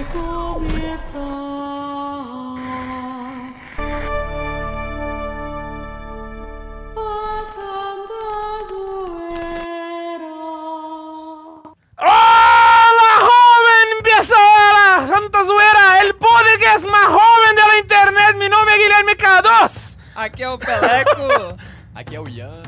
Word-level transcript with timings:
vai 0.00 0.04
começar. 0.04 1.20
A 6.96 7.44
Santa 7.54 8.24
Zoeira. 8.68 10.36
Hola, 11.98 13.10
joven 13.26 13.90
pessoa! 14.02 15.06
Santa 15.06 15.44
Zoeira, 15.44 16.00
el 16.02 16.14
podcast 16.14 16.86
más 16.86 17.06
joven 17.06 17.56
de 17.56 17.62
la 17.62 17.78
internet. 17.78 18.36
Mi 18.36 18.48
nome 18.48 18.72
é 18.72 18.78
Guilherme 18.78 19.14
Cardoso. 19.16 19.98
Aqui 20.14 20.42
é 20.42 20.48
o 20.48 20.58
Peleco. 20.58 21.56
Aqui 21.94 22.16
é 22.16 22.20
o 22.20 22.28
Ian. 22.28 22.62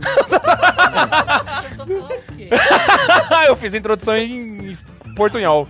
Eu 3.46 3.56
fiz 3.56 3.74
a 3.74 3.78
introdução 3.78 4.16
em 4.16 4.49
portunhol. 5.14 5.68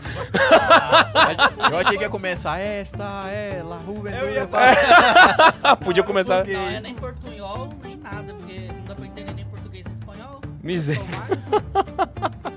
Eu 1.70 1.78
achei 1.78 1.96
que 1.96 2.04
ia 2.04 2.10
começar 2.10 2.58
esta 2.58 3.04
é 3.28 3.62
La 3.62 3.78
Juventude. 3.78 4.24
Eu 4.24 4.30
ia 4.30 4.48
Podia 5.84 6.02
começar. 6.02 6.46
Não 6.46 6.68
é 6.68 6.80
nem 6.80 6.94
portunhol, 6.94 7.72
nem 7.84 7.96
nada, 7.96 8.34
porque 8.34 8.68
não 8.68 8.84
dá 8.84 8.94
pra 8.94 9.06
entender 9.06 9.34
nem 9.34 9.44
português 9.44 9.84
nem 9.84 9.94
espanhol. 9.94 10.40
Miséria. 10.62 11.02
Eu 11.28 11.38
sou 11.38 11.58
o 11.60 11.72
Max. 11.78 12.50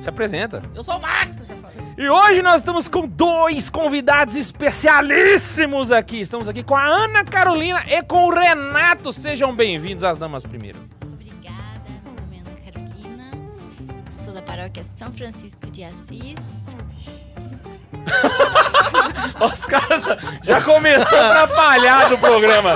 Se 0.04 0.08
apresenta. 0.10 0.62
Eu 0.74 0.82
sou 0.82 0.96
o 0.96 1.00
Max, 1.00 1.40
eu 1.40 1.46
já 1.46 1.54
falei. 1.56 1.76
E 1.96 2.08
hoje 2.08 2.42
nós 2.42 2.56
estamos 2.56 2.88
com 2.88 3.06
dois 3.06 3.70
convidados 3.70 4.36
especialíssimos 4.36 5.90
aqui. 5.90 6.20
Estamos 6.20 6.48
aqui 6.48 6.62
com 6.62 6.76
a 6.76 6.84
Ana 6.84 7.24
Carolina 7.24 7.82
e 7.86 8.02
com 8.02 8.26
o 8.26 8.30
Renato. 8.30 9.12
Sejam 9.12 9.54
bem-vindos 9.54 10.04
às 10.04 10.18
damas 10.18 10.44
primeiro. 10.44 10.78
Da 14.74 14.82
paróquia 14.82 14.84
São 14.98 15.12
Francisco 15.12 15.70
de 15.70 15.84
Assis. 15.84 16.34
Os 19.52 19.64
caras 19.66 20.02
já 20.42 20.60
começou 20.60 21.18
atrapalhado 21.18 22.16
o 22.16 22.18
programa. 22.18 22.74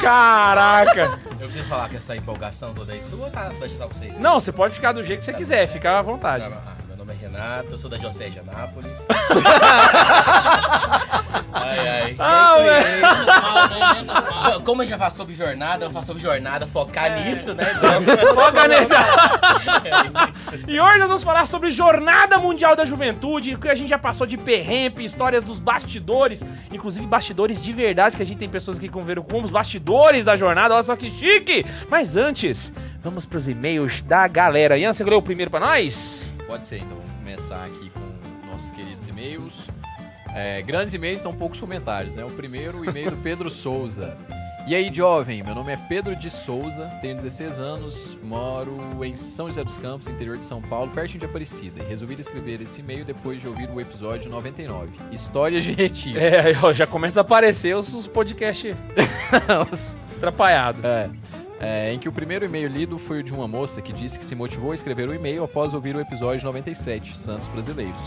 Caraca. 0.00 1.18
Eu 1.40 1.46
preciso 1.46 1.68
falar 1.68 1.88
que 1.88 1.96
essa 1.96 2.14
empolgação 2.16 2.74
toda 2.74 2.92
aí 2.92 3.02
sua 3.02 3.26
ou 3.26 3.30
tá 3.30 3.48
deixa 3.48 3.78
só 3.78 3.86
pra 3.86 3.96
vocês? 3.96 4.18
Não, 4.18 4.38
você 4.40 4.52
pode 4.52 4.74
ficar 4.74 4.92
do 4.92 5.02
jeito 5.02 5.20
que 5.20 5.24
você 5.24 5.32
quiser, 5.32 5.66
fica 5.68 5.98
à 5.98 6.02
vontade. 6.02 6.44
Tá, 6.44 6.50
meu 6.50 6.77
nome 7.08 7.14
é 7.14 7.26
Renato, 7.26 7.72
eu 7.72 7.78
sou 7.78 7.88
da 7.90 7.96
Diocese 7.96 8.30
de 8.30 8.38
Anápolis. 8.38 9.06
ai, 11.52 11.78
ai. 11.88 12.16
Ah, 12.18 12.54
é 12.60 12.98
isso 12.98 14.12
aí. 14.12 14.56
É. 14.56 14.60
Como 14.60 14.82
a 14.82 14.84
gente 14.84 14.92
já 14.92 14.98
fala 14.98 15.10
sobre 15.10 15.34
jornada, 15.34 15.86
eu 15.86 15.90
falo 15.90 16.04
sobre 16.04 16.22
jornada, 16.22 16.66
focar 16.66 17.06
É. 17.06 17.24
nisso, 17.24 17.54
né? 17.54 17.64
Foca 18.34 18.68
nesse. 18.68 18.92
E 20.66 20.78
hoje 20.80 20.98
nós 20.98 21.08
vamos 21.08 21.24
falar 21.24 21.46
sobre 21.46 21.70
Jornada 21.70 22.38
Mundial 22.38 22.76
da 22.76 22.84
Juventude, 22.84 23.54
o 23.54 23.58
que 23.58 23.68
a 23.68 23.74
gente 23.74 23.88
já 23.88 23.98
passou 23.98 24.26
de 24.26 24.36
perrempe, 24.36 25.02
histórias 25.02 25.42
dos 25.42 25.58
bastidores, 25.58 26.44
inclusive 26.72 27.06
bastidores 27.06 27.60
de 27.62 27.72
verdade, 27.72 28.16
que 28.16 28.22
a 28.22 28.26
gente 28.26 28.38
tem 28.38 28.48
pessoas 28.48 28.76
aqui 28.76 28.86
que 28.88 28.92
converam 28.92 29.22
com 29.22 29.42
os 29.42 29.50
bastidores 29.50 30.24
da 30.26 30.36
jornada, 30.36 30.74
olha 30.74 30.82
só 30.82 30.94
que 30.96 31.10
chique! 31.10 31.64
Mas 31.88 32.16
antes, 32.16 32.72
vamos 33.02 33.24
pros 33.24 33.48
e-mails 33.48 34.02
da 34.02 34.26
galera. 34.28 34.76
Ian, 34.76 34.92
você 34.92 35.04
leu 35.04 35.18
o 35.18 35.22
primeiro 35.22 35.50
pra 35.50 35.60
nós? 35.60 36.32
Pode 36.48 36.64
ser, 36.64 36.78
então 36.78 36.96
vamos 36.96 37.12
começar 37.12 37.62
aqui 37.62 37.90
com 37.90 38.50
nossos 38.50 38.70
queridos 38.70 39.06
e-mails. 39.06 39.68
É, 40.34 40.62
grandes 40.62 40.94
e-mails 40.94 41.16
estão 41.16 41.34
poucos 41.34 41.60
comentários, 41.60 42.16
né? 42.16 42.24
O 42.24 42.30
primeiro, 42.30 42.80
o 42.80 42.84
e-mail 42.86 43.10
do 43.10 43.18
Pedro 43.22 43.50
Souza. 43.50 44.16
E 44.66 44.74
aí, 44.74 44.90
jovem, 44.92 45.42
meu 45.42 45.54
nome 45.54 45.74
é 45.74 45.76
Pedro 45.76 46.16
de 46.16 46.30
Souza, 46.30 46.86
tenho 47.02 47.14
16 47.16 47.58
anos, 47.58 48.18
moro 48.22 49.04
em 49.04 49.14
São 49.14 49.46
José 49.46 49.62
dos 49.62 49.76
Campos, 49.76 50.08
interior 50.08 50.38
de 50.38 50.44
São 50.44 50.62
Paulo, 50.62 50.90
pertinho 50.90 51.20
de 51.20 51.26
Aparecida. 51.26 51.82
E 51.82 51.86
resolvi 51.86 52.18
escrever 52.18 52.62
esse 52.62 52.80
e-mail 52.80 53.04
depois 53.04 53.42
de 53.42 53.46
ouvir 53.46 53.68
o 53.68 53.78
episódio 53.78 54.30
99, 54.30 54.90
Histórias 55.12 55.64
de 55.64 55.72
Retiros. 55.72 56.22
É, 56.22 56.54
já 56.72 56.86
começa 56.86 57.20
a 57.20 57.22
aparecer 57.22 57.76
os, 57.76 57.92
os 57.92 58.06
podcasts 58.06 58.74
atrapalhados. 60.16 60.82
É. 60.82 61.10
É, 61.60 61.92
em 61.92 61.98
que 61.98 62.08
o 62.08 62.12
primeiro 62.12 62.44
e-mail 62.44 62.68
lido 62.68 62.98
foi 62.98 63.18
o 63.18 63.22
de 63.22 63.34
uma 63.34 63.48
moça 63.48 63.82
que 63.82 63.92
disse 63.92 64.16
que 64.16 64.24
se 64.24 64.34
motivou 64.34 64.70
a 64.70 64.74
escrever 64.76 65.08
o 65.08 65.14
e-mail 65.14 65.42
após 65.42 65.74
ouvir 65.74 65.96
o 65.96 66.00
episódio 66.00 66.44
97, 66.46 67.18
Santos 67.18 67.48
Brasileiros. 67.48 68.00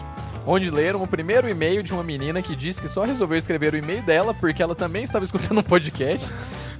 Onde 0.45 0.71
leram 0.71 1.03
o 1.03 1.07
primeiro 1.07 1.49
e-mail 1.49 1.83
de 1.83 1.91
uma 1.91 2.03
menina 2.03 2.41
que 2.41 2.55
disse 2.55 2.81
que 2.81 2.87
só 2.87 3.03
resolveu 3.03 3.37
escrever 3.37 3.73
o 3.73 3.77
e-mail 3.77 4.01
dela 4.03 4.33
porque 4.33 4.63
ela 4.63 4.73
também 4.73 5.03
estava 5.03 5.25
escutando 5.25 5.57
um 5.59 5.63
podcast. 5.63 6.31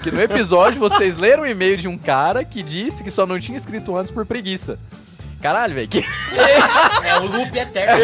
Que 0.01 0.09
no 0.09 0.21
episódio 0.21 0.79
vocês 0.79 1.17
leram 1.17 1.43
o 1.43 1.47
e-mail 1.47 1.77
de 1.77 1.87
um 1.87 1.97
cara 1.97 2.43
que 2.45 2.63
disse 2.63 3.03
que 3.03 3.11
só 3.11 3.25
não 3.25 3.39
tinha 3.39 3.57
escrito 3.57 3.95
antes 3.95 4.09
por 4.09 4.25
preguiça. 4.25 4.79
Caralho, 5.41 5.73
velho, 5.73 5.87
que 5.87 6.05
É 7.03 7.17
o 7.19 7.25
loop 7.25 7.57
eterno. 7.57 7.99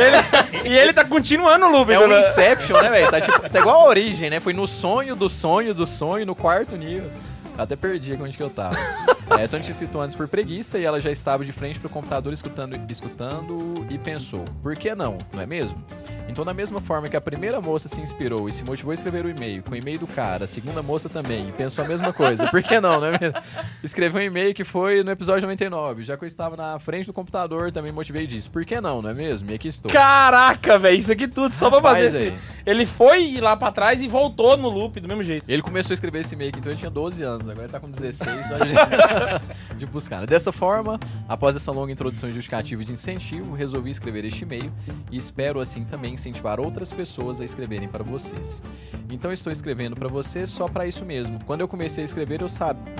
E 0.65 0.75
ele 0.75 0.91
tá 0.91 1.05
continuando 1.05 1.67
o 1.67 1.69
loop. 1.69 1.91
é 1.91 1.99
um 1.99 2.07
né? 2.07 2.19
Inception, 2.19 2.81
né, 2.81 2.89
velho? 2.89 3.11
Tá, 3.11 3.21
tipo, 3.21 3.49
tá 3.49 3.59
igual 3.59 3.81
a 3.81 3.89
origem, 3.89 4.29
né? 4.29 4.39
Foi 4.39 4.53
no 4.53 4.67
sonho 4.67 5.15
do 5.15 5.29
sonho 5.29 5.73
do 5.73 5.85
sonho, 5.85 6.25
no 6.25 6.35
quarto 6.35 6.75
nível. 6.75 7.11
Até 7.57 7.75
perdi 7.75 8.13
onde 8.13 8.37
que 8.37 8.43
eu 8.43 8.49
tava. 8.49 8.77
É, 9.31 9.45
só 9.45 9.57
não 9.57 9.63
tinha 9.63 9.71
escrito 9.71 9.99
antes 9.99 10.15
por 10.15 10.27
preguiça 10.27 10.77
e 10.77 10.85
ela 10.85 11.01
já 11.01 11.11
estava 11.11 11.43
de 11.43 11.51
frente 11.51 11.79
pro 11.79 11.89
computador 11.89 12.31
escutando, 12.31 12.79
escutando 12.89 13.85
e 13.89 13.97
pensou, 13.97 14.45
por 14.61 14.75
que 14.75 14.93
não, 14.95 15.17
não 15.33 15.41
é 15.41 15.45
mesmo? 15.45 15.83
Então, 16.29 16.43
da 16.43 16.53
mesma 16.53 16.81
forma 16.81 17.07
que 17.07 17.15
a 17.15 17.21
primeira 17.21 17.61
moça 17.61 17.87
se 17.87 18.01
inspirou 18.01 18.49
e 18.49 18.51
se 18.51 18.63
motivou 18.63 18.91
a 18.91 18.93
escrever 18.93 19.25
o 19.25 19.29
e-mail 19.29 19.63
com 19.63 19.71
o 19.71 19.75
e-mail 19.75 19.97
do 19.97 20.07
cara, 20.07 20.43
a 20.43 20.47
segunda 20.47 20.83
moça 20.83 21.07
também, 21.07 21.47
e 21.49 21.51
pensou 21.53 21.83
a 21.83 21.87
mesma 21.87 22.11
coisa, 22.11 22.47
por 22.47 22.61
que 22.61 22.79
não, 22.81 22.99
não 22.99 23.07
é 23.07 23.17
mesmo? 23.17 23.39
Escreveu 23.81 24.21
um 24.21 24.23
e-mail 24.25 24.53
que 24.53 24.65
foi 24.65 25.03
no 25.03 25.11
episódio 25.11 25.43
99, 25.43 26.03
já 26.03 26.17
que 26.17 26.23
eu 26.25 26.27
estava 26.27 26.57
na 26.57 26.77
frente 26.79 27.05
do 27.05 27.13
computador, 27.13 27.71
também 27.71 27.91
motivei 27.93 28.25
e 28.25 28.27
disse, 28.27 28.49
por 28.49 28.65
que 28.65 28.79
não, 28.81 29.01
não 29.01 29.09
é 29.09 29.13
mesmo? 29.13 29.49
E 29.51 29.55
aqui 29.55 29.69
estou. 29.69 29.89
Caraca, 29.89 30.77
velho, 30.77 30.97
isso 30.97 31.11
aqui 31.11 31.27
tudo 31.27 31.53
só 31.55 31.69
pra 31.69 31.81
fazer 31.81 32.05
esse. 32.07 32.33
Ele 32.65 32.85
foi 32.85 33.39
lá 33.39 33.55
pra 33.55 33.71
trás 33.71 34.01
e 34.01 34.07
voltou 34.07 34.57
no 34.57 34.69
loop 34.69 34.99
do 34.99 35.07
mesmo 35.07 35.23
jeito. 35.23 35.49
Ele 35.49 35.61
começou 35.61 35.93
a 35.93 35.95
escrever 35.95 36.19
esse 36.19 36.35
e-mail, 36.35 36.51
então 36.57 36.71
ele 36.71 36.79
tinha 36.79 36.91
12 36.91 37.23
anos, 37.23 37.47
agora 37.47 37.65
ele 37.65 37.71
tá 37.71 37.79
com 37.79 37.89
16, 37.89 38.47
só 38.47 38.53
de, 38.55 38.73
de 39.77 39.85
buscar. 39.85 40.25
Dessa 40.25 40.51
forma, 40.51 40.99
após 41.27 41.55
essa 41.55 41.71
longa 41.71 41.91
introdução 41.91 42.29
justificativa 42.29 42.83
de 42.83 42.93
incentivo, 42.93 43.53
resolvi 43.53 43.91
escrever 43.91 44.25
este 44.25 44.43
e-mail 44.43 44.71
e 45.11 45.17
espero 45.17 45.59
assim 45.59 45.85
também 45.85 46.13
incentivar 46.13 46.59
outras 46.59 46.91
pessoas 46.91 47.41
a 47.41 47.45
escreverem 47.45 47.87
para 47.87 48.03
vocês. 48.03 48.61
Então 49.09 49.31
estou 49.31 49.51
escrevendo 49.51 49.95
para 49.95 50.07
você 50.07 50.45
só 50.45 50.67
para 50.67 50.85
isso 50.85 51.05
mesmo. 51.05 51.43
Quando 51.45 51.61
eu 51.61 51.67
comecei 51.67 52.03
a 52.03 52.05
escrever, 52.05 52.41
eu 52.41 52.49
sabia. 52.49 52.95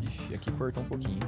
Ixi, 0.00 0.34
aqui 0.34 0.50
cortou 0.52 0.82
um 0.82 0.86
pouquinho. 0.86 1.20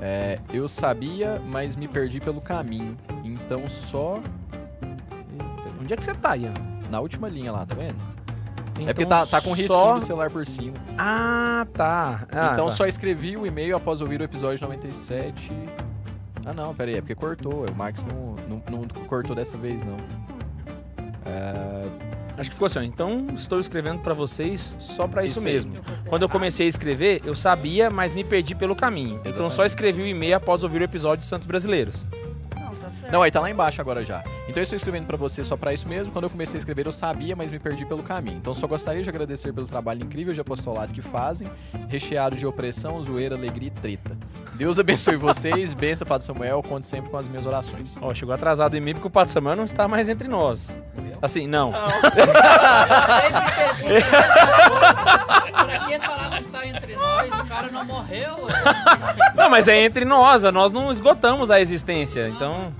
É, 0.00 0.40
eu 0.52 0.68
sabia, 0.68 1.40
mas 1.46 1.76
me 1.76 1.86
perdi 1.86 2.20
pelo 2.20 2.40
caminho. 2.40 2.96
Então 3.24 3.68
só. 3.68 4.20
Onde 5.80 5.94
é 5.94 5.96
que 5.96 6.04
você 6.04 6.14
tá, 6.14 6.36
Ian? 6.36 6.54
Na 6.90 7.00
última 7.00 7.28
linha 7.28 7.50
lá, 7.50 7.64
tá 7.64 7.74
vendo? 7.74 7.96
É 8.76 8.82
Então 8.82 8.86
porque 8.86 9.06
tá, 9.06 9.26
tá 9.26 9.40
com 9.40 9.52
risquinho 9.52 9.80
só... 9.80 9.94
do 9.94 10.00
celular 10.00 10.30
por 10.30 10.46
cima. 10.46 10.76
Ah, 10.98 11.66
tá. 11.72 12.26
Ah, 12.30 12.50
então 12.52 12.68
tá. 12.68 12.76
só 12.76 12.86
escrevi 12.86 13.36
o 13.36 13.46
e-mail 13.46 13.76
após 13.76 14.00
ouvir 14.00 14.20
o 14.20 14.24
episódio 14.24 14.62
97. 14.62 15.50
Ah 16.44 16.52
não, 16.52 16.74
pera 16.74 16.90
aí, 16.90 16.96
é 16.96 17.00
porque 17.00 17.14
cortou. 17.14 17.66
O 17.70 17.74
Max 17.74 18.04
não, 18.04 18.34
não, 18.48 18.62
não 18.70 18.88
cortou 19.06 19.34
dessa 19.34 19.56
vez, 19.56 19.82
não. 19.84 19.96
É, 21.24 22.12
Acho 22.36 22.48
que 22.48 22.54
ficou 22.54 22.66
assim, 22.66 22.78
ó. 22.78 22.82
Então 22.82 23.26
estou 23.34 23.60
escrevendo 23.60 24.00
pra 24.00 24.14
vocês 24.14 24.74
só 24.78 25.06
pra 25.06 25.24
isso, 25.24 25.38
Isso 25.38 25.46
mesmo. 25.46 25.74
Quando 26.08 26.22
eu 26.22 26.28
comecei 26.28 26.66
a 26.66 26.68
escrever, 26.68 27.20
eu 27.24 27.36
sabia, 27.36 27.90
mas 27.90 28.12
me 28.12 28.24
perdi 28.24 28.54
pelo 28.54 28.74
caminho. 28.74 29.16
Então 29.16 29.30
Exatamente. 29.30 29.54
só 29.54 29.64
escrevi 29.64 30.02
o 30.02 30.06
e-mail 30.06 30.36
após 30.36 30.64
ouvir 30.64 30.80
o 30.80 30.84
episódio 30.84 31.20
de 31.20 31.26
Santos 31.26 31.46
Brasileiros. 31.46 32.04
Não, 33.12 33.20
aí 33.20 33.30
tá 33.30 33.40
lá 33.40 33.50
embaixo 33.50 33.78
agora 33.78 34.02
já. 34.02 34.24
Então 34.48 34.56
eu 34.56 34.62
estou 34.62 34.74
escrevendo 34.74 35.06
pra 35.06 35.18
você 35.18 35.44
só 35.44 35.54
pra 35.54 35.74
isso 35.74 35.86
mesmo. 35.86 36.10
Quando 36.10 36.24
eu 36.24 36.30
comecei 36.30 36.56
a 36.56 36.60
escrever, 36.60 36.86
eu 36.86 36.92
sabia, 36.92 37.36
mas 37.36 37.52
me 37.52 37.58
perdi 37.58 37.84
pelo 37.84 38.02
caminho. 38.02 38.38
Então 38.38 38.54
só 38.54 38.66
gostaria 38.66 39.02
de 39.02 39.10
agradecer 39.10 39.52
pelo 39.52 39.66
trabalho 39.66 40.02
incrível 40.02 40.32
de 40.32 40.40
apostolado 40.40 40.94
que 40.94 41.02
fazem, 41.02 41.46
recheado 41.90 42.36
de 42.36 42.46
opressão, 42.46 43.02
zoeira, 43.02 43.36
alegria 43.36 43.68
e 43.68 43.70
treta. 43.70 44.16
Deus 44.54 44.78
abençoe 44.78 45.16
vocês, 45.16 45.74
benção 45.74 46.06
Padre 46.06 46.26
Samuel, 46.26 46.62
conte 46.62 46.86
sempre 46.86 47.10
com 47.10 47.18
as 47.18 47.28
minhas 47.28 47.44
orações. 47.44 47.98
Ó, 48.00 48.14
chegou 48.14 48.34
atrasado 48.34 48.72
o 48.72 48.76
e-mail 48.78 48.94
porque 48.94 49.08
o 49.08 49.10
Pato 49.10 49.30
Samuel 49.30 49.56
não 49.56 49.64
está 49.64 49.86
mais 49.86 50.08
entre 50.08 50.26
nós. 50.26 50.78
Assim, 51.20 51.46
não. 51.46 51.70
Eu 51.76 52.12
sempre. 53.76 54.02
Por 55.52 55.86
que 55.86 55.98
falar 55.98 56.30
não 56.30 56.38
está 56.38 56.66
entre 56.66 56.96
nós? 56.96 57.40
O 57.40 57.46
cara 57.46 57.70
não 57.70 57.84
morreu. 57.84 58.38
Não, 59.34 59.50
mas 59.50 59.68
é 59.68 59.84
entre 59.84 60.06
nós, 60.06 60.42
nós 60.44 60.72
não 60.72 60.90
esgotamos 60.90 61.50
a 61.50 61.60
existência. 61.60 62.26
Então, 62.28 62.72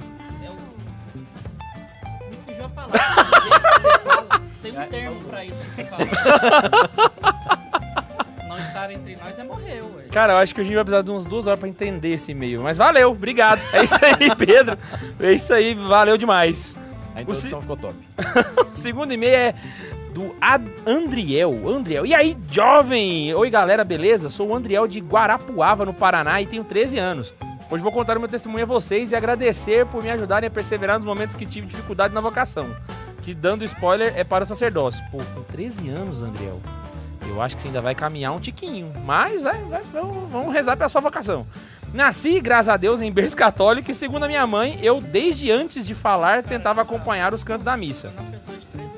Do 2.92 3.42
jeito 3.48 3.60
que 3.60 3.80
você 3.80 3.98
fala, 4.00 4.26
Tem 4.62 4.72
um 4.78 4.86
termo 4.86 5.20
pra 5.24 5.44
isso 5.44 5.60
que 5.60 5.82
tu 5.84 5.88
fala. 5.88 6.04
Não 8.48 8.58
estar 8.58 8.90
entre 8.90 9.16
nós 9.16 9.38
é 9.38 9.44
morreu, 9.44 9.90
ué. 9.96 10.04
cara, 10.12 10.34
eu 10.34 10.36
acho 10.38 10.54
que 10.54 10.60
a 10.60 10.64
gente 10.64 10.74
vai 10.74 10.84
precisar 10.84 11.02
de 11.02 11.10
umas 11.10 11.24
duas 11.24 11.46
horas 11.46 11.58
pra 11.58 11.68
entender 11.68 12.12
esse 12.14 12.32
e-mail. 12.32 12.62
Mas 12.62 12.76
valeu, 12.76 13.10
obrigado. 13.10 13.60
É 13.72 13.82
isso 13.82 13.94
aí, 14.02 14.34
Pedro. 14.36 14.76
É 15.18 15.32
isso 15.32 15.52
aí, 15.54 15.74
valeu 15.74 16.16
demais. 16.18 16.76
A 17.14 17.22
introdução 17.22 17.60
ficou 17.60 17.76
top. 17.76 17.94
O 18.70 18.74
segundo 18.74 19.12
e-mail 19.12 19.34
é 19.34 19.54
do 20.14 20.34
Ad 20.40 20.64
Andriel. 20.86 21.66
Andriel. 21.68 22.04
E 22.06 22.14
aí, 22.14 22.36
jovem? 22.50 23.34
Oi, 23.34 23.50
galera, 23.50 23.84
beleza? 23.84 24.28
Sou 24.28 24.48
o 24.48 24.54
Andriel 24.54 24.86
de 24.86 25.00
Guarapuava, 25.00 25.84
no 25.86 25.94
Paraná, 25.94 26.40
e 26.40 26.46
tenho 26.46 26.64
13 26.64 26.98
anos. 26.98 27.32
Hoje 27.72 27.82
vou 27.82 27.90
contar 27.90 28.18
o 28.18 28.20
meu 28.20 28.28
testemunho 28.28 28.64
a 28.64 28.66
vocês 28.66 29.12
e 29.12 29.16
agradecer 29.16 29.86
por 29.86 30.02
me 30.02 30.10
ajudarem 30.10 30.46
a 30.46 30.50
perseverar 30.50 30.96
nos 30.96 31.06
momentos 31.06 31.34
que 31.34 31.46
tive 31.46 31.66
dificuldade 31.66 32.12
na 32.12 32.20
vocação. 32.20 32.76
Que, 33.22 33.32
dando 33.32 33.64
spoiler, 33.64 34.12
é 34.14 34.22
para 34.22 34.44
o 34.44 34.46
sacerdócio. 34.46 35.02
Pô, 35.10 35.16
com 35.34 35.42
13 35.44 35.88
anos, 35.88 36.22
Andriel, 36.22 36.60
eu 37.26 37.40
acho 37.40 37.56
que 37.56 37.62
você 37.62 37.68
ainda 37.68 37.80
vai 37.80 37.94
caminhar 37.94 38.34
um 38.34 38.40
tiquinho. 38.40 38.92
Mas, 39.06 39.40
vai, 39.40 39.58
vai, 39.64 39.80
vamos, 39.90 40.52
rezar 40.52 40.76
pela 40.76 40.90
sua 40.90 41.00
vocação. 41.00 41.46
Nasci, 41.94 42.42
graças 42.42 42.68
a 42.68 42.76
Deus, 42.76 43.00
em 43.00 43.10
berço 43.10 43.34
católico 43.34 43.90
e, 43.90 43.94
segundo 43.94 44.24
a 44.24 44.28
minha 44.28 44.46
mãe, 44.46 44.78
eu, 44.82 45.00
desde 45.00 45.50
antes 45.50 45.86
de 45.86 45.94
falar, 45.94 46.42
tentava 46.42 46.82
acompanhar 46.82 47.32
os 47.32 47.42
cantos 47.42 47.64
da 47.64 47.74
missa. 47.74 48.12
Uma 48.18 48.32
pessoa 48.32 48.58
de 48.58 48.66
13 48.66 48.91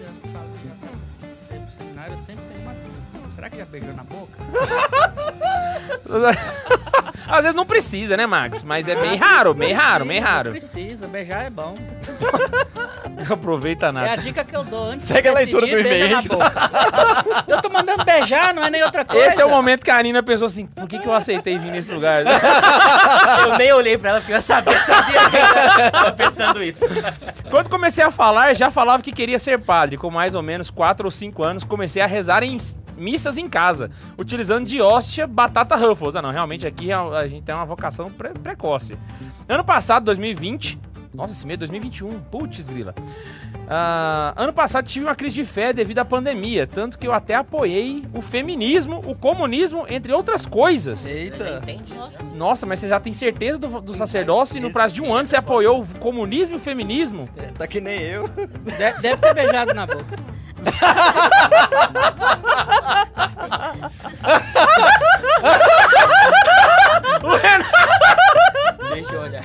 Será 3.44 3.50
que 3.50 3.58
já 3.58 3.64
beijou 3.67 3.93
na 3.93 4.05
boca? 4.05 4.32
Às 7.29 7.43
vezes 7.43 7.55
não 7.55 7.67
precisa, 7.67 8.17
né, 8.17 8.26
Max? 8.26 8.62
Mas 8.62 8.88
é 8.88 8.94
bem 8.94 9.17
raro, 9.17 9.52
bem 9.52 9.73
raro, 9.73 10.05
bem 10.06 10.20
Não 10.20 10.26
raro. 10.26 10.50
precisa, 10.52 11.06
beijar 11.06 11.44
é 11.44 11.50
bom. 11.50 11.75
Aproveita 13.31 13.87
É 13.87 13.88
a 13.88 13.93
nada. 13.93 14.17
dica 14.17 14.44
que 14.44 14.55
eu 14.55 14.64
dou 14.64 14.85
antes 14.91 15.06
Segue 15.06 15.23
de 15.23 15.29
a 15.29 15.32
leitura 15.32 15.67
do 15.67 15.79
e-mail 15.79 16.23
boca. 16.23 16.52
Eu 17.49 17.61
tô 17.61 17.69
mandando 17.70 18.05
beijar, 18.05 18.55
não 18.55 18.62
é 18.64 18.70
nem 18.70 18.82
outra 18.82 19.05
coisa. 19.05 19.26
Esse 19.26 19.41
é 19.41 19.44
o 19.44 19.50
momento 19.50 19.85
que 19.85 19.91
a 19.91 20.02
Nina 20.02 20.23
pensou 20.23 20.46
assim: 20.46 20.67
por 20.67 20.87
que, 20.88 20.99
que 20.99 21.06
eu 21.06 21.12
aceitei 21.12 21.58
vir 21.58 21.70
nesse 21.70 21.93
lugar? 21.93 22.23
Eu 23.44 23.58
nem 23.58 23.73
olhei 23.73 23.96
pra 23.99 24.11
ela 24.11 24.20
porque 24.20 24.32
eu 24.32 24.43
sabia 24.43 24.79
que 24.79 24.87
sabia 24.87 25.91
tava 25.91 26.12
pensando 26.12 26.62
isso. 26.62 26.85
Quando 27.50 27.69
comecei 27.69 28.05
a 28.05 28.11
falar, 28.11 28.55
já 28.55 28.70
falava 28.70 29.02
que 29.02 29.12
queria 29.12 29.38
ser 29.38 29.58
padre. 29.58 29.96
Com 29.96 30.11
mais 30.11 30.35
ou 30.35 30.43
menos 30.43 30.70
4 30.70 31.06
ou 31.06 31.11
5 31.11 31.43
anos, 31.43 31.64
comecei 31.64 32.00
a 32.02 32.06
rezar 32.06 32.43
em 32.43 32.58
missas 32.96 33.37
em 33.37 33.49
casa, 33.49 33.91
utilizando 34.19 34.67
de 34.67 34.81
hóstia 34.81 35.26
batata 35.26 35.76
Ruffles. 35.76 36.17
Ah, 36.17 36.23
não, 36.23 36.31
realmente 36.31 36.67
aqui 36.67 36.91
a 36.93 37.00
a 37.02 37.29
gente 37.29 37.43
tem 37.44 37.55
uma 37.55 37.64
vocação 37.67 38.11
pre- 38.11 38.31
precoce. 38.31 38.96
Ano 39.49 39.64
passado, 39.64 40.05
2020. 40.05 40.79
Nossa, 41.14 41.32
esse 41.32 41.46
mês 41.46 41.55
é 41.55 41.58
2021. 41.58 42.20
Putz, 42.23 42.67
grila. 42.69 42.93
Ah, 43.69 44.35
ano 44.37 44.52
passado 44.52 44.85
tive 44.87 45.05
uma 45.06 45.14
crise 45.14 45.37
de 45.37 45.44
fé 45.44 45.73
devido 45.73 46.00
à 46.00 46.05
pandemia, 46.05 46.67
tanto 46.67 46.99
que 46.99 47.06
eu 47.06 47.12
até 47.12 47.37
apoiei 47.37 48.02
o 48.12 48.20
feminismo, 48.20 49.00
o 49.06 49.14
comunismo, 49.14 49.87
entre 49.88 50.12
outras 50.12 50.44
coisas. 50.44 51.06
Eita. 51.06 51.62
Nossa, 52.37 52.67
mas 52.67 52.81
você 52.81 52.88
já 52.88 52.99
tem 52.99 53.12
certeza 53.12 53.56
do, 53.58 53.81
do 53.81 53.94
sacerdócio 53.94 54.56
e 54.56 54.61
no 54.61 54.73
prazo 54.73 54.94
de 54.94 55.00
um 55.02 55.14
ano 55.14 55.26
você 55.26 55.37
apoiou 55.37 55.82
o 55.82 55.87
comunismo 56.00 56.56
e 56.56 56.58
o 56.58 56.61
feminismo? 56.61 57.29
Tá 57.56 57.67
que 57.69 57.81
nem 57.81 58.00
eu. 58.00 58.26
De- 58.29 59.00
Deve 59.00 59.19
ter 59.19 59.35
beijado 59.35 59.73
na 59.73 59.87
boca. 59.87 60.17
O 67.23 67.37
Renan- 67.37 67.65
Deixa 68.95 69.15
eu 69.15 69.21
olhar. 69.23 69.45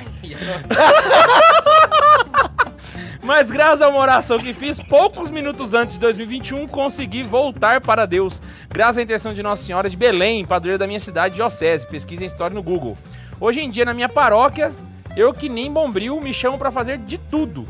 Mas 3.22 3.52
graças 3.52 3.82
a 3.82 3.90
uma 3.90 4.00
oração 4.00 4.40
que 4.40 4.54
fiz 4.54 4.80
poucos 4.80 5.30
minutos 5.30 5.74
antes 5.74 5.96
de 5.96 6.00
2021, 6.02 6.68
consegui 6.68 7.22
voltar 7.24 7.80
para 7.82 8.06
Deus. 8.06 8.42
Graças 8.70 8.98
à 8.98 9.02
intenção 9.02 9.34
de 9.34 9.44
Nossa 9.44 9.64
Senhora 9.64 9.90
de 9.90 9.96
Belém, 9.98 10.46
padroeira 10.46 10.78
da 10.78 10.88
minha 10.88 11.00
cidade, 11.00 11.36
Diocese. 11.36 11.86
Pesquisa 11.88 12.24
em 12.24 12.28
história 12.28 12.54
no 12.54 12.64
Google. 12.64 12.98
Hoje 13.40 13.60
em 13.62 13.70
dia, 13.70 13.86
na 13.86 13.94
minha 13.94 14.10
paróquia, 14.10 14.72
eu 15.20 15.34
que 15.34 15.50
nem 15.50 15.72
bombril 15.72 16.22
me 16.22 16.34
chamo 16.34 16.58
para 16.58 16.72
fazer 16.72 16.98
de 16.98 17.18
tudo. 17.18 17.68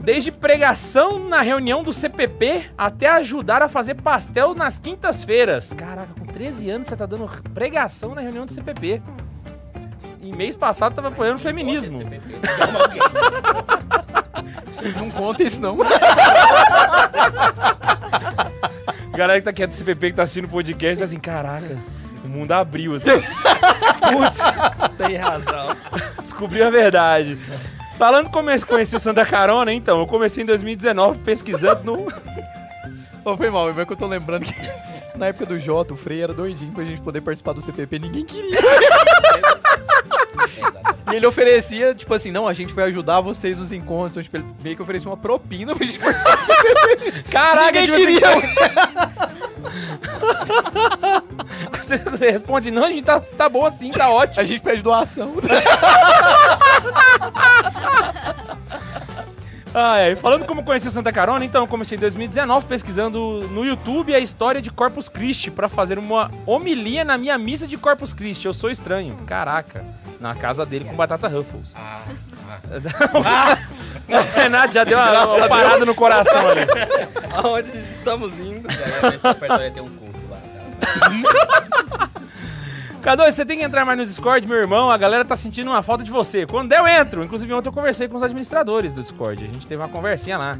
Desde 0.00 0.30
pregação 0.30 1.28
na 1.28 1.40
reunião 1.40 1.82
do 1.82 1.92
CPP 1.92 2.70
até 2.78 3.08
ajudar 3.08 3.62
a 3.62 3.68
fazer 3.68 3.96
pastel 3.96 4.54
nas 4.54 4.78
quintas-feiras. 4.78 5.72
Caraca, 5.72 6.14
com 6.18 6.26
13 6.26 6.70
anos 6.70 6.86
você 6.86 6.94
tá 6.94 7.04
dando 7.04 7.28
pregação 7.52 8.14
na 8.14 8.20
reunião 8.20 8.46
do 8.46 8.52
CPP. 8.52 9.02
E 10.20 10.32
mês 10.32 10.54
passado 10.54 10.94
tava 10.94 11.08
apoiando 11.08 11.38
o 11.38 11.42
feminismo. 11.42 11.98
Não 14.96 15.10
conta 15.10 15.42
isso, 15.42 15.60
não. 15.60 15.76
Galera 19.10 19.40
que 19.40 19.44
tá 19.44 19.50
aqui 19.50 19.66
do 19.66 19.72
CPP 19.74 20.10
que 20.10 20.16
tá 20.16 20.22
assistindo 20.22 20.44
o 20.44 20.48
podcast 20.48 20.98
tá 20.98 21.04
assim, 21.04 21.18
caraca, 21.18 21.76
mundo 22.32 22.52
abriu 22.52 22.94
assim. 22.94 23.10
Putz, 23.10 24.38
Tem 24.98 25.16
razão. 25.16 25.76
descobriu 26.20 26.66
a 26.66 26.70
verdade. 26.70 27.38
Falando 27.98 28.30
como 28.30 28.50
eu 28.50 28.66
conheci 28.66 28.96
o 28.96 28.98
Santa 28.98 29.24
Carona, 29.24 29.72
então, 29.72 30.00
eu 30.00 30.06
comecei 30.06 30.42
em 30.42 30.46
2019 30.46 31.18
pesquisando 31.20 31.84
no. 31.84 32.06
Ô, 33.24 33.36
foi 33.36 33.50
mal, 33.50 33.72
mas 33.72 33.86
que 33.86 33.92
eu 33.92 33.96
tô 33.96 34.06
lembrando 34.06 34.44
que 34.44 34.54
na 35.16 35.26
época 35.26 35.46
do 35.46 35.58
Jota, 35.58 35.94
o 35.94 35.96
Frei 35.96 36.22
era 36.22 36.32
doidinho 36.32 36.72
pra 36.72 36.84
gente 36.84 37.00
poder 37.00 37.20
participar 37.20 37.52
do 37.52 37.60
CPP, 37.60 37.98
ninguém 37.98 38.24
queria. 38.24 38.58
E 41.12 41.16
ele 41.16 41.26
oferecia, 41.26 41.94
tipo 41.94 42.12
assim, 42.14 42.30
não, 42.30 42.48
a 42.48 42.52
gente 42.52 42.72
vai 42.72 42.86
ajudar 42.86 43.20
vocês 43.20 43.58
nos 43.58 43.70
encontros. 43.72 44.12
Então, 44.12 44.22
tipo, 44.22 44.36
ele 44.38 44.46
meio 44.62 44.76
que 44.76 44.82
oferecia 44.82 45.10
uma 45.10 45.16
propina 45.16 45.74
pra 45.76 45.84
gente 45.84 45.98
participar 45.98 46.36
do 46.36 46.44
CPP. 46.44 47.22
Caraca, 47.30 47.80
ninguém 47.80 47.84
tipo 47.84 47.96
assim, 47.96 48.06
queria. 48.06 49.21
Você 52.10 52.30
responde, 52.30 52.70
não, 52.70 52.84
a 52.84 52.90
gente 52.90 53.04
tá, 53.04 53.20
tá 53.20 53.48
bom 53.48 53.64
assim, 53.64 53.90
tá 53.90 54.10
ótimo. 54.10 54.40
A 54.40 54.44
gente 54.44 54.62
pede 54.62 54.82
doação. 54.82 55.34
Ah, 59.74 59.98
é. 59.98 60.14
Falando 60.14 60.44
como 60.44 60.62
conheci 60.62 60.86
o 60.86 60.90
Santa 60.90 61.10
Carona, 61.10 61.44
então 61.44 61.62
eu 61.62 61.68
comecei 61.68 61.96
em 61.96 62.00
2019 62.00 62.66
pesquisando 62.66 63.48
no 63.48 63.64
YouTube 63.64 64.14
a 64.14 64.18
história 64.18 64.60
de 64.60 64.70
Corpus 64.70 65.08
Christi 65.08 65.50
pra 65.50 65.68
fazer 65.68 65.98
uma 65.98 66.30
homilia 66.44 67.04
na 67.04 67.16
minha 67.16 67.38
missa 67.38 67.66
de 67.66 67.78
Corpus 67.78 68.12
Christi. 68.12 68.46
Eu 68.46 68.52
sou 68.52 68.70
estranho. 68.70 69.16
Caraca. 69.26 69.84
Na 70.20 70.34
casa 70.34 70.66
dele 70.66 70.84
com 70.84 70.94
batata 70.94 71.26
Ruffles. 71.26 71.72
Ah, 71.74 72.02
ah. 73.24 73.58
O 74.12 74.34
Renato 74.36 74.74
já 74.74 74.84
deu 74.84 74.98
uma, 74.98 75.24
uma 75.26 75.48
parada 75.48 75.76
Deus. 75.76 75.88
no 75.88 75.94
coração 75.94 76.48
ali. 76.48 76.60
Aonde 77.34 77.70
estamos 77.78 78.32
indo? 78.38 78.68
Ter 79.74 79.80
um 79.80 79.88
culto 79.88 80.18
lá. 80.30 80.38
tá? 80.38 82.10
K2, 83.02 83.32
você 83.32 83.44
tem 83.44 83.58
que 83.58 83.64
entrar 83.64 83.84
mais 83.84 83.98
no 83.98 84.06
Discord, 84.06 84.46
meu 84.46 84.56
irmão. 84.58 84.88
A 84.88 84.96
galera 84.96 85.24
tá 85.24 85.36
sentindo 85.36 85.68
uma 85.68 85.82
falta 85.82 86.04
de 86.04 86.10
você. 86.12 86.46
Quando 86.46 86.68
der, 86.68 86.78
eu 86.78 86.86
entro. 86.86 87.24
Inclusive, 87.24 87.52
ontem 87.52 87.68
eu 87.68 87.72
conversei 87.72 88.06
com 88.06 88.16
os 88.16 88.22
administradores 88.22 88.92
do 88.92 89.00
Discord. 89.02 89.42
A 89.42 89.46
gente 89.48 89.66
teve 89.66 89.82
uma 89.82 89.88
conversinha 89.88 90.38
lá. 90.38 90.56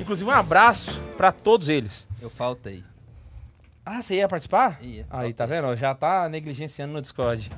Inclusive, 0.00 0.28
um 0.28 0.32
abraço 0.32 1.00
pra 1.16 1.30
todos 1.30 1.68
eles. 1.68 2.08
Eu 2.20 2.28
faltei. 2.30 2.82
Ah, 3.86 4.02
você 4.02 4.16
ia 4.16 4.26
participar? 4.28 4.78
Ia. 4.82 5.06
Aí, 5.08 5.32
tá 5.32 5.46
vendo? 5.46 5.74
Já 5.76 5.94
tá 5.94 6.28
negligenciando 6.28 6.92
no 6.92 7.00
Discord. 7.00 7.48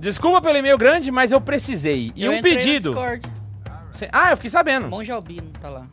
Desculpa 0.00 0.40
pelo 0.40 0.56
e-mail 0.56 0.78
grande, 0.78 1.10
mas 1.10 1.30
eu 1.30 1.40
precisei. 1.40 2.12
E 2.16 2.24
Eu 2.24 2.32
um 2.32 2.36
entrei 2.36 2.54
no 2.54 2.58
pedido. 2.60 2.90
Discord. 2.92 3.28
Cê- 3.92 4.08
Ah, 4.12 4.30
eu 4.30 4.36
fiquei 4.36 4.50
sabendo. 4.50 4.88
Monge 4.88 5.10
Albino 5.12 5.50
tá 5.60 5.68
lá. 5.68 5.86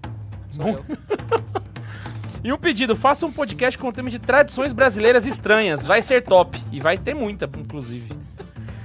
Eu. 0.60 0.84
E 2.44 2.54
um 2.54 2.58
pedido, 2.58 2.96
faça 2.96 3.26
um 3.26 3.32
podcast 3.32 3.78
com 3.78 3.90
o 3.90 3.92
tema 3.92 4.10
de 4.12 4.20
tradições 4.20 4.72
brasileiras 4.72 5.26
estranhas. 5.26 5.86
Vai 5.86 6.02
ser 6.04 6.22
top. 6.22 6.64
E 6.72 6.80
vai 6.80 6.98
ter 6.98 7.14
muita, 7.14 7.50
inclusive. 7.58 8.14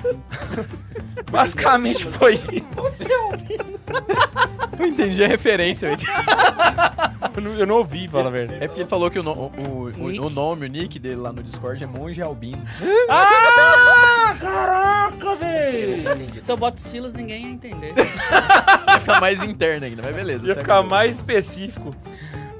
Basicamente 1.31 2.05
foi 2.07 2.35
isso. 2.35 3.07
Eu 4.79 4.87
entendi 4.87 5.23
a 5.23 5.29
referência, 5.29 5.91
velho. 5.95 6.01
Eu 7.35 7.43
não, 7.43 7.55
eu 7.55 7.67
não 7.67 7.77
ouvi, 7.77 8.09
fala 8.09 8.29
a 8.29 8.31
verdade. 8.31 8.63
É 8.63 8.69
porque 8.69 8.83
ele 8.83 8.89
falou 8.89 9.11
que 9.11 9.19
o, 9.19 9.23
no- 9.23 9.33
o, 9.33 9.91
o- 9.99 10.27
o 10.27 10.31
nome, 10.31 10.67
o 10.67 10.69
nick 10.69 10.99
dele 10.99 11.17
lá 11.17 11.33
no 11.33 11.43
Discord 11.43 11.83
é 11.83 11.87
Monge 11.87 12.21
Albino. 12.21 12.63
Ah, 13.09 14.35
caraca, 14.39 15.35
velho! 15.37 16.43
Se 16.43 16.53
eu 16.53 16.57
boto 16.57 16.81
Silas, 16.81 17.13
ninguém 17.13 17.45
ia 17.47 17.51
entender. 17.53 17.95
Ia 17.97 19.01
ficar 19.01 19.21
mais 19.21 19.43
interno 19.43 19.87
ainda, 19.87 20.03
mas 20.03 20.15
beleza. 20.15 20.47
Ia 20.47 20.55
segue 20.55 20.61
ficar 20.61 20.81
o- 20.81 20.87
mais 20.89 21.17
específico. 21.17 21.95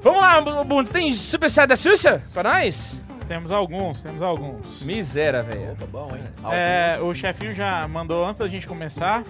Vamos 0.01 0.21
lá, 0.21 0.41
Bundes, 0.63 0.91
tem 0.91 1.13
superchat 1.13 1.67
da 1.67 1.75
Xuxa 1.75 2.21
pra 2.33 2.43
nós? 2.43 3.01
Temos 3.27 3.51
alguns, 3.51 4.01
temos 4.01 4.21
alguns. 4.21 4.81
Miséria, 4.81 5.41
velho. 5.43 5.71
Opa, 5.73 5.85
bom, 5.85 6.11
hein? 6.15 6.23
É, 6.51 6.97
o 7.01 7.13
chefinho 7.15 7.53
já 7.53 7.87
mandou 7.87 8.25
antes 8.25 8.39
da 8.39 8.47
gente 8.47 8.67
começar. 8.67 9.23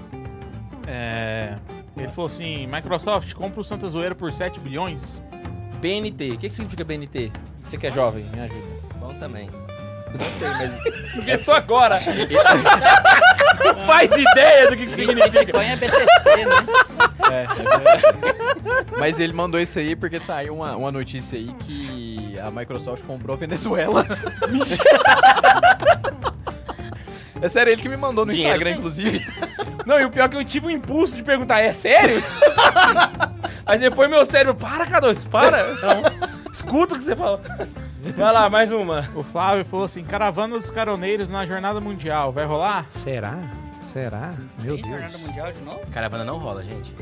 É, 0.87 1.55
ele 1.95 2.07
falou 2.09 2.27
assim: 2.27 2.65
Microsoft 2.67 3.33
compra 3.33 3.61
o 3.61 3.63
Santa 3.63 3.87
Zoeira 3.87 4.15
por 4.15 4.31
7 4.31 4.59
bilhões. 4.59 5.21
BNT. 5.83 6.29
O 6.29 6.37
que, 6.37 6.47
que 6.47 6.53
significa 6.53 6.85
BNT? 6.85 7.29
Você 7.61 7.75
que 7.77 7.87
é 7.87 7.91
jovem, 7.91 8.25
me 8.33 8.39
ajuda. 8.39 8.67
Bom 9.01 9.13
também. 9.15 9.49
Não 10.17 10.25
sei, 10.37 10.49
mas 10.49 10.79
Inventou 11.17 11.53
agora. 11.53 11.99
Não 13.65 13.75
faz 13.85 14.09
ideia 14.13 14.69
do 14.69 14.77
que, 14.77 14.85
que 14.85 14.95
significa. 14.95 15.39
Bitcoin 15.41 15.65
é 15.65 15.75
BTC, 15.75 16.45
né? 16.45 16.55
É, 17.29 17.43
é. 17.43 18.97
Mas 18.97 19.19
ele 19.19 19.33
mandou 19.33 19.59
isso 19.59 19.77
aí 19.77 19.93
porque 19.93 20.19
saiu 20.19 20.55
uma, 20.55 20.73
uma 20.77 20.91
notícia 20.91 21.37
aí 21.37 21.53
que 21.59 22.39
a 22.39 22.49
Microsoft 22.49 23.03
comprou 23.03 23.35
a 23.35 23.39
Venezuela. 23.39 24.05
é 27.41 27.49
sério, 27.49 27.73
ele 27.73 27.81
que 27.81 27.89
me 27.89 27.97
mandou 27.97 28.25
no 28.25 28.31
Dinheiro 28.31 28.51
Instagram, 28.51 28.71
tem. 28.71 28.79
inclusive. 28.79 29.27
Não, 29.85 29.99
e 29.99 30.05
o 30.05 30.09
pior 30.09 30.25
é 30.25 30.29
que 30.29 30.37
eu 30.37 30.45
tive 30.45 30.67
um 30.67 30.69
impulso 30.69 31.15
de 31.15 31.23
perguntar, 31.23 31.59
é 31.59 31.71
sério? 31.71 32.23
Aí 33.65 33.79
depois 33.79 34.09
meu 34.09 34.25
cérebro, 34.25 34.55
para, 34.55 34.85
K2, 34.85 35.27
para. 35.29 35.73
Não, 35.75 36.03
escuta 36.51 36.95
o 36.95 36.97
que 36.97 37.03
você 37.03 37.15
fala. 37.15 37.41
Vai 38.15 38.33
lá, 38.33 38.49
mais 38.49 38.71
uma. 38.71 39.09
O 39.15 39.23
Flávio 39.23 39.63
falou 39.65 39.85
assim: 39.85 40.03
Caravana 40.03 40.57
dos 40.57 40.69
Caroneiros 40.69 41.29
na 41.29 41.45
Jornada 41.45 41.79
Mundial. 41.79 42.31
Vai 42.31 42.45
rolar? 42.45 42.85
Será? 42.89 43.37
Será? 43.93 44.33
Meu 44.59 44.75
Tem 44.75 44.89
jornada 44.89 45.17
mundial 45.19 45.51
de 45.51 45.61
novo? 45.61 45.79
Caravana 45.91 46.25
não 46.25 46.37
rola, 46.37 46.63
gente. 46.63 46.93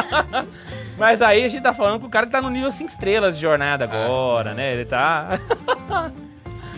Mas 0.96 1.20
aí 1.20 1.44
a 1.44 1.48
gente 1.48 1.62
tá 1.62 1.74
falando 1.74 2.00
com 2.00 2.06
o 2.06 2.10
cara 2.10 2.26
que 2.26 2.32
tá 2.32 2.40
no 2.40 2.48
nível 2.48 2.70
5 2.70 2.88
estrelas 2.88 3.34
de 3.34 3.42
jornada 3.42 3.84
agora, 3.84 4.54
né? 4.54 4.72
Ele 4.72 4.84
tá. 4.84 5.30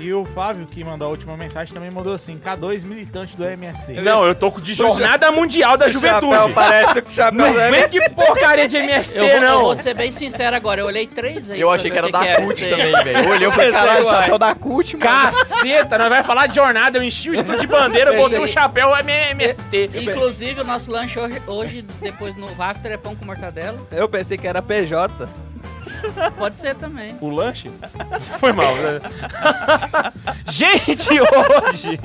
E 0.03 0.13
o 0.13 0.25
Flávio, 0.25 0.67
que 0.67 0.83
mandou 0.83 1.07
a 1.07 1.11
última 1.13 1.37
mensagem, 1.37 1.73
também 1.73 1.89
mandou 1.89 2.13
assim: 2.13 2.37
K2 2.37 2.85
militante 2.85 3.37
do 3.37 3.45
MST. 3.45 4.01
Não, 4.01 4.25
eu 4.27 4.35
tô 4.35 4.51
com 4.51 4.61
de 4.61 4.75
jornada 4.75 5.31
mundial 5.31 5.77
da 5.77 5.87
O 5.87 5.93
chapéu 5.93 6.21
juventude. 6.21 6.53
parece 6.55 6.99
o 6.99 7.13
chapéu 7.13 7.39
Não 7.39 7.55
da 7.55 7.71
vem 7.71 7.89
que 7.89 8.11
porcaria 8.11 8.67
de 8.67 8.79
MST, 8.79 9.17
Eu 9.17 9.27
vou, 9.27 9.31
eu 9.37 9.41
não. 9.41 9.61
vou 9.63 9.75
ser 9.77 9.95
bem 9.95 10.11
sincero 10.11 10.57
agora, 10.57 10.81
eu 10.81 10.87
olhei 10.87 11.07
três 11.07 11.47
vezes. 11.47 11.61
Eu 11.63 11.69
pra 11.69 11.77
achei 11.77 11.91
que 11.91 11.97
era 11.99 12.11
da 12.11 12.25
era. 12.27 12.43
CUT 12.43 12.69
também, 12.69 12.93
velho. 13.05 13.19
Eu 13.19 13.31
olhei 13.31 13.49
Pensei 13.53 13.71
caralho, 13.71 14.07
chapéu 14.09 14.39
da 14.39 14.55
CUT, 14.57 14.97
mano. 14.97 15.11
Caceta, 15.11 15.99
nós 15.99 16.09
vai 16.09 16.23
falar 16.25 16.47
de 16.49 16.57
jornada. 16.57 16.99
Eu 16.99 17.03
enchi 17.05 17.31
o 17.31 17.35
estudo 17.35 17.61
de 17.61 17.67
bandeira, 17.69 18.13
botei 18.15 18.41
o 18.41 18.49
chapéu 18.49 18.93
MST. 18.99 19.91
Inclusive, 19.95 20.61
o 20.63 20.65
nosso 20.65 20.91
lanche 20.91 21.17
hoje, 21.19 21.41
hoje, 21.47 21.83
depois 22.01 22.35
no 22.35 22.49
after, 22.61 22.91
é 22.91 22.97
pão 22.97 23.15
com 23.15 23.25
mortadela. 23.25 23.79
Eu 23.93 24.09
pensei 24.09 24.37
que 24.37 24.49
era 24.49 24.61
PJ. 24.61 25.29
Pode 26.39 26.59
ser 26.59 26.75
também. 26.75 27.17
O 27.21 27.31
lanche? 27.31 27.71
Foi 28.39 28.53
mal. 28.53 28.75
né? 28.75 29.01
Gente, 30.49 31.09
hoje. 31.21 31.99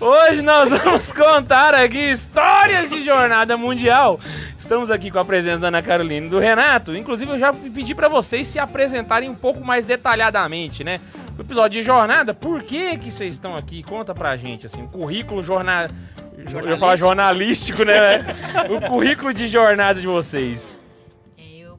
Hoje 0.00 0.42
nós 0.42 0.68
vamos 0.70 1.10
contar 1.12 1.74
aqui 1.74 2.10
histórias 2.10 2.88
de 2.88 3.00
jornada 3.00 3.56
mundial. 3.56 4.20
Estamos 4.58 4.90
aqui 4.90 5.10
com 5.10 5.18
a 5.18 5.24
presença 5.24 5.60
da 5.60 5.68
Ana 5.68 5.82
Carolina 5.82 6.26
e 6.26 6.30
do 6.30 6.38
Renato. 6.38 6.94
Inclusive, 6.94 7.32
eu 7.32 7.38
já 7.38 7.52
pedi 7.52 7.94
pra 7.94 8.08
vocês 8.08 8.46
se 8.48 8.58
apresentarem 8.58 9.28
um 9.28 9.34
pouco 9.34 9.64
mais 9.64 9.84
detalhadamente, 9.84 10.84
né? 10.84 11.00
O 11.36 11.40
episódio 11.40 11.80
de 11.80 11.82
jornada, 11.86 12.32
por 12.32 12.62
que 12.62 12.96
que 12.98 13.10
vocês 13.10 13.32
estão 13.32 13.56
aqui? 13.56 13.82
Conta 13.82 14.14
pra 14.14 14.36
gente, 14.36 14.66
assim, 14.66 14.82
o 14.82 14.88
currículo 14.88 15.42
jornada... 15.42 15.92
Eu 16.36 16.70
ia 16.70 16.76
falar 16.76 16.96
jornalístico, 16.96 17.84
né? 17.84 18.18
o 18.68 18.80
currículo 18.80 19.32
de 19.32 19.48
jornada 19.48 20.00
de 20.00 20.06
vocês. 20.06 20.78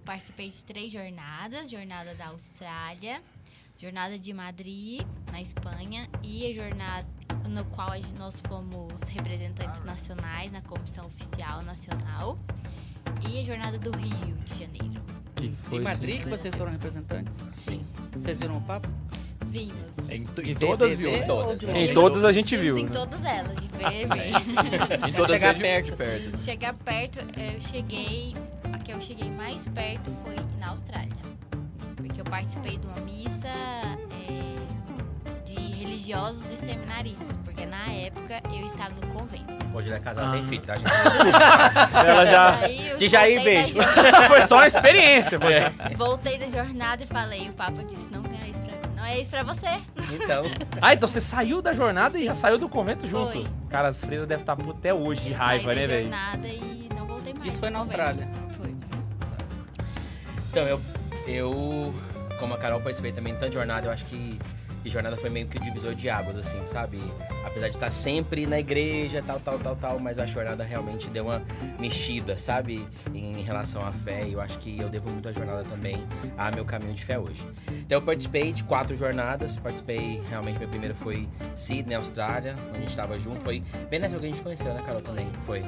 Participei 0.06 0.50
de 0.50 0.64
três 0.64 0.92
jornadas: 0.94 1.70
jornada 1.70 2.14
da 2.16 2.28
Austrália, 2.28 3.22
jornada 3.78 4.18
de 4.20 4.34
Madrid, 4.34 5.02
na 5.32 5.42
Espanha, 5.42 6.08
e 6.24 6.50
a 6.50 6.54
jornada 6.54 7.08
no 7.50 7.64
qual 7.66 7.90
nós 8.18 8.40
fomos 8.48 9.02
representantes 9.10 9.82
nacionais 9.84 10.52
na 10.52 10.62
comissão 10.62 11.06
oficial 11.06 11.62
nacional, 11.64 12.38
e 13.28 13.40
a 13.40 13.44
jornada 13.44 13.78
do 13.78 13.92
Rio 13.98 14.36
de 14.46 14.60
Janeiro. 14.60 15.04
Que 15.36 15.48
Em 15.76 15.82
Madrid 15.82 16.22
que 16.24 16.30
vocês 16.30 16.56
foram 16.56 16.72
representantes? 16.72 17.36
Sim. 17.58 17.86
Vocês 18.14 18.40
viram 18.40 18.58
o 18.58 18.62
papo? 18.62 18.88
Vimos. 19.48 19.98
Em, 20.10 20.24
em 20.50 20.56
todas, 20.56 20.96
viu? 20.96 21.12
né? 21.12 21.24
Todas. 21.24 21.60
de 21.60 21.68
Em 21.68 21.90
Em 21.90 21.94
todas 21.94 22.24
a 22.24 22.32
gente 22.32 22.56
Vimos 22.56 22.74
viu. 22.74 22.78
em 22.80 22.86
né? 22.86 22.92
todas 22.92 23.24
elas, 23.24 23.56
de 23.58 23.68
ver, 23.68 25.08
Em 25.10 25.14
todas 25.14 25.32
Chegar 25.32 25.54
de- 25.54 25.62
perto, 25.62 25.94
assim. 25.94 26.04
perto. 26.04 26.38
Chegar 26.40 26.74
perto, 26.74 27.20
eu 27.40 27.62
cheguei. 27.62 28.34
A 28.76 28.80
que 28.80 28.92
eu 28.92 29.02
cheguei 29.02 29.30
mais 29.32 29.66
perto 29.68 30.12
foi 30.24 30.36
na 30.60 30.70
Austrália. 30.70 31.10
Porque 31.96 32.20
eu 32.22 32.26
participei 32.26 32.78
de 32.78 32.86
uma 32.88 32.98
missa 33.02 33.48
é, 33.48 35.44
de 35.46 35.56
religiosos 35.56 36.46
e 36.52 36.58
seminaristas. 36.58 37.38
Porque 37.38 37.66
na 37.66 37.86
época 37.92 38.42
eu 38.54 38.66
estava 38.66 38.92
no 39.02 39.08
convento. 39.14 39.46
Hoje 39.74 39.88
ele 39.88 39.96
é 39.96 40.00
casado, 40.00 40.32
tem 40.34 40.42
Ah. 40.42 40.46
filho, 40.46 40.62
tá, 40.64 40.76
gente? 40.78 40.92
Ela 42.08 42.26
já. 42.26 42.68
De 42.98 43.08
Jair, 43.10 43.44
beijo. 43.44 43.80
Foi 44.28 44.42
só 44.48 44.56
uma 44.56 44.68
experiência. 44.68 45.40
Foi 45.40 45.54
só- 45.54 45.98
Voltei 45.98 46.38
da 46.38 46.48
jornada 46.48 47.04
e 47.04 47.06
falei, 47.08 47.50
o 47.50 47.54
Papa 47.54 47.84
disse, 47.84 48.08
não 48.10 48.24
é 48.44 48.50
isso 48.50 48.60
pra 48.62 48.72
mim. 48.72 48.96
Não 48.96 49.06
é 49.06 49.20
isso 49.20 49.30
pra 49.30 49.44
você. 49.44 49.68
Então, 50.14 50.44
Ah, 50.82 50.94
então 50.94 51.08
você 51.08 51.20
saiu 51.22 51.62
da 51.62 51.74
jornada 51.74 52.18
e 52.18 52.26
já 52.26 52.34
saiu 52.36 52.58
do 52.58 52.68
convento 52.70 53.06
junto. 53.08 53.34
Foi. 53.34 53.48
Cara, 53.70 53.90
as 53.90 54.04
freiras 54.04 54.28
devem 54.28 54.42
estar 54.44 54.54
até 54.54 54.94
hoje 54.94 55.22
de 55.22 55.32
Eu 55.32 55.38
raiva, 55.38 55.64
saí 55.66 55.76
né, 55.76 55.82
da 55.82 55.88
velho? 55.88 56.02
jornada 56.10 56.48
e 56.48 56.90
não 56.98 57.06
voltei 57.06 57.34
mais. 57.34 57.50
Isso 57.52 57.60
foi 57.60 57.70
na. 57.70 57.80
Austrália. 57.80 58.28
Então 60.56 60.66
eu, 60.66 60.82
eu, 61.28 61.94
como 62.40 62.54
a 62.54 62.58
Carol 62.58 62.80
participei 62.80 63.12
também 63.12 63.34
de 63.34 63.40
tanta 63.42 63.52
jornada, 63.52 63.88
eu 63.88 63.92
acho 63.92 64.06
que, 64.06 64.40
que 64.86 64.92
jornada 64.92 65.18
foi 65.18 65.32
meio 65.32 65.48
que 65.48 65.58
o 65.58 65.60
divisor 65.60 65.96
de 65.96 66.08
águas, 66.08 66.38
assim, 66.38 66.64
sabe? 66.68 67.00
Apesar 67.44 67.70
de 67.70 67.76
estar 67.76 67.90
sempre 67.90 68.46
na 68.46 68.60
igreja, 68.60 69.24
tal, 69.26 69.40
tal, 69.40 69.58
tal, 69.58 69.76
tal, 69.76 70.00
mas 70.00 70.20
a 70.20 70.28
jornada 70.28 70.64
realmente 70.64 71.10
deu 71.10 71.24
uma 71.26 71.42
mexida, 71.80 72.38
sabe? 72.38 72.88
Em 73.12 73.42
relação 73.42 73.84
à 73.84 73.92
fé, 73.92 74.28
e 74.28 74.34
eu 74.34 74.42
acho 74.42 74.60
que 74.60 74.80
eu 74.80 74.88
devo 74.88 75.10
muito 75.10 75.28
a 75.28 75.32
jornada 75.32 75.64
também 75.64 76.06
a 76.38 76.52
meu 76.52 76.64
caminho 76.64 76.94
de 76.94 77.04
fé 77.04 77.18
hoje. 77.18 77.44
Então 77.68 77.98
eu 77.98 78.02
participei 78.04 78.52
de 78.54 78.64
quatro 78.64 78.96
jornadas, 78.96 79.58
participei, 79.58 80.22
realmente, 80.30 80.60
meu 80.60 80.70
primeiro 80.70 80.94
foi 80.94 81.28
Sydney, 81.56 81.96
Austrália, 81.96 82.54
onde 82.68 82.78
a 82.78 82.80
gente 82.82 82.90
estava 82.90 83.20
junto, 83.20 83.42
foi 83.42 83.64
bem 83.90 84.00
nessa 84.00 84.20
que 84.20 84.26
a 84.26 84.30
gente 84.30 84.44
conheceu, 84.44 84.72
né, 84.72 84.84
Carol, 84.86 85.02
também? 85.02 85.26
Foi. 85.48 85.64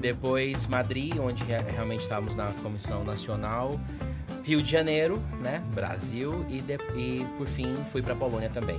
Depois 0.00 0.66
Madrid, 0.66 1.18
onde 1.18 1.44
re- 1.44 1.60
realmente 1.70 2.00
estávamos 2.00 2.34
na 2.34 2.46
Comissão 2.62 3.04
Nacional. 3.04 3.78
Rio 4.48 4.62
de 4.62 4.70
Janeiro, 4.70 5.22
né? 5.42 5.60
Brasil. 5.74 6.44
E, 6.48 6.60
de- 6.62 6.78
e 6.96 7.26
por 7.36 7.46
fim, 7.46 7.76
fui 7.92 8.00
pra 8.00 8.14
Polônia 8.14 8.48
também. 8.48 8.78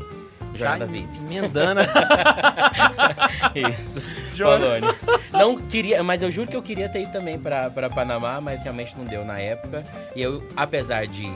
Jornada 0.56 0.88
VIP. 0.88 1.08
Emendando. 1.20 1.82
Isso. 3.54 4.02
Polônia. 4.36 4.96
Não 5.32 5.58
queria, 5.58 6.02
mas 6.04 6.22
eu 6.22 6.32
juro 6.32 6.48
que 6.50 6.56
eu 6.56 6.62
queria 6.62 6.90
ter 6.90 7.04
ido 7.04 7.12
também 7.12 7.38
pra, 7.38 7.70
pra 7.70 7.90
Panamá, 7.90 8.42
mas 8.42 8.64
realmente 8.64 8.98
não 8.98 9.06
deu 9.06 9.24
na 9.24 9.40
época. 9.40 9.84
E 10.16 10.22
eu, 10.22 10.44
apesar 10.56 11.06
de. 11.06 11.28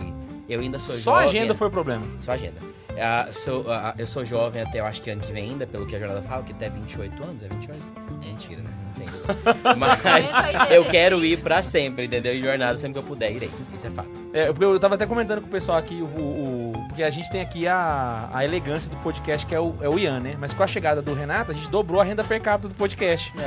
Eu 0.49 0.59
ainda 0.61 0.79
sou 0.79 0.95
Só 0.95 1.15
a 1.17 1.23
jovem. 1.23 1.39
agenda 1.39 1.55
foi 1.55 1.67
o 1.67 1.71
problema. 1.71 2.03
Só 2.21 2.31
agenda. 2.31 2.57
Ah, 2.99 3.27
sou, 3.31 3.65
ah, 3.71 3.95
eu 3.97 4.05
sou 4.05 4.23
jovem 4.23 4.61
até 4.61 4.79
eu 4.79 4.85
acho 4.85 5.01
que 5.01 5.09
ano 5.09 5.21
que 5.21 5.31
vem 5.31 5.49
ainda, 5.51 5.65
pelo 5.65 5.85
que 5.85 5.95
a 5.95 5.99
jornada 5.99 6.21
fala, 6.21 6.43
que 6.43 6.51
até 6.53 6.69
28 6.69 7.23
anos, 7.23 7.43
é 7.43 7.47
28? 7.47 7.79
Mentira, 8.23 8.61
né? 8.61 8.69
Não 8.85 8.93
tem 8.93 9.07
isso. 9.13 9.25
Mas 9.77 10.71
eu 10.71 10.85
quero 10.85 11.25
ir 11.25 11.39
pra 11.39 11.61
sempre, 11.63 12.05
entendeu? 12.05 12.33
Em 12.35 12.41
jornada, 12.41 12.77
sempre 12.77 12.93
que 12.93 12.99
eu 12.99 13.03
puder, 13.03 13.31
irei. 13.31 13.49
Isso 13.73 13.87
é 13.87 13.89
fato. 13.89 14.09
É, 14.31 14.45
porque 14.47 14.63
eu 14.63 14.79
tava 14.79 14.95
até 14.95 15.05
comentando 15.05 15.41
com 15.41 15.47
o 15.47 15.49
pessoal 15.51 15.77
aqui, 15.77 15.95
o, 16.01 16.05
o- 16.05 16.62
porque 16.93 17.01
a 17.01 17.09
gente 17.09 17.27
tem 17.31 17.41
aqui 17.41 17.67
a, 17.67 18.29
a 18.31 18.45
elegância 18.45 18.87
do 18.87 18.95
podcast, 18.97 19.47
que 19.47 19.55
é 19.55 19.59
o, 19.59 19.73
é 19.81 19.89
o 19.89 19.97
Ian, 19.97 20.19
né? 20.19 20.35
Mas 20.39 20.53
com 20.53 20.61
a 20.61 20.67
chegada 20.67 21.01
do 21.01 21.11
Renato, 21.11 21.51
a 21.51 21.55
gente 21.55 21.67
dobrou 21.67 21.99
a 21.99 22.03
renda 22.03 22.23
per 22.23 22.39
capita 22.39 22.67
do 22.67 22.75
podcast. 22.75 23.33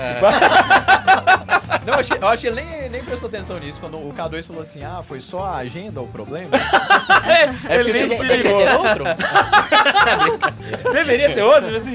Não, 1.87 1.95
eu 1.95 2.01
acho, 2.01 2.13
que- 2.13 2.25
eu 2.25 2.29
acho 2.29 2.41
que 2.43 2.47
ele 2.49 2.61
nem, 2.65 2.89
nem 2.91 3.05
prestou 3.05 3.29
atenção 3.29 3.61
nisso. 3.61 3.79
Quando 3.81 3.99
o 3.99 4.13
K2 4.13 4.43
falou 4.45 4.63
assim, 4.63 4.83
ah, 4.83 5.01
foi 5.07 5.21
só 5.21 5.45
a 5.45 5.57
agenda 5.59 6.01
o 6.03 6.09
problema? 6.09 6.49
É, 7.69 7.79
ele 7.81 7.93
nem 7.93 8.17
se 8.19 8.23
ligou. 8.25 8.61
outro? 8.79 9.05
Deveria 10.93 11.33
ter 11.35 11.43
outro, 11.43 11.75
assim. 11.77 11.93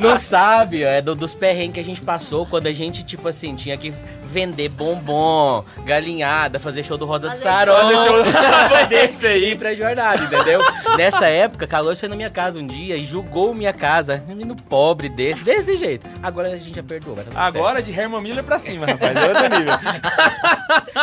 Não 0.00 0.18
sabe, 0.18 0.82
é 0.82 1.00
do- 1.02 1.14
dos 1.14 1.34
perrengues 1.34 1.74
que 1.74 1.80
a 1.80 1.84
gente 1.84 2.00
passou 2.02 2.44
quando 2.46 2.66
a 2.66 2.72
gente, 2.72 3.02
tipo 3.02 3.26
assim, 3.28 3.54
tinha 3.54 3.76
que 3.76 3.92
vender 4.30 4.68
bombom, 4.68 5.64
galinhada, 5.84 6.58
fazer 6.60 6.84
show 6.84 6.96
do 6.96 7.04
Rosa 7.04 7.28
de 7.30 7.36
Fazer 7.36 7.42
Sarão. 7.42 7.74
Fazer 7.74 9.14
show- 9.14 9.26
aí. 9.28 9.50
ir 9.50 9.58
pra 9.58 9.74
jornada, 9.74 10.22
entendeu? 10.24 10.60
Nessa 10.96 11.26
época, 11.26 11.66
Carlos 11.66 11.98
foi 11.98 12.08
na 12.08 12.16
minha 12.16 12.30
casa 12.30 12.58
um 12.58 12.66
dia 12.66 12.96
e 12.96 13.04
julgou 13.04 13.52
minha 13.52 13.72
casa. 13.72 14.22
Um 14.26 14.28
menino 14.28 14.54
pobre 14.54 15.08
desse, 15.08 15.42
desse 15.44 15.76
jeito. 15.76 16.06
Agora 16.22 16.48
a 16.48 16.56
gente 16.58 16.74
já 16.76 16.82
perdoou, 16.82 17.16
vai 17.16 17.24
tá 17.24 17.32
Agora 17.40 17.82
de 17.82 17.90
Herman 17.92 18.20
Miller 18.20 18.44
pra 18.44 18.58
cima, 18.58 18.86
rapaz. 18.86 19.16
É 19.16 19.26
outro 19.28 19.58
nível. 19.58 19.74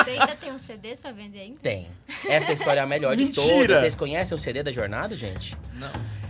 Você 0.03 0.09
ainda 0.11 0.35
tem 0.35 0.51
uns 0.51 0.61
CDs 0.61 1.01
pra 1.01 1.11
vender 1.11 1.39
ainda? 1.39 1.59
Tem. 1.61 1.87
Essa 2.29 2.53
história 2.53 2.79
é 2.79 2.83
a 2.83 2.87
melhor 2.87 3.15
de 3.15 3.25
Mentira. 3.25 3.47
todas. 3.47 3.79
Vocês 3.81 3.95
conhecem 3.95 4.35
o 4.35 4.39
CD 4.39 4.63
da 4.63 4.71
jornada, 4.71 5.15
gente? 5.15 5.57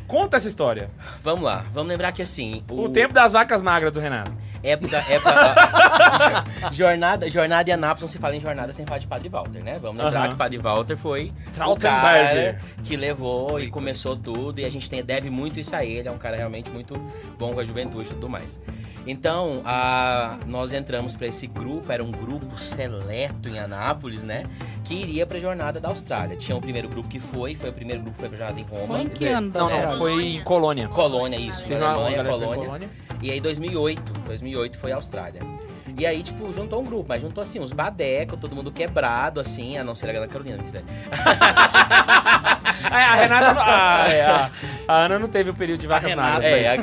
Conta 0.08 0.38
essa 0.38 0.48
história. 0.48 0.90
Vamos 1.22 1.44
lá. 1.44 1.66
Vamos 1.74 1.90
lembrar 1.90 2.12
que 2.14 2.22
assim. 2.22 2.64
O, 2.70 2.88
tempo 2.88 3.14
das 3.14 3.34
vacas 3.34 3.62
magras 3.62 3.92
do 3.92 4.00
Renato. 4.00 4.32
Época, 4.64 4.98
época 5.08 6.46
jornada, 6.74 7.30
jornada 7.30 7.70
e 7.70 7.74
Anápolis 7.74 8.02
não 8.02 8.08
se 8.08 8.18
fala 8.18 8.36
em 8.36 8.40
jornada 8.40 8.74
sem 8.74 8.86
falar 8.86 9.00
de 9.00 9.08
Padre 9.08 9.30
Walter, 9.30 9.64
né? 9.64 9.78
Vamos 9.80 10.04
lembrar 10.04 10.30
que 10.30 10.36
Padre 10.36 10.58
Walter 10.58 10.98
foi 10.98 11.32
o 11.68 11.78
cara 11.78 12.58
que 12.84 12.98
levou 12.98 13.60
e 13.60 13.70
começou 13.70 14.16
tudo 14.16 14.60
e 14.60 14.66
a 14.66 14.70
gente 14.70 14.90
tem, 14.90 15.04
deve 15.04 15.30
muito 15.30 15.60
isso 15.60 15.76
a 15.76 15.86
ele, 15.86 16.08
é 16.08 16.12
um 16.12 16.18
cara 16.18 16.36
realmente 16.36 16.72
muito 16.72 16.96
bom 17.38 17.54
com 17.54 17.60
a 17.60 17.64
juventude 17.64 18.10
e 18.10 18.14
tudo 18.14 18.28
mais. 18.28 18.60
Então, 19.08 19.62
a, 19.64 20.38
nós 20.46 20.74
entramos 20.74 21.16
para 21.16 21.28
esse 21.28 21.48
grupo, 21.48 21.90
era 21.92 22.04
um 22.04 22.12
grupo 22.12 22.58
seleto 22.58 23.48
em 23.48 23.58
Anápolis, 23.58 24.24
né? 24.24 24.44
Que 24.84 24.96
iria 24.96 25.26
pra 25.26 25.40
jornada 25.40 25.80
da 25.80 25.88
Austrália. 25.88 26.36
Tinha 26.36 26.58
o 26.58 26.62
primeiro 26.62 26.90
grupo 26.90 27.08
que 27.08 27.20
foi, 27.20 27.56
foi 27.56 27.70
o 27.70 27.74
primeiro 27.74 28.02
grupo 28.02 28.16
que 28.16 28.20
foi 28.20 28.30
pra 28.30 28.38
jornada 28.38 28.60
em 28.60 28.64
Roma. 28.64 28.86
Foi 28.86 29.02
em 29.02 29.10
que 29.10 29.26
ano 29.26 29.50
Não, 29.54 29.70
não, 29.70 29.98
foi 29.98 30.26
em 30.26 30.44
Colônia. 30.44 30.90
Colônia, 30.90 31.38
isso, 31.38 31.68
na 31.70 31.92
Alemanha, 31.92 32.22
em 32.22 32.26
Colônia. 32.26 32.90
E 33.22 33.32
aí 33.32 33.40
2008, 33.40 34.14
2008 34.28 34.78
foi 34.78 34.92
a 34.92 34.96
Austrália. 34.98 35.42
E 35.98 36.06
aí, 36.06 36.22
tipo, 36.22 36.54
juntou 36.54 36.82
um 36.82 36.84
grupo, 36.84 37.06
mas 37.10 37.22
juntou 37.22 37.44
assim, 37.44 37.60
uns 37.60 37.72
badecos, 37.72 38.38
todo 38.40 38.56
mundo 38.56 38.72
quebrado, 38.72 39.40
assim, 39.40 39.78
a 39.78 39.84
não 39.84 39.96
ser 39.96 40.16
a 40.16 40.28
Carolina, 40.28 40.58
né? 40.58 40.84
É, 42.92 43.04
a 43.04 43.16
Renata. 43.16 43.62
A, 43.62 44.08
é, 44.10 44.26
a, 44.26 44.50
a 44.88 44.94
Ana 45.06 45.20
não 45.20 45.28
teve 45.28 45.50
o 45.50 45.54
período 45.54 45.82
de 45.82 45.88
vacas 45.88 46.14
magras. 46.16 46.46
É, 46.46 46.68
a 46.68 46.76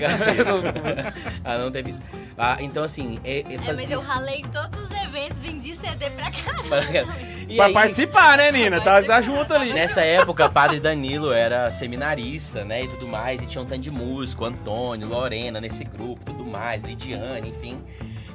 ah, 1.45 1.59
não 1.59 1.71
teve 1.71 1.91
isso. 1.91 2.03
Ah, 2.37 2.57
então, 2.61 2.83
assim, 2.83 3.21
é, 3.25 3.39
é 3.41 3.55
É, 3.55 3.73
mas 3.73 3.91
eu 3.91 4.01
ralei 4.01 4.45
todos 4.53 4.85
os 4.85 4.91
eventos, 4.91 5.39
vendi 5.39 5.75
CD 5.77 6.11
pra 6.11 6.31
caramba. 6.31 7.15
E 7.49 7.57
Pra 7.57 7.67
aí, 7.67 7.73
participar, 7.73 8.37
né, 8.39 8.51
Nina? 8.51 8.81
Tá, 8.81 9.03
tá 9.03 9.21
junto 9.21 9.53
ali. 9.55 9.73
Nessa 9.73 10.01
época, 10.01 10.49
Padre 10.49 10.81
Danilo 10.81 11.33
era 11.33 11.71
seminarista, 11.71 12.65
né, 12.65 12.85
e 12.85 12.89
tudo 12.89 13.07
mais, 13.07 13.41
e 13.41 13.47
tinha 13.47 13.63
um 13.63 13.67
tanto 13.67 13.83
de 13.83 13.91
músico, 13.91 14.45
Antônio, 14.45 15.07
Lorena 15.07 15.61
nesse 15.61 15.85
grupo, 15.85 16.25
tudo 16.25 16.45
mais, 16.45 16.83
Lidiane, 16.83 17.51
enfim. 17.51 17.81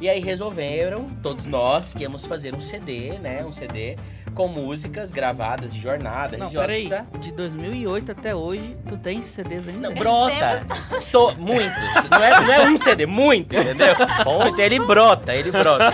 E 0.01 0.07
aí 0.07 0.19
resolveram, 0.21 1.07
todos 1.21 1.45
nós, 1.45 1.93
que 1.93 2.03
íamos 2.03 2.25
fazer 2.25 2.55
um 2.55 2.59
CD, 2.61 3.19
né, 3.19 3.43
um 3.45 3.51
CD 3.51 3.97
com 4.33 4.47
músicas 4.47 5.11
gravadas 5.11 5.73
de 5.73 5.81
jornada, 5.81 6.37
Não, 6.37 6.47
religiosas 6.47 6.67
peraí. 6.67 6.87
pra- 6.87 7.19
De 7.19 7.31
2008 7.33 8.11
até 8.13 8.33
hoje, 8.33 8.77
tu 8.87 8.95
tem 8.97 9.21
CDs 9.21 9.67
ainda? 9.67 9.89
Não, 9.89 9.93
brota. 9.95 10.65
Sou 11.01 11.35
muitos. 11.35 12.09
Não 12.09 12.23
é, 12.23 12.39
não 12.41 12.53
é 12.53 12.69
um 12.69 12.77
CD, 12.77 13.05
muito, 13.05 13.55
entendeu? 13.55 13.93
Muito, 14.25 14.59
ele 14.61 14.79
brota, 14.79 15.33
ele 15.33 15.51
brota. 15.51 15.91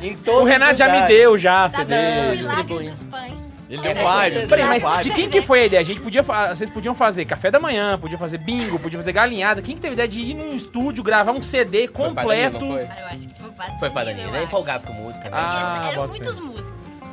Em 0.00 0.16
todos 0.16 0.40
O 0.42 0.44
Renato 0.44 0.76
já 0.78 0.88
me 0.88 1.06
deu 1.08 1.38
já, 1.38 1.68
Tá 1.68 1.78
CD. 1.80 1.94
dando 1.94 2.26
o 2.32 2.36
milagre 2.36 2.88
dos 2.88 3.02
pães. 3.04 3.43
Ele 3.68 3.86
É, 3.88 3.94
deu 3.94 4.04
vários. 4.04 4.36
ele 4.36 4.46
Peraí, 4.46 4.80
mas 4.80 5.04
de 5.04 5.10
quem 5.10 5.28
que 5.30 5.40
foi 5.40 5.60
a 5.60 5.66
ideia? 5.66 5.80
A 5.80 5.84
gente 5.84 6.00
podia 6.00 6.22
vocês 6.22 6.68
podiam 6.68 6.94
fazer 6.94 7.24
café 7.24 7.50
da 7.50 7.58
manhã, 7.58 7.98
podia 7.98 8.18
fazer 8.18 8.38
bingo, 8.38 8.78
podia 8.78 8.98
fazer 8.98 9.12
galinhada. 9.12 9.62
Quem 9.62 9.74
que 9.74 9.80
teve 9.80 9.92
a 9.92 9.94
ideia 9.94 10.08
de 10.08 10.20
ir 10.20 10.34
num 10.34 10.54
estúdio, 10.54 11.02
gravar 11.02 11.32
um 11.32 11.40
CD 11.40 11.88
Foi 11.88 12.06
completo? 12.08 12.58
Danilo, 12.58 12.74
não 12.78 12.86
foi? 12.86 12.88
Ah, 12.90 13.00
eu 13.00 13.06
acho 13.06 13.28
que 13.28 13.40
foi 13.40 13.50
pra 13.50 13.78
Foi 13.78 13.90
pra 13.90 14.04
Danilo, 14.04 14.28
ele 14.28 14.36
é 14.36 14.38
acho. 14.40 14.46
empolgado 14.48 14.86
com 14.86 14.92
música, 14.92 15.30
né? 15.30 15.36
Porque 15.40 15.56
Ah, 15.56 15.90
eram 15.92 16.08
muitos 16.08 16.38
músicos 16.38 16.72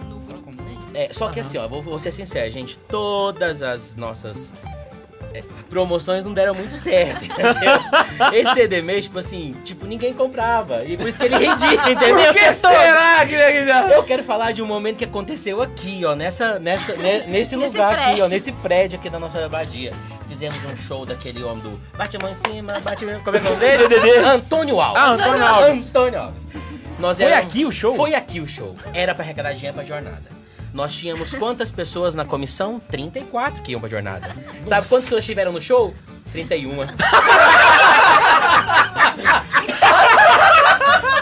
no 0.10 0.20
grupo, 0.20 0.52
né? 0.52 0.78
É, 0.94 1.10
só 1.14 1.30
que 1.30 1.40
assim, 1.40 1.58
ó, 1.58 1.68
vou, 1.70 1.82
vou 1.82 1.98
ser 2.00 2.12
sincero, 2.12 2.52
gente, 2.52 2.78
todas 2.80 3.62
as 3.62 3.96
nossas 3.96 4.52
é, 4.66 4.81
promoções 5.70 6.26
não 6.26 6.34
deram 6.34 6.54
muito 6.54 6.74
certo, 6.74 7.26
entendeu? 7.26 7.54
Esse 8.34 8.54
CD 8.54 8.82
mês, 8.82 9.06
tipo 9.06 9.20
assim, 9.20 9.56
tipo, 9.64 9.86
ninguém 9.86 10.14
comprava. 10.14 10.84
E 10.86 10.98
por 10.98 11.08
isso 11.08 11.18
que 11.18 11.26
ele 11.26 11.38
rendia, 11.38 11.92
entendeu? 11.92 12.16
Por 12.32 12.34
que 12.34 12.54
será 12.54 13.26
que... 13.26 13.34
Eu 13.94 14.04
quero 14.04 14.24
falar 14.24 14.52
de 14.52 14.62
um 14.62 14.66
momento 14.66 14.98
que 14.98 15.06
aconteceu 15.06 15.62
aqui, 15.62 16.04
ó, 16.06 16.16
nessa, 16.16 16.60
nessa, 16.60 16.96
ne- 16.96 17.22
nesse 17.28 17.56
lugar 17.56 17.92
aqui, 17.94 18.02
ó, 18.02 18.06
prédio. 18.14 18.28
nesse 18.30 18.52
prédio 18.52 19.00
aqui 19.00 19.10
da 19.10 19.20
nossa 19.20 19.44
abadia. 19.46 19.92
Fizemos 20.28 20.58
um 20.66 20.76
show 20.78 21.06
daquele 21.06 21.44
homem 21.44 21.62
do 21.64 21.80
bate 21.98 22.16
a 22.16 22.20
mão 22.20 22.32
em 22.32 22.36
cima, 22.36 22.80
bate 22.80 23.04
a 23.04 23.08
mão, 23.08 23.20
como 23.22 23.36
é 23.36 23.40
que 23.40 23.48
é 23.48 23.50
o 23.50 23.54
nome 23.54 23.88
dele? 23.88 24.18
Antônio 24.26 24.80
Alves. 24.80 25.02
Ah, 25.04 25.12
Antônio 25.12 25.46
Alves. 25.46 25.90
Antônio 25.90 26.20
Alves. 26.22 26.48
Nós 27.00 27.18
Foi 27.18 27.26
éramos- 27.26 27.46
aqui 27.48 27.66
o 27.66 27.72
show? 27.72 27.96
Foi 27.96 28.16
aqui 28.16 28.40
o 28.40 28.48
show. 28.48 28.76
Era 28.94 29.14
pra 29.14 29.24
arrecadar 29.24 29.54
dinheiro 29.54 29.76
pra 29.76 29.84
jornada. 29.84 30.24
Nós 30.74 30.94
tínhamos 30.94 31.34
quantas 31.34 31.72
pessoas 31.72 32.16
na 32.16 32.24
comissão? 32.24 32.80
34 32.90 33.62
que 33.62 33.74
iam 33.74 33.82
pra 33.82 33.90
jornada. 33.90 34.28
Sabe 34.66 34.88
quantas 34.88 35.06
pessoas 35.06 35.26
tiveram 35.26 35.52
no 35.52 35.62
show? 35.62 35.94
31. 36.32 36.72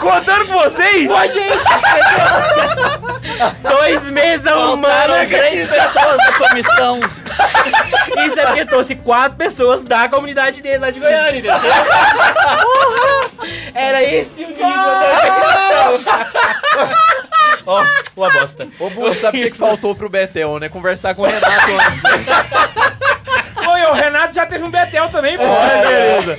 Contando 0.00 0.46
com 0.46 0.52
vocês? 0.54 1.08
Pô, 1.08 1.20
gente! 1.26 1.58
Dois 3.62 4.04
meses 4.04 4.46
arrumando 4.46 5.12
a 5.12 5.26
três 5.26 5.68
pessoas 5.68 6.16
da 6.16 6.32
comissão. 6.48 7.00
Isso 8.26 8.38
é 8.38 8.46
porque 8.46 8.64
trouxe 8.66 8.94
quatro 8.94 9.36
pessoas 9.36 9.84
da 9.84 10.08
comunidade 10.08 10.62
dele 10.62 10.78
lá 10.78 10.90
de 10.90 11.00
Goiânia, 11.00 11.38
entendeu? 11.38 11.54
Era 13.74 14.02
esse 14.02 14.44
o 14.44 14.48
nível 14.48 14.68
da 14.68 15.02
organização. 15.10 16.00
Ó, 17.70 17.84
uma 18.16 18.30
bosta. 18.32 18.68
Ô, 18.78 18.90
Bu, 18.90 19.14
sabe 19.14 19.38
o 19.38 19.42
que, 19.44 19.50
que 19.52 19.56
faltou 19.58 19.94
pro 19.94 20.08
Betel, 20.08 20.58
né? 20.58 20.68
Conversar 20.68 21.14
com 21.14 21.22
o 21.22 21.26
Renato 21.26 21.70
antes. 21.72 22.02
né? 22.02 22.10
Foi, 23.62 23.82
o 23.82 23.92
Renato 23.92 24.34
já 24.34 24.46
teve 24.46 24.64
um 24.64 24.70
Betel 24.70 25.08
também, 25.10 25.36
pô. 25.36 25.44
beleza. 25.44 26.38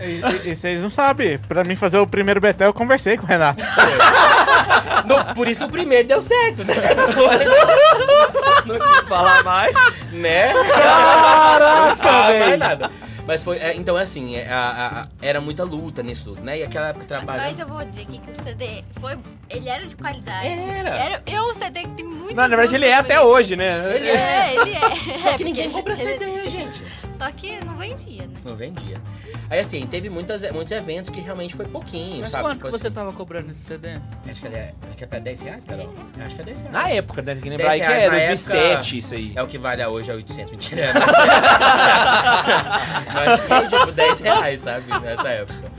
E, 0.00 0.04
e- 0.48 0.50
e 0.52 0.56
vocês 0.56 0.80
não 0.82 0.88
sabem, 0.88 1.36
pra 1.38 1.62
mim 1.64 1.76
fazer 1.76 1.98
o 1.98 2.06
primeiro 2.06 2.40
Betel, 2.40 2.68
eu 2.68 2.72
conversei 2.74 3.16
com 3.18 3.24
o 3.24 3.26
Renato. 3.26 3.62
No- 5.04 5.34
por 5.34 5.46
isso 5.46 5.60
que 5.60 5.66
o 5.66 5.70
primeiro 5.70 6.08
deu 6.08 6.22
certo, 6.22 6.64
né? 6.64 6.74
Não 8.64 8.78
quis 8.78 9.06
falar 9.08 9.42
mais. 9.44 9.74
né? 10.12 10.52
Caraca, 10.54 11.96
Ah, 12.00 12.06
mais 12.10 12.38
velho. 12.38 12.56
nada. 12.58 12.90
Mas 13.26 13.42
foi, 13.42 13.56
é, 13.58 13.74
então 13.74 13.96
assim, 13.96 14.36
é, 14.36 14.46
a- 14.52 15.02
a- 15.02 15.08
era 15.22 15.40
muita 15.40 15.64
luta 15.64 16.02
nisso 16.02 16.24
tudo, 16.34 16.42
né? 16.42 16.58
E 16.58 16.62
aquela 16.62 16.88
época 16.88 17.06
trabalhando. 17.06 17.46
Mas 17.46 17.58
eu 17.58 17.66
vou 17.66 17.82
dizer 17.84 18.02
aqui 18.02 18.18
que 18.18 18.30
o 18.30 18.44
CD 18.44 18.84
foi. 19.00 19.18
Ele 19.48 19.68
era 19.68 19.86
de 19.86 19.96
qualidade. 19.96 20.46
Era. 20.48 21.22
É 21.26 21.40
um 21.42 21.54
CD 21.54 21.80
que 21.82 21.88
tem 21.88 22.04
muito. 22.06 22.34
Não, 22.34 22.48
na 22.48 22.56
verdade 22.56 22.74
ele 22.76 22.86
é 22.86 22.94
até 22.94 23.20
hoje, 23.20 23.56
né? 23.56 23.94
Ele 23.96 24.08
É, 24.08 24.56
ele 24.56 24.72
é. 24.74 24.80
Só 25.22 25.30
É, 25.30 25.36
que 25.38 25.44
ninguém 25.44 25.70
porque 25.70 25.90
compra 25.90 26.02
ele- 26.02 26.18
CD, 26.18 26.50
gente. 26.50 26.82
Só 27.18 27.30
que 27.30 27.64
não 27.64 27.76
vendia, 27.76 28.26
né? 28.26 28.34
Não 28.44 28.56
vendia. 28.56 29.00
Aí 29.48 29.60
assim, 29.60 29.86
teve 29.86 30.10
muitas, 30.10 30.50
muitos 30.52 30.72
eventos 30.72 31.10
que 31.10 31.20
realmente 31.20 31.54
foi 31.54 31.66
pouquinho, 31.66 32.20
Mas 32.22 32.30
sabe? 32.30 32.44
quanto 32.44 32.54
Tipo 32.56 32.66
que 32.66 32.72
você 32.78 32.86
assim, 32.88 32.94
tava 32.94 33.12
cobrando 33.12 33.50
esse 33.50 33.60
CD? 33.60 33.98
Acho 34.28 34.40
que 34.40 34.46
é, 34.48 34.74
acho 34.88 34.96
que 34.96 35.04
é 35.04 35.06
pra 35.06 35.18
10 35.18 35.40
reais, 35.42 35.64
Carol? 35.64 35.94
Acho 36.24 36.36
que 36.36 36.42
é 36.42 36.44
10 36.44 36.60
reais. 36.62 36.72
Na 36.74 36.88
época, 36.90 37.22
né? 37.22 37.34
Tem 37.34 37.42
que 37.42 37.50
lembrar 37.50 37.70
aí 37.70 37.80
que 37.80 37.86
10 37.86 37.98
é 37.98 38.08
reais 38.08 38.46
na 38.46 38.54
2007 38.54 38.98
isso 38.98 39.14
aí. 39.14 39.32
É 39.36 39.42
o 39.42 39.46
que 39.46 39.58
vale 39.58 39.82
a 39.82 39.88
hoje, 39.88 40.10
é 40.10 40.14
800, 40.14 40.50
mentira. 40.50 40.92
Mas 43.14 43.40
foi 43.40 43.68
tipo 43.68 43.92
10 43.92 44.20
reais, 44.20 44.60
sabe? 44.60 44.86
Nessa 45.00 45.28
época. 45.28 45.72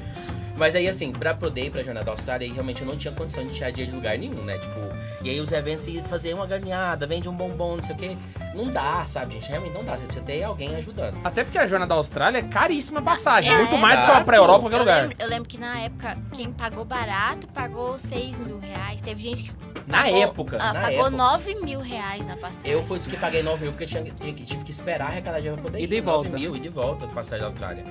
Mas 0.57 0.73
aí, 0.73 0.87
assim, 0.87 1.11
pra 1.11 1.33
poder 1.33 1.65
ir 1.65 1.69
pra 1.69 1.83
Jornada 1.83 2.05
da 2.05 2.11
Austrália, 2.13 2.47
aí 2.47 2.53
realmente 2.53 2.81
eu 2.81 2.87
não 2.87 2.95
tinha 2.95 3.13
condição 3.13 3.45
de 3.45 3.53
tirar 3.53 3.71
dia 3.71 3.85
de 3.85 3.91
lugar 3.91 4.17
nenhum, 4.17 4.41
né? 4.43 4.57
Tipo, 4.57 4.79
e 5.25 5.29
aí 5.31 5.39
os 5.41 5.51
eventos 5.51 5.87
iam 5.87 6.03
fazer 6.05 6.33
uma 6.33 6.45
galinhada, 6.45 7.05
vende 7.07 7.27
um 7.27 7.33
bombom, 7.35 7.75
não 7.77 7.83
sei 7.83 7.95
o 7.95 7.97
quê. 7.97 8.17
Não 8.53 8.71
dá, 8.71 9.05
sabe, 9.05 9.33
gente? 9.33 9.49
Realmente 9.49 9.73
não 9.73 9.83
dá. 9.83 9.97
Você 9.97 10.05
precisa 10.05 10.23
ter 10.25 10.41
alguém 10.43 10.75
ajudando. 10.75 11.17
Até 11.23 11.43
porque 11.43 11.57
a 11.57 11.67
Jornada 11.67 11.89
da 11.89 11.95
Austrália 11.95 12.37
é 12.39 12.43
caríssima 12.43 12.99
a 12.99 13.03
passagem. 13.03 13.51
É, 13.51 13.57
muito 13.57 13.77
mais 13.79 14.01
do 14.01 14.13
que 14.13 14.23
pra 14.23 14.37
Europa 14.37 14.61
qualquer 14.61 14.75
Eu 14.75 14.79
lugar. 14.79 15.01
lembro, 15.01 15.17
eu 15.19 15.27
lembro 15.27 15.49
que 15.49 15.57
na 15.57 15.79
época, 15.79 16.17
quem 16.31 16.53
pagou 16.53 16.85
barato 16.85 17.47
pagou 17.47 17.99
6 17.99 18.37
mil 18.39 18.59
reais. 18.59 19.01
Teve 19.01 19.21
gente 19.21 19.43
que. 19.43 19.51
Na 19.87 20.03
pagou- 20.03 20.21
época, 20.23 20.57
ah, 20.59 20.73
na 20.73 20.81
pagou 20.81 20.99
época. 21.07 21.09
9 21.11 21.55
mil 21.55 21.79
reais 21.81 22.25
na 22.27 22.37
passagem. 22.37 22.71
Eu 22.71 22.83
fui 22.83 22.97
dos 22.97 23.07
que 23.07 23.17
paguei 23.17 23.43
9 23.43 23.63
mil 23.63 23.71
porque 23.71 23.85
tinha, 23.85 24.03
tinha, 24.03 24.33
que- 24.33 24.45
tive 24.45 24.63
que 24.63 24.71
esperar 24.71 25.07
arrecadar 25.09 25.37
dinheiro 25.39 25.57
pra 25.61 25.69
poder 25.71 25.79
E 25.79 25.83
ir. 25.83 25.87
de 25.87 26.01
9 26.01 26.29
volta. 26.29 26.37
mil 26.39 26.55
e 26.55 26.59
de 26.59 26.69
volta 26.69 27.05
de 27.07 27.13
passagem 27.13 27.41
da 27.41 27.47
Austrália. 27.47 27.83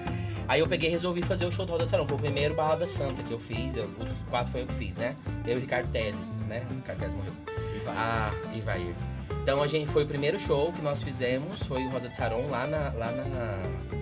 Aí 0.47 0.61
eu 0.61 0.66
peguei 0.68 0.88
e 0.90 0.92
resolvi 0.92 1.23
fazer 1.23 1.47
o 1.47 1.53
show 1.53 1.64
do 1.64 1.73
Roda 1.73 1.87
Sarão. 1.87 2.07
Foi 2.07 2.16
o 2.16 2.20
primeiro 2.20 2.55
Balada 2.55 2.87
Santa 2.87 3.23
que 3.23 3.33
eu 3.33 3.38
fiz. 3.40 3.77
eu- 3.77 3.88
os 3.99 4.09
quatro 4.29 4.51
foi 4.53 4.62
eu 4.62 4.66
que 4.66 4.75
fiz, 4.75 4.97
né? 4.99 5.14
Eu 5.47 5.55
e 5.55 5.57
o 5.57 5.61
Ricardo 5.61 5.88
Teles, 5.90 6.40
né? 6.49 6.62
O 6.70 6.75
Ricardo 6.75 6.99
Teles 6.99 7.14
morreu. 7.31 7.95
Ah, 7.97 8.33
Ivair. 8.55 8.95
Então 9.43 9.63
a 9.63 9.67
gente 9.67 9.91
foi 9.91 10.05
o 10.05 10.07
primeiro 10.07 10.39
show 10.41 10.73
que 10.73 10.81
nós 10.83 11.03
fizemos, 11.03 11.63
foi 11.65 11.85
o 11.85 11.91
Rosa 11.91 12.09
de 12.09 12.17
Saron 12.17 12.47
lá 12.49 12.67
na. 12.67 12.91
lá 12.95 13.11
na. 13.13 13.95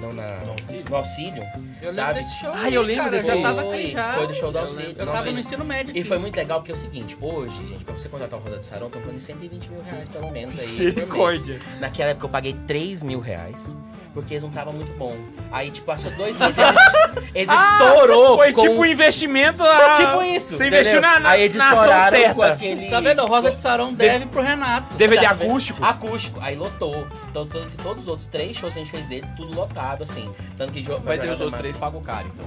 Não, 0.00 0.12
na. 0.12 0.28
No 0.44 0.52
auxílio? 0.52 0.84
No 0.88 0.96
auxílio. 0.96 1.42
Eu 1.82 1.90
sabe? 1.92 2.20
lembro 2.20 2.34
show. 2.40 2.50
Ah, 2.54 2.70
eu 2.70 2.82
lembro 2.82 3.04
cara, 3.04 3.16
desse 3.16 3.28
eu 3.30 3.36
já 3.36 3.42
tava 3.42 3.62
Foi, 3.62 3.86
já. 3.88 4.12
foi 4.14 4.26
do 4.28 4.34
show 4.34 4.52
do 4.52 4.58
auxílio. 4.58 4.88
Eu 4.90 4.94
do 4.94 4.98
tava 4.98 5.10
auxílio. 5.12 5.34
no 5.34 5.40
ensino 5.40 5.64
médio 5.64 5.96
E 5.96 6.00
aqui. 6.00 6.08
foi 6.08 6.18
muito 6.18 6.36
legal 6.36 6.60
porque 6.60 6.70
é 6.70 6.74
o 6.74 6.78
seguinte, 6.78 7.16
hoje, 7.20 7.56
gente, 7.66 7.84
pra 7.84 7.94
você 7.98 8.08
contratar 8.08 8.38
o 8.38 8.42
Roda 8.42 8.58
de 8.58 8.66
Sarão, 8.66 8.86
estão 8.86 9.00
falando 9.00 9.16
de 9.18 9.22
120 9.24 9.68
mil 9.70 9.82
reais 9.82 10.08
pelo 10.08 10.30
menos 10.30 10.58
aí. 10.58 10.66
Misericórdia. 10.66 11.60
Naquela 11.80 12.10
época 12.10 12.26
eu 12.26 12.30
paguei 12.30 12.52
3 12.66 13.02
mil 13.02 13.18
reais. 13.18 13.76
Porque 14.20 14.34
eles 14.34 14.42
não 14.42 14.50
estavam 14.50 14.72
muito 14.72 14.92
bom. 14.98 15.16
Aí, 15.52 15.70
tipo, 15.70 15.86
passou 15.86 16.10
dois 16.12 16.36
meses. 16.38 16.56
Eles, 16.58 17.48
eles 17.48 17.50
estourou. 17.50 18.36
Foi 18.36 18.52
com- 18.52 18.62
tipo 18.62 18.74
um 18.74 18.84
investimento. 18.84 19.62
ah, 19.62 19.94
Tipo 19.96 20.22
isso. 20.24 20.48
Você 20.48 20.54
entendeu? 20.66 20.80
investiu 20.80 21.00
na, 21.00 21.20
na, 21.20 21.28
Aí 21.30 21.42
eles 21.42 21.56
na 21.56 21.64
ação 21.70 21.78
estouraram 21.84 22.10
com 22.34 22.40
certa. 22.42 22.46
aquele. 22.54 22.90
Tá 22.90 23.00
vendo? 23.00 23.22
O 23.22 23.26
Rosa 23.26 23.50
de 23.50 23.58
Sarão 23.58 23.94
deve 23.94 24.26
pro 24.26 24.42
Renato. 24.42 24.96
DVD 24.96 25.24
Tá 25.26 25.32
vendo? 25.34 25.48
acústico. 25.50 25.84
Acústico. 25.84 26.40
Aí 26.42 26.56
lotou. 26.56 27.06
Então, 27.30 27.46
todo- 27.46 27.70
todos 27.82 28.02
os 28.02 28.08
outros 28.08 28.26
três 28.28 28.56
shows 28.56 28.74
que 28.74 28.80
a 28.80 28.82
gente 28.82 28.90
fez 28.90 29.06
dele, 29.06 29.26
tudo 29.36 29.54
lotado, 29.54 30.02
assim. 30.02 30.28
Tanto 30.56 30.72
que 30.72 30.82
jo- 30.82 31.00
Mas 31.04 31.22
aí 31.22 31.30
os 31.30 31.40
outros 31.40 31.58
três 31.58 31.76
pagam 31.76 32.02
caro, 32.02 32.26
então. 32.34 32.46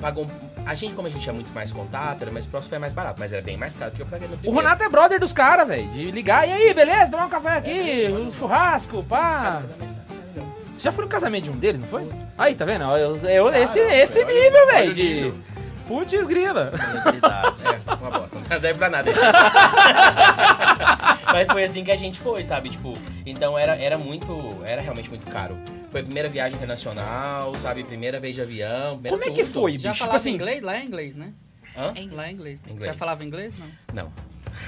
pagou. 0.00 0.24
um- 0.24 0.50
A 0.66 0.74
gente, 0.74 0.94
como 0.94 1.08
a 1.08 1.10
gente 1.10 1.22
tinha 1.22 1.32
muito 1.32 1.50
mais 1.54 1.72
contato, 1.72 2.20
era 2.22 2.30
mais 2.30 2.46
próximo, 2.46 2.68
foi 2.70 2.78
mais 2.78 2.92
barato. 2.92 3.16
Mas 3.18 3.32
era 3.32 3.40
bem 3.42 3.56
mais 3.56 3.76
caro 3.76 3.90
do 3.90 3.96
que 3.96 4.02
eu 4.02 4.06
paguei 4.06 4.28
no 4.28 4.34
O 4.34 4.38
primeiro. 4.38 4.62
Renato 4.64 4.82
é 4.84 4.88
brother 4.88 5.18
dos 5.18 5.32
caras, 5.32 5.66
velho. 5.66 5.88
De 5.88 6.10
ligar. 6.10 6.46
E 6.46 6.52
aí, 6.52 6.74
beleza? 6.74 7.10
Tomar 7.10 7.26
um 7.26 7.28
café 7.30 7.56
aqui, 7.56 8.06
um 8.10 8.30
churrasco, 8.30 9.02
pá. 9.02 9.60
Você 9.62 9.72
já 10.82 10.92
foi 10.92 11.04
no 11.04 11.10
casamento 11.10 11.44
de 11.44 11.50
um 11.50 11.56
deles, 11.56 11.80
não 11.80 11.88
foi? 11.88 12.08
Aí, 12.38 12.54
tá 12.54 12.64
vendo? 12.64 12.84
Eu, 12.96 13.16
eu- 13.18 13.48
esse 13.54 13.78
esse 13.78 14.24
nível, 14.24 14.66
velho. 14.66 14.94
De. 14.94 15.32
Putz, 15.86 16.26
grila. 16.26 16.70
É, 17.90 17.94
uma 17.94 18.10
bosta. 18.18 18.36
Não 18.38 18.60
serve 18.60 18.74
pra 18.78 18.88
nada. 18.88 19.10
Mas 21.32 21.48
foi 21.48 21.64
assim 21.64 21.82
que 21.84 21.90
a 21.90 21.96
gente 21.96 22.18
foi, 22.20 22.42
sabe? 22.44 22.68
Tipo, 22.68 22.96
então 23.26 23.58
era, 23.58 23.76
era 23.76 23.98
muito. 23.98 24.62
Era 24.64 24.80
realmente 24.80 25.08
muito 25.08 25.26
caro. 25.26 25.56
Foi 25.90 26.00
a 26.00 26.04
primeira 26.04 26.28
viagem 26.28 26.56
internacional, 26.56 27.54
sabe? 27.56 27.82
Primeira 27.84 28.20
vez 28.20 28.34
de 28.36 28.42
avião. 28.42 29.00
Como 29.08 29.24
é 29.24 29.30
que 29.30 29.42
tudo. 29.42 29.52
foi, 29.52 29.72
Já 29.72 29.90
bicho? 29.90 29.92
Tipo 29.94 29.98
falava 29.98 30.16
assim, 30.16 30.30
inglês? 30.34 30.62
Lá 30.62 30.76
é 30.76 30.84
inglês, 30.84 31.16
né? 31.16 31.32
Hã? 31.76 31.86
Lá 32.12 32.26
é 32.28 32.30
inglês. 32.32 32.60
Inglês. 32.68 32.92
Já 32.92 32.98
falava 32.98 33.24
inglês? 33.24 33.54
Não. 33.58 34.04
Não. 34.04 34.12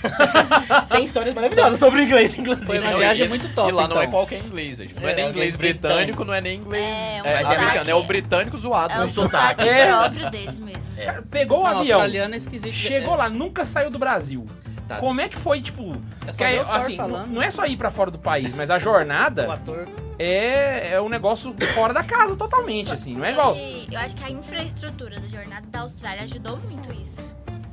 Tem 0.90 1.04
histórias 1.04 1.34
maravilhosas 1.34 1.78
sobre 1.78 2.00
o 2.00 2.04
inglês, 2.04 2.36
inclusive. 2.38 2.66
Foi 2.66 2.78
uma 2.78 2.96
viagem 2.96 3.28
muito 3.28 3.48
top, 3.54 3.68
E 3.70 3.72
lá 3.72 3.86
não 3.88 3.96
é 3.96 4.00
então. 4.04 4.10
qualquer 4.12 4.38
inglês, 4.40 4.78
velho. 4.78 4.90
Não 5.00 5.08
é, 5.08 5.12
É, 5.12 5.14
nem 5.14 5.24
é 5.24 5.28
inglês 5.28 5.54
inglês 5.54 5.56
britânico, 5.74 6.24
não 6.24 6.34
é 6.34 6.40
nem 6.40 6.58
inglês 6.58 6.84
É, 6.84 7.22
um 7.22 7.26
é, 7.26 7.42
americano, 7.56 7.90
é 7.90 7.94
o 7.94 8.02
britânico 8.02 8.56
zoado. 8.58 8.92
É 8.94 9.04
o 9.04 9.08
sotaque. 9.08 9.62
sotaque 9.62 9.68
É. 9.68 9.86
próprio 9.86 10.30
deles 10.30 10.60
mesmo. 10.60 10.92
É, 10.96 11.20
pegou 11.30 11.60
o 11.60 11.62
Não, 11.62 11.78
avião, 11.80 11.98
australiano 12.00 12.34
é 12.34 12.38
esquisito. 12.38 12.72
chegou 12.72 13.14
lá, 13.16 13.28
nunca 13.28 13.64
saiu 13.64 13.90
do 13.90 13.98
Brasil. 13.98 14.44
tá. 14.88 14.96
Como 14.96 15.20
é 15.20 15.28
que 15.28 15.36
foi, 15.36 15.60
tipo. 15.60 15.96
É 16.26 16.32
que 16.32 16.58
Thor 16.58 16.74
assim, 16.74 16.96
não 17.28 17.42
é 17.42 17.50
só 17.50 17.64
ir 17.66 17.76
pra 17.76 17.90
fora 17.90 18.10
do 18.10 18.18
país, 18.18 18.52
mas 18.54 18.70
a 18.70 18.76
O 18.78 18.80
jornada 18.80 19.52
ator. 19.52 19.88
é, 20.18 20.92
é 20.94 21.00
um 21.00 21.08
negócio 21.08 21.54
fora 21.74 21.92
da 21.94 22.02
casa 22.02 22.34
totalmente, 22.36 22.92
assim. 22.92 23.14
Não 23.14 23.24
é 23.24 23.30
igual. 23.32 23.56
Eu 23.90 23.98
acho 24.00 24.16
que 24.16 24.24
a 24.24 24.30
infraestrutura 24.30 25.20
da 25.20 25.28
jornada 25.28 25.66
da 25.68 25.80
Austrália 25.80 26.22
ajudou 26.24 26.58
muito 26.58 26.92
isso. 26.92 27.22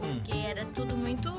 Hum. 0.01 0.19
Porque 0.23 0.31
era 0.47 0.63
tudo 0.73 0.95
muito 0.95 1.29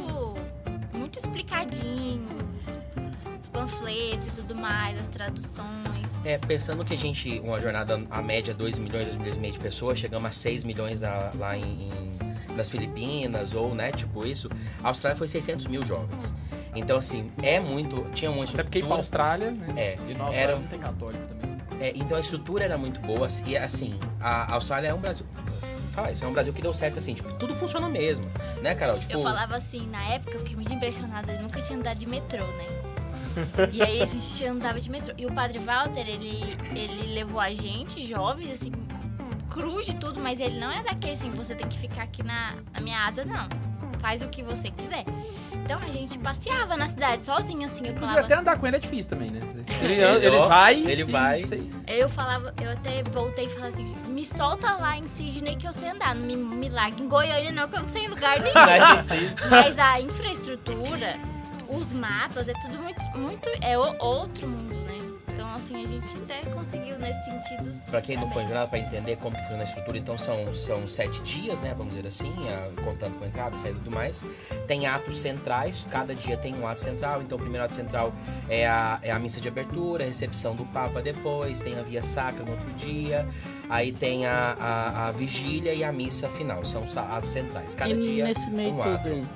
mais, 4.60 4.98
as 5.00 5.06
traduções. 5.08 6.08
É, 6.24 6.36
pensando 6.38 6.84
que 6.84 6.94
a 6.94 6.96
gente, 6.98 7.40
uma 7.40 7.60
jornada, 7.60 8.00
a 8.10 8.22
média 8.22 8.52
2 8.52 8.78
milhões, 8.78 9.04
2 9.06 9.16
milhões 9.16 9.36
e 9.36 9.38
meio 9.40 9.52
de 9.52 9.58
pessoas, 9.58 9.98
chegamos 9.98 10.28
a 10.28 10.30
6 10.30 10.64
milhões 10.64 11.02
a- 11.02 11.32
lá 11.34 11.56
em, 11.56 11.62
em- 11.62 12.54
nas 12.54 12.68
Filipinas, 12.68 13.54
ou, 13.54 13.74
né, 13.74 13.90
tipo 13.92 14.26
isso, 14.26 14.50
a 14.82 14.88
Austrália 14.88 15.16
foi 15.16 15.28
600 15.28 15.66
mil 15.66 15.84
jovens. 15.84 16.34
Então, 16.74 16.98
assim, 16.98 17.30
é 17.42 17.58
muito, 17.58 18.08
tinha 18.12 18.30
uma 18.30 18.44
Até 18.44 18.62
porque 18.62 18.78
ir 18.80 18.84
pra. 18.86 18.96
Austrália, 18.96 19.50
né? 19.50 19.72
É, 19.76 19.96
E 20.08 20.14
nossa, 20.14 20.36
Era- 20.36 20.56
não 20.56 20.66
tem 20.66 20.78
católico 20.78 21.24
também. 21.26 21.56
é, 21.80 21.92
então 21.96 22.16
a 22.16 22.20
estrutura 22.20 22.64
era 22.64 22.76
muito 22.78 23.00
boa, 23.00 23.26
e 23.46 23.56
assim, 23.56 23.98
a 24.20 24.52
Austrália 24.54 24.88
é 24.88 24.94
um 24.94 25.00
Brasil... 25.00 25.26
Fala 25.92 26.12
isso, 26.12 26.24
é 26.24 26.28
um 26.28 26.32
Brasil 26.32 26.52
que 26.52 26.62
deu 26.62 26.72
certo, 26.72 26.98
assim, 26.98 27.14
tipo, 27.14 27.32
tudo 27.32 27.52
funciona 27.56 27.88
mesmo, 27.88 28.24
né, 28.62 28.74
Carol? 28.76 28.96
Tipo, 29.00 29.14
Eu 29.14 29.22
falava 29.22 29.56
assim, 29.56 29.88
na 29.88 30.04
época 30.04 30.34
eu 30.34 30.38
fiquei 30.38 30.54
muito 30.54 30.72
impressionada, 30.72 31.32
eu 31.32 31.42
nunca 31.42 31.60
tinha 31.60 31.76
andado 31.76 31.96
de 31.98 32.06
metrô, 32.06 32.44
né? 32.44 32.66
E 33.72 33.82
aí 33.82 34.02
a 34.02 34.06
gente 34.06 34.44
andava 34.44 34.80
de 34.80 34.90
metrô. 34.90 35.14
E 35.16 35.26
o 35.26 35.32
padre 35.32 35.58
Walter, 35.58 36.06
ele, 36.08 36.56
ele 36.74 37.14
levou 37.14 37.40
a 37.40 37.52
gente, 37.52 38.04
jovens, 38.06 38.50
assim, 38.50 38.72
cru 39.48 39.82
de 39.84 39.94
tudo, 39.96 40.20
mas 40.20 40.40
ele 40.40 40.58
não 40.58 40.70
é 40.70 40.82
daquele 40.82 41.12
assim, 41.12 41.30
você 41.30 41.54
tem 41.54 41.66
que 41.68 41.78
ficar 41.78 42.02
aqui 42.04 42.22
na, 42.22 42.52
na 42.72 42.80
minha 42.80 43.04
asa, 43.06 43.24
não. 43.24 43.48
Faz 44.00 44.22
o 44.22 44.28
que 44.28 44.42
você 44.42 44.70
quiser. 44.70 45.04
Então 45.52 45.78
a 45.78 45.90
gente 45.92 46.18
passeava 46.18 46.76
na 46.76 46.86
cidade 46.86 47.24
sozinho, 47.24 47.64
assim, 47.66 47.84
eu 47.84 47.90
Inclusive, 47.92 48.00
falava. 48.06 48.20
até 48.26 48.34
andar 48.34 48.58
com 48.58 48.66
ele 48.66 48.76
é 48.76 48.78
difícil 48.80 49.10
também, 49.10 49.30
né? 49.30 49.40
Ele, 49.82 49.94
Ele, 50.26 50.38
vai. 50.48 50.74
ele 50.80 51.04
vai. 51.04 51.42
Eu 51.86 52.08
falava, 52.08 52.52
eu 52.62 52.70
até 52.70 53.02
voltei 53.04 53.44
e 53.44 53.48
falava 53.50 53.72
assim, 53.74 53.94
me 54.08 54.24
solta 54.24 54.72
lá 54.76 54.96
em 54.96 55.06
Sydney 55.06 55.56
que 55.56 55.68
eu 55.68 55.72
sei 55.72 55.90
andar, 55.90 56.14
não 56.14 56.24
me, 56.26 56.34
me 56.34 56.68
larga 56.70 57.00
em 57.00 57.06
Goiânia 57.08 57.52
não, 57.52 57.68
que 57.68 57.76
eu 57.76 57.82
não 57.82 57.88
sei 57.90 58.06
em 58.06 58.08
lugar 58.08 58.40
nenhum. 58.40 58.54
mas 58.54 58.82
assim, 59.10 59.30
Mas 59.50 59.78
a 59.78 60.00
infraestrutura, 60.00 61.16
os 61.70 61.92
mapas, 61.92 62.48
é 62.48 62.52
tudo 62.54 62.78
muito, 62.82 63.02
muito 63.18 63.48
é 63.62 63.78
o- 63.78 63.96
outro 64.04 64.48
mundo, 64.48 64.74
né? 64.74 65.10
Então, 65.32 65.48
assim, 65.54 65.84
a 65.84 65.86
gente 65.86 66.04
até 66.18 66.42
conseguiu 66.50 66.98
nesse 66.98 67.24
sentido. 67.24 67.72
Pra 67.86 68.02
quem 68.02 68.16
não 68.16 68.28
foi 68.28 68.42
em 68.42 68.46
jornada, 68.46 68.68
pra 68.68 68.78
entender 68.78 69.16
como 69.16 69.34
que 69.34 69.40
funciona 69.42 69.62
a 69.62 69.64
estrutura, 69.64 69.96
então 69.96 70.18
são, 70.18 70.52
são 70.52 70.86
sete 70.86 71.22
dias, 71.22 71.62
né? 71.62 71.72
Vamos 71.76 71.94
dizer 71.94 72.06
assim, 72.08 72.32
a- 72.50 72.82
contando 72.82 73.18
com 73.18 73.24
entrada, 73.24 73.56
saída 73.56 73.78
e 73.78 73.82
tudo 73.82 73.90
mais. 73.94 74.22
Tem 74.66 74.86
atos 74.86 75.18
centrais, 75.18 75.88
cada 75.90 76.14
dia 76.14 76.36
tem 76.36 76.54
um 76.54 76.66
ato 76.66 76.80
central. 76.80 77.22
Então 77.22 77.38
o 77.38 77.40
primeiro 77.40 77.64
ato 77.64 77.74
central 77.74 78.12
é 78.50 78.66
a, 78.68 78.98
é 79.02 79.10
a 79.12 79.18
missa 79.18 79.40
de 79.40 79.48
abertura, 79.48 80.04
a 80.04 80.08
recepção 80.08 80.54
do 80.54 80.64
Papa 80.66 81.00
depois, 81.00 81.60
tem 81.60 81.78
a 81.78 81.82
via 81.82 82.02
sacra 82.02 82.44
no 82.44 82.50
outro 82.50 82.70
dia, 82.72 83.26
aí 83.70 83.92
tem 83.92 84.26
a, 84.26 84.56
a, 84.60 85.08
a 85.08 85.12
vigília 85.12 85.72
e 85.72 85.82
a 85.82 85.92
missa 85.92 86.28
final. 86.28 86.64
São 86.66 86.82
os 86.82 86.94
atos 86.96 87.30
centrais. 87.30 87.74
Cada 87.74 87.92
e 87.94 87.98
dia 87.98 88.24
nesse 88.24 88.50
meio 88.50 88.74
um 88.74 88.80
tudo 88.82 88.94
ato. 88.94 89.28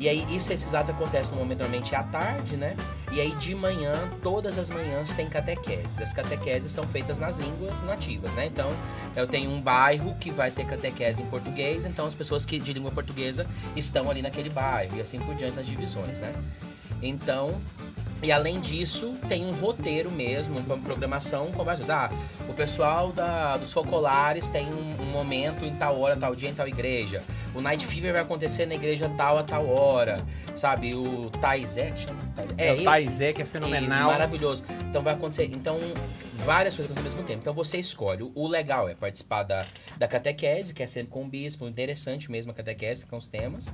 E 0.00 0.08
aí, 0.08 0.26
isso, 0.34 0.50
esses 0.50 0.74
atos 0.74 0.88
acontecem 0.88 1.36
normalmente 1.36 1.94
à 1.94 2.02
tarde, 2.02 2.56
né? 2.56 2.74
E 3.12 3.20
aí, 3.20 3.32
de 3.32 3.54
manhã, 3.54 3.92
todas 4.22 4.58
as 4.58 4.70
manhãs 4.70 5.12
tem 5.12 5.28
catequeses. 5.28 6.00
As 6.00 6.14
catequeses 6.14 6.72
são 6.72 6.88
feitas 6.88 7.18
nas 7.18 7.36
línguas 7.36 7.82
nativas, 7.82 8.34
né? 8.34 8.46
Então, 8.46 8.70
eu 9.14 9.26
tenho 9.26 9.50
um 9.50 9.60
bairro 9.60 10.14
que 10.18 10.30
vai 10.30 10.50
ter 10.50 10.64
catequese 10.64 11.22
em 11.22 11.26
português, 11.26 11.84
então 11.84 12.06
as 12.06 12.14
pessoas 12.14 12.46
que 12.46 12.58
de 12.58 12.72
língua 12.72 12.90
portuguesa 12.90 13.46
estão 13.76 14.10
ali 14.10 14.22
naquele 14.22 14.48
bairro, 14.48 14.96
e 14.96 15.02
assim 15.02 15.20
por 15.20 15.34
diante 15.34 15.56
nas 15.56 15.66
divisões, 15.66 16.20
né? 16.20 16.32
Então, 17.02 17.60
e 18.22 18.30
além 18.30 18.60
disso, 18.60 19.14
tem 19.28 19.46
um 19.46 19.52
roteiro 19.52 20.10
mesmo, 20.10 20.58
uma 20.58 20.76
programação 20.76 21.50
com 21.52 21.64
várias 21.64 21.86
coisas. 21.86 21.90
Ah, 21.90 22.10
o 22.48 22.52
pessoal 22.52 23.12
da, 23.12 23.56
dos 23.56 23.72
focolares 23.72 24.50
tem 24.50 24.66
um, 24.66 25.02
um 25.02 25.06
momento 25.06 25.64
em 25.64 25.74
tal 25.74 25.98
hora, 25.98 26.16
tal 26.16 26.34
dia, 26.36 26.50
em 26.50 26.54
tal 26.54 26.68
igreja. 26.68 27.22
O 27.54 27.60
Night 27.60 27.86
Fever 27.86 28.12
vai 28.12 28.22
acontecer 28.22 28.66
na 28.66 28.74
igreja 28.74 29.10
tal 29.16 29.38
a 29.38 29.42
tal 29.42 29.68
hora. 29.68 30.18
Sabe? 30.54 30.94
O 30.94 31.30
Taizé, 31.40 31.90
que 31.92 32.02
chama? 32.02 32.20
Taizé? 32.36 32.54
É, 32.58 32.72
o 32.74 32.84
Taizé, 32.84 33.32
que 33.32 33.40
é 33.40 33.44
isso, 33.44 33.52
fenomenal. 33.52 34.10
maravilhoso. 34.10 34.62
Então 34.88 35.02
vai 35.02 35.14
acontecer. 35.14 35.44
Então, 35.44 35.78
várias 36.44 36.74
coisas 36.74 36.90
acontecem 36.90 37.10
ao 37.10 37.16
mesmo 37.16 37.26
tempo. 37.26 37.40
Então 37.40 37.54
você 37.54 37.78
escolhe. 37.78 38.30
O 38.34 38.46
legal 38.46 38.88
é 38.88 38.94
participar 38.94 39.44
da, 39.44 39.64
da 39.96 40.06
catequese, 40.06 40.74
que 40.74 40.82
é 40.82 40.86
sempre 40.86 41.10
com 41.10 41.24
o 41.24 41.28
bispo, 41.28 41.66
interessante 41.66 42.30
mesmo 42.30 42.52
a 42.52 42.54
catequese, 42.54 43.06
com 43.06 43.16
os 43.16 43.26
temas. 43.26 43.72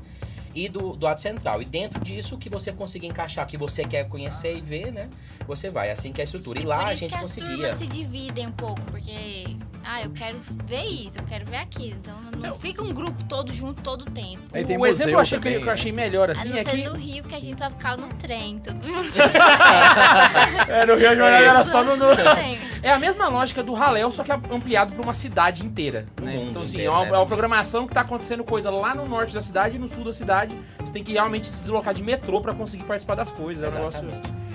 E 0.56 0.68
do, 0.70 0.96
do 0.96 1.06
ato 1.06 1.20
central. 1.20 1.60
E 1.60 1.66
dentro 1.66 2.00
disso, 2.00 2.34
o 2.34 2.38
que 2.38 2.48
você 2.48 2.72
conseguir 2.72 3.06
encaixar, 3.08 3.44
o 3.44 3.48
que 3.48 3.58
você 3.58 3.84
quer 3.84 4.08
conhecer 4.08 4.56
e 4.56 4.60
ver, 4.62 4.90
né? 4.90 5.08
Você 5.46 5.68
vai. 5.68 5.90
Assim 5.90 6.12
que 6.12 6.20
é 6.20 6.22
a 6.22 6.24
estrutura. 6.24 6.58
E 6.58 6.62
É 6.64 6.66
lá 6.66 6.78
por 6.78 6.86
a 6.86 6.94
gente 6.94 7.10
que 7.10 7.14
as 7.14 7.20
conseguia. 7.20 7.76
se 7.76 7.86
dividem 7.86 8.46
um 8.46 8.52
pouco, 8.52 8.80
porque. 8.90 9.54
Ah, 9.88 10.02
eu 10.02 10.10
quero 10.10 10.38
ver 10.64 10.82
isso, 10.84 11.16
eu 11.18 11.22
quero 11.24 11.44
ver 11.46 11.58
aquilo. 11.58 11.94
Então 12.00 12.14
não 12.40 12.52
fica 12.52 12.82
um 12.82 12.92
grupo 12.92 13.22
todo 13.24 13.52
junto 13.52 13.80
todo 13.82 14.02
o 14.02 14.10
tempo. 14.10 14.42
Aí 14.52 14.64
tem 14.64 14.76
o 14.76 14.84
exemplo 14.84 15.04
que 15.04 15.14
eu 15.14 15.18
museu 15.18 15.20
achei, 15.20 15.38
que 15.38 15.44
também, 15.44 15.54
eu- 15.54 15.60
que 15.60 15.64
eu 15.64 15.66
né? 15.66 15.72
achei 15.74 15.92
melhor 15.92 16.28
A 16.28 16.32
assim 16.32 16.48
não 16.48 16.58
é 16.58 16.64
ser 16.64 16.70
que. 16.70 16.84
no 16.88 16.94
Rio, 16.96 17.22
que 17.22 17.34
a 17.36 17.40
gente 17.40 17.62
só 17.62 17.70
ficava 17.70 17.96
no 17.98 18.08
trem, 18.14 18.58
todo 18.58 18.84
mundo. 18.84 19.06
É, 20.68 20.86
no 20.86 20.94
Rio 20.96 21.10
a 21.10 21.14
jornada 21.14 21.44
era 21.44 21.64
só 21.64 21.84
no. 21.84 21.96
no- 21.96 22.16
trem. 22.16 22.58
É 22.82 22.92
a 22.92 22.98
mesma 22.98 23.28
lógica 23.28 23.62
do 23.62 23.72
Raléu, 23.74 24.10
só 24.12 24.22
que 24.22 24.30
ampliado 24.32 24.92
pra 24.92 25.02
uma 25.02 25.14
cidade 25.14 25.64
inteira. 25.64 26.04
Né? 26.20 26.36
Então, 26.50 26.62
assim, 26.62 26.72
inteiro, 26.74 26.92
é, 26.92 26.94
uma, 26.94 27.04
né? 27.04 27.10
é 27.14 27.16
uma 27.18 27.26
programação 27.26 27.86
que 27.86 27.94
tá 27.94 28.00
acontecendo 28.02 28.44
coisa 28.44 28.70
lá 28.70 28.94
no 28.94 29.06
norte 29.08 29.34
da 29.34 29.40
cidade 29.40 29.76
e 29.76 29.78
no 29.78 29.88
sul 29.88 30.04
da 30.04 30.12
cidade. 30.12 30.45
Você 30.80 30.92
tem 30.92 31.02
que 31.04 31.12
realmente 31.12 31.48
se 31.50 31.60
deslocar 31.60 31.94
de 31.94 32.02
metrô 32.02 32.40
pra 32.40 32.54
conseguir 32.54 32.84
participar 32.84 33.14
das 33.14 33.30
coisas. 33.30 33.62
É 33.64 33.68
um 33.68 33.72
negócio. 33.72 34.08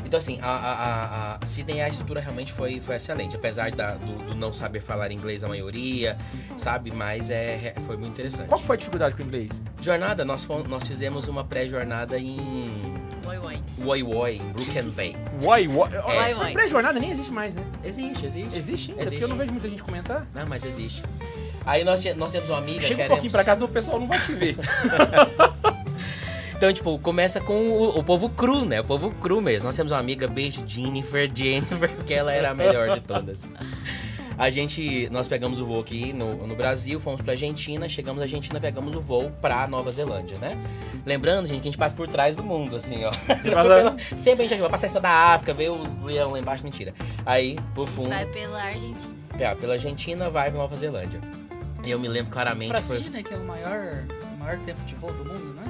Então, 0.05 0.17
assim, 0.17 0.39
a, 0.41 0.47
a, 0.47 0.73
a, 0.73 1.37
a 1.41 1.45
Sydney, 1.45 1.81
a 1.81 1.87
estrutura 1.87 2.19
realmente 2.19 2.51
foi, 2.51 2.81
foi 2.81 2.95
excelente. 2.97 3.33
Apesar 3.37 3.71
da- 3.71 3.95
do, 3.95 4.13
do 4.25 4.35
não 4.35 4.51
saber 4.51 4.81
falar 4.81 5.09
inglês 5.09 5.41
a 5.41 5.47
maioria, 5.47 6.17
sabe? 6.57 6.91
Mas 6.91 7.29
é, 7.29 7.73
é- 7.77 7.81
foi 7.87 7.95
muito 7.95 8.11
interessante. 8.11 8.49
Qual 8.49 8.59
foi 8.59 8.75
a 8.75 8.79
dificuldade 8.79 9.15
com 9.15 9.23
o 9.23 9.25
inglês? 9.25 9.49
Jornada, 9.81 10.25
nós, 10.25 10.45
nós 10.67 10.85
fizemos 10.85 11.29
uma 11.29 11.45
pré-jornada 11.45 12.19
em 12.19 12.37
Oi, 13.25 13.37
oi. 13.37 13.57
Woi 13.81 14.03
Woi, 14.03 14.35
em 14.35 14.51
Broken 14.51 14.89
Bay. 14.89 15.15
Uai. 15.41 15.67
Uai, 15.69 16.33
uai. 16.33 16.51
Pré-jornada 16.51 16.99
nem 16.99 17.11
existe 17.11 17.31
mais, 17.31 17.55
né? 17.55 17.63
Existe, 17.81 18.25
existe. 18.25 18.57
Existe 18.57 18.91
ainda? 18.91 19.03
Existe. 19.03 19.15
Porque 19.19 19.23
eu 19.23 19.29
não 19.29 19.37
vejo 19.37 19.51
muita 19.53 19.69
gente 19.69 19.81
comentar. 19.83 20.27
Não, 20.33 20.45
mas 20.45 20.65
existe. 20.65 21.01
Aí 21.65 21.83
nós, 21.83 22.03
nós 22.15 22.31
temos 22.31 22.49
uma 22.49 22.57
amiga 22.57 22.81
Chega 22.81 23.01
um 23.01 23.03
que 23.03 23.07
pouquinho 23.07 23.31
pra 23.31 23.43
casa, 23.43 23.59
senão 23.59 23.69
o 23.69 23.73
pessoal 23.73 23.99
não 23.99 24.07
vai 24.07 24.19
te 24.19 24.33
ver. 24.33 24.57
Então, 26.61 26.71
tipo, 26.71 26.99
começa 26.99 27.41
com 27.41 27.69
o, 27.69 27.97
o 27.97 28.03
povo 28.03 28.29
cru, 28.29 28.63
né? 28.65 28.81
O 28.81 28.83
povo 28.83 29.09
cru 29.15 29.41
mesmo. 29.41 29.65
Nós 29.65 29.75
temos 29.75 29.91
uma 29.91 29.97
amiga, 29.97 30.27
beijo, 30.27 30.63
Jennifer, 30.67 31.27
Jennifer, 31.33 31.89
porque 31.95 32.13
ela 32.13 32.31
era 32.31 32.51
a 32.51 32.53
melhor 32.53 32.99
de 32.99 33.01
todas. 33.01 33.51
A 34.37 34.47
gente, 34.51 35.09
nós 35.09 35.27
pegamos 35.27 35.59
o 35.59 35.65
voo 35.65 35.79
aqui 35.81 36.13
no, 36.13 36.45
no 36.45 36.55
Brasil, 36.55 36.99
fomos 36.99 37.19
pra 37.19 37.33
Argentina, 37.33 37.89
chegamos 37.89 38.17
na 38.19 38.25
Argentina, 38.25 38.59
pegamos 38.59 38.93
o 38.93 39.01
voo 39.01 39.31
pra 39.41 39.67
Nova 39.67 39.91
Zelândia, 39.91 40.37
né? 40.37 40.55
Lembrando, 41.03 41.47
gente, 41.47 41.61
que 41.61 41.67
a 41.67 41.71
gente 41.71 41.79
passa 41.79 41.95
por 41.95 42.07
trás 42.07 42.35
do 42.35 42.43
mundo, 42.43 42.75
assim, 42.75 43.05
ó. 43.05 43.11
Sempre 44.15 44.45
a 44.45 44.47
gente 44.47 44.59
vai 44.59 44.69
passar 44.69 44.85
em 44.85 44.89
cima 44.89 45.01
da 45.01 45.09
África, 45.09 45.55
ver 45.55 45.71
os 45.71 45.97
leões 45.97 46.31
lá 46.31 46.39
embaixo, 46.39 46.63
mentira. 46.63 46.93
Aí, 47.25 47.57
por 47.73 47.83
A 47.83 47.85
gente 47.87 47.95
fundo, 47.95 48.09
vai 48.09 48.25
pela 48.27 48.61
Argentina. 48.61 49.15
pela 49.35 49.55
pela 49.55 49.73
Argentina, 49.73 50.29
vai 50.29 50.51
pra 50.51 50.59
Nova 50.59 50.75
Zelândia. 50.75 51.19
E 51.83 51.91
eu 51.91 51.99
me 51.99 52.07
lembro 52.07 52.31
claramente. 52.31 52.69
Pra 52.69 52.81
foi- 52.81 53.01
Sydney, 53.01 53.23
que 53.23 53.33
é 53.33 53.37
o 53.37 53.43
maior, 53.43 54.03
o 54.35 54.39
maior 54.39 54.57
tempo 54.59 54.81
de 54.85 54.95
voo 54.95 55.11
do 55.13 55.25
mundo, 55.25 55.53
né? 55.55 55.63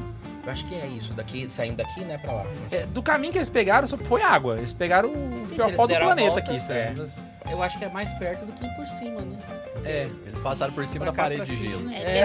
eu 0.44 0.52
acho 0.52 0.66
que 0.66 0.74
é 0.74 0.88
isso, 0.88 1.14
daqui, 1.14 1.48
saindo 1.52 1.78
daqui, 1.78 2.04
né, 2.04 2.18
pra 2.18 2.34
lá. 2.34 2.46
Sei. 2.68 2.80
É, 2.80 2.86
do 2.88 3.04
caminho 3.04 3.32
que 3.32 3.38
eles 3.38 3.48
pegaram, 3.50 3.86
só 3.86 3.96
foi 3.96 4.24
água. 4.24 4.58
Eles 4.58 4.74
pegaram 4.74 5.10
o 5.10 5.46
fiofó 5.48 5.68
eles 5.86 5.98
do 5.98 6.04
planeta 6.04 6.32
volta, 6.32 6.40
aqui, 6.40 6.60
sabe? 6.60 7.12
Eu 7.50 7.62
acho 7.62 7.78
que 7.78 7.86
é 7.86 7.90
mais 7.90 8.12
perto 8.14 8.46
do 8.46 8.52
que 8.54 8.68
por 8.76 8.88
cima, 8.88 9.22
né? 9.22 9.38
É. 9.86 10.08
Eles 10.26 10.40
passaram 10.40 10.74
por 10.74 10.86
cima 10.88 11.06
Pra 11.06 11.12
da 11.12 11.18
parede 11.24 11.44
pra 11.44 11.46
de 11.46 11.56
gelo. 11.56 11.90
É, 11.94 12.24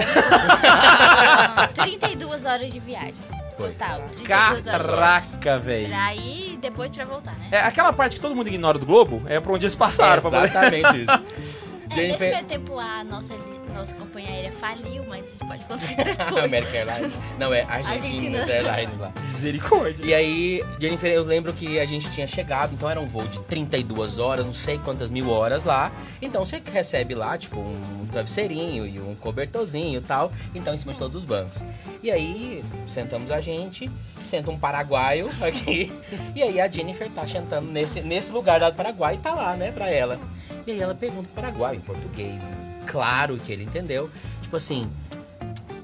deu 1.75 1.85
32 1.85 2.45
horas 2.45 2.71
de 2.73 2.79
viagem. 2.79 3.15
Foi. 3.55 3.69
Total. 3.71 4.01
32 4.13 4.67
horas. 4.67 4.85
Caraca, 4.87 5.59
velho. 5.59 5.87
Pra 5.89 6.15
ir 6.15 6.53
e 6.53 6.57
depois 6.57 6.89
pra 6.91 7.05
voltar, 7.05 7.33
né? 7.37 7.49
É, 7.51 7.59
aquela 7.61 7.91
parte 7.93 8.15
que 8.15 8.21
todo 8.21 8.35
mundo 8.35 8.47
ignora 8.47 8.77
do 8.79 8.85
Globo 8.85 9.21
é 9.27 9.39
pra 9.39 9.51
onde 9.53 9.65
eles 9.65 9.75
passaram. 9.75 10.21
pra 10.21 10.31
poder- 10.31 10.45
Exatamente 10.49 10.97
isso. 11.01 11.57
É, 11.89 11.95
nesse 11.95 12.19
meio 12.19 12.43
tempo 12.43 12.77
a 12.77 13.01
nossa, 13.05 13.33
nossa 13.77 13.93
companhia 13.93 14.29
aérea 14.29 14.51
faliu, 14.51 15.05
mas 15.07 15.23
a 15.23 15.29
gente 15.29 15.45
pode 15.45 15.65
contar 15.65 15.87
depois. 16.03 16.43
American 16.43 16.73
Airlines. 16.73 17.13
Não, 17.37 17.53
é 17.53 17.61
Argentina 17.63 18.39
Argentina. 18.39 18.71
Airlines 18.71 18.99
lá. 18.99 19.13
Misericórdia. 19.21 20.05
E 20.05 20.13
aí, 20.13 20.63
Jennifer, 20.79 21.11
eu 21.11 21.23
lembro 21.23 21.53
que 21.53 21.79
a 21.79 21.85
gente 21.85 22.09
tinha 22.11 22.27
chegado, 22.27 22.73
então 22.73 22.89
era 22.89 22.99
um 22.99 23.05
voo 23.05 23.27
de 23.27 23.39
32 23.41 24.17
horas, 24.17 24.45
não 24.45 24.53
sei 24.53 24.79
quantas 24.79 25.09
mil 25.09 25.29
horas 25.29 25.63
lá. 25.63 25.91
Então 26.21 26.45
você 26.45 26.61
recebe 26.73 27.13
lá, 27.13 27.37
tipo, 27.37 27.59
um 27.59 28.07
travesseirinho 28.11 28.85
e 28.85 28.99
um 28.99 29.13
cobertorzinho 29.15 29.99
e 29.99 30.01
tal. 30.01 30.31
Então, 30.55 30.73
em 30.73 30.77
cima 30.77 30.93
de 30.93 30.99
todos 30.99 31.15
os 31.15 31.25
bancos. 31.25 31.63
E 32.01 32.09
aí, 32.09 32.63
sentamos 32.87 33.29
a 33.29 33.39
gente, 33.39 33.91
senta 34.23 34.49
um 34.49 34.57
paraguaio 34.57 35.29
aqui. 35.39 35.93
E 36.35 36.41
aí 36.41 36.59
a 36.59 36.69
Jennifer 36.69 37.09
tá 37.11 37.27
sentando 37.27 37.71
nesse, 37.71 38.01
nesse 38.01 38.31
lugar 38.31 38.59
lá 38.59 38.69
do 38.71 38.75
Paraguai 38.75 39.15
e 39.15 39.17
tá 39.17 39.33
lá, 39.33 39.55
né, 39.55 39.71
pra 39.71 39.89
ela. 39.89 40.19
E 40.65 40.71
aí 40.71 40.81
ela 40.81 40.95
pergunta 40.95 41.29
paraguaio 41.33 41.77
em 41.77 41.81
português. 41.81 42.49
Claro 42.87 43.37
que 43.37 43.51
ele 43.51 43.63
entendeu. 43.63 44.09
Tipo 44.41 44.57
assim, 44.57 44.89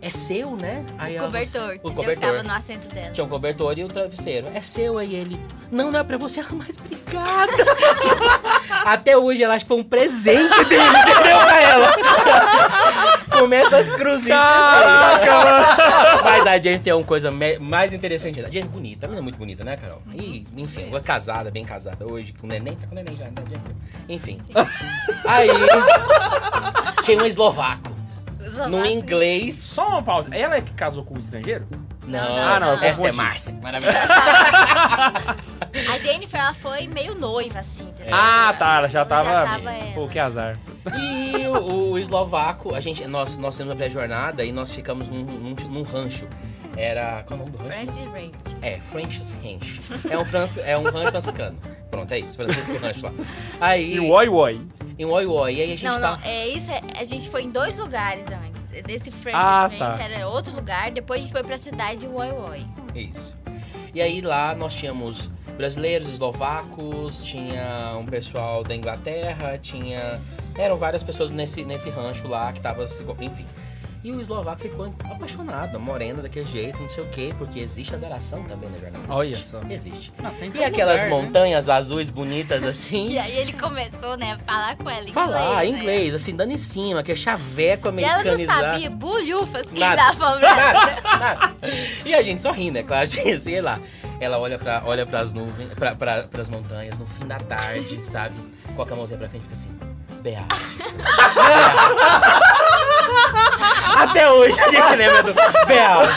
é 0.04 0.10
seu, 0.10 0.56
né? 0.58 0.84
Aí 0.98 1.13
O 1.13 1.18
ela- 1.18 1.28
cobertor, 1.28 1.70
O? 1.82 1.89
Que 1.89 1.96
cobertor. 1.96 2.30
tava 2.30 2.44
no 2.44 2.52
assento 2.54 2.94
dela. 2.94 3.12
Tinha 3.12 3.26
um 3.26 3.30
cobertor 3.30 3.78
e 3.80 3.84
o 3.84 3.88
travesseiro. 3.88 4.48
É 4.54 4.62
seu 4.62 4.98
aí 4.98 5.16
ele. 5.16 5.39
Não, 5.72 5.89
não 5.92 6.00
é 6.00 6.04
pra 6.04 6.18
você. 6.18 6.39
Ela, 6.42 6.50
mas 6.54 6.78
obrigada. 6.78 7.54
Até 8.86 9.18
hoje 9.18 9.42
ela 9.44 9.56
acha 9.56 9.63
que 9.66 9.70
foi 9.70 9.78
um 9.78 9.84
presente 9.84 10.63
dele, 10.66 10.84
entendeu? 10.88 11.38
Pra 11.39 11.62
ela. 11.62 11.89
Começa 13.39 13.78
as 13.78 13.89
cruzinhas. 13.89 14.38
Caraca, 14.39 15.32
mano. 15.32 16.22
Mas 16.24 16.48
a 16.48 16.62
Jane 16.62 16.80
tem 16.80 16.94
uma 16.94 17.04
coisa 17.04 17.32
mais 17.32 17.94
interessante. 17.94 18.39
A 18.39 18.44
Jane 18.44 18.60
é 18.62 18.66
bonita, 18.66 19.06
a 19.06 19.10
menina 19.10 19.22
é 19.22 19.24
muito 19.24 19.38
bonita, 19.38 19.63
né, 19.63 19.78
Carol? 19.78 20.02
E, 20.13 20.46
enfim, 20.58 20.88
ela 20.89 20.98
é 21.00 21.02
casada, 21.02 21.50
bem 21.50 21.63
casada 21.66 22.06
hoje, 22.06 22.34
com 22.34 22.46
neném, 22.48 22.76
tá 22.76 22.86
com 22.88 22.96
neném 22.96 23.16
já, 23.16 23.26
né, 23.26 23.32
Jane? 23.50 23.63
Enfim. 24.10 24.42
Aí, 25.26 25.48
tinha 27.04 27.18
um 27.22 27.26
eslovaco. 27.26 27.93
No 28.70 28.86
inglês. 28.86 29.56
Só 29.56 29.88
uma 29.88 30.04
pausa. 30.04 30.34
Ela 30.36 30.58
é 30.58 30.62
que 30.62 30.74
casou 30.74 31.04
com 31.04 31.16
um 31.16 31.20
estrangeiro? 31.20 31.68
Não, 32.06 32.20
Ah, 32.38 32.60
não, 32.60 32.74
eu 32.74 32.84
essa 32.84 33.08
é. 33.08 33.12
Márcia. 33.12 33.54
Maravilhosa. 33.62 33.98
A 35.92 36.00
Jennifer, 36.00 36.40
ela 36.40 36.54
foi 36.54 36.88
meio 36.88 37.16
noiva, 37.16 37.60
assim, 37.60 37.86
entendeu? 37.86 38.14
Ah, 38.14 38.54
tá. 38.58 38.78
Ela 38.78 38.90
já 38.90 39.06
tava. 39.06 39.30
tava, 39.32 39.62
Pô, 39.94 40.06
é. 40.06 40.08
que 40.08 40.20
azar. 40.20 40.60
E 40.96 41.48
o, 41.48 41.92
o 41.92 41.98
eslovaco, 42.00 42.76
a 42.76 42.80
gente, 42.82 43.06
nós, 43.08 43.38
nós 43.38 43.58
temos 43.58 43.72
a 43.74 43.76
pré-jornada 43.76 44.44
e 44.44 44.52
nós 44.52 44.70
ficamos 44.72 45.10
num, 45.10 45.24
num, 45.24 45.56
num 45.70 45.84
rancho. 45.84 46.28
Era. 46.76 47.24
Qual 47.24 47.40
é 47.40 47.44
o 47.44 47.46
nome 47.46 47.52
do 47.58 47.64
rancho? 47.64 47.78
Francis 47.94 48.06
Range. 48.06 48.32
É, 48.62 48.80
French's 48.80 49.32
Ranch. 49.44 49.80
É 50.10 50.18
um, 50.18 50.26
franci, 50.26 50.60
é 50.62 50.78
um 50.78 50.84
rancho 50.84 51.12
franciscano. 51.12 51.58
Pronto, 51.92 52.12
é 52.12 52.20
isso. 52.20 52.36
Francisco 52.36 52.78
Rancho 52.84 53.06
lá. 53.06 53.14
Aí. 53.62 53.94
E 53.96 54.00
o 54.00 54.10
Oi 54.10 54.28
Oi. 54.30 54.62
Em 54.98 55.06
Oi 55.06 55.26
Oi. 55.26 55.54
E 55.56 55.62
aí 55.62 55.64
a 55.64 55.68
gente 55.68 55.86
Não, 55.86 56.00
tá. 56.00 56.18
não, 56.18 56.24
é 56.24 56.48
isso. 56.48 56.72
é- 56.72 56.82
a 57.00 57.04
gente 57.06 57.30
foi 57.30 57.44
em 57.44 57.50
dois 57.52 57.78
lugares 57.78 58.24
antes. 58.28 58.64
Desse 58.84 59.12
Francis 59.12 59.40
Ah, 59.40 59.68
Range 59.68 59.78
tá. 59.78 60.04
era 60.04 60.28
outro 60.28 60.56
lugar. 60.56 60.90
Depois 60.92 61.20
a 61.20 61.22
gente 61.22 61.32
foi 61.32 61.44
pra 61.44 61.58
cidade 61.58 62.08
Oi 62.08 62.32
Oi. 62.32 62.66
Isso. 62.96 63.38
E 63.94 64.02
aí 64.02 64.22
lá 64.22 64.56
nós 64.56 64.74
tínhamos 64.74 65.30
brasileiros, 65.56 66.10
eslovacos, 66.10 67.24
tinha 67.24 67.96
um 68.00 68.06
pessoal 68.08 68.64
da 68.64 68.76
Inglaterra, 68.76 69.58
tinha. 69.60 70.20
Eram 70.58 70.78
várias 70.78 71.04
pessoas 71.04 71.30
nesse, 71.30 71.64
nesse 71.64 71.92
rancho 71.92 72.28
lá 72.28 72.52
que 72.52 72.60
tava. 72.60 72.88
se- 72.88 73.06
Enfim. 73.22 73.46
E 74.04 74.12
o 74.12 74.20
eslovaco 74.20 74.62
ficou 74.62 74.94
apaixonado, 75.10 75.80
morena 75.80 76.22
daquele 76.22 76.46
jeito, 76.46 76.82
não 76.82 76.89
sei 76.89 77.06
o 77.06 77.08
quê, 77.08 77.34
porque 77.38 77.62
existe 77.62 77.96
azaração 77.96 78.44
também 78.44 78.70
na 78.70 78.78
jornada. 78.78 79.06
Olha 79.08 79.38
só. 79.38 79.62
Existe. 79.70 80.12
Não, 80.22 80.30
tem 80.32 80.50
E 80.50 80.52
todo 80.52 80.62
aquelas 80.63 81.02
lugar, 81.04 81.10
né? 81.10 81.22
montanhas 81.24 81.70
azuis 81.70 82.10
bonitas 82.10 82.66
assim. 82.66 83.12
E 83.12 83.18
aí 83.18 83.38
ele 83.38 83.54
começou, 83.54 84.18
né, 84.18 84.38
a 84.46 84.52
falar 84.52 84.76
com 84.76 84.89
ela 84.89 85.08
em 85.10 85.13
Falar 85.13 85.66
inglês. 85.66 85.72
né? 85.74 85.80
inglês, 85.80 86.13
assim, 86.16 86.36
dando 86.36 86.52
em 86.52 86.58
cima, 86.58 87.02
que 87.02 87.13
é 87.13 87.16
chaveco 87.16 87.88
E 87.88 87.92
ela 88.04 88.12
não 88.13 88.20
americanizado. 88.20 88.62
sabia 88.62 88.89
bolhufas 88.89 89.66
que 89.68 89.80
Nada. 89.80 89.96
dava 89.96 90.38
pra 90.38 90.54
Nada, 90.56 91.02
nada. 91.02 91.54
E 92.06 92.13
a 92.13 92.22
gente 92.22 92.42
só 92.42 92.52
ri, 92.52 92.72
né? 92.72 92.84
Claro, 92.84 93.10
sei 93.39 93.62
lá. 93.62 93.80
Ela 94.20 94.38
olha, 94.38 94.60
pra, 94.60 94.82
olha 94.86 95.06
pras 95.06 95.34
nuvens, 95.34 95.70
pra, 95.76 95.96
pra, 95.96 96.24
pras 96.24 96.50
montanhas 96.50 97.00
no 97.00 97.06
fim 97.06 97.26
da 97.26 97.39
tarde, 97.39 98.06
sabe? 98.06 98.36
Coloca 98.76 98.94
a 98.94 98.98
mãozinha 98.98 99.18
pra 99.18 99.30
frente 99.30 99.44
e 99.44 99.46
fica 99.46 99.56
assim. 99.56 99.70
Beato. 100.22 100.56
Até 103.97 104.30
hoje 104.32 104.60
a 104.60 104.67
gente 104.69 104.95
lembra 104.95 105.23
do 105.23 105.34
Beato. 105.34 106.10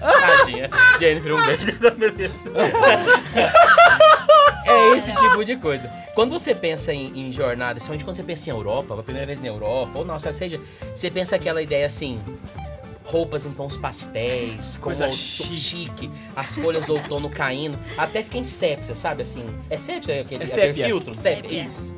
Tadinha. 0.00 0.70
Jennifer, 0.98 1.34
um 1.34 1.46
beijo 1.46 1.78
da 1.80 1.90
beleza. 1.90 2.50
É 4.66 4.96
esse 4.96 5.12
tipo 5.14 5.44
de 5.44 5.56
coisa. 5.56 5.90
Quando 6.14 6.30
você 6.32 6.54
pensa 6.54 6.92
em, 6.92 7.12
em 7.28 7.32
jornada, 7.32 7.72
principalmente 7.74 8.04
quando 8.04 8.16
você 8.16 8.22
pensa 8.22 8.48
em 8.48 8.52
Europa, 8.52 8.98
a 8.98 9.02
primeira 9.02 9.26
vez 9.26 9.40
na 9.40 9.48
Europa, 9.48 9.98
ou 9.98 10.04
que 10.30 10.36
seja, 10.36 10.60
você 10.94 11.10
pensa 11.10 11.36
aquela 11.36 11.60
ideia 11.62 11.86
assim, 11.86 12.20
roupas 13.04 13.44
em 13.46 13.52
tons 13.52 13.76
pastéis, 13.76 14.76
com 14.76 14.84
Coisa 14.84 15.08
o- 15.08 15.12
chique. 15.12 15.56
chique, 15.56 16.10
as 16.36 16.54
folhas 16.54 16.86
do 16.86 16.94
outono 16.94 17.28
caindo, 17.28 17.78
até 17.98 18.22
fica 18.22 18.38
em 18.38 18.44
sépia, 18.44 18.94
sabe 18.94 19.22
assim? 19.22 19.44
É 19.68 19.76
sépia 19.76 20.20
aquele, 20.20 20.44
É 20.44 20.46
aquele 20.46 20.66
sépia. 20.66 20.84
filtro? 20.86 21.14
Sépia, 21.18 21.42
Sépia. 21.42 21.62
isso. 21.64 21.96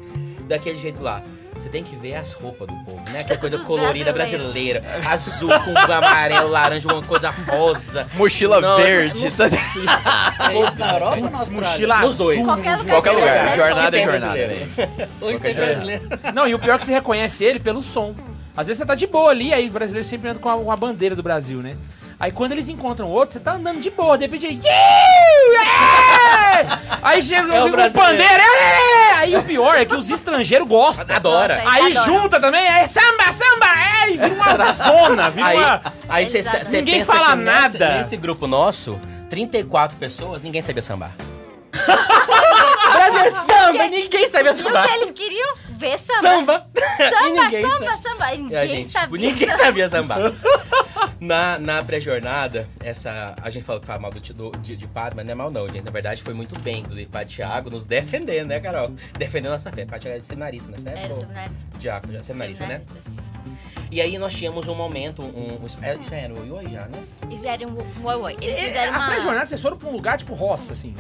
Daquele 0.49 0.79
jeito 0.79 1.03
lá. 1.03 1.23
Você 1.57 1.69
tem 1.69 1.85
que 1.85 1.95
ver 1.95 2.15
as 2.15 2.33
roupas 2.33 2.67
do 2.67 2.75
povo, 2.85 3.03
né? 3.11 3.21
Aquela 3.21 3.39
coisa 3.39 3.59
colorida 3.59 4.13
brasileira. 4.13 4.83
Azul 5.09 5.51
com 5.61 5.77
amarelo, 5.93 6.49
laranja, 6.49 6.93
uma 6.93 7.03
coisa 7.03 7.31
rosa. 7.31 8.07
Mochila 8.15 8.61
Nossa, 8.61 8.83
verde. 8.83 9.23
É 10.43 10.59
isso 10.59 10.79
na 10.79 10.93
Europa 10.93 11.17
ou 11.17 11.31
na? 11.31 11.45
Mochila 11.47 11.99
Nos 12.01 12.17
dois. 12.17 12.45
Qualquer 12.45 12.77
lugar. 12.77 12.95
Qualquer 12.95 13.11
que 13.11 13.17
lugar. 13.17 13.57
Jornada 13.57 13.97
é 13.97 14.01
Tem 14.03 14.11
jornada. 14.11 14.35
velho. 14.35 15.09
Hoje 15.21 15.41
tem 15.41 15.55
brasileiro. 15.55 16.09
Não, 16.35 16.49
e 16.49 16.55
o 16.55 16.59
pior 16.59 16.75
é 16.75 16.79
que 16.79 16.85
você 16.87 16.93
reconhece 16.93 17.45
ele 17.45 17.61
pelo 17.61 17.83
som. 17.83 18.15
Às 18.57 18.67
vezes 18.67 18.79
você 18.79 18.87
tá 18.87 18.95
de 18.95 19.07
boa 19.07 19.31
ali, 19.31 19.53
aí 19.53 19.69
o 19.69 19.73
brasileiro 19.73 20.07
sempre 20.07 20.29
anda 20.31 20.39
com 20.39 20.49
a, 20.49 20.57
com 20.57 20.71
a 20.71 20.77
bandeira 20.77 21.15
do 21.17 21.23
Brasil, 21.23 21.59
né? 21.61 21.77
Aí 22.23 22.31
quando 22.31 22.53
eles 22.53 22.69
encontram 22.69 23.09
outro, 23.11 23.33
você 23.33 23.41
tá 23.41 23.55
andando 23.55 23.81
de 23.81 23.91
boa, 23.91 24.17
de 24.17 24.27
repente 24.27 24.47
ele. 24.47 24.55
"Iu, 24.55 25.61
é!" 25.61 26.79
Aí 27.03 27.21
chega 27.21 27.53
É 27.53 27.61
o 27.63 27.67
um 27.67 27.71
brasileiro. 27.73 28.13
bandeira. 28.13 28.43
"É!" 28.45 29.13
Aí 29.15 29.37
o 29.37 29.43
pior 29.43 29.75
é 29.77 29.85
que 29.85 29.95
os 29.97 30.09
estrangeiros 30.09 30.69
gostam. 30.69 31.05
Adora. 31.17 31.57
Nossa, 31.57 31.69
Aí 31.71 31.85
Eles 31.87 31.97
adoram. 31.97 32.21
junta 32.21 32.41
também, 32.41 32.65
é 32.65 32.87
samba, 32.87 33.33
samba, 33.33 33.67
é, 34.07 34.11
e 34.13 34.17
vira 34.19 34.35
uma 34.35 34.71
zona, 34.73 35.31
vira 35.31 35.47
Aí, 35.49 35.57
uma. 35.59 35.83
aí 36.09 36.27
cê, 36.27 36.43
cê 36.45 36.77
Ninguém 36.77 36.99
pensa 37.01 37.13
fala 37.13 37.35
nada. 37.35 37.97
Nesse 37.99 38.17
grupo 38.17 38.47
nosso, 38.47 39.01
34 39.29 39.97
pessoas, 39.97 40.43
ninguém 40.45 40.63
sabia 40.63 40.81
sambar. 40.83 41.11
Brasileiro 42.93 43.31
samba, 43.33 43.85
ninguém 43.89 44.29
sabia 44.29 44.53
E 44.53 44.55
o 44.55 44.57
que 44.59 44.63
sambar. 44.63 44.95
eles 44.95 45.11
queriam? 45.11 45.55
Samba. 45.99 46.21
Samba. 46.23 46.67
Samba, 46.99 47.31
ninguém 47.43 47.63
samba, 47.71 47.85
sa- 47.85 47.97
samba. 47.97 48.31
É, 48.33 48.37
Ninguém 48.37 48.69
gente, 48.69 48.87
tipo, 48.87 48.93
sabia. 48.99 49.29
ninguém 49.31 49.53
sabia 49.57 49.89
sambar. 49.89 50.19
Na, 51.21 51.59
na 51.59 51.85
pré-jornada, 51.85 52.69
essa. 52.81 53.35
A 53.41 53.49
gente 53.51 53.63
falou 53.65 53.81
que 53.81 53.87
fala 53.87 53.99
mal 54.01 54.11
do, 54.11 54.21
do- 54.21 54.51
de, 54.59 54.77
de 54.77 54.87
padre, 54.89 55.15
mas 55.17 55.25
não 55.25 55.33
é 55.33 55.35
mal 55.35 55.51
não, 55.53 55.69
gente. 55.69 55.85
Na 55.85 55.91
verdade, 55.91 56.21
foi 56.23 56.35
muito 56.35 56.59
bem. 56.61 56.81
Inclusive, 56.81 57.07
Padre 57.09 57.35
Thiago 57.37 57.71
nos 57.71 57.87
defendendo, 57.87 58.49
né, 58.49 58.59
Carol? 58.61 58.91
Defendendo 59.17 59.53
nossa 59.53 59.71
fé. 59.71 59.85
Padre 59.85 60.01
Thiago 60.01 60.15
era 60.17 60.23
seminarista 60.23 60.71
nessa 60.71 60.91
Era 60.91 61.01
época? 61.01 61.21
seminarista. 61.21 61.61
Diácono, 61.79 62.13
já- 62.15 62.23
seminarista, 62.25 62.67
né? 62.67 62.81
seminarista. 62.87 63.23
E 63.91 64.01
aí 64.01 64.19
nós 64.19 64.35
tínhamos 64.35 64.67
um 64.69 64.75
momento, 64.75 65.23
um, 65.23 65.63
um, 65.63 65.67
é, 65.83 65.99
já 66.03 66.17
era 66.17 66.33
o 66.35 66.45
Ioi 66.47 66.65
já, 66.73 66.87
né? 66.87 66.99
Isso 67.31 67.43
já 67.45 67.53
era 67.53 67.67
um 67.69 67.79
um 67.81 68.05
oi 68.07 68.15
oi. 68.17 68.37
Eles 68.41 68.57
É, 68.59 68.65
fizeram 68.67 68.95
A 68.95 68.97
uma... 68.99 69.07
pré-jornada, 69.09 69.47
vocês 69.47 69.61
foram 69.63 69.77
pra 69.77 69.89
um 69.89 69.93
lugar 69.93 70.19
tipo 70.19 70.35
roça, 70.35 70.73
assim. 70.73 70.95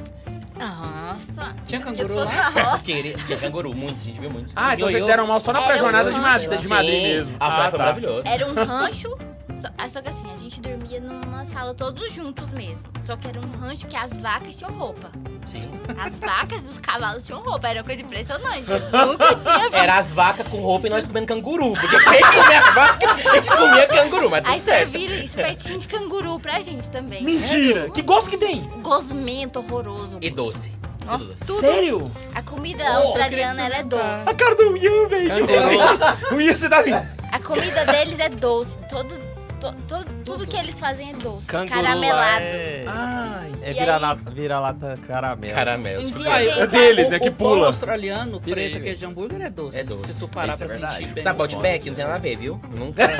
Nossa. 1.28 1.54
Tinha 1.66 1.80
canguru 1.80 2.14
lá? 2.14 2.78
Queria, 2.84 3.14
tinha 3.14 3.38
canguru, 3.38 3.74
muito, 3.74 4.00
a 4.00 4.04
gente 4.04 4.20
viu 4.20 4.30
muito. 4.30 4.52
Ah, 4.56 4.74
então 4.74 4.88
vocês 4.88 5.04
deram 5.04 5.26
mal 5.26 5.40
só 5.40 5.52
na 5.52 5.60
Era 5.60 5.68
pré-jornada 5.68 6.10
um 6.10 6.14
de, 6.14 6.20
rancho. 6.20 6.48
Mad- 6.50 6.60
de 6.60 6.68
Madrid 6.68 7.02
mesmo. 7.02 7.36
A 7.38 7.48
praia 7.48 7.60
Ah, 7.66 7.70
foi 7.70 7.78
tá. 7.78 7.84
maravilhoso. 7.84 8.22
Era 8.28 8.46
um 8.48 8.54
rancho, 8.54 9.18
só, 9.60 9.68
ah, 9.78 9.88
só 9.88 10.02
que 10.02 10.08
assim, 10.08 10.30
a 10.32 10.36
gente 10.36 10.60
dormia 10.60 11.00
numa 11.00 11.44
sala 11.46 11.72
todos 11.74 12.12
juntos 12.12 12.52
mesmo. 12.52 12.80
Só 13.04 13.16
que 13.16 13.26
era 13.28 13.40
um 13.40 13.50
rancho 13.60 13.86
que 13.86 13.96
as 13.96 14.10
vacas 14.12 14.56
tinham 14.56 14.72
roupa. 14.72 15.10
Sim. 15.46 15.60
As 15.98 16.12
vacas 16.20 16.66
e 16.66 16.70
os 16.70 16.78
cavalos 16.78 17.26
tinham 17.26 17.40
roupa. 17.40 17.66
Era 17.68 17.80
uma 17.80 17.84
coisa 17.84 18.00
impressionante. 18.02 18.64
Nunca 19.06 19.34
tinha 19.34 19.58
visto. 19.58 19.74
Era 19.74 19.98
as 19.98 20.12
vacas 20.12 20.46
com 20.46 20.58
roupa 20.58 20.86
e 20.86 20.90
nós 20.90 21.04
comendo 21.06 21.26
canguru. 21.26 21.72
Porque 21.72 21.88
quem 21.98 22.20
comia 22.20 22.60
vaca, 22.72 23.10
a 23.12 23.34
gente 23.34 23.48
comia 23.48 23.86
canguru, 23.88 24.30
mas 24.30 24.44
Aí 24.46 24.60
serviram 24.60 25.14
espetinho 25.14 25.78
de 25.78 25.88
canguru 25.88 26.38
pra 26.38 26.60
gente 26.60 26.88
também. 26.90 27.22
Mentira! 27.24 27.90
Que 27.90 28.02
gosto 28.02 28.30
que 28.30 28.38
tem? 28.38 28.68
Gosmento 28.82 29.58
horroroso. 29.58 30.18
E 30.20 30.30
doce. 30.30 30.72
Nossa, 31.04 31.24
Tudo. 31.46 31.60
Sério? 31.60 32.04
A 32.34 32.42
comida 32.42 32.84
Oh, 32.84 33.06
australiana, 33.06 33.62
ela 33.66 33.76
é 33.76 33.82
doce. 33.82 34.28
A 34.28 34.34
cara 34.34 34.54
do 34.54 34.76
Ian, 34.76 35.08
velho. 35.08 35.30
O 36.32 36.40
Ian, 36.40 36.56
você 36.56 36.68
tá 36.68 36.78
assim. 36.78 36.92
A 37.30 37.38
comida 37.40 37.84
deles 37.86 38.18
é 38.18 38.28
doce. 38.28 38.78
Todo, 38.88 39.14
to- 39.60 39.74
to- 39.88 40.04
tudo 40.24 40.46
que 40.46 40.56
eles 40.56 40.78
fazem 40.78 41.10
é 41.10 41.12
doce. 41.14 41.46
Canguru 41.46 41.70
caramelado. 41.82 42.44
é, 42.44 42.84
Ai. 42.86 43.52
é 43.62 43.72
vira-lata 43.72 44.30
vira-lata 44.30 44.98
caramelo. 45.06 45.54
Caramelo. 45.54 46.02
Um 46.02 46.06
tipo, 46.06 46.18
dia 46.20 46.42
gente, 46.42 46.60
é 46.60 46.66
deles, 46.66 47.06
o- 47.06 47.10
né, 47.10 47.18
que 47.18 47.28
o 47.28 47.32
pula. 47.32 47.66
australiano, 47.66 48.40
Virei, 48.40 48.70
preto, 48.70 48.82
que 48.82 48.88
é 48.90 48.94
de 48.94 49.04
hambúrguer, 49.06 49.40
é 49.42 49.50
doce. 49.50 49.78
É 49.78 49.84
doce. 49.84 50.12
Se 50.12 50.20
tu 50.20 50.28
parar 50.28 50.54
Isso 50.54 50.62
é 50.64 50.66
pra 50.66 50.74
verdade. 50.76 50.96
sentir 50.98 51.12
bem. 51.14 51.22
Sabe 51.24 51.40
Outback? 51.42 51.88
Não 51.88 51.94
tem 51.96 52.04
nada 52.04 52.16
a 52.16 52.20
ver, 52.20 52.36
viu? 52.36 52.60
Nunca. 52.70 53.02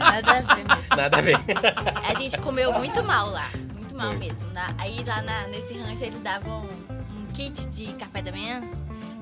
Nada 0.00 0.32
a 0.32 0.40
ver 0.40 0.64
mesmo. 0.64 0.96
nada 0.96 1.16
a 1.16 1.20
ver. 1.20 1.36
A 2.08 2.14
gente 2.20 2.38
comeu 2.38 2.72
muito 2.72 3.02
mal 3.02 3.30
lá. 3.30 3.48
Mesmo. 4.18 4.50
Na- 4.52 4.74
aí 4.78 5.02
lá 5.06 5.22
na- 5.22 5.46
nesse 5.48 5.74
rancho 5.74 6.04
eles 6.04 6.20
davam 6.20 6.68
um 7.16 7.26
kit 7.34 7.66
de 7.68 7.86
café 7.94 8.22
da 8.22 8.32
manhã 8.32 8.62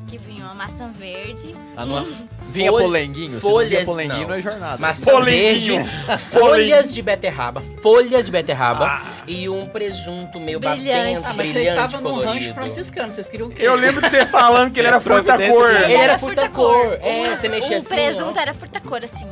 que 0.06 0.16
vinha 0.16 0.42
uma 0.44 0.54
maçã 0.54 0.88
verde. 0.90 1.54
Ah, 1.76 1.84
numa- 1.84 2.06
Vinha 2.50 2.70
Folha- 2.70 2.84
polenguinho? 2.86 3.28
Se 3.28 3.34
não 3.34 3.40
folhas, 3.40 3.70
vinha 3.70 3.84
polenguinho, 3.84 4.20
não. 4.22 4.28
não 4.28 4.34
é 4.36 4.40
jornada. 4.40 4.78
Maçã 4.78 5.10
Polenguinho. 5.10 5.84
verde, 5.84 6.18
folhas 6.30 6.94
de 6.94 7.02
beterraba, 7.02 7.62
folhas 7.82 8.24
de 8.24 8.32
beterraba 8.32 9.02
e 9.26 9.48
um 9.50 9.66
presunto 9.66 10.40
meio 10.40 10.58
Brilhante. 10.58 10.80
brilhante, 10.82 11.26
Ah, 11.26 11.34
mas 11.34 11.36
vocês 11.36 11.52
brilhante, 11.52 11.86
estavam 11.94 12.00
num 12.16 12.24
rancho 12.24 12.54
franciscano, 12.54 13.12
vocês 13.12 13.28
queriam 13.28 13.48
o 13.50 13.52
quê? 13.52 13.62
Eu 13.62 13.74
lembro 13.74 14.00
de 14.00 14.08
você 14.08 14.24
falando 14.24 14.72
que 14.72 14.80
ele 14.80 14.88
era 14.88 14.98
fruta 15.00 15.36
cor. 15.36 15.70
Ele 15.74 15.92
era 15.92 16.18
fruta-cor. 16.18 16.98
É, 17.02 17.36
você 17.36 17.48
mexia 17.48 17.76
o 17.76 17.78
assim, 17.80 17.88
presunto 17.88 18.38
ó. 18.38 18.40
era 18.40 18.54
fruta-cor, 18.54 19.04
assim. 19.04 19.26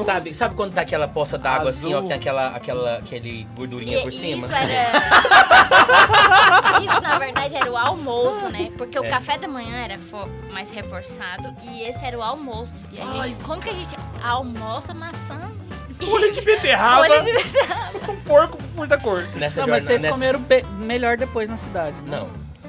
Sabe, 0.00 0.32
sabe 0.32 0.54
quando 0.54 0.72
tá 0.72 0.80
aquela 0.80 1.06
poça 1.06 1.36
d'água 1.36 1.70
assim, 1.70 1.86
ó, 1.92 1.98
Azul. 1.98 2.02
que 2.02 2.08
tem 2.08 2.16
aquela, 2.16 2.46
aquela 2.56 2.96
aquele 2.96 3.44
gordurinha 3.54 3.98
E, 3.98 4.02
por 4.02 4.12
cima? 4.12 4.44
Isso 4.46 4.52
era. 4.54 4.92
isso, 6.82 7.00
na 7.00 7.18
verdade, 7.18 7.54
era 7.54 7.70
o 7.70 7.76
almoço, 7.76 8.48
né? 8.48 8.70
Porque 8.78 8.98
o 8.98 9.04
É. 9.04 9.10
café 9.10 9.38
da 9.38 9.48
manhã 9.48 9.76
era 9.84 9.98
fo- 9.98 10.28
mais 10.52 10.70
reforçado 10.70 11.54
e 11.62 11.82
esse 11.82 12.04
era 12.04 12.18
o 12.18 12.22
almoço. 12.22 12.86
E 12.92 13.00
a 13.00 13.22
gente, 13.24 13.42
como 13.42 13.60
que 13.60 13.70
a 13.70 13.74
gente 13.74 13.94
almoça 14.22 14.94
maçã? 14.94 15.52
Folha 16.00 16.32
de 16.32 16.40
beterraba, 16.40 17.06
Folha 17.06 17.20
de 17.22 17.32
beterraba. 17.32 17.98
um 18.10 18.16
porco 18.22 18.56
com 18.56 18.62
fruta 18.74 18.98
cor. 18.98 19.22
Nessa 19.36 19.60
Não, 19.60 19.68
mas 19.68 19.68
jornada- 19.68 19.80
vocês 19.82 20.02
nessa- 20.02 20.14
comeram 20.14 20.40
melhor 20.80 21.16
depois 21.16 21.48
na 21.48 21.56
cidade, 21.56 21.96
né? 22.02 22.18
Não. 22.18 22.28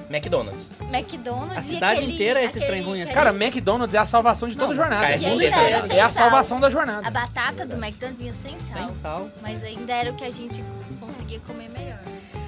McDonald's. 0.10 0.70
McDonald's 0.92 1.58
A 1.58 1.62
cidade 1.62 1.98
aquele- 2.00 2.14
inteira 2.14 2.42
é 2.42 2.46
esse 2.46 2.58
aquele- 2.58 2.72
trem 2.72 2.84
ruim 2.84 3.02
assim. 3.02 3.14
Cara, 3.14 3.30
McDonald's 3.32 3.94
é 3.96 3.98
a 3.98 4.06
salvação 4.06 4.48
de 4.48 4.56
toda 4.56 4.70
Não, 4.70 4.76
jornada. 4.76 5.02
cara, 5.04 5.18
E 5.18 5.26
é 5.26 5.28
ainda 5.30 5.36
você, 5.38 5.46
era 5.46 5.56
cara. 5.78 5.88
sem 5.88 5.98
É 5.98 6.02
a 6.02 6.10
sal. 6.10 6.24
salvação 6.30 6.60
da 6.60 6.70
jornada. 6.70 7.08
A 7.08 7.12
batata 7.12 7.66
do 7.66 7.76
McDonald's 7.76 8.20
vinha 8.22 8.34
sem 8.42 8.60
sal. 8.60 8.90
Sem 8.90 9.02
sal. 9.02 9.30
Mas 9.42 9.64
ainda 9.64 9.94
era 9.94 10.12
o 10.12 10.16
que 10.16 10.24
a 10.24 10.30
gente 10.32 10.64
conseguia 11.00 11.40
comer 11.42 11.70
melhor. 11.70 12.00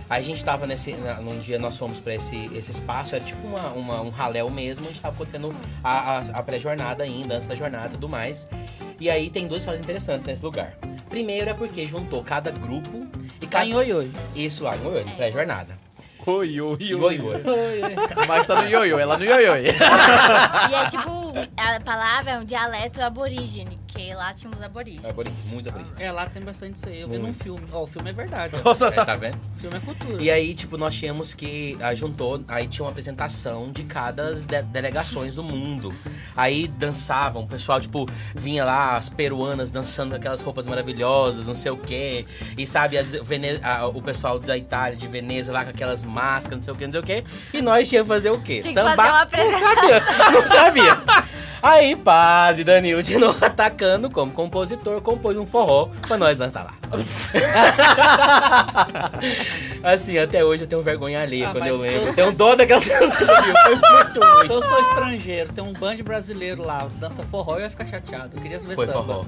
Aí 0.07 0.21
a 0.21 0.25
gente 0.25 0.45
tava 0.45 0.67
nesse. 0.67 0.93
na- 0.93 1.15
Num 1.15 1.39
dia 1.39 1.57
nós 1.57 1.77
fomos 1.77 1.99
pra 1.99 2.13
esse, 2.13 2.45
esse 2.53 2.69
espaço, 2.71 3.15
era 3.15 3.23
tipo 3.23 3.45
uma, 3.47 3.69
uma- 3.69 4.01
um 4.01 4.09
raléu 4.09 4.49
mesmo, 4.51 4.87
onde 4.87 5.01
tava 5.01 5.15
acontecendo 5.15 5.51
a, 5.83 6.17
a, 6.17 6.19
a 6.19 6.43
pré-jornada 6.43 7.03
ainda, 7.03 7.35
antes 7.35 7.47
da 7.47 7.55
jornada 7.55 7.87
e 7.87 7.91
tudo 7.93 8.07
mais. 8.07 8.47
E 8.99 9.09
aí 9.09 9.29
tem 9.31 9.47
duas 9.47 9.61
histórias 9.61 9.81
interessantes 9.83 10.27
nesse 10.27 10.43
lugar. 10.43 10.73
Primeiro 11.09 11.49
é 11.49 11.53
porque 11.55 11.85
juntou 11.87 12.21
cada 12.23 12.51
grupo 12.51 13.07
e 13.41 13.47
Tá 13.47 13.59
cada. 13.59 13.65
em 13.65 13.73
oi-oi. 13.73 14.11
Isso 14.35 14.63
lá, 14.63 14.75
em 14.77 14.85
Oiôi, 14.85 15.05
pré-jornada. 15.15 15.75
Oi, 16.27 16.59
oi, 16.61 16.77
E 16.79 16.95
Oiôi. 16.95 17.43
Mas 18.27 18.47
tá 18.47 18.61
no 18.61 18.67
ioiô, 18.69 18.97
ela 18.97 19.17
no 19.17 19.23
ioiô. 19.23 19.55
E 19.57 20.73
é 20.73 20.89
tipo, 20.89 21.09
a 21.57 21.79
palavra 21.81 22.31
é 22.31 22.39
um 22.39 22.45
dialeto 22.45 23.01
aborígene, 23.01 23.77
que 23.87 24.13
lá 24.13 24.33
tinha 24.33 24.51
os 24.51 24.61
aborígenes. 24.61 25.05
Aborígenes, 25.05 25.45
muitos 25.51 25.67
aborígenes. 25.67 25.99
É, 26.01 26.11
lá 26.11 26.25
tem 26.25 26.41
bastante 26.41 26.75
isso 26.77 26.89
aí. 26.89 27.01
Eu 27.01 27.07
vi 27.09 27.17
num 27.17 27.23
Muito. 27.25 27.43
filme. 27.43 27.61
Ó, 27.71 27.83
o 27.83 27.87
filme 27.87 28.09
é 28.09 28.13
verdade. 28.13 28.55
ó. 28.57 28.63
Nossa, 28.69 28.87
É, 28.87 28.91
tá 28.91 29.15
vendo? 29.15 29.37
O 29.55 29.59
filme 29.59 29.77
é 29.77 29.79
cultura. 29.79 30.21
E 30.23 30.31
aí, 30.31 30.53
tipo, 30.55 30.77
nós 30.77 30.95
tínhamos 30.95 31.33
que. 31.33 31.77
ah, 31.81 31.93
juntou, 31.93 32.43
aí 32.47 32.67
tinha 32.67 32.83
uma 32.85 32.91
apresentação 32.91 33.71
de 33.71 33.83
cada 33.83 34.15
das 34.15 34.45
de- 34.45 34.61
delegações 34.63 35.35
do 35.35 35.43
mundo. 35.43 35.93
Aí 36.35 36.67
dançavam, 36.67 37.43
o 37.43 37.47
pessoal, 37.47 37.79
tipo, 37.81 38.05
vinha 38.33 38.63
lá, 38.63 38.95
as 38.97 39.09
peruanas 39.09 39.71
dançando 39.71 40.11
com 40.11 40.15
aquelas 40.15 40.39
roupas 40.41 40.65
maravilhosas, 40.65 41.47
não 41.47 41.55
sei 41.55 41.71
o 41.71 41.77
quê. 41.77 42.25
E 42.57 42.65
sabe, 42.65 42.97
as 42.97 43.11
Vene- 43.11 43.59
ah, 43.61 43.85
o 43.87 44.01
pessoal 44.01 44.39
da 44.39 44.57
Itália, 44.57 44.95
de 44.97 45.07
Veneza, 45.07 45.51
lá 45.51 45.63
com 45.65 45.69
aquelas 45.71 46.03
máscaras, 46.15 46.57
não 46.57 46.63
sei 46.63 46.73
o 46.73 46.77
quê, 46.77 46.85
não 46.85 46.91
sei 46.93 47.01
o 47.01 47.03
quê. 47.03 47.23
E 47.53 47.61
nós 47.61 47.87
tínhamos 47.89 48.07
que 48.07 48.13
fazer 48.15 48.29
o 48.31 48.39
quê? 48.41 48.61
Tinha 48.61 48.73
que 48.73 48.95
fazer 48.95 49.01
uma 49.01 49.25
Não 49.25 49.59
sabia, 49.59 50.03
não 50.31 50.43
sabia. 50.43 50.97
Aí, 51.63 51.95
padre 51.95 52.63
Danilo 52.63 53.01
de 53.01 53.17
novo 53.17 53.43
atacando 53.43 54.07
como 54.09 54.31
compositor, 54.31 55.01
compôs 55.01 55.35
um 55.35 55.47
forró 55.47 55.89
pra 56.07 56.15
nós 56.15 56.37
dançar 56.37 56.63
lá. 56.63 56.73
assim, 59.83 60.17
até 60.17 60.43
hoje 60.43 60.63
eu 60.63 60.67
tenho 60.67 60.81
vergonha 60.83 61.21
alheia 61.21 61.49
Ah, 61.49 61.51
quando 61.51 61.67
eu 61.67 61.77
lembro. 61.77 62.07
eu- 62.07 62.13
Tenho 62.13 62.35
dó 62.37 62.55
daquelas 62.55 62.83
pessoas 62.85 63.15
que. 63.15 63.25
Foi 63.25 63.75
muito 63.75 64.19
ruim. 64.19 64.47
Se 64.47 64.53
eu 64.53 64.61
sou 64.61 64.79
estrangeiro, 64.81 65.51
tem 65.53 65.63
um 65.63 65.73
band 65.73 65.97
brasileiro 66.03 66.63
lá, 66.63 66.87
dança 66.99 67.23
forró, 67.23 67.55
eu 67.55 67.61
ia 67.61 67.69
ficar 67.69 67.85
chateado. 67.87 68.37
Eu 68.37 68.41
queria 68.41 68.59
ver 68.59 68.75
Foi 68.75 68.85
samba. 68.85 69.03
forró. 69.03 69.25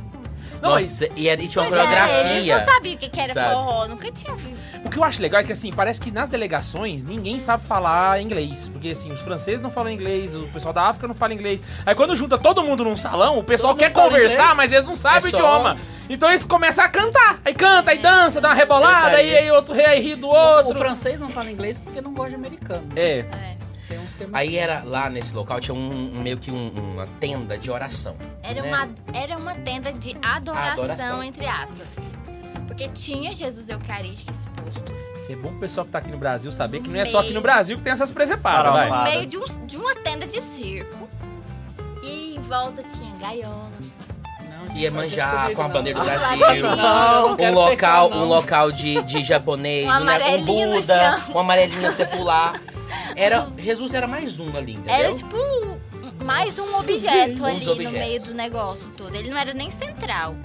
Não, 0.62 0.72
Nossa, 0.72 1.08
e, 1.16 1.28
era, 1.30 1.42
e 1.42 1.48
tinha 1.48 1.62
uma 1.64 1.68
é, 1.68 1.70
coreografia. 1.70 2.58
não 2.58 2.66
sabiam 2.66 2.96
o 2.96 2.98
que, 2.98 3.10
que 3.10 3.20
era 3.20 3.34
sabe? 3.34 3.54
forró, 3.54 3.88
nunca 3.88 4.12
tinha 4.12 4.36
visto. 4.36 4.58
O 4.86 4.90
que 4.90 4.98
eu 4.98 5.04
acho 5.04 5.22
legal 5.22 5.42
é 5.42 5.44
que, 5.44 5.52
assim, 5.52 5.72
parece 5.72 6.00
que 6.00 6.12
nas 6.12 6.30
delegações 6.30 7.04
ninguém 7.04 7.40
sabe 7.40 7.66
falar 7.66 8.22
inglês. 8.22 8.68
Porque, 8.70 8.90
assim, 8.90 9.12
os 9.12 9.22
franceses 9.22 9.62
não 9.62 9.70
falam 9.70 9.92
inglês, 9.92 10.36
o 10.36 10.48
pessoal 10.48 10.74
da 10.74 10.84
África 10.84 11.08
não 11.08 11.16
fala 11.16 11.34
inglês. 11.34 11.62
Aí 11.86 11.94
quando 11.96 12.16
junta 12.16 12.38
todo 12.38 12.64
mundo 12.64 12.84
num 12.84 12.96
salão, 12.98 13.38
o 13.38 13.44
pessoal 13.44 13.74
Todo 13.74 13.80
quer 13.80 13.92
conversar, 13.92 14.34
inglês. 14.42 14.58
mas 14.58 14.72
eles 14.72 14.86
não 14.86 14.96
sabem 14.96 15.20
É 15.22 15.26
o 15.26 15.28
idioma. 15.30 15.78
Então 16.10 16.30
eles 16.30 16.46
começam 16.46 16.84
a 16.86 16.88
cantar. 16.90 17.40
Aí 17.44 17.54
canta, 17.54 17.92
aí 17.92 17.98
dança, 17.98 18.40
dá 18.40 18.50
uma 18.50 18.54
rebolada, 18.56 19.18
aí, 19.18 19.36
aí 19.36 19.52
outro 19.52 19.74
ri, 19.74 19.84
aí 19.86 20.02
ri 20.02 20.16
do 20.16 20.28
O 20.28 20.32
outro. 20.66 20.76
francês 20.76 21.20
não 21.20 21.30
fala 21.30 21.52
inglês 21.52 21.78
porque 21.80 22.00
não 22.02 22.14
gosta 22.14 22.30
de 22.30 22.36
americano. 22.36 22.84
É. 22.96 23.20
É. 23.20 23.58
Tem 23.88 23.98
uns 24.00 24.20
é 24.20 24.26
Aí 24.34 24.58
era 24.58 24.84
lá 24.84 25.10
nesse 25.10 25.34
local, 25.34 25.60
tinha 25.62 25.74
um, 25.74 26.18
um- 26.18 26.22
meio 26.22 26.38
que 26.38 26.52
um- 26.52 26.70
uma 26.94 27.08
tenda 27.20 27.58
de 27.58 27.72
oração. 27.72 28.18
Era, 28.44 28.62
né? 28.62 28.68
uma, 28.68 28.90
era 29.14 29.38
uma 29.38 29.56
tenda 29.56 29.94
de 29.94 30.16
adoração, 30.22 30.74
Adoração. 30.74 31.24
entre 31.24 31.46
aspas. 31.48 32.12
Porque 32.68 32.90
tinha 32.90 33.34
Jesus 33.34 33.70
Eucarístico 33.70 34.32
exposto. 34.32 34.94
Isso 35.16 35.32
é 35.32 35.36
bom 35.36 35.50
pro 35.52 35.60
pessoal 35.62 35.86
que 35.86 35.92
tá 35.92 36.00
aqui 36.00 36.12
no 36.12 36.18
Brasil 36.18 36.52
saber 36.52 36.82
que 36.82 36.90
não 36.90 37.00
é 37.00 37.06
só 37.06 37.20
aqui 37.20 37.34
no 37.34 37.42
Brasil 37.42 37.78
que 37.78 37.84
tem 37.84 37.94
essas 37.94 38.12
presepadas, 38.12 38.72
vai. 38.74 38.90
No 38.90 39.04
meio 39.04 39.26
de, 39.26 39.38
um- 39.38 39.66
de 39.66 39.78
uma 39.78 39.96
tenda 39.96 40.28
de 40.28 40.42
circo. 40.42 41.08
E 42.04 42.36
em 42.36 42.42
volta 42.42 42.84
tinha 42.84 43.16
gaiolas. 43.20 43.72
Não, 44.68 44.76
Ia 44.76 44.92
não 44.92 44.98
manjar 44.98 45.52
com 45.54 45.62
a 45.62 45.68
bandeira 45.70 46.00
do. 46.00 46.06
Brasil. 46.06 46.64
Não, 46.76 47.36
não 47.38 47.46
um 47.46 47.54
local, 47.54 48.12
um 48.12 48.26
local 48.26 48.72
de, 48.72 49.02
de 49.04 49.24
japonês, 49.24 49.88
Um 49.88 49.92
um, 49.92 50.00
né, 50.04 50.36
um 50.36 50.40
no 50.40 50.46
Buda, 50.46 51.24
um 51.34 51.40
amarelinho 51.40 51.82
pra 51.82 51.92
você 51.92 52.06
pular. 52.06 52.54
Era, 53.18 53.48
Jesus 53.58 53.94
era 53.94 54.08
mais 54.08 54.40
um 54.40 54.56
ali, 54.56 54.74
entendeu? 54.74 54.94
Era 54.94 55.14
tipo 55.14 55.36
um- 55.36 56.24
mais 56.24 56.58
um 56.60 56.80
objeto 56.80 57.46
ali 57.46 57.66
no 57.84 57.92
meio 57.92 58.22
do 58.24 58.34
negócio 58.34 58.92
todo. 58.92 59.16
Ele 59.16 59.30
não 59.30 59.38
era 59.38 59.54
nem 59.54 59.72
central. 59.72 60.36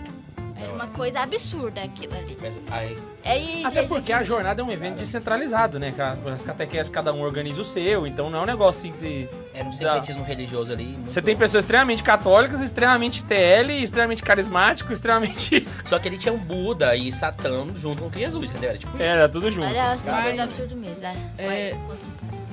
Era 0.57 0.73
uma 0.73 0.87
coisa 0.87 1.21
absurda 1.21 1.83
aquilo 1.83 2.15
ali. 2.17 2.37
Aí, 2.71 2.97
Aí, 3.25 3.65
Até 3.65 3.81
gente, 3.83 3.89
porque 3.89 4.13
a 4.13 4.23
jornada 4.25 4.63
é 4.63 4.65
um 4.65 4.71
evento 4.71 4.97
descentralizado, 4.97 5.79
né? 5.79 5.93
As 6.35 6.45
catequeses, 6.45 6.91
cada 6.91 7.13
um 7.13 7.21
organiza 7.21 7.61
o 7.61 7.65
seu, 7.65 8.05
então 8.07 8.29
não 8.31 8.41
é 8.41 8.43
um 8.43 8.47
negócio 8.47 8.91
assim 8.91 8.99
que... 8.99 9.29
era 9.55 9.69
um 9.69 9.73
sincretismo 9.73 10.25
religioso 10.25 10.73
ali. 10.73 10.99
Você 11.05 11.23
tem 11.23 11.37
pessoas 11.37 11.65
extremamente 11.65 12.03
católicas, 12.03 12.61
extremamente 12.61 13.25
TL, 13.25 13.71
extremamente 13.83 14.23
carismático, 14.23 14.93
extremamente... 14.93 15.67
Só 15.85 15.99
que 16.01 16.09
ele 16.09 16.19
tinha 16.19 16.33
um 16.35 16.39
Buda 16.39 16.95
e 16.97 17.13
Satã 17.13 17.65
junto 17.77 18.03
com 18.03 18.19
Jesus, 18.19 18.51
entendeu? 18.51 18.71
Era 18.71 18.79
tipo 18.79 18.95
isso. 18.97 19.03
Era 19.05 19.29
tudo 19.29 19.51
junto. 19.53 19.67
Era 19.67 19.93
assim, 19.93 20.11
uma 20.11 20.23
coisa 20.23 20.43
absurda 20.45 20.75
mesmo. 20.77 21.05
É. 21.39 21.45
É- 21.45 21.77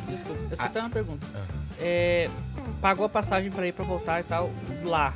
Desculpa, 0.10 0.42
eu 0.52 0.58
só 0.58 0.64
Ah. 0.64 0.70
tenho 0.70 0.86
uma 0.86 0.92
pergunta. 0.92 1.26
Ah. 1.36 1.40
É, 1.80 2.30
pagou 2.82 3.06
a 3.06 3.10
passagem 3.10 3.52
pra 3.52 3.66
ir 3.68 3.72
pra 3.74 3.86
voltar 3.86 4.20
e 4.20 4.24
tal, 4.24 4.50
lá, 4.84 5.14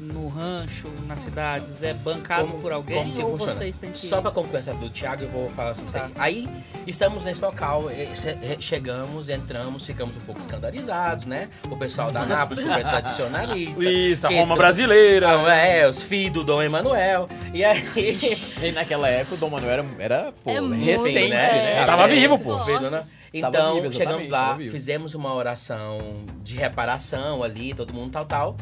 no 0.00 0.28
rancho, 0.28 0.86
nas 1.08 1.20
cidades, 1.20 1.82
é 1.82 1.92
bancado 1.92 2.46
Como- 2.46 2.62
por 2.62 2.72
alguém 2.72 2.96
como 2.98 3.12
que 3.16 3.22
ou 3.22 3.30
funciona? 3.32 3.52
vocês 3.54 3.76
têm 3.76 3.90
que... 3.90 3.98
Só 3.98 4.20
pra 4.22 4.30
concluir 4.30 4.60
essa 4.60 4.72
do 4.72 4.88
Thiago, 4.88 5.24
eu 5.24 5.28
vou 5.28 5.50
falar 5.50 5.74
sobre 5.74 5.88
isso 5.88 5.98
aí. 5.98 6.12
Aí, 6.16 6.48
estamos 6.86 7.24
nesse 7.24 7.40
local, 7.42 7.88
che- 8.14 8.38
eh, 8.40 8.56
chegamos, 8.60 9.28
entramos, 9.28 9.84
ficamos 9.84 10.16
um 10.16 10.20
pouco 10.20 10.40
escandalizados, 10.40 11.26
né? 11.26 11.48
O 11.68 11.76
pessoal 11.76 12.12
da 12.12 12.24
Nápoles, 12.24 12.62
super 12.62 12.84
tradicionalista. 12.86 13.84
Isso, 13.84 14.26
a 14.26 14.30
Roma 14.30 14.54
do- 14.54 14.58
brasileira. 14.58 15.28
Não, 15.36 15.50
é, 15.50 15.88
os 15.88 16.00
filhos 16.00 16.32
do 16.32 16.44
Dom 16.44 16.62
Emanuel. 16.62 17.28
E 17.52 17.64
aí, 17.64 17.82
E 18.62 18.70
naquela 18.72 19.08
época 19.08 19.34
o 19.34 19.38
Dom 19.38 19.50
Manuel 19.50 19.72
era, 19.72 19.86
era 19.98 20.32
pô, 20.44 20.50
É 20.50 20.60
recente, 20.60 21.28
né? 21.28 21.52
né? 21.52 21.82
é. 21.82 21.84
Tava 21.84 22.04
É, 22.04 22.08
vivo, 22.08 22.38
pô. 22.38 22.56
Forte. 22.56 22.88
Né? 22.88 23.00
Então, 23.32 23.90
chegamos 23.92 24.28
lá, 24.28 24.56
fizemos 24.56 25.14
uma 25.14 25.34
oração 25.34 26.24
de 26.42 26.56
reparação 26.56 27.42
ali, 27.42 27.74
todo 27.74 27.92
mundo 27.92 28.12
tal, 28.12 28.24
tal. 28.24 28.56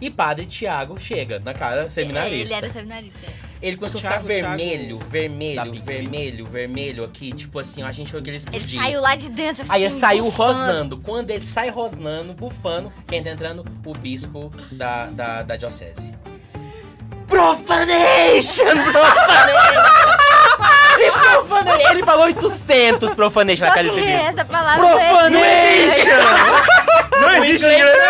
E 0.00 0.10
Padre 0.10 0.46
Tiago 0.46 0.98
chega 0.98 1.38
na 1.38 1.54
casa 1.54 1.88
seminarista. 1.88 2.42
Ele 2.44 2.54
era 2.54 2.68
seminarista. 2.72 3.18
é. 3.24 3.52
Ele 3.62 3.76
começou 3.76 4.00
Thiago, 4.00 4.16
a 4.16 4.20
ficar 4.20 4.56
vermelho, 4.56 4.98
Thiago 4.98 5.08
vermelho, 5.08 5.80
vermelho, 5.84 6.44
vermelho 6.46 7.04
aqui. 7.04 7.32
Tipo 7.32 7.60
assim, 7.60 7.82
a 7.84 7.92
gente 7.92 8.08
achou 8.08 8.20
que 8.20 8.28
ele 8.30 8.36
Ele 8.38 8.44
explodia. 8.44 8.80
saiu 8.80 9.00
lá 9.00 9.14
de 9.14 9.28
dentro 9.28 9.62
assim. 9.62 9.70
Aí 9.72 9.84
ele 9.84 9.94
saiu 9.94 10.24
bufando. 10.24 10.52
rosnando. 10.58 10.98
Quando 10.98 11.30
ele 11.30 11.40
sai 11.44 11.70
rosnando, 11.70 12.34
bufando, 12.34 12.92
quem 13.06 13.22
tá 13.22 13.30
entrando? 13.30 13.64
O 13.86 13.94
bispo 13.94 14.50
da, 14.72 15.06
da, 15.06 15.42
da 15.42 15.56
diocese. 15.56 16.12
Profanation! 17.28 18.64
Profanation! 18.90 20.21
Profanation! 20.56 21.90
Ele 21.90 22.02
falou 22.04 22.26
800 22.26 23.14
profanation 23.14 23.64
na 23.64 23.70
Só 23.70 23.74
casa 23.76 23.88
que 23.88 23.94
desse 23.94 24.06
bispo. 24.12 24.28
essa 24.28 24.44
palavra 24.44 25.30
não 25.30 25.44
existe. 25.44 26.02
Profanation! 26.02 27.20
Não 27.20 27.32
existe 27.32 27.66
inglês. 27.66 27.92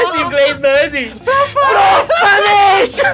Esse 0.00 0.20
inglês 0.22 0.58
não 0.60 0.70
existe. 0.76 1.20
Profanation! 1.22 3.04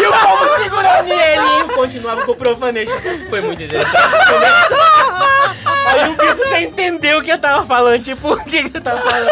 e 0.00 0.06
o 0.06 0.12
povo 0.12 0.56
segurando 0.62 1.08
e 1.08 1.12
ele 1.12 1.64
continuava 1.74 2.22
com 2.22 2.32
o 2.32 2.36
profanation. 2.36 2.94
Foi 3.28 3.40
muito 3.40 3.62
interessante. 3.62 3.96
Aí 5.86 6.10
o 6.10 6.14
bispo 6.16 6.36
você 6.36 6.58
entendeu 6.60 7.18
o 7.18 7.22
que 7.22 7.30
eu 7.30 7.38
tava 7.38 7.66
falando. 7.66 8.02
Tipo, 8.02 8.32
o 8.34 8.44
que, 8.44 8.62
que 8.64 8.70
você 8.70 8.80
tava 8.80 9.00
falando? 9.02 9.30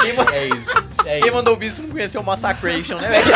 Quem, 0.00 0.12
ma- 0.14 0.32
É 0.34 0.46
isso. 0.46 0.70
É 1.04 1.18
quem 1.18 1.26
isso. 1.28 1.36
mandou 1.36 1.54
o 1.54 1.56
bispo 1.56 1.82
não 1.82 1.90
conheceu 1.90 2.20
o 2.20 2.24
Massacration, 2.24 2.96
né, 2.96 3.08
velho? 3.08 3.32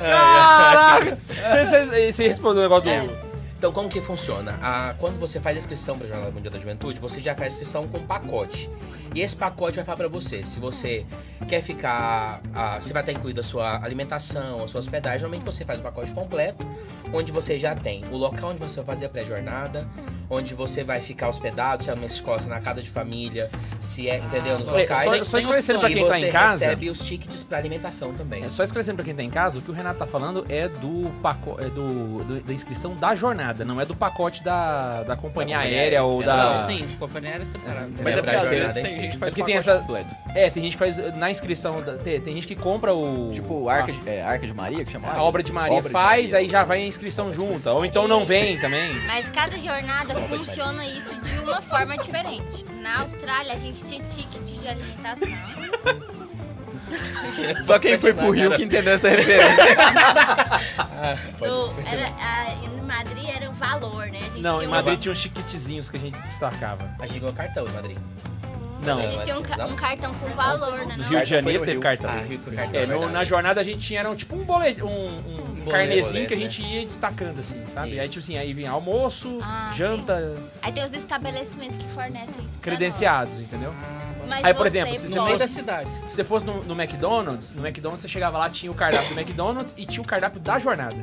Caraca! 0.00 1.18
Você, 1.28 1.64
você, 1.86 2.12
você 2.12 2.28
respondeu 2.28 2.60
o 2.60 2.62
negócio 2.62 2.84
do... 2.90 3.30
Então, 3.58 3.70
como 3.72 3.90
que 3.90 4.00
funciona? 4.00 4.58
Ah, 4.62 4.94
quando 4.98 5.20
você 5.20 5.38
faz 5.38 5.54
a 5.54 5.58
inscrição 5.60 5.94
para 5.98 6.06
a 6.06 6.08
Jornada 6.08 6.32
Mundial 6.32 6.50
da 6.50 6.58
Juventude, 6.58 6.98
você 6.98 7.20
já 7.20 7.34
faz 7.34 7.48
a 7.48 7.50
inscrição 7.50 7.86
com 7.86 8.00
pacote. 8.00 8.70
E 9.14 9.20
esse 9.20 9.36
pacote 9.36 9.76
vai 9.76 9.84
falar 9.84 9.98
para 9.98 10.08
você 10.08 10.42
se 10.46 10.58
você 10.58 11.04
quer 11.46 11.60
ficar, 11.62 12.40
ah, 12.54 12.78
se 12.80 12.90
vai 12.94 13.02
estar 13.02 13.12
incluída 13.12 13.42
a 13.42 13.44
sua 13.44 13.84
alimentação, 13.84 14.64
a 14.64 14.68
sua 14.68 14.78
hospedagem. 14.80 15.20
Normalmente 15.20 15.44
você 15.44 15.62
faz 15.62 15.78
o 15.78 15.82
pacote 15.82 16.10
completo, 16.12 16.66
onde 17.12 17.30
você 17.32 17.58
já 17.58 17.74
tem 17.74 18.02
o 18.10 18.16
local 18.16 18.48
onde 18.50 18.60
você 18.60 18.76
vai 18.76 18.86
fazer 18.94 19.04
a 19.04 19.08
pré-jornada, 19.10 19.86
onde 20.30 20.54
você 20.54 20.84
vai 20.84 21.00
ficar 21.00 21.28
hospedado, 21.28 21.82
se 21.82 21.90
é 21.90 21.94
numa 21.94 22.06
escola, 22.06 22.40
se 22.40 22.46
é 22.46 22.50
na 22.50 22.60
casa 22.60 22.80
de 22.80 22.88
família, 22.88 23.50
se 23.80 24.08
é, 24.08 24.18
entendeu, 24.18 24.58
nos 24.60 24.68
Olha, 24.68 24.82
locais. 24.82 25.18
só, 25.18 25.24
só 25.24 25.38
esclarecendo 25.38 25.80
pra 25.80 25.88
quem 25.90 26.06
tá 26.06 26.20
em 26.20 26.30
casa... 26.30 26.64
recebe 26.64 26.88
os 26.88 27.00
tickets 27.00 27.42
para 27.42 27.58
alimentação 27.58 28.14
também. 28.14 28.44
É, 28.44 28.48
só 28.48 28.62
esclarecendo 28.62 28.94
pra 28.96 29.04
quem 29.04 29.14
tá 29.14 29.22
em 29.24 29.30
casa, 29.30 29.58
o 29.58 29.62
que 29.62 29.70
o 29.70 29.74
Renato 29.74 29.98
tá 29.98 30.06
falando 30.06 30.46
é 30.48 30.68
do 30.68 31.10
pacote, 31.20 31.64
é 31.64 31.68
do, 31.68 32.22
do- 32.24 32.40
da 32.40 32.52
inscrição 32.52 32.94
da 32.94 33.14
jornada. 33.16 33.64
não 33.64 33.80
é 33.80 33.84
do 33.84 33.94
pacote 33.96 34.42
da, 34.44 35.02
da 35.02 35.16
companhia 35.16 35.56
Da 35.56 35.62
aérea 35.64 36.02
ou 36.04 36.20
aérea. 36.20 36.32
da. 36.36 36.50
Não, 36.50 36.56
sim, 36.58 36.96
companhia 36.98 37.30
era 37.30 37.44
separada. 37.44 37.90
Mas 38.02 38.16
é 38.16 38.22
porque 38.22 38.30
Lembrar 38.30 38.40
às 38.40 38.48
de 38.48 38.54
vezes 38.54 38.58
jornada 38.74 38.80
em 38.80 38.82
tem 38.84 38.94
gente 39.00 39.12
que 39.12 39.18
faz 39.18 39.32
É 39.32 39.36
porque 39.36 39.52
tem 39.52 39.60
pacote 39.60 39.70
essa- 39.70 39.78
completo. 39.80 40.14
É, 40.34 40.50
tem 40.50 40.62
gente 40.62 40.72
que 40.72 40.78
faz 40.78 41.16
na 41.16 41.30
inscrição. 41.30 41.82
da- 41.82 41.94
Tem, 41.98 42.20
tem 42.20 42.34
gente 42.34 42.46
que 42.46 42.54
compra 42.54 42.94
o. 42.94 43.30
Tipo, 43.32 43.68
Arca 43.68 43.92
de, 43.92 44.08
é, 44.08 44.22
Arca 44.22 44.46
de 44.46 44.54
Maria, 44.54 44.84
que 44.84 44.92
chama? 44.92 45.08
A 45.08 45.22
obra 45.22 45.42
de 45.42 45.52
Maria 45.52 45.76
Obra 45.78 45.88
de 45.88 45.92
faz, 45.92 46.30
Maria. 46.32 46.38
aí 46.38 46.48
já 46.48 46.62
vai 46.62 46.82
a 46.82 46.86
inscrição 46.86 47.32
junta. 47.32 47.72
Ou 47.72 47.84
então 47.84 48.06
não 48.06 48.24
vem 48.24 48.58
também. 48.60 48.94
Mas 49.06 49.26
cada 49.28 49.58
jornada 49.58 50.14
funciona 50.28 50.84
isso 50.86 51.14
de 51.20 51.38
uma 51.40 51.60
forma 51.62 51.96
diferente. 51.98 52.64
Na 52.80 53.00
Austrália, 53.00 53.52
a 53.54 53.58
gente 53.58 53.82
tinha 53.84 54.00
ticket 54.02 54.42
de 54.42 54.68
alimentação. 54.68 55.28
Só 57.62 57.78
quem 57.78 57.96
foi 57.98 58.12
pro 58.12 58.30
Rio 58.32 58.54
que 58.56 58.64
entendeu 58.64 58.94
essa 58.94 59.08
referência. 59.08 59.50
No, 61.40 61.74
era, 61.88 62.12
a, 62.20 62.52
em 62.62 62.80
Madrid 62.82 63.24
era 63.26 63.48
o 63.48 63.54
valor, 63.54 64.06
né? 64.08 64.18
A 64.18 64.22
gente 64.24 64.40
Não, 64.42 64.54
tinha 64.56 64.64
em 64.64 64.68
um- 64.68 64.70
Madrid 64.70 65.00
tinha 65.00 65.12
uns 65.12 65.18
chiquitezinhos 65.18 65.88
que 65.88 65.96
a 65.96 66.00
gente 66.00 66.18
destacava. 66.20 66.90
A 67.00 67.06
gente 67.06 67.20
ganhou 67.20 67.34
cartão 67.34 67.66
em 67.66 67.70
Madrid. 67.72 67.96
Não, 68.84 69.00
gente 69.00 69.24
tinha 69.24 69.38
um, 69.38 69.42
ca- 69.42 69.66
um 69.66 69.74
cartão 69.76 70.12
com 70.14 70.28
valor, 70.30 70.78
né? 70.86 70.96
no 70.96 71.02
não? 71.04 71.08
Rio 71.08 71.20
de 71.24 71.30
Janeiro 71.30 71.64
teve 71.64 71.80
cartão. 71.80 72.10
Ah, 72.10 72.20
Rio 72.22 72.38
com 72.40 72.50
cartão. 72.50 72.78
É, 72.80 72.84
no- 72.86 72.92
verdade. 72.92 73.12
na 73.14 73.24
jornada 73.24 73.60
a 73.60 73.64
gente 73.64 73.80
tinha 73.80 74.00
era 74.00 74.10
um, 74.10 74.14
tipo 74.14 74.36
um 74.36 74.44
boleto, 74.44 74.86
um, 74.86 75.18
um 75.18 75.49
boleto, 75.60 75.70
carnezinho 75.88 76.26
que 76.26 76.34
a 76.34 76.36
gente 76.36 76.62
ia 76.62 76.84
destacando 76.84 77.38
assim, 77.40 77.62
sabe? 77.66 77.98
Aí 77.98 78.04
Isso. 78.04 78.14
tipo 78.14 78.18
assim, 78.24 78.36
aí 78.36 78.52
vinha 78.52 78.70
almoço, 78.70 79.38
Ah, 79.42 79.72
janta, 79.76 80.34
Aí 80.62 80.72
tem 80.72 80.84
os 80.84 80.92
estabelecimentos 80.92 81.76
que 81.78 81.88
fornecem 81.88 82.34
isso. 82.44 82.58
pra 82.58 82.62
credenciados, 82.62 83.38
entendeu? 83.40 83.72
nós. 83.72 84.28
Mas 84.28 84.44
Aí, 84.44 84.54
por 84.54 84.66
exemplo, 84.66 84.94
se 84.96 85.08
você 85.08 85.16
pode- 85.16 85.38
da 85.38 85.48
cidade. 85.48 85.90
Se 86.06 86.14
você 86.16 86.24
fosse 86.24 86.44
no, 86.46 86.62
no 86.62 86.80
McDonald's, 86.80 87.54
no 87.54 87.66
McDonald's 87.66 88.02
você 88.02 88.08
chegava 88.08 88.38
lá, 88.38 88.48
tinha 88.48 88.70
o 88.70 88.74
cardápio 88.74 89.08
do 89.14 89.18
McDonald's 89.20 89.74
e 89.76 89.84
tinha 89.84 90.02
o 90.02 90.06
cardápio 90.06 90.40
da 90.40 90.58
jornada. 90.58 90.96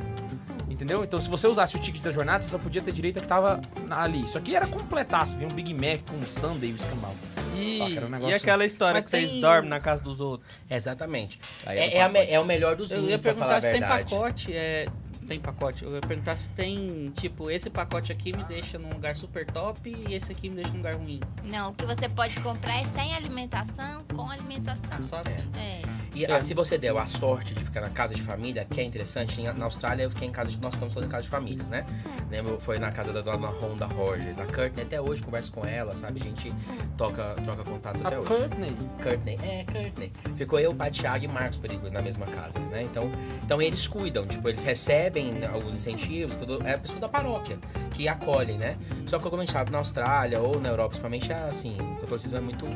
Entendeu? 0.78 1.02
Então 1.02 1.20
se 1.20 1.28
você 1.28 1.48
usasse 1.48 1.74
o 1.74 1.80
ticket 1.80 2.00
da 2.00 2.12
jornada, 2.12 2.40
você 2.40 2.50
só 2.50 2.56
podia 2.58 2.80
ter 2.80 2.92
direito 2.92 3.18
a 3.18 3.20
que 3.20 3.26
tava 3.26 3.60
na- 3.88 4.00
ali. 4.00 4.22
Isso 4.24 4.38
aqui 4.38 4.54
era 4.54 4.64
completaço, 4.64 5.36
vinha 5.36 5.48
um 5.50 5.54
Big 5.54 5.74
Mac 5.74 6.08
com 6.08 6.14
um 6.16 6.24
Sunday 6.24 6.70
e 6.70 6.72
o 6.72 6.76
escambau. 6.76 7.16
E, 7.56 7.78
Só 7.78 7.86
que 7.86 7.96
era 7.96 8.06
um 8.06 8.08
negócio- 8.08 8.30
e 8.30 8.34
aquela 8.34 8.64
história 8.64 9.02
que 9.02 9.10
vocês 9.10 9.28
tem- 9.32 9.40
dormem 9.40 9.68
na 9.68 9.80
casa 9.80 10.00
dos 10.04 10.20
outros? 10.20 10.48
Exatamente. 10.70 11.40
Aí 11.66 11.78
É, 11.80 11.96
é 11.96 12.02
a 12.02 12.24
é 12.30 12.38
o 12.38 12.44
melhor 12.44 12.76
dos 12.76 12.92
Eu 12.92 12.98
mundos, 12.98 13.10
ia 13.10 13.18
pra 13.18 13.34
falar 13.34 13.56
a 13.56 13.60
perguntar 13.60 13.96
se 13.98 14.04
tem 14.04 14.06
pacote, 14.10 14.52
é. 14.52 14.86
Tem 15.26 15.40
pacote. 15.40 15.82
Eu 15.84 15.92
ia 15.94 16.00
perguntar 16.00 16.36
se 16.36 16.48
tem, 16.52 17.10
tipo, 17.10 17.50
esse 17.50 17.68
pacote 17.68 18.10
aqui 18.12 18.34
me 18.34 18.44
deixa 18.44 18.78
num 18.78 18.88
lugar 18.90 19.14
super 19.16 19.44
top 19.44 19.94
e 20.08 20.14
esse 20.14 20.30
aqui 20.32 20.48
me 20.48 20.54
deixa 20.54 20.70
num 20.70 20.76
lugar 20.78 20.94
ruim. 20.94 21.20
Não, 21.44 21.70
o 21.70 21.74
que 21.74 21.84
você 21.84 22.08
pode 22.08 22.38
comprar 22.40 22.80
é 22.80 22.86
sem 22.86 23.14
alimentação, 23.14 24.04
com 24.14 24.30
É 24.30 24.36
alimentação. 24.36 25.02
só 25.02 25.16
assim. 25.26 25.42
É. 25.58 25.82
E 26.18 26.26
ah, 26.26 26.40
se 26.40 26.52
você 26.52 26.76
deu 26.76 26.98
a 26.98 27.06
sorte 27.06 27.54
de 27.54 27.62
ficar 27.62 27.80
na 27.80 27.90
casa 27.90 28.12
de 28.12 28.20
família, 28.20 28.64
que 28.68 28.80
é 28.80 28.82
interessante, 28.82 29.40
em- 29.40 29.52
na 29.52 29.66
Austrália 29.66 30.02
eu 30.02 30.10
fiquei 30.10 30.26
em 30.26 30.32
casa 30.32 30.50
de. 30.50 30.58
Nós 30.58 30.74
ficamos 30.74 30.92
todos 30.92 31.06
em 31.08 31.10
casa 31.12 31.22
de 31.22 31.28
famílias, 31.28 31.70
né? 31.70 31.86
Lembro, 32.28 32.58
foi 32.58 32.76
na 32.80 32.90
casa 32.90 33.12
da 33.12 33.20
dona 33.20 33.46
Honda 33.46 33.86
Rogers. 33.86 34.36
A 34.36 34.44
Courtney 34.46 34.82
até 34.84 35.00
hoje 35.00 35.22
converso 35.22 35.52
com 35.52 35.64
ela, 35.64 35.94
sabe? 35.94 36.20
A 36.20 36.24
gente 36.24 36.52
toca, 36.96 37.36
troca 37.44 37.62
contatos 37.62 38.04
A 38.04 38.08
até 38.08 38.18
hoje. 38.18 38.26
Courtney. 38.28 38.76
Courtney, 39.00 39.38
é, 39.44 39.64
Courtney. 39.72 40.12
Ficou 40.36 40.58
eu, 40.58 40.72
o 40.72 40.74
pai 40.74 40.90
Thiago 40.90 41.24
e 41.24 41.28
Marcos 41.28 41.56
Perigo 41.58 41.88
na 41.88 42.02
mesma 42.02 42.26
casa, 42.26 42.58
né? 42.58 42.82
Então, 42.82 43.12
então 43.44 43.62
eles 43.62 43.86
cuidam, 43.86 44.26
tipo, 44.26 44.48
eles 44.48 44.64
recebem 44.64 45.30
né, 45.32 45.46
alguns 45.46 45.74
incentivos, 45.76 46.34
tudo, 46.36 46.60
é 46.66 46.76
pessoas 46.76 47.00
da 47.00 47.08
paróquia 47.08 47.58
que 47.92 48.08
acolhem, 48.08 48.58
né? 48.58 48.76
Só 49.06 49.18
que 49.18 49.24
como 49.30 49.36
a 49.40 49.44
gente 49.44 49.52
sabe, 49.54 49.70
na 49.70 49.78
Austrália 49.78 50.40
ou 50.40 50.58
na 50.60 50.68
Europa, 50.70 50.88
principalmente, 50.88 51.30
é 51.30 51.36
assim, 51.44 51.76
o 51.80 52.00
catolicismo 52.00 52.38
é 52.38 52.40
muito. 52.40 52.66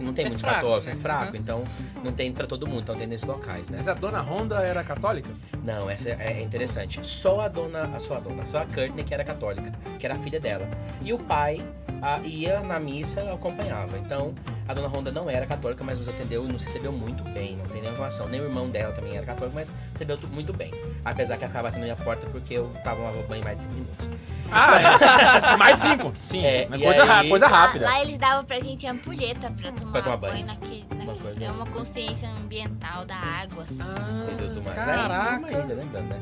Não 0.00 0.12
tem 0.12 0.24
É 0.24 0.28
muitos 0.28 0.40
fraco, 0.42 0.56
católicos, 0.60 0.86
né? 0.86 0.92
é 0.92 0.96
fraco, 0.96 1.32
Uhum. 1.32 1.36
então 1.36 1.64
não 2.02 2.12
tem 2.12 2.32
pra 2.32 2.46
todo 2.46 2.66
mundo, 2.66 2.80
então 2.80 2.94
tem 2.96 3.06
nesses 3.06 3.26
locais, 3.26 3.68
né? 3.68 3.76
Mas 3.78 3.86
a 3.88 3.94
dona 3.94 4.20
Honda 4.20 4.56
era 4.62 4.82
católica? 4.82 5.28
Não, 5.62 5.90
essa 5.90 6.08
é, 6.08 6.38
é 6.38 6.42
interessante. 6.42 7.04
Só 7.06 7.40
a 7.42 7.48
dona, 7.48 7.84
a 7.94 8.00
sua 8.00 8.18
dona, 8.18 8.46
só 8.46 8.58
a 8.62 8.66
Courtney 8.66 9.04
que 9.04 9.12
era 9.12 9.22
católica, 9.24 9.70
que 9.98 10.06
era 10.06 10.14
a 10.14 10.18
filha 10.18 10.40
dela. 10.40 10.66
E 11.02 11.12
o 11.12 11.18
pai 11.18 11.60
ah, 12.02 12.18
ia 12.24 12.60
na 12.60 12.78
missa, 12.78 13.22
acompanhava. 13.32 13.98
Então, 13.98 14.34
a 14.68 14.74
dona 14.74 14.88
Honda 14.88 15.10
não 15.10 15.28
era 15.28 15.46
católica, 15.46 15.82
mas 15.84 15.98
nos 15.98 16.08
atendeu 16.08 16.44
e 16.44 16.52
nos 16.52 16.62
recebeu 16.62 16.92
muito 16.92 17.22
bem. 17.24 17.56
Não 17.56 17.64
tem 17.66 17.74
nenhuma 17.80 17.92
informação. 17.92 18.28
Nem 18.28 18.40
o 18.40 18.44
irmão 18.44 18.68
dela 18.70 18.92
também 18.92 19.16
era 19.16 19.26
católico, 19.26 19.54
mas 19.54 19.72
recebeu 19.92 20.18
muito 20.30 20.52
bem. 20.52 20.72
Apesar 21.04 21.36
que 21.36 21.44
acaba 21.44 21.64
batendo 21.64 21.80
na 21.80 21.84
minha 21.94 21.96
porta 21.96 22.26
porque 22.28 22.54
eu 22.54 22.68
tava 22.84 23.02
lavando 23.02 23.26
banho 23.28 23.40
em 23.40 23.44
mais 23.44 23.56
de 23.58 23.62
5 23.64 23.74
minutos. 23.74 24.08
Ah, 24.52 25.56
mais 25.58 25.76
de 25.76 25.80
cinco. 25.82 26.12
Sim, 26.20 26.44
É, 26.44 26.62
e 26.64 26.82
coisa, 26.82 27.04
aí- 27.14 27.28
coisa 27.28 27.48
Lá, 27.48 27.66
rápida. 27.66 27.84
lá 27.84 28.00
eles 28.02 28.18
davam 28.18 28.44
pra 28.44 28.58
gente 28.58 28.84
ampulheta 28.86 29.48
pra 29.52 29.70
tomar, 29.70 29.92
Pra 29.92 30.02
tomar 30.02 30.16
banho. 30.16 30.32
banho 30.34 30.46
naquele, 30.46 30.84
Uma 30.90 31.04
naquele- 31.04 31.18
coisa- 31.20 31.44
É 31.44 31.50
uma 31.52 31.66
consciência 31.66 32.28
ambiental 32.30 33.04
da 33.04 33.14
água, 33.14 33.62
assim. 33.62 33.78
Coisa 34.26 34.48
do 34.48 34.60
mais. 34.62 34.74
caraca. 34.76 35.34
É, 35.34 35.38
uma 35.38 35.50
ilha, 35.52 35.74
lembrando, 35.76 36.08
né? 36.08 36.20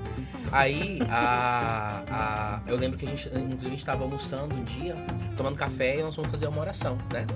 Aí, 0.52 0.98
a, 1.10 2.02
a, 2.10 2.60
eu 2.70 2.76
lembro 2.76 2.98
que 2.98 3.06
a 3.06 3.08
gente, 3.08 3.28
inclusive, 3.28 3.66
a 3.66 3.70
gente 3.70 3.86
tava 3.86 4.02
almoçando 4.04 4.54
um 4.54 4.64
dia, 4.64 4.94
tomando 5.36 5.56
café 5.56 5.67
e 5.98 6.02
nós 6.02 6.14
fomos 6.14 6.30
fazer 6.30 6.46
uma 6.46 6.60
oração, 6.60 6.98
né? 7.12 7.26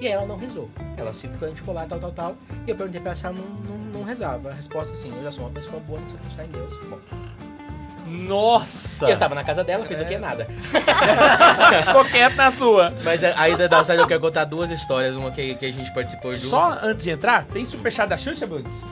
E 0.00 0.06
ela 0.06 0.26
não 0.26 0.36
rezou. 0.36 0.70
Ela 0.96 1.12
simplesmente 1.14 1.56
ficou 1.56 1.74
lá, 1.74 1.86
tal, 1.86 1.98
tal, 1.98 2.12
tal. 2.12 2.36
E 2.66 2.70
eu 2.70 2.76
perguntei 2.76 3.00
pra 3.00 3.10
ela 3.10 3.14
se 3.14 3.26
ela 3.26 3.34
não, 3.34 3.44
não, 3.44 3.78
não 3.78 4.02
rezava. 4.04 4.50
A 4.50 4.54
resposta 4.54 4.94
assim, 4.94 5.12
eu 5.14 5.22
já 5.22 5.32
sou 5.32 5.44
uma 5.44 5.50
pessoa 5.50 5.80
boa, 5.80 5.98
não 5.98 6.06
precisa 6.06 6.22
acreditar 6.22 6.44
em 6.44 6.50
Deus. 6.50 6.76
Bom. 6.86 6.98
Nossa! 8.06 9.06
E 9.06 9.10
eu 9.10 9.14
estava 9.14 9.34
na 9.34 9.44
casa 9.44 9.62
dela, 9.62 9.84
fez 9.84 10.00
o 10.00 10.04
que? 10.04 10.18
Nada. 10.18 10.48
Ficou 11.86 12.04
quieto 12.06 12.34
na 12.34 12.50
sua. 12.50 12.92
Mas 13.04 13.22
é, 13.22 13.32
aí 13.36 13.56
da 13.56 13.76
Austrália 13.76 14.02
eu 14.02 14.08
quero 14.08 14.20
contar 14.20 14.44
duas 14.44 14.70
histórias, 14.70 15.14
uma 15.14 15.30
que, 15.30 15.54
que 15.54 15.66
a 15.66 15.72
gente 15.72 15.92
participou 15.92 16.34
junto. 16.34 16.48
Só 16.48 16.78
antes 16.82 17.04
de 17.04 17.10
entrar, 17.10 17.44
tem 17.44 17.64
superchat 17.64 18.08
da 18.08 18.18
Xuxa, 18.18 18.46
Buds? 18.46 18.84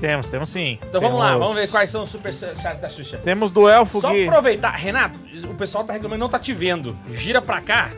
Temos, 0.00 0.28
temos 0.28 0.48
sim. 0.50 0.78
Então 0.88 1.00
vamos 1.00 1.18
lá, 1.18 1.28
Temos- 1.32 1.40
vamos 1.40 1.56
ver 1.56 1.68
quais 1.70 1.88
são 1.90 2.02
os 2.02 2.10
superchats 2.10 2.80
da 2.82 2.88
Xuxa. 2.88 3.18
Temos 3.18 3.50
do 3.50 3.68
Elfo 3.68 4.00
Só 4.00 4.10
que... 4.10 4.26
aproveitar, 4.28 4.72
Renato, 4.72 5.18
o 5.50 5.54
pessoal 5.54 5.84
tá 5.84 5.92
reclamando 5.92 6.20
não 6.20 6.28
tá 6.28 6.38
te 6.38 6.52
vendo. 6.52 6.96
Gira 7.12 7.40
pra 7.40 7.60
cá. 7.60 7.90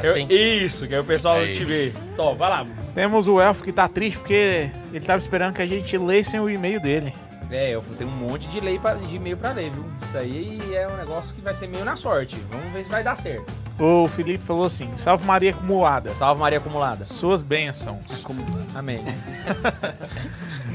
que 0.00 0.06
eu- 0.06 0.12
Assim? 0.12 0.26
isso, 0.28 0.86
que 0.86 0.94
aí 0.94 1.00
o 1.00 1.04
pessoal 1.04 1.36
Aí. 1.36 1.54
te 1.54 1.64
vê. 1.64 1.92
Então, 2.12 2.36
vai 2.36 2.50
lá. 2.50 2.66
Temos 2.94 3.26
o 3.26 3.40
Elfo 3.40 3.64
que 3.64 3.72
tá 3.72 3.88
triste 3.88 4.18
porque 4.18 4.70
ele 4.92 5.04
tava 5.04 5.18
esperando 5.18 5.54
que 5.54 5.62
a 5.62 5.66
gente 5.66 5.96
lessem 5.96 6.38
o 6.38 6.50
e-mail 6.50 6.78
dele. 6.80 7.14
É, 7.50 7.70
eu 7.70 7.80
tenho 7.96 8.10
um 8.10 8.14
monte 8.14 8.48
de, 8.48 8.58
lei 8.60 8.76
pra, 8.78 8.94
de 8.94 9.14
e-mail 9.14 9.36
pra 9.36 9.52
ler, 9.52 9.70
viu? 9.70 9.84
Isso 10.02 10.18
aí 10.18 10.58
é 10.74 10.86
um 10.88 10.96
negócio 10.96 11.32
que 11.34 11.40
vai 11.40 11.54
ser 11.54 11.68
meio 11.68 11.84
na 11.84 11.94
sorte. 11.96 12.36
Vamos 12.50 12.72
ver 12.72 12.82
se 12.84 12.90
vai 12.90 13.04
dar 13.04 13.16
certo. 13.16 13.50
O 13.78 14.06
Felipe 14.08 14.42
falou 14.44 14.64
assim: 14.66 14.90
Salve 14.96 15.24
Maria 15.24 15.50
acumulada. 15.52 16.12
Salve 16.12 16.40
Maria 16.40 16.58
Acumulada. 16.58 17.06
Suas 17.06 17.42
bênçãos. 17.44 18.00
Amém. 18.74 19.04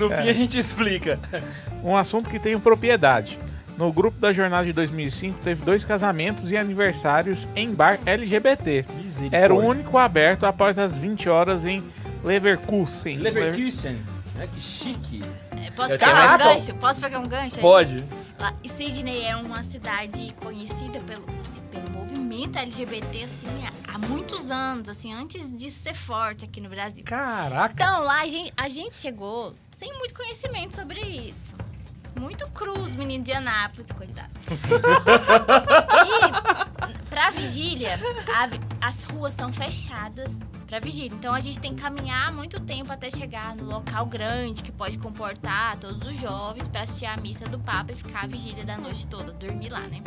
no 0.01 0.15
fim 0.15 0.29
a 0.29 0.33
gente 0.33 0.57
explica. 0.57 1.19
Um 1.83 1.95
assunto 1.95 2.29
que 2.29 2.39
tenho 2.39 2.59
propriedade. 2.59 3.39
No 3.77 3.91
grupo 3.91 4.19
da 4.19 4.31
jornada 4.31 4.65
de 4.65 4.73
2005 4.73 5.39
teve 5.41 5.63
dois 5.63 5.85
casamentos 5.85 6.51
e 6.51 6.57
aniversários 6.57 7.47
em 7.55 7.73
bar 7.73 7.99
LGBT. 8.05 8.85
Era 9.31 9.53
o 9.53 9.59
único 9.59 9.97
aberto 9.97 10.45
após 10.45 10.77
as 10.77 10.97
20 10.97 11.29
horas 11.29 11.65
em 11.65 11.83
Leverkusen. 12.23 13.17
Leverkusen. 13.17 13.97
É 14.39 14.47
que 14.47 14.61
chique. 14.61 15.21
É, 15.51 15.69
Posso 15.71 15.89
pegar 15.89 16.35
um 16.35 16.37
gancho? 16.37 16.73
Posso 16.75 16.99
pegar 16.99 17.19
um 17.19 17.27
gancho 17.27 17.55
aí? 17.57 17.61
Pode. 17.61 18.03
Lá, 18.39 18.53
e 18.63 18.69
Sydney 18.69 19.23
é 19.25 19.35
uma 19.35 19.61
cidade 19.63 20.33
conhecida 20.41 20.99
pelo, 21.01 21.25
assim, 21.41 21.61
pelo 21.69 21.89
movimento 21.91 22.57
LGBT 22.57 23.23
assim, 23.23 23.67
há, 23.67 23.93
há 23.93 23.97
muitos 23.99 24.49
anos, 24.49 24.89
assim, 24.89 25.13
antes 25.13 25.55
de 25.55 25.69
ser 25.69 25.93
forte 25.93 26.45
aqui 26.45 26.59
no 26.59 26.69
Brasil. 26.69 27.03
Caraca. 27.05 27.73
Então, 27.73 28.03
lá 28.03 28.21
a 28.21 28.27
gente, 28.27 28.51
a 28.57 28.67
gente 28.67 28.95
chegou 28.95 29.53
sem 29.81 29.91
muito 29.97 30.13
conhecimento 30.13 30.75
sobre 30.75 30.99
isso. 31.01 31.55
Muito 32.15 32.47
cruz, 32.51 32.95
menino 32.95 33.23
de 33.23 33.31
Anápolis, 33.31 33.91
coitado. 33.91 34.31
e 36.05 37.09
pra 37.09 37.31
vigília, 37.31 37.99
a 38.35 38.87
as 38.87 39.03
ruas 39.05 39.33
são 39.33 39.51
fechadas 39.51 40.31
pra 40.67 40.79
vigília. 40.79 41.15
Então 41.15 41.33
a 41.33 41.39
gente 41.39 41.59
tem 41.59 41.73
que 41.73 41.81
caminhar 41.81 42.31
muito 42.31 42.59
tempo 42.59 42.93
até 42.93 43.09
chegar 43.09 43.55
no 43.55 43.63
local 43.63 44.05
grande 44.05 44.61
que 44.61 44.71
pode 44.71 44.99
comportar 44.99 45.77
todos 45.77 46.05
os 46.05 46.19
jovens 46.19 46.67
pra 46.67 46.83
assistir 46.83 47.07
a 47.07 47.17
missa 47.17 47.45
do 47.45 47.57
Papa 47.57 47.93
e 47.93 47.95
ficar 47.95 48.25
a 48.25 48.27
vigília 48.27 48.63
da 48.63 48.77
noite 48.77 49.07
toda, 49.07 49.31
dormir 49.33 49.69
lá, 49.69 49.81
né? 49.81 50.01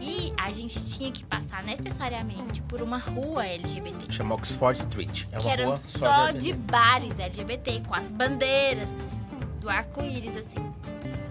E 0.00 0.32
a 0.36 0.52
gente 0.52 0.96
tinha 0.96 1.10
que 1.10 1.24
passar 1.24 1.62
necessariamente 1.64 2.62
por 2.62 2.80
uma 2.82 2.98
rua 2.98 3.44
LGBT 3.44 4.12
Chama 4.12 4.34
Oxford 4.34 4.78
Street. 4.78 5.24
É 5.32 5.38
uma 5.38 5.42
que 5.42 5.48
eram 5.48 5.76
só 5.76 6.28
LGBT. 6.28 6.38
de 6.38 6.52
bares 6.54 7.18
LGBT, 7.18 7.82
com 7.86 7.94
as 7.94 8.12
bandeiras 8.12 8.94
do 9.60 9.68
arco-íris, 9.68 10.36
assim. 10.36 10.58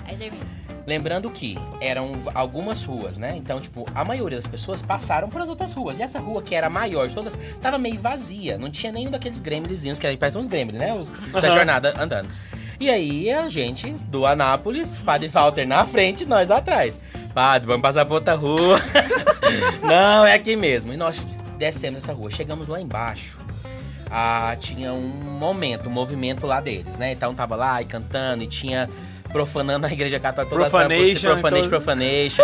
Aí 0.06 0.16
termina. 0.16 0.46
Lembrando 0.86 1.30
que 1.30 1.58
eram 1.82 2.18
algumas 2.34 2.82
ruas, 2.84 3.18
né? 3.18 3.36
Então, 3.36 3.60
tipo, 3.60 3.86
a 3.94 4.06
maioria 4.06 4.38
das 4.38 4.48
pessoas 4.48 4.82
passaram 4.82 5.28
por 5.28 5.42
as 5.42 5.50
outras 5.50 5.74
ruas. 5.74 6.00
E 6.00 6.02
essa 6.02 6.18
rua, 6.18 6.42
que 6.42 6.56
era 6.56 6.68
a 6.68 6.70
maior 6.70 7.10
de 7.10 7.14
todas, 7.14 7.38
tava 7.62 7.78
meio 7.78 8.00
vazia. 8.00 8.58
Não 8.58 8.70
tinha 8.70 8.92
nenhum 8.92 9.12
daqueles 9.12 9.42
gremlinzinhos, 9.42 10.00
que 10.00 10.16
parecem 10.16 10.40
uns 10.40 10.48
gremlins, 10.48 10.80
né? 10.80 10.94
Os 10.94 11.12
da 11.32 11.50
jornada 11.50 11.94
andando. 12.02 12.30
E 12.80 12.90
aí, 12.90 13.30
a 13.32 13.50
gente, 13.50 13.92
do 13.92 14.26
Anápolis, 14.26 14.98
Padre 14.98 15.28
Walter 15.28 15.68
na 15.68 15.86
frente, 15.86 16.26
nós 16.26 16.50
atrás. 16.50 17.02
Vamos 17.66 17.82
passar 17.82 18.06
por 18.06 18.16
outra 18.16 18.34
rua. 18.36 18.80
Não, 19.84 20.26
é 20.26 20.34
aqui 20.34 20.56
mesmo. 20.56 20.92
E 20.94 20.98
nós 20.98 21.20
descemos 21.58 22.04
essa 22.04 22.14
rua. 22.14 22.32
Chegamos 22.32 22.68
lá 22.68 22.82
embaixo. 22.82 23.40
Ah, 24.10 24.56
tinha 24.60 24.94
um 24.94 25.08
momento, 25.08 25.90
um 25.90 25.92
movimento 25.92 26.48
lá 26.48 26.62
deles, 26.62 26.98
né? 26.98 27.12
Então 27.12 27.34
tava 27.36 27.56
lá 27.56 27.82
e 27.82 27.86
cantando 27.86 28.44
e 28.44 28.48
tinha 28.48 28.90
profanando 29.32 29.86
a 29.86 29.92
igreja 29.92 30.18
católica 30.20 30.50
todas 30.56 30.66
as 30.68 30.72
Profanation, 30.72 31.32
profanation, 31.34 31.58
então- 31.58 31.70
profanation. 31.70 32.44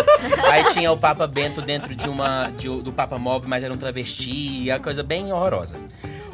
Aí 0.52 0.74
tinha 0.74 0.92
o 0.92 0.98
Papa 0.98 1.26
Bento 1.26 1.62
dentro 1.62 1.96
de 1.96 2.10
uma 2.10 2.52
de- 2.58 2.82
do 2.82 2.92
Papa 2.92 3.18
Móvel, 3.18 3.48
mas 3.48 3.64
era 3.64 3.74
um 3.74 3.78
travesti, 3.78 4.70
a 4.70 4.78
coisa 4.80 5.02
bem 5.02 5.32
horrorosa. 5.32 5.76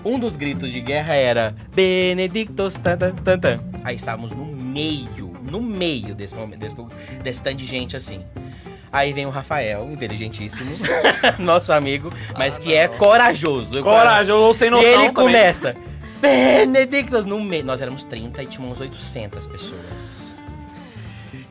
Um 0.04 0.18
dos 0.18 0.36
gritos 0.36 0.72
de 0.72 0.82
guerra 0.82 1.14
era 1.14 1.56
Benedictus 1.76 2.74
tan, 2.76 2.98
tan, 2.98 3.14
tan, 3.14 3.38
tan. 3.40 3.60
Aí 3.84 3.96
estávamos 3.96 4.32
no 4.32 4.46
meio, 4.46 5.29
no 5.50 5.62
meio 5.62 6.14
desse 6.16 6.36
momento, 6.36 6.60
desse, 6.60 6.76
desse 7.24 7.44
tanto 7.44 7.58
de 7.58 7.66
gente 7.66 7.96
assim. 7.96 8.24
Aí 8.92 9.14
vem 9.14 9.26
o 9.26 9.30
Rafael, 9.30 9.88
inteligentíssimo, 9.92 10.72
nosso 11.38 11.72
amigo, 11.72 12.12
mas 12.38 12.58
que 12.58 12.74
é 12.74 12.88
corajoso. 12.88 13.84
Corajoso 13.84 14.58
sem 14.58 14.68
E 14.68 14.72
noção 14.72 14.88
ele 14.88 14.96
também. 14.98 15.14
começa. 15.14 15.76
Benedictus 16.20 17.26
no 17.26 17.40
meio. 17.40 17.64
Nós 17.64 17.82
éramos 17.82 18.04
30 18.04 18.42
e 18.44 18.46
tínhamos 18.48 18.80
800 18.82 19.46
pessoas. 19.48 20.19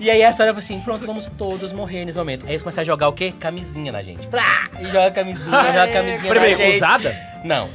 E 0.00 0.08
aí 0.08 0.22
a 0.22 0.30
história 0.30 0.52
foi 0.52 0.62
assim, 0.62 0.78
pronto, 0.80 1.04
vamos 1.04 1.28
todos 1.36 1.72
morrer 1.72 2.04
nesse 2.04 2.16
momento. 2.16 2.44
Aí 2.44 2.52
eles 2.52 2.62
começaram 2.62 2.82
a 2.82 2.86
jogar 2.86 3.08
o 3.08 3.12
quê? 3.12 3.34
Camisinha 3.38 3.90
na 3.90 4.00
gente. 4.00 4.28
Plá! 4.28 4.68
E 4.80 4.84
joga 4.84 5.10
camisinha, 5.10 5.64
joga 5.64 5.88
camisinha 5.88 6.34
na 6.34 6.48
gente. 6.48 6.76
usada? 6.76 7.16
Não. 7.44 7.68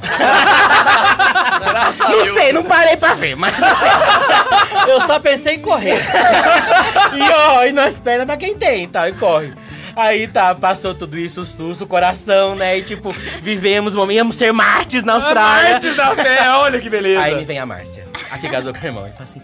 não 2.08 2.34
sei, 2.34 2.52
não 2.52 2.62
parei 2.64 2.96
pra 2.96 3.12
ver, 3.12 3.36
mas 3.36 3.54
Eu 4.88 5.02
só 5.02 5.20
pensei 5.20 5.56
em 5.56 5.60
correr. 5.60 6.00
e 7.14 7.22
ó, 7.30 7.64
e 7.66 7.72
nós 7.72 7.94
espera 7.94 8.24
da 8.24 8.38
quem 8.38 8.54
tem, 8.54 8.88
tá? 8.88 9.08
E 9.08 9.12
corre. 9.12 9.52
Aí 9.96 10.26
tá, 10.26 10.54
passou 10.54 10.94
tudo 10.94 11.18
isso, 11.18 11.42
o 11.42 11.44
susto, 11.44 11.84
o 11.84 11.86
coração, 11.86 12.56
né? 12.56 12.78
E 12.78 12.82
tipo, 12.82 13.10
vivemos, 13.42 13.94
íamos 14.10 14.36
ser 14.36 14.52
mártires 14.52 15.04
na 15.04 15.14
Austrália. 15.14 15.76
Antes 15.76 15.94
da 15.94 16.14
fé, 16.14 16.50
olha 16.50 16.80
que 16.80 16.90
beleza. 16.90 17.22
Aí 17.22 17.34
me 17.34 17.44
vem 17.44 17.58
a 17.58 17.66
Márcia, 17.66 18.04
a 18.30 18.38
que 18.38 18.48
casou 18.48 18.72
com 18.72 18.80
o 18.80 18.84
irmão, 18.84 19.06
e 19.06 19.12
fala 19.12 19.24
assim: 19.24 19.42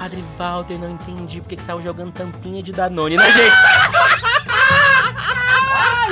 Padre 0.00 0.24
Walter, 0.38 0.78
não 0.78 0.92
entendi 0.92 1.42
porque 1.42 1.56
que 1.56 1.62
tava 1.62 1.82
jogando 1.82 2.10
tampinha 2.10 2.62
de 2.62 2.72
Danone 2.72 3.16
na 3.16 3.30
gente. 3.30 3.54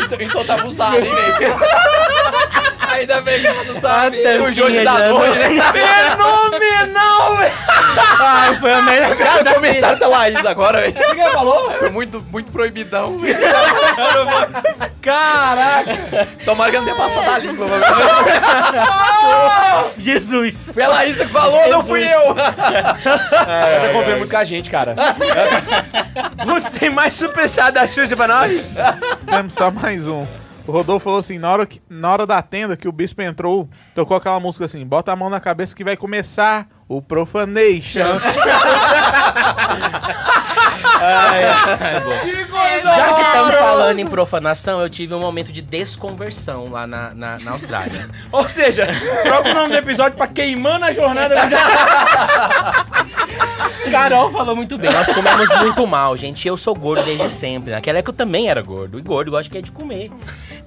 Então, 0.04 0.18
então 0.20 0.44
tá 0.44 0.54
abusado, 0.54 0.96
hein, 0.96 1.10
velho? 1.38 1.56
Ainda 2.90 3.20
bem 3.20 3.40
que 3.40 3.46
ela 3.46 3.64
não 3.64 3.80
sabe. 3.80 4.16
Sujou 4.38 4.70
de 4.70 4.78
de 4.78 4.84
Danone, 4.84 5.34
né? 5.36 5.48
Fenomenal, 5.72 7.36
velho. 7.36 7.52
Ai, 8.20 8.56
foi 8.56 8.72
a 8.72 8.82
melhor 8.82 9.16
Cara, 9.16 9.50
o 9.50 9.54
comentário 9.54 9.98
da 9.98 10.08
Laís 10.08 10.44
agora, 10.44 10.80
velho. 10.80 10.92
O 10.92 11.14
que 11.14 11.20
ela 11.20 11.30
falou? 11.30 11.70
Foi 11.78 11.90
muito, 11.90 12.24
muito 12.30 12.50
proibidão. 12.50 13.18
velho. 13.18 13.38
Caraca. 15.02 16.26
Tomara 16.44 16.70
que 16.70 16.76
eu 16.76 16.80
não 16.82 16.86
tenha 16.94 16.96
passado 17.08 17.30
a 17.30 17.38
língua. 17.38 17.66
Jesus. 19.98 20.70
Foi 20.72 20.82
a 20.82 20.88
Laís 20.88 21.16
que 21.16 21.28
falou, 21.28 21.68
não 21.68 21.84
fui 21.84 22.02
eu. 22.02 22.20
Eu 22.20 23.92
confio 23.92 24.16
muito 24.18 24.30
com 24.30 24.36
a 24.36 24.44
gente, 24.44 24.70
cara. 24.70 24.94
Você 26.44 26.70
tem 26.78 26.90
mais 26.90 27.14
superchat 27.14 27.72
da 27.72 27.86
Xuxa 27.86 28.16
pra 28.16 28.26
nós? 28.26 28.74
Temos 29.26 29.52
só 29.54 29.70
mais 29.70 29.87
um. 29.96 30.26
O 30.66 30.70
Rodolfo 30.70 31.04
falou 31.04 31.18
assim, 31.18 31.38
na 31.38 31.50
hora, 31.50 31.66
que, 31.66 31.80
na 31.88 32.12
hora 32.12 32.26
da 32.26 32.42
tenda 32.42 32.76
que 32.76 32.86
o 32.86 32.92
bispo 32.92 33.22
entrou, 33.22 33.66
tocou 33.94 34.14
aquela 34.14 34.38
música 34.38 34.66
assim, 34.66 34.84
bota 34.84 35.10
a 35.10 35.16
mão 35.16 35.30
na 35.30 35.40
cabeça 35.40 35.74
que 35.74 35.82
vai 35.82 35.96
começar 35.96 36.68
o 36.88 37.02
profanation. 37.02 38.18
Que 42.24 42.44
coisa 42.46 42.82
Já 42.82 43.14
que 43.14 43.22
estamos 43.22 43.54
falando 43.54 43.98
em 43.98 44.06
profanação, 44.06 44.80
eu 44.80 44.90
tive 44.90 45.14
um 45.14 45.20
momento 45.20 45.52
de 45.52 45.62
desconversão 45.62 46.70
lá 46.70 46.86
na, 46.86 47.14
na, 47.14 47.38
na 47.38 47.52
Austrália. 47.52 48.08
Ou 48.32 48.48
seja, 48.48 48.86
troca 49.22 49.50
o 49.50 49.54
nome 49.54 49.68
do 49.68 49.76
episódio 49.76 50.16
pra 50.16 50.26
queimando 50.26 50.84
a 50.84 50.92
jornada. 50.92 51.36
Carol 53.90 54.30
falou 54.30 54.56
muito 54.56 54.76
bem. 54.76 54.92
Nós 54.92 55.06
comemos 55.12 55.48
muito 55.60 55.86
mal, 55.86 56.16
gente. 56.16 56.46
Eu 56.46 56.56
sou 56.56 56.74
gordo 56.74 57.04
desde 57.04 57.30
sempre. 57.30 57.70
Naquela 57.70 57.98
época 57.98 58.10
eu 58.10 58.16
também 58.16 58.48
era 58.48 58.60
gordo. 58.60 58.98
E 58.98 59.02
gordo 59.02 59.30
gosta 59.30 59.50
que 59.50 59.58
é 59.58 59.62
de 59.62 59.70
comer. 59.70 60.10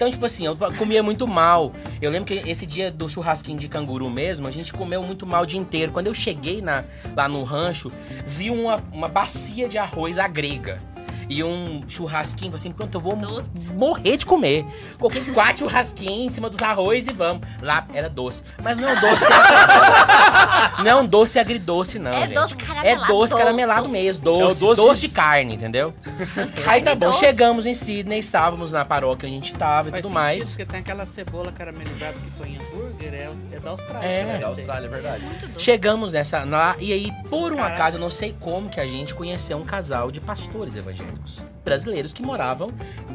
Então, 0.02 0.10
tipo 0.10 0.26
assim, 0.26 0.48
eu 0.48 0.58
comia 0.80 1.04
muito 1.04 1.28
mal. 1.28 1.72
Eu 2.02 2.10
lembro 2.10 2.26
que 2.26 2.50
esse 2.50 2.66
dia 2.66 2.90
do 2.90 3.08
churrasquinho 3.08 3.60
de 3.60 3.68
canguru 3.68 4.10
mesmo, 4.10 4.48
a 4.48 4.52
gente 4.52 4.74
comeu 4.74 5.04
muito 5.04 5.28
mal 5.28 5.44
o 5.44 5.46
dia 5.46 5.60
inteiro. 5.60 5.92
Quando 5.92 6.08
eu 6.08 6.14
cheguei 6.16 6.60
na- 6.60 6.84
lá 7.16 7.28
no 7.30 7.44
rancho, 7.44 7.92
vi 8.26 8.50
uma, 8.50 8.82
uma 8.92 9.08
bacia 9.08 9.70
de 9.70 9.78
arroz 9.78 10.18
à 10.18 10.28
grega. 10.28 10.80
E 11.34 11.42
um 11.46 11.82
churrasquinho, 11.88 12.54
assim, 12.54 12.74
pronto, 12.74 12.94
eu 12.96 13.00
vou 13.00 13.16
Doce. 13.16 13.50
morrer 13.74 14.18
de 14.18 14.26
comer. 14.26 14.66
Coloquei 15.00 15.22
quatro 15.34 15.60
churrasquinhos 15.66 16.26
em 16.26 16.30
cima 16.30 16.50
dos 16.50 16.62
arroz 16.62 17.08
e 17.08 17.14
vamos. 17.14 17.48
Lá 17.62 17.88
era 17.94 18.10
doce. 18.10 18.44
Mas 18.62 18.78
não 18.78 18.90
é 18.90 18.92
um 18.92 19.00
doce 19.00 19.24
agridoce. 19.24 20.84
Não 20.84 20.92
é 20.92 20.96
um 20.96 21.06
doce 21.08 21.40
agridoce, 21.40 22.00
não, 22.00 22.12
É 22.12 22.22
gente. 22.28 22.34
doce 22.34 22.54
É 22.54 22.58
caramelado, 22.58 23.08
doce 23.08 23.32
doce, 23.32 23.42
caramelado 23.44 23.82
doce. 23.84 23.94
mesmo. 23.94 24.22
É 24.22 24.24
Doce, 24.26 24.60
doce 24.60 24.82
doce, 24.82 25.08
de- 25.08 25.14
carne, 25.14 25.56
entendeu? 25.56 25.94
Aí 26.68 26.82
tá 26.82 26.96
bom, 26.96 27.08
doce. 27.08 27.20
chegamos 27.20 27.66
em 27.66 27.74
Sydney, 27.74 28.20
estávamos 28.20 28.74
na 28.74 28.84
paróquia 28.84 29.28
onde 29.28 29.38
a 29.38 29.40
gente 29.42 29.54
tava 29.56 29.88
e 29.88 29.92
Faz 29.92 30.02
tudo 30.02 30.12
sentido, 30.12 30.14
mais. 30.22 30.46
porque 30.50 30.66
tem 30.66 30.80
aquela 30.82 31.06
cebola 31.06 31.52
caramelizada 31.54 32.14
que 32.14 32.30
põe 32.32 32.50
em 32.56 32.58
hambúrguer, 32.58 32.91
é, 33.08 33.30
é 33.52 33.60
da 33.60 33.70
Austrália. 33.72 34.08
É. 34.08 34.24
que 34.26 34.32
É 34.32 34.38
da. 34.40 34.48
Austrália, 34.48 34.88
é 34.88 34.90
verdade. 34.90 35.24
Chegamos 35.58 36.14
nessa 36.14 36.44
lá 36.44 36.76
e 36.80 36.92
aí, 36.94 37.12
por 37.30 37.52
um 37.52 37.56
Caraca. 37.58 37.74
acaso, 37.76 37.98
eu 37.98 38.02
não 38.02 38.10
sei 38.10 38.36
como 38.40 38.70
que 38.70 38.80
a 38.80 38.88
gente 38.88 39.14
conheceu 39.14 39.58
um 39.58 39.64
casal 39.64 40.12
de 40.12 40.20
pastores 40.20 40.76
evangélicos 40.76 41.44
brasileiros 41.64 42.12
que 42.14 42.24
moravam 42.24 42.74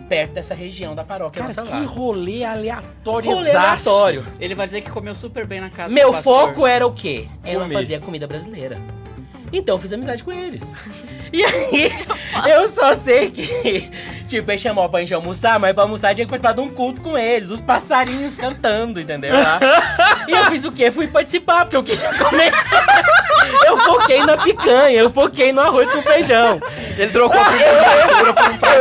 perto 0.08 0.32
dessa 0.34 0.54
região 0.54 0.94
da 0.94 1.02
paróquia 1.04 1.42
Cara, 1.42 1.54
nossa 1.54 1.62
que 1.70 1.84
lá. 1.84 1.86
rolê 1.90 2.44
aleatório. 2.44 3.30
Rolê 3.30 3.50
aleatório. 3.50 4.26
Ele 4.38 4.54
vai 4.54 4.66
dizer 4.66 4.80
que 4.82 4.90
comeu 4.90 5.14
super 5.14 5.46
bem 5.46 5.60
na 5.60 5.68
casa 5.70 5.92
Meu 5.92 6.12
do 6.12 6.22
foco 6.22 6.66
era 6.66 6.86
o 6.86 6.92
quê? 6.92 7.26
Ela 7.44 7.62
Comer. 7.64 7.74
fazia 7.74 7.98
comida 8.00 8.26
brasileira. 8.26 8.78
Então 9.52 9.74
eu 9.76 9.80
fiz 9.80 9.92
amizade 9.92 10.22
com 10.22 10.32
eles. 10.32 10.64
E 11.32 11.44
aí, 11.44 11.92
eu 12.50 12.68
só 12.68 12.94
sei 12.94 13.30
que, 13.30 13.90
tipo, 14.26 14.50
ele 14.50 14.58
chamou 14.58 14.88
pra 14.88 15.00
gente 15.00 15.14
almoçar, 15.14 15.58
mas 15.58 15.72
pra 15.72 15.82
almoçar 15.82 16.14
tinha 16.14 16.24
que 16.24 16.30
participar 16.30 16.52
de 16.52 16.60
um 16.60 16.68
culto 16.68 17.00
com 17.00 17.16
eles, 17.18 17.50
os 17.50 17.60
passarinhos 17.60 18.36
cantando, 18.36 19.00
entendeu? 19.00 19.34
E 20.28 20.32
eu 20.32 20.46
fiz 20.46 20.64
o 20.64 20.72
quê? 20.72 20.90
Fui 20.90 21.06
participar, 21.08 21.64
porque 21.64 21.76
eu 21.76 21.82
queria 21.84 22.12
comer. 22.14 22.52
Eu 23.64 23.78
foquei 23.78 24.24
na 24.24 24.36
picanha, 24.36 24.98
eu 24.98 25.10
foquei 25.10 25.52
no 25.52 25.60
arroz 25.60 25.90
com 25.90 26.02
feijão. 26.02 26.60
Ele 26.96 27.10
trocou 27.10 27.38
por 27.38 27.52
temperatura 27.52 28.32
por 28.32 28.50
um 28.50 28.58
prato 28.58 28.80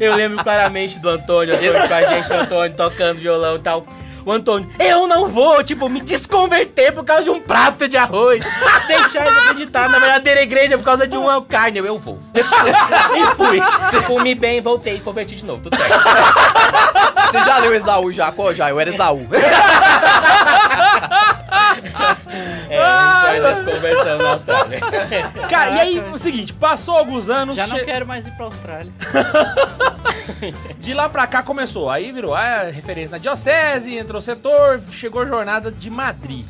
Eu 0.00 0.14
lembro 0.14 0.42
claramente 0.42 0.98
do 0.98 1.08
Antônio, 1.08 1.54
Antônio 1.54 1.88
com 1.88 1.94
a 1.94 2.04
gente, 2.04 2.32
Antônio 2.32 2.76
tocando 2.76 3.18
violão 3.18 3.56
e 3.56 3.60
tal. 3.60 3.86
O 4.30 4.32
Antônio, 4.32 4.70
eu 4.78 5.08
não 5.08 5.26
vou, 5.26 5.60
tipo, 5.64 5.88
me 5.88 6.00
desconverter 6.00 6.92
por 6.92 7.04
causa 7.04 7.24
de 7.24 7.30
um 7.30 7.40
prato 7.40 7.88
de 7.88 7.96
arroz. 7.96 8.44
Deixar 8.86 9.28
de 9.28 9.38
acreditar 9.40 9.88
na 9.88 9.98
verdadeira 9.98 10.40
igreja 10.40 10.78
por 10.78 10.84
causa 10.84 11.04
de 11.04 11.16
uma 11.16 11.42
carne. 11.42 11.80
Eu, 11.80 11.86
eu 11.86 11.98
vou. 11.98 12.16
e 12.32 13.36
fui. 13.36 13.60
Se 13.90 14.00
comi 14.06 14.36
bem, 14.36 14.60
voltei 14.60 14.94
e 14.94 15.00
converti 15.00 15.34
de 15.34 15.44
novo. 15.44 15.64
Tudo 15.64 15.76
certo. 15.76 15.98
Você 17.26 17.40
já 17.40 17.58
leu 17.58 17.74
Esaú 17.74 18.12
já? 18.12 18.30
Qual 18.30 18.54
já? 18.54 18.70
Eu 18.70 18.78
era 18.78 18.90
Esaú. 18.90 19.26
É, 22.68 22.78
a 22.80 23.32
gente 23.32 23.42
faz 23.42 23.64
desconversão 23.64 24.18
na 24.18 24.28
Austrália. 24.30 24.78
Cara, 25.50 25.70
e 25.72 25.80
aí, 25.80 26.00
o 26.00 26.18
seguinte, 26.18 26.52
passou 26.52 26.96
alguns 26.96 27.28
anos, 27.28 27.56
Já 27.56 27.66
não 27.66 27.76
che- 27.76 27.84
quero 27.84 28.06
mais 28.06 28.26
ir 28.26 28.32
pra 28.32 28.46
Austrália. 28.46 28.92
de 30.78 30.94
lá 30.94 31.08
pra 31.08 31.26
cá 31.26 31.42
começou. 31.42 31.90
Aí 31.90 32.12
virou 32.12 32.34
a 32.34 32.64
referência 32.64 33.12
na 33.12 33.18
diocese, 33.18 33.96
entrou 33.96 34.18
o 34.18 34.22
setor, 34.22 34.80
chegou 34.92 35.22
a 35.22 35.26
jornada 35.26 35.70
de 35.70 35.90
Madrid. 35.90 36.46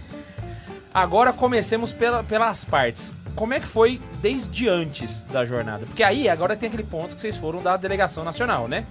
Agora 0.92 1.32
comecemos 1.32 1.92
pela- 1.92 2.22
pelas 2.22 2.64
partes. 2.64 3.12
Como 3.34 3.54
é 3.54 3.60
que 3.60 3.66
foi 3.66 4.00
desde 4.20 4.68
antes 4.68 5.22
da 5.24 5.46
jornada? 5.46 5.86
Porque 5.86 6.02
aí, 6.02 6.28
agora 6.28 6.56
tem 6.56 6.66
aquele 6.68 6.82
ponto 6.82 7.14
que 7.14 7.20
vocês 7.20 7.36
foram 7.36 7.60
da 7.62 7.76
delegação 7.76 8.24
nacional, 8.24 8.66
né? 8.68 8.84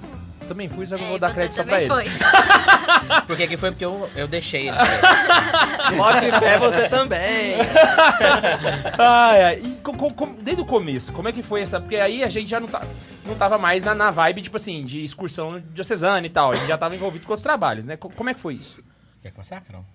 Também 0.50 0.68
fui, 0.68 0.86
só 0.86 0.96
que 0.98 1.04
eu 1.04 1.06
É, 1.06 1.10
vou 1.12 1.20
dar 1.20 1.30
você 1.30 1.36
crédito 1.36 1.56
só 1.56 1.64
pra 1.64 1.82
eles. 1.82 1.94
foi. 1.94 2.06
Porque 3.28 3.48
que 3.48 3.56
foi 3.56 3.72
porque 3.72 3.86
eu, 3.86 4.10
eu 4.16 4.28
deixei 4.28 4.68
eles. 4.68 4.80
Bote 5.96 6.32
fé 6.40 6.58
você 6.58 6.90
também. 6.90 7.56
Ai, 8.98 9.44
ai. 9.44 9.62
E 9.64 9.70
co- 9.84 9.94
co- 9.94 10.14
com- 10.14 10.34
desde 10.42 10.62
o 10.62 10.66
começo, 10.66 11.12
como 11.14 11.30
é 11.30 11.32
que 11.32 11.42
foi 11.44 11.62
essa? 11.62 11.80
Porque 11.80 11.96
aí 11.98 12.24
a 12.24 12.30
gente 12.30 12.50
já 12.50 12.60
não, 12.60 12.68
tá, 12.68 12.82
não 13.26 13.36
tava 13.36 13.58
mais 13.58 13.84
na, 13.84 13.94
na 13.96 14.12
vibe, 14.12 14.42
tipo 14.42 14.58
assim, 14.58 14.84
de 14.86 15.04
excursão 15.04 15.62
diocesana 15.74 16.26
e 16.26 16.30
tal. 16.30 16.52
A 16.52 16.56
gente 16.56 16.68
já 16.68 16.78
tava 16.78 16.96
envolvido 16.96 17.26
com 17.26 17.32
outros 17.34 17.44
trabalhos, 17.44 17.86
né? 17.86 17.96
Co- 17.98 18.10
como 18.10 18.30
é 18.30 18.34
que 18.34 18.40
foi 18.40 18.56
isso? 18.56 18.84
Quer 19.22 19.32
começar, 19.32 19.62
Carol? 19.62 19.86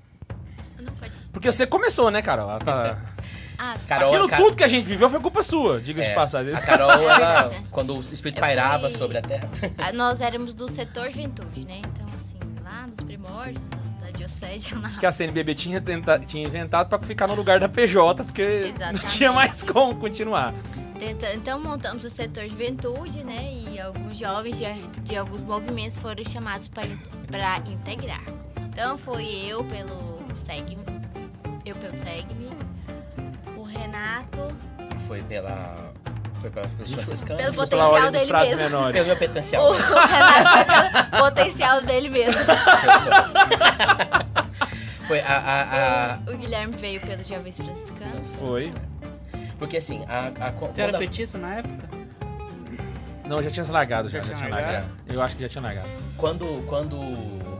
Não 0.81 0.93
pode. 0.95 1.13
Porque 1.33 1.51
você 1.51 1.67
começou, 1.67 2.11
né, 2.11 2.23
Carol? 2.23 2.51
Ela 2.51 2.59
tá- 2.61 2.99
Ah, 3.59 3.77
Carol, 3.87 4.11
Aquilo 4.13 4.29
Ca- 4.29 4.37
tudo 4.37 4.57
que 4.57 4.65
a 4.65 4.69
gente 4.69 4.87
viveu 4.87 5.09
foi 5.09 5.21
culpa 5.21 5.43
sua, 5.43 5.81
diga-se 5.81 6.07
de 6.09 6.13
É, 6.13 6.15
passagem. 6.17 6.55
A 6.55 6.61
Carol, 6.61 6.91
É 7.01 7.05
ela, 7.05 7.53
quando 7.71 7.97
o 7.97 8.01
espírito 8.01 8.39
Eu 8.39 8.41
pairava 8.43 8.89
fui- 8.91 8.99
sobre 8.99 9.19
a 9.19 9.23
terra. 9.23 9.49
ah, 9.79 9.93
nós 9.95 10.21
éramos 10.21 10.55
do 10.55 10.69
setor 10.69 11.11
juventude, 11.11 11.65
né? 11.65 11.79
Então, 11.79 12.07
assim, 12.17 12.63
lá 12.65 12.87
nos 12.87 13.01
primórdios 13.01 13.63
Que 15.01 15.07
a 15.07 15.11
CNBB 15.13 15.55
tinha, 15.55 15.81
tenta- 15.81 16.19
tinha 16.21 16.47
inventado 16.47 16.89
pra 16.89 16.99
ficar 17.01 17.27
no 17.27 17.35
lugar 17.35 17.59
da 17.61 17.69
PJ, 17.69 18.23
porque 18.25 18.43
não 18.61 18.69
Exatamente. 18.69 19.07
tinha 19.09 19.33
mais 19.33 19.63
como 19.63 19.95
continuar. 19.97 20.55
Então 21.35 21.61
montamos 21.61 22.05
o 22.05 22.09
setor 22.09 22.47
juventude, 22.49 23.23
né? 23.25 23.53
E 23.53 23.79
alguns 23.81 24.17
jovens 24.19 24.57
de, 24.59 24.65
de 25.03 25.17
alguns 25.17 25.43
movimentos 25.43 25.99
foram 25.99 26.25
chamados 26.25 26.69
para 26.69 26.87
integrar. 27.71 28.23
Então 28.73 28.97
foi 28.97 29.25
eu 29.47 29.65
pelo 29.65 30.23
SEGME, 30.47 30.85
eu 31.67 31.75
pelo 31.77 31.93
SEGME, 31.95 32.49
Renato, 33.79 34.53
foi 35.07 35.23
pela. 35.23 35.93
Foi 36.41 36.51
pela, 36.51 36.69
pelos 36.69 36.93
franciscanos. 36.93 37.43
Pelo 37.43 37.55
potencial 37.55 38.11
dele 38.11 38.33
mesmo. 38.33 38.57
menores. 38.59 38.93
Pelo 38.95 39.07
meu 39.07 39.15
O 39.15 39.19
potencial. 39.19 39.73
Renato 39.73 40.51
foi 40.51 40.65
pelo 41.11 41.23
potencial 41.25 41.81
dele 41.83 42.09
mesmo. 42.11 42.41
Foi 45.07 45.21
a. 45.21 45.33
a, 45.39 46.15
a- 46.15 46.19
O 46.33 46.37
Guilherme 46.37 46.75
veio 46.77 47.01
pelos 47.01 47.27
jovens 47.27 47.57
franciscanos. 47.57 48.31
Foi. 48.39 48.73
Porque 49.59 49.77
assim, 49.77 50.05
a, 50.09 50.47
a, 50.47 50.51
Você 50.51 50.83
era 50.83 50.97
a- 50.97 50.99
petista 50.99 51.39
na 51.39 51.55
época? 51.57 51.89
Não, 53.27 53.43
já 53.43 53.51
tinha 53.51 53.65
se 53.65 53.71
largado, 53.73 54.09
já, 54.11 54.21
Já 54.21 54.27
já 54.29 54.35
tinha 54.37 54.49
tinha 54.51 54.61
largado. 54.61 54.87
Eu 55.09 55.23
acho 55.23 55.37
que 55.37 55.43
já 55.43 55.49
tinha 55.49 55.63
largado. 55.63 55.89
Quando, 56.17 56.63
quando, 56.67 56.99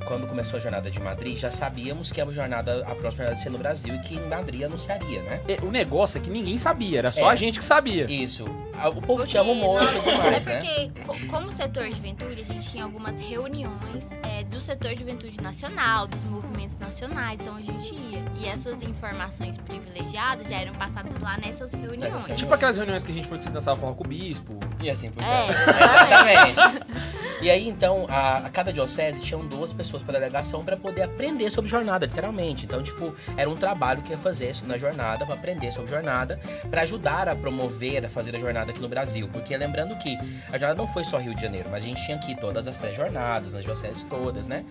quando 0.07 0.27
começou 0.27 0.57
a 0.59 0.61
jornada 0.61 0.91
de 0.91 1.01
Madrid, 1.01 1.37
já 1.39 1.51
sabíamos 1.51 2.13
que 2.13 2.21
a 2.21 2.27
jornada, 2.31 2.83
a 2.87 2.95
próxima 2.95 3.25
jornada 3.25 3.31
ia 3.33 3.37
ser 3.37 3.51
no 3.51 3.59
Brasil 3.59 3.95
e 3.95 3.99
que 4.01 4.15
em 4.17 4.27
Madrid 4.29 4.63
anunciaria, 4.63 5.23
né? 5.23 5.41
E 5.49 5.65
O 5.65 5.71
negócio 5.71 6.19
é 6.19 6.21
que 6.21 6.31
ninguém 6.31 6.59
sabia, 6.59 6.99
era 6.99 7.13
só 7.13 7.31
É. 7.31 7.33
a 7.33 7.37
gente 7.37 7.59
que 7.59 7.65
sabia. 7.65 8.05
Isso. 8.11 8.45
O 8.45 8.93
povo 9.01 9.03
Porque 9.07 9.27
tinha 9.29 9.43
rumor 9.43 9.81
e 9.83 9.85
nós- 9.85 9.95
tudo 10.05 10.19
mais, 10.19 10.47
é 10.47 10.61
né? 10.61 10.61
porque, 10.61 11.03
co- 11.07 11.27
como 11.37 11.53
setor 11.53 11.85
de 11.89 11.93
juventude, 11.97 12.41
a 12.41 12.45
gente 12.45 12.69
tinha 12.69 12.85
algumas 12.85 13.21
reuniões 13.21 14.05
é, 14.23 14.43
do 14.45 14.61
setor 14.61 14.93
de 14.95 15.01
juventude 15.01 15.41
nacional, 15.41 16.07
dos 16.09 16.23
movimentos 16.25 16.77
nacionais, 16.79 17.39
então 17.41 17.55
a 17.57 17.61
gente 17.61 17.95
ia. 17.95 18.25
E 18.41 18.47
essas 18.47 18.83
informações 18.83 19.57
privilegiadas 19.59 20.49
já 20.49 20.57
eram 20.61 20.73
passadas 20.75 21.13
lá 21.21 21.37
nessas 21.39 21.71
reuniões. 21.73 22.13
Reuniões. 22.13 22.37
Tipo 22.37 22.53
aquelas 22.53 22.77
reuniões 22.77 23.05
que 23.05 23.13
a 23.13 23.15
gente 23.15 23.29
foi 23.29 23.39
que 23.39 23.45
se 23.45 23.51
dançava 23.51 23.79
forró 23.81 23.95
com 23.95 24.05
o 24.05 24.09
bispo. 24.09 24.59
E 24.83 24.91
assim 24.91 25.11
por 25.11 25.23
É. 25.23 25.49
Exatamente. 25.49 26.85
E 27.43 27.51
aí, 27.51 27.69
então, 27.69 28.07
a, 28.09 28.39
a 28.39 28.49
cada 28.49 28.73
diocese 28.73 29.21
tinham 29.21 29.45
duas 29.47 29.71
pessoas 29.71 29.94
para 30.03 30.19
delegação 30.19 30.65
para 30.65 30.77
poder 30.77 31.03
aprender 31.03 31.51
sobre 31.51 31.71
jornada, 31.71 32.07
literalmente. 32.07 32.65
Então, 32.65 32.83
tipo, 32.83 33.15
era 33.37 33.49
um 33.49 33.57
trabalho 33.57 34.03
que 34.03 34.11
ia 34.11 34.19
fazer 34.19 34.51
isso 34.51 34.65
na 34.67 34.77
jornada, 34.77 35.25
para 35.25 35.35
aprender 35.35 35.71
sobre 35.73 35.91
jornada, 35.91 36.39
para 36.71 36.83
ajudar 36.83 37.29
a 37.29 37.37
promover, 37.37 38.05
a 38.05 38.09
fazer 38.09 38.35
a 38.35 38.39
jornada 38.39 38.71
aqui 38.71 38.81
no 38.81 38.89
Brasil. 38.89 39.29
Porque 39.33 39.57
lembrando 39.57 39.97
que 39.99 40.17
a 40.49 40.59
jornada 40.59 40.75
não 40.75 40.87
foi 40.87 41.05
só 41.05 41.19
Rio 41.19 41.35
de 41.35 41.43
Janeiro, 41.43 41.69
mas 41.71 41.85
a 41.85 41.87
gente 41.87 42.05
tinha 42.05 42.17
aqui 42.17 42.35
todas 42.35 42.67
as 42.67 42.77
pré-jornadas, 42.77 43.53
nas 43.53 43.65
dioceses 43.65 44.05
todas, 44.05 44.47
né? 44.47 44.65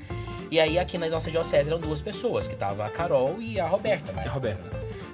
E 0.51 0.59
aí, 0.59 0.77
aqui 0.77 0.97
na 0.97 1.07
nossa 1.07 1.31
diocese 1.31 1.69
eram 1.69 1.79
duas 1.79 2.01
pessoas, 2.01 2.47
que 2.47 2.55
tava 2.55 2.85
a 2.85 2.89
Carol 2.89 3.41
e 3.41 3.59
a 3.59 3.67
Roberta, 3.67 4.11
né? 4.11 4.23
É, 4.25 4.29
Roberto. 4.29 4.61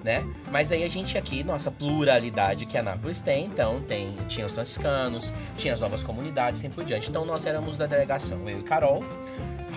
né? 0.04 0.26
Mas 0.52 0.72
aí 0.72 0.84
a 0.84 0.90
gente 0.90 1.18
aqui, 1.18 1.44
nossa 1.44 1.72
pluralidade 1.72 2.66
que 2.66 2.78
Anápolis 2.78 3.22
tem, 3.22 3.46
então 3.46 3.82
tem, 3.82 4.18
tinha 4.28 4.46
os 4.46 4.54
franciscanos, 4.54 5.32
tinha 5.56 5.74
as 5.74 5.82
novas 5.82 6.04
comunidades, 6.04 6.60
assim 6.60 6.70
por 6.70 6.84
diante. 6.84 7.10
Então 7.10 7.26
nós 7.26 7.46
éramos 7.46 7.78
da 7.78 7.86
delegação, 7.86 8.50
eu 8.50 8.60
e 8.60 8.64
Carol, 8.64 9.04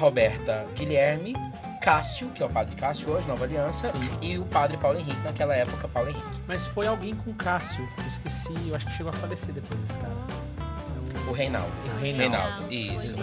Roberta 0.03 0.67
Guilherme, 0.75 1.33
Cássio, 1.81 2.29
que 2.31 2.43
é 2.43 2.47
o 2.47 2.51
padre 2.51 2.75
Cássio 2.75 3.13
hoje, 3.13 3.29
Nova 3.29 3.45
Aliança, 3.45 3.93
Sim. 3.93 4.11
e 4.21 4.37
o 4.37 4.45
padre 4.45 4.77
Paulo 4.77 4.99
Henrique, 4.99 5.21
naquela 5.23 5.55
época, 5.55 5.87
Paulo 5.87 6.11
Henrique. 6.11 6.27
Mas 6.49 6.67
foi 6.67 6.89
alguém 6.89 7.15
com 7.15 7.33
Cássio. 7.33 7.89
Eu 7.99 8.09
esqueci, 8.09 8.69
eu 8.69 8.75
acho 8.75 8.85
que 8.85 8.97
chegou 8.97 9.11
a 9.11 9.13
falecer 9.13 9.55
depois 9.55 9.81
desse 9.83 10.01
cara. 10.01 10.13
O 11.29 11.33
Reinaldo. 11.33 11.73
O 11.87 12.01
Reinaldo. 12.01 12.65
foi 12.65 12.75
isso. 12.75 13.15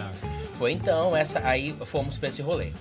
Foi 0.57 0.71
então, 0.71 1.13
essa 1.17 1.45
aí 1.45 1.75
fomos 1.85 2.17
pra 2.17 2.29
esse 2.29 2.41
rolê. 2.41 2.71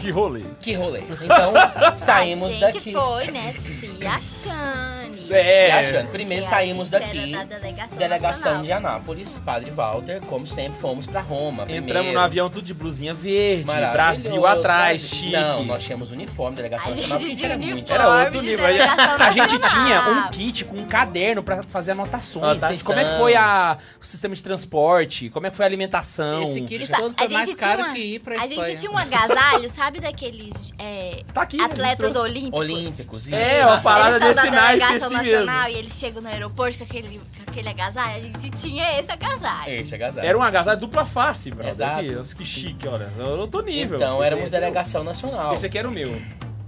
Que 0.00 0.10
rolê. 0.10 0.42
Que 0.60 0.74
rolê? 0.74 1.00
Então, 1.22 1.52
saímos 1.96 2.48
a 2.48 2.50
gente 2.50 2.60
daqui. 2.60 2.92
foi, 2.92 3.30
né, 3.30 3.52
se 3.52 4.06
achando. 4.06 5.32
É. 5.32 5.66
Se 5.86 5.94
achando. 5.94 6.08
Primeiro 6.10 6.42
Que 6.42 6.48
a 6.48 6.50
saímos 6.50 6.90
daqui. 6.90 7.32
da 7.32 7.44
delegação, 7.44 7.96
Delegação 7.98 8.62
de 8.62 8.72
Anápolis, 8.72 9.38
Padre 9.44 9.70
Walter, 9.70 10.20
como 10.22 10.46
sempre, 10.46 10.78
fomos 10.78 11.06
pra 11.06 11.20
Roma. 11.20 11.62
Entramos 11.64 11.84
primeiro. 11.86 12.12
no 12.14 12.20
avião 12.20 12.50
tudo 12.50 12.64
de 12.66 12.74
blusinha 12.74 13.14
verde, 13.14 13.64
Maravilhoso. 13.64 13.92
Brasil 14.22 14.46
atrás, 14.46 15.00
Brasil- 15.02 15.18
chique. 15.18 15.32
Não, 15.32 15.64
nós 15.64 15.82
tínhamos 15.84 16.10
uniforme, 16.10 16.56
delegação 16.56 16.88
A 16.88 16.94
nacional, 16.94 17.20
gente 17.20 17.44
era 17.44 17.56
muito. 17.56 17.72
uniforme. 17.72 17.94
Era 18.04 18.24
outro 18.24 18.42
nível. 18.42 18.66
A 19.22 19.30
gente 19.32 19.58
tinha 19.58 20.08
um 20.10 20.30
kit 20.30 20.64
com 20.64 20.76
um 20.78 20.86
caderno 20.86 21.42
pra 21.42 21.62
fazer 21.62 21.92
anotações. 21.92 22.62
Anotação. 22.62 22.84
Como 22.84 22.98
é 22.98 23.04
que 23.04 23.16
foi 23.18 23.34
a, 23.36 23.78
o 24.00 24.04
sistema 24.04 24.34
de 24.34 24.42
transporte? 24.42 25.30
Como 25.30 25.46
é 25.46 25.50
que 25.50 25.56
foi 25.56 25.64
a 25.64 25.68
alimentação? 25.68 26.42
Esse 26.42 26.60
kit 26.62 26.88
todo 26.88 27.14
a 27.16 27.18
foi 27.24 27.28
mais 27.32 27.54
caro 27.54 27.82
uma- 27.82 27.92
que 27.94 28.00
ir 28.00 28.18
pra 28.18 28.34
A 28.40 28.46
Espanha. 28.46 28.66
gente 28.70 28.80
tinha 28.80 28.90
um 28.92 28.98
agasalho, 28.98 29.68
sabe 29.68 29.81
daqueles 29.90 30.72
é, 30.78 31.22
Tá 31.34 31.42
aqui. 31.42 31.60
atletas 31.60 32.06
ele 32.06 32.12
trouxe. 32.14 32.18
olímpicos? 32.30 32.60
Olímpicos, 32.60 33.26
isso. 33.26 33.34
É, 33.34 33.66
uma 33.66 33.80
parada 33.80 34.16
Eles 34.16 34.36
desse 34.36 34.50
da 34.50 34.66
delegação 34.66 34.96
esse 34.96 35.08
mesmo. 35.30 35.46
nacional 35.46 35.68
e 35.68 35.74
eles 35.74 35.92
chegam 35.94 36.22
no 36.22 36.28
aeroporto 36.28 36.78
com 36.78 36.84
aquele, 36.84 37.18
com 37.18 37.50
aquele 37.50 37.68
agasalho. 37.68 38.16
A 38.16 38.20
gente 38.20 38.50
tinha 38.50 38.98
esse 39.00 39.10
agasalho. 39.10 39.70
Esse 39.72 39.94
agasalho. 39.94 40.26
Era 40.26 40.38
um 40.38 40.42
agasalho 40.42 40.80
dupla 40.80 41.04
face, 41.06 41.50
brother. 41.50 41.70
Exato. 41.70 42.00
Aqui, 42.00 42.14
nossa, 42.14 42.34
que 42.36 42.44
chique, 42.44 42.86
olha. 42.88 43.10
Eu 43.18 43.36
não 43.36 43.48
tô 43.48 43.60
nível. 43.60 43.96
Então, 43.96 44.22
éramos 44.22 44.52
é 44.52 44.60
delegação 44.60 45.02
nacional. 45.04 45.54
Esse 45.54 45.66
aqui 45.66 45.78
era 45.78 45.88
o 45.88 45.92
meu. 45.92 46.20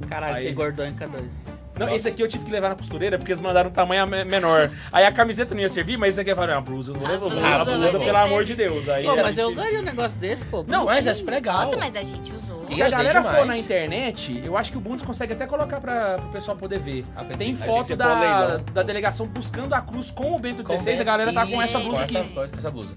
Caralho, 0.09 0.37
Aí- 0.37 0.43
você 0.43 0.51
engordou 0.51 0.85
em 0.87 0.95
K2. 0.95 1.29
Não, 1.77 1.87
Nossa. 1.87 1.97
esse 1.97 2.09
aqui 2.09 2.23
eu 2.23 2.29
tive 2.29 2.45
que 2.45 2.51
levar 2.51 2.69
na 2.69 2.75
costureira 2.75 3.19
porque 3.19 3.33
eles 3.33 3.41
mandaram 3.41 3.69
um 3.71 3.73
tamanho 3.73 4.07
me- 4.07 4.25
menor. 4.25 4.71
Aí 4.93 5.05
a 5.05 5.11
camiseta 5.13 5.55
não 5.55 5.61
ia 5.61 5.69
servir, 5.69 5.97
mas 5.97 6.15
isso 6.15 6.21
aqui 6.21 6.31
é 6.31 6.35
para 6.35 6.53
uma 6.55 6.61
blusa. 6.61 6.93
Eu 6.93 6.99
vou 6.99 7.07
A 7.09 7.11
levar 7.11 7.19
blusa 7.29 7.47
a 7.47 7.65
blusa, 7.65 7.99
ter 7.99 8.05
pelo 8.05 8.19
amor 8.19 8.45
de 8.45 8.55
Deus. 8.55 8.89
Aí, 8.89 9.05
Pô, 9.05 9.17
mas 9.17 9.37
eu 9.39 9.49
usaria 9.49 9.81
um 9.81 9.83
negócio 9.83 10.17
desse, 10.19 10.45
pô. 10.45 10.65
Não, 10.69 10.85
mas 10.85 11.07
é 11.07 11.15
super 11.15 11.33
legal. 11.33 11.65
Nossa, 11.67 11.77
mas 11.77 11.97
a 11.97 12.03
gente 12.03 12.33
usou. 12.33 12.65
Se 12.69 12.83
a 12.83 12.89
galera 12.89 13.21
demais. 13.21 13.37
for 13.39 13.47
na 13.47 13.59
internet, 13.59 14.43
eu 14.45 14.57
acho 14.57 14.71
que 14.73 14.79
o 14.79 14.81
Bundes 14.81 15.05
consegue 15.05 15.33
até 15.35 15.47
colocar 15.47 15.81
pra, 15.81 16.17
pro 16.19 16.29
pessoal 16.31 16.57
poder 16.57 16.79
ver. 16.79 17.05
Ah, 17.15 17.25
Tem 17.25 17.55
foto 17.55 17.95
da, 17.95 18.57
da 18.57 18.83
delegação 18.83 19.27
buscando 19.27 19.75
a 19.75 19.81
cruz 19.81 20.11
com 20.11 20.35
o 20.35 20.39
Bento 20.39 20.63
Com 20.63 20.71
16, 20.73 21.01
a 21.01 21.05
galera 21.05 21.33
tá 21.33 21.47
com 21.47 21.61
essa 21.61 21.79
blusa 21.79 21.99
com 21.99 22.05
aqui. 22.05 22.17
essa- 22.17 22.31
com 22.51 22.59
essa 22.59 22.71
blusa. 22.71 22.95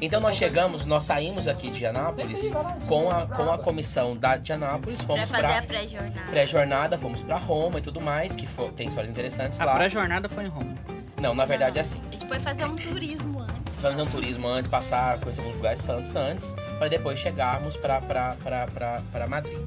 Então 0.00 0.20
nós 0.20 0.36
chegamos, 0.36 0.86
nós 0.86 1.02
saímos 1.04 1.48
aqui 1.48 1.70
de 1.70 1.84
Anápolis 1.84 2.50
com 2.86 3.10
a, 3.10 3.26
com 3.26 3.50
a 3.50 3.58
comissão 3.58 4.16
da, 4.16 4.36
de 4.36 4.52
Anápolis, 4.52 4.98
Pra 4.98 5.06
fomos 5.16 5.30
fazer 5.30 5.42
pra 5.42 5.58
a 5.58 5.62
pré-jornada. 5.62 6.30
pré-jornada, 6.30 6.98
fomos 6.98 7.22
pra 7.22 7.36
Roma 7.36 7.78
e 7.78 7.82
tudo 7.82 8.00
mais, 8.00 8.17
que 8.36 8.46
fo- 8.46 8.70
tem 8.72 8.88
histórias 8.88 9.10
interessantes 9.10 9.60
A 9.60 9.64
lá. 9.64 9.74
pré-jornada 9.76 10.28
foi 10.28 10.44
em 10.44 10.48
Roma. 10.48 10.74
Não, 11.20 11.34
na 11.34 11.44
verdade 11.44 11.78
é 11.78 11.82
assim. 11.82 12.00
A 12.08 12.12
gente 12.12 12.26
foi 12.26 12.38
fazer 12.38 12.64
um 12.64 12.76
turismo 12.76 13.40
antes. 13.40 13.74
fazer 13.80 14.02
um 14.02 14.06
turismo 14.06 14.46
antes, 14.48 14.70
passar, 14.70 15.18
conhecer 15.20 15.40
alguns 15.40 15.56
lugares 15.56 15.78
santos 15.80 16.14
antes, 16.16 16.54
para 16.78 16.88
depois 16.88 17.18
chegarmos 17.18 17.76
para 17.76 19.26
Madrid. 19.28 19.58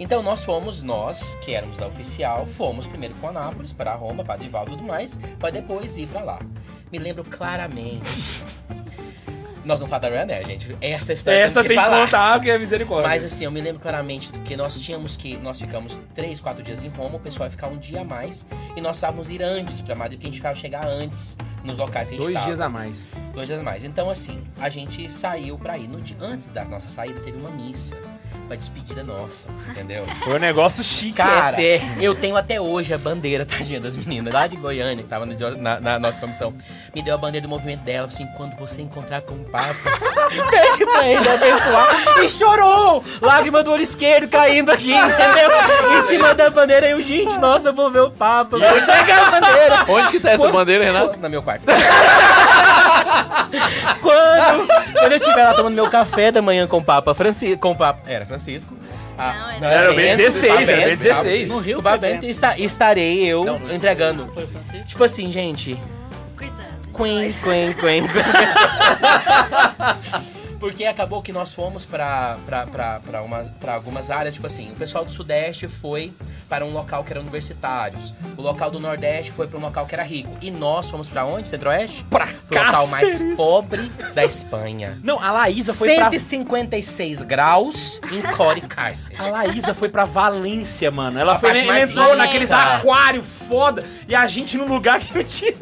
Então 0.00 0.22
nós 0.22 0.44
fomos, 0.44 0.82
nós, 0.82 1.36
que 1.44 1.54
éramos 1.54 1.76
da 1.76 1.86
oficial, 1.86 2.46
fomos 2.46 2.86
primeiro 2.86 3.14
com 3.16 3.28
Anápolis, 3.28 3.72
para 3.72 3.92
Roma, 3.94 4.24
Padre 4.24 4.48
Val 4.48 4.64
e 4.66 4.70
tudo 4.70 4.82
mais, 4.82 5.16
para 5.38 5.50
depois 5.50 5.96
ir 5.96 6.08
para 6.08 6.22
lá. 6.22 6.38
Me 6.90 6.98
lembro 6.98 7.22
claramente. 7.24 8.02
Nós 9.64 9.78
vamos 9.78 9.90
falar 9.90 10.00
da 10.00 10.08
Ryanair, 10.08 10.44
gente. 10.44 10.76
Essa 10.80 11.12
história 11.12 11.38
Essa 11.38 11.60
tem 11.60 11.70
que 11.70 11.74
falar. 11.76 12.04
contar, 12.04 12.32
porque 12.34 12.50
é 12.50 12.58
misericórdia. 12.58 13.08
Mas 13.08 13.24
assim, 13.24 13.44
eu 13.44 13.50
me 13.50 13.60
lembro 13.60 13.80
claramente 13.80 14.32
que 14.44 14.56
nós 14.56 14.78
tínhamos 14.78 15.16
que. 15.16 15.36
Nós 15.36 15.60
ficamos 15.60 16.00
três, 16.14 16.40
quatro 16.40 16.62
dias 16.64 16.82
em 16.82 16.88
Roma, 16.88 17.16
o 17.16 17.20
pessoal 17.20 17.46
ia 17.46 17.50
ficar 17.52 17.68
um 17.68 17.78
dia 17.78 18.00
a 18.00 18.04
mais. 18.04 18.46
E 18.76 18.80
nós 18.80 18.90
precisávamos 18.92 19.30
ir 19.30 19.40
antes 19.42 19.80
pra 19.80 19.94
Madrid, 19.94 20.18
porque 20.18 20.26
a 20.26 20.30
gente 20.32 20.40
precisava 20.40 20.56
chegar 20.60 20.86
antes 20.88 21.36
nos 21.64 21.78
locais 21.78 22.08
que 22.08 22.16
a 22.16 22.18
gente 22.18 22.24
Dois 22.24 22.34
tava. 22.34 22.46
dias 22.46 22.60
a 22.60 22.68
mais. 22.68 23.06
Dois 23.32 23.46
dias 23.46 23.60
a 23.60 23.62
mais. 23.62 23.84
Então, 23.84 24.10
assim, 24.10 24.42
a 24.60 24.68
gente 24.68 25.10
saiu 25.10 25.56
pra 25.56 25.78
ir. 25.78 25.86
No 25.86 26.00
dia, 26.00 26.16
antes 26.20 26.50
da 26.50 26.64
nossa 26.64 26.88
saída, 26.88 27.20
teve 27.20 27.38
uma 27.38 27.50
missa. 27.50 27.96
Uma 28.52 28.56
despedida 28.58 29.02
nossa, 29.02 29.48
entendeu? 29.70 30.04
Foi 30.22 30.34
um 30.34 30.38
negócio 30.38 30.84
chique, 30.84 31.14
Cara, 31.14 31.58
eterno. 31.58 32.02
eu 32.02 32.14
tenho 32.14 32.36
até 32.36 32.60
hoje 32.60 32.92
a 32.92 32.98
bandeira, 32.98 33.46
tadinha 33.46 33.80
das 33.80 33.96
meninas, 33.96 34.30
lá 34.32 34.46
de 34.46 34.56
Goiânia, 34.56 35.02
que 35.02 35.08
tava 35.08 35.24
no 35.24 35.34
na, 35.56 35.80
na 35.80 35.98
nossa 35.98 36.20
comissão. 36.20 36.52
Me 36.94 37.00
deu 37.00 37.14
a 37.14 37.18
bandeira 37.18 37.46
do 37.46 37.48
movimento 37.48 37.80
dela, 37.80 38.08
assim, 38.08 38.26
quando 38.36 38.54
você 38.58 38.82
encontrar 38.82 39.22
com 39.22 39.36
o 39.36 39.44
Papa, 39.46 39.72
pede 40.50 40.84
pra 40.84 41.08
ele 41.08 41.26
abençoar. 41.26 42.18
E 42.22 42.28
chorou! 42.28 43.02
Lágrima 43.22 43.62
do 43.62 43.72
olho 43.72 43.82
esquerdo 43.82 44.28
caindo 44.28 44.70
aqui, 44.70 44.92
entendeu? 44.92 45.50
Em 45.96 46.06
cima 46.08 46.34
da 46.34 46.50
bandeira. 46.50 46.88
Eu, 46.90 47.00
gente, 47.00 47.38
nossa, 47.38 47.68
eu 47.70 47.72
vou 47.74 47.90
ver 47.90 48.00
o 48.00 48.10
Papa, 48.10 48.58
vou 48.58 48.68
entregar 48.78 49.28
a 49.28 49.30
bandeira. 49.30 49.84
Onde 49.88 50.10
que 50.12 50.20
tá 50.20 50.32
essa 50.32 50.44
Quando- 50.44 50.52
bandeira, 50.52 50.84
Renato? 50.84 51.18
Na 51.18 51.28
meu 51.30 51.42
quarto. 51.42 51.64
Quando, 54.00 54.66
quando 54.98 55.12
eu 55.12 55.18
estiver 55.18 55.44
lá 55.44 55.54
tomando 55.54 55.74
meu 55.74 55.88
café 55.90 56.32
da 56.32 56.40
manhã 56.42 56.66
com 56.66 56.78
o 56.78 56.84
Papa 56.84 57.14
Francisco. 57.14 57.58
Com 57.58 57.72
o 57.72 57.76
Papa. 57.76 58.10
Era 58.10 58.24
Francisco. 58.26 58.74
Ah, 59.18 59.56
Não, 59.60 59.68
era 59.68 59.80
Era 59.82 59.92
o 59.92 59.94
Ben 59.94 60.16
16, 60.16 60.46
Papa 60.48 60.62
era 60.62 60.62
o 60.62 60.66
Ben 60.66 60.76
Bento, 60.76 60.88
Papa 61.08 61.22
16. 61.22 61.50
No 61.50 61.58
Rio 61.58 61.78
o 61.78 61.82
estarei 62.64 63.24
eu 63.26 63.44
Não, 63.44 63.58
não. 63.58 63.74
entregando. 63.74 64.28
Tipo 64.86 65.04
assim, 65.04 65.30
gente. 65.30 65.78
Cuidado. 66.36 66.62
Quen, 66.92 67.32
quen, 67.42 67.72
quen. 67.74 68.04
Porque 70.62 70.84
acabou 70.84 71.20
que 71.20 71.32
nós 71.32 71.52
fomos 71.52 71.84
pra, 71.84 72.36
pra, 72.46 72.64
pra, 72.68 73.00
pra, 73.00 73.20
pra 73.58 73.74
algumas 73.74 74.12
áreas, 74.12 74.34
tipo 74.34 74.46
assim, 74.46 74.70
o 74.70 74.76
pessoal 74.76 75.04
do 75.04 75.10
Sudeste 75.10 75.66
foi 75.66 76.12
para 76.48 76.64
um 76.64 76.70
local 76.72 77.02
que 77.02 77.12
era 77.12 77.20
universitários, 77.20 78.14
o 78.36 78.40
local 78.42 78.70
do 78.70 78.78
Nordeste 78.78 79.32
foi 79.32 79.48
para 79.48 79.58
um 79.58 79.60
local 79.62 79.86
que 79.86 79.94
era 79.96 80.04
rico, 80.04 80.30
e 80.40 80.52
nós 80.52 80.88
fomos 80.88 81.08
pra 81.08 81.24
onde, 81.24 81.48
Centro-Oeste? 81.48 82.04
Pra 82.04 82.28
Pro 82.46 82.58
local 82.58 82.86
mais 82.86 83.20
pobre 83.36 83.90
da 84.14 84.24
Espanha. 84.24 85.00
Não, 85.02 85.20
a 85.20 85.32
Laísa 85.32 85.74
foi 85.74 85.96
pra... 85.96 86.10
156 86.12 87.22
graus 87.22 88.00
em 88.12 88.22
Core 88.36 88.60
Cárceres. 88.60 89.18
A 89.18 89.26
Laísa 89.30 89.74
foi 89.74 89.88
pra 89.88 90.04
Valência, 90.04 90.92
mano. 90.92 91.18
Ela, 91.18 91.32
A 91.32 91.38
foi, 91.40 91.58
ela 91.58 91.80
entrou 91.80 92.04
rica. 92.04 92.16
naqueles 92.18 92.52
aquários 92.52 93.26
foda 93.48 93.84
e 94.06 94.14
a 94.14 94.28
gente 94.28 94.56
num 94.56 94.68
lugar 94.68 95.00
que 95.00 95.12
não 95.12 95.24
tinha. 95.24 95.54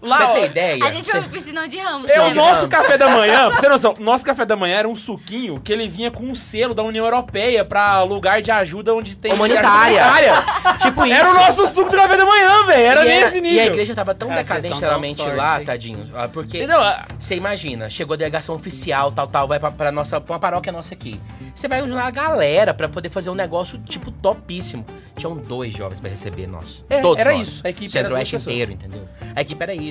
Lá, 0.00 0.16
Você 0.18 0.22
ó, 0.24 0.32
tem 0.34 0.44
ideia? 0.44 0.84
A 0.84 0.92
gente 0.92 1.10
foi 1.10 1.20
pro 1.22 1.30
piscinão 1.30 1.66
de 1.66 1.76
Ramos, 1.78 2.10
É, 2.10 2.20
o 2.20 2.34
nosso 2.34 2.68
café 2.68 2.96
da 2.96 3.08
manhã, 3.08 3.46
pra 3.48 3.54
você 3.56 3.60
ter 3.62 3.68
noção, 3.68 3.94
o 3.98 4.02
nosso 4.02 4.24
café 4.24 4.44
da 4.46 4.54
manhã 4.56 4.76
era 4.78 4.88
um 4.88 4.94
suquinho 4.94 5.60
que 5.60 5.72
ele 5.72 5.88
vinha 5.88 6.10
com 6.10 6.22
um 6.24 6.34
selo 6.34 6.72
da 6.74 6.82
União 6.84 7.04
Europeia 7.04 7.64
pra 7.64 8.02
lugar 8.04 8.40
de 8.40 8.50
ajuda 8.50 8.94
onde 8.94 9.16
tem 9.16 9.32
Humanitária. 9.32 10.02
humanitária. 10.04 10.44
Tipo 10.80 11.04
isso. 11.04 11.14
Era 11.14 11.30
o 11.30 11.34
nosso 11.34 11.66
suco 11.66 11.90
do 11.90 11.96
café 11.96 12.16
da 12.16 12.24
manhã, 12.24 12.64
velho. 12.66 12.82
Era 12.86 13.04
e, 13.04 13.08
nesse 13.08 13.36
E 13.36 13.38
a 13.38 13.42
nível. 13.42 13.64
igreja 13.66 13.94
tava 13.94 14.14
tão 14.14 14.28
Cara, 14.28 14.44
vocês 14.44 14.62
decadente 14.62 14.80
realmente 14.80 15.22
lá, 15.22 15.58
hein? 15.58 15.64
tadinho. 15.66 16.10
ah, 16.14 16.28
Porque 16.28 16.58
Entendeu? 16.58 16.80
Ah, 16.80 17.06
você 17.18 17.34
imagina, 17.34 17.90
chegou 17.90 18.14
a 18.14 18.16
delegação 18.16 18.54
oficial, 18.54 19.10
tal, 19.10 19.26
tal, 19.26 19.48
vai 19.48 19.58
pra, 19.58 19.70
pra, 19.72 19.90
nossa, 19.90 20.20
pra 20.20 20.34
uma 20.34 20.38
paróquia 20.40 20.70
nossa 20.72 20.94
aqui. 20.94 21.20
Você 21.54 21.66
vai 21.66 21.80
ajudar 21.80 22.04
a 22.06 22.10
galera 22.10 22.72
pra 22.72 22.88
poder 22.88 23.08
fazer 23.10 23.30
um 23.30 23.34
negócio, 23.34 23.78
tipo, 23.80 24.10
topíssimo. 24.12 24.86
Tinham 25.16 25.34
dois 25.36 25.72
jovens 25.76 25.98
pra 26.00 26.08
receber 26.08 26.46
nós. 26.46 26.84
É, 26.88 27.00
Todos 27.00 27.18
era 27.20 27.32
nós. 27.32 27.48
isso. 27.48 27.66
A 27.66 27.70
equipe 27.70 27.86
era 27.98 28.06
Centro-Oeste 28.06 28.36
inteiro, 28.36 28.72
entendeu? 28.72 29.08
A 29.34 29.40
equipe 29.40 29.60
era 29.60 29.74
isso. 29.74 29.87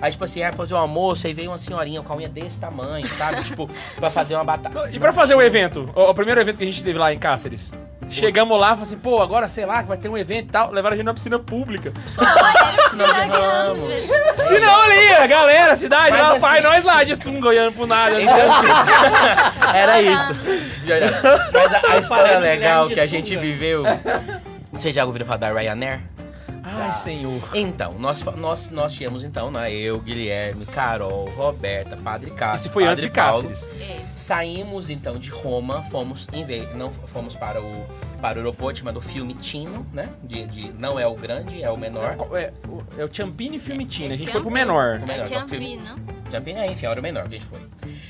Aí, 0.00 0.10
tipo 0.10 0.24
assim, 0.24 0.40
ia 0.40 0.52
fazer 0.52 0.74
o 0.74 0.76
almoço, 0.76 1.26
aí 1.26 1.32
veio 1.32 1.50
uma 1.50 1.58
senhorinha 1.58 2.02
com 2.02 2.12
a 2.12 2.16
unha 2.16 2.28
desse 2.28 2.60
tamanho, 2.60 3.06
sabe? 3.08 3.42
tipo, 3.44 3.68
pra 3.96 4.10
fazer 4.10 4.34
uma 4.34 4.44
batata. 4.44 4.88
E 4.90 4.98
pra 4.98 5.12
fazer 5.12 5.34
o 5.34 5.42
evento, 5.42 5.90
o, 5.94 6.02
o 6.10 6.14
primeiro 6.14 6.40
evento 6.40 6.56
que 6.58 6.64
a 6.64 6.66
gente 6.66 6.82
teve 6.82 6.98
lá 6.98 7.12
em 7.12 7.18
Cáceres. 7.18 7.72
Chegamos 8.08 8.56
lá, 8.56 8.68
falamos 8.68 8.88
assim, 8.88 8.98
pô, 8.98 9.20
agora 9.20 9.48
sei 9.48 9.66
lá, 9.66 9.82
que 9.82 9.88
vai 9.88 9.96
ter 9.96 10.08
um 10.08 10.16
evento 10.16 10.48
e 10.48 10.52
tal. 10.52 10.70
Levaram 10.70 10.94
a 10.94 10.96
gente 10.96 11.06
na 11.06 11.14
piscina 11.14 11.38
pública. 11.40 11.92
Olha, 12.18 12.82
Piscinão 12.84 13.06
de 13.12 13.20
Ramos. 13.36 14.34
Piscinão 14.36 14.82
ali, 14.82 15.08
a 15.08 15.26
galera, 15.26 15.72
a 15.72 15.76
cidade, 15.76 16.10
Mas 16.10 16.20
lá, 16.20 16.30
assim- 16.32 16.40
pai, 16.40 16.60
nós 16.60 16.84
lá 16.84 17.02
de 17.02 17.16
sunga 17.16 17.48
olhando 17.48 17.74
pro 17.74 17.86
nada. 17.86 18.16
Então, 18.20 18.36
Era 19.74 20.00
isso. 20.00 20.34
Mas 21.52 21.72
a, 21.74 21.92
a 21.94 21.98
história 21.98 22.38
legal 22.38 22.86
que 22.88 23.00
a 23.00 23.06
gente 23.06 23.36
viveu. 23.36 23.82
Vocês 24.72 24.94
já 24.94 25.04
ouviram 25.04 25.26
falar 25.26 25.38
da 25.38 25.52
Ryanair? 25.52 26.00
Ai, 26.68 26.92
senhor. 26.92 27.48
Então, 27.54 27.94
nós, 27.96 28.20
nós, 28.36 28.70
nós 28.70 28.92
tínhamos 28.92 29.22
então, 29.22 29.52
né? 29.52 29.72
Eu, 29.72 30.00
Guilherme, 30.00 30.66
Carol, 30.66 31.28
Roberta, 31.30 31.96
Padre 31.96 32.32
Cássio. 32.32 32.66
Esse 32.66 32.68
foi 32.72 32.84
antes 32.84 33.04
Padre 33.04 33.08
de 33.08 33.14
Paulo. 33.14 33.48
Cáceres. 33.48 33.80
É. 33.80 34.04
Saímos 34.16 34.90
então 34.90 35.16
de 35.16 35.30
Roma, 35.30 35.84
fomos 35.84 36.26
em 36.32 36.44
vez, 36.44 36.74
não 36.74 36.90
fomos 36.90 37.36
para 37.36 37.62
o 37.62 37.86
para 38.20 38.36
o 38.36 38.40
aeroporto 38.40 38.78
chamado 38.78 39.00
Fiumicino, 39.00 39.86
né? 39.92 40.08
De, 40.22 40.46
de- 40.46 40.72
não 40.78 40.98
é 40.98 41.06
o 41.06 41.14
grande, 41.14 41.62
é 41.62 41.70
o 41.70 41.76
menor. 41.76 42.16
É, 42.34 42.52
o- 42.68 42.82
é 43.00 43.04
o 43.04 43.08
Champini 43.12 43.58
Fiumitini, 43.58 44.14
a 44.14 44.16
gente 44.16 44.28
É 44.28 44.32
foi 44.32 44.40
pro 44.40 44.50
menor. 44.50 45.00
Melhor, 45.00 45.24
É 45.24 45.28
que 45.28 45.34
é 45.34 45.44
o 45.44 45.48
filme. 45.48 45.76
Champino. 45.78 46.16
Champini, 46.30 46.58
é, 46.58 46.66
enfim, 46.72 46.86
era 46.86 46.98
o 46.98 47.02
menor 47.02 47.28
que 47.28 47.36
a 47.36 47.38
gente 47.38 47.46
foi. 47.46 47.60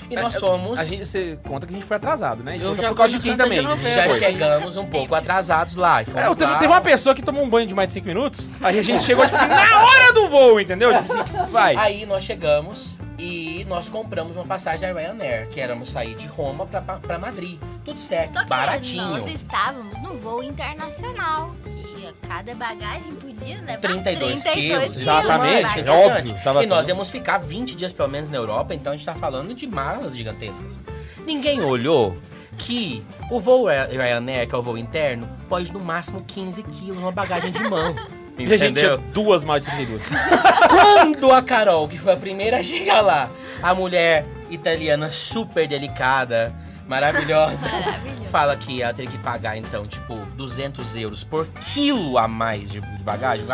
E 0.08 0.16
É, 0.16 0.22
nós 0.22 0.34
é, 0.36 0.38
fomos. 0.40 0.78
A 0.78 0.84
gente, 0.84 1.04
você 1.04 1.38
conta 1.46 1.66
que 1.66 1.72
a 1.72 1.76
gente 1.76 1.86
foi 1.86 1.96
atrasado, 1.96 2.42
né? 2.42 2.54
Eu 2.58 2.76
já 2.76 2.88
por 2.90 2.96
causa 2.96 3.10
fui 3.12 3.18
de 3.18 3.28
quem 3.28 3.36
também. 3.36 3.62
Já 3.62 4.04
Foi. 4.08 4.18
chegamos 4.18 4.76
um 4.76 4.86
pouco 4.86 5.14
atrasados 5.14 5.74
lá. 5.74 6.00
E 6.02 6.04
fomos 6.06 6.20
É, 6.22 6.34
teve, 6.34 6.50
lá. 6.52 6.58
teve 6.58 6.72
uma 6.72 6.80
pessoa 6.80 7.14
que 7.14 7.22
tomou 7.22 7.42
um 7.44 7.48
banho 7.50 7.66
de 7.66 7.74
mais 7.74 7.88
de 7.88 7.94
5 7.94 8.06
minutos, 8.06 8.48
aí 8.62 8.78
a 8.78 8.82
gente 8.82 9.04
chegou, 9.04 9.24
tipo 9.24 9.36
assim, 9.36 9.48
na 9.48 9.84
hora 9.84 10.12
do 10.12 10.28
voo, 10.28 10.60
entendeu? 10.60 10.92
Tipo 11.02 11.12
assim, 11.12 11.50
vai. 11.50 11.76
Aí 11.76 12.06
nós 12.06 12.22
chegamos 12.24 12.96
e 13.18 13.64
nós 13.68 13.88
compramos 13.88 14.36
uma 14.36 14.44
passagem 14.44 14.80
da 14.92 14.98
Ryanair, 15.00 15.48
que 15.48 15.60
éramos 15.60 15.90
sair 15.90 16.14
de 16.14 16.26
Roma 16.26 16.66
pra, 16.66 16.80
pra, 16.80 16.96
pra 16.96 17.18
Madrid. 17.18 17.58
Tudo 17.84 17.98
certo, 18.00 18.34
Só 18.34 18.42
que 18.42 18.48
baratinho. 18.48 19.02
nós 19.02 19.34
estávamos 19.34 20.02
no 20.02 20.14
voo 20.14 20.42
internacional, 20.42 21.54
que 21.64 22.12
cada 22.28 22.54
bagagem 22.54 23.14
podia 23.14 23.60
levar 23.60 23.78
32 23.78 24.42
32 24.42 24.42
quilos. 24.42 24.82
quilos. 24.82 24.96
Exatamente, 24.98 25.80
é 25.80 25.90
óbvio. 25.90 26.34
Tava 26.42 26.64
e 26.64 26.66
nós 26.66 26.88
íamos 26.88 27.08
ficar 27.08 27.38
20 27.38 27.74
dias 27.74 27.92
pelo 27.92 28.08
menos 28.08 28.28
na 28.28 28.36
Europa, 28.36 28.74
então 28.74 28.92
a 28.92 28.96
gente 28.96 29.06
tá 29.06 29.14
falando 29.14 29.54
de 29.54 29.66
malas 29.66 30.16
gigantescas. 30.16 30.80
Ninguém 31.24 31.60
olhou 31.62 32.16
que 32.58 33.04
o 33.30 33.38
voo 33.40 33.66
Ry- 33.66 33.96
Ryanair, 33.96 34.48
que 34.48 34.54
é 34.54 34.58
o 34.58 34.62
voo 34.62 34.78
interno, 34.78 35.28
pode 35.48 35.72
no 35.72 35.80
máximo 35.80 36.22
15 36.26 36.62
quilos 36.64 36.98
uma 36.98 37.12
bagagem 37.12 37.50
de 37.52 37.62
mão. 37.68 37.94
E 38.38 38.44
a 38.52 38.56
gente 38.58 38.78
tinha 38.78 38.92
Entendeu? 38.92 39.12
duas 39.12 39.42
malas 39.44 39.64
de 39.64 39.70
32. 39.70 40.08
Quando 40.68 41.32
a 41.32 41.42
Carol, 41.42 41.88
que 41.88 41.98
foi 41.98 42.12
a 42.12 42.16
primeira 42.16 42.58
a 42.58 42.62
chegar 42.62 43.00
lá, 43.00 43.30
a 43.62 43.74
mulher 43.74 44.26
italiana 44.50 45.08
super 45.08 45.66
delicada, 45.66 46.54
maravilhosa, 46.86 47.66
fala 48.30 48.54
que 48.56 48.82
ela 48.82 48.92
teve 48.92 49.08
que 49.12 49.18
pagar, 49.18 49.56
então, 49.56 49.86
tipo, 49.86 50.14
200 50.36 50.96
euros 50.96 51.24
por 51.24 51.46
quilo 51.46 52.18
a 52.18 52.28
mais 52.28 52.70
de, 52.70 52.80
de 52.80 53.02
bagagem. 53.02 53.46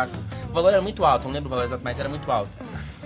O 0.51 0.53
valor 0.53 0.71
era 0.73 0.83
muito 0.83 1.05
alto, 1.05 1.25
não 1.27 1.33
lembro 1.33 1.47
o 1.49 1.51
valor 1.51 1.65
exato, 1.65 1.83
mas 1.85 1.99
era 1.99 2.09
muito 2.09 2.31
alto. 2.31 2.51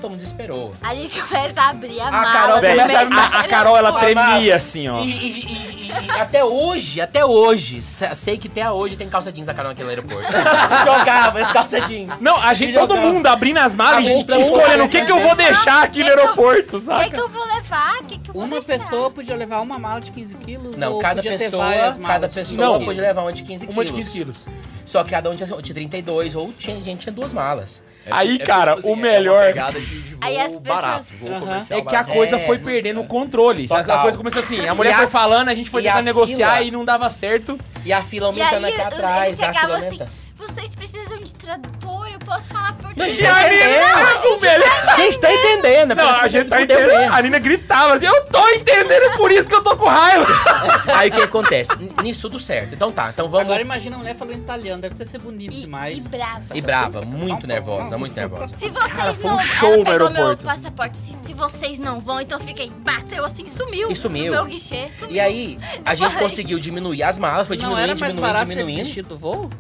Todo 0.01 0.11
mundo 0.11 0.19
desesperou. 0.19 0.73
A 0.83 0.95
gente 0.95 1.21
começa 1.21 1.61
a 1.61 1.69
abrir 1.71 2.01
a, 2.01 2.09
A 2.09 2.11
mala. 2.11 2.33
Carol 2.33 2.61
Velho, 2.61 2.87
meio- 2.87 2.99
a, 3.19 3.27
a 3.41 3.49
Carol, 3.49 3.77
ela 3.77 3.93
tremia 3.99 4.57
assim, 4.57 4.89
ó. 4.89 5.01
E, 5.01 5.11
e- 5.11 5.29
e- 5.29 5.47
e- 5.47 5.87
e 6.07 6.11
até 6.21 6.45
hoje, 6.45 7.01
até 7.01 7.25
hoje, 7.25 7.81
se- 7.81 8.15
sei 8.15 8.37
que 8.37 8.49
até 8.49 8.71
hoje 8.71 8.97
tem 8.97 9.09
calça 9.09 9.33
jeans 9.33 9.47
da 9.47 9.55
Carol 9.55 9.71
naquele 9.71 9.89
aeroporto. 9.89 10.27
Jogava 10.85 11.41
as 11.41 11.51
calça 11.53 11.81
jeans. 11.81 12.21
Não, 12.21 12.37
a 12.37 12.53
gente, 12.55 12.75
todo 12.75 12.95
jogava. 12.95 13.13
mundo 13.13 13.27
abrindo 13.27 13.59
as 13.59 13.75
malas 13.75 14.05
e 14.07 14.13
a 14.13 14.39
escolhendo 14.41 14.85
o 14.85 14.89
que, 14.89 15.03
que 15.05 15.11
eu 15.13 15.21
vou 15.21 15.35
deixar 15.35 15.83
aqui 15.83 16.03
no 16.03 16.09
aeroporto, 16.11 16.77
O 16.77 16.81
que, 17.05 17.11
que 17.11 17.21
eu 17.21 17.29
vou 17.29 17.45
levar? 17.47 17.97
O 18.01 18.05
que, 18.05 18.19
que 18.19 18.31
eu 18.31 18.35
vou 18.35 18.43
Uma 18.45 18.51
deixar? 18.51 18.73
pessoa 18.75 19.11
podia 19.11 19.35
levar 19.37 19.61
uma 19.61 19.79
mala 19.79 20.01
de 20.01 20.11
15 20.13 20.35
quilos 20.35 20.77
Não, 20.77 20.93
ou 20.95 21.01
cada 21.01 21.23
podia 21.23 21.39
pessoa, 21.39 21.65
cada 22.07 22.29
de 22.29 22.35
pessoa 22.35 22.45
15 22.45 22.57
Não. 22.57 22.79
quilos. 22.79 22.97
levar 22.97 23.23
uma 23.23 23.33
de 23.33 23.43
15 23.43 23.65
Uma 23.65 23.73
quilos. 23.73 23.87
de 23.87 23.93
15 23.95 24.11
quilos. 24.11 24.47
Só 24.85 25.03
que 25.03 25.11
cada 25.11 25.31
um 25.31 25.35
tinha, 25.35 25.47
tinha 25.47 25.75
32 25.75 26.35
ou 26.37 26.53
tinha 26.53 26.77
gente 26.83 27.01
tinha 27.01 27.13
duas 27.13 27.33
malas. 27.33 27.83
Aí, 28.11 28.31
porque, 28.39 28.45
cara, 28.45 28.77
tipo 28.77 28.87
o 28.89 28.91
é 28.91 28.95
uma 28.95 29.03
melhor- 29.03 29.47
pegada 29.47 29.81
de, 29.81 29.87
de 30.03 30.15
voo 30.15 30.19
Aí 30.21 30.37
as 30.39 30.47
pessoas- 30.47 30.63
barato, 30.63 31.07
comercial 31.19 31.79
É 31.81 31.83
que 31.83 31.97
a 31.97 32.05
coisa 32.05 32.37
É, 32.37 32.47
foi 32.47 32.59
perdendo 32.59 33.01
o 33.01 33.05
controle. 33.07 33.67
sabe? 33.69 33.83
Total. 33.83 33.99
A 33.99 34.03
coisa 34.03 34.17
começou 34.17 34.43
assim, 34.43 34.67
a 34.67 34.75
mulher 34.75 34.95
a- 34.95 34.99
foi 34.99 35.09
falando, 35.09 35.49
a 35.49 35.55
gente 35.55 35.71
foi 35.71 35.83
tentando 35.83 36.05
negociar 36.05 36.55
fila- 36.57 36.63
e 36.63 36.71
não 36.71 36.85
dava 36.85 37.09
certo. 37.11 37.59
E 37.85 37.93
a 37.93 38.03
fila 38.03 38.27
E 38.27 38.29
aumentando 38.41 38.65
aí, 38.67 38.73
aqui 38.73 38.81
atrás, 38.81 39.27
eles 39.27 39.41
a 39.41 39.53
fila 39.53 39.55
chegavam 39.55 39.87
assim, 39.87 40.01
vocês 40.37 40.75
precisam 40.75 41.19
de 41.19 41.35
tradutor, 41.35 42.06
eu 42.37 42.43
posso 42.43 42.49
falar 42.49 42.71
Não, 42.73 42.77
português. 42.79 43.17
tinha 43.17 43.33
a 43.35 43.49
Nina, 43.49 44.37
o 44.37 44.41
melhor. 44.41 44.89
A 44.89 44.97
gente 44.97 45.19
tá 45.19 45.33
entendendo, 45.35 45.95
Não, 45.95 46.09
a 46.09 46.29
gente 46.29 46.49
tá 46.49 46.63
entendendo. 46.63 47.13
A 47.13 47.23
Nina 47.23 47.39
gritava 47.39 47.95
assim, 47.95 48.07
eu 48.07 48.25
tô 48.27 48.49
entendendo, 48.51 49.17
por 49.17 49.31
isso 49.33 49.49
que 49.49 49.55
eu 49.55 49.63
tô 49.63 49.77
com 49.77 49.87
raiva. 49.87 50.27
Aí 50.95 51.09
o 51.09 51.13
que 51.13 51.23
acontece? 51.23 51.71
Nisso 52.03 52.23
tudo 52.23 52.39
certo. 52.41 52.75
Então 52.75 52.91
tá, 52.93 53.11
então 53.11 53.29
vamos. 53.29 53.47
Agora 53.47 53.61
imagina 53.61 53.97
a 53.97 53.99
mulher 53.99 54.17
falando 54.17 54.37
italiano, 54.39 54.83
deve 54.83 54.97
ser 55.05 55.19
bonito 55.19 55.53
E, 55.55 55.61
demais. 55.63 55.97
e 56.05 56.09
brava. 56.09 56.45
E 56.55 56.61
brava, 56.61 57.03
muito 57.03 57.47
nervosa, 57.47 57.97
muito 57.99 58.15
nervosa. 58.15 58.57
Se 58.57 58.69
vocês 58.69 58.93
Cara, 58.93 59.15
foi 59.15 59.31
um 59.31 59.35
não. 59.37 59.41
show 59.45 59.73
ela 59.75 59.85
no 59.85 59.91
aeroporto. 59.91 60.45
meu 60.45 60.55
passaporte. 60.55 60.97
Se, 60.99 61.17
se 61.25 61.35
vocês 61.35 61.79
não 61.79 62.01
vão, 62.01 62.21
então 62.21 62.39
fiquem. 62.41 62.71
Bateu 62.79 63.25
assim, 63.25 63.47
sumiu. 63.49 63.91
E 63.91 63.97
sumiu. 63.97 64.33
Meu 64.33 64.45
guichê, 64.47 64.89
sumiu. 64.99 65.15
E 65.17 65.21
aí, 65.21 65.59
a 65.85 65.95
gente 65.95 66.15
Ai. 66.15 66.23
conseguiu 66.23 66.59
diminuir 66.59 67.03
as 67.03 67.19
malas, 67.19 67.47
foi 67.47 67.57
não 67.57 67.63
diminuindo, 67.71 67.83
era 67.91 67.99
mais 67.99 68.13
diminuindo, 68.13 68.21
barato 68.23 68.47
ter 68.47 68.53
diminuindo. 68.55 68.79
desistido 68.79 69.09
do 69.11 69.19
voo? 69.19 69.51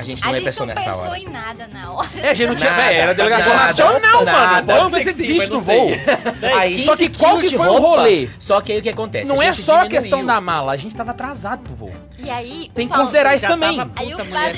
A 0.00 0.04
gente 0.04 0.22
a 0.22 0.26
não 0.26 0.34
gente 0.34 0.44
pensou 0.44 0.66
não 0.66 0.74
nessa 0.74 0.90
pensou 0.90 1.04
hora. 1.10 1.18
em 1.18 1.28
nada 1.28 1.68
na 1.68 1.92
hora. 1.92 2.08
É, 2.16 2.28
a 2.30 2.34
gente 2.34 2.48
não 2.48 2.56
tinha, 2.56 2.70
Nada, 2.70 2.82
era 2.92 3.14
delegação 3.14 3.52
nada, 3.54 3.66
nacional, 3.66 4.24
nada. 4.24 4.32
mano. 4.32 4.66
Vamos 4.66 4.92
ver 4.92 4.98
se 5.00 5.04
Pode 5.04 5.16
desiste 5.16 5.36
mas 5.38 5.48
do 5.48 5.54
não 5.56 5.60
voo. 5.62 5.90
Aí, 6.58 6.84
Só 6.84 6.96
que 6.96 7.08
15 7.08 7.18
qual 7.18 7.38
que 7.38 7.48
foi 7.56 7.66
o 7.68 7.72
roupa. 7.72 7.88
rolê? 7.88 8.28
Só 8.38 8.60
que 8.60 8.72
aí 8.72 8.78
o 8.78 8.82
que 8.82 8.88
acontece? 8.88 9.26
Não 9.28 9.40
A 9.40 9.44
é 9.44 9.52
gente 9.52 9.62
só 9.64 9.80
a 9.82 9.88
questão 9.88 10.24
da 10.24 10.40
mala, 10.40 10.72
a 10.72 10.76
gente 10.76 10.94
tava 10.96 11.10
atrasado 11.10 11.60
pro 11.62 11.74
voo. 11.74 11.92
E 12.18 12.28
aí. 12.30 12.70
Tem 12.74 12.86
o 12.86 12.88
que 12.88 12.94
Paulo- 12.94 13.04
considerar 13.04 13.34
isso 13.36 13.46
também. 13.46 13.78
o. 13.80 13.82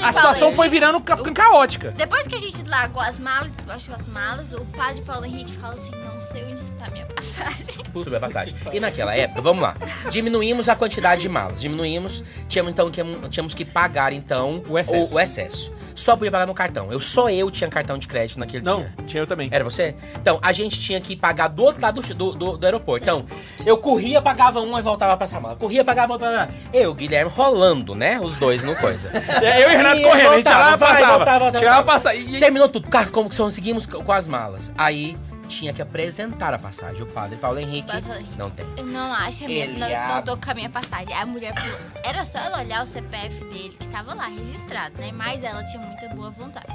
A 0.05 0.13
situação 0.13 0.41
Paulo 0.41 0.55
foi 0.57 0.69
virando, 0.69 0.99
ficando 1.01 1.35
caótica. 1.35 1.91
Depois 1.97 2.27
que 2.27 2.35
a 2.37 2.41
gente 2.41 2.63
largou 2.69 3.03
as 3.03 3.19
malas, 3.19 3.51
despachou 3.57 3.95
as 3.95 4.07
malas, 4.07 4.53
o 4.53 4.65
padre 4.77 5.03
Paulo 5.03 5.25
Henrique 5.27 5.53
fala 5.55 5.75
assim: 5.75 5.91
não 6.05 6.21
sei 6.21 6.45
onde 6.45 6.63
está 6.83 6.91
minha 6.93 7.07
passagem. 7.07 7.83
Subiu 7.95 8.17
a 8.17 8.21
passagem. 8.21 8.55
E 8.73 8.81
naquela 8.81 9.15
época, 9.15 9.41
vamos 9.41 9.63
lá. 9.63 9.77
Diminuímos 10.11 10.69
a 10.69 10.75
quantidade 10.77 11.21
de 11.23 11.29
malas. 11.29 11.61
Diminuímos, 11.61 12.25
tínhamos 12.49 12.73
então 12.73 12.91
que, 12.91 13.03
tínhamos 13.29 13.55
que 13.55 13.65
pagar 13.65 14.13
então 14.13 14.63
O 14.69 14.79
excesso. 14.79 15.15
O, 15.15 15.21
excesso. 15.21 15.73
Só 15.95 16.17
podia 16.17 16.31
pagar 16.33 16.47
no 16.47 16.55
cartão. 16.55 16.91
Eu 16.91 16.99
só 17.01 17.29
eu 17.29 17.51
tinha 17.51 17.69
cartão 17.69 17.99
de 17.99 18.09
crédito 18.09 18.39
naquele 18.41 18.65
Não, 18.65 18.81
dia. 18.81 18.93
tinha 19.07 19.23
eu 19.23 19.27
também. 19.27 19.51
Era 19.53 19.63
você? 19.63 19.95
Então, 20.15 20.39
a 20.43 20.51
gente 20.51 20.81
tinha 20.81 20.99
que 21.01 21.15
pagar 21.15 21.49
do 21.49 21.63
outro 21.63 21.83
lado 21.83 22.01
do, 22.01 22.33
do, 22.33 22.57
do- 22.57 22.65
aeroporto. 22.67 23.05
Então, 23.05 23.27
eu 23.67 23.77
corria, 23.77 24.23
pagava 24.23 24.61
uma 24.61 24.79
e 24.79 24.83
voltava 24.83 25.15
pra 25.19 25.25
essa 25.25 25.39
mala. 25.39 25.55
Corria, 25.57 25.85
pagava, 25.85 26.09
voltava. 26.09 26.49
Eu, 26.73 26.95
Guilherme, 26.95 27.31
rolando, 27.31 27.95
né? 27.95 28.19
Os 28.23 28.37
dois 28.37 28.65
no 28.65 28.75
coisa. 28.77 29.11
Eu 29.13 29.71
e 29.71 29.75
o 29.75 29.77
Renato 29.77 29.99
E 29.99 30.03
correndo, 30.03 30.31
a 30.31 30.35
gente 30.37 30.45
voltava, 30.45 30.65
chegava 30.65 30.75
e 30.75 30.79
vai, 30.79 30.89
passava. 30.93 31.17
voltava, 31.17 31.39
voltava, 31.39 31.59
Chegava 31.59 31.83
e 31.83 31.85
voltava. 31.85 31.85
passava. 31.85 32.15
E, 32.17 32.41
Terminou 32.41 32.69
tudo. 32.71 32.89
Cara, 32.89 33.07
como 33.11 33.29
que 33.29 33.37
conseguimos 33.37 33.85
com 33.85 34.13
as 34.13 34.27
malas? 34.27 34.73
Aí 34.79 35.19
tinha 35.53 35.73
que 35.73 35.83
apresentar 35.83 36.55
a 36.55 36.59
passagem. 36.59 37.03
O 37.03 37.07
padre 37.07 37.37
Paulo 37.37 37.59
Henrique 37.59 37.87
Padre 37.89 38.03
Paulo 38.03 38.19
Henrique. 38.21 38.39
não 38.39 38.51
tem. 38.51 38.67
Eu 38.77 38.87
não 38.87 39.13
acho 39.13 39.45
a 39.45 39.47
minha. 39.47 39.65
Ele 39.65 39.79
Não, 39.79 39.87
ab- 39.87 40.15
não 40.15 40.23
tô 40.23 40.37
com 40.37 40.51
a 40.51 40.55
minha 40.55 40.71
passagem. 40.71 41.15
A 41.15 41.27
mulher 41.27 41.55
falou: 41.55 41.79
era 42.05 42.25
só 42.25 42.39
ela 42.39 42.59
olhar 42.61 42.83
o 42.83 42.87
CPF 42.87 43.45
dele, 43.45 43.77
que 43.79 43.87
tava 43.89 44.15
lá 44.15 44.27
registrado, 44.27 44.95
né? 44.99 45.11
Mas 45.13 45.43
ela 45.45 45.63
tinha 45.65 45.83
muita 45.83 46.09
boa 46.15 46.31
vontade. 46.31 46.73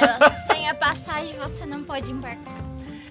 Ela, 0.00 0.32
sem 0.46 0.68
a 0.68 0.74
passagem 0.74 1.36
você 1.38 1.64
não 1.66 1.82
pode 1.82 2.10
embarcar. 2.10 2.54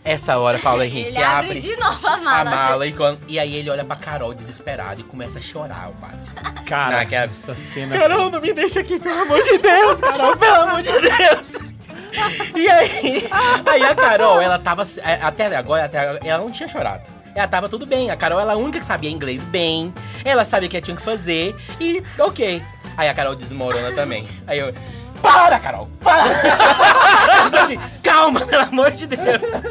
Essa 0.04 0.38
hora, 0.38 0.60
Paulo 0.60 0.84
Henrique 0.84 1.08
Ele 1.10 1.18
abre, 1.24 1.48
abre 1.50 1.62
de 1.62 1.76
novo 1.78 2.06
a 2.08 2.14
a 2.14 2.18
mala. 2.18 2.50
mala 2.52 2.86
e, 2.86 2.94
quando- 2.94 3.20
e 3.28 3.40
aí 3.40 3.56
ele 3.56 3.72
olha 3.72 3.84
pra 3.84 3.96
Carol 3.96 4.36
desesperado 4.36 5.02
e 5.02 5.04
começa 5.04 5.40
a 5.40 5.42
chorar, 5.42 5.90
o 5.90 5.94
padre. 5.94 6.20
Cara, 6.68 6.98
Naquela- 6.98 7.26
essa 7.32 7.56
cena... 7.56 7.98
Carol, 7.98 8.30
não 8.30 8.40
me 8.40 8.54
deixa 8.54 8.82
aqui, 8.82 9.00
pelo 9.00 9.20
amor 9.24 9.42
de 9.42 9.58
Deus, 9.58 10.00
Carol, 10.00 10.38
pelo 10.38 10.62
amor 10.62 10.84
de 10.84 10.92
Deus. 10.92 11.75
E 12.56 12.70
aí, 12.70 13.28
aí 13.66 13.84
a 13.84 13.96
Carol, 13.96 14.42
ela 14.42 14.58
tava, 14.58 14.84
é, 15.04 15.14
até 15.22 15.54
agora, 15.56 15.86
até, 15.86 16.20
ela 16.24 16.44
não 16.44 16.52
tinha 16.52 16.68
chorado. 16.70 17.04
Ela 17.34 17.48
tava 17.48 17.68
tudo 17.68 17.86
bem. 17.86 18.10
A 18.10 18.16
Carol, 18.16 18.40
ela 18.40 18.54
é 18.54 18.56
a 18.56 18.58
única 18.58 18.80
que 18.80 18.86
sabia 18.86 19.10
inglês 19.10 19.44
bem. 19.44 19.94
Ela 20.24 20.46
sabia 20.46 20.68
o 20.68 20.70
que 20.70 20.78
ela 20.78 20.86
tinha 20.86 20.96
que 20.96 21.04
fazer. 21.04 21.54
E, 21.82 22.02
ok. 22.18 22.62
Aí 22.96 23.10
a 23.10 23.14
Carol 23.14 23.36
desmorona 23.36 23.92
também. 23.92 24.26
Aí 24.48 24.60
eu, 24.60 24.74
para, 25.22 25.60
Carol, 25.60 25.90
para! 26.02 26.24
Calma, 28.02 28.42
pelo 28.46 28.64
amor 28.64 28.92
de 28.92 29.08
Deus. 29.08 29.62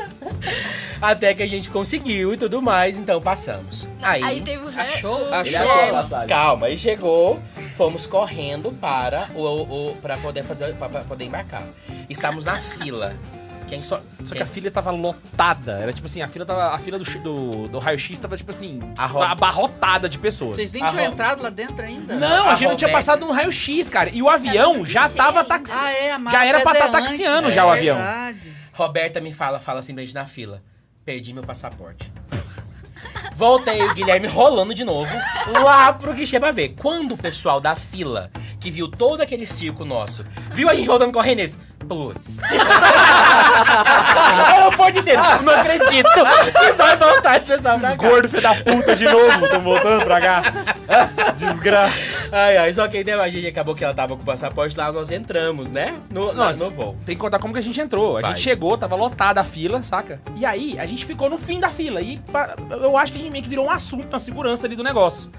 Até 1.00 1.34
que 1.34 1.42
a 1.42 1.46
gente 1.46 1.70
conseguiu 1.70 2.34
e 2.34 2.36
tudo 2.36 2.60
mais, 2.60 2.98
então 2.98 3.20
passamos. 3.20 3.88
Aí, 4.02 4.22
Aí 4.22 4.40
teve 4.42 4.64
o 4.64 4.68
Achou? 4.68 5.20
Ele 5.26 5.56
Achou? 5.56 5.70
achou 5.70 5.88
a 5.88 5.92
passagem. 6.02 6.28
calma, 6.28 6.66
aí 6.66 6.76
chegou, 6.78 7.40
fomos 7.76 8.06
correndo 8.06 8.72
para 8.72 9.28
o, 9.34 9.90
o 9.90 9.96
para 9.96 10.16
poder 10.18 10.42
fazer 10.44 10.74
para 10.74 11.04
poder 11.04 11.24
embarcar. 11.24 11.64
Estávamos 12.08 12.44
na 12.44 12.58
fila. 12.58 13.14
Quem 13.66 13.78
Só, 13.78 13.96
só 14.18 14.24
que 14.26 14.32
quem- 14.34 14.42
a 14.42 14.46
fila 14.46 14.70
tava 14.70 14.90
lotada. 14.90 15.78
Era 15.78 15.90
tipo 15.90 16.04
assim, 16.06 16.20
a 16.20 16.28
fila 16.28 16.44
tava. 16.44 16.74
A 16.74 16.78
fila 16.78 16.98
do, 16.98 17.04
do, 17.04 17.68
do 17.68 17.78
raio-x 17.78 18.18
tava, 18.20 18.36
tipo 18.36 18.50
assim, 18.50 18.78
Arro- 18.96 19.22
abarrotada 19.22 20.06
de 20.06 20.18
pessoas. 20.18 20.56
Vocês 20.56 20.70
nem 20.70 20.82
tinham 20.82 21.06
ro- 21.06 21.10
entrado 21.12 21.42
lá 21.42 21.48
dentro 21.48 21.82
ainda? 21.82 22.14
Não, 22.14 22.44
a, 22.44 22.52
A 22.52 22.56
gente 22.56 22.68
não 22.68 22.76
tinha 22.76 22.90
passado 22.92 23.24
no 23.24 23.32
raio-x, 23.32 23.88
cara. 23.88 24.10
E 24.10 24.22
o 24.22 24.28
avião 24.28 24.84
já 24.84 25.04
cheio 25.08 25.16
tava 25.16 25.42
taxi... 25.44 25.72
Ah, 25.74 25.90
é, 25.90 26.12
a 26.12 26.18
Já 26.30 26.44
era 26.44 26.60
pra 26.60 26.74
tá 26.74 26.80
Marcas 26.90 27.00
é 27.04 27.08
taxiando 27.08 27.38
antes, 27.46 27.54
já 27.54 27.64
o 27.64 27.70
é 27.74 27.78
avião. 27.78 27.96
verdade. 27.96 28.52
Roberta 28.74 29.20
me 29.22 29.32
fala, 29.32 29.58
fala 29.58 29.80
assim 29.80 29.94
pra 29.94 30.04
gente 30.04 30.14
na 30.14 30.26
fila. 30.26 30.62
Perdi 31.02 31.32
meu 31.32 31.42
passaporte. 31.42 32.12
Voltei 33.34 33.82
o 33.82 33.94
Guilherme 33.94 34.28
rolando 34.28 34.72
de 34.72 34.84
novo 34.84 35.10
lá 35.62 35.92
pro 35.92 36.14
guichê 36.14 36.38
pra 36.38 36.52
ver. 36.52 36.74
Quando 36.78 37.14
o 37.14 37.18
pessoal 37.18 37.60
da 37.60 37.74
fila, 37.74 38.30
que 38.60 38.70
viu 38.70 38.88
todo 38.88 39.20
aquele 39.20 39.44
circo 39.44 39.84
nosso, 39.84 40.24
viu 40.52 40.68
a 40.68 40.74
gente 40.74 40.86
voltando 40.86 41.12
correndo 41.12 41.40
nesse. 41.84 42.40
Putz. 42.40 42.40
Aeroporto 44.52 44.98
inteiro. 44.98 45.22
Não 45.42 45.52
acredito 45.54 46.08
que 46.12 46.72
vai 46.72 46.96
voltar 46.96 47.38
de 47.38 47.46
sessão 47.46 47.78
pra 47.78 47.88
Esses 47.90 48.00
cá. 48.00 48.08
gordos 48.08 48.30
filho 48.30 48.42
da 48.42 48.54
puta 48.54 48.96
de 48.96 49.04
novo, 49.04 49.48
tão 49.48 49.60
voltando 49.60 50.04
pra 50.04 50.20
cá. 50.20 50.42
Desgraça. 51.36 51.94
Ai, 52.32 52.56
ai, 52.56 52.72
só 52.72 52.86
que 52.88 52.98
aí, 52.98 53.04
né, 53.04 53.14
a 53.14 53.28
gente 53.28 53.46
acabou 53.46 53.74
que 53.74 53.84
ela 53.84 53.94
tava 53.94 54.16
com 54.16 54.22
o 54.22 54.24
passaporte 54.26 54.76
lá, 54.76 54.90
nós 54.92 55.10
entramos, 55.10 55.70
né? 55.70 55.94
No, 56.10 56.32
Nossa. 56.32 56.64
no 56.64 56.70
voo. 56.70 56.96
Tem 57.06 57.14
que 57.14 57.20
contar 57.20 57.38
como 57.38 57.52
que 57.52 57.60
a 57.60 57.62
gente 57.62 57.80
entrou. 57.80 58.18
A 58.18 58.20
Vai. 58.20 58.30
gente 58.32 58.42
chegou, 58.42 58.76
tava 58.76 58.96
lotada 58.96 59.40
a 59.40 59.44
fila, 59.44 59.82
saca? 59.82 60.20
E 60.36 60.44
aí, 60.44 60.76
a 60.78 60.86
gente 60.86 61.04
ficou 61.04 61.28
no 61.30 61.38
fim 61.38 61.60
da 61.60 61.68
fila. 61.68 62.00
E 62.00 62.20
eu 62.70 62.96
acho 62.98 63.12
que 63.12 63.18
a 63.18 63.20
gente 63.22 63.30
meio 63.32 63.42
que 63.44 63.50
virou 63.50 63.66
um 63.66 63.70
assunto 63.70 64.08
na 64.10 64.18
segurança 64.18 64.66
ali 64.66 64.76
do 64.76 64.82
negócio. 64.82 65.30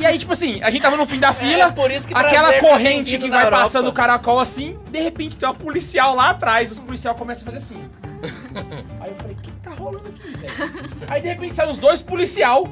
E 0.00 0.04
aí, 0.04 0.18
tipo 0.18 0.32
assim, 0.32 0.60
a 0.62 0.70
gente 0.70 0.82
tava 0.82 0.96
no 0.96 1.06
fim 1.06 1.18
da 1.18 1.32
fila, 1.32 1.64
É, 1.64 1.70
por 1.70 1.90
isso 1.90 2.06
que 2.06 2.14
aquela 2.14 2.52
corrente 2.60 3.16
que 3.18 3.30
vai 3.30 3.44
Europa. 3.44 3.62
passando 3.64 3.88
o 3.88 3.92
caracol 3.92 4.40
assim, 4.40 4.78
de 4.90 5.00
repente 5.00 5.36
tem 5.36 5.48
uma 5.48 5.54
policial 5.54 6.14
lá 6.14 6.30
atrás, 6.30 6.72
os 6.72 6.80
policiais 6.80 7.16
começam 7.16 7.42
a 7.42 7.52
fazer 7.52 7.58
assim. 7.58 7.82
Aí 9.00 9.10
eu 9.10 9.16
falei, 9.16 9.32
o 9.32 9.36
que 9.36 9.50
que 9.50 9.60
tá 9.60 9.70
rolando 9.70 10.08
aqui, 10.08 10.36
velho? 10.36 10.52
Aí 11.08 11.22
de 11.22 11.28
repente 11.28 11.54
saem 11.54 11.70
os 11.70 11.78
dois 11.78 12.02
policial, 12.02 12.68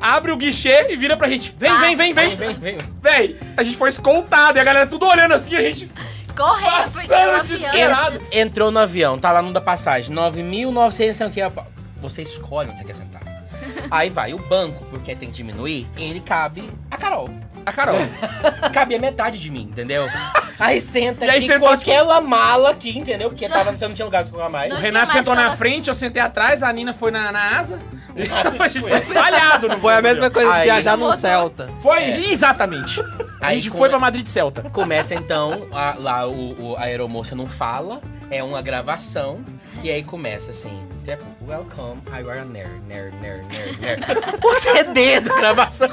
abre 0.00 0.32
o 0.32 0.36
guichê 0.36 0.86
e 0.90 0.96
vira 0.96 1.16
pra 1.16 1.28
gente, 1.28 1.54
vem, 1.56 1.78
vem, 1.78 1.96
vem, 1.96 2.12
vem. 2.12 2.34
Vem, 2.34 2.36
vem, 2.36 2.54
vem. 2.54 2.78
Véi, 3.00 3.36
a 3.56 3.62
gente 3.62 3.76
foi 3.76 3.88
escoltado 3.88 4.58
e 4.58 4.60
a 4.60 4.64
galera 4.64 4.86
tudo 4.86 5.06
olhando 5.06 5.34
assim, 5.34 5.54
a 5.54 5.62
gente 5.62 5.90
Correndo, 6.36 6.92
passando 6.92 7.42
desesperado. 7.42 8.20
Entrou 8.30 8.70
no 8.70 8.78
avião, 8.78 9.18
tá 9.18 9.32
lá 9.32 9.42
no 9.42 9.52
da 9.52 9.60
passagem, 9.60 10.14
9.900, 10.14 11.12
sei 11.12 11.26
o 11.26 11.30
que. 11.30 11.40
Você 12.00 12.22
escolhe 12.22 12.68
onde 12.68 12.78
você 12.78 12.84
quer 12.84 12.94
sentar. 12.94 13.27
Aí 13.90 14.10
vai 14.10 14.34
o 14.34 14.38
banco, 14.38 14.84
porque 14.90 15.14
tem 15.14 15.28
que 15.30 15.34
diminuir, 15.36 15.86
ele 15.96 16.20
cabe 16.20 16.68
a 16.90 16.96
Carol. 16.96 17.30
A 17.64 17.72
Carol. 17.72 17.96
Cabia 18.72 18.98
metade 18.98 19.38
de 19.38 19.50
mim, 19.50 19.62
entendeu? 19.70 20.08
Aí 20.58 20.80
senta 20.80 21.24
E 21.26 21.30
aí 21.30 21.38
aqui 21.38 21.46
sentou, 21.46 21.68
com 21.68 21.74
aquela 21.74 22.20
mala 22.20 22.70
aqui, 22.70 22.96
entendeu? 22.98 23.28
Porque 23.28 23.48
tava, 23.48 23.70
você 23.76 23.86
não 23.86 23.94
tinha 23.94 24.04
lugar 24.06 24.24
de 24.24 24.30
colocar 24.30 24.48
mais. 24.50 24.70
O 24.70 24.74
Não 24.74 24.80
Renato 24.80 25.06
tinha 25.12 25.22
mais 25.22 25.26
sentou 25.26 25.34
na 25.34 25.56
frente, 25.56 25.88
eu 25.88 25.94
sentei 25.94 26.22
atrás, 26.22 26.62
a 26.62 26.72
Nina 26.72 26.94
foi 26.94 27.10
na, 27.10 27.30
na 27.32 27.58
asa. 27.58 27.78
a 28.58 28.66
gente 28.68 28.80
foi 28.82 28.98
espalhado 28.98 29.68
no 29.68 29.78
Foi 29.78 29.94
a 29.94 30.02
mesma 30.02 30.28
coisa 30.30 30.52
Aí- 30.52 30.64
viajar 30.64 30.96
num. 30.96 31.16
Celta. 31.16 31.70
Foi, 31.82 32.04
exatamente. 32.32 33.00
A 33.40 33.48
Aí 33.48 33.56
gente 33.60 33.70
come- 33.70 33.80
foi 33.80 33.88
pra 33.90 33.98
Madrid 33.98 34.24
de 34.24 34.30
Celta. 34.30 34.62
Começa 34.70 35.14
então, 35.14 35.68
a- 35.72 35.94
lá 35.98 36.26
o, 36.26 36.72
o- 36.72 36.76
a 36.76 36.82
aeromoça 36.82 37.36
não 37.36 37.46
fala, 37.46 38.00
é 38.30 38.42
uma 38.42 38.60
gravação, 38.60 39.40
e 39.82 39.90
aí 39.90 40.02
começa 40.02 40.50
assim, 40.50 40.86
tipo, 41.04 41.24
welcome, 41.46 42.02
I 42.12 42.22
are 42.28 42.44
ner, 42.44 42.68
ner, 42.86 43.12
ner, 43.20 43.44
ner, 43.44 43.78
ner. 43.78 43.98
O 44.44 44.54
CD 44.60 45.20
da 45.20 45.34
gravação. 45.36 45.88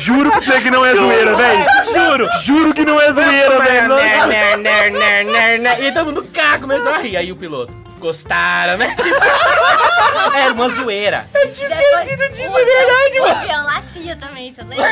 Juro 0.00 0.30
pra 0.30 0.40
você 0.40 0.60
que 0.60 0.70
não 0.70 0.84
é 0.84 0.94
zoeira, 0.94 1.34
velho. 1.36 1.64
Juro. 1.92 2.28
Juro 2.42 2.74
que 2.74 2.84
não 2.84 3.00
é 3.00 3.12
zoeira, 3.12 3.60
velho. 3.60 3.94
Ner, 3.94 4.26
ner, 4.28 4.58
ner, 4.58 4.90
ner, 4.92 5.24
ner, 5.24 5.58
ner. 5.60 5.82
E 5.84 5.92
todo 5.92 6.06
mundo 6.06 6.24
cá 6.32 6.58
começou 6.58 6.90
a 6.90 6.98
rir. 6.98 7.16
Aí 7.16 7.30
o 7.30 7.36
piloto, 7.36 7.72
gostaram, 7.98 8.76
né? 8.78 8.94
Tipo, 8.96 9.16
era 10.34 10.52
uma 10.54 10.68
zoeira. 10.70 11.28
Depois, 11.32 11.58
esquecido 11.60 12.28
disso, 12.30 12.56
é 12.58 12.64
verdade, 12.64 13.18
o 13.18 13.22
mano. 13.22 13.36
avião 13.40 13.64
latia 13.64 14.16
também, 14.16 14.54
você 14.54 14.62
lembra? 14.62 14.88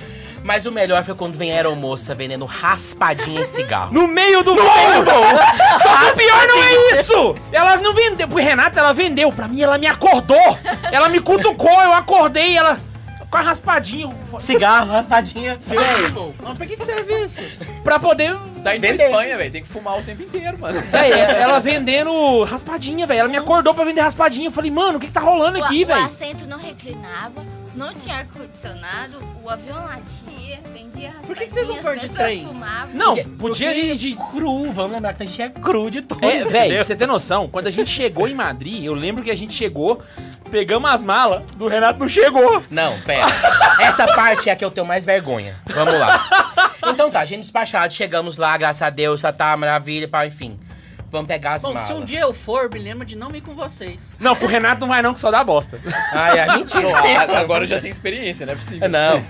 Mas 0.42 0.64
o 0.66 0.72
melhor 0.72 1.04
foi 1.04 1.14
quando 1.14 1.36
vem 1.36 1.52
a 1.52 1.54
aeromoça 1.56 2.14
vendendo 2.14 2.44
raspadinha 2.46 3.40
em 3.42 3.44
cigarro. 3.44 3.92
No 3.92 4.08
meio 4.08 4.42
do 4.42 4.54
voo, 4.54 4.64
Só 5.82 5.96
que 5.98 6.10
o 6.12 6.16
pior 6.16 6.46
não 6.48 6.62
é 6.62 7.00
isso. 7.00 7.34
Ela 7.52 7.76
não 7.76 7.92
vendeu. 7.94 8.26
Pro 8.26 8.38
Renato, 8.38 8.78
ela 8.78 8.92
vendeu. 8.92 9.30
Pra 9.32 9.46
mim, 9.46 9.60
ela 9.60 9.76
me 9.78 9.86
acordou. 9.86 10.58
Ela 10.90 11.08
me 11.08 11.20
cutucou, 11.20 11.82
eu 11.82 11.92
acordei, 11.92 12.56
ela... 12.56 12.78
Com 13.30 13.36
a 13.36 13.42
raspadinha. 13.42 14.12
Cigarro, 14.40 14.90
raspadinha. 14.90 15.56
Pô, 16.12 16.32
Mas 16.42 16.56
pra 16.56 16.66
que, 16.66 16.76
que 16.76 16.84
serve 16.84 17.24
isso? 17.26 17.40
Pra 17.84 17.96
poder... 18.00 18.34
Tá 18.64 18.74
indo 18.74 18.80
pra 18.80 18.90
Vender. 18.90 19.04
Espanha, 19.06 19.36
velho. 19.36 19.52
Tem 19.52 19.62
que 19.62 19.68
fumar 19.68 19.98
o 19.98 20.02
tempo 20.02 20.22
inteiro, 20.22 20.58
mano. 20.58 20.82
Véi, 20.90 21.12
ela 21.12 21.60
vendendo 21.60 22.42
raspadinha, 22.42 23.06
velho. 23.06 23.20
Ela 23.20 23.28
me 23.28 23.36
acordou 23.36 23.72
pra 23.72 23.84
vender 23.84 24.00
raspadinha. 24.00 24.48
Eu 24.48 24.52
falei, 24.52 24.70
mano, 24.72 24.96
o 24.98 25.00
que, 25.00 25.06
que 25.06 25.12
tá 25.12 25.20
rolando 25.20 25.60
O, 25.60 25.64
aqui, 25.64 25.84
o 25.84 25.86
velho? 25.86 26.04
assento 26.06 26.44
não 26.48 26.58
reclinava, 26.58 27.40
não 27.74 27.94
tinha 27.94 28.16
ar-condicionado, 28.16 29.18
o 29.42 29.48
avião 29.48 29.76
latia, 29.76 30.60
vendia 30.72 31.12
Por 31.26 31.36
que 31.36 31.46
que 31.46 31.52
vocês 31.52 31.68
não 31.68 31.76
foram 31.76 31.96
de 31.96 32.08
trem? 32.08 32.44
fumavam. 32.46 32.94
Não, 32.94 33.14
Porque- 33.14 33.28
podia 33.38 33.74
ir 33.76 33.96
de... 33.96 34.14
Cru, 34.14 34.72
vamos 34.72 34.92
lembrar 34.92 35.14
que 35.14 35.22
a 35.22 35.26
gente 35.26 35.40
é 35.40 35.48
cru 35.48 35.90
de 35.90 36.02
tudo. 36.02 36.24
É, 36.24 36.44
velho, 36.44 36.74
pra 36.74 36.84
você 36.84 36.96
ter 36.96 37.06
noção, 37.06 37.48
quando 37.48 37.66
a 37.68 37.70
gente 37.70 37.90
chegou 37.90 38.26
em 38.28 38.34
Madrid, 38.34 38.84
eu 38.84 38.94
lembro 38.94 39.22
que 39.22 39.30
a 39.30 39.36
gente 39.36 39.52
chegou, 39.54 40.00
pegamos 40.50 40.90
as 40.90 41.02
malas, 41.02 41.42
do 41.56 41.68
Renato 41.68 41.98
não 42.00 42.08
chegou. 42.08 42.62
Não, 42.70 42.98
pera. 43.02 43.26
Essa 43.80 44.06
parte 44.06 44.48
é 44.48 44.52
a 44.52 44.56
que 44.56 44.64
eu 44.64 44.70
tenho 44.70 44.86
mais 44.86 45.04
vergonha. 45.04 45.56
Vamos 45.66 45.94
lá. 45.98 46.70
Então 46.88 47.10
tá, 47.10 47.20
a 47.20 47.24
gente 47.24 47.40
despachado, 47.40 47.92
chegamos 47.94 48.36
lá, 48.36 48.56
graças 48.56 48.82
a 48.82 48.90
Deus, 48.90 49.22
tá, 49.22 49.32
tá 49.32 49.56
maravilha, 49.56 50.08
pá, 50.08 50.26
enfim. 50.26 50.58
Vamos 51.10 51.26
pegar 51.26 51.54
as 51.54 51.62
Bom, 51.62 51.72
malas. 51.74 51.86
se 51.88 51.92
um 51.92 52.04
dia 52.04 52.20
eu 52.20 52.32
for, 52.32 52.70
me 52.72 52.78
lembra 52.78 53.04
de 53.04 53.16
não 53.16 53.34
ir 53.34 53.40
com 53.40 53.52
vocês. 53.54 54.14
Não, 54.20 54.36
com 54.36 54.44
o 54.46 54.48
Renato 54.48 54.80
não 54.80 54.88
vai 54.88 55.02
não, 55.02 55.12
que 55.12 55.18
só 55.18 55.30
dá 55.30 55.42
bosta. 55.42 55.80
Ai, 56.12 56.38
é 56.38 56.46
mentira. 56.56 56.82
Não, 56.82 56.94
a- 56.94 57.38
agora 57.40 57.66
já 57.66 57.80
tem 57.80 57.90
experiência, 57.90 58.46
não 58.46 58.52
é 58.52 58.56
possível. 58.56 58.88
Não. 58.88 59.20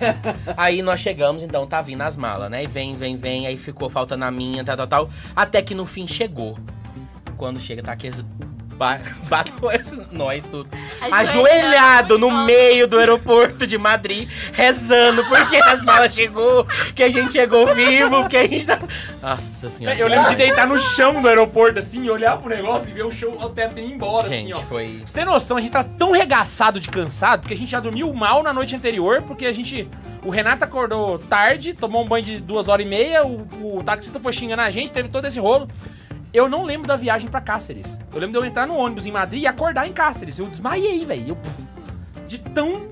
Aí 0.57 0.83
nós 0.83 1.01
chegamos, 1.01 1.43
então 1.43 1.67
tá 1.67 1.81
vindo 1.81 2.03
as 2.03 2.17
malas, 2.17 2.51
né? 2.51 2.65
E 2.65 2.67
vem, 2.67 2.97
vem, 2.97 3.17
vem, 3.17 3.47
aí 3.47 3.57
ficou 3.57 3.89
faltando 3.89 4.25
a 4.27 4.31
minha, 4.31 4.63
tal, 4.63 4.77
tal, 4.77 4.87
tal. 4.87 5.11
Até 5.35 5.63
que 5.63 5.75
no 5.75 5.87
fim 5.87 6.07
chegou. 6.07 6.59
Quando 7.39 7.59
chega, 7.59 7.83
tá 7.83 7.93
aqueles. 7.93 8.23
Ba 8.81 8.99
batem 9.29 9.53
nós 10.11 10.47
tudo. 10.47 10.71
Ajoelhado 11.13 12.19
no 12.19 12.31
meio 12.47 12.89
do 12.89 12.97
aeroporto 12.97 13.67
de 13.67 13.77
Madrid, 13.77 14.27
rezando 14.55 15.23
porque 15.27 15.57
as 15.57 15.85
malas 15.85 16.15
chegou, 16.15 16.67
que 16.95 17.03
a 17.03 17.11
gente 17.11 17.33
chegou 17.33 17.75
vivo, 17.75 18.23
porque 18.23 18.39
a 18.39 18.49
gente 18.49 18.65
tá. 18.65 18.81
Nossa 19.21 19.69
senhora. 19.69 19.99
Eu 19.99 20.09
lembro 20.09 20.31
de 20.31 20.37
deitar 20.37 20.67
no 20.67 20.79
chão 20.79 21.21
do 21.21 21.29
aeroporto, 21.29 21.79
assim, 21.79 22.09
olhar 22.09 22.39
pro 22.39 22.49
negócio 22.49 22.89
e 22.89 22.95
ver 22.95 23.05
o 23.05 23.13
show, 23.13 23.37
o 23.39 23.51
teto 23.51 23.79
indo 23.79 23.93
embora, 23.93 24.31
Gente, 24.31 24.51
assim, 24.51 24.63
ó. 24.65 24.67
foi. 24.67 25.03
Você 25.05 25.13
ter 25.13 25.27
noção, 25.27 25.59
a 25.59 25.61
gente 25.61 25.73
tá 25.73 25.85
tão 25.85 26.13
regaçado 26.13 26.81
de 26.81 26.89
cansado, 26.89 27.41
porque 27.41 27.53
a 27.53 27.59
gente 27.59 27.73
já 27.73 27.81
dormiu 27.81 28.11
mal 28.15 28.43
na 28.43 28.55
noite 28.55 28.75
anterior, 28.75 29.21
porque 29.27 29.45
a 29.45 29.53
gente... 29.53 29.87
O 30.25 30.31
Renato 30.31 30.65
acordou 30.65 31.19
tarde, 31.19 31.75
tomou 31.75 32.03
um 32.03 32.09
banho 32.09 32.25
de 32.25 32.41
duas 32.41 32.67
horas 32.67 32.87
e 32.87 32.89
meia, 32.89 33.27
o, 33.27 33.47
o 33.61 33.83
taxista 33.85 34.19
foi 34.19 34.33
xingando 34.33 34.63
a 34.63 34.71
gente, 34.71 34.91
teve 34.91 35.11
todo 35.11 35.27
esse 35.27 35.39
rolo. 35.39 35.69
Eu 36.33 36.49
não 36.49 36.65
lembro 36.65 36.87
da 36.87 36.97
viagem 36.97 37.29
pra 37.29 37.41
Cáceres. 37.41 37.99
Eu 38.13 38.21
lembro 38.21 38.33
de 38.33 38.39
eu 38.39 38.49
entrar 38.49 38.67
no 38.67 38.77
ônibus 38.77 39.07
em 39.07 39.13
Madrid 39.13 39.43
e 39.43 39.47
acordar 39.47 39.87
em 39.87 39.93
Cáceres. 39.93 40.39
Eu 40.39 40.47
desmaiei, 40.47 41.05
velho. 41.05 41.31
Eu, 41.31 41.39
de 42.27 42.39
tão 42.39 42.89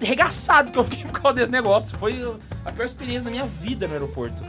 regaçado 0.00 0.72
que 0.72 0.78
eu 0.78 0.84
fiquei 0.84 1.04
por 1.10 1.20
causa 1.20 1.36
desse 1.36 1.52
negócio. 1.52 1.96
Foi 1.98 2.36
a 2.64 2.72
pior 2.72 2.84
experiência 2.84 3.24
da 3.24 3.30
minha 3.30 3.46
vida 3.46 3.86
no 3.86 3.92
aeroporto. 3.92 4.42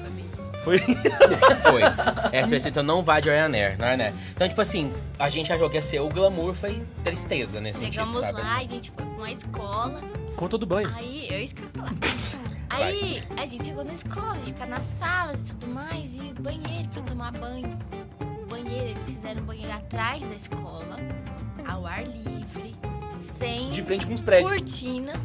Foi. 0.64 0.80
Foi. 0.80 1.82
Essa 2.32 2.50
vez 2.50 2.66
então 2.66 2.84
não 2.84 3.04
vai 3.04 3.22
de 3.22 3.30
Ryanair, 3.30 3.78
não 3.80 3.88
é, 3.88 3.98
né? 3.98 4.14
Então, 4.32 4.48
tipo 4.48 4.62
assim, 4.62 4.94
a 5.18 5.28
gente 5.28 5.52
achou 5.52 5.70
que 5.70 5.76
ia 5.76 5.82
ser 5.82 6.00
o 6.00 6.10
glamour, 6.10 6.54
foi 6.54 6.84
tristeza 7.04 7.60
nesse 7.60 7.86
Chegamos 7.86 8.18
sentido, 8.18 8.36
sabe? 8.36 8.48
lá, 8.48 8.56
assim. 8.58 8.66
a 8.66 8.68
gente 8.68 8.92
foi 8.92 9.06
pra 9.06 9.16
uma 9.16 9.32
escola. 9.32 10.02
Conta 10.36 10.58
do 10.58 10.66
banho. 10.66 10.92
Aí, 10.96 11.28
eu 11.30 11.40
isso 11.40 11.56
que 11.56 11.64
eu 11.64 11.68
ia 11.68 11.82
falar. 11.82 11.96
Aí, 12.70 13.24
a 13.38 13.46
gente 13.46 13.66
chegou 13.66 13.84
na 13.84 13.94
escola, 13.94 14.38
de 14.38 14.46
ficar 14.46 14.68
nas 14.68 14.86
salas 15.00 15.42
e 15.42 15.46
tudo 15.56 15.68
mais, 15.68 16.14
e 16.14 16.34
banheiro 16.40 16.90
pra 16.90 17.02
tomar 17.04 17.32
banho. 17.32 17.78
Banheiro, 18.52 18.88
eles 18.90 19.04
fizeram 19.04 19.42
um 19.42 19.46
banheiro 19.46 19.72
atrás 19.74 20.26
da 20.28 20.36
escola, 20.36 20.98
ao 21.68 21.86
ar 21.86 22.04
livre, 22.06 22.76
sem 23.40 23.72
De 23.72 23.82
frente 23.82 24.06
com 24.06 24.14
os 24.14 24.22
prédios. 24.22 24.50
cortinas, 24.52 25.22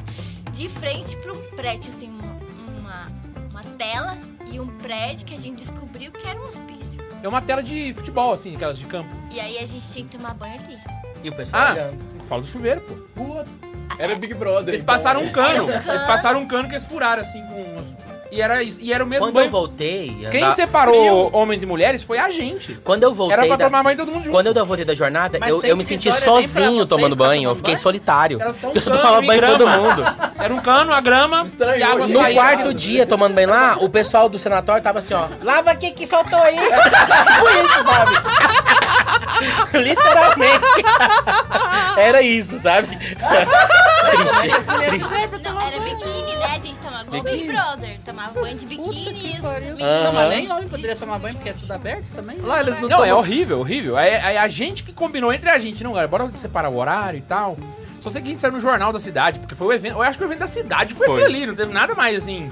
de 0.52 0.68
frente 0.68 1.16
para 1.16 1.32
um 1.32 1.42
prédio, 1.56 1.90
assim, 1.90 2.08
uma, 2.08 2.32
uma, 2.80 3.06
uma 3.50 3.62
tela 3.76 4.16
e 4.50 4.58
um 4.60 4.68
prédio 4.78 5.26
que 5.26 5.34
a 5.34 5.38
gente 5.38 5.58
descobriu 5.58 6.10
que 6.12 6.26
era 6.26 6.38
um 6.40 6.44
hospício. 6.44 7.04
É 7.22 7.28
uma 7.28 7.42
tela 7.42 7.62
de 7.62 7.92
futebol, 7.94 8.32
assim, 8.32 8.54
aquelas 8.54 8.78
de 8.78 8.86
campo. 8.86 9.14
E 9.32 9.40
aí 9.40 9.58
a 9.58 9.66
gente 9.66 9.86
tinha 9.90 10.04
que 10.06 10.16
tomar 10.16 10.34
banho 10.34 10.54
ali. 10.60 10.78
E 11.24 11.28
o 11.28 11.34
pessoal 11.34 11.62
Ah, 11.62 11.72
olhando. 11.72 12.04
fala 12.28 12.42
do 12.42 12.46
chuveiro, 12.46 12.80
pô. 13.14 13.44
Era 13.98 14.14
Big 14.14 14.34
Brother. 14.34 14.68
Eles 14.68 14.82
então. 14.82 14.94
passaram 14.94 15.22
um 15.22 15.30
cano. 15.30 15.64
Um 15.64 15.66
cano. 15.66 15.90
Eles 15.90 16.02
passaram 16.02 16.40
um 16.40 16.46
cano 16.46 16.68
que 16.68 16.74
eles 16.74 16.86
furaram, 16.86 17.22
assim, 17.22 17.42
com 17.46 17.62
umas... 17.62 17.96
E 18.30 18.40
era, 18.42 18.62
isso- 18.62 18.78
e 18.80 18.92
era 18.92 19.02
o 19.04 19.06
mesmo 19.06 19.24
Quando 19.26 19.36
eu 19.36 19.40
banho. 19.42 19.50
voltei... 19.50 20.26
Quem 20.30 20.42
andar- 20.42 20.54
separou 20.56 21.30
homens 21.32 21.62
e 21.62 21.66
mulheres 21.66 22.02
foi 22.02 22.18
a 22.18 22.30
gente. 22.30 22.74
Quando 22.84 23.02
eu 23.04 23.12
voltei 23.14 23.34
Era 23.34 23.46
pra 23.46 23.56
da- 23.56 23.64
tomar 23.66 23.82
banho 23.82 23.96
todo 23.96 24.08
mundo 24.10 24.24
junto. 24.24 24.30
Quando 24.30 24.46
eu 24.56 24.66
voltei 24.66 24.84
da 24.84 24.94
jornada, 24.94 25.38
eu, 25.46 25.62
eu 25.62 25.76
me 25.76 25.84
senti 25.84 26.10
sozinho 26.12 26.76
vocês 26.76 26.88
tomando 26.88 27.14
banho. 27.16 27.42
Eu 27.44 27.50
tomando 27.50 27.56
fiquei 27.58 27.74
banho? 27.74 27.82
solitário. 27.82 28.40
Era 28.40 28.52
só 28.52 28.68
um 28.68 28.72
eu 28.74 28.82
cano 28.82 28.96
tomava 28.96 29.22
banho 29.22 29.40
com 29.40 29.46
todo 29.48 29.58
grama. 29.64 29.76
mundo. 29.78 30.02
Era 30.38 30.54
um 30.54 30.58
cano, 30.60 30.92
a 30.92 31.00
grama 31.00 31.46
e 31.76 31.82
água 31.82 32.06
No 32.06 32.20
saía. 32.20 32.34
quarto 32.34 32.74
dia, 32.74 33.06
tomando 33.06 33.34
banho 33.34 33.48
lá, 33.48 33.76
o 33.80 33.88
pessoal 33.88 34.28
do 34.28 34.38
sanatório 34.38 34.82
tava 34.82 34.98
assim, 34.98 35.14
ó. 35.14 35.28
Lava 35.42 35.70
aqui 35.70 35.90
que 35.92 36.06
faltou 36.06 36.38
aí. 36.40 36.56
tipo 36.58 37.48
isso, 37.48 37.84
sabe? 37.84 38.12
Literalmente. 39.84 40.84
Era 41.96 42.22
isso, 42.22 42.58
sabe? 42.58 42.88
Não, 45.42 45.60
era 45.60 45.80
biquíni, 45.80 46.36
né? 46.36 46.44
A 46.46 46.58
gente 46.58 46.80
tomava 46.80 47.02
igual 47.04 47.22
Big 47.22 47.46
Brother. 47.46 47.98
Tomava 48.04 48.40
banho 48.40 48.56
de 48.56 48.66
biquíni. 48.66 49.34
isso. 49.34 49.42
Biquíni. 49.42 49.82
Aham. 49.82 50.12
Mas 50.12 50.28
nem 50.30 50.52
homem 50.52 50.68
poderia 50.68 50.96
tomar 50.96 51.18
banho, 51.18 51.34
porque 51.34 51.50
é 51.50 51.52
tudo 51.52 51.72
aberto 51.72 52.10
também. 52.14 52.38
Lá 52.38 52.60
eles 52.60 52.74
não 52.80 52.88
Não, 52.88 52.98
é 53.04 53.08
tomam- 53.08 53.18
horrível, 53.18 53.58
horrível. 53.60 53.98
É, 53.98 54.34
é 54.34 54.38
a 54.38 54.48
gente 54.48 54.82
que 54.82 54.92
combinou 54.92 55.32
entre 55.32 55.48
a 55.50 55.58
gente. 55.58 55.82
Não, 55.82 55.92
galera, 55.92 56.08
bora 56.08 56.30
separar 56.34 56.68
o 56.70 56.76
horário 56.76 57.18
e 57.18 57.22
tal. 57.22 57.56
Só 58.00 58.10
sei 58.10 58.22
que 58.22 58.28
a 58.28 58.30
gente 58.30 58.40
saiu 58.40 58.52
no 58.52 58.60
jornal 58.60 58.92
da 58.92 58.98
cidade, 58.98 59.40
porque 59.40 59.54
foi 59.54 59.66
o 59.68 59.72
evento. 59.72 59.94
Eu 59.96 60.02
acho 60.02 60.18
que 60.18 60.24
o 60.24 60.26
evento 60.28 60.40
da 60.40 60.46
cidade 60.46 60.94
foi, 60.94 61.06
Foi. 61.06 61.22
aquilo 61.22 61.36
ali, 61.36 61.46
não 61.46 61.54
teve 61.54 61.72
nada 61.72 61.94
mais 61.94 62.16
assim. 62.16 62.50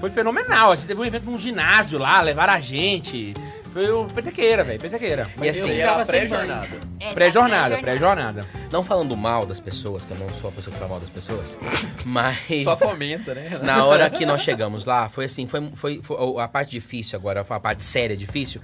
Foi 0.00 0.10
fenomenal. 0.10 0.72
A 0.72 0.74
gente 0.74 0.86
teve 0.86 1.00
um 1.00 1.04
evento 1.04 1.24
num 1.30 1.38
ginásio 1.38 1.98
lá, 1.98 2.20
levaram 2.22 2.54
a 2.54 2.60
gente. 2.60 3.34
Foi 3.72 3.88
o 3.90 4.04
petequeira, 4.06 4.64
velho, 4.64 4.80
petequeira. 4.80 5.28
E 5.40 5.48
assim, 5.48 5.68
eu 5.70 5.88
era 5.88 6.04
pré-jornada. 6.04 6.68
É, 6.98 7.12
Pré-jornada, 7.14 7.76
tá, 7.76 7.80
pré-jornada. 7.80 8.40
não 8.70 8.82
falando 8.84 9.16
mal 9.16 9.46
das 9.46 9.58
pessoas, 9.60 10.04
que 10.04 10.10
eu 10.12 10.18
não 10.18 10.28
sou 10.34 10.50
a 10.50 10.52
pessoa 10.52 10.72
que 10.72 10.78
fala 10.78 10.90
mal 10.90 11.00
das 11.00 11.08
pessoas, 11.08 11.58
mas... 12.04 12.64
Só 12.64 12.76
comenta, 12.76 13.34
né? 13.34 13.60
Na 13.62 13.84
hora 13.84 14.10
que 14.10 14.26
nós 14.26 14.42
chegamos 14.42 14.84
lá, 14.84 15.08
foi 15.08 15.24
assim, 15.26 15.46
foi, 15.46 15.70
foi, 15.74 16.00
foi- 16.02 16.42
a 16.42 16.48
parte 16.48 16.72
difícil 16.72 17.18
agora, 17.18 17.42
foi 17.44 17.56
a 17.56 17.60
parte 17.60 17.82
séria 17.82 18.16
difícil, 18.16 18.60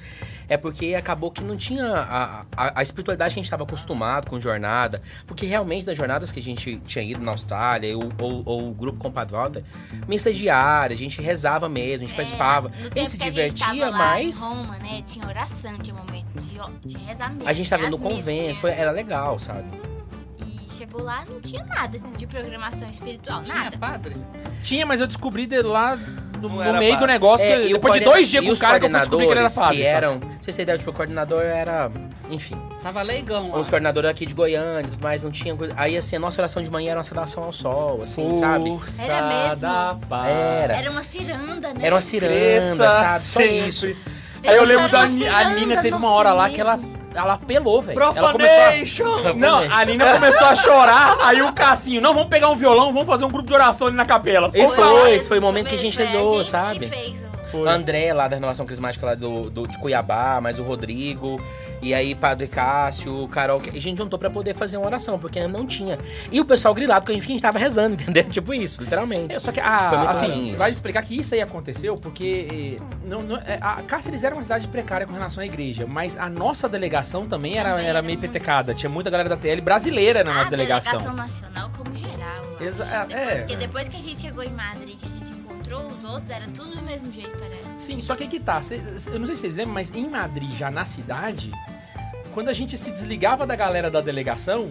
é 0.49 0.57
porque 0.57 0.94
acabou 0.94 1.30
que 1.30 1.42
não 1.42 1.57
tinha 1.57 1.84
a, 1.86 2.40
a, 2.57 2.80
a 2.80 2.82
espiritualidade 2.82 3.34
que 3.34 3.40
a 3.40 3.42
gente 3.42 3.47
estava 3.47 3.64
acostumado 3.64 4.28
com 4.28 4.40
jornada, 4.40 5.03
porque 5.26 5.47
realmente 5.47 5.86
nas 5.86 5.97
jornadas 5.97 6.30
que 6.32 6.40
a 6.40 6.42
gente 6.42 6.80
tinha 6.86 7.05
ido 7.05 7.20
na 7.20 7.32
Austrália, 7.32 7.97
ou, 7.97 8.11
ou, 8.18 8.42
ou 8.44 8.70
o 8.70 8.74
grupo 8.74 8.99
Compadre 8.99 9.34
Walter, 9.34 9.64
missa 10.07 10.32
diária, 10.32 10.94
a 10.94 10.99
gente 10.99 11.20
rezava 11.20 11.68
mesmo, 11.68 12.07
a 12.07 12.09
gente 12.09 12.16
participava, 12.16 12.70
É, 12.70 12.82
No 12.82 12.90
a 12.94 12.99
gente 13.01 13.11
se 13.11 13.16
que 13.18 13.22
a 13.22 13.30
gente 13.30 13.55
divertia, 13.55 13.90
lá 13.90 14.22
em 14.22 14.30
Roma, 14.30 14.78
né? 14.78 15.03
Tinha 15.05 15.26
oração, 15.26 15.78
tinha 15.78 15.97
momento 15.97 16.26
de, 16.38 16.88
de 16.88 16.99
rezar 16.99 17.30
mesmo. 17.30 17.49
a 17.49 17.53
gente 17.53 17.64
estava 17.64 17.88
no 17.88 17.99
missas, 17.99 18.16
convento, 18.16 18.61
foi, 18.61 18.70
era 18.70 18.90
legal, 18.90 19.38
sabe? 19.38 19.95
Chegou 20.76 21.02
lá, 21.02 21.24
não 21.28 21.40
tinha 21.40 21.64
nada 21.64 21.98
de 21.98 22.26
programação 22.26 22.88
espiritual, 22.90 23.42
Tinha 23.42 23.56
nada. 23.64 23.78
padre? 23.78 24.14
Tinha, 24.62 24.84
mas 24.84 25.00
eu 25.00 25.06
descobri 25.06 25.46
de 25.46 25.62
lá 25.62 25.96
no, 25.96 26.48
no 26.50 26.56
meio 26.78 26.92
do 26.92 26.98
padre. 26.98 27.06
negócio, 27.06 27.46
É, 27.46 27.60
que 27.60 27.72
depois 27.72 27.94
de 27.94 28.00
dois 28.00 28.28
dias 28.28 28.44
com 28.44 28.50
o 28.50 28.52
os 28.52 28.58
cara 28.58 28.78
que 28.78 28.84
eu 28.86 28.90
fui 28.90 28.98
descobrir 29.00 29.26
que 29.26 29.32
ele 29.32 29.40
era 29.40 29.48
coordenadores 29.50 29.54
padre. 29.54 29.76
que 29.78 29.84
sabe? 29.84 29.96
eram, 29.96 30.18
pra 30.20 30.28
vocês 30.42 30.56
terem 30.56 30.62
ideia, 30.64 30.78
tipo, 30.78 30.90
o 30.90 30.94
coordenador 30.94 31.42
era, 31.42 31.90
enfim, 32.30 32.60
Tava 32.82 33.00
leigão 33.02 33.50
lá. 33.52 33.58
os 33.58 33.68
coordenadores 33.68 34.10
aqui 34.10 34.26
de 34.26 34.34
Goiânia 34.34 34.80
e 34.86 34.90
tudo 34.90 35.02
mais, 35.02 35.22
não 35.24 35.30
tinha. 35.30 35.56
Aí, 35.76 35.96
assim, 35.96 36.16
a 36.16 36.20
nossa 36.20 36.40
oração 36.40 36.62
de 36.62 36.70
manhã 36.70 36.90
era 36.90 36.98
uma 36.98 37.04
saudação 37.04 37.42
ao 37.44 37.52
sol, 37.52 38.02
assim, 38.02 38.34
sabe? 38.34 38.68
Força 38.68 39.02
Era 39.02 39.26
mesmo? 39.48 39.60
da 39.62 39.96
paz. 40.08 40.28
Era. 40.30 40.76
Era 40.76 40.90
uma 40.90 41.02
ciranda, 41.02 41.68
né? 41.74 41.80
Era 41.82 41.94
uma 41.94 42.00
ciranda, 42.02 42.34
Cresça 42.34 42.76
sabe? 42.76 43.20
Só 43.22 43.40
sempre. 43.40 43.68
isso. 43.68 43.86
Aí 44.46 44.56
eu 44.56 44.64
lembro 44.64 44.88
da 44.88 45.00
a 45.00 45.08
Nina 45.54 45.80
teve 45.82 45.96
uma 45.96 46.10
hora 46.10 46.32
lá 46.34 46.48
que 46.50 46.60
ela. 46.60 46.78
Ela 47.16 47.34
apelou, 47.34 47.82
velho. 47.82 48.00
Ela 48.00 48.32
começou 48.32 48.56
a... 48.56 48.66
Profanation! 48.66 49.34
Não, 49.36 49.58
a 49.58 49.84
Nina 49.84 50.14
começou 50.14 50.46
a 50.46 50.54
chorar, 50.54 51.16
aí 51.20 51.42
o 51.42 51.52
Cassinho, 51.52 52.00
não, 52.00 52.12
vamos 52.14 52.28
pegar 52.28 52.48
um 52.50 52.56
violão, 52.56 52.92
vamos 52.92 53.06
fazer 53.08 53.24
um 53.24 53.30
grupo 53.30 53.48
de 53.48 53.54
oração 53.54 53.86
ali 53.88 53.96
na 53.96 54.04
capela. 54.04 54.50
E 54.54 54.68
foi, 54.68 55.14
esse 55.14 55.28
foi 55.28 55.38
o 55.38 55.42
momento 55.42 55.68
que 55.68 55.74
a 55.74 55.78
gente 55.78 55.96
Foi 55.96 56.06
rezou, 56.06 56.36
gente 56.38 56.48
sabe? 56.50 56.78
Que 56.80 56.86
fez. 56.86 57.26
Foi. 57.50 57.68
André, 57.68 58.12
lá 58.12 58.26
da 58.26 58.34
Renovação 58.36 58.66
Crismática 58.66 59.06
lá 59.06 59.14
do, 59.14 59.48
do- 59.48 59.68
de 59.68 59.78
Cuiabá, 59.78 60.40
mais 60.40 60.58
o 60.58 60.64
Rodrigo, 60.64 61.40
e 61.89 61.95
aí 61.95 62.14
Padre 62.14 62.47
Cássio, 62.49 63.26
Carol, 63.28 63.61
a 63.61 63.78
gente 63.78 63.97
juntou 63.99 64.18
pra 64.18 64.28
poder 64.30 64.55
fazer 64.55 64.76
uma 64.76 64.87
oração, 64.87 65.18
porque 65.18 65.47
não 65.47 65.66
tinha. 65.66 65.99
E 66.32 66.41
o 66.41 66.45
pessoal 66.45 66.74
grilado, 66.74 67.05
porque 67.07 67.18
a 67.18 67.22
gente 67.22 67.41
tava 67.41 67.59
rezando, 67.59 67.95
entendeu? 68.03 68.24
Tipo 68.24 68.53
isso, 68.55 68.82
literalmente. 68.82 69.34
É, 69.34 69.39
só 69.39 69.53
que, 69.53 69.61
Foi 69.61 69.68
a, 69.68 69.91
muito 69.99 70.11
assim, 70.11 70.57
vai 70.57 70.70
explicar 70.72 71.03
que 71.03 71.18
isso 71.18 71.34
aí 71.34 71.41
aconteceu 71.41 71.95
porque 71.97 72.78
eh, 72.80 72.82
não, 73.05 73.22
não- 73.22 73.37
é, 73.37 73.59
a 73.61 73.82
Cáceres 73.82 74.24
era 74.24 74.34
uma 74.34 74.43
cidade 74.43 74.66
precária 74.68 75.07
com 75.07 75.12
relação 75.12 75.43
à 75.43 75.47
igreja, 75.47 75.87
mas 75.87 76.16
a 76.16 76.28
nossa 76.28 76.68
delegação 76.68 77.26
também 77.26 77.57
era, 77.59 77.70
Também 77.70 77.84
era 77.87 77.99
era 77.99 78.03
meio 78.03 78.18
petecada. 78.18 78.74
Tinha 78.74 78.91
muita 78.91 79.09
galera 79.11 79.28
da 79.28 79.37
TL 79.37 79.61
brasileira 79.61 80.22
na 80.24 80.32
nossa 80.34 80.47
a 80.47 80.51
delegação. 80.51 81.14
nacional 81.14 81.70
como 81.76 81.97
geral. 81.97 82.45
eu 82.61 82.66
Exa- 82.66 82.84
acho. 82.84 83.09
Depois- 83.09 83.28
é. 83.28 83.37
Porque 83.39 83.57
depois 83.57 83.89
que 83.89 83.97
a 83.97 84.01
gente 84.03 84.20
chegou 84.20 84.43
em 84.43 84.53
Madrid, 84.53 84.97
que 84.99 85.07
a 85.07 85.09
gente 85.11 85.30
encontrou 85.30 85.87
os 85.87 86.05
outros, 86.05 86.30
era 86.30 86.47
tudo 86.47 86.76
do 86.76 86.82
mesmo 86.82 87.11
jeito, 87.12 87.30
parece. 87.39 87.62
Sim, 87.78 88.01
só 88.01 88.14
que 88.14 88.24
aí 88.24 88.28
que 88.28 88.41
tá. 88.41 88.61
cê- 88.61 88.80
cê- 88.99 89.11
eu 89.11 89.18
não 89.18 89.26
sei 89.26 89.34
se 89.34 89.43
vocês 89.43 89.55
lembram, 89.57 89.74
mas 89.74 89.91
em 89.95 90.09
Madrid, 90.09 90.51
já 90.57 90.70
na 90.70 90.84
cidade, 90.84 91.51
quando 92.37 92.51
a 92.51 92.53
gente 92.53 92.76
se 92.76 92.91
desligava 92.91 93.47
da 93.47 93.57
galera 93.57 93.91
da 93.91 94.03
delegação, 94.03 94.68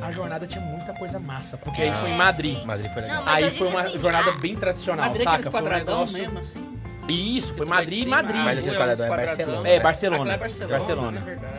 a 0.00 0.10
jornada 0.10 0.46
tinha 0.46 0.64
muita 0.64 0.94
coisa 0.94 1.18
massa. 1.18 1.58
Porque 1.58 1.82
aí 1.82 1.88
É, 1.90 1.92
foi 1.92 2.08
em 2.08 2.16
Madrid. 2.16 2.56
sim. 2.56 2.64
Madrid 2.64 2.90
foi 2.90 3.02
legal. 3.02 3.16
Não, 3.18 3.24
mas 3.26 3.34
Aí 3.34 3.42
eu 3.44 3.50
foi 3.50 3.66
digo 3.66 3.78
uma 3.78 3.86
assim, 3.86 3.98
jornada 3.98 4.32
bem 4.32 4.56
tradicional, 4.56 5.04
Madrid, 5.08 5.22
saca? 5.24 5.36
aqueles 5.36 5.50
Foi 5.50 5.60
um 5.60 5.64
quadradão 5.64 5.94
negócio... 5.96 6.18
mesmo, 6.18 6.38
assim. 6.38 6.78
Isso, 7.06 7.54
foi 7.54 7.66
Madrid 7.66 8.06
e 8.06 8.08
Madrid. 8.08 8.40
Mas 8.42 8.56
aquele 8.56 8.74
é 8.74 8.78
quadradão 8.78 9.06
é. 9.06 9.08
Barcelona. 9.26 9.68
É, 9.68 9.80
Barcelona. 9.80 10.22
Aquela 10.22 10.34
é 10.34 10.38
Barcelona, 10.38 10.72
Barcelona. 10.72 11.18
é 11.20 11.24
verdade. 11.24 11.58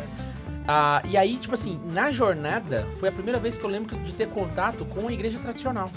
Ah, 0.68 1.02
e 1.06 1.16
aí, 1.16 1.38
tipo 1.38 1.54
assim, 1.54 1.80
na 1.86 2.12
jornada, 2.12 2.88
foi 2.98 3.10
a 3.10 3.12
primeira 3.12 3.40
vez 3.40 3.56
que 3.56 3.64
eu 3.64 3.70
lembro 3.70 3.96
de 4.00 4.12
ter 4.14 4.30
contato 4.30 4.84
com 4.84 5.08
a 5.08 5.14
igreja 5.14 5.38
tradicional. 5.38 5.92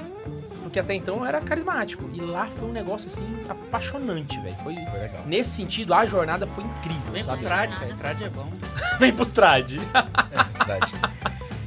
Porque 0.73 0.81
até 0.81 0.95
então 0.95 1.17
eu 1.19 1.27
era 1.27 1.39
carismático. 1.43 2.09
E 2.15 2.21
lá 2.23 2.47
foi 2.47 2.67
um 2.67 2.73
negócio, 2.73 3.07
assim, 3.07 3.27
apaixonante, 3.47 4.41
velho. 4.41 4.57
Foi... 4.65 4.75
Foi 4.75 5.01
legal. 5.01 5.23
Nesse 5.27 5.51
sentido, 5.51 5.93
a 5.93 6.07
jornada 6.07 6.47
foi 6.47 6.65
incrível, 6.65 7.13
Vem 7.13 7.23
pro 7.23 7.37
trad, 7.37 7.71
velho. 7.79 7.95
Trad 7.99 8.23
é 8.23 8.31
bom. 8.31 8.49
Vem 8.99 9.13
pros 9.13 9.33
trad. 9.33 9.75
É. 9.75 11.13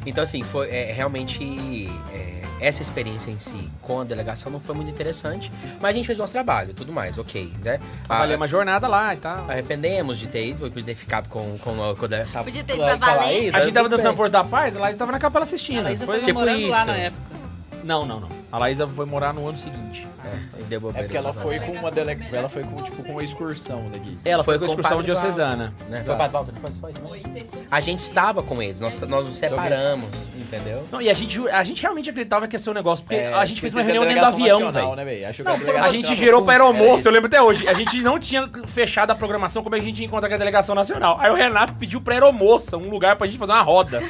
Então, 0.08 0.24
assim, 0.24 0.42
foi 0.42 0.70
é, 0.72 0.92
realmente. 0.92 1.88
é, 2.12 2.42
essa 2.60 2.82
experiência 2.82 3.30
em 3.30 3.38
si 3.38 3.70
com 3.82 4.00
a 4.00 4.04
delegação 4.04 4.52
não 4.52 4.60
foi 4.60 4.74
muito 4.74 4.90
interessante, 4.90 5.52
mas 5.80 5.92
a 5.92 5.94
gente 5.94 6.06
fez 6.08 6.18
nosso 6.18 6.32
trabalho 6.32 6.74
tudo 6.74 6.92
mais, 6.92 7.18
ok, 7.18 7.54
né? 7.64 7.80
Trabalhei 8.08 8.34
Ah, 8.36 8.38
uma 8.38 8.48
jornada 8.48 8.88
lá 8.88 9.14
e 9.14 9.18
tal. 9.18 9.48
Arrependemos 9.52 10.18
de 10.18 10.28
ter 10.28 10.48
ido, 10.48 10.62
podia 10.62 10.84
ter 10.84 10.96
ficado 10.96 11.28
com. 11.30 11.58
com, 11.60 11.76
com 11.96 12.08
tava- 12.08 12.44
Podia 12.46 12.64
ter 12.64 12.74
ido 12.74 12.82
com 12.82 12.90
a 12.90 12.98
pra 12.98 13.08
Valência. 13.08 13.26
Laís, 13.28 13.54
A 13.54 13.60
gente 13.62 13.74
tava 13.74 13.88
dançando. 13.90 14.16
Força 14.16 14.32
da 14.32 14.44
Paz, 14.44 14.76
a 14.76 14.80
Laís 14.80 14.96
tava 14.96 15.12
na 15.12 15.20
capela 15.20 15.44
assistindo. 15.44 15.80
A 15.82 15.84
Laísa 15.84 16.06
Foi- 16.06 16.16
tava 16.16 16.26
tipo 16.26 16.40
morando 16.40 16.68
lá 16.70 16.78
isso. 16.80 16.86
na 16.88 16.98
época. 16.98 17.22
Não, 17.84 18.04
não, 18.06 18.20
não. 18.22 18.30
A 18.56 18.58
Laísa 18.58 18.88
foi 18.88 19.06
morar 19.06 19.34
no 19.34 19.46
ano 19.50 19.58
seguinte. 19.58 20.08
É, 20.24 20.64
deu 20.64 20.78
É 20.78 20.80
bobeira, 20.80 21.04
porque 21.08 21.18
ela 21.18 21.34
foi 21.34 21.60
com 21.60 21.74
uma 21.74 21.92
dele... 21.92 22.18
ela 22.32 22.48
foi 22.48 22.64
com 22.64 22.78
tipo 22.78 23.04
com 23.04 23.12
uma 23.12 23.22
excursão 23.24 23.90
daqui. 23.92 24.18
Ela 24.24 24.46
foi, 24.46 24.54
Foi 24.58 24.60
com 24.60 24.66
a 24.66 24.68
excursão 24.76 25.04
diocesana. 25.04 25.74
Né? 25.90 26.02
Foi 26.02 26.16
pra 26.16 26.28
Walter, 26.30 26.54
depois 26.54 26.78
foi. 26.78 26.94
A 27.70 27.82
gente 27.82 28.00
estava 28.00 28.42
com 28.42 28.62
eles, 28.62 28.80
nós, 28.80 28.98
nós 29.02 29.26
nos 29.26 29.36
separamos, 29.36 30.30
entendeu? 30.34 30.86
Não, 30.90 31.02
e 31.02 31.10
a 31.10 31.14
gente, 31.14 31.38
a 31.50 31.64
gente 31.66 31.82
realmente 31.82 32.10
acreditava 32.10 32.48
que 32.48 32.56
ia 32.56 32.60
ser 32.60 32.70
um 32.70 32.74
negócio, 32.74 33.04
porque 33.04 33.18
É, 33.18 33.34
a 33.34 33.44
gente 33.44 33.60
fez 33.60 33.74
uma 33.74 33.82
é 33.82 33.84
reunião 33.84 34.06
dentro 34.06 34.22
do 34.32 34.38
delegação 34.38 34.56
avião, 34.56 34.60
nacional, 34.72 34.96
velho. 34.96 35.06
né, 35.10 35.74
que 35.74 35.78
a 35.78 35.92
gente 35.92 36.16
girou 36.16 36.40
foi 36.46 36.56
para 36.56 36.64
aeromoço, 36.64 37.06
eu 37.08 37.12
lembro 37.12 37.28
até 37.28 37.42
hoje. 37.42 37.68
A 37.68 37.74
gente 37.74 38.02
não 38.02 38.18
tinha 38.18 38.50
fechado 38.68 39.12
a 39.12 39.16
programação 39.16 39.64
como 39.64 39.76
a 39.76 39.80
gente 39.80 40.00
ia 40.00 40.06
encontrar 40.06 40.30
com 40.30 40.36
a 40.36 40.38
delegação 40.38 40.74
nacional. 40.74 41.18
Aí 41.20 41.30
o 41.30 41.36
Renato 41.36 41.74
pediu 41.74 42.00
pra 42.00 42.14
aeromoça 42.14 42.78
um 42.78 42.90
lugar 42.90 43.18
pra 43.18 43.28
gente 43.28 43.38
fazer 43.38 43.52
uma 43.52 43.62
roda. 43.64 44.02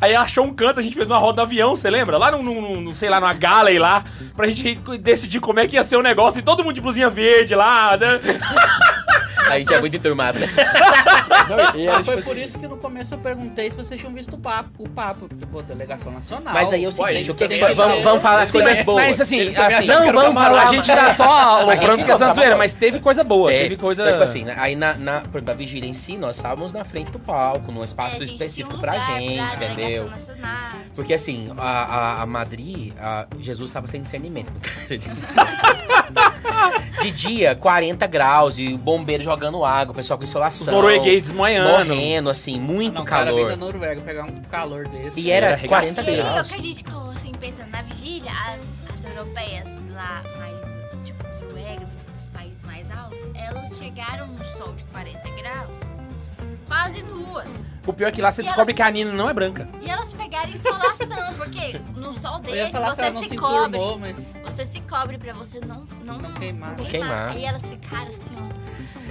Aí 0.00 0.14
achou 0.14 0.44
um 0.46 0.54
canto, 0.54 0.80
a 0.80 0.82
gente 0.82 0.96
fez 0.96 1.10
uma 1.10 1.18
roda 1.18 1.36
do 1.36 1.42
avião, 1.42 1.76
você 1.76 1.90
lembra? 1.90 2.16
Lá 2.16 2.30
no, 2.30 2.42
no, 2.42 2.80
no- 2.80 2.94
sei 2.94 3.10
lá, 3.10 3.20
numa 3.20 3.34
gala 3.34 3.68
aí 3.68 3.78
lá, 3.78 3.89
pra 4.36 4.46
gente 4.46 4.80
decidir 4.98 5.40
como 5.40 5.60
é 5.60 5.66
que 5.66 5.76
ia 5.76 5.84
ser 5.84 5.96
o 5.96 6.02
negócio. 6.02 6.40
E 6.40 6.42
todo 6.42 6.62
mundo 6.62 6.74
de 6.74 6.80
blusinha 6.80 7.10
verde 7.10 7.54
lá, 7.54 7.96
né? 7.96 8.20
A 9.54 9.58
gente 9.58 9.74
é 9.74 9.80
muito 9.80 9.96
enturmado, 9.96 10.38
né? 10.38 10.46
Não, 11.48 11.80
e 11.80 11.86
era, 11.86 12.04
foi 12.04 12.14
tipo 12.16 12.26
por 12.28 12.32
assim, 12.36 12.44
isso 12.44 12.58
que 12.58 12.68
no 12.68 12.76
começo 12.76 13.14
eu 13.14 13.18
perguntei 13.18 13.70
se 13.70 13.76
vocês 13.76 13.98
tinham 14.00 14.12
visto 14.12 14.34
o 14.34 14.38
papo, 14.38 14.70
o 14.84 14.88
papo 14.88 15.28
porque, 15.28 15.44
pô, 15.46 15.62
delegação 15.62 16.12
nacional. 16.12 16.54
Mas 16.54 16.72
aí 16.72 16.84
é 16.84 16.88
o 16.88 16.92
seguinte, 16.92 17.14
eles 17.14 17.28
o 17.28 17.34
que, 17.34 17.48
que 17.48 17.58
foi? 17.58 17.74
Vamos, 17.74 18.04
vamos 18.04 18.22
falar 18.22 18.42
as 18.42 18.48
Sim, 18.48 18.52
coisas 18.52 18.76
mas, 18.76 18.86
boas. 18.86 19.04
mas 19.06 19.20
assim, 19.20 19.38
Eles 19.38 19.54
também 19.54 19.76
assim, 19.76 19.90
acharam 19.90 20.00
não, 20.00 20.08
era 20.08 20.20
vamos 20.20 20.42
falar, 20.42 20.68
a 20.68 20.72
gente 20.72 20.86
tá 20.86 21.14
só 21.14 21.62
loucurando 21.64 22.04
porque 22.04 22.40
é 22.40 22.54
mas 22.54 22.74
teve 22.74 23.00
coisa 23.00 23.24
boa, 23.24 23.52
É, 23.52 23.62
teve 23.62 23.76
coisa... 23.76 24.02
Então, 24.02 24.12
tipo 24.12 24.24
assim, 24.24 24.44
né, 24.44 24.54
aí 24.58 24.76
na, 24.76 24.94
na, 24.94 25.20
por 25.20 25.38
exemplo, 25.38 25.50
a 25.52 25.56
vigília 25.56 25.88
em 25.88 25.94
si, 25.94 26.16
nós 26.16 26.36
estávamos 26.36 26.72
na 26.72 26.84
frente 26.84 27.10
do 27.10 27.18
palco, 27.18 27.72
num 27.72 27.82
É, 27.82 27.84
espaço 27.84 28.20
gente 28.20 28.32
específico 28.32 28.78
pra 28.78 28.92
lugar 28.92 29.20
gente, 29.20 29.36
pra 29.56 29.66
entendeu? 29.66 30.04
delegação 30.04 30.10
nacional. 30.36 30.70
Porque 30.94 31.14
assim, 31.14 31.52
a, 31.56 31.62
a, 31.62 32.22
a 32.22 32.26
Madrid, 32.26 32.92
a- 33.00 33.26
Jesus 33.38 33.70
estava 33.70 33.86
sem 33.86 34.02
discernimento. 34.02 34.50
De 37.02 37.10
dia, 37.10 37.54
40 37.54 38.06
graus, 38.06 38.58
e 38.58 38.72
o 38.74 38.78
bombeiro 38.78 39.22
jogando 39.24 39.64
água, 39.64 39.92
o 39.92 39.94
pessoal 39.96 40.18
com 40.18 40.24
Os 40.24 40.30
insolação. 40.30 40.72
noruegueses 40.74 41.22
desmanhando. 41.28 41.88
Morrendo, 41.94 42.30
assim, 42.30 42.58
muito 42.60 42.94
Não, 42.96 43.04
cara 43.04 43.32
vem 43.32 43.44
da 43.44 43.50
calor. 43.50 43.58
Noruega 43.72 44.00
pegar 44.02 44.24
um 44.24 44.36
calor 44.50 44.86
desse. 44.88 45.20
E 45.20 45.30
era 45.30 45.48
Era 45.50 45.68
40 45.68 46.02
E 46.02 46.08
aí, 46.10 46.16
é 46.18 46.20
o 46.20 46.24
graus. 46.24 46.48
que 46.50 46.54
a 46.54 46.62
gente 46.62 46.76
ficou 46.76 47.10
assim, 47.10 47.32
pensando, 47.32 47.70
na 47.70 47.82
vigília, 47.82 48.30
as, 48.30 48.94
as 48.98 49.04
europeias 49.16 49.64
lá, 49.92 50.22
mais 50.38 50.58
do, 50.66 51.02
tipo, 51.04 51.22
Noruega, 51.42 51.86
dos, 51.86 52.02
dos 52.02 52.28
países 52.28 52.62
mais 52.64 52.86
altos, 52.90 53.18
elas 53.34 53.76
chegaram 53.78 54.26
no 54.26 54.44
sol 54.44 54.72
de 54.74 54.84
40 54.84 55.18
graus, 55.30 55.78
quase 56.70 57.02
nuas. 57.02 57.48
O 57.84 57.92
pior 57.92 58.08
é 58.08 58.12
que 58.12 58.22
lá 58.22 58.30
você 58.30 58.42
E 58.42 58.44
descobre 58.44 58.72
elas- 58.72 58.76
que 58.76 58.82
a 58.82 58.90
Nina 58.92 59.12
não 59.12 59.28
é 59.28 59.32
branca. 59.32 59.68
E 59.82 59.90
elas 59.90 60.12
pegaram 60.12 60.50
insolação, 60.50 61.34
porque 61.36 61.80
no 61.96 62.12
sol 62.14 62.38
desse 62.38 62.70
você 62.78 63.10
não 63.10 63.22
se 63.22 63.28
se 63.30 63.36
cobre. 63.36 63.56
enturmou, 63.76 63.98
mas... 63.98 64.16
Você 64.44 64.66
se 64.66 64.80
cobre 64.82 65.18
pra 65.18 65.32
você 65.32 65.58
não, 65.60 65.84
não, 66.04 66.18
Não 66.18 66.32
queimar. 66.34 66.76
não 66.76 66.84
Queimar. 66.84 67.30
Aí 67.30 67.44
elas 67.44 67.62
ficaram 67.68 68.06
assim, 68.06 68.36
ó, 68.36 68.50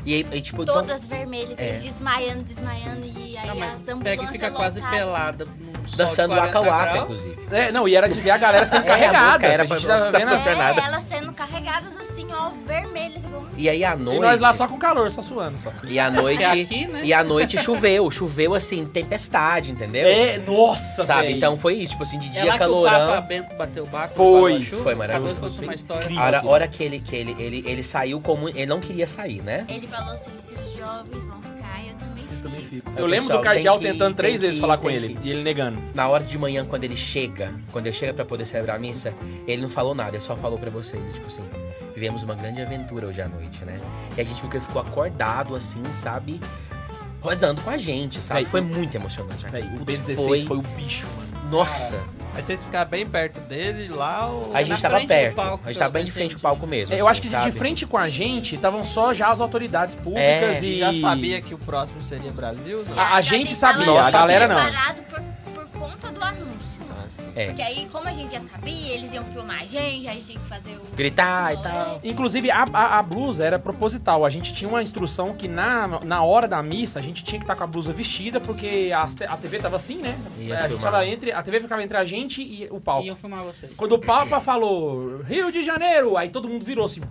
E 0.06 0.14
aí, 0.14 0.28
aí, 0.32 0.42
tipo, 0.42 0.62
então- 0.64 0.76
todas 0.76 1.04
vermelhas, 1.06 1.58
É. 1.60 1.70
eles 1.70 1.84
desmaiando, 1.84 2.44
desmaiando, 2.44 3.06
e 3.06 3.38
aí 3.38 3.48
Não, 3.48 3.54
as 3.68 3.82
ambulâncias 3.82 4.04
pega 4.04 4.24
e 4.24 4.28
fica 4.28 4.52
quase 4.52 4.80
lotadas. 4.80 5.00
pelada. 5.00 5.46
num 5.46 5.52
sol 5.52 5.74
de 5.74 5.79
dançando 5.96 6.36
40 6.36 6.60
waka 6.60 6.62
waka, 6.70 6.98
inclusive. 7.00 7.38
É, 7.52 7.72
não, 7.72 7.88
e 7.88 7.96
era 7.96 8.08
de 8.10 8.20
ver 8.20 8.32
a 8.32 8.38
galera 8.38 8.66
sendo 8.66 8.84
É, 8.86 8.92
a 8.92 8.96
carregada. 8.96 9.28
música 9.28 9.48
era 9.48 9.64
a 9.64 9.66
gente 9.66 9.86
pra- 9.86 9.98
tava 9.98 10.10
pra- 10.12 10.20
vendo. 10.20 10.44
pra- 10.44 10.56
nada. 10.56 10.82
É, 10.82 10.86
elas 10.86 11.04
sendo 11.04 11.34
carregadas 11.34 11.98
assim, 11.98 12.28
ó, 12.34 12.50
vermelhas, 12.68 13.20
E 13.58 13.68
aí 13.70 13.84
à 13.84 13.96
noite. 13.96 14.18
E 14.18 14.22
nós 14.22 14.40
lá 14.40 14.54
só 14.54 14.68
com 14.68 14.78
calor, 14.78 15.12
só 15.12 15.22
suando. 15.22 15.58
Só. 15.58 15.70
E 15.84 16.00
à 16.00 16.10
noite. 16.12 16.42
É 16.44 16.62
aqui, 16.62 16.88
né? 16.88 17.02
E 17.04 17.14
à 17.14 17.24
noite 17.24 17.58
choveu. 17.58 18.10
Choveu 18.10 18.54
assim, 18.54 18.86
tempestade, 18.86 19.72
entendeu? 19.72 20.08
É, 20.08 20.38
nossa, 20.40 21.04
Sabe? 21.04 21.24
velho. 21.24 21.36
Então 21.38 21.58
foi 21.58 21.76
isso, 21.76 21.92
tipo 21.92 22.04
assim, 22.04 22.18
de 22.18 22.28
É 22.30 22.32
dia 22.42 22.46
lá 22.46 22.52
que 22.52 22.56
o 22.58 22.60
calorão. 22.60 23.08
Papa 23.10 23.22
Bento 23.22 23.56
bateu 23.56 23.84
o 23.84 23.88
barco. 23.88 24.16
Foi, 24.16 24.54
Babachu. 24.54 24.76
foi 24.78 24.96
maravilhoso. 24.96 25.42
Talvez 25.42 25.54
fosse 25.56 25.64
uma 25.66 25.76
história. 25.76 26.20
A 26.20 26.24
hora, 26.24 26.42
hora 26.46 26.68
que 26.68 26.82
ele, 26.84 27.00
que 27.02 27.16
ele, 27.16 27.36
ele, 27.38 27.64
ele 27.68 27.84
saiu 27.84 28.22
como. 28.22 28.48
Ele 28.50 28.66
não 28.66 28.80
queria 28.80 29.06
sair, 29.08 29.42
né? 29.42 29.66
Ele 29.68 29.88
falou 29.88 30.14
assim, 30.14 30.32
se 30.38 30.54
os 30.54 30.72
jovens 30.78 31.24
vão 31.26 31.42
fico. 32.70 32.90
Fico. 32.90 32.92
É, 32.98 33.02
Eu 33.02 33.06
lembro 33.08 33.36
do 33.36 33.42
cardeal 33.42 33.80
tentando 33.80 34.16
três 34.16 34.42
vezes 34.42 34.60
falar 34.60 34.78
com 34.78 34.90
ele. 34.90 35.18
E 35.24 35.30
ele 35.32 35.42
negando. 35.44 35.82
Na 35.94 36.08
hora 36.08 36.24
de 36.24 36.38
manhã, 36.38 36.66
quando 36.66 36.84
ele 36.84 36.96
chega, 36.96 37.54
quando 37.72 37.88
ele 37.88 37.96
chega 37.96 38.14
pra 38.14 38.24
poder 38.26 38.46
celebrar 38.46 38.76
a 38.76 38.80
missa, 38.80 39.14
ele 39.48 39.62
não 39.62 39.70
falou 39.70 39.96
nada, 39.96 40.12
ele 40.12 40.22
só 40.22 40.36
falou 40.36 40.58
pra 40.58 40.70
vocês. 40.70 41.06
e, 41.10 41.14
Tipo 41.14 41.28
assim, 41.28 41.44
vivemos 41.94 42.24
uma 42.24 42.36
grande 42.36 42.62
aventura 42.62 43.08
hoje 43.08 43.22
à 43.22 43.28
noite, 43.28 43.64
né? 43.66 43.80
E 44.18 44.22
a 44.22 44.24
gente 44.24 44.40
viu 44.40 44.50
que 44.50 44.58
ele 44.58 44.66
ficou 44.66 44.82
acordado, 44.82 45.56
assim, 45.56 45.84
sabe? 45.94 46.40
Rezando 47.24 47.62
com 47.62 47.70
a 47.70 47.78
gente, 47.78 48.22
sabe? 48.22 48.42
Véi, 48.42 48.50
foi 48.50 48.62
muito 48.62 48.96
emocionante. 48.96 49.46
Véi, 49.50 49.64
o 49.64 49.86
Putz, 49.86 50.00
B16 50.00 50.48
foi... 50.48 50.58
o 50.58 50.62
bicho, 50.62 51.06
mano. 51.18 51.50
Nossa! 51.50 52.00
Mas 52.34 52.46
vocês 52.46 52.64
ficaram 52.64 52.90
bem 52.90 53.06
perto 53.06 53.42
dele 53.42 53.88
lá 53.90 54.28
ou... 54.28 54.52
A 54.54 54.60
gente 54.64 54.82
na 54.84 54.90
tava 54.90 55.06
perto. 55.06 55.36
palco, 55.36 55.64
a 55.66 55.68
gente 55.68 55.80
tava 55.80 55.92
bem 55.92 56.06
de 56.06 56.12
frente 56.12 56.36
ao 56.36 56.42
palco 56.42 56.68
mesmo. 56.68 56.94
eu 56.94 57.00
assim, 57.00 57.10
acho 57.12 57.22
que 57.22 57.28
sabe? 57.28 57.52
de 57.52 57.58
frente 57.58 57.86
com 57.88 57.98
a 57.98 58.08
gente 58.08 58.56
estavam 58.56 58.84
só 58.84 59.14
já 59.14 59.30
as 59.30 59.42
autoridades 59.42 59.96
públicas 59.96 60.24
É, 60.24 60.62
e. 60.64 60.80
Já 60.80 60.94
sabia 60.94 61.42
que 61.42 61.54
o 61.54 61.58
próximo 61.58 62.02
seria 62.02 62.32
Brasil? 62.32 62.86
Não? 62.88 63.00
A- 63.00 63.16
a 63.16 63.22
gente 63.22 63.56
sabia, 63.56 64.00
a 64.02 64.12
galera 64.12 64.48
não. 64.48 64.62
por, 65.10 65.22
por 65.54 65.68
conta 65.80 66.12
do 66.12 66.24
anúncio. 66.24 66.59
Ah. 67.40 67.44
É. 67.44 67.46
Porque 67.48 67.62
aí, 67.62 67.88
como 67.92 68.08
a 68.08 68.12
gente 68.12 68.32
já 68.34 68.42
sabia, 68.42 68.94
eles 68.94 69.14
iam 69.14 69.24
filmar 69.26 69.62
a 69.62 69.66
gente, 69.66 70.08
a 70.08 70.14
gente 70.14 70.26
tinha 70.26 70.40
que 70.40 70.48
fazer 70.48 70.76
o... 70.76 70.96
Gritar 70.96 71.54
e 71.54 71.64
tal. 71.64 72.00
Inclusive, 72.04 72.52
a, 72.52 72.66
a, 72.74 73.00
a 73.00 73.04
blusa 73.04 73.46
era 73.46 73.58
proposital. 73.58 74.26
A 74.26 74.30
gente 74.30 74.54
tinha 74.54 74.70
uma 74.70 74.84
instrução 74.84 75.34
que 75.34 75.48
na, 75.48 75.88
na 76.04 76.24
hora 76.24 76.48
da 76.48 76.62
missa 76.62 77.00
a 77.00 77.02
gente 77.02 77.24
tinha 77.24 77.40
que 77.40 77.44
estar 77.46 77.56
com 77.56 77.64
a 77.64 77.68
blusa 77.68 77.94
vestida, 77.94 78.40
porque 78.40 78.92
a, 78.94 79.08
a 79.34 79.38
TV 79.38 79.60
tava 79.60 79.76
assim, 79.78 79.98
né? 79.98 80.18
Ia 80.38 80.60
a, 80.60 80.68
gente 80.68 80.82
tava 80.82 81.06
entre, 81.06 81.32
a 81.32 81.42
TV 81.42 81.62
ficava 81.62 81.82
entre 81.84 81.98
a 81.98 82.04
gente 82.06 82.42
e 82.42 82.68
o 82.72 82.80
palco. 82.80 83.06
Iam 83.06 83.16
filmar 83.16 83.44
vocês. 83.44 83.74
Quando 83.76 83.94
o 83.94 84.00
Papa 84.00 84.40
falou 84.42 85.22
Rio 85.24 85.52
de 85.52 85.64
Janeiro, 85.64 86.18
aí 86.18 86.30
todo 86.30 86.48
mundo 86.50 86.66
virou 86.66 86.86
assim, 86.86 87.02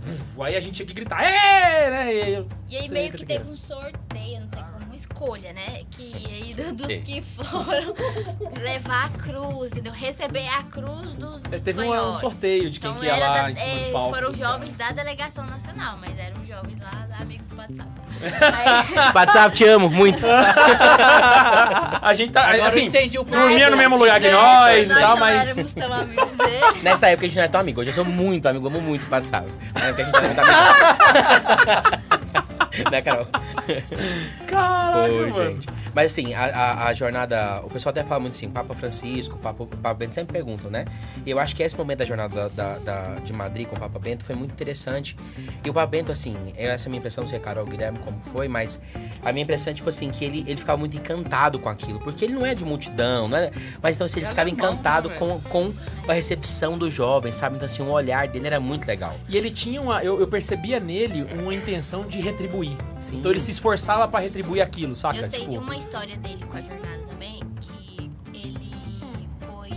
aí 0.41 0.57
a 0.57 0.61
gente 0.61 0.75
tinha 0.75 0.87
que 0.87 0.95
gritar, 0.95 1.23
é, 1.23 1.91
né? 1.91 2.15
E 2.15 2.77
aí- 2.77 2.87
E 2.87 2.89
meio 2.91 3.11
que 3.11 3.19
que 3.19 3.27
que 3.27 3.33
é. 3.33 3.39
teve 3.39 3.51
um 3.51 3.57
sorteio, 3.57 4.41
não 4.41 4.49
sei 4.49 4.59
como, 4.63 4.78
escolha, 5.19 5.53
né? 5.53 5.81
Que 5.91 6.15
aí 6.27 6.55
do- 6.55 6.73
dos 6.75 6.87
que 6.99 7.21
foram 7.21 7.93
levar 8.63 9.07
a 9.07 9.09
cruz, 9.11 9.73
entendeu? 9.73 9.93
Receber 9.93 10.47
a 10.49 10.63
cruz 10.63 11.15
dos 11.15 11.43
É, 11.53 11.59
teve 11.59 11.81
um 11.81 11.83
espanhóis. 11.85 12.17
sorteio 12.19 12.71
de 12.71 12.79
quem 12.79 12.91
então 12.91 13.01
que 13.01 13.07
ia 13.07 13.15
era 13.17 13.29
lá 13.29 13.43
da- 13.43 13.51
em 13.51 13.55
cima 13.57 13.67
do 13.75 13.81
é, 13.81 13.91
palco, 13.93 14.15
Foram 14.15 14.31
assim. 14.31 14.41
jovens 14.41 14.75
da 14.75 14.93
delegação 14.93 15.45
nacional, 15.47 15.99
mas 16.01 16.17
eram 16.19 16.37
jovens 16.47 16.79
lá, 16.81 17.09
amigos 17.21 17.47
do 17.47 17.57
WhatsApp. 17.57 17.89
Aí, 18.41 18.95
WhatsApp, 19.15 19.57
te 19.57 19.65
amo 19.65 19.91
muito. 19.91 20.23
A 22.01 22.15
gente 22.15 22.33
tá, 22.33 22.43
Agora 22.45 22.67
assim, 22.69 22.85
entendi 22.85 23.19
o 23.19 23.25
dormia 23.25 23.71
no 23.71 23.77
mesmo 23.77 23.97
lugar 23.99 24.21
que 24.21 24.31
nós 24.31 24.89
e 24.91 24.95
tal, 24.95 25.11
não 25.11 25.17
mas... 25.19 25.49
éramos 25.49 25.75
tão 25.75 25.93
amigos 25.93 26.31
dele. 26.31 26.81
Nessa 26.83 27.09
época 27.09 27.27
a 27.27 27.29
gente 27.29 27.37
não 27.37 27.43
era 27.43 27.51
tão 27.53 27.61
amigo. 27.61 27.81
Hoje 27.81 27.91
eu 27.91 27.95
sou 27.95 28.05
muito 28.05 28.47
amigo, 28.49 28.67
amo 28.69 28.81
muito 28.81 29.07
o 29.07 29.11
WhatsApp. 29.11 29.49
Na 29.75 29.87
época 29.87 30.03
a 30.03 30.05
gente 30.05 30.13
não 30.13 30.19
era 30.21 30.29
muito 30.29 30.41
amigo. 30.41 32.08
né, 32.91 33.03
Carol? 33.03 33.27
Caralho, 34.47 35.13
Foi, 35.13 35.31
mano. 35.31 35.53
gente. 35.55 35.67
Mas 35.95 36.13
assim, 36.13 36.35
a, 36.35 36.45
a- 36.45 36.87
a 36.89 36.95
jornada. 36.95 37.61
O 37.65 37.69
pessoal 37.71 37.91
até 37.91 38.05
fala 38.05 38.21
muito 38.21 38.35
assim, 38.35 38.49
Papa 38.49 38.75
Francisco, 38.75 39.37
Papa, 39.39 39.67
Papa 39.67 39.95
Bento 39.95 40.15
sempre 40.15 40.33
perguntam, 40.33 40.71
né? 40.71 40.85
E 41.27 41.31
eu 41.31 41.39
acho 41.39 41.55
que 41.57 41.63
esse 41.63 41.77
momento 41.77 41.99
da 41.99 42.05
jornada 42.05 42.49
da, 42.51 42.79
da- 42.79 43.15
de 43.25 43.33
Madrid 43.33 43.67
com 43.67 43.77
o 43.77 43.79
Papa 43.81 43.99
Bento 43.99 44.25
foi 44.25 44.35
muito 44.35 44.53
interessante. 44.53 45.17
E 45.65 45.71
o 45.71 45.75
Papa 45.75 45.87
Bento, 45.87 46.13
assim, 46.13 46.37
essa 46.57 46.87
é 46.87 46.89
a 46.89 46.91
minha 46.91 46.99
impressão, 46.99 47.25
não 47.25 47.31
sei, 47.31 47.39
Carol 47.39 47.65
Guilherme, 47.67 47.99
como 47.99 48.21
foi, 48.33 48.49
mas 48.49 48.81
a 49.25 49.33
minha 49.33 49.43
impressão 49.43 49.71
é, 49.71 49.75
tipo 49.75 49.89
assim, 49.89 50.11
que 50.11 50.25
ele, 50.25 50.45
ele 50.47 50.57
ficava 50.57 50.79
muito 50.79 50.97
encantado 50.97 51.59
com 51.59 51.69
aquilo. 51.69 51.99
Porque 52.01 52.25
ele 52.25 52.35
não 52.35 52.45
é 52.47 52.55
de 52.55 52.65
multidão, 52.65 53.29
não 53.29 53.39
é? 53.39 53.51
Mas 53.83 53.95
então, 53.97 54.05
assim, 54.05 54.19
ele 54.21 54.27
Ele 54.27 54.27
é 54.27 54.31
ficava 54.31 54.49
alemão, 54.49 54.71
encantado 54.73 55.09
né, 55.09 55.17
com, 55.17 55.41
com 55.41 55.75
a 56.07 56.13
recepção 56.13 56.77
dos 56.79 56.93
jovens, 56.93 57.35
sabe? 57.35 57.57
Então, 57.57 57.67
assim, 57.67 57.83
o 57.83 57.91
olhar 57.91 58.29
dele 58.29 58.47
era 58.47 58.61
muito 58.61 58.87
legal. 58.87 59.15
E 59.29 59.37
ele 59.37 59.51
tinha 59.51 59.81
uma. 59.81 60.03
Eu, 60.03 60.21
eu 60.21 60.27
percebia 60.29 60.79
nele 60.81 61.27
uma 61.35 61.55
intenção 61.55 62.07
de 62.07 62.21
retribuir. 62.21 62.68
Sim. 63.01 63.19
Então 63.19 63.31
ele 63.31 63.41
se 63.41 63.51
esforçava 63.51 64.07
pra 64.09 64.21
retribuir 64.21 64.63
aquilo, 64.63 64.95
saca? 64.97 65.17
Eu 65.19 65.29
sei 65.31 65.41
Tipo, 65.41 65.51
de 65.53 65.59
uma 65.59 65.77
história 65.77 66.17
dele 66.17 66.45
com 66.45 66.57
a 66.57 66.63
jornada 66.63 67.03
também, 67.09 67.41
que 67.61 68.11
ele 68.35 68.73
foi 69.39 69.71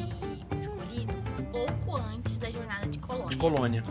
escolhido 0.56 1.14
um 1.40 1.44
pouco 1.46 1.98
antes 1.98 2.38
da 2.40 2.50
jornada 2.50 2.88
de 2.88 3.00
Colônia. 3.00 3.30
de 3.30 3.38
colônia. 3.38 3.84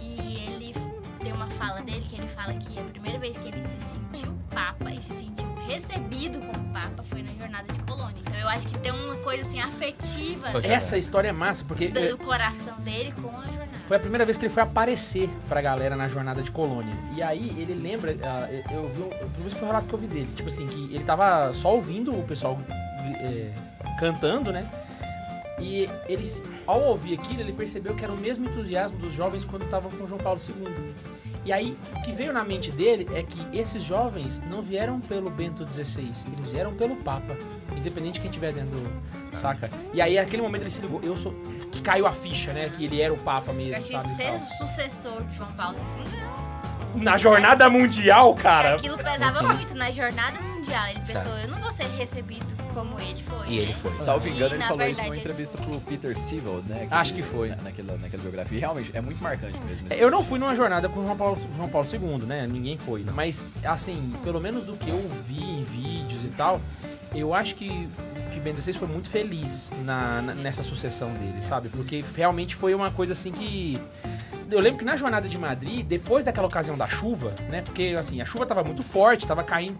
E 0.00 0.44
ele 0.46 0.74
tem 1.22 1.32
uma 1.32 1.46
fala 1.46 1.80
dele 1.82 2.02
que 2.02 2.16
ele 2.16 2.26
fala 2.28 2.54
que 2.54 2.78
a 2.78 2.82
primeira 2.84 3.18
vez 3.18 3.36
que 3.38 3.48
ele 3.48 3.62
se 3.62 3.76
sentiu 4.12 4.34
papa 4.50 4.90
e 4.90 5.00
se 5.00 5.12
sentiu 5.14 5.52
recebido 5.66 6.38
como 6.40 6.72
papa 6.72 7.02
foi 7.02 7.22
na 7.22 7.32
jornada 7.34 7.72
de 7.72 7.78
Colônia. 7.80 8.20
Então 8.20 8.38
eu 8.38 8.48
acho 8.48 8.66
que 8.68 8.78
tem 8.78 8.92
uma 8.92 9.16
coisa 9.16 9.46
assim 9.46 9.60
afetiva 9.60 10.50
Poxa. 10.52 10.66
Essa 10.68 10.98
história 10.98 11.28
é 11.28 11.32
massa, 11.32 11.64
porque 11.64 11.88
do, 11.88 12.08
do 12.10 12.18
coração 12.18 12.78
dele 12.80 13.12
com 13.12 13.28
a 13.28 13.44
jornada. 13.46 13.63
Foi 13.86 13.96
a 13.96 14.00
primeira 14.00 14.24
vez 14.24 14.36
que 14.36 14.44
ele 14.44 14.52
foi 14.52 14.62
aparecer 14.62 15.28
pra 15.48 15.60
galera 15.60 15.94
na 15.94 16.08
jornada 16.08 16.42
de 16.42 16.50
colônia. 16.50 16.94
E 17.14 17.22
aí 17.22 17.54
ele 17.58 17.74
lembra, 17.74 18.16
ah, 18.22 18.48
eu 18.72 18.88
vi, 18.88 19.02
pelo 19.02 19.30
menos 19.38 19.52
foi 19.52 19.62
o 19.62 19.66
relato 19.66 19.86
que 19.86 19.94
eu 19.94 19.98
vi 19.98 20.06
dele, 20.06 20.28
tipo 20.34 20.48
assim, 20.48 20.66
que 20.66 20.94
ele 20.94 21.04
tava 21.04 21.52
só 21.52 21.74
ouvindo 21.74 22.18
o 22.18 22.22
pessoal 22.22 22.58
eh, 23.20 23.50
cantando, 23.98 24.52
né? 24.52 24.68
E 25.60 25.88
ele, 26.08 26.30
ao 26.66 26.82
ouvir 26.82 27.14
aquilo, 27.14 27.40
ele 27.40 27.52
percebeu 27.52 27.94
que 27.94 28.04
era 28.04 28.12
o 28.12 28.16
mesmo 28.16 28.46
entusiasmo 28.46 28.98
dos 28.98 29.12
jovens 29.12 29.44
quando 29.44 29.64
estavam 29.64 29.90
com 29.90 30.06
João 30.06 30.18
Paulo 30.20 30.40
II. 30.40 31.13
E 31.44 31.52
aí, 31.52 31.76
o 31.94 32.02
que 32.02 32.10
veio 32.12 32.32
na 32.32 32.42
mente 32.42 32.70
dele 32.70 33.06
é 33.14 33.22
que 33.22 33.38
esses 33.56 33.82
jovens 33.82 34.40
não 34.50 34.62
vieram 34.62 34.98
pelo 35.00 35.28
Bento 35.30 35.66
XVI, 35.70 36.04
eles 36.32 36.46
vieram 36.50 36.72
pelo 36.74 36.96
Papa, 36.96 37.36
independente 37.76 38.14
de 38.14 38.20
quem 38.20 38.30
estiver 38.30 38.52
dentro, 38.52 38.78
do- 38.78 39.36
saca? 39.36 39.70
E 39.92 40.00
aí, 40.00 40.16
naquele 40.16 40.40
momento, 40.42 40.62
ele 40.62 40.70
se 40.70 40.80
ligou, 40.80 41.00
eu 41.02 41.16
sou... 41.16 41.34
que 41.70 41.82
caiu 41.82 42.06
a 42.06 42.12
ficha, 42.12 42.52
né? 42.52 42.70
Que 42.70 42.84
ele 42.86 43.00
era 43.00 43.12
o 43.12 43.18
Papa 43.18 43.50
Eu 43.50 43.54
mesmo, 43.56 43.82
sabe? 43.82 44.12
e 44.12 44.16
ser 44.16 44.30
o 44.30 44.66
sucessor 44.66 45.22
de 45.24 45.36
João 45.36 45.52
Paulo 45.52 45.76
II, 45.78 46.43
Na 46.94 47.16
jornada 47.18 47.68
mundial, 47.68 48.34
cara... 48.34 48.74
aquilo 48.76 48.96
pesava 48.96 49.42
muito 49.52 49.74
na 49.74 49.90
jornada 49.90 50.40
mundial. 50.40 50.86
Ele 50.88 51.00
pensou, 51.00 51.36
eu 51.38 51.48
não 51.48 51.60
vou 51.60 51.72
ser 51.72 51.86
recebido 51.96 52.46
como 52.72 52.98
ele 53.00 53.22
foi. 53.22 53.48
E 53.48 53.58
ele 53.58 53.68
né? 53.68 53.74
foi. 53.74 53.94
Salvo 53.94 54.26
E, 54.26 54.30
engano, 54.30 54.54
ele 54.54 54.58
na 54.58 54.68
falou 54.68 54.82
isso 54.82 55.00
verdade, 55.00 55.02
numa 55.08 55.14
ele- 55.14 55.20
entrevista 55.20 55.58
pro 55.58 55.80
Peter 55.80 56.16
Sievald, 56.18 56.68
né? 56.68 56.86
Acho 56.90 57.14
que 57.14 57.22
foi. 57.22 57.50
na- 57.50 57.56
Naquela, 57.56 57.96
naquela 57.98 58.22
biografia. 58.22 58.56
E 58.56 58.60
realmente, 58.60 58.90
é 58.94 59.00
muito 59.00 59.22
marcante 59.22 59.58
mesmo. 59.60 59.86
Eu 59.90 60.10
não 60.10 60.22
fui 60.24 60.38
numa 60.38 60.54
jornada 60.54 60.88
com 60.88 61.02
João 61.04 61.16
Paulo, 61.16 61.38
João 61.56 61.68
Paulo 61.68 61.86
II, 61.90 62.26
né? 62.26 62.46
Ninguém 62.46 62.76
foi. 62.78 63.04
Mas, 63.12 63.46
assim, 63.64 64.12
pelo 64.22 64.40
menos 64.40 64.64
do 64.64 64.76
que 64.76 64.88
eu 64.90 65.08
vi 65.26 65.42
em 65.42 65.62
vídeos 65.62 66.24
e 66.24 66.28
tal, 66.28 66.60
eu 67.14 67.32
acho 67.34 67.54
que, 67.54 67.88
que 68.32 68.40
Ben 68.40 68.52
16 68.54 68.76
foi 68.76 68.88
muito 68.88 69.08
feliz 69.08 69.72
na, 69.84 70.20
na- 70.22 70.34
nessa 70.34 70.62
sucessão 70.62 71.12
dele, 71.14 71.40
sabe? 71.42 71.68
Porque 71.68 72.04
realmente 72.16 72.54
foi 72.56 72.74
uma 72.74 72.90
coisa 72.90 73.12
assim 73.12 73.30
que. 73.32 73.78
Eu 74.50 74.60
lembro 74.60 74.78
que 74.78 74.84
na 74.84 74.96
jornada 74.96 75.28
de 75.28 75.38
Madrid, 75.38 75.84
depois 75.86 76.24
daquela 76.24 76.46
ocasião 76.46 76.76
da 76.76 76.86
chuva, 76.86 77.34
né? 77.48 77.62
Porque, 77.62 77.94
assim, 77.98 78.20
a 78.20 78.24
chuva 78.24 78.44
tava 78.46 78.62
muito 78.62 78.82
forte, 78.82 79.26
tava 79.26 79.42
caindo 79.42 79.78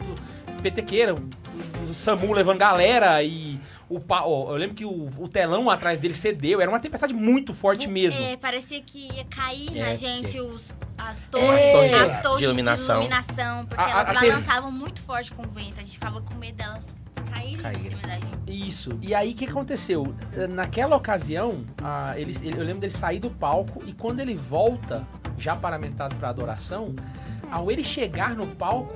petequeira, 0.62 1.15
o, 1.15 1.91
o 1.91 1.95
Samu 1.95 2.33
levando 2.33 2.59
galera 2.59 3.23
e 3.23 3.61
o 3.89 4.01
pa- 4.01 4.23
ó, 4.25 4.51
eu 4.51 4.57
lembro 4.57 4.75
que 4.75 4.85
o, 4.85 5.09
o 5.19 5.29
telão 5.29 5.69
atrás 5.69 6.01
dele 6.01 6.15
cedeu, 6.15 6.61
era 6.61 6.71
uma 6.71 6.81
tempestade 6.81 7.12
muito 7.12 7.53
forte 7.53 7.86
mesmo. 7.86 8.19
É, 8.19 8.36
parecia 8.39 8.81
que 8.81 9.09
ia 9.15 9.24
cair 9.27 9.77
É, 9.77 9.91
na 9.91 9.95
gente 9.95 10.32
que- 10.32 10.41
os, 10.41 10.73
as 10.97 11.16
torres, 11.31 11.61
É. 11.61 11.95
as 12.01 12.23
torres 12.23 12.39
De 12.39 12.45
iluminação. 12.45 12.86
de 13.01 13.07
iluminação, 13.07 13.66
porque 13.66 13.82
A- 13.82 13.86
a- 13.86 13.91
elas 13.91 14.09
a 14.09 14.12
balançavam 14.15 14.73
muito 14.73 15.01
forte 15.03 15.31
com 15.32 15.43
o 15.45 15.49
vento. 15.51 15.74
A 15.78 15.82
gente 15.82 15.93
ficava 15.93 16.23
com 16.23 16.35
medo 16.36 16.57
delas 16.57 16.86
caírem 17.35 17.56
Caírem. 17.56 17.81
em 17.86 17.90
cima 17.90 18.02
da 18.02 18.15
gente. 18.15 18.35
Isso. 18.69 18.98
E 19.02 19.15
aí 19.15 19.32
o 19.32 19.35
que 19.35 19.44
aconteceu? 19.47 20.15
Naquela 20.51 20.97
ocasião, 20.97 21.65
ah, 21.82 22.12
ele, 22.16 22.36
ele- 22.43 22.59
eu 22.59 22.65
lembro 22.65 22.81
dele 22.81 22.93
sair 22.93 23.19
do 23.19 23.31
palco 23.31 23.82
e 23.86 23.93
quando 23.93 24.20
ele 24.20 24.35
volta, 24.35 25.06
já 25.39 25.56
paramentado 25.56 26.15
pra 26.16 26.28
adoração, 26.28 26.94
ao 27.51 27.70
ele 27.70 27.82
chegar 27.85 28.35
no 28.36 28.47
palco, 28.47 28.94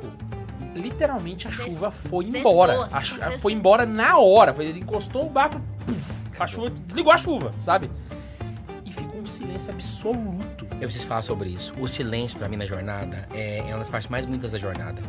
literalmente 0.75 1.49
a 1.49 1.51
Cessou- 1.51 1.67
chuva 1.73 1.91
foi 1.91 2.25
embora. 2.27 2.85
A 2.93 3.01
cessou, 3.01 3.19
cessou. 3.19 3.39
foi 3.41 3.53
embora 3.53 3.85
na 3.87 4.19
hora. 4.19 4.55
Ele 4.63 4.81
encostou 4.81 5.27
o 5.27 5.31
barco, 5.31 5.61
puf, 5.87 6.29
a 6.41 6.47
chuva 6.47 6.71
desligou 6.71 7.13
a 7.13 7.17
chuva, 7.17 7.51
sabe? 7.59 7.91
Silêncio 9.39 9.73
absoluto. 9.73 10.67
Eu 10.73 10.79
preciso 10.89 11.07
falar 11.07 11.23
sobre 11.23 11.51
isso. 11.51 11.73
O 11.79 11.87
silêncio, 11.87 12.39
pra 12.39 12.49
mim, 12.49 12.57
na 12.57 12.67
jornada, 12.67 13.29
é, 13.33 13.59
é 13.59 13.63
uma 13.69 13.79
das 13.79 13.89
partes 13.91 14.09
mais 14.11 14.25
bonitas 14.27 14.51
da 14.53 14.59
jornada. 14.59 15.01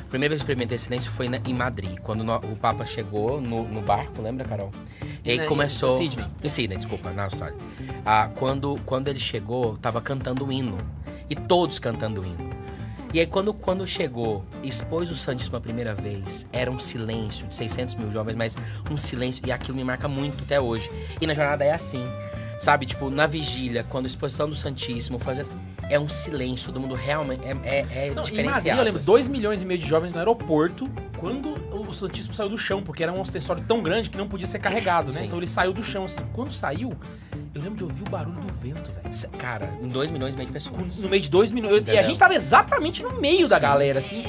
A 0.00 0.08
primeira 0.10 0.30
vez 0.32 0.42
que 0.42 0.50
eu 0.50 0.52
experimentei 0.52 0.76
silêncio 0.78 1.10
foi 1.10 1.28
na- 1.28 1.38
em 1.46 1.54
Madrid, 1.54 1.98
quando 2.00 2.22
no- 2.24 2.36
o 2.36 2.56
Papa 2.56 2.84
chegou 2.84 3.40
no, 3.40 3.64
no 3.66 3.80
barco, 3.80 4.20
lembra, 4.20 4.44
Carol? 4.44 4.70
E 5.24 5.30
aí 5.32 5.46
começou. 5.46 5.96
Sydney. 5.96 6.26
Sydney, 6.46 6.78
desculpa, 6.78 7.10
na 7.12 7.24
Austrália. 7.24 7.56
Ah, 8.04 8.30
quando, 8.34 8.78
quando 8.84 9.08
ele 9.08 9.18
chegou, 9.20 9.76
tava 9.78 10.00
cantando 10.00 10.46
o 10.46 10.52
hino. 10.52 10.78
E 11.30 11.34
todos 11.34 11.78
cantando 11.78 12.20
o 12.22 12.26
hino. 12.26 12.48
E 13.12 13.20
aí, 13.20 13.26
quando, 13.26 13.54
quando 13.54 13.86
chegou, 13.86 14.44
expôs 14.62 15.10
o 15.10 15.14
Santíssimo 15.14 15.56
a 15.56 15.60
primeira 15.62 15.94
vez, 15.94 16.46
era 16.52 16.70
um 16.70 16.78
silêncio 16.78 17.46
de 17.46 17.54
600 17.54 17.94
mil 17.94 18.10
jovens, 18.10 18.34
mas 18.36 18.54
um 18.90 18.98
silêncio, 18.98 19.42
e 19.46 19.52
aquilo 19.52 19.76
me 19.78 19.84
marca 19.84 20.06
muito 20.08 20.44
até 20.44 20.60
hoje. 20.60 20.90
E 21.18 21.26
na 21.26 21.32
jornada 21.32 21.64
é 21.64 21.72
assim, 21.72 22.04
sabe? 22.58 22.86
Tipo, 22.86 23.10
na 23.10 23.26
vigília, 23.26 23.84
quando 23.88 24.04
a 24.04 24.08
exposição 24.08 24.48
do 24.48 24.56
Santíssimo, 24.56 25.18
fazer, 25.18 25.46
é 25.88 25.98
um 25.98 26.08
silêncio, 26.08 26.66
todo 26.66 26.80
mundo 26.80 26.94
realmente 26.94 27.42
é, 27.44 27.56
é, 27.64 28.06
é 28.08 28.10
Não, 28.10 28.22
em 28.22 28.26
diferenciado. 28.26 28.54
Madrid, 28.54 28.76
eu 28.76 28.84
lembro, 28.84 29.00
assim. 29.00 29.06
2 29.06 29.28
milhões 29.28 29.62
e 29.62 29.66
meio 29.66 29.80
de 29.80 29.86
jovens 29.86 30.12
no 30.12 30.18
aeroporto, 30.18 30.90
quando 31.18 31.54
o 31.88 31.92
Santíssimo 31.92 32.34
saiu 32.34 32.48
do 32.48 32.58
chão, 32.58 32.82
porque 32.82 33.02
era 33.02 33.12
um 33.12 33.20
ostensório 33.20 33.62
tão 33.66 33.82
grande 33.82 34.10
que 34.10 34.18
não 34.18 34.28
podia 34.28 34.46
ser 34.46 34.58
carregado, 34.58 35.12
né? 35.12 35.20
Sim. 35.20 35.26
Então 35.26 35.38
ele 35.38 35.46
saiu 35.46 35.72
do 35.72 35.82
chão, 35.82 36.04
assim. 36.04 36.20
Quando 36.32 36.52
saiu, 36.52 36.92
eu 37.54 37.62
lembro 37.62 37.76
de 37.78 37.84
ouvir 37.84 38.02
o 38.02 38.10
barulho 38.10 38.40
do 38.40 38.52
vento, 38.52 38.90
velho. 38.92 39.30
Cara, 39.38 39.72
em 39.80 39.88
2 39.88 40.10
milhões 40.10 40.34
e 40.34 40.36
meio 40.36 40.46
de 40.46 40.52
pessoas. 40.52 40.98
No 40.98 41.08
meio 41.08 41.22
de 41.22 41.30
2 41.30 41.50
milhões. 41.50 41.82
E 41.86 41.98
a 41.98 42.02
gente 42.02 42.18
tava 42.18 42.34
exatamente 42.34 43.02
no 43.02 43.12
meio 43.18 43.48
da 43.48 43.56
Sim. 43.56 43.62
galera, 43.62 43.98
assim. 43.98 44.24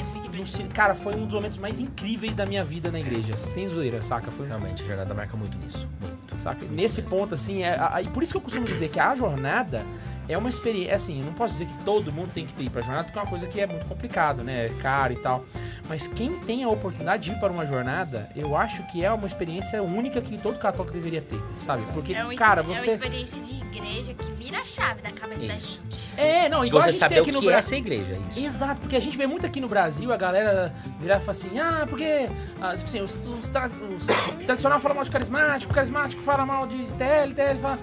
Cara, 0.72 0.94
foi 0.94 1.14
um 1.14 1.26
dos 1.26 1.34
momentos 1.34 1.58
mais 1.58 1.80
incríveis 1.80 2.34
da 2.34 2.46
minha 2.46 2.64
vida 2.64 2.90
na 2.90 2.98
igreja. 2.98 3.36
Sem 3.36 3.68
zoeira, 3.68 4.00
saca? 4.00 4.30
Foi 4.30 4.46
Realmente, 4.46 4.82
a 4.82 4.86
jornada 4.86 5.12
marca 5.12 5.36
muito 5.36 5.58
nisso. 5.58 5.86
Muito. 6.00 6.19
Saca? 6.40 6.64
Nesse 6.66 7.02
ponto, 7.02 7.34
assim, 7.34 7.62
é, 7.62 7.76
e 8.02 8.08
por 8.08 8.22
isso 8.22 8.32
que 8.32 8.38
eu 8.38 8.42
costumo 8.42 8.64
dizer 8.64 8.88
que 8.88 8.98
a 8.98 9.14
jornada 9.14 9.84
é 10.32 10.38
uma 10.38 10.48
experiência. 10.48 10.94
Assim, 10.94 11.18
eu 11.20 11.26
não 11.26 11.32
posso 11.32 11.52
dizer 11.54 11.66
que 11.66 11.72
todo 11.84 12.12
mundo 12.12 12.30
tem 12.32 12.46
que 12.46 12.62
ir 12.62 12.70
pra 12.70 12.82
jornada, 12.82 13.04
porque 13.04 13.18
é 13.18 13.22
uma 13.22 13.28
coisa 13.28 13.46
que 13.46 13.60
é 13.60 13.66
muito 13.66 13.84
complicado, 13.86 14.42
né? 14.44 14.66
É 14.66 14.68
caro 14.80 15.12
e 15.12 15.16
tal. 15.16 15.44
Mas 15.88 16.06
quem 16.06 16.34
tem 16.40 16.62
a 16.64 16.68
oportunidade 16.68 17.24
de 17.24 17.32
ir 17.32 17.38
para 17.40 17.52
uma 17.52 17.66
jornada, 17.66 18.28
eu 18.36 18.56
acho 18.56 18.82
que 18.84 19.04
é 19.04 19.10
uma 19.12 19.26
experiência 19.26 19.82
única 19.82 20.20
que 20.20 20.38
todo 20.38 20.58
católico 20.58 20.92
deveria 20.94 21.20
ter, 21.20 21.40
sabe? 21.56 21.84
Porque, 21.92 22.14
É 22.14 22.34
cara, 22.36 22.60
é 22.60 22.64
uma 22.64 22.74
você. 22.74 22.92
experiência 22.92 23.40
de 23.40 23.54
igreja 23.54 24.14
que 24.14 24.30
vira 24.32 24.58
a 24.60 24.64
chave 24.64 25.02
da 25.02 25.10
cabeça 25.10 25.40
da 25.46 25.54
gente. 25.54 25.80
É, 26.16 26.48
não, 26.48 26.64
E 26.64 26.68
igual 26.68 26.82
a 26.82 26.86
você 26.86 26.92
gente 26.92 27.00
saber 27.00 27.14
tem 27.16 27.20
o 27.20 27.22
aqui 27.24 27.30
que 27.32 27.36
no 27.36 27.42
é 27.42 27.52
Brasil. 27.52 27.58
essa 27.58 27.76
igreja, 27.76 28.18
isso. 28.28 28.40
Exato, 28.46 28.80
porque 28.80 28.96
a 28.96 29.00
gente 29.00 29.16
vê 29.16 29.26
muito 29.26 29.46
aqui 29.46 29.60
no 29.60 29.68
Brasil 29.68 30.12
a 30.12 30.16
galera 30.16 30.72
virar 31.00 31.16
e 31.16 31.20
falar 31.20 31.30
assim, 31.32 31.58
ah, 31.58 31.86
porque 31.88 32.28
ah, 32.60 32.74
tipo 32.76 32.88
assim, 32.88 33.00
os, 33.02 33.26
os, 33.26 33.50
tra- 33.50 33.68
os 33.96 34.06
tradicional 34.46 34.78
fala 34.80 34.94
mal 34.94 35.04
de 35.04 35.10
carismático, 35.10 35.72
o 35.72 35.74
carismático 35.74 36.22
fala 36.22 36.46
mal 36.46 36.66
de 36.66 36.76
TL, 36.98 37.34
TL 37.34 37.58
fala. 37.60 37.78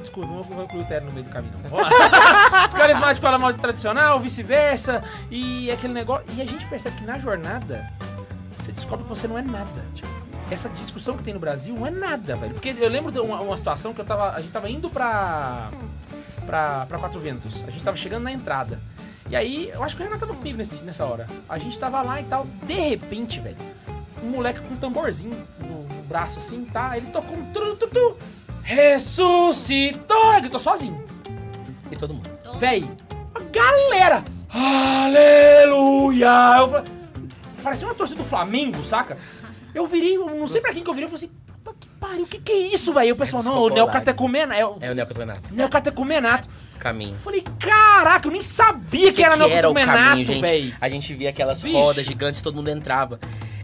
Desculpa, 0.00 0.28
não 0.32 0.42
vou 0.42 0.64
incluir 0.64 0.82
o 0.82 0.86
TL 0.86 1.04
no 1.04 1.12
meio 1.12 1.24
do 1.24 1.30
caminho, 1.30 1.52
não. 1.70 1.78
Os 2.66 2.74
carismáticos 2.74 3.18
falam 3.20 3.38
mal 3.38 3.52
de 3.52 3.58
tradicional, 3.60 4.18
vice-versa, 4.20 5.02
e 5.30 5.70
aquele 5.70 5.92
negócio. 5.92 6.24
E 6.34 6.40
a 6.42 6.46
gente 6.46 6.66
percebe 6.66 6.96
que 6.96 7.04
na 7.04 7.18
jornada 7.18 7.90
você 8.56 8.72
descobre 8.72 9.04
que 9.04 9.08
você 9.08 9.28
não 9.28 9.36
é 9.38 9.42
nada. 9.42 9.84
Essa 10.50 10.68
discussão 10.70 11.16
que 11.16 11.22
tem 11.22 11.32
no 11.34 11.38
Brasil 11.40 11.74
não 11.74 11.86
é 11.86 11.90
nada, 11.90 12.34
velho. 12.36 12.54
Porque 12.54 12.74
eu 12.78 12.88
lembro 12.88 13.12
de 13.12 13.20
uma, 13.20 13.40
uma 13.40 13.56
situação 13.56 13.94
que 13.94 14.00
eu 14.00 14.04
tava. 14.04 14.30
A 14.34 14.40
gente 14.40 14.50
tava 14.52 14.68
indo 14.68 14.90
pra. 14.90 15.70
pra, 16.44 16.86
pra 16.86 16.98
Quatro 16.98 17.20
Ventos. 17.20 17.62
A 17.66 17.70
gente 17.70 17.84
tava 17.84 17.96
chegando 17.96 18.24
na 18.24 18.32
entrada. 18.32 18.80
E 19.28 19.36
aí, 19.36 19.70
eu 19.72 19.84
acho 19.84 19.94
que 19.94 20.02
o 20.02 20.04
Renato 20.04 20.26
tava 20.26 20.36
comigo 20.36 20.58
nesse- 20.58 20.82
nessa 20.82 21.04
hora. 21.04 21.26
A 21.48 21.56
gente 21.58 21.78
tava 21.78 22.02
lá 22.02 22.20
e 22.20 22.24
tal. 22.24 22.46
De 22.64 22.72
repente, 22.74 23.38
velho, 23.38 23.56
um 24.24 24.30
moleque 24.30 24.58
com 24.60 24.74
um 24.74 24.76
tamborzinho 24.76 25.46
no, 25.60 25.84
no 25.84 26.02
braço 26.02 26.38
assim, 26.40 26.64
tá? 26.64 26.96
Ele 26.96 27.06
tocou 27.12 27.38
um 27.38 27.44
tru, 27.52 27.76
tu, 27.76 27.86
tu, 27.86 28.16
ressuscitou! 28.74 30.32
Ele 30.32 30.40
gritou 30.42 30.60
sozinho. 30.60 31.02
E 31.90 31.96
todo 31.96 32.14
mundo. 32.14 32.28
Todo 32.44 32.58
Véi, 32.58 32.88
a 33.34 33.40
galera, 33.40 34.24
aleluia! 34.52 36.28
Eu 36.58 36.68
falei, 36.68 36.84
parecia 37.62 37.86
uma 37.88 37.94
torcida 37.94 38.22
do 38.22 38.28
Flamengo, 38.28 38.82
saca? 38.82 39.16
Eu 39.74 39.86
virei, 39.86 40.16
eu 40.16 40.26
não 40.26 40.48
sei 40.48 40.60
pra 40.60 40.72
quem 40.72 40.82
que 40.82 40.90
eu 40.90 40.94
virei, 40.94 41.06
eu 41.06 41.10
falei 41.10 41.26
assim, 41.26 41.34
puta 41.62 41.76
que 41.78 41.88
pariu, 42.00 42.22
o 42.24 42.26
que 42.26 42.38
que 42.38 42.52
é 42.52 42.58
isso, 42.74 42.92
velho? 42.92 43.14
O 43.14 43.16
pessoal, 43.16 43.42
não, 43.42 43.58
o 43.62 43.68
neocatecumenato. 43.68 44.60
É 44.60 44.66
o 44.66 44.76
É 44.80 44.90
o 44.90 44.94
neocatecumenato. 44.94 45.54
neocatecumenato. 45.54 46.48
Caminho. 46.78 47.12
Eu 47.14 47.18
falei, 47.18 47.44
caraca, 47.58 48.26
eu 48.26 48.32
nem 48.32 48.40
sabia 48.40 49.12
que, 49.12 49.22
era 49.22 49.34
o 49.34 49.38
caminho, 49.38 49.60
neocatecumenato, 49.62 50.40
velho. 50.40 50.74
A 50.80 50.88
gente 50.88 51.12
via 51.14 51.28
aquelas 51.30 51.60
Vixe. 51.60 51.76
rodas 51.76 52.06
gigantes, 52.06 52.40
todo 52.40 52.54
mundo 52.54 52.68
entrava. 52.68 53.20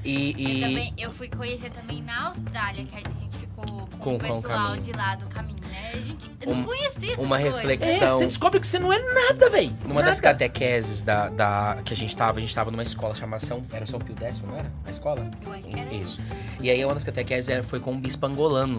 E, 0.06 0.34
E 0.36 0.58
e 0.58 0.60
também, 0.60 0.94
eu 0.98 1.10
fui 1.10 1.28
conhecer 1.28 1.70
também 1.70 2.02
na 2.02 2.28
Austrália, 2.28 2.84
que 2.84 2.94
a 2.94 2.98
gente 3.00 3.36
ficou 3.38 3.64
com, 3.66 3.86
Com- 3.98 4.14
o 4.16 4.18
com 4.20 4.28
o 4.38 4.40
pessoal 4.40 4.76
de 4.76 4.92
lá 4.92 5.14
do 5.16 5.26
caminho, 5.26 5.56
né? 5.68 5.92
A 5.94 6.00
gente 6.00 6.30
eu 6.40 6.52
Um- 6.52 6.56
não 6.58 6.64
conhecia 6.64 7.12
essas 7.12 7.24
uma 7.24 7.38
coisas. 7.40 7.54
reflexão. 7.62 8.06
É, 8.06 8.10
você 8.10 8.26
descobre 8.26 8.60
que 8.60 8.66
você 8.66 8.78
não 8.78 8.92
é 8.92 8.98
nada, 9.12 9.50
velho. 9.50 9.76
numa 9.84 10.02
das 10.02 10.20
catequeses 10.20 11.02
da, 11.02 11.28
da, 11.28 11.78
que 11.84 11.92
a 11.92 11.96
gente 11.96 12.14
tava, 12.16 12.38
a 12.38 12.40
gente 12.40 12.54
tava 12.54 12.70
numa 12.70 12.82
escola 12.82 13.14
chamada 13.14 13.44
São. 13.44 13.62
Era 13.72 13.84
São 13.86 13.98
Pio 13.98 14.14
X, 14.20 14.40
não 14.40 14.56
era? 14.56 14.70
A 14.84 14.90
escola? 14.90 15.28
Eu 15.44 15.52
acho 15.52 15.62
que 15.68 15.78
era 15.78 15.92
Isso. 15.94 16.20
E 16.60 16.70
aí 16.70 16.84
uma 16.84 16.94
das 16.94 17.02
catequeses 17.04 17.48
era, 17.48 17.62
foi 17.62 17.80
com 17.80 17.92
um 17.92 18.00
bispo 18.00 18.24
angolano. 18.26 18.76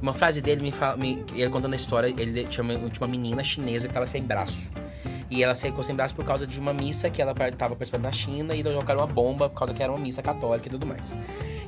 Uma 0.00 0.12
frase 0.14 0.40
dele 0.40 0.62
me 0.62 0.72
fala. 0.72 0.96
Me, 0.96 1.24
ele 1.34 1.50
contando 1.50 1.72
a 1.74 1.76
história, 1.76 2.08
ele 2.16 2.44
tinha 2.46 2.62
uma, 2.64 2.74
tinha 2.74 3.02
uma 3.02 3.08
menina 3.08 3.44
chinesa 3.44 3.88
que 3.88 3.94
tava 3.94 4.06
sem 4.06 4.22
braço. 4.22 4.70
E 5.34 5.42
ela 5.42 5.54
ficou 5.54 5.82
sem 5.82 5.94
braço 5.94 6.14
por 6.14 6.26
causa 6.26 6.46
de 6.46 6.60
uma 6.60 6.74
missa 6.74 7.08
que 7.08 7.22
ela 7.22 7.32
estava 7.48 7.74
participando 7.74 8.02
na 8.02 8.12
China 8.12 8.54
e 8.54 8.62
colocaram 8.62 9.00
uma 9.00 9.06
bomba 9.06 9.48
por 9.48 9.56
causa 9.58 9.72
que 9.72 9.82
era 9.82 9.90
uma 9.90 9.98
missa 9.98 10.20
católica 10.22 10.68
e 10.68 10.70
tudo 10.70 10.84
mais. 10.84 11.14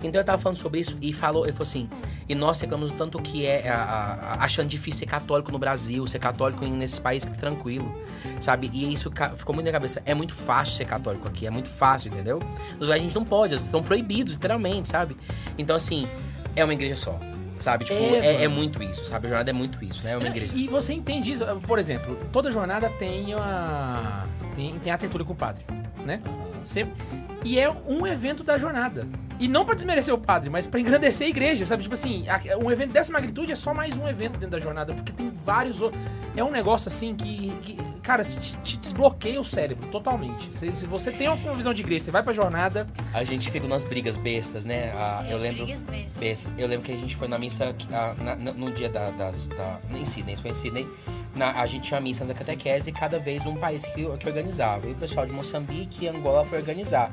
Então 0.02 0.20
eu 0.20 0.24
tava 0.24 0.36
falando 0.36 0.58
sobre 0.58 0.80
isso 0.80 0.98
e 1.00 1.14
falou, 1.14 1.44
ele 1.46 1.52
falou 1.52 1.62
assim, 1.66 1.88
e 2.28 2.34
nós 2.34 2.60
reclamamos 2.60 2.92
do 2.92 2.98
tanto 2.98 3.18
que 3.22 3.46
é 3.46 3.70
a- 3.70 4.36
a- 4.38 4.44
achando 4.44 4.68
difícil 4.68 4.98
ser 4.98 5.06
católico 5.06 5.50
no 5.50 5.58
Brasil, 5.58 6.06
ser 6.06 6.18
católico 6.18 6.62
nesses 6.66 6.98
países 6.98 7.26
que 7.26 7.34
é 7.34 7.40
tranquilo, 7.40 7.90
sabe? 8.38 8.68
E 8.70 8.92
isso 8.92 9.10
ficou 9.34 9.54
muito 9.54 9.64
na 9.64 9.72
cabeça. 9.72 10.02
É 10.04 10.12
muito 10.12 10.34
fácil 10.34 10.74
ser 10.74 10.84
católico 10.84 11.26
aqui, 11.26 11.46
é 11.46 11.50
muito 11.50 11.70
fácil, 11.70 12.08
entendeu? 12.08 12.40
Nos 12.78 12.90
a 12.90 12.98
gente 12.98 13.14
não 13.14 13.24
pode, 13.24 13.54
estão 13.54 13.82
proibidos, 13.82 14.34
literalmente, 14.34 14.90
sabe? 14.90 15.16
Então 15.56 15.74
assim, 15.74 16.06
é 16.54 16.62
uma 16.62 16.74
igreja 16.74 16.96
só. 16.96 17.18
Sabe? 17.64 17.86
Tipo, 17.86 17.98
É, 17.98 18.18
é, 18.18 18.44
é 18.44 18.48
muito 18.48 18.82
isso, 18.82 19.06
sabe? 19.06 19.26
A 19.26 19.30
jornada 19.30 19.48
é 19.48 19.54
muito 19.54 19.82
isso, 19.82 20.04
né? 20.04 20.12
É 20.12 20.18
uma 20.18 20.28
igreja 20.28 20.52
E 20.54 20.68
você 20.68 20.92
entende 20.92 21.32
isso. 21.32 21.46
Por 21.66 21.78
exemplo, 21.78 22.14
toda 22.30 22.50
jornada 22.52 22.90
tem 22.90 23.32
a. 23.32 24.26
Tem, 24.54 24.78
tem 24.80 24.92
a 24.92 24.98
tertúlia 24.98 25.26
com 25.26 25.32
o 25.32 25.36
padre, 25.36 25.64
né? 26.04 26.20
Sempre. 26.62 26.92
E 27.42 27.58
é 27.58 27.70
um 27.70 28.06
evento 28.06 28.44
da 28.44 28.58
jornada. 28.58 29.08
E 29.40 29.48
não 29.48 29.64
pra 29.64 29.74
desmerecer 29.74 30.14
o 30.14 30.18
padre, 30.18 30.48
mas 30.48 30.66
pra 30.66 30.78
engrandecer 30.80 31.26
a 31.26 31.30
igreja, 31.30 31.66
sabe? 31.66 31.82
Tipo 31.82 31.94
assim, 31.94 32.24
a- 32.28 32.40
um 32.58 32.70
evento 32.70 32.92
dessa 32.92 33.12
magnitude 33.12 33.50
é 33.52 33.56
só 33.56 33.74
mais 33.74 33.96
um 33.98 34.08
evento 34.08 34.34
dentro 34.34 34.50
da 34.50 34.60
jornada, 34.60 34.94
porque 34.94 35.12
tem 35.12 35.30
vários 35.44 35.82
outros. 35.82 36.00
É 36.36 36.42
um 36.42 36.50
negócio 36.50 36.88
assim 36.88 37.14
que, 37.14 37.50
que, 37.62 37.76
cara, 38.02 38.22
te, 38.24 38.56
te 38.62 38.76
desbloqueia 38.76 39.40
o 39.40 39.44
cérebro 39.44 39.88
totalmente. 39.88 40.54
Se, 40.56 40.72
se 40.76 40.86
você 40.86 41.10
tem 41.12 41.28
uma 41.28 41.54
visão 41.54 41.74
de 41.74 41.82
igreja, 41.82 42.04
você 42.06 42.10
vai 42.10 42.22
pra 42.22 42.32
jornada. 42.32 42.86
A 43.12 43.22
gente 43.24 43.50
fica 43.50 43.66
nas 43.68 43.84
brigas 43.84 44.16
bestas, 44.16 44.64
né? 44.64 44.92
Ah, 44.96 45.24
eu 45.28 45.38
lembro. 45.38 45.64
Brigas 45.64 45.82
bestas. 45.82 46.12
Bestas. 46.18 46.54
Eu 46.56 46.68
lembro 46.68 46.84
que 46.86 46.92
a 46.92 46.96
gente 46.96 47.14
foi 47.16 47.26
na 47.28 47.38
missa 47.38 47.74
ah, 47.92 48.14
na- 48.18 48.36
no 48.36 48.72
dia 48.72 48.88
da, 48.88 49.10
das. 49.10 49.48
Da, 49.48 49.78
em 49.90 50.04
Sydney, 50.04 50.34
isso 50.34 50.42
foi 50.42 50.52
em 50.52 50.54
Sydney. 50.54 50.88
Na- 51.34 51.60
a 51.60 51.66
gente 51.66 51.82
tinha 51.88 52.00
missa 52.00 52.24
na 52.24 52.34
catequese 52.34 52.90
e 52.90 52.92
cada 52.92 53.18
vez 53.18 53.44
um 53.46 53.56
país 53.56 53.84
que, 53.86 54.04
que 54.16 54.28
organizava. 54.28 54.88
E 54.88 54.92
o 54.92 54.96
pessoal 54.96 55.26
de 55.26 55.32
Moçambique 55.32 56.04
e 56.04 56.08
Angola 56.08 56.44
foi 56.44 56.58
organizar 56.58 57.10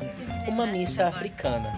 uma 0.47 0.65
missa 0.67 1.07
africana. 1.07 1.71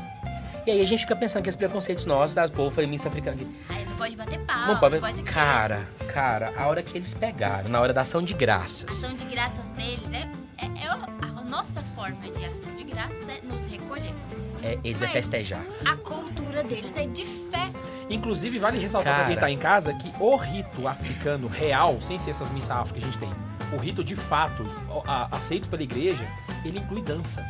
E 0.66 0.72
aí 0.72 0.82
a 0.82 0.88
gente 0.88 1.02
fica 1.02 1.16
pensando 1.16 1.44
que 1.44 1.50
esses 1.50 1.58
preconceitos 1.58 2.06
nossos 2.06 2.34
das 2.34 2.50
povos 2.50 2.74
foi 2.74 2.86
missa 2.88 3.10
africana. 3.10 3.38
que- 3.38 3.48
Aí 3.70 3.86
não 3.86 3.96
pode 3.98 4.16
bater 4.16 4.40
pau, 4.40 4.68
não 4.68 4.78
pode. 4.80 5.18
ser 5.18 5.24
Cara, 5.24 5.88
cara, 6.08 6.54
a 6.58 6.68
hora 6.68 6.82
que 6.82 6.98
eles 6.98 7.14
pegaram, 7.14 7.70
na 7.70 7.80
hora 7.82 7.92
da 7.94 8.02
ação 8.02 8.22
de 8.22 8.34
graças. 8.34 8.86
ação 8.90 9.14
de 9.14 9.26
graças 9.26 9.66
deles 9.76 10.10
é, 10.12 10.66
é, 10.66 10.86
é 10.86 10.88
a 10.88 11.44
nossa 11.44 11.82
forma 11.82 12.18
de 12.38 12.46
ação 12.46 12.74
de 12.76 12.84
graças 12.84 13.28
é 13.28 13.42
nos 13.46 13.66
recolher. 13.66 14.14
É, 14.64 14.80
eles 14.84 15.02
é 15.02 15.06
Mas- 15.06 15.14
festejar. 15.14 15.64
A 15.86 15.96
cultura 15.98 16.64
deles 16.64 16.96
é 16.96 17.06
de 17.08 17.26
festa. 17.26 17.78
Inclusive, 18.10 18.58
vale 18.60 18.78
ressaltar 18.80 19.16
pra 19.16 19.26
quem 19.26 19.36
Cara. 19.36 19.48
tá 19.48 19.52
em 19.52 19.58
casa 19.58 19.94
que 19.94 20.12
o 20.20 20.36
rito 20.38 20.88
africano 20.88 21.48
real, 21.48 22.02
sem 22.02 22.18
ser 22.18 22.30
essas 22.30 22.50
missas 22.50 22.72
afro 22.72 22.94
que 22.94 23.02
a 23.02 23.06
gente 23.06 23.18
tem, 23.18 23.30
o 23.74 23.78
rito 23.78 24.02
de 24.04 24.16
fato, 24.16 24.66
a- 25.06 25.28
aceito 25.36 25.68
pela 25.70 25.84
igreja, 25.84 26.26
ele 26.64 26.80
inclui 26.80 27.02
dança. 27.02 27.46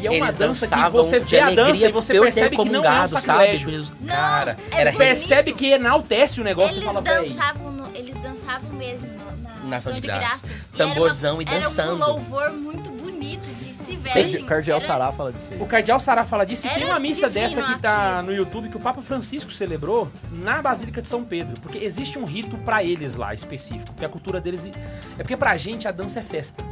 E 0.00 0.06
é 0.06 0.10
uma 0.10 0.16
eles 0.26 0.36
dança 0.36 0.66
que 0.66 0.74
dançavam 0.74 1.02
você 1.04 1.20
de 1.20 1.26
vê 1.26 1.40
a 1.40 1.50
dança 1.50 1.86
e 1.88 1.92
você 1.92 2.20
percebe 2.20 2.56
que 2.56 2.68
não 2.68 2.84
é 2.84 2.88
um 3.04 3.08
sabe? 3.08 3.20
sacrilégio. 3.22 3.70
Jesus, 3.70 3.92
Não, 4.00 4.06
cara, 4.14 4.56
é 4.70 4.80
era. 4.80 4.92
Percebe 4.92 5.52
que 5.52 5.66
enaltece 5.66 6.40
o 6.40 6.44
negócio 6.44 6.76
eles 6.76 6.82
e 6.82 7.34
fala, 7.34 7.70
no- 7.72 7.90
eles 7.96 8.14
dançavam 8.22 8.70
mesmo 8.72 9.08
na, 9.42 9.52
Na 9.64 9.76
ação 9.78 9.92
de 9.92 10.00
graça. 10.00 10.20
graça. 10.20 10.46
E 10.72 10.76
Tamborzão 10.76 11.42
e 11.42 11.44
uma- 11.44 11.50
dançando. 11.52 12.02
Era 12.02 12.10
um 12.10 12.14
louvor 12.14 12.52
muito 12.52 12.90
bonito 12.90 13.42
de 13.56 13.72
se 13.72 13.96
ver. 13.96 14.10
Assim, 14.18 14.44
Cardial 14.44 14.78
era- 14.78 14.86
Sará 14.86 15.12
fala 15.12 15.32
disso 15.32 15.52
aí. 15.52 15.60
O 15.60 15.66
Cardeal 15.66 15.98
Sará 16.00 16.24
fala 16.24 16.46
disso 16.46 16.64
e 16.66 16.70
Era 16.70 16.78
tem 16.78 16.84
uma 16.88 17.00
missa 17.00 17.28
divino 17.28 17.48
dessa 17.56 17.62
que 17.74 17.80
tá 17.80 18.22
no 18.22 18.32
YouTube 18.32 18.68
que 18.68 18.76
o 18.76 18.80
Papa 18.80 19.02
Francisco 19.02 19.50
celebrou 19.50 20.08
na 20.30 20.62
Basílica 20.62 21.02
de 21.02 21.08
São 21.08 21.24
Pedro. 21.24 21.60
Porque 21.60 21.78
existe 21.78 22.18
um 22.18 22.24
rito 22.24 22.56
pra 22.58 22.84
eles 22.84 23.16
lá 23.16 23.34
específico. 23.34 23.86
Porque 23.92 24.04
a 24.04 24.08
cultura 24.08 24.40
deles. 24.40 24.64
É 25.18 25.22
porque 25.22 25.36
pra 25.36 25.56
gente 25.56 25.88
a 25.88 25.90
dança 25.90 26.20
é 26.20 26.22
festa. 26.22 26.62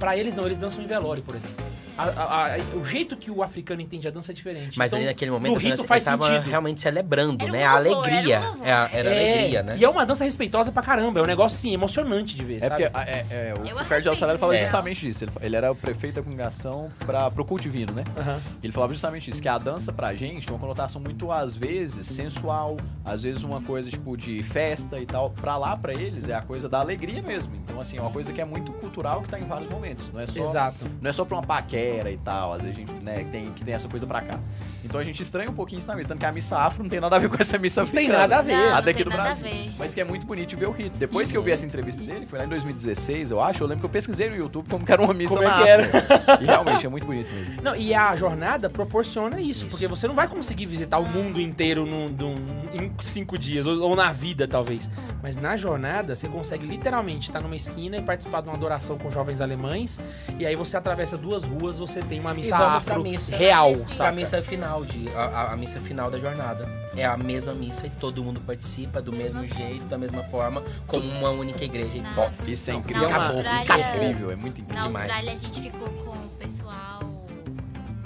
Pra 0.00 0.16
eles 0.16 0.34
não, 0.34 0.44
eles 0.44 0.58
dançam 0.58 0.82
em 0.82 0.86
velório, 0.86 1.22
por 1.22 1.34
exemplo. 1.36 1.64
A- 1.96 2.04
a- 2.04 2.54
a- 2.54 2.58
o 2.76 2.84
jeito 2.84 3.16
que 3.16 3.30
o 3.30 3.42
africano 3.42 3.80
entende 3.80 4.06
a 4.06 4.10
dança 4.10 4.32
é 4.32 4.34
diferente. 4.34 4.78
Mas 4.78 4.88
Então, 4.92 4.98
ali 4.98 5.06
naquele 5.06 5.30
momento 5.30 5.60
faz 5.86 6.02
estavam 6.02 6.26
sentido. 6.26 6.48
realmente 6.48 6.80
celebrando, 6.80 7.42
Era 7.42 7.50
um 7.50 7.52
né? 7.56 7.64
A 7.64 7.78
louvor, 7.78 8.04
alegria. 8.08 8.36
era 8.36 8.44
um 8.44 8.48
louvor. 8.48 8.66
É, 8.66 8.72
a- 8.72 8.90
era 8.92 9.10
É, 9.10 9.32
alegria, 9.38 9.62
né? 9.62 9.76
E 9.78 9.84
é 9.84 9.88
uma 9.88 10.04
dança 10.06 10.24
respeitosa 10.24 10.70
pra 10.72 10.82
caramba. 10.82 11.20
É 11.20 11.22
um 11.22 11.26
negócio, 11.26 11.56
assim, 11.56 11.72
emocionante 11.72 12.34
de 12.36 12.44
ver, 12.44 12.56
É 12.62 12.68
sabe? 12.68 12.88
porque 12.90 13.10
é, 13.10 13.26
é, 13.30 13.54
o, 13.58 13.66
Eu 13.66 13.76
o 13.76 13.84
Cardeal 13.86 14.14
Salário 14.16 14.38
fala 14.38 14.56
justamente 14.56 15.00
disso. 15.00 15.24
Ele, 15.24 15.32
ele 15.40 15.56
era 15.56 15.70
o 15.72 15.74
prefeito 15.76 16.16
da 16.16 16.22
congregação 16.22 16.90
para 17.06 17.30
pro 17.30 17.44
culto 17.44 17.62
divino, 17.62 17.92
né? 17.92 18.04
Aham. 18.16 18.40
Ele 18.62 18.72
falava 18.72 18.92
justamente 18.92 19.30
isso, 19.30 19.40
que 19.40 19.48
a 19.48 19.58
dança 19.58 19.92
pra 19.92 20.14
gente 20.14 20.46
tem 20.46 20.54
uma 20.54 20.60
conotação 20.60 21.00
muito, 21.00 21.30
às 21.32 21.56
vezes, 21.56 22.06
sensual, 22.06 22.76
às 23.04 23.22
vezes 23.22 23.42
uma 23.42 23.60
coisa, 23.60 23.88
tipo, 23.90 24.16
de 24.16 24.42
festa 24.42 24.98
e 24.98 25.06
tal. 25.06 25.30
Pra 25.30 25.56
lá, 25.56 25.76
pra 25.76 25.92
eles, 25.94 26.28
é 26.28 26.34
a 26.34 26.42
coisa 26.42 26.68
da 26.68 26.80
alegria 26.80 27.22
mesmo. 27.22 27.54
Então, 27.56 27.80
assim, 27.80 27.96
é 27.98 28.00
uma 28.00 28.10
coisa 28.10 28.32
que 28.32 28.40
é 28.40 28.44
muito 28.44 28.72
cultural 28.72 29.22
que 29.22 29.28
tá 29.28 29.38
em 29.38 29.46
vários 29.46 29.68
momentos. 29.70 30.10
Não 30.12 30.20
é 30.20 30.26
só, 30.26 30.42
Exato. 30.42 30.84
não 31.00 31.08
é 31.10 31.12
só 31.12 31.24
pra 31.24 31.36
uma 31.36 31.42
paquera 31.46 31.85
e 32.12 32.16
tal, 32.18 32.52
às 32.52 32.62
vezes 32.62 32.76
a 32.76 32.80
gente, 32.80 32.92
né, 33.02 33.24
tem, 33.30 33.52
que 33.52 33.64
tem 33.64 33.74
essa 33.74 33.88
coisa 33.88 34.06
pra 34.06 34.20
cá. 34.20 34.38
Então 34.86 35.00
a 35.00 35.04
gente 35.04 35.20
estranha 35.22 35.50
um 35.50 35.54
pouquinho 35.54 35.78
isso 35.80 35.88
na 35.88 35.94
missa, 35.94 36.08
tanto 36.08 36.18
que 36.20 36.24
a 36.26 36.32
missa 36.32 36.56
afro 36.56 36.82
não 36.82 36.88
tem 36.90 37.00
nada 37.00 37.16
a 37.16 37.18
ver 37.18 37.28
com 37.28 37.36
essa 37.38 37.58
missa 37.58 37.82
Não 37.82 37.88
tem 37.88 38.06
africana. 38.06 38.18
nada 38.28 38.38
a 38.38 38.42
ver. 38.42 38.56
Não, 38.56 38.74
A 38.76 38.80
daqui 38.80 39.04
do 39.04 39.10
nada 39.10 39.22
Brasil. 39.22 39.44
a 39.44 39.48
ver. 39.48 39.70
Mas 39.78 39.94
que 39.94 40.00
é 40.00 40.04
muito 40.04 40.24
bonito 40.26 40.48
de 40.50 40.56
ver 40.56 40.66
o 40.66 40.70
rito. 40.70 40.98
Depois 40.98 41.30
que 41.30 41.36
eu 41.36 41.42
vi 41.42 41.50
essa 41.50 41.66
entrevista 41.66 42.02
dele, 42.02 42.20
que 42.20 42.26
foi 42.26 42.38
lá 42.38 42.44
em 42.46 42.48
2016, 42.48 43.30
eu 43.30 43.40
acho, 43.42 43.62
eu 43.62 43.66
lembro 43.66 43.80
que 43.80 43.86
eu 43.86 43.90
pesquisei 43.90 44.30
no 44.30 44.36
YouTube 44.36 44.68
como 44.70 44.84
que 44.86 44.92
era 44.92 45.02
uma 45.02 45.12
missa 45.12 45.34
Como 45.34 45.46
é 45.46 45.50
na 45.50 45.62
que 45.62 45.68
era? 45.68 45.82
África. 45.84 46.38
E 46.40 46.44
realmente 46.46 46.86
é 46.86 46.88
muito 46.88 47.06
bonito 47.06 47.30
mesmo. 47.32 47.62
Não, 47.62 47.74
e 47.76 47.92
a 47.94 48.14
jornada 48.16 48.70
proporciona 48.70 49.40
isso, 49.40 49.64
Isso. 49.64 49.66
porque 49.66 49.86
você 49.86 50.06
não 50.06 50.14
vai 50.14 50.28
conseguir 50.28 50.66
visitar 50.66 50.98
o 50.98 51.04
mundo 51.04 51.40
inteiro 51.40 51.84
num- 51.84 52.08
num- 52.08 52.36
em 52.72 52.92
cinco 53.02 53.36
dias, 53.38 53.66
ou, 53.66 53.80
ou 53.80 53.96
na 53.96 54.12
vida, 54.12 54.46
talvez. 54.48 54.88
Mas 55.22 55.36
na 55.36 55.56
jornada, 55.56 56.14
você 56.14 56.28
consegue 56.28 56.66
literalmente 56.66 57.28
estar 57.28 57.40
numa 57.40 57.56
esquina 57.56 57.96
e 57.96 58.02
participar 58.02 58.40
de 58.42 58.48
uma 58.48 58.54
adoração 58.56 58.96
com 58.98 59.10
jovens 59.10 59.40
alemães, 59.40 59.98
e 60.38 60.46
aí 60.46 60.54
você 60.56 60.76
atravessa 60.76 61.16
duas 61.16 61.44
ruas, 61.44 61.78
você 61.78 62.00
tem 62.00 62.20
uma 62.20 62.32
missa 62.34 62.56
vamos 62.56 62.84
pra 62.84 62.94
afro 62.94 63.02
missa. 63.02 63.36
real, 63.36 63.72
Pra 63.74 63.84
Pra 63.84 63.94
sabe? 63.94 64.16
missa 64.16 64.42
final, 64.42 64.75
de, 64.84 65.08
a, 65.10 65.52
a- 65.52 65.56
missa 65.56 65.80
final 65.80 66.10
da 66.10 66.18
jornada. 66.18 66.66
É 66.96 67.04
a 67.04 67.16
mesma 67.16 67.52
missa 67.54 67.86
e 67.86 67.90
todo 67.90 68.22
mundo 68.24 68.40
participa 68.40 69.00
do 69.02 69.12
mesmo 69.12 69.46
jeito, 69.46 69.84
da 69.86 69.98
mesma 69.98 70.24
forma, 70.24 70.62
como 70.86 71.06
uma 71.08 71.30
única 71.30 71.64
igreja. 71.64 72.00
Na- 72.02 72.14
pó. 72.14 72.30
Isso 72.46 72.70
é 72.70 72.72
Não, 72.72 72.80
incrível. 72.80 73.08
Na 73.10 73.16
acabou. 73.16 73.40
Isso 73.42 73.72
é 73.72 73.80
incrível, 73.96 74.30
é 74.30 74.36
muito 74.36 74.60
incrível. 74.60 74.82
na 74.82 74.86
demais. 74.88 75.10
Austrália 75.10 75.32
a 75.32 75.38
gente 75.42 75.60
ficou 75.60 75.88
com 75.88 76.10
o 76.10 76.28
pessoal. 76.38 77.00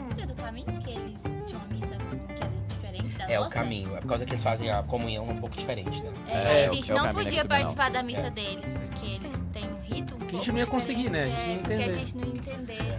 Lembra 0.08 0.26
do 0.26 0.34
caminho 0.34 0.78
que 0.80 0.90
eles 0.90 1.14
tinham 1.46 1.60
uma 1.62 1.68
missa 1.68 1.86
que 1.86 2.42
era 2.42 2.50
diferente 2.68 3.16
da 3.16 3.24
É 3.30 3.38
o 3.38 3.42
nossa? 3.44 3.54
caminho. 3.54 3.96
É 3.96 4.00
por 4.00 4.08
causa 4.08 4.24
que 4.24 4.32
eles 4.32 4.42
fazem 4.42 4.70
a 4.70 4.82
comunhão 4.82 5.28
um 5.28 5.36
pouco 5.36 5.56
diferente, 5.56 6.02
né? 6.02 6.10
É, 6.28 6.32
É, 6.32 6.36
a 6.36 6.58
é 6.64 6.70
o- 6.70 6.74
gente 6.74 6.90
é 6.90 6.94
o 6.94 6.96
não 6.98 7.04
caminho 7.04 7.24
podia 7.24 7.44
participar 7.44 7.90
da 7.90 8.02
missa 8.02 8.20
É. 8.26 8.30
deles, 8.30 8.72
porque 8.72 9.06
eles 9.06 9.42
têm 9.52 9.64
um 9.72 9.80
rito 9.82 10.14
um 10.14 10.18
Que 10.18 10.24
a 10.24 10.30
gente 10.30 10.30
pouco 10.38 10.52
não 10.52 10.58
ia 10.58 10.66
conseguir, 10.66 11.10
né? 11.10 11.22
A 11.22 11.26
gente 11.26 11.38
não 11.38 11.46
ia 11.46 11.52
é, 11.54 11.58
Porque 11.58 11.74
a 11.74 11.92
gente 11.92 12.16
não 12.16 12.24
ia 12.24 12.34
entender. 12.34 12.96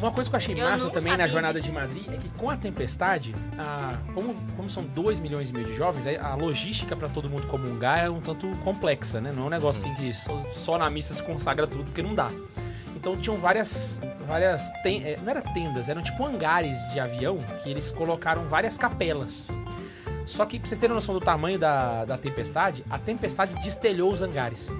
Uma 0.00 0.10
coisa 0.10 0.30
que 0.30 0.34
eu 0.34 0.38
achei 0.38 0.54
Eu 0.54 0.64
massa 0.64 0.88
também 0.90 1.16
na 1.16 1.26
jornada 1.26 1.60
disso. 1.60 1.64
de 1.64 1.72
Madrid 1.72 2.08
é 2.10 2.16
que 2.16 2.28
com 2.30 2.48
a 2.48 2.56
tempestade, 2.56 3.34
a- 3.58 3.98
como, 4.14 4.34
como 4.56 4.68
são 4.70 4.82
2 4.82 5.20
milhões 5.20 5.50
e 5.50 5.52
meio 5.52 5.66
de 5.66 5.76
jovens, 5.76 6.06
a 6.06 6.34
logística 6.34 6.96
pra 6.96 7.08
todo 7.08 7.28
mundo 7.28 7.46
comungar 7.46 7.98
é 7.98 8.08
um 8.10 8.20
tanto 8.20 8.48
complexa, 8.64 9.20
né? 9.20 9.30
Não 9.34 9.44
é 9.44 9.46
um 9.46 9.50
negócio 9.50 9.86
assim 9.86 9.94
que 9.96 10.12
só, 10.14 10.44
só 10.52 10.78
na 10.78 10.88
missa 10.88 11.12
se 11.12 11.22
consagra 11.22 11.66
tudo, 11.66 11.84
porque 11.84 12.02
não 12.02 12.14
dá. 12.14 12.30
Então 12.96 13.16
tinham 13.16 13.36
várias. 13.36 14.00
várias 14.26 14.70
ten- 14.82 15.02
é, 15.04 15.16
não 15.22 15.30
era 15.30 15.42
tendas, 15.42 15.88
eram 15.88 16.02
tipo 16.02 16.24
hangares 16.24 16.78
de 16.92 17.00
avião 17.00 17.38
que 17.62 17.68
eles 17.68 17.90
colocaram 17.90 18.44
várias 18.46 18.78
capelas. 18.78 19.48
Só 20.26 20.44
que, 20.46 20.58
pra 20.60 20.68
vocês 20.68 20.78
terem 20.78 20.94
noção 20.94 21.12
do 21.14 21.20
tamanho 21.20 21.58
da, 21.58 22.04
da 22.04 22.16
tempestade, 22.16 22.84
a 22.88 22.98
tempestade 22.98 23.54
destelhou 23.62 24.12
os 24.12 24.22
hangares. 24.22 24.72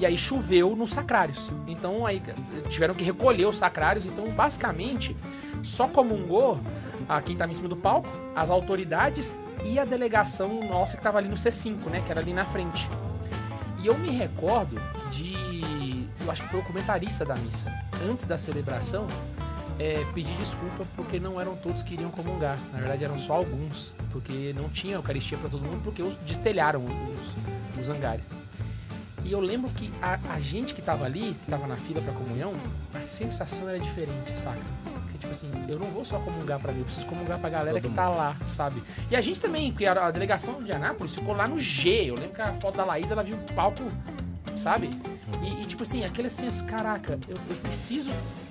E 0.00 0.06
aí 0.06 0.16
choveu 0.16 0.74
nos 0.74 0.90
sacrários. 0.90 1.52
Então 1.68 2.06
aí 2.06 2.22
tiveram 2.70 2.94
que 2.94 3.04
recolher 3.04 3.44
os 3.44 3.58
sacrários. 3.58 4.06
Então, 4.06 4.28
basicamente, 4.30 5.14
só 5.62 5.86
comungou 5.86 6.58
a 7.06 7.20
quem 7.20 7.36
tava 7.36 7.52
em 7.52 7.54
cima 7.54 7.68
do 7.68 7.76
palco, 7.76 8.08
as 8.34 8.48
autoridades 8.48 9.38
e 9.62 9.78
a 9.78 9.84
delegação 9.84 10.64
nossa 10.66 10.96
que 10.96 11.02
tava 11.02 11.18
ali 11.18 11.28
no 11.28 11.36
C5, 11.36 11.90
né? 11.90 12.00
Que 12.00 12.10
era 12.10 12.20
ali 12.20 12.32
na 12.32 12.46
frente. 12.46 12.88
E 13.82 13.86
eu 13.86 13.96
me 13.98 14.10
recordo 14.10 14.80
de. 15.10 16.08
Eu 16.18 16.30
acho 16.30 16.42
que 16.42 16.48
foi 16.48 16.60
o 16.60 16.62
comentarista 16.62 17.24
da 17.24 17.34
missa. 17.34 17.70
Antes 18.08 18.24
da 18.24 18.38
celebração, 18.38 19.06
é, 19.78 20.02
pedir 20.14 20.34
desculpa 20.36 20.86
porque 20.96 21.20
não 21.20 21.38
eram 21.38 21.56
todos 21.56 21.82
que 21.82 21.92
iriam 21.92 22.10
comungar. 22.10 22.58
Na 22.72 22.78
verdade, 22.78 23.04
eram 23.04 23.18
só 23.18 23.34
alguns. 23.34 23.92
Porque 24.10 24.54
não 24.56 24.70
tinha 24.70 24.94
Eucaristia 24.94 25.36
para 25.36 25.50
todo 25.50 25.62
mundo, 25.62 25.82
porque 25.84 26.02
os 26.02 26.16
destelharam 26.16 26.84
os, 26.84 27.80
os 27.80 27.88
hangares. 27.90 28.30
E 29.24 29.32
eu 29.32 29.40
lembro 29.40 29.70
que 29.70 29.92
a, 30.00 30.18
a 30.34 30.40
gente 30.40 30.74
que 30.74 30.82
tava 30.82 31.04
ali, 31.04 31.34
que 31.34 31.50
tava 31.50 31.66
na 31.66 31.76
fila 31.76 32.00
pra 32.00 32.12
comunhão, 32.12 32.54
a 32.94 33.04
sensação 33.04 33.68
era 33.68 33.78
diferente, 33.78 34.38
saca? 34.38 34.60
Porque, 34.84 35.18
tipo 35.18 35.30
assim, 35.30 35.50
eu 35.68 35.78
não 35.78 35.88
vou 35.88 36.04
só 36.04 36.18
comungar 36.18 36.58
pra 36.58 36.72
mim, 36.72 36.80
eu 36.80 36.84
preciso 36.84 37.06
comungar 37.06 37.38
pra 37.38 37.50
galera 37.50 37.80
Todo 37.80 37.90
que 37.90 37.96
tá 37.96 38.08
lá, 38.08 38.36
sabe? 38.46 38.82
E 39.10 39.16
a 39.16 39.20
gente 39.20 39.40
também, 39.40 39.70
porque 39.70 39.86
a, 39.86 40.06
a 40.06 40.10
delegação 40.10 40.60
de 40.62 40.72
Anápolis 40.72 41.14
ficou 41.14 41.34
lá 41.34 41.46
no 41.46 41.58
G. 41.58 42.10
Eu 42.10 42.14
lembro 42.14 42.34
que 42.34 42.42
a 42.42 42.54
foto 42.54 42.76
da 42.76 42.84
Laís, 42.84 43.10
ela 43.10 43.22
viu 43.22 43.36
o 43.36 43.54
palco, 43.54 43.82
sabe? 44.56 44.90
E, 45.42 45.62
e, 45.62 45.66
tipo 45.66 45.82
assim, 45.82 46.04
aquele 46.04 46.30
senso, 46.30 46.64
caraca, 46.64 47.18
eu, 47.28 47.36
eu 47.48 47.56
preciso 47.56 48.10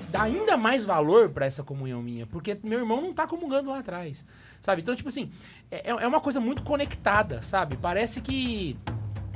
dar 0.09 0.23
ainda 0.23 0.57
mais 0.57 0.85
valor 0.85 1.29
pra 1.29 1.45
essa 1.45 1.63
comunhão 1.63 2.01
minha, 2.01 2.25
porque 2.25 2.57
meu 2.63 2.79
irmão 2.79 3.01
não 3.01 3.13
tá 3.13 3.27
comungando 3.27 3.69
lá 3.69 3.79
atrás, 3.79 4.25
sabe? 4.59 4.81
Então, 4.81 4.95
tipo 4.95 5.09
assim, 5.09 5.31
é, 5.69 5.89
é 5.89 6.07
uma 6.07 6.19
coisa 6.19 6.39
muito 6.39 6.63
conectada, 6.63 7.41
sabe? 7.41 7.77
Parece 7.77 8.19
que, 8.21 8.77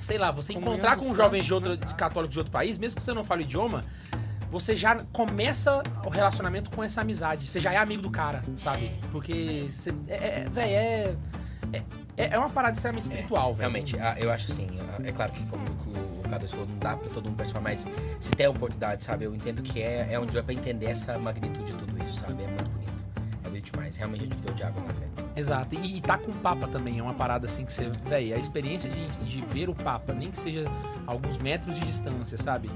sei 0.03 0.17
lá, 0.17 0.31
você 0.31 0.53
Comunhão 0.53 0.73
encontrar 0.73 0.97
com 0.97 1.13
jovens 1.15 1.47
santos, 1.47 1.47
de 1.47 1.53
outro, 1.53 1.77
de 1.77 1.95
católicos 1.95 2.33
de 2.33 2.39
outro 2.39 2.51
país, 2.51 2.77
mesmo 2.77 2.97
que 2.97 3.03
você 3.03 3.13
não 3.13 3.23
fale 3.23 3.43
o 3.43 3.45
idioma, 3.45 3.81
você 4.51 4.75
já 4.75 4.97
começa 5.11 5.81
o 6.05 6.09
relacionamento 6.09 6.69
com 6.69 6.83
essa 6.83 7.01
amizade. 7.01 7.47
Você 7.49 7.59
já 7.59 7.73
é 7.73 7.77
amigo 7.77 8.01
do 8.01 8.11
cara, 8.11 8.43
sabe? 8.57 8.85
É, 8.85 8.91
Porque, 9.11 9.67
você, 9.69 9.93
é, 10.07 10.13
é, 10.15 10.47
véi, 10.49 10.73
é, 10.75 11.15
é, 11.73 11.83
é 12.15 12.37
uma 12.37 12.49
parada 12.49 12.75
extremamente 12.75 13.03
espiritual, 13.03 13.55
velho. 13.55 13.61
Realmente, 13.61 13.97
eu 14.17 14.31
acho 14.31 14.51
assim, 14.51 14.69
é 15.03 15.11
claro 15.11 15.31
que 15.31 15.43
como 15.47 15.65
o 15.65 16.29
Carlos 16.29 16.51
falou, 16.51 16.67
não 16.67 16.77
dá 16.77 16.95
pra 16.95 17.09
todo 17.09 17.25
mundo 17.25 17.37
participar, 17.37 17.61
mas 17.61 17.87
se 18.19 18.31
tem 18.31 18.45
a 18.45 18.49
oportunidade, 18.51 19.03
sabe, 19.03 19.25
eu 19.25 19.33
entendo 19.33 19.63
que 19.63 19.81
é, 19.81 20.09
é 20.11 20.19
um 20.19 20.25
dia 20.25 20.43
pra 20.43 20.53
entender 20.53 20.87
essa 20.87 21.17
magnitude 21.17 21.71
de 21.71 21.77
tudo 21.77 22.03
isso, 22.03 22.19
sabe, 22.19 22.43
é 22.43 22.47
muito 22.47 22.69
bonito. 22.69 22.92
Bonito 23.63 23.71
demais, 23.71 23.95
realmente 23.95 24.21
a 24.21 24.25
gente 24.25 24.37
deu 24.37 24.53
de 24.53 24.63
água 24.63 24.83
na 24.83 24.93
fé. 24.93 25.07
Exato. 25.35 25.75
E, 25.75 25.97
e 25.97 26.01
tá 26.01 26.17
com 26.17 26.31
o 26.31 26.35
Papa 26.35 26.67
também. 26.67 26.99
É 26.99 27.03
uma 27.03 27.13
parada 27.13 27.47
assim 27.47 27.63
que 27.65 27.71
você. 27.71 27.89
Véi, 28.05 28.33
a 28.33 28.37
experiência 28.37 28.89
de, 28.89 29.07
de 29.25 29.41
ver 29.45 29.69
o 29.69 29.75
Papa, 29.75 30.13
nem 30.13 30.29
que 30.29 30.39
seja 30.39 30.65
alguns 31.07 31.37
metros 31.37 31.73
de 31.79 31.85
distância, 31.85 32.37
sabe? 32.37 32.69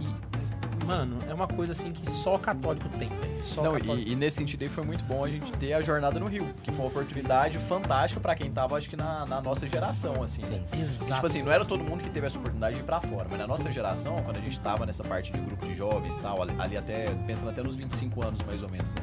E, 0.00 0.84
mano, 0.84 1.18
é 1.28 1.32
uma 1.34 1.46
coisa 1.46 1.72
assim 1.72 1.92
que 1.92 2.10
só 2.10 2.36
católico 2.38 2.88
tem. 2.98 3.08
Só 3.44 3.62
Não, 3.62 3.72
católico. 3.74 4.08
e, 4.08 4.12
e 4.12 4.16
nesse 4.16 4.36
sentido 4.38 4.62
aí 4.62 4.68
foi 4.68 4.84
muito 4.84 5.04
bom 5.04 5.24
a 5.24 5.28
gente 5.28 5.50
ter 5.52 5.72
a 5.72 5.80
jornada 5.80 6.18
no 6.20 6.26
Rio, 6.26 6.48
que 6.62 6.70
foi 6.70 6.84
uma 6.84 6.88
oportunidade 6.88 7.58
fantástica 7.60 8.20
pra 8.20 8.34
quem 8.34 8.50
tava, 8.52 8.76
acho 8.76 8.88
que 8.90 8.96
na, 8.96 9.24
na 9.26 9.40
nossa 9.40 9.66
geração, 9.66 10.22
assim, 10.22 10.42
né? 10.42 10.60
Sim. 10.72 10.80
Exato. 10.80 11.14
Tipo 11.14 11.26
assim, 11.26 11.42
não 11.42 11.50
era 11.52 11.64
todo 11.64 11.82
mundo 11.82 12.02
que 12.02 12.10
teve 12.10 12.26
essa 12.26 12.38
oportunidade 12.38 12.76
de 12.76 12.82
ir 12.82 12.84
pra 12.84 13.00
fora, 13.00 13.26
mas 13.28 13.38
na 13.38 13.46
nossa 13.46 13.70
geração, 13.70 14.22
quando 14.22 14.36
a 14.36 14.40
gente 14.40 14.58
tava 14.60 14.86
nessa 14.86 15.02
parte 15.02 15.32
de 15.32 15.40
grupo 15.40 15.66
de 15.66 15.74
jovens 15.74 16.16
e 16.16 16.20
tal, 16.20 16.42
ali, 16.42 16.54
ali 16.58 16.76
até, 16.76 17.06
pensando 17.26 17.50
até 17.50 17.62
nos 17.62 17.74
25 17.76 18.24
anos 18.24 18.42
mais 18.44 18.62
ou 18.62 18.68
menos, 18.68 18.94
né? 18.94 19.02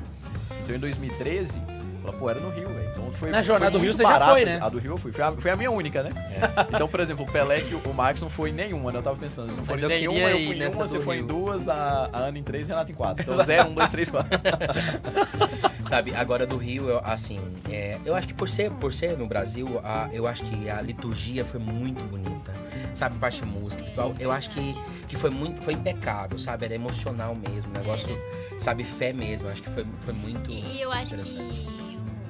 Então 0.61 0.75
em 0.75 0.79
2013, 0.79 1.61
ela, 2.09 2.17
pô, 2.17 2.29
era 2.29 2.39
no 2.39 2.49
Rio, 2.49 2.69
velho. 2.69 2.89
Então 2.91 3.11
foi. 3.13 3.29
Na 3.29 3.41
jornada 3.41 3.71
foi 3.71 3.79
do 3.79 3.83
Rio 3.83 3.93
você 3.93 4.03
já 4.03 4.19
foi, 4.19 4.45
né? 4.45 4.59
A 4.61 4.69
do 4.69 4.79
Rio 4.79 4.91
eu 4.93 4.97
fui. 4.97 5.11
Foi 5.11 5.23
a, 5.23 5.31
foi 5.33 5.51
a 5.51 5.55
minha 5.55 5.71
única, 5.71 6.03
né? 6.03 6.11
Então, 6.79 6.87
por 6.87 6.99
exemplo, 6.99 7.25
o 7.25 7.31
Pelé 7.31 7.61
e 7.61 7.75
o 7.75 7.93
Max 7.93 8.21
não 8.21 8.29
foi 8.29 8.49
em 8.49 8.53
nenhuma, 8.53 8.91
né? 8.91 8.99
Eu 8.99 9.03
tava 9.03 9.17
pensando. 9.17 9.47
Não 9.51 9.75
em 9.75 9.81
eu 9.81 9.89
nenhuma, 9.89 10.19
eu 10.19 10.37
fui 10.37 10.55
em 10.57 10.67
uma, 10.67 10.87
você 10.87 10.99
foi 10.99 11.15
em 11.15 11.19
Rio. 11.19 11.27
duas, 11.27 11.67
a, 11.67 12.09
a 12.11 12.17
Ana 12.19 12.37
em 12.37 12.43
três 12.43 12.67
e 12.67 12.71
a 12.71 12.75
Renata 12.75 12.91
em 12.91 12.95
quatro. 12.95 13.23
Então, 13.23 13.41
zero, 13.43 13.69
um, 13.69 13.73
dois, 13.73 13.89
três, 13.89 14.09
quatro. 14.09 14.29
Sabe, 15.89 16.13
agora 16.15 16.45
do 16.45 16.55
Rio, 16.55 16.87
eu, 16.87 17.01
assim, 17.03 17.39
é, 17.69 17.97
eu 18.05 18.13
acho 18.15 18.27
que 18.27 18.33
por 18.33 18.47
ser, 18.47 18.69
por 18.71 18.93
ser 18.93 19.17
no 19.17 19.25
Brasil, 19.25 19.81
a- 19.83 20.07
eu 20.13 20.27
acho 20.27 20.43
que 20.43 20.69
a 20.69 20.79
liturgia 20.81 21.43
foi 21.43 21.59
muito 21.59 22.03
bonita. 22.03 22.53
Sabe, 22.93 23.17
parte 23.17 23.41
de 23.41 23.47
música, 23.47 23.83
ritual, 23.83 24.13
eu 24.19 24.31
acho 24.31 24.51
que, 24.51 24.75
que 25.07 25.17
foi 25.17 25.29
muito, 25.31 25.61
foi 25.61 25.73
impecável, 25.73 26.37
sabe? 26.37 26.65
Era 26.65 26.75
emocional 26.75 27.33
mesmo, 27.35 27.71
negócio, 27.73 28.15
sabe, 28.59 28.83
fé 28.83 29.11
mesmo. 29.11 29.47
Eu 29.47 29.51
acho 29.51 29.63
que 29.63 29.69
foi, 29.69 29.85
foi 30.01 30.13
muito. 30.13 30.51
E, 30.51 30.77
e 30.77 30.81
eu 30.81 30.91
acho 30.91 31.15
que 31.15 31.78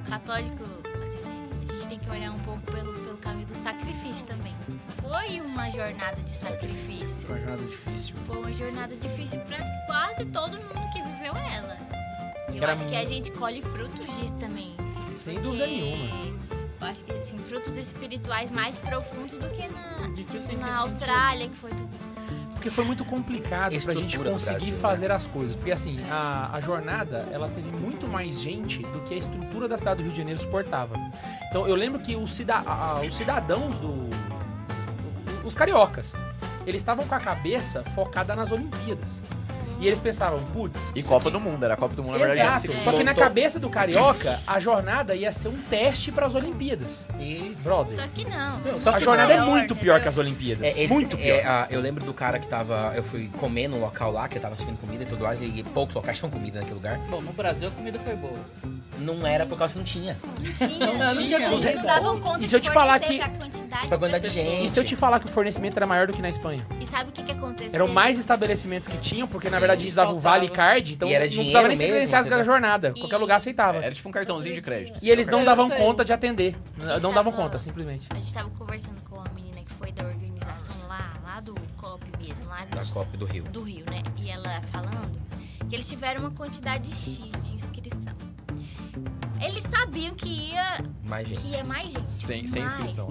católico, 0.08 0.64
assim, 1.02 1.20
a 1.68 1.72
gente 1.72 1.88
tem 1.88 1.98
que 1.98 2.10
olhar 2.10 2.32
um 2.32 2.38
pouco 2.40 2.60
pelo, 2.62 2.92
pelo 2.92 3.18
caminho 3.18 3.46
do 3.46 3.62
sacrifício 3.62 4.26
também. 4.26 4.54
Foi 5.00 5.40
uma 5.40 5.70
jornada 5.70 6.20
de 6.22 6.30
sacrifício. 6.30 7.26
Foi 7.26 7.36
uma 7.36 7.40
jornada 7.40 7.64
difícil. 7.64 8.14
Foi 8.26 8.38
uma 8.38 8.52
jornada 8.52 8.96
difícil 8.96 9.40
pra 9.40 9.58
quase 9.86 10.24
todo 10.26 10.58
mundo 10.58 10.90
que 10.92 11.02
viveu 11.02 11.36
ela. 11.36 11.76
E 12.52 12.58
eu 12.58 12.68
acho 12.68 12.86
que 12.86 12.96
a 12.96 13.04
gente 13.04 13.30
colhe 13.32 13.62
frutos 13.62 14.06
disso 14.16 14.34
também. 14.34 14.76
Sem 15.14 15.40
dúvida 15.40 15.66
nenhuma. 15.66 16.40
Eu 16.80 16.86
acho 16.86 17.04
que 17.04 17.12
assim, 17.12 17.38
frutos 17.38 17.76
espirituais 17.76 18.50
mais 18.50 18.78
profundos 18.78 19.32
do 19.38 19.50
que 19.50 19.68
na, 19.68 20.10
tipo, 20.14 20.56
na? 20.56 20.78
Austrália, 20.78 21.48
que 21.48 21.56
foi 21.56 21.70
tudo. 21.70 21.90
Porque 22.60 22.68
foi 22.70 22.84
muito 22.84 23.06
complicado 23.06 23.70
pra 23.70 23.94
gente 23.94 24.06
Estrutura 24.06 24.28
do 24.28 24.32
conseguir 24.34 24.52
Brasil, 24.58 24.74
né? 24.74 24.80
fazer 24.80 25.10
as 25.10 25.26
coisas. 25.26 25.56
Porque 25.56 25.72
assim, 25.72 25.98
a, 26.10 26.50
a 26.52 26.60
jornada, 26.60 27.26
ela 27.32 27.48
teve 27.48 27.70
muito 27.74 28.06
mais 28.06 28.38
gente 28.38 28.82
do 28.82 29.00
que 29.00 29.14
a 29.14 29.16
estrutura 29.16 29.66
da 29.66 29.78
cidade 29.78 29.96
do 29.98 30.02
Rio 30.02 30.12
de 30.12 30.18
Janeiro 30.18 30.38
suportava. 30.38 30.94
Então 31.48 31.66
eu 31.66 31.74
lembro 31.74 31.98
que 32.00 32.14
os, 32.14 32.34
cida- 32.36 32.56
a- 32.56 32.98
a- 32.98 33.00
os 33.00 33.14
cidadãos 33.14 33.80
do. 33.80 34.10
Os 35.42 35.54
cariocas, 35.54 36.14
eles 36.66 36.82
estavam 36.82 37.06
com 37.06 37.14
a 37.14 37.18
cabeça 37.20 37.82
focada 37.94 38.36
nas 38.36 38.52
Olimpíadas. 38.52 39.22
E 39.80 39.86
eles 39.86 39.98
pensavam, 39.98 40.38
putz. 40.52 40.92
E 40.94 41.02
Copa 41.02 41.28
aqui- 41.28 41.30
do 41.32 41.40
Mundo, 41.40 41.64
era 41.64 41.74
a 41.74 41.76
Copa 41.76 41.94
do 41.94 42.02
Mundo, 42.02 42.18
na 42.18 42.26
verdade, 42.26 42.66
Exato. 42.68 42.78
Só 42.84 42.92
que 42.92 43.02
na 43.02 43.14
cabeça 43.14 43.58
do 43.58 43.70
carioca, 43.70 44.38
a 44.46 44.60
jornada 44.60 45.14
ia 45.14 45.32
ser 45.32 45.48
um 45.48 45.56
teste 45.70 46.12
para 46.12 46.26
as 46.26 46.34
Olimpíadas. 46.34 47.06
E... 47.18 47.56
Brother. 47.62 47.98
Só 47.98 48.06
que 48.08 48.24
não. 48.28 48.80
Só 48.80 48.90
A 48.90 48.94
que 48.98 49.04
jornada 49.04 49.32
é 49.32 49.36
não, 49.38 49.46
muito 49.46 49.64
entendeu? 49.72 49.82
pior 49.82 50.00
que 50.00 50.08
as 50.08 50.18
Olimpíadas. 50.18 50.66
É, 50.76 50.78
eles- 50.78 50.90
muito 50.90 51.16
pior. 51.16 51.36
é, 51.36 51.66
eu 51.70 51.80
lembro 51.80 52.04
do 52.04 52.12
cara 52.12 52.38
que 52.38 52.46
tava. 52.46 52.92
Eu 52.94 53.02
fui 53.02 53.28
comer 53.38 53.68
num 53.68 53.80
local 53.80 54.12
lá, 54.12 54.28
que 54.28 54.36
eu 54.38 54.42
tava 54.42 54.54
servindo 54.56 54.78
comida 54.78 55.02
e 55.04 55.06
tudo 55.06 55.24
mais, 55.24 55.40
e 55.40 55.62
poucos 55.74 55.94
locais 55.94 56.18
tinham 56.18 56.30
comida 56.30 56.58
naquele 56.58 56.74
lugar. 56.76 56.98
Bom, 57.10 57.20
no 57.20 57.32
Brasil 57.32 57.68
a 57.68 57.70
comida 57.70 57.98
foi 57.98 58.14
boa. 58.16 58.38
Não 59.00 59.26
era 59.26 59.46
por 59.46 59.56
causa 59.58 59.72
que 59.74 59.78
não 59.78 59.84
tinha. 59.84 60.16
Não 60.22 60.52
tinha. 60.68 60.86
Não, 60.86 61.14
não 61.14 61.26
tinha 61.26 61.46
Eles 61.52 61.74
não 61.76 61.82
davam 61.84 62.20
conta 62.20 62.42
E 62.44 62.46
se 62.46 62.54
eu 62.54 62.60
de 62.60 62.68
te 62.68 62.72
falar 62.72 62.98
que- 63.00 63.16
pra 63.18 63.28
quantidade 63.30 63.88
Pra 63.88 63.98
quantidade 63.98 64.28
de 64.28 64.34
gente. 64.34 64.64
E 64.64 64.68
se 64.68 64.78
eu 64.78 64.84
te 64.84 64.94
falar 64.96 65.20
que 65.20 65.26
o 65.26 65.28
fornecimento 65.28 65.76
era 65.76 65.86
maior 65.86 66.06
do 66.06 66.12
que 66.12 66.20
na 66.20 66.28
Espanha? 66.28 66.58
E 66.80 66.86
sabe 66.86 67.10
o 67.10 67.12
que 67.12 67.22
que 67.22 67.32
aconteceu? 67.32 67.74
Eram 67.74 67.88
mais 67.88 68.18
estabelecimentos 68.18 68.88
que 68.88 68.96
tinham, 68.98 69.26
porque 69.28 69.48
na 69.48 69.56
Sim, 69.56 69.60
verdade 69.60 69.82
eles 69.84 69.94
usavam 69.94 70.16
o. 70.16 70.20
Vale 70.20 70.48
Card, 70.48 70.92
então 70.94 71.08
E 71.08 71.14
era 71.14 71.24
não 71.24 71.32
precisava 71.32 71.68
nem 71.68 71.76
ser 71.76 71.86
credenciado 71.88 72.28
da 72.28 72.44
jornada. 72.44 72.92
Qualquer 72.98 73.16
lugar 73.16 73.36
aceitava. 73.36 73.78
Era 73.78 73.94
tipo 73.94 74.08
um 74.08 74.12
cartãozinho 74.12 74.54
de 74.54 74.60
crédito. 74.60 74.98
E 75.02 75.08
eles 75.10 75.26
não 75.28 75.44
davam 75.44 75.70
conta 75.70 76.04
de 76.04 76.12
atender. 76.12 76.56
Não 77.00 77.12
davam 77.12 77.32
conta, 77.32 77.58
simplesmente. 77.58 78.06
A 78.10 78.14
gente 78.16 78.32
tava 78.34 78.50
conversando 78.50 79.00
com 79.08 79.16
uma 79.16 79.24
menina 79.34 79.60
que 79.64 79.72
foi 79.72 79.92
da 79.92 80.04
organização 80.04 80.76
lá, 80.88 81.12
lá 81.24 81.40
do 81.40 81.54
COP 81.76 82.04
mesmo, 82.20 82.48
lá 82.48 82.66
Na 82.74 82.82
do, 82.82 82.90
Copa 82.92 83.16
do 83.16 83.24
Rio. 83.24 83.44
do 83.44 83.62
Rio, 83.62 83.84
né? 83.90 84.02
E 84.20 84.30
ela 84.30 84.60
falando 84.72 85.18
que 85.68 85.76
eles 85.76 85.88
tiveram 85.88 86.20
uma 86.22 86.30
quantidade 86.32 86.88
X 86.90 87.18
de 87.18 87.54
inscrição. 87.54 88.12
Eles 89.40 89.62
sabiam 89.70 90.14
que 90.14 90.28
ia, 90.52 90.78
Mais 91.04 91.26
gente. 91.28 91.40
que 91.40 91.48
ia 91.48 91.64
mais 91.64 91.92
gente. 91.92 92.10
Sem, 92.10 92.46
sem 92.46 92.62
Mas 92.62 92.72
inscrição. 92.72 93.08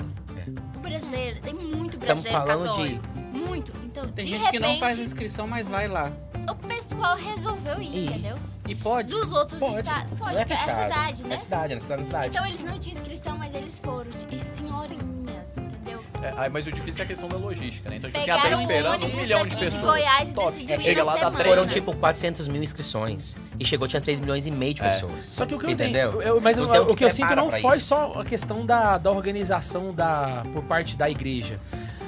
O 0.75 0.79
brasileiro, 0.79 1.39
tem 1.41 1.53
muito 1.53 1.97
Estamos 1.97 2.23
brasileiro 2.23 2.37
falando 2.39 2.65
católico. 2.69 3.03
Muito. 3.47 3.73
Então, 3.85 4.07
Tem 4.09 4.25
de 4.25 4.31
gente 4.31 4.39
repente, 4.45 4.51
que 4.51 4.59
não 4.59 4.79
faz 4.79 4.97
inscrição, 4.97 5.47
mas 5.47 5.67
vai 5.67 5.87
lá. 5.87 6.11
o 6.49 6.55
pessoal 6.55 7.15
resolveu 7.17 7.81
ir, 7.81 7.95
Ir. 7.95 8.09
entendeu? 8.09 8.37
E 8.67 8.75
pode. 8.75 9.09
Dos 9.09 9.31
outros 9.31 9.59
Pode. 9.59 9.77
estados. 9.77 10.17
Pode, 10.17 10.33
não 10.33 10.39
é 10.39 10.43
é 10.43 10.45
fechado. 10.45 10.83
cidade, 10.83 11.23
né? 11.23 11.33
É 11.33 11.37
cidade, 11.37 11.73
é 11.73 11.79
cidade, 11.79 12.01
é 12.01 12.05
cidade. 12.05 12.27
Então 12.29 12.45
eles 12.45 12.63
não 12.63 12.79
tinham 12.79 12.97
inscrição, 12.99 13.37
mas 13.37 13.55
eles 13.55 13.79
foram. 13.79 14.11
E 14.31 14.39
senhorinhas, 14.39 15.45
entendeu? 15.57 16.03
É, 16.21 16.33
aí, 16.37 16.49
mas 16.49 16.67
o 16.67 16.71
difícil 16.71 17.01
é 17.01 17.05
a 17.05 17.07
questão 17.07 17.27
da 17.29 17.37
logística, 17.37 17.89
né? 17.89 17.95
Então, 17.97 18.09
tipo 18.09 18.19
assim, 18.19 18.27
Pegaram 18.31 18.45
até 18.47 18.55
um 18.57 18.61
esperando 18.61 19.05
um 19.05 19.15
milhão 19.15 19.43
de 19.43 19.49
daqui 19.49 19.55
de 19.55 19.65
pessoas. 19.65 19.81
Goiás 19.83 20.29
e 20.29 20.33
Top. 20.33 20.51
decidiu 20.51 20.75
É, 20.75 20.79
ir 20.79 20.83
chega 20.83 20.99
na 20.99 21.03
lá, 21.05 21.13
dá 21.13 21.17
semana. 21.19 21.37
três, 21.37 21.49
Foram 21.49 21.65
né? 21.65 21.73
tipo 21.73 21.95
400 21.95 22.47
mil 22.47 22.61
inscrições. 22.63 23.37
E 23.59 23.65
chegou, 23.65 23.87
tinha 23.89 24.01
3 24.01 24.19
milhões 24.21 24.45
e 24.45 24.51
meio 24.51 24.73
de 24.73 24.81
É. 24.81 24.85
pessoas. 24.89 25.25
Só 25.25 25.45
que 25.45 25.53
o 25.53 25.59
que 25.59 25.65
eu 25.65 25.69
Entendeu? 25.71 26.09
entendo, 26.11 26.21
eu- 26.23 26.39
mas 26.39 26.57
eu- 26.57 26.67
tem 26.67 26.79
o 26.79 26.95
que 26.95 27.03
eu 27.03 27.09
sinto 27.09 27.35
não 27.35 27.51
foi 27.51 27.77
isso. 27.77 27.87
só 27.87 28.13
a 28.15 28.23
questão 28.23 28.65
da, 28.65 28.97
da 28.97 29.11
organização 29.11 29.93
da, 29.93 30.43
por 30.53 30.63
parte 30.63 30.95
da 30.95 31.09
igreja. 31.09 31.59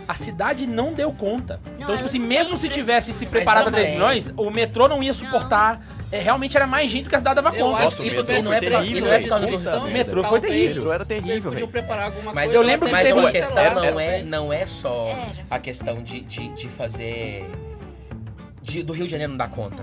A 0.07 0.13
cidade 0.13 0.65
não 0.65 0.93
deu 0.93 1.11
conta. 1.13 1.59
Não, 1.65 1.83
então, 1.83 1.95
tipo 1.95 2.07
assim, 2.07 2.19
mesmo 2.19 2.55
se 2.57 2.67
tivesse 2.69 3.13
se 3.13 3.25
preparado 3.25 3.63
para 3.65 3.73
3 3.73 3.87
também. 3.87 3.99
milhões, 4.01 4.33
o 4.35 4.49
metrô 4.49 4.87
não 4.87 5.03
ia 5.03 5.13
suportar. 5.13 5.81
É, 6.11 6.19
realmente 6.19 6.57
era 6.57 6.67
mais 6.67 6.91
gente 6.91 7.03
do 7.05 7.09
que 7.09 7.15
a 7.15 7.19
cidade 7.19 7.35
dava 7.41 7.55
Eu 7.55 7.65
conta. 7.67 7.83
acho 7.85 7.95
que 7.97 8.09
Nossa, 8.11 8.11
o 8.11 8.15
metrô 8.17 8.41
não 8.43 8.53
é 8.53 8.83
e 8.83 8.99
não 8.99 9.07
é. 9.07 9.77
O 9.77 9.91
metrô 9.91 10.23
foi 10.23 10.39
terrível. 10.41 10.81
O 10.83 10.85
metrô 10.87 10.91
era 10.93 11.03
Eles 11.03 11.07
terrível, 11.07 11.35
podiam 11.51 11.53
velho. 11.53 11.67
preparar 11.67 12.05
alguma 12.07 12.33
Mas 12.33 12.43
coisa. 12.45 12.55
eu 12.57 12.61
lembro 12.61 12.85
que 12.87 12.91
Mas 12.91 13.07
teve 13.07 13.19
uma 13.19 13.27
um- 13.27 13.31
questão 13.31 13.57
Era- 13.63 13.75
não 13.91 13.99
é, 13.99 14.23
não 14.23 14.53
é 14.53 14.65
só 14.65 15.07
Era. 15.07 15.31
a 15.49 15.59
questão 15.59 16.01
de, 16.03 16.21
de, 16.21 16.49
de 16.49 16.67
fazer. 16.69 17.49
de- 18.61 18.83
do 18.83 18.93
Rio 18.93 19.05
de 19.05 19.11
Janeiro 19.11 19.31
não 19.31 19.37
dar 19.37 19.49
conta. 19.49 19.81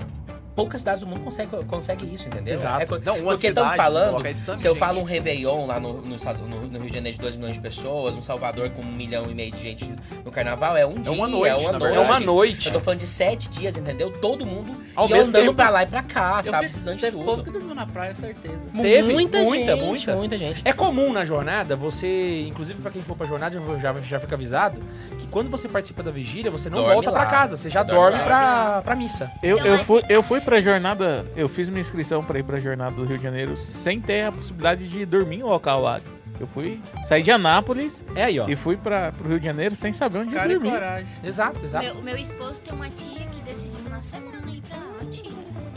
Poucas 0.59 0.81
cidades 0.81 1.01
do 1.03 1.07
mundo 1.07 1.21
conseguem 1.21 1.63
consegue 1.65 2.13
isso, 2.13 2.27
entendeu? 2.27 2.53
Exato. 2.55 2.97
É 2.97 2.99
Não, 3.05 3.15
uma 3.15 3.25
porque 3.33 3.47
cidade, 3.49 3.69
estamos 3.71 3.77
falando, 3.77 4.59
se 4.59 4.67
eu 4.67 4.73
de 4.73 4.79
falo 4.81 4.95
gente. 4.95 5.03
um 5.05 5.07
Réveillon 5.07 5.67
lá 5.67 5.79
no, 5.79 5.93
no, 6.03 6.17
no- 6.17 6.67
no 6.67 6.79
Rio 6.81 6.91
de 6.91 6.95
Janeiro 6.97 7.17
de 7.17 7.23
2 7.23 7.37
milhões 7.37 7.55
de 7.55 7.61
pessoas, 7.61 8.17
um 8.17 8.21
Salvador 8.23 8.69
com 8.71 8.83
um 8.83 8.87
milhão 8.93 9.31
e 9.31 9.35
meio 9.35 9.53
de 9.53 9.63
gente 9.63 9.95
no 10.25 10.33
carnaval, 10.33 10.77
é 10.77 10.85
um 10.85 10.95
dia, 10.95 11.13
uma 11.13 11.29
noite, 11.29 11.49
é 11.49 11.57
uma 11.57 11.73
na 11.73 11.79
noite. 11.79 11.97
É 11.97 12.01
uma 12.01 12.19
noite. 12.21 12.67
Eu 12.67 12.73
tô 12.73 12.81
falando 12.81 12.99
de 12.99 13.07
sete 13.07 13.49
dias, 13.51 13.77
entendeu? 13.77 14.11
Todo 14.11 14.45
mundo 14.45 14.73
Ao 14.97 15.07
e 15.09 15.13
mesmo 15.13 15.29
andando 15.29 15.43
tempo- 15.45 15.55
pra 15.55 15.71
lá 15.71 15.85
e 15.85 15.87
pra 15.87 16.03
cá, 16.03 16.41
Eu 16.45 16.51
sabe? 16.51 16.65
fiz- 16.65 16.73
Precisando 16.73 16.97
de 16.97 17.01
teve 17.03 17.17
povo 17.17 17.31
tudo. 17.37 17.45
que 17.45 17.51
dormiu 17.53 17.75
na 17.77 17.87
praia, 17.87 18.15
certeza. 18.17 18.59
Teve, 18.83 19.13
muita, 19.13 19.39
muita, 19.43 19.77
gente, 19.77 19.85
muita. 19.87 20.17
muita 20.17 20.37
gente. 20.39 20.63
É 20.65 20.73
comum 20.73 21.13
na 21.13 21.25
jornada, 21.25 21.77
você, 21.77 22.43
inclusive 22.49 22.83
pra 22.83 22.91
quem 22.91 23.01
for 23.01 23.17
pra 23.17 23.29
jornada, 23.29 23.57
já, 23.81 23.93
já, 23.95 24.01
já 24.01 24.19
fica 24.19 24.35
avisado, 24.35 24.81
que 25.19 25.27
quando 25.29 25.49
você 25.51 25.69
participa 25.69 26.03
da 26.03 26.11
vigília, 26.11 26.51
você 26.51 26.69
não 26.69 26.79
Dorme 26.79 26.95
volta 26.95 27.13
pra 27.13 27.21
lá. 27.21 27.27
casa, 27.27 27.57
você 27.57 27.71
já 27.71 27.85
Dorme 27.85 27.99
dorme 28.19 28.19
lá. 28.19 28.25
pra, 28.25 28.83
pra 28.83 28.97
missa. 28.97 29.31
Eu, 29.41 29.57
Então, 29.59 29.67
eu, 29.73 29.85
fui, 29.85 30.03
eu 30.09 30.23
fui 30.23 30.41
pra 30.49 30.61
jornada, 30.63 31.27
eu 31.37 31.47
fiz 31.47 31.69
minha 31.69 31.81
inscrição 31.83 32.25
pra 32.25 32.39
ir 32.39 32.43
pra 32.43 32.59
jornada 32.59 32.97
do 32.97 33.05
Rio 33.05 33.19
de 33.19 33.23
Janeiro 33.23 33.55
sem 33.55 34.01
ter 34.01 34.23
a 34.23 34.33
possibilidade 34.33 34.89
de 34.89 35.05
dormir 35.05 35.41
em 35.41 35.43
um 35.43 35.47
local 35.49 35.83
lá. 35.83 36.01
Eu 36.41 36.47
fui, 36.47 36.81
saí 37.05 37.23
de 37.23 37.31
Anápolis 37.33 38.03
É 38.15 38.25
aí, 38.25 38.39
ó. 38.41 38.49
e 38.49 38.55
fui 38.57 38.77
pra, 38.77 39.13
pro 39.13 39.29
Rio 39.29 39.39
de 39.41 39.45
Janeiro 39.45 39.77
sem 39.77 39.93
saber 39.93 40.19
onde 40.21 40.33
Cara 40.33 40.51
e 40.51 40.55
dormir. 40.55 40.71
coragem. 40.71 41.07
Exato, 41.23 41.59
exato. 41.65 41.85
Meu, 41.85 42.03
meu 42.03 42.17
esposo 42.17 42.63
tem 42.63 42.73
uma 42.73 42.89
tia 42.89 43.27
que 43.27 43.41
decidiu 43.43 43.91
na 43.91 44.01
semana 44.01 44.49
ir 44.51 44.63
pra 44.63 44.77
lá, 44.79 44.85
uma 45.01 45.11
tia. 45.11 45.33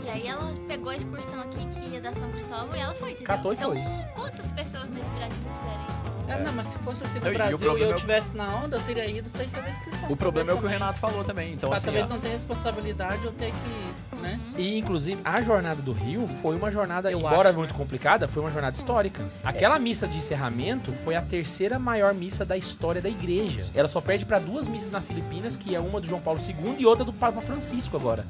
E 0.06 0.08
aí 0.08 0.26
ela 0.26 0.52
pegou 0.68 0.88
a 0.90 0.96
excursão 0.96 1.38
aqui 1.40 1.66
que 1.66 1.84
ia 1.92 2.00
da 2.00 2.12
São 2.14 2.30
Cristóvão 2.30 2.74
e 2.74 2.78
ela 2.80 2.94
foi, 2.94 3.10
entendeu? 3.10 3.26
Catou 3.26 3.52
e 3.52 3.56
então, 3.56 3.70
foi. 3.72 3.80
quantas 4.14 4.52
pessoas 4.52 4.88
nesse 4.88 5.10
Brasil 5.12 5.38
fizeram 5.60 5.91
Ah, 6.34 6.38
não, 6.38 6.52
mas 6.52 6.66
se 6.68 6.78
fosse 6.78 7.04
assim 7.04 7.18
no 7.18 7.24
Não, 7.24 7.30
e 7.32 7.34
o 7.34 7.38
Brasil 7.38 7.56
e 7.56 7.60
problema 7.60 7.86
eu 7.86 7.92
é 7.92 7.96
o- 7.96 7.98
tivesse 8.00 8.36
na 8.36 8.56
onda, 8.56 8.76
eu 8.76 8.82
teria 8.82 9.06
ido 9.06 9.28
sem 9.28 9.46
fazer 9.48 9.70
inscrição. 9.70 10.10
O 10.10 10.16
problema 10.16 10.50
é 10.50 10.54
o 10.54 10.56
que 10.56 10.60
o 10.60 10.68
Talvez 10.68 10.80
Renato 10.80 11.00
falou 11.00 11.24
também. 11.24 11.52
Então, 11.54 11.68
Pra 11.68 11.76
assim, 11.78 11.86
talvez 11.86 12.06
ó, 12.06 12.08
não 12.10 12.20
tenha 12.20 12.32
responsabilidade 12.34 13.24
eu 13.24 13.32
ter 13.32 13.52
que, 13.52 14.16
né? 14.20 14.40
E, 14.56 14.78
inclusive, 14.78 15.20
a 15.24 15.42
jornada 15.42 15.80
do 15.82 15.92
Rio 15.92 16.26
foi 16.40 16.56
uma 16.56 16.70
jornada, 16.70 17.10
Eu 17.10 17.18
embora 17.18 17.48
acho, 17.50 17.58
muito 17.58 17.74
complicada, 17.74 18.26
foi 18.28 18.42
uma 18.42 18.50
jornada 18.50 18.76
histórica. 18.76 19.22
Aquela 19.44 19.78
missa 19.78 20.06
de 20.08 20.18
encerramento 20.18 20.92
foi 20.92 21.14
a 21.16 21.22
terceira 21.22 21.78
maior 21.78 22.14
missa 22.14 22.44
da 22.44 22.56
história 22.56 23.00
da 23.02 23.08
igreja. 23.08 23.64
Ela 23.74 23.88
só 23.88 24.00
perde 24.00 24.24
pra 24.24 24.38
duas 24.38 24.66
missas 24.68 24.90
na 24.90 25.00
Filipinas, 25.00 25.56
que 25.56 25.74
é 25.74 25.80
uma 25.80 26.00
do 26.00 26.06
João 26.06 26.20
Paulo 26.20 26.40
II 26.40 26.76
e 26.78 26.86
outra 26.86 27.04
do 27.04 27.12
Papa 27.12 27.40
Francisco 27.40 27.96
agora. 27.96 28.26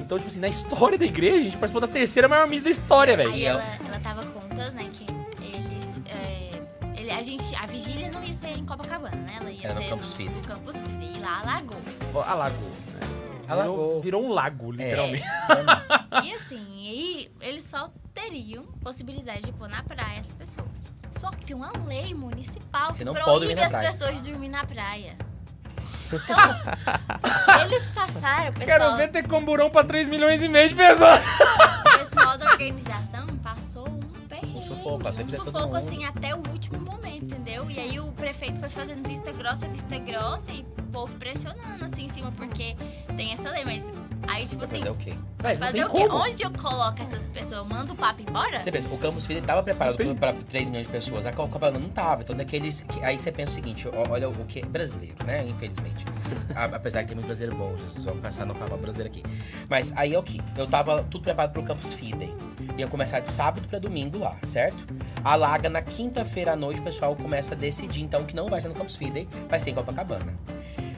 Então, 0.00 0.18
tipo 0.18 0.28
assim, 0.30 0.40
na 0.40 0.48
história 0.48 0.98
da 0.98 1.04
igreja, 1.04 1.38
a 1.38 1.42
gente 1.44 1.56
participou 1.56 1.80
da 1.80 1.88
terceira 1.88 2.28
maior 2.28 2.46
missa 2.48 2.64
da 2.64 2.70
história, 2.70 3.16
velho. 3.16 3.30
Aí 3.30 3.40
E 3.42 3.44
ela, 3.46 3.62
ela 3.86 3.98
tava 4.00 4.24
contando, 4.26 4.72
né, 4.74 4.88
que 4.92 5.04
é, 5.10 5.13
ele, 7.04 7.12
a, 7.12 7.22
gente, 7.22 7.54
a 7.56 7.66
vigília 7.66 8.10
não 8.12 8.22
ia 8.22 8.34
ser 8.34 8.48
em 8.58 8.64
Copacabana, 8.64 9.16
né? 9.16 9.36
Ela 9.40 9.50
ia 9.50 9.64
Era 9.66 9.74
no 9.74 9.82
ser 9.82 9.88
Campus 9.90 10.08
no, 10.10 10.16
Fide. 10.16 10.30
no 10.34 10.40
Campus 10.42 10.80
Fide. 10.80 11.12
E 11.16 11.20
lá 11.20 11.40
alagou. 11.40 11.80
Ó, 12.14 12.22
Alagou. 12.22 12.68
Né? 12.68 13.00
Alagou. 13.48 13.76
Virou, 13.76 14.00
virou 14.00 14.24
um 14.24 14.32
lago, 14.32 14.72
É. 14.72 14.76
literalmente. 14.90 15.24
E 16.24 16.32
assim, 16.34 16.88
aí 16.88 17.30
eles 17.42 17.64
só 17.64 17.90
teriam 18.14 18.64
possibilidade 18.82 19.42
de 19.42 19.52
pôr 19.52 19.68
na 19.68 19.82
praia 19.82 20.20
as 20.20 20.26
pessoas. 20.32 20.94
Só 21.10 21.30
que 21.30 21.44
tem 21.46 21.56
uma 21.56 21.70
lei 21.86 22.12
municipal 22.14 22.92
Você 22.92 22.98
que 23.00 23.04
não 23.04 23.12
pode 23.14 23.24
dormir 23.26 23.40
proíbe 23.46 23.60
na 23.60 23.66
as 23.66 23.72
praia. 23.72 23.92
pessoas 23.92 24.22
de 24.22 24.30
dormir 24.30 24.48
na 24.48 24.64
praia. 24.64 25.16
Então, 26.14 27.60
eles 27.64 27.90
passaram, 27.90 28.50
o 28.50 28.52
pessoal, 28.52 28.66
Quero 28.78 28.96
ver 28.96 29.08
ter 29.08 29.26
camburão 29.26 29.68
pra 29.70 29.82
3 29.82 30.06
milhões 30.08 30.40
e 30.42 30.48
meio 30.48 30.68
de 30.68 30.74
pessoas. 30.74 31.24
o 31.24 31.98
pessoal 31.98 32.38
da 32.38 32.50
organização 32.50 33.26
passou 33.42 33.88
impressão 34.90 35.44
do 35.44 35.50
sufoco 35.50 35.66
mundo. 35.66 35.76
assim 35.76 36.04
até 36.04 36.34
o 36.34 36.38
último 36.50 36.78
momento, 36.80 37.24
entendeu? 37.24 37.70
E 37.70 37.78
aí 37.78 38.00
o 38.00 38.12
prefeito 38.12 38.60
foi 38.60 38.68
fazendo 38.68 39.06
vista 39.08 39.32
grossa, 39.32 39.68
vista 39.68 39.98
grossa 39.98 40.52
e 40.52 40.64
povo 40.94 41.16
pressionando 41.16 41.84
assim 41.84 42.04
em 42.04 42.08
cima, 42.08 42.30
porque 42.32 42.76
tem 43.16 43.32
essa 43.32 43.50
lei, 43.50 43.64
mas 43.64 43.92
aí 44.28 44.46
tipo 44.46 44.62
assim, 44.64 44.78
Fazer 44.78 44.90
o 44.90 44.94
quê? 44.94 45.12
Não 45.42 45.54
fazer 45.56 45.72
tem 45.72 45.84
o 45.84 45.90
quê? 45.90 46.08
como. 46.08 46.14
Onde 46.22 46.42
eu 46.42 46.50
coloco 46.52 47.02
essas 47.02 47.22
pessoas? 47.26 47.52
Eu 47.52 47.64
mando 47.64 47.92
o 47.92 47.96
papo 47.96 48.22
embora? 48.22 48.60
Você 48.60 48.70
pensa, 48.72 48.88
o 48.88 48.96
Campus 48.96 49.26
Fide 49.26 49.42
tava 49.42 49.62
preparado 49.62 49.96
Tem. 49.96 50.14
para 50.14 50.32
3 50.32 50.70
milhões 50.70 50.86
de 50.86 50.92
pessoas. 50.92 51.26
A 51.26 51.32
Copacabana 51.32 51.78
não 51.78 51.88
tava. 51.90 52.22
Então, 52.22 52.34
daqueles. 52.34 52.80
que- 52.82 53.04
Aí 53.04 53.18
você 53.18 53.30
pensa 53.30 53.50
o 53.50 53.54
seguinte: 53.54 53.86
olha 54.08 54.28
o 54.28 54.44
que. 54.46 54.64
Brasileiro, 54.64 55.16
né? 55.26 55.44
Infelizmente. 55.46 56.04
A- 56.56 56.64
apesar 56.76 57.02
de 57.02 57.08
ter 57.08 57.14
muito 57.14 57.26
brasileiro 57.26 57.56
bom, 57.56 57.76
Jesus. 57.76 58.02
Vamos 58.04 58.20
passar 58.22 58.44
a 58.44 58.46
não 58.46 58.54
falar 58.54 58.76
brasileiro 58.78 59.12
aqui. 59.12 59.22
Mas 59.68 59.92
aí 59.96 60.14
é 60.14 60.18
o 60.18 60.22
que? 60.22 60.40
Eu 60.56 60.66
tava 60.66 61.02
tudo 61.10 61.24
preparado 61.24 61.52
pro 61.52 61.62
Campus 61.62 61.92
Fide. 61.92 62.32
Ia 62.78 62.86
começar 62.86 63.20
de 63.20 63.28
sábado 63.30 63.68
pra 63.68 63.78
domingo 63.78 64.18
lá, 64.18 64.36
certo? 64.44 64.86
Alaga 65.22 65.68
na 65.68 65.82
quinta-feira 65.82 66.52
à 66.52 66.56
noite, 66.56 66.80
o 66.80 66.84
pessoal 66.84 67.14
começa 67.14 67.52
a 67.54 67.56
decidir, 67.56 68.00
então, 68.02 68.24
que 68.24 68.34
não 68.34 68.48
vai 68.48 68.62
ser 68.62 68.68
no 68.68 68.74
Campus 68.74 68.96
Fide, 68.96 69.28
vai 69.48 69.60
ser 69.60 69.70
em 69.70 69.74
Copacabana. 69.74 70.32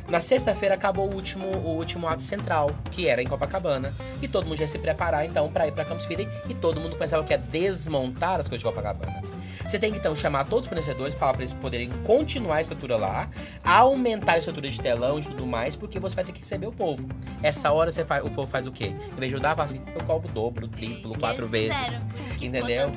Na 0.08 0.20
sexta-feira 0.20 0.74
acabou 0.74 1.10
o 1.10 1.14
último, 1.14 1.46
o 1.48 1.76
último 1.76 2.06
ato 2.06 2.22
central, 2.22 2.70
que 2.92 3.08
era 3.08 3.20
em 3.22 3.26
Copacabana. 3.26 3.92
E 4.22 4.28
todo 4.28 4.46
mundo 4.46 4.60
ia 4.60 4.68
se 4.68 4.78
preparar, 4.78 5.24
então, 5.26 5.50
pra 5.50 5.66
ir 5.66 5.72
pra 5.72 5.84
Campus 5.84 6.06
Fide. 6.06 6.28
E 6.48 6.54
todo 6.54 6.80
mundo 6.80 6.96
pensava 6.96 7.24
que 7.24 7.32
ia 7.32 7.38
desmontar 7.38 8.40
as 8.40 8.48
coisas 8.48 8.60
de 8.60 8.64
Copacabana. 8.64 9.20
Você 9.66 9.80
tem 9.80 9.90
que, 9.90 9.98
então, 9.98 10.14
chamar 10.14 10.44
todos 10.44 10.66
os 10.66 10.68
fornecedores, 10.68 11.12
falar 11.12 11.32
pra 11.32 11.42
eles 11.42 11.52
poderem 11.52 11.90
continuar 12.04 12.56
a 12.56 12.60
estrutura 12.60 12.96
lá, 12.96 13.28
aumentar 13.64 14.34
a 14.34 14.38
estrutura 14.38 14.70
de 14.70 14.80
telão 14.80 15.18
e 15.18 15.22
tudo 15.22 15.44
mais, 15.44 15.74
porque 15.74 15.98
você 15.98 16.14
vai 16.14 16.24
ter 16.24 16.30
que 16.30 16.38
receber 16.38 16.68
o 16.68 16.72
povo. 16.72 17.08
Essa 17.42 17.72
hora 17.72 17.90
você 17.90 18.04
faz, 18.04 18.24
o 18.24 18.30
povo 18.30 18.48
faz 18.48 18.68
o 18.68 18.72
quê? 18.72 18.94
Em 18.94 19.16
vez 19.16 19.28
de 19.30 19.34
ajudar, 19.34 19.56
fala 19.56 19.64
assim, 19.64 19.82
eu 19.92 20.04
cobro 20.04 20.28
o 20.28 20.32
dobro, 20.32 20.66
o 20.66 20.70
É 20.72 20.76
triplo, 20.76 21.12
que 21.14 21.18
quatro 21.18 21.48
vezes. 21.48 21.76
fizeram, 21.76 22.06
entendeu? 22.40 22.92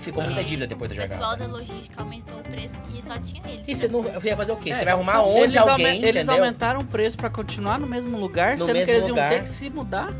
Ficou 0.00 0.22
muita 0.24 0.42
dívida 0.42 0.66
depois 0.66 0.90
da 0.90 1.04
O 1.04 1.08
pessoal 1.08 1.36
da 1.36 1.46
logística 1.46 2.00
aumentou 2.02 2.38
o 2.40 2.42
preço 2.42 2.80
que 2.82 3.04
só 3.04 3.18
tinha 3.18 3.42
eles. 3.46 3.66
E 3.68 3.70
né? 3.70 3.74
você 3.74 3.88
não 3.88 4.02
você 4.02 4.28
ia 4.28 4.36
fazer 4.36 4.52
o 4.52 4.56
quê? 4.56 4.70
É, 4.70 4.74
você 4.76 4.84
vai 4.84 4.94
arrumar 4.94 5.14
não, 5.18 5.28
onde 5.28 5.38
eles 5.42 5.56
alguém, 5.56 5.86
aumen- 5.86 6.02
Eles 6.04 6.22
entendeu? 6.24 6.44
aumentaram 6.44 6.80
o 6.80 6.84
preço 6.84 7.16
pra 7.18 7.28
continuar 7.30 7.78
no 7.78 7.86
mesmo 7.86 8.18
lugar, 8.18 8.52
No 8.54 8.60
sendo 8.64 8.72
mesmo 8.72 8.86
que 8.86 8.90
eles 8.92 9.08
lugar. 9.08 9.30
iam 9.30 9.38
ter 9.38 9.42
que 9.42 9.48
se 9.48 9.68
mudar. 9.70 10.12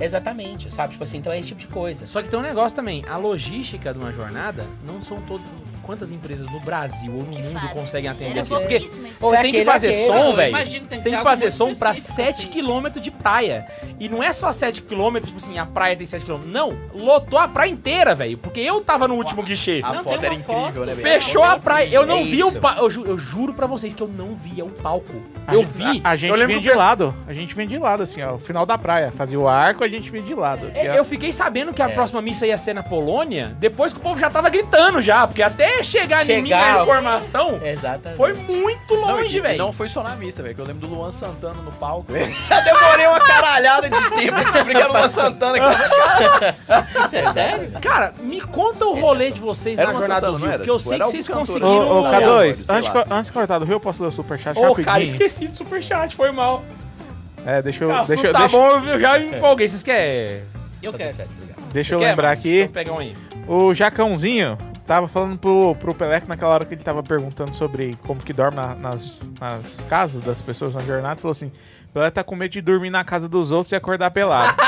Exatamente, 0.00 0.72
sabe? 0.72 0.92
Tipo 0.92 1.04
assim, 1.04 1.18
então 1.18 1.32
é 1.32 1.38
esse 1.38 1.48
tipo 1.48 1.60
de 1.60 1.66
coisa. 1.68 2.06
Só 2.06 2.20
que 2.22 2.28
tem 2.28 2.38
um 2.38 2.42
negócio 2.42 2.74
também. 2.74 3.04
A 3.08 3.16
logística 3.16 3.92
de 3.92 3.98
uma 3.98 4.10
jornada 4.12 4.66
não 4.84 5.00
são 5.00 5.20
todos. 5.22 5.46
Quantas 5.92 6.10
empresas 6.10 6.48
no 6.50 6.58
Brasil 6.60 7.12
ou 7.14 7.22
no 7.22 7.30
Que 7.30 7.42
mundo 7.42 7.52
fazem. 7.60 7.68
conseguem 7.76 8.10
atender 8.10 8.30
Era 8.30 8.44
você. 8.46 8.54
Porque 8.60 8.74
esse 8.76 9.00
você 9.20 9.36
tem 9.38 9.52
que 9.52 9.64
fazer 9.64 9.88
aquele. 9.88 10.06
som, 10.06 10.32
velho. 10.34 10.48
imagino 10.48 10.80
que 10.82 10.86
tem 10.88 10.98
Você 10.98 11.04
tem 11.04 11.16
que 11.18 11.22
fazer 11.22 11.50
som 11.50 11.74
pra 11.74 11.92
específico, 11.92 12.14
7 12.14 12.60
assim. 12.88 13.00
de 13.00 13.10
praia. 13.10 13.66
E 14.00 14.08
não 14.08 14.22
é 14.22 14.32
só 14.32 14.50
7 14.52 14.82
km, 14.82 15.16
tipo 15.24 15.36
assim, 15.36 15.58
a 15.58 15.66
praia 15.66 15.94
tem 15.96 16.06
7 16.06 16.24
km. 16.24 16.38
Não, 16.46 16.76
lotou 16.94 17.38
a 17.38 17.46
praia 17.46 17.70
inteira, 17.70 18.14
velho. 18.14 18.38
Porque 18.38 18.60
eu 18.60 18.80
tava 18.80 19.06
no 19.06 19.14
último 19.14 19.42
guichê. 19.42 19.80
A 19.84 19.92
Não, 19.92 20.04
foto 20.04 20.24
era 20.24 20.34
incrível, 20.34 20.54
foto. 20.54 20.80
né, 20.86 20.94
velho? 20.94 21.20
Fechou 21.20 21.42
a 21.42 21.58
praia. 21.58 21.88
Eu 21.92 22.06
não 22.06 22.18
É 22.18 22.22
vi 22.24 22.42
o 22.42 22.48
isso. 22.48 22.60
palco. 22.60 22.80
Eu, 22.80 22.90
ju- 22.90 23.04
eu 23.04 23.18
juro 23.18 23.52
pra 23.54 23.66
vocês 23.66 23.92
que 23.94 24.02
eu 24.02 24.08
não 24.08 24.34
via 24.34 24.64
o 24.64 24.70
palco. 24.70 25.12
A 25.46 25.54
eu 25.54 25.66
vi. 25.66 26.00
A, 26.04 26.10
a 26.10 26.16
gente 26.16 26.30
eu 26.30 26.36
lembro 26.36 26.48
vinha 26.48 26.60
que 26.60 26.68
de 26.68 26.74
o 26.74 26.78
lado. 26.78 27.14
A 27.26 27.32
gente 27.34 27.54
vinha 27.54 27.66
de 27.68 27.78
lado, 27.78 28.02
assim, 28.02 28.22
ó. 28.22 28.38
Final 28.38 28.64
da 28.64 28.78
praia. 28.78 29.10
Fazia 29.12 29.38
o 29.38 29.46
arco, 29.46 29.84
a 29.84 29.88
gente 29.88 30.10
vinha 30.10 30.22
de 30.22 30.34
lado. 30.34 30.70
É, 30.74 30.98
Eu 30.98 31.04
fiquei 31.04 31.32
sabendo 31.32 31.72
que 31.74 31.82
a 31.82 31.86
É. 31.86 31.92
próxima 31.92 32.22
missa 32.22 32.46
ia 32.46 32.56
ser 32.56 32.74
na 32.74 32.82
Polônia, 32.82 33.56
depois 33.58 33.92
que 33.92 33.98
o 33.98 34.02
povo 34.02 34.18
já 34.18 34.30
tava 34.30 34.48
gritando 34.48 35.00
já, 35.02 35.26
porque 35.26 35.42
até 35.42 35.81
chegar, 35.82 36.28
em 36.28 36.42
mim 36.42 36.48
Chegar- 36.48 36.78
a 36.78 36.82
informação, 36.82 37.60
Exatamente. 37.62 38.16
foi 38.16 38.34
muito 38.34 38.94
longe, 38.94 39.40
velho. 39.40 39.58
Não 39.58 39.72
foi 39.72 39.88
só 39.88 40.02
na 40.02 40.14
missa, 40.16 40.42
velho, 40.42 40.54
que 40.54 40.60
eu 40.60 40.64
lembro 40.64 40.86
do 40.86 40.94
Luan 40.94 41.10
Santana 41.10 41.60
no 41.62 41.72
palco. 41.72 42.12
Eu 42.12 42.18
demorei 42.64 43.06
uma 43.06 43.20
caralhada 43.20 43.88
de 43.90 44.10
tempo 44.10 44.32
pra 44.32 44.42
descobrir 44.44 44.74
que 44.74 44.80
era 44.80 44.90
o 44.90 44.92
Luan 44.92 45.08
Santana. 45.10 45.58
Que... 45.58 47.02
Isso 47.06 47.16
é 47.16 47.24
sério? 47.32 47.72
Cara, 47.80 48.14
me 48.20 48.40
conta 48.40 48.84
o 48.86 48.94
rolê 48.98 49.30
de 49.30 49.40
vocês 49.40 49.78
Era 49.78 49.92
na 49.92 49.98
jornada 50.00 50.26
Santana, 50.26 50.38
do 50.38 50.44
Rio, 50.46 50.56
porque 50.58 50.70
eu 50.70 50.76
Tipo, 50.78 50.88
sei 50.88 50.98
que 50.98 51.04
vocês 51.06 51.28
conseguiram... 51.28 51.68
Ô, 51.68 52.00
ô, 52.00 52.02
Não, 52.02 52.10
K2, 52.10 52.54
sei 52.54 52.76
antes, 52.76 52.90
antes 53.10 53.26
de 53.26 53.32
cortar 53.32 53.58
do 53.58 53.64
Rio, 53.64 53.74
eu 53.74 53.80
posso 53.80 54.02
ler 54.02 54.08
o 54.08 54.12
superchat 54.12 54.58
Ô, 54.58 54.62
rapidinho? 54.62 54.84
cara, 54.84 55.02
esqueci 55.02 55.46
do 55.48 55.54
superchat, 55.54 56.14
foi 56.16 56.30
mal. 56.30 56.64
É, 57.44 57.60
deixa 57.60 57.84
eu, 57.84 57.90
assunto 57.92 58.08
deixa, 58.08 58.32
tá 58.32 58.38
deixa, 58.40 58.56
bom, 58.56 58.68
eu 58.88 59.00
já 59.00 59.18
me 59.18 59.26
empolguei. 59.36 59.66
Vocês 59.68 59.82
querem... 59.82 60.42
Eu 60.82 60.92
Tá 60.92 60.98
quero. 60.98 61.28
deixa 61.72 61.94
eu 61.94 61.98
Quer, 62.00 62.08
lembrar 62.10 62.32
aqui. 62.32 62.68
Então 62.74 62.98
um. 62.98 63.12
O 63.68 63.72
Jacãozinho 63.74 64.58
tava 64.86 65.06
falando 65.08 65.38
pro, 65.38 65.74
pro 65.76 65.94
Peleco 65.94 66.28
naquela 66.28 66.54
hora 66.54 66.64
que 66.64 66.74
ele 66.74 66.82
tava 66.82 67.02
perguntando 67.02 67.54
sobre 67.54 67.94
como 68.06 68.20
que 68.20 68.32
dorme 68.32 68.56
na- 68.56 68.74
nas, 68.74 69.30
nas 69.40 69.80
casas 69.88 70.20
das 70.20 70.42
pessoas 70.42 70.74
na 70.74 70.80
jornada. 70.80 71.16
Falou 71.20 71.32
assim: 71.32 71.52
Pelé 71.92 72.10
tá 72.10 72.22
com 72.24 72.34
medo 72.36 72.50
de 72.52 72.60
dormir 72.60 72.90
na 72.90 73.04
casa 73.04 73.28
dos 73.28 73.50
outros 73.52 73.72
e 73.72 73.76
acordar 73.76 74.10
pelado. 74.10 74.54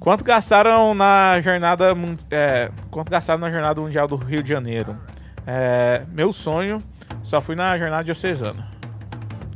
quanto 0.00 0.24
gastaram 0.24 0.94
na 0.94 1.40
jornada 1.40 1.94
é, 2.30 2.70
quanto 2.90 3.10
gastaram 3.10 3.40
na 3.40 3.50
jornada 3.50 3.80
mundial 3.80 4.06
do 4.08 4.16
Rio 4.16 4.42
de 4.42 4.48
Janeiro? 4.48 4.96
É, 5.46 6.02
meu 6.12 6.32
sonho, 6.32 6.78
só 7.22 7.40
fui 7.40 7.54
na 7.54 7.76
jornada 7.78 8.04
diocesana. 8.04 8.68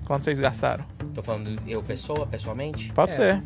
Quanto 0.06 0.24
vocês 0.24 0.38
gastaram? 0.40 0.84
Tô 1.14 1.22
falando 1.22 1.60
eu, 1.66 1.82
pessoa, 1.82 2.26
pessoalmente? 2.26 2.92
Pode 2.92 3.12
É. 3.12 3.14
ser. 3.14 3.42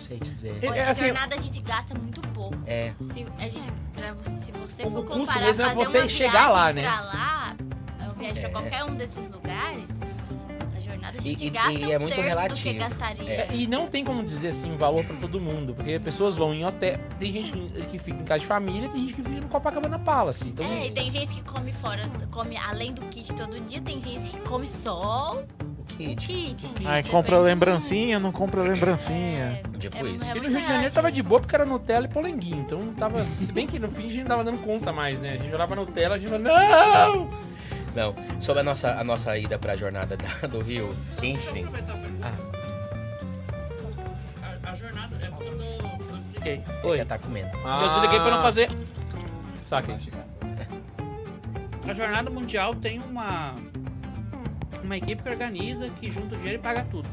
Não 0.00 0.06
sei 0.06 0.18
te 0.18 0.30
dizer. 0.30 0.58
É, 0.62 0.68
Olha, 0.68 0.88
assim- 0.90 1.04
jornada 1.06 1.34
a 1.36 1.38
gente 1.38 1.60
gasta 1.60 1.98
muito 1.98 2.20
pouco. 2.28 2.56
É. 2.66 2.92
Se, 3.00 3.26
a 3.38 3.48
gente, 3.48 3.70
pra 3.94 4.12
você, 4.14 4.38
se 4.38 4.52
você 4.52 4.82
O 4.86 4.90
for 4.90 5.04
custo 5.04 5.18
comparar 5.20 5.40
mesmo 5.46 5.62
é 5.62 5.66
fazer 5.66 5.74
você 5.84 5.98
uma 5.98 6.08
chegar 6.08 6.30
viagem 6.32 6.54
lá, 6.54 6.72
né? 6.72 6.82
pra 6.82 7.00
lá, 7.02 7.56
uma 8.04 8.14
viagem 8.14 8.44
É. 8.44 8.48
pra 8.48 8.60
qualquer 8.60 8.84
um 8.84 8.94
desses 8.94 9.30
lugares, 9.30 9.84
na 10.74 10.80
jornada 10.80 11.18
a 11.18 11.20
gente 11.20 11.44
E- 11.44 11.50
gasta 11.50 11.72
e 11.72 11.84
um 11.86 11.90
é 11.92 11.98
muito 11.98 12.14
terço 12.14 12.30
do 12.48 12.54
que 12.54 12.68
relativo. 12.70 12.78
gastaria. 12.78 13.30
É, 13.30 13.48
e 13.52 13.66
não 13.66 13.86
tem 13.88 14.04
como 14.04 14.24
dizer 14.24 14.48
assim 14.48 14.72
um 14.72 14.76
valor 14.76 15.04
pra 15.04 15.16
todo 15.16 15.38
mundo, 15.40 15.74
porque 15.74 15.98
pessoas 16.00 16.36
vão 16.36 16.54
em 16.54 16.64
hotel, 16.64 16.98
tem 17.18 17.32
gente 17.32 17.52
que- 17.52 17.86
que 17.86 17.98
fica 17.98 18.20
em 18.20 18.24
casa 18.24 18.40
de 18.40 18.46
família, 18.46 18.88
tem 18.88 19.02
gente 19.02 19.14
que 19.14 19.22
fica 19.22 19.40
no 19.40 19.48
Copacabana 19.48 19.98
Palace. 19.98 20.48
Então, 20.48 20.64
É, 20.66 20.86
e 20.86 20.90
tem 20.92 21.10
gente 21.10 21.34
que 21.34 21.42
come 21.42 21.72
fora, 21.72 22.08
come 22.30 22.56
além 22.56 22.92
do 22.94 23.02
kit 23.06 23.34
todo 23.34 23.60
dia, 23.66 23.80
tem 23.82 24.00
gente 24.00 24.30
que 24.30 24.40
come 24.40 24.66
só 24.66 25.42
Kit. 26.16 26.26
kit. 26.74 26.86
Aí 26.86 27.02
compra 27.04 27.38
lembrancinha, 27.38 28.18
não 28.18 28.32
compra 28.32 28.62
lembrancinha. 28.62 29.60
É, 29.74 29.78
Tipo 29.78 29.96
é, 29.98 30.02
isso. 30.10 30.24
é 30.24 30.36
E 30.36 30.40
no 30.40 30.48
Rio 30.48 30.60
de 30.60 30.66
Janeiro 30.66 30.94
tava 30.94 31.12
de 31.12 31.22
boa 31.22 31.40
porque 31.40 31.54
era 31.54 31.64
Nutella 31.64 32.06
e 32.06 32.08
polenguinho. 32.08 32.60
Então 32.62 32.78
não 32.78 32.94
tava. 32.94 33.18
Se 33.40 33.52
bem 33.52 33.66
que 33.66 33.78
no 33.78 33.90
fim 33.90 34.06
a 34.06 34.10
gente 34.10 34.20
não 34.20 34.28
tava 34.28 34.44
dando 34.44 34.58
conta 34.58 34.92
mais, 34.92 35.20
né? 35.20 35.34
A 35.34 35.36
gente 35.42 35.54
olhava 35.54 35.74
Nutella 35.74 36.16
e 36.16 36.18
a 36.18 36.20
gente 36.20 36.30
falava, 36.30 37.16
não! 37.16 37.30
Não, 37.94 38.14
sobre 38.40 38.60
a 38.60 38.62
nossa, 38.62 38.92
a 38.92 39.02
nossa 39.02 39.36
ida 39.36 39.58
pra 39.58 39.74
jornada 39.76 40.16
da- 40.16 40.46
do 40.46 40.60
Rio, 40.62 40.88
enfim. 41.22 41.66
Ah, 42.22 42.32
A, 44.64 44.70
a 44.70 44.74
jornada 44.76 45.16
é 45.20 45.28
porque 45.28 45.44
eu 45.48 45.56
tô. 45.56 45.64
Eu 45.64 46.16
desliguei. 46.18 46.62
Oi. 46.84 46.96
Já 46.98 47.04
tá 47.04 47.18
comendo. 47.18 47.50
Eu 47.56 47.88
desliguei 47.88 48.20
pra 48.20 48.30
não 48.30 48.42
fazer. 48.42 48.70
Saquei. 49.66 49.96
A 51.88 51.92
jornada 51.94 52.30
mundial 52.30 52.74
tem 52.74 53.00
uma. 53.00 53.54
Uma 54.90 54.96
equipe 54.96 55.22
que 55.22 55.28
organiza, 55.28 55.88
que 55.88 56.10
junta 56.10 56.34
o 56.34 56.38
dinheiro 56.38 56.58
e 56.58 56.60
paga 56.60 56.82
tudo. 56.82 57.08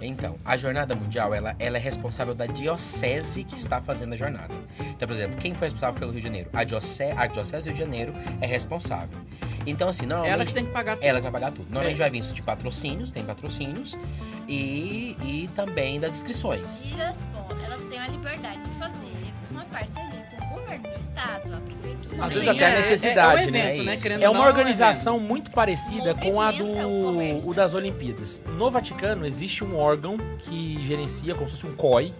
Então, 0.00 0.38
a 0.44 0.56
jornada 0.56 0.94
mundial, 0.94 1.34
ela, 1.34 1.56
ela 1.58 1.76
é 1.76 1.80
responsável 1.80 2.32
da 2.32 2.46
diocese 2.46 3.42
que 3.42 3.56
está 3.56 3.82
fazendo 3.82 4.12
a 4.12 4.16
jornada. 4.16 4.54
Então, 4.78 5.08
por 5.08 5.14
exemplo, 5.16 5.36
quem 5.36 5.52
foi 5.52 5.66
responsável 5.66 5.98
pelo 5.98 6.12
Rio 6.12 6.20
de 6.20 6.26
Janeiro? 6.28 6.48
A 6.52 6.62
diocese, 6.62 7.12
a 7.16 7.26
diocese 7.26 7.64
do 7.64 7.74
Rio 7.74 7.74
de 7.74 7.78
Janeiro 7.80 8.14
é 8.40 8.46
responsável. 8.46 9.18
Então, 9.66 9.88
assim, 9.88 10.06
normalmente... 10.06 10.32
Ela 10.32 10.46
que 10.46 10.54
tem 10.54 10.64
que 10.66 10.70
pagar 10.70 10.94
tudo. 10.94 11.04
Ela 11.04 11.18
que 11.18 11.22
vai 11.24 11.32
pagar 11.32 11.50
tudo. 11.50 11.64
Normalmente 11.64 11.96
É. 11.96 11.98
vai 11.98 12.10
vir 12.10 12.18
isso 12.18 12.32
de 12.32 12.42
patrocínios, 12.42 13.10
tem 13.10 13.24
patrocínios, 13.24 13.98
e, 14.46 15.16
e 15.20 15.50
também 15.56 15.98
das 15.98 16.14
inscrições. 16.14 16.78
E 16.82 16.94
responde, 16.94 17.64
ela 17.64 17.78
tem 17.90 17.98
a 17.98 18.06
liberdade 18.06 18.62
de 18.62 18.70
fazer 18.76 19.12
uma 19.50 19.64
parceria 19.64 20.27
o 20.76 20.78
governo 20.78 20.88
do 20.94 20.98
estado, 20.98 21.54
a 21.54 21.60
prefeitura. 21.60 22.22
Às 22.22 22.28
Sim, 22.28 22.34
vezes 22.34 22.48
até 22.48 22.64
a 22.64 22.68
é- 22.68 22.76
necessidade, 22.76 23.40
é, 23.40 23.44
é 23.44 23.48
um 23.48 23.50
né? 23.52 23.76
evento, 23.78 24.08
né? 24.08 24.24
É 24.24 24.28
ou 24.28 24.34
uma 24.34 24.44
um 24.44 24.46
organização 24.46 25.18
muito 25.18 25.50
parecida 25.50 26.14
com 26.14 26.40
a 26.40 26.50
do 26.52 26.64
o 26.64 27.48
o 27.50 27.54
das 27.54 27.74
Olimpíadas. 27.74 28.42
No 28.56 28.70
Vaticano 28.70 29.26
existe 29.26 29.64
um 29.64 29.76
órgão 29.76 30.16
que 30.38 30.84
gerencia 30.86 31.34
como 31.34 31.48
se 31.48 31.56
fosse 31.56 31.66
um 31.66 31.74
COI 31.76 32.12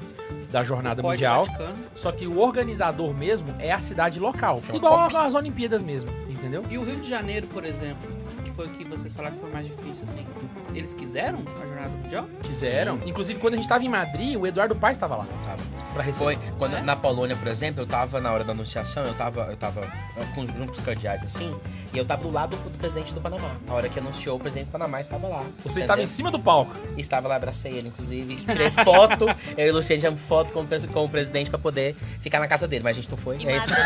da 0.50 0.62
jornada 0.64 1.02
mundial. 1.02 1.46
Só 1.94 2.10
que 2.12 2.26
o 2.26 2.38
organizador 2.38 3.14
mesmo 3.14 3.54
é 3.58 3.72
a 3.72 3.80
cidade 3.80 4.18
local. 4.18 4.62
Chama 4.64 4.76
Igual 4.76 5.16
às 5.16 5.34
Olimpíadas 5.34 5.82
mesmo, 5.82 6.10
entendeu? 6.28 6.64
E 6.70 6.78
o 6.78 6.84
Rio 6.84 6.96
de 6.96 7.08
Janeiro, 7.08 7.46
por 7.48 7.64
exemplo, 7.64 8.17
foi 8.58 8.66
o 8.66 8.70
que 8.70 8.82
vocês 8.82 9.14
falaram 9.14 9.36
que 9.36 9.40
foi 9.40 9.52
mais 9.52 9.66
difícil, 9.68 10.04
assim. 10.04 10.26
Eles 10.74 10.92
quiseram 10.92 11.38
a 11.62 11.64
jornada 11.64 11.88
mundial? 11.90 12.26
Quiseram. 12.42 12.98
Inclusive, 13.06 13.38
quando 13.38 13.54
a 13.54 13.56
gente 13.56 13.68
tava 13.68 13.84
em 13.84 13.88
Madrid, 13.88 14.34
o 14.36 14.44
Eduardo 14.44 14.74
Paes 14.74 14.96
estava 14.96 15.14
lá 15.14 15.26
Tava. 15.46 15.62
pra 15.94 16.02
receber. 16.02 16.24
Foi 16.24 16.38
quando 16.58 16.76
É? 16.76 16.80
na 16.80 16.96
Polônia, 16.96 17.36
por 17.36 17.46
exemplo, 17.46 17.82
eu 17.82 17.86
tava 17.86 18.20
na 18.20 18.32
hora 18.32 18.42
da 18.42 18.50
anunciação, 18.52 19.04
eu 19.04 19.14
tava, 19.14 19.42
eu 19.42 19.56
tava 19.56 19.86
com 20.34 20.40
os 20.40 20.50
grupos 20.50 20.80
cardeais 20.80 21.22
assim, 21.22 21.56
e 21.94 21.98
eu 21.98 22.04
tava 22.04 22.24
do 22.24 22.32
lado 22.32 22.56
do, 22.56 22.70
presidente 22.78 23.14
do 23.14 23.20
Panamá. 23.20 23.52
Na 23.64 23.74
hora 23.74 23.88
que 23.88 23.96
anunciou, 24.00 24.36
o 24.36 24.40
presidente 24.40 24.66
do 24.66 24.72
Panamá 24.72 25.00
estava 25.00 25.28
lá. 25.28 25.44
Você 25.62 25.78
estava 25.78 26.00
em 26.00 26.02
entendeu? 26.04 26.16
cima 26.16 26.30
do 26.32 26.40
palco. 26.40 26.74
Estava 26.96 27.28
lá, 27.28 27.36
abracei 27.36 27.72
ele, 27.74 27.88
inclusive. 27.88 28.34
Tirei 28.36 28.70
foto, 28.72 29.26
eu 29.56 29.66
e 29.68 29.70
o 29.70 29.74
Luciano 29.74 30.00
tiramos 30.00 30.20
foto 30.22 30.52
com, 30.52 30.66
com 30.92 31.04
o 31.04 31.08
presidente 31.08 31.48
pra 31.48 31.60
poder 31.60 31.94
ficar 32.20 32.40
na 32.40 32.48
casa 32.48 32.66
dele, 32.66 32.82
mas 32.82 32.98
a 32.98 33.00
gente 33.00 33.08
não 33.10 33.16
foi. 33.18 33.36
E 33.38 33.46
Aí- 33.48 33.56
Madrid, 33.56 33.76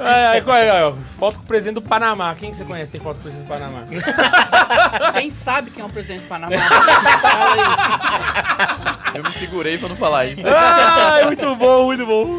Ai, 0.00 0.24
ai, 0.26 0.40
qual 0.42 0.56
é, 0.56 0.84
ó, 0.84 0.92
foto 1.38 1.40
com 1.40 1.42
o 1.42 1.46
presidente 1.46 1.74
do 1.74 1.82
Panamá. 1.82 2.34
Quem 2.34 2.50
que 2.50 2.56
você 2.56 2.64
conhece 2.64 2.90
tem 2.90 3.00
foto 3.00 3.16
com 3.16 3.20
o 3.20 3.22
presidente 3.22 3.46
do 3.46 3.48
Panamá? 3.48 3.84
Quem 5.14 5.30
sabe 5.30 5.70
quem 5.70 5.82
é 5.82 5.86
o 5.86 5.88
presidente 5.88 6.22
do 6.22 6.28
Panamá? 6.28 6.52
Eu 9.14 9.22
me 9.24 9.32
segurei 9.32 9.78
pra 9.78 9.88
não 9.88 9.96
falar 9.96 10.26
isso. 10.26 10.42
Ai, 10.46 11.24
muito 11.26 11.54
bom, 11.56 11.86
muito 11.86 12.06
bom. 12.06 12.38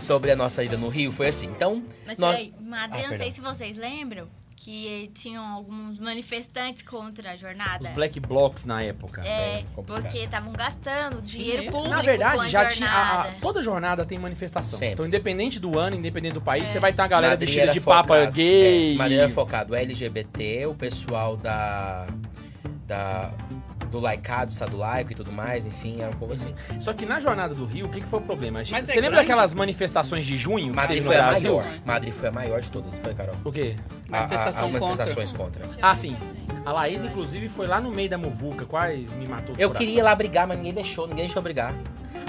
Sobre 0.00 0.30
a 0.30 0.36
nossa 0.36 0.62
ida 0.62 0.76
no 0.76 0.88
Rio, 0.88 1.10
foi 1.12 1.28
assim. 1.28 1.46
Então, 1.46 1.82
Mas 2.06 2.18
nós- 2.18 2.30
peraí, 2.36 2.54
Madrid, 2.60 3.04
Ah, 3.06 3.10
não 3.10 3.18
sei 3.18 3.32
se 3.32 3.40
vocês 3.40 3.76
lembram 3.76 4.28
que 4.56 5.10
tinham 5.14 5.44
alguns 5.44 5.98
manifestantes 5.98 6.82
contra 6.82 7.32
a 7.32 7.36
jornada. 7.36 7.82
Os 7.88 7.94
Black 7.94 8.18
Blocs 8.20 8.64
na 8.64 8.82
época. 8.82 9.22
É, 9.22 9.62
complicado. 9.74 10.02
porque 10.02 10.18
estavam 10.18 10.52
gastando 10.52 11.20
dinheiro 11.20 11.64
público 11.70 11.88
Na 11.88 11.98
com 12.00 12.06
verdade, 12.06 12.40
a 12.40 12.48
já 12.48 12.68
tinha. 12.68 12.88
a- 12.88 13.22
a- 13.22 13.32
toda 13.40 13.62
jornada 13.62 14.04
tem 14.06 14.18
manifestação. 14.18 14.78
Sempre. 14.78 14.92
Então, 14.94 15.06
independente 15.06 15.58
do 15.60 15.78
ano, 15.78 15.96
independente 15.96 16.34
do 16.34 16.40
país, 16.40 16.64
É. 16.64 16.66
você 16.72 16.78
vai 16.80 16.92
ter 16.92 17.02
uma 17.02 17.08
galera 17.08 17.32
Madrid 17.34 17.48
vestida 17.48 17.72
de 17.72 17.80
papa 17.80 18.14
focado- 18.14 18.32
gay. 18.32 18.94
É, 18.94 18.96
Madrid 18.96 19.18
era 19.18 19.28
focado 19.28 19.74
LGBT, 19.74 20.66
o 20.66 20.74
pessoal 20.74 21.36
da. 21.36 22.06
da 22.86 23.30
do 23.94 24.00
laicado, 24.00 24.50
Estado 24.50 24.76
laico 24.76 25.12
e 25.12 25.14
tudo 25.14 25.30
mais, 25.30 25.64
enfim, 25.64 26.00
era 26.00 26.10
um 26.10 26.14
pouco 26.18 26.34
assim. 26.34 26.52
Só 26.80 26.92
que 26.92 27.06
na 27.06 27.20
jornada 27.20 27.54
do 27.54 27.64
Rio, 27.64 27.86
o 27.86 27.88
que, 27.88 28.00
que 28.00 28.06
foi 28.06 28.18
o 28.18 28.22
problema? 28.22 28.58
A 28.58 28.62
gente- 28.62 28.72
Mas 28.72 28.88
é 28.88 28.92
você 28.92 29.00
lembra 29.00 29.16
grande? 29.18 29.28
daquelas 29.28 29.54
manifestações 29.54 30.26
de 30.26 30.36
junho 30.36 30.66
que 30.70 30.72
Madrid 30.76 31.02
foi 31.04 31.16
a 31.16 31.30
maior. 31.32 31.66
Madrid 31.84 32.12
foi 32.12 32.28
a 32.28 32.32
maior 32.32 32.60
de 32.60 32.70
todas, 32.72 32.92
não 32.92 33.00
foi, 33.00 33.14
Carol? 33.14 33.36
O 33.44 33.52
quê? 33.52 33.76
A- 34.10 34.16
a- 34.16 34.20
Manifestação 34.20 34.64
as 34.66 34.70
manifestações 34.72 35.32
contra. 35.32 35.64
Ah, 35.80 35.94
sim. 35.94 36.16
A 36.66 36.72
Laís, 36.72 37.04
inclusive, 37.04 37.48
foi 37.48 37.66
lá 37.66 37.80
no 37.80 37.90
meio 37.92 38.08
da 38.10 38.18
muvuca, 38.18 38.64
quase 38.66 39.06
me 39.14 39.28
matou 39.28 39.54
do 39.54 39.60
Eu 39.60 39.68
coração. 39.68 39.86
queria 39.86 40.00
ir 40.00 40.02
lá 40.02 40.14
brigar, 40.14 40.46
mas 40.46 40.56
ninguém 40.56 40.74
deixou, 40.74 41.06
ninguém 41.06 41.24
deixou 41.26 41.42
brigar. 41.42 41.74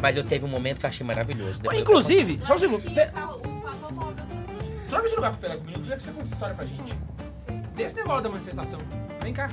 Mas 0.02 0.18
eu 0.18 0.24
teve 0.24 0.46
um 0.46 0.50
momento 0.50 0.80
que 0.80 0.86
eu 0.86 0.90
achei 0.90 1.06
maravilhoso. 1.06 1.62
Depois 1.62 1.80
Inclusive, 1.82 2.40
só 2.44 2.56
um 2.56 2.58
segundo. 2.58 2.84
Móvel 3.92 4.14
do 4.14 4.90
Troca 4.90 5.10
de 5.10 5.16
lugar 5.16 5.32
com 5.32 5.38
o 5.38 5.40
Pelé 5.40 5.58
comigo, 5.58 5.78
eu 5.78 5.82
queria 5.82 5.98
que 5.98 6.04
você 6.04 6.12
conte 6.12 6.24
essa 6.24 6.34
história 6.34 6.56
pra 6.56 6.66
gente. 6.66 6.94
Desse 7.76 7.96
negócio 7.96 8.22
da 8.24 8.30
manifestação. 8.30 8.80
Vem 9.22 9.34
cá. 9.34 9.50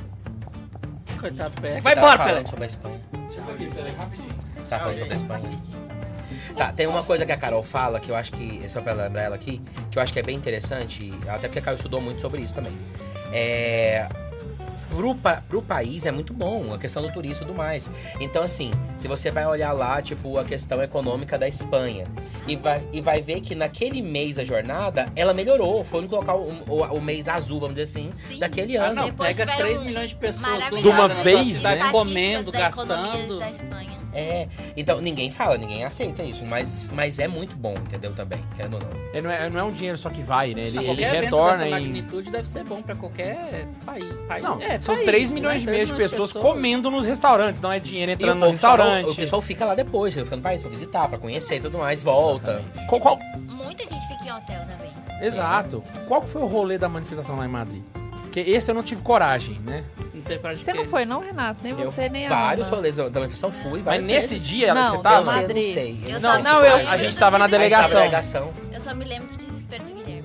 Coitado. 1.23 1.53
Vai 1.81 1.95
embora, 1.95 2.19
Pelé. 2.19 2.31
falando 2.31 2.51
sobre 2.51 2.65
a 2.65 2.67
Espanha. 2.67 3.01
Deixa 3.13 3.41
eu 3.41 3.55
aqui, 3.55 3.71
Pelé, 3.71 3.91
rapidinho. 3.91 4.35
Você 4.57 4.71
tava 4.71 4.83
falando 4.83 4.99
sobre 4.99 5.13
a 5.13 5.17
Espanha. 5.17 5.63
Tá, 6.57 6.73
tem 6.73 6.87
uma 6.87 7.03
coisa 7.05 7.25
que 7.25 7.33
a 7.33 7.37
Carol 7.37 7.63
fala, 7.63 8.01
que 8.01 8.11
eu 8.11 8.17
acho 8.17 8.33
que, 8.33 8.69
só 8.69 8.83
pra 8.83 8.93
lembrar 8.93 9.23
ela 9.23 9.37
aqui, 9.37 9.63
que 9.91 9.99
eu 9.99 10.03
acho 10.03 10.13
que 10.13 10.19
é 10.19 10.23
bem 10.23 10.37
interessante, 10.37 11.15
até 11.29 11.47
porque 11.47 11.61
a 11.61 11.63
Carol 11.63 11.77
estudou 11.77 12.01
muito 12.01 12.21
sobre 12.21 12.43
isso 12.43 12.55
também. 12.55 12.73
É. 13.33 14.09
pro, 14.95 15.15
pro 15.49 15.63
país 15.63 16.07
é 16.07 16.11
muito 16.11 16.33
bom, 16.33 16.73
a 16.75 16.79
questão 16.79 17.03
do 17.03 17.13
turismo 17.13 17.45
e 17.45 17.47
tudo 17.47 17.57
mais. 17.57 17.91
Então, 18.21 18.43
assim, 18.43 18.71
se 18.97 19.09
você 19.09 19.31
vai 19.31 19.47
olhar 19.47 19.73
lá, 19.73 20.01
tipo, 20.03 20.39
a 20.39 20.45
questão 20.45 20.83
econômica 20.83 21.39
da 21.39 21.49
Espanha, 21.49 22.07
e 22.47 22.57
vai, 22.57 22.83
e 22.93 23.01
vai 23.01 23.21
ver 23.23 23.41
que 23.41 23.55
naquele 23.55 24.03
mês 24.03 24.37
da 24.37 24.45
jornada, 24.45 25.11
ela 25.17 25.33
melhorou. 25.33 25.85
Foi 25.85 25.99
o 25.99 26.03
único 26.03 26.17
local, 26.17 26.41
o, 26.41 26.73
o- 26.73 26.97
o 26.97 27.01
mês 27.01 27.29
azul, 27.29 27.61
vamos 27.61 27.75
dizer 27.77 27.85
assim, 28.01 28.11
Sim. 28.13 28.39
daquele 28.39 28.77
Ah, 28.77 28.87
ano. 28.87 28.95
não, 28.97 29.05
Depois 29.07 29.37
pega 29.37 29.51
tiveram 29.53 29.71
3 29.71 29.87
milhões 29.87 30.11
de 30.11 30.17
pessoas 30.17 30.65
do 30.67 30.83
De 30.83 30.89
uma 30.89 31.09
vez, 31.09 31.63
né? 31.63 31.79
comendo, 31.91 32.51
gastando. 32.53 33.39
da 33.39 33.51
Espanha. 33.51 34.02
É, 34.15 34.47
então 34.77 35.01
ninguém 35.01 35.31
fala, 35.31 35.57
ninguém 35.57 35.85
aceita 35.85 36.23
isso, 36.23 36.45
mas, 36.45 36.89
mas 36.93 37.19
é 37.19 37.27
muito 37.27 37.57
bom, 37.57 37.75
entendeu? 37.75 38.13
Também, 38.13 38.41
querendo 38.55 38.75
ou 38.75 38.81
não. 38.81 38.89
É, 39.13 39.21
não, 39.21 39.31
é, 39.31 39.51
não 39.51 39.61
é 39.61 39.65
um 39.65 39.71
dinheiro 39.73 39.97
só 39.97 40.11
que 40.11 40.23
vai, 40.23 40.55
né? 40.55 40.63
Ele, 40.63 40.87
ele 40.87 41.05
retorna 41.05 41.53
dessa 41.53 41.67
em... 41.67 41.71
magnitude 41.71 42.31
deve 42.31 42.49
ser 42.49 42.65
bom 42.65 42.83
pra 42.83 42.95
qualquer 42.95 43.67
país. 43.85 44.05
país. 44.29 44.43
Não, 44.45 44.61
é, 44.61 44.79
são 44.79 44.95
país, 44.95 45.07
3 45.07 45.29
né? 45.29 45.35
milhões 45.35 45.63
e 45.63 45.65
3 45.65 45.77
meio 45.77 45.87
de 45.87 45.93
milhões 45.95 46.11
pessoas 46.11 46.33
comendo 46.33 46.91
nos 46.91 47.07
restaurantes, 47.07 47.61
não 47.61 47.73
é 47.73 47.79
dinheiro 47.79 48.13
entrando 48.13 48.39
no 48.41 48.51
restaurante. 48.51 49.11
o 49.11 49.17
pessoal 49.17 49.41
fica 49.43 49.65
lá 49.65 49.75
depois, 49.75 50.15
fica 50.15 50.37
no 50.37 50.43
país 50.43 50.61
pra 50.61 50.71
visitar, 50.71 51.09
pra 51.09 51.19
conhecer 51.19 51.57
e 51.57 51.61
tudo 51.61 51.79
mais, 51.79 52.03
volta. 52.03 52.63
Qual- 52.89 53.01
qual- 53.01 53.19
Muita 53.49 53.87
gente 53.87 54.07
fica 54.09 54.25
em 54.25 54.33
hotel 54.33 54.61
também. 54.67 54.93
Exato. 55.23 55.83
Qual 56.07 56.23
foi 56.23 56.43
o 56.43 56.47
rolê 56.47 56.77
da 56.79 56.89
manifestação 56.89 57.37
lá 57.37 57.45
em 57.45 57.49
Madrid? 57.49 57.83
Porque 58.33 58.51
esse 58.51 58.71
eu 58.71 58.75
não 58.75 58.83
tive 58.83 59.03
coragem, 59.03 59.61
né? 59.61 59.85
Não 60.15 60.23
tem 60.23 60.39
coragem 60.39 60.65
de 60.65 60.65
Você 60.65 60.73
não 60.73 60.87
foi, 60.87 61.05
não, 61.05 61.21
Renato? 61.21 61.61
Nem 61.63 61.73
Eu, 61.79 61.93
você, 61.93 62.09
nem 62.09 62.27
a 62.27 62.31
vários 62.31 62.67
rolês 62.71 62.97
da 62.97 63.11
manifestação 63.11 63.53
fui, 63.53 63.83
Mas 63.85 64.07
nesse 64.07 64.37
vezes. 64.37 64.49
dia 64.49 64.73
Não, 64.73 64.91
você 64.97 65.03
tava... 65.03 65.19
Eu 65.21 65.27
Madrid. 65.27 65.67
não 65.67 65.75
sei. 65.75 66.03
Eu 66.07 66.21
não, 66.21 66.43
não, 66.43 66.65
eu-. 66.65 66.89
A 66.89 66.97
gente 66.97 67.15
tava 67.19 67.37
na 67.37 67.47
delegação. 67.47 68.01
delegação. 68.01 68.51
Eu 68.73 68.81
só 68.81 68.95
me 68.95 69.05
lembro 69.05 69.29
do 69.29 69.37
desespero 69.37 69.85
do 69.85 69.93
Guilherme. 69.93 70.25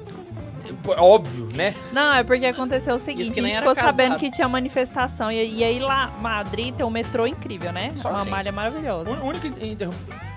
Pô, 0.82 0.94
Óbvio, 0.98 1.50
né? 1.54 1.76
Não, 1.92 2.14
é 2.14 2.24
porque 2.24 2.46
aconteceu 2.46 2.96
o 2.96 3.00
seguinte, 3.00 3.30
que 3.30 3.42
a 3.42 3.44
nem 3.44 3.52
gente 3.52 3.62
era 3.62 3.70
ficou 3.76 3.84
sabendo 3.84 4.12
casado. 4.12 4.20
que 4.22 4.32
tinha 4.32 4.48
manifestação, 4.48 5.30
e, 5.30 5.56
e 5.56 5.64
aí 5.66 5.80
lá, 5.80 6.08
Madrid 6.22 6.74
tem 6.74 6.86
um 6.86 6.90
metrô 6.90 7.28
incrível, 7.28 7.74
né? 7.74 7.92
Só 7.98 8.08
uma 8.08 8.22
assim. 8.22 8.30
malha 8.30 8.54
maravilhosa. 8.54 9.10
O 9.10 9.26
único 9.26 9.48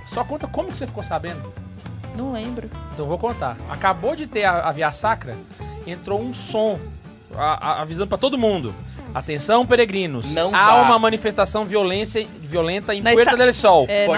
Só 0.07 0.25
conta 0.25 0.49
como 0.49 0.73
que 0.73 0.77
você 0.77 0.89
ficou 0.89 1.05
sabendo. 1.05 1.55
Não 2.17 2.33
lembro. 2.33 2.69
Então 2.93 3.05
eu 3.05 3.07
vou 3.07 3.17
contar. 3.17 3.57
Acabou 3.69 4.17
de 4.17 4.27
ter 4.27 4.43
a, 4.45 4.69
a 4.69 4.73
Via 4.73 4.91
Sacra, 4.91 5.39
entrou 5.87 6.21
um 6.21 6.33
som 6.33 6.81
a- 7.37 7.69
a- 7.71 7.81
avisando 7.83 8.09
pra 8.09 8.19
todo 8.19 8.37
mundo. 8.39 8.75
Atenção, 9.13 9.67
peregrinos. 9.67 10.33
Não 10.33 10.55
Há 10.55 10.67
vá. 10.77 10.83
uma 10.83 10.97
manifestação 10.97 11.65
violência, 11.65 12.25
violenta 12.41 12.95
em 12.95 13.01
Na 13.03 13.11
Puerta 13.11 13.33
esta- 13.33 13.43
del 13.45 13.53
Sol. 13.53 13.87
É, 13.89 14.07
Não 14.07 14.15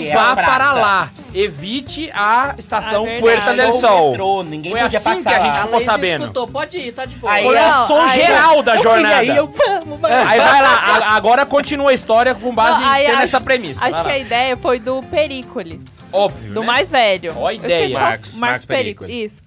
é 0.00 0.14
vá 0.14 0.30
a 0.30 0.34
para 0.34 0.72
lá. 0.72 1.10
Evite 1.34 2.10
a 2.14 2.54
estação 2.56 3.02
Ah, 3.02 3.04
verdade. 3.04 3.20
Puerta 3.20 3.52
del 3.54 3.72
Sol. 3.74 4.10
metrô, 4.10 4.42
ninguém 4.42 4.72
Foi 4.72 4.80
podia 4.80 4.98
assim 4.98 5.10
passar 5.10 5.30
que 5.30 5.36
a 5.36 5.38
lá. 5.38 5.44
gente 5.44 5.58
A 5.58 5.62
ficou 5.64 5.80
sabendo. 5.82 6.20
escutou, 6.22 6.48
pode 6.48 6.78
ir, 6.78 6.92
tá 6.92 7.04
de 7.04 7.16
boa. 7.16 7.30
Aí 7.32 7.44
Foi 7.44 7.54
Não, 7.54 7.84
o 7.84 7.86
som 7.86 8.00
aí- 8.00 8.20
geral 8.20 8.62
da 8.62 8.76
Eu 8.76 8.82
jornada. 8.82 9.24
ir, 9.24 9.36
eu, 9.36 9.46
vamos, 9.46 10.00
vai. 10.00 10.12
Aí 10.12 10.38
vai 10.38 10.62
lá, 10.62 10.74
a- 10.74 11.14
agora 11.16 11.44
continua 11.44 11.90
a 11.90 11.94
história 11.94 12.34
com 12.34 12.54
base 12.54 12.80
Não, 12.80 12.88
aí 12.88 13.02
em 13.02 13.06
ter 13.08 13.12
acho- 13.12 13.22
essa 13.24 13.40
premissa. 13.42 13.84
Acho 13.84 14.00
que 14.02 14.08
lá. 14.08 14.14
a 14.14 14.18
ideia 14.18 14.56
foi 14.56 14.78
do 14.78 15.02
Pericoli, 15.02 15.80
Óbvio, 16.10 16.54
do 16.54 16.60
né? 16.60 16.66
mais 16.66 16.90
velho. 16.90 17.34
Ó 17.36 17.46
a 17.46 17.52
Eu 17.52 17.56
ideia. 17.56 17.98
Marcos, 17.98 18.34
Marcos 18.36 18.66
Marcos. 18.66 19.08
Isso. 19.10 19.42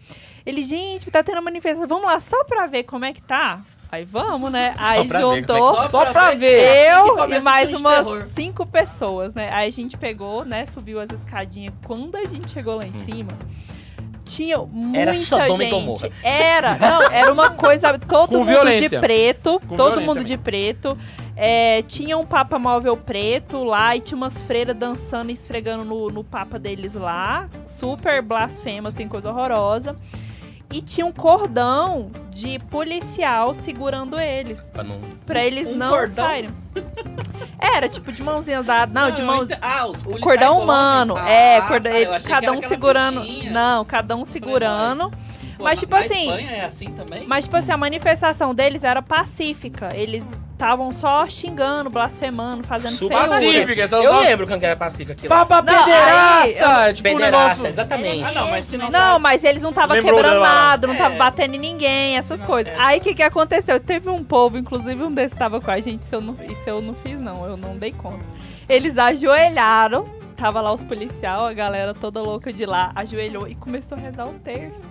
Ele, 0.45 0.63
gente, 0.65 1.09
tá 1.09 1.23
tendo 1.23 1.41
manifestação, 1.41 1.87
vamos 1.87 2.05
lá 2.05 2.19
só 2.19 2.43
pra 2.43 2.67
ver 2.67 2.83
como 2.83 3.05
é 3.05 3.13
que 3.13 3.21
tá? 3.21 3.61
Aí 3.91 4.03
vamos, 4.03 4.51
né? 4.51 4.73
Aí 4.77 5.07
pra 5.07 5.19
ver 5.19 5.23
como 5.23 5.35
é 5.35 5.39
juntou 5.39 5.75
tá. 5.75 5.87
Só 5.89 6.05
pra 6.07 6.31
ver. 6.31 6.89
eu 6.89 7.29
e 7.31 7.41
mais 7.41 7.71
umas 7.71 8.07
terror. 8.07 8.27
cinco 8.35 8.65
pessoas, 8.65 9.33
né? 9.33 9.49
Aí 9.53 9.67
a 9.67 9.71
gente 9.71 9.95
pegou, 9.97 10.43
né? 10.43 10.65
Subiu 10.65 10.99
as 10.99 11.09
escadinhas. 11.11 11.73
Quando 11.85 12.15
a 12.15 12.25
gente 12.25 12.51
chegou 12.51 12.75
lá 12.75 12.85
em 12.85 13.05
cima, 13.05 13.31
tinha 14.25 14.57
muita 14.57 14.99
Era 14.99 15.15
Sodoma 15.15 15.63
e 15.63 15.69
gente. 15.69 16.11
Era, 16.23 16.75
não, 16.75 17.03
era 17.03 17.31
uma 17.31 17.51
coisa, 17.51 17.97
todo 17.99 18.29
Com 18.29 18.37
mundo 18.39 18.47
violência. 18.47 18.89
de 18.89 18.99
preto, 18.99 19.61
Com 19.67 19.75
todo 19.75 20.01
mundo 20.01 20.23
de 20.23 20.37
preto. 20.37 20.97
É, 21.35 21.81
tinha 21.83 22.17
um 22.17 22.25
papa 22.25 22.57
móvel 22.57 22.95
preto 22.97 23.63
lá 23.63 23.95
e 23.95 23.99
tinha 23.99 24.17
umas 24.17 24.41
freiras 24.41 24.75
dançando 24.75 25.29
e 25.29 25.33
esfregando 25.33 25.85
no, 25.85 26.09
no 26.09 26.23
papa 26.23 26.57
deles 26.57 26.93
lá. 26.95 27.47
Super 27.65 28.21
blasfemo, 28.21 28.87
assim, 28.87 29.07
coisa 29.07 29.29
horrorosa. 29.29 29.95
E 30.73 30.81
tinha 30.81 31.05
um 31.05 31.11
cordão 31.11 32.09
de 32.31 32.57
policial 32.57 33.53
segurando 33.53 34.19
eles. 34.19 34.59
Pra 34.73 34.83
não... 34.83 34.99
Pra 35.25 35.45
eles 35.45 35.69
um 35.69 35.75
não 35.75 35.89
cordão? 35.91 36.25
saírem. 36.25 36.49
Era, 37.59 37.87
tipo, 37.87 38.11
de 38.11 38.21
mãozinhas 38.23 38.65
dadas. 38.65 38.93
Não, 38.93 39.11
de 39.11 39.21
eu 39.21 39.27
mãos. 39.27 39.43
ente- 39.43 39.57
Ah, 39.61 39.85
os 39.87 40.01
cordão 40.19 40.59
humano. 40.63 41.13
homens. 41.13 41.29
é, 41.29 41.57
Ah, 41.57 41.61
corda- 41.67 41.89
tá, 41.91 42.19
cada 42.27 42.51
um 42.51 42.61
segurando. 42.61 43.23
Não, 43.51 43.85
cada 43.85 44.15
um 44.15 44.25
segurando. 44.25 45.11
Mas, 45.63 45.79
tipo 45.79 45.95
na 45.95 46.01
assim, 46.01 46.27
Espanha 46.29 46.51
é 46.51 46.65
assim 46.65 46.91
também? 46.91 47.23
Mas, 47.25 47.45
tipo 47.45 47.57
assim, 47.57 47.71
a 47.71 47.77
manifestação 47.77 48.53
deles 48.53 48.83
era 48.83 49.01
pacífica. 49.01 49.89
Eles 49.93 50.27
estavam 50.53 50.91
só 50.93 51.27
xingando, 51.27 51.89
blasfemando, 51.89 52.63
fazendo 52.63 52.91
Super 52.91 53.17
feiura. 53.27 53.29
Pacífica, 53.39 53.81
Eu 53.97 54.03
só... 54.11 54.19
lembro 54.21 54.47
quando 54.47 54.63
era 54.63 54.75
pacífico 54.75 55.11
aquilo. 55.11 55.27
Papa 55.29 55.61
Não, 55.61 55.83
pederasta! 55.83 56.77
aí, 56.77 56.93
tipo 56.93 57.09
um 57.09 57.11
Pederasta, 57.11 57.47
negócio... 57.47 57.65
exatamente. 57.67 58.23
Ah, 58.23 58.31
não, 58.31 58.49
mas 58.49 58.65
se 58.65 58.77
não... 58.77 58.89
Não, 58.89 59.19
mas 59.19 59.43
eles 59.43 59.61
não 59.63 59.71
estavam 59.71 59.95
Lembrou 59.95 60.15
quebrando 60.15 60.39
nada, 60.41 60.87
não 60.87 60.93
estavam 60.93 61.15
É. 61.15 61.19
batendo 61.19 61.55
em 61.55 61.59
ninguém, 61.59 62.17
essas 62.17 62.39
Não, 62.39 62.47
coisas. 62.47 62.71
é. 62.71 62.75
Aí 62.79 62.99
o 62.99 63.01
que, 63.01 63.13
que 63.15 63.23
aconteceu? 63.23 63.79
Teve 63.79 64.09
um 64.09 64.23
povo, 64.23 64.57
inclusive 64.57 65.03
um 65.03 65.11
desses 65.11 65.33
estava 65.33 65.59
com 65.59 65.71
a 65.71 65.81
gente, 65.81 66.03
isso 66.03 66.15
eu, 66.15 66.21
não, 66.21 66.33
isso 66.47 66.61
eu 66.67 66.81
não 66.81 66.93
fiz, 66.93 67.19
não, 67.19 67.45
eu 67.45 67.57
não 67.57 67.75
dei 67.75 67.91
conta. 67.91 68.23
Eles 68.69 68.97
ajoelharam, 68.97 70.07
tava 70.37 70.61
lá 70.61 70.71
os 70.71 70.83
policial, 70.83 71.45
a 71.47 71.53
galera 71.53 71.93
toda 71.93 72.21
louca 72.21 72.53
de 72.53 72.65
lá, 72.65 72.91
ajoelhou 72.95 73.47
e 73.47 73.55
começou 73.55 73.97
a 73.97 74.01
rezar 74.01 74.25
o 74.27 74.33
terço. 74.39 74.81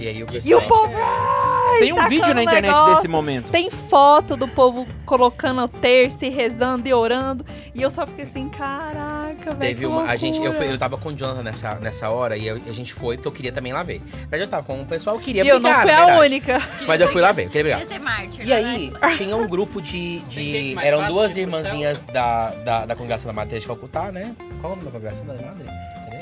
E 0.00 0.08
aí 0.08 0.22
o 0.22 0.26
E 0.26 0.32
pessoal... 0.32 0.62
o 0.62 0.66
povo. 0.66 0.96
ai, 0.96 1.78
Tem 1.80 1.92
um 1.92 1.96
tacando 1.96 2.10
vídeo 2.10 2.34
na 2.34 2.42
internet 2.42 2.72
negócio. 2.72 2.94
desse 2.94 3.08
momento. 3.08 3.50
Tem 3.50 3.70
foto 3.70 4.36
do 4.36 4.48
povo 4.48 4.86
colocando 5.04 5.62
o 5.62 5.68
terço 5.68 6.24
e 6.24 6.28
rezando 6.30 6.88
e 6.88 6.94
orando. 6.94 7.44
E 7.74 7.82
eu 7.82 7.90
só 7.90 8.06
fiquei 8.06 8.24
assim, 8.24 8.48
caraca, 8.48 9.50
velho. 9.54 9.58
Teve 9.58 9.80
que 9.80 9.86
uma. 9.86 10.04
A 10.04 10.16
gente, 10.16 10.42
eu, 10.42 10.52
fui- 10.54 10.70
eu 10.70 10.78
tava 10.78 10.96
com 10.96 11.10
o 11.10 11.12
Jonathan 11.14 11.42
nessa, 11.42 11.74
nessa 11.76 12.08
hora 12.10 12.36
e 12.36 12.46
eu- 12.46 12.60
a 12.66 12.72
gente 12.72 12.92
foi 12.94 13.16
porque 13.16 13.28
eu 13.28 13.32
queria 13.32 13.52
também 13.52 13.72
lá 13.72 13.82
ver. 13.82 14.00
Mas 14.30 14.40
eu 14.40 14.48
tava 14.48 14.62
com 14.64 14.80
o 14.80 14.86
pessoal, 14.86 15.16
eu 15.16 15.20
queria 15.22 15.44
E 15.44 15.48
eu 15.48 15.60
não 15.60 15.62
brigar, 15.70 15.82
fui 15.82 15.90
a 15.92 15.96
verdade. 16.06 16.20
única. 16.26 16.62
Mas 16.86 17.00
eu 17.00 17.08
fui 17.08 17.20
lá 17.20 17.32
ver, 17.32 17.44
eu 17.46 17.50
queria 17.50 17.76
brigar. 17.76 18.00
Mártir. 18.00 18.46
E 18.46 18.48
lá 18.50 18.56
aí, 18.56 18.92
tinha 19.16 19.36
um 19.36 19.46
grupo 19.46 19.80
de. 19.82 20.20
De 20.20 20.76
eram 20.82 21.06
duas 21.06 21.36
irmãzinhas 21.36 22.04
da, 22.06 22.50
da, 22.50 22.86
da 22.86 22.94
Congregação 22.96 23.26
da 23.28 23.32
Matriz 23.34 23.60
de 23.60 23.66
Calcutá, 23.66 24.10
né? 24.10 24.34
Qual 24.60 24.72
é 24.72 24.76
o 24.76 24.78
nome 24.78 24.84
da 24.84 24.90
Congregação 24.90 25.26
da 25.26 25.34
Madre? 25.34 25.66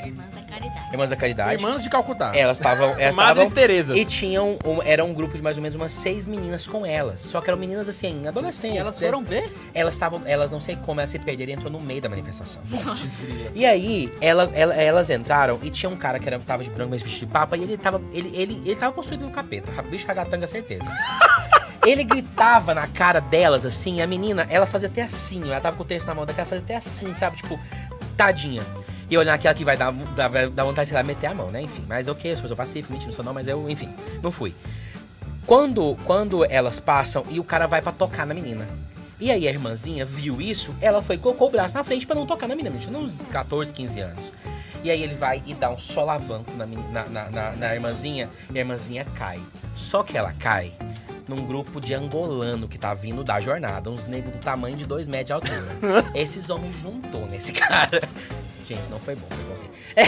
Irmãs 0.09 0.29
da 0.35 0.41
Caridade. 0.41 0.91
Irmãs 0.91 1.09
da 1.09 1.15
Caridade. 1.15 1.63
Irmãs 1.63 1.83
de 1.83 1.89
Calcutá. 1.89 2.31
Elas 2.35 2.57
estavam. 2.57 2.89
Elas 2.97 3.15
Madres 3.15 3.43
estavam 3.47 3.49
Terezas. 3.51 3.97
e 3.97 4.05
tinham. 4.05 4.57
Um, 4.65 4.81
era 4.83 5.03
um 5.05 5.13
grupo 5.13 5.35
de 5.35 5.41
mais 5.41 5.57
ou 5.57 5.63
menos 5.63 5.75
umas 5.75 5.91
seis 5.91 6.27
meninas 6.27 6.65
com 6.67 6.85
elas. 6.85 7.21
Só 7.21 7.39
que 7.41 7.49
eram 7.49 7.59
meninas 7.59 7.87
assim, 7.87 8.27
adolescentes. 8.27 8.75
E 8.75 8.79
elas 8.79 8.99
foram 8.99 9.23
ver? 9.23 9.51
Elas 9.73 9.93
estavam. 9.93 10.21
Elas 10.25 10.51
não 10.51 10.59
sei 10.61 10.75
como, 10.75 10.99
elas 10.99 11.09
se 11.09 11.19
perderam 11.19 11.51
e 11.51 11.55
entrou 11.55 11.71
no 11.71 11.79
meio 11.79 12.01
da 12.01 12.09
manifestação. 12.09 12.61
E 13.53 13.65
aí, 13.65 14.11
ela, 14.21 14.49
ela- 14.53 14.75
elas 14.75 15.09
entraram 15.09 15.59
e 15.63 15.69
tinha 15.69 15.89
um 15.89 15.95
cara 15.97 16.19
que 16.19 16.27
era, 16.27 16.39
tava 16.39 16.63
de 16.63 16.69
branco, 16.71 16.91
mas 16.91 17.01
vestido 17.01 17.27
de 17.27 17.31
papa, 17.33 17.55
e 17.57 17.63
ele 17.63 17.77
tava. 17.77 18.01
Ele, 18.11 18.29
ele, 18.35 18.61
ele 18.65 18.75
tava 18.75 18.93
possuído 18.93 19.25
no 19.25 19.31
capeta. 19.31 19.71
Bicho 19.83 20.07
ragatanga, 20.07 20.45
certeza. 20.47 20.83
Ele 21.85 22.03
gritava 22.03 22.73
na 22.75 22.85
cara 22.87 23.21
delas, 23.21 23.65
assim, 23.65 23.95
e 23.95 24.01
a 24.01 24.05
menina, 24.05 24.45
ela 24.49 24.65
fazia 24.67 24.89
até 24.89 25.01
assim, 25.01 25.43
ela 25.49 25.61
tava 25.61 25.77
com 25.77 25.83
o 25.83 25.85
texto 25.85 26.07
na 26.07 26.13
mão 26.13 26.25
daquela, 26.25 26.45
fazia 26.45 26.61
até 26.63 26.75
assim, 26.75 27.13
sabe? 27.13 27.37
Tipo, 27.37 27.57
tadinha. 28.17 28.61
E 29.09 29.17
olhando 29.17 29.33
aquela 29.35 29.53
que 29.55 29.65
vai 29.65 29.75
dar, 29.75 29.91
dar, 29.91 30.29
dar 30.49 30.63
vontade 30.63 30.85
de, 30.85 30.89
sei 30.89 30.97
lá, 30.97 31.03
meter 31.03 31.27
a 31.27 31.33
mão, 31.33 31.49
né? 31.49 31.61
Enfim, 31.61 31.85
mas 31.87 32.07
ok, 32.07 32.31
eu 32.31 32.37
sou 32.37 32.55
pacífico, 32.55 32.91
mentira, 32.93 33.09
não 33.09 33.15
sou 33.15 33.25
não, 33.25 33.33
mas 33.33 33.47
eu, 33.47 33.69
enfim, 33.69 33.89
não 34.21 34.31
fui. 34.31 34.53
Quando, 35.45 35.95
quando 36.05 36.45
elas 36.45 36.79
passam 36.79 37.23
e 37.29 37.39
o 37.39 37.43
cara 37.43 37.65
vai 37.67 37.81
pra 37.81 37.91
tocar 37.91 38.25
na 38.25 38.33
menina. 38.33 38.67
E 39.19 39.31
aí 39.31 39.47
a 39.47 39.51
irmãzinha 39.51 40.05
viu 40.05 40.39
isso, 40.39 40.73
ela 40.79 41.01
foi 41.01 41.17
colocou 41.17 41.47
o 41.47 41.51
braço 41.51 41.75
na 41.75 41.83
frente 41.83 42.05
pra 42.05 42.15
não 42.15 42.25
tocar 42.25 42.47
na 42.47 42.55
menina. 42.55 42.77
Tinha 42.77 42.97
uns 42.97 43.21
14, 43.31 43.73
15 43.73 43.99
anos. 43.99 44.31
E 44.81 44.89
aí 44.89 45.01
ele 45.03 45.15
vai 45.15 45.43
e 45.45 45.53
dá 45.53 45.69
um 45.71 45.77
solavanco 45.77 46.51
na, 46.55 46.65
meni- 46.65 46.87
na, 46.89 47.03
na, 47.05 47.29
na, 47.29 47.51
na 47.51 47.73
irmãzinha 47.75 48.29
e 48.53 48.57
a 48.57 48.61
irmãzinha 48.61 49.03
cai. 49.15 49.41
Só 49.75 50.03
que 50.03 50.17
ela 50.17 50.33
cai 50.39 50.71
num 51.29 51.45
grupo 51.45 51.79
de 51.79 51.93
angolano 51.93 52.67
que 52.67 52.77
tá 52.77 52.93
vindo 52.95 53.23
da 53.23 53.39
jornada, 53.39 53.87
uns 53.89 54.05
negros 54.07 54.33
do 54.33 54.39
tamanho 54.39 54.75
de 54.75 54.85
2 54.85 55.07
metros 55.07 55.27
de 55.27 55.33
altura. 55.33 55.63
Esses 56.15 56.49
homens 56.49 56.75
juntou 56.81 57.25
nesse 57.27 57.51
cara. 57.53 58.01
Gente, 58.67 58.81
não 58.89 58.99
foi 58.99 59.15
bom, 59.15 59.25
foi 59.29 59.43
bom 59.45 59.55
sim. 59.57 59.67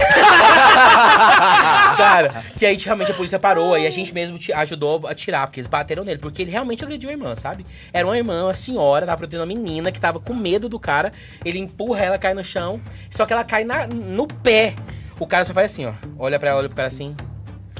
cara, 1.98 2.44
que 2.58 2.66
aí 2.66 2.78
realmente 2.78 3.12
a 3.12 3.16
polícia 3.16 3.40
parou 3.40 3.78
e 3.78 3.88
a 3.88 3.90
gente 3.90 4.14
mesmo 4.14 4.38
te- 4.38 4.54
ajudou 4.54 5.08
a 5.08 5.16
tirar, 5.16 5.48
porque 5.48 5.60
eles 5.60 5.68
bateram 5.68 6.04
nele, 6.04 6.20
porque 6.20 6.42
ele 6.44 6.52
realmente 6.52 6.84
agrediu 6.84 7.10
a 7.10 7.14
irmã, 7.14 7.36
sabe? 7.36 7.66
Era 7.92 8.06
uma 8.06 8.18
irmã, 8.18 8.44
uma 8.44 8.54
senhora, 8.54 9.06
tava 9.06 9.18
protegendo 9.18 9.44
uma 9.44 9.48
menina 9.48 9.92
que 9.92 10.00
tava 10.00 10.20
com 10.20 10.34
medo 10.34 10.70
do 10.70 10.80
cara, 10.80 11.12
ele 11.44 11.60
empurra 11.60 12.06
ela, 12.06 12.18
cai 12.18 12.34
no 12.34 12.44
chão, 12.44 12.80
só 13.10 13.26
que 13.26 13.34
ela 13.34 13.44
cai 13.44 13.64
na, 13.64 13.88
no 13.88 14.28
pé. 14.28 14.76
O 15.20 15.28
cara 15.28 15.46
só 15.46 15.54
faz 15.54 15.72
assim, 15.72 15.86
ó, 15.86 15.94
olha 16.18 16.40
pra 16.40 16.50
ela, 16.50 16.60
olha 16.60 16.70
pro 16.70 16.76
cara 16.76 16.88
assim. 16.88 17.16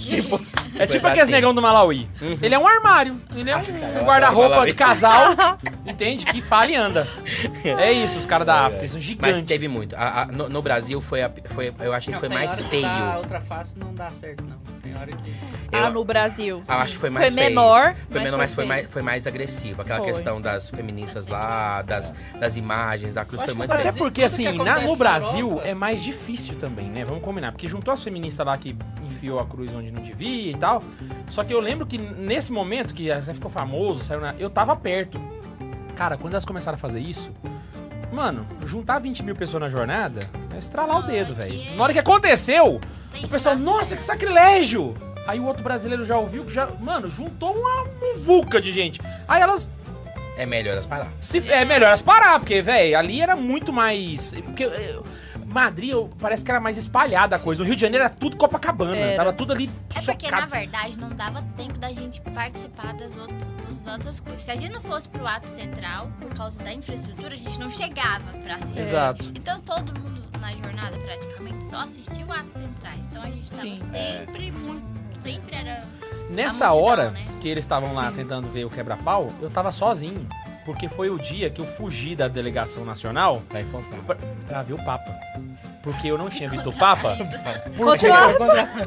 Tipo, 0.12 0.42
É 0.80 0.88
tipo 0.88 1.06
aqueles 1.06 1.28
negão 1.30 1.54
do 1.54 1.62
Malawi. 1.62 2.10
Ele 2.42 2.56
é 2.56 2.58
um 2.60 2.66
armário. 2.68 3.20
Ele 3.36 3.50
é 3.50 3.54
Ah, 3.54 3.58
um 3.60 3.76
ela- 3.98 4.04
guarda-roupa 4.04 4.66
de 4.66 4.74
casal. 4.74 5.36
entende, 5.86 6.26
que 6.26 6.42
fala 6.42 6.68
e 6.72 6.76
anda. 6.76 7.08
É 7.64 7.92
isso, 7.92 8.18
os 8.18 8.26
caras 8.26 8.48
da 8.48 8.62
África, 8.66 8.80
eles 8.80 8.92
são 8.92 8.98
Mas 9.00 9.06
gigantes. 9.08 9.44
teve 9.44 9.68
muito. 9.68 9.96
A- 9.96 10.22
a- 10.24 10.26
no, 10.26 10.50
no 10.50 10.62
Brasil 10.62 11.00
foi, 11.02 11.22
a- 11.22 11.32
foi. 11.50 11.74
Eu 11.80 11.94
achei 11.94 12.14
que 12.14 12.20
foi 12.20 12.30
mais 12.30 12.60
feio. 12.62 12.82
dá, 12.84 13.18
outra 13.18 13.42
face 13.42 13.78
não 13.78 13.94
dá 13.94 14.10
certo, 14.10 14.44
não. 14.44 14.58
Tem 14.82 14.96
hora 14.98 15.12
que. 15.12 15.30
Eu- 15.72 15.84
Ah, 15.86 15.90
no 15.90 16.04
Brasil. 16.04 16.64
Eu 16.68 16.74
acho 16.76 16.94
que 16.94 17.00
foi 17.00 17.10
mais 17.10 17.28
Foi 17.28 17.36
feio. 17.36 17.50
menor, 17.50 17.94
Foi 17.94 18.04
mas 18.16 18.24
menor, 18.24 18.38
mas 18.38 18.54
foi 18.54 18.64
foi 18.64 18.66
mais, 18.66 18.90
foi 18.90 19.02
mais 19.02 19.28
agressivo. 19.28 19.82
Aquela 19.82 20.00
Foi. 20.00 20.08
questão 20.08 20.42
das 20.42 20.70
feministas 20.70 21.28
lá, 21.28 21.82
das, 21.82 22.14
das 22.40 22.56
imagens, 22.56 23.14
da 23.16 23.24
cruz 23.26 23.44
foi 23.44 23.54
muito 23.54 23.72
Até 23.72 23.92
porque, 23.92 24.24
assim, 24.24 24.52
na- 24.58 24.80
no 24.80 24.96
Brasil 24.96 25.50
Europa- 25.50 25.68
é 25.68 25.74
mais 25.74 26.02
difícil 26.02 26.56
também, 26.56 26.88
né? 26.90 27.06
Vamos 27.06 27.22
combinar. 27.24 27.52
Porque 27.52 27.68
juntou 27.68 27.94
as 27.94 28.04
feministas 28.04 28.46
lá 28.46 28.58
que 28.58 28.76
enfiou 29.04 29.40
a 29.40 29.46
cruz 29.46 29.74
onde 29.76 29.91
não 29.92 30.02
devia 30.02 30.52
e 30.52 30.56
tal. 30.56 30.84
Só 31.30 31.44
que 31.44 31.54
eu 31.54 31.60
lembro 31.60 31.86
que 31.86 31.98
nesse 31.98 32.52
momento 32.52 32.94
que 32.94 33.12
até 33.12 33.34
ficou 33.34 33.50
famoso, 33.52 34.04
saiu 34.04 34.22
na... 34.22 34.34
eu 34.40 34.50
tava 34.50 34.76
perto. 34.76 35.20
Cara, 35.96 36.18
quando 36.18 36.34
elas 36.34 36.46
começaram 36.46 36.76
a 36.76 36.80
fazer 36.80 37.00
isso, 37.00 37.32
mano, 38.12 38.48
juntar 38.66 39.00
20 39.00 39.24
mil 39.24 39.36
pessoas 39.36 39.62
na 39.62 39.70
jornada 39.70 40.30
é 40.54 40.58
estralar 40.58 40.98
o 40.98 41.04
Ah, 41.04 41.08
dedo, 41.08 41.34
velho. 41.36 41.62
é- 41.62 41.76
Na 41.76 41.84
hora 41.84 41.94
que 41.94 42.00
aconteceu, 42.00 42.80
Tem 43.12 43.26
o 43.26 43.28
pessoal, 43.30 43.58
nossa, 43.58 43.96
que 43.96 44.02
sacrilégio! 44.02 44.96
Aí 45.28 45.40
o 45.40 45.46
outro 45.46 45.64
brasileiro 45.64 46.04
já 46.04 46.18
ouviu 46.18 46.44
que 46.46 46.52
já, 46.52 46.68
mano, 46.80 47.08
juntou 47.10 47.54
uma 47.56 47.86
vulca 48.24 48.60
de 48.60 48.72
gente. 48.72 49.00
Aí 49.28 49.42
elas 49.42 49.70
É 50.38 50.46
melhor 50.46 50.72
elas 50.74 50.86
parar. 50.88 51.12
se, 51.20 51.38
é 51.52 51.64
melhor 51.64 51.88
elas 51.88 52.02
parar, 52.02 52.40
porque, 52.40 52.62
velho, 52.62 52.98
ali 52.98 53.22
era 53.22 53.36
muito 53.36 53.72
mais. 53.72 54.34
Porque 54.46 54.64
eh, 54.64 54.98
Madrid 55.52 55.94
parece 56.20 56.44
que 56.44 56.52
era 56.52 56.60
mais 56.60 56.78
espalhada 56.78 57.36
a 57.36 57.40
coisa. 57.40 57.62
No 57.62 57.66
Rio 57.68 57.76
de 57.76 57.82
Janeiro 57.82 58.06
era 58.06 58.14
tudo 58.14 58.38
Copacabana. 58.38 58.96
Era. 58.96 59.16
Tava 59.16 59.34
tudo 59.34 59.54
ali 59.54 59.70
É 59.96 60.02
porque, 60.02 60.30
na 60.30 60.38
socado. 60.38 60.52
verdade, 60.52 60.98
não 61.00 61.10
dava 61.10 61.42
tempo 61.56 61.78
da 61.78 61.90
gente 61.92 62.22
participar 62.22 62.94
das 62.94 63.18
outras, 63.18 63.50
das 63.50 63.94
outras 63.94 64.20
coisas. 64.20 64.42
Se 64.42 64.52
a 64.52 64.56
gente 64.56 64.72
não 64.72 64.82
fosse 64.82 65.08
pro 65.10 65.26
ato 65.28 65.48
central, 65.50 66.10
por 66.20 66.34
causa 66.34 66.62
da 66.64 66.74
infraestrutura, 66.74 67.34
a 67.34 67.38
gente 67.38 67.60
não 67.60 67.70
chegava 67.70 68.32
pra 68.44 68.56
assistir. 68.56 68.82
Exato. 68.84 69.32
Então, 69.36 69.60
todo 69.62 69.94
mundo 70.00 70.22
na 70.40 70.56
jornada, 70.56 70.98
praticamente, 70.98 71.64
só 71.66 71.82
assistiu 71.82 72.32
atos 72.32 72.54
centrais. 72.54 73.00
Então, 73.10 73.22
a 73.22 73.30
gente 73.30 73.50
tava 73.50 73.62
Sim. 73.64 73.80
sempre 73.92 74.52
muito... 74.52 75.02
Sempre 75.22 75.56
era... 75.56 75.86
Nessa 76.32 76.66
a 76.66 76.70
multidão, 76.70 76.90
hora 76.92 77.12
né? 77.12 77.28
que 77.40 77.48
eles 77.48 77.64
estavam 77.64 77.94
lá 77.94 78.10
tentando 78.12 78.50
ver 78.50 78.66
o 78.66 78.70
quebra-pau, 78.70 79.32
eu 79.42 79.50
tava 79.52 79.72
sozinho. 79.72 80.28
Porque 80.66 80.88
foi 80.88 81.10
o 81.10 81.18
dia 81.18 81.50
que 81.50 81.60
eu 81.60 81.66
fugi 81.66 82.16
da 82.16 82.28
delegação 82.28 82.86
nacional 82.86 83.42
Vai 83.50 83.64
contar. 83.64 83.98
pra, 84.06 84.16
pra 84.48 84.62
ver 84.64 84.74
o 84.74 84.84
Papa. 84.84 85.12
Porque 85.82 86.08
eu 86.10 86.18
não 86.20 86.30
tinha 86.30 86.48
visto 86.48 86.70
o 86.70 86.74
Papa. 86.78 87.18
Porque 87.76 88.08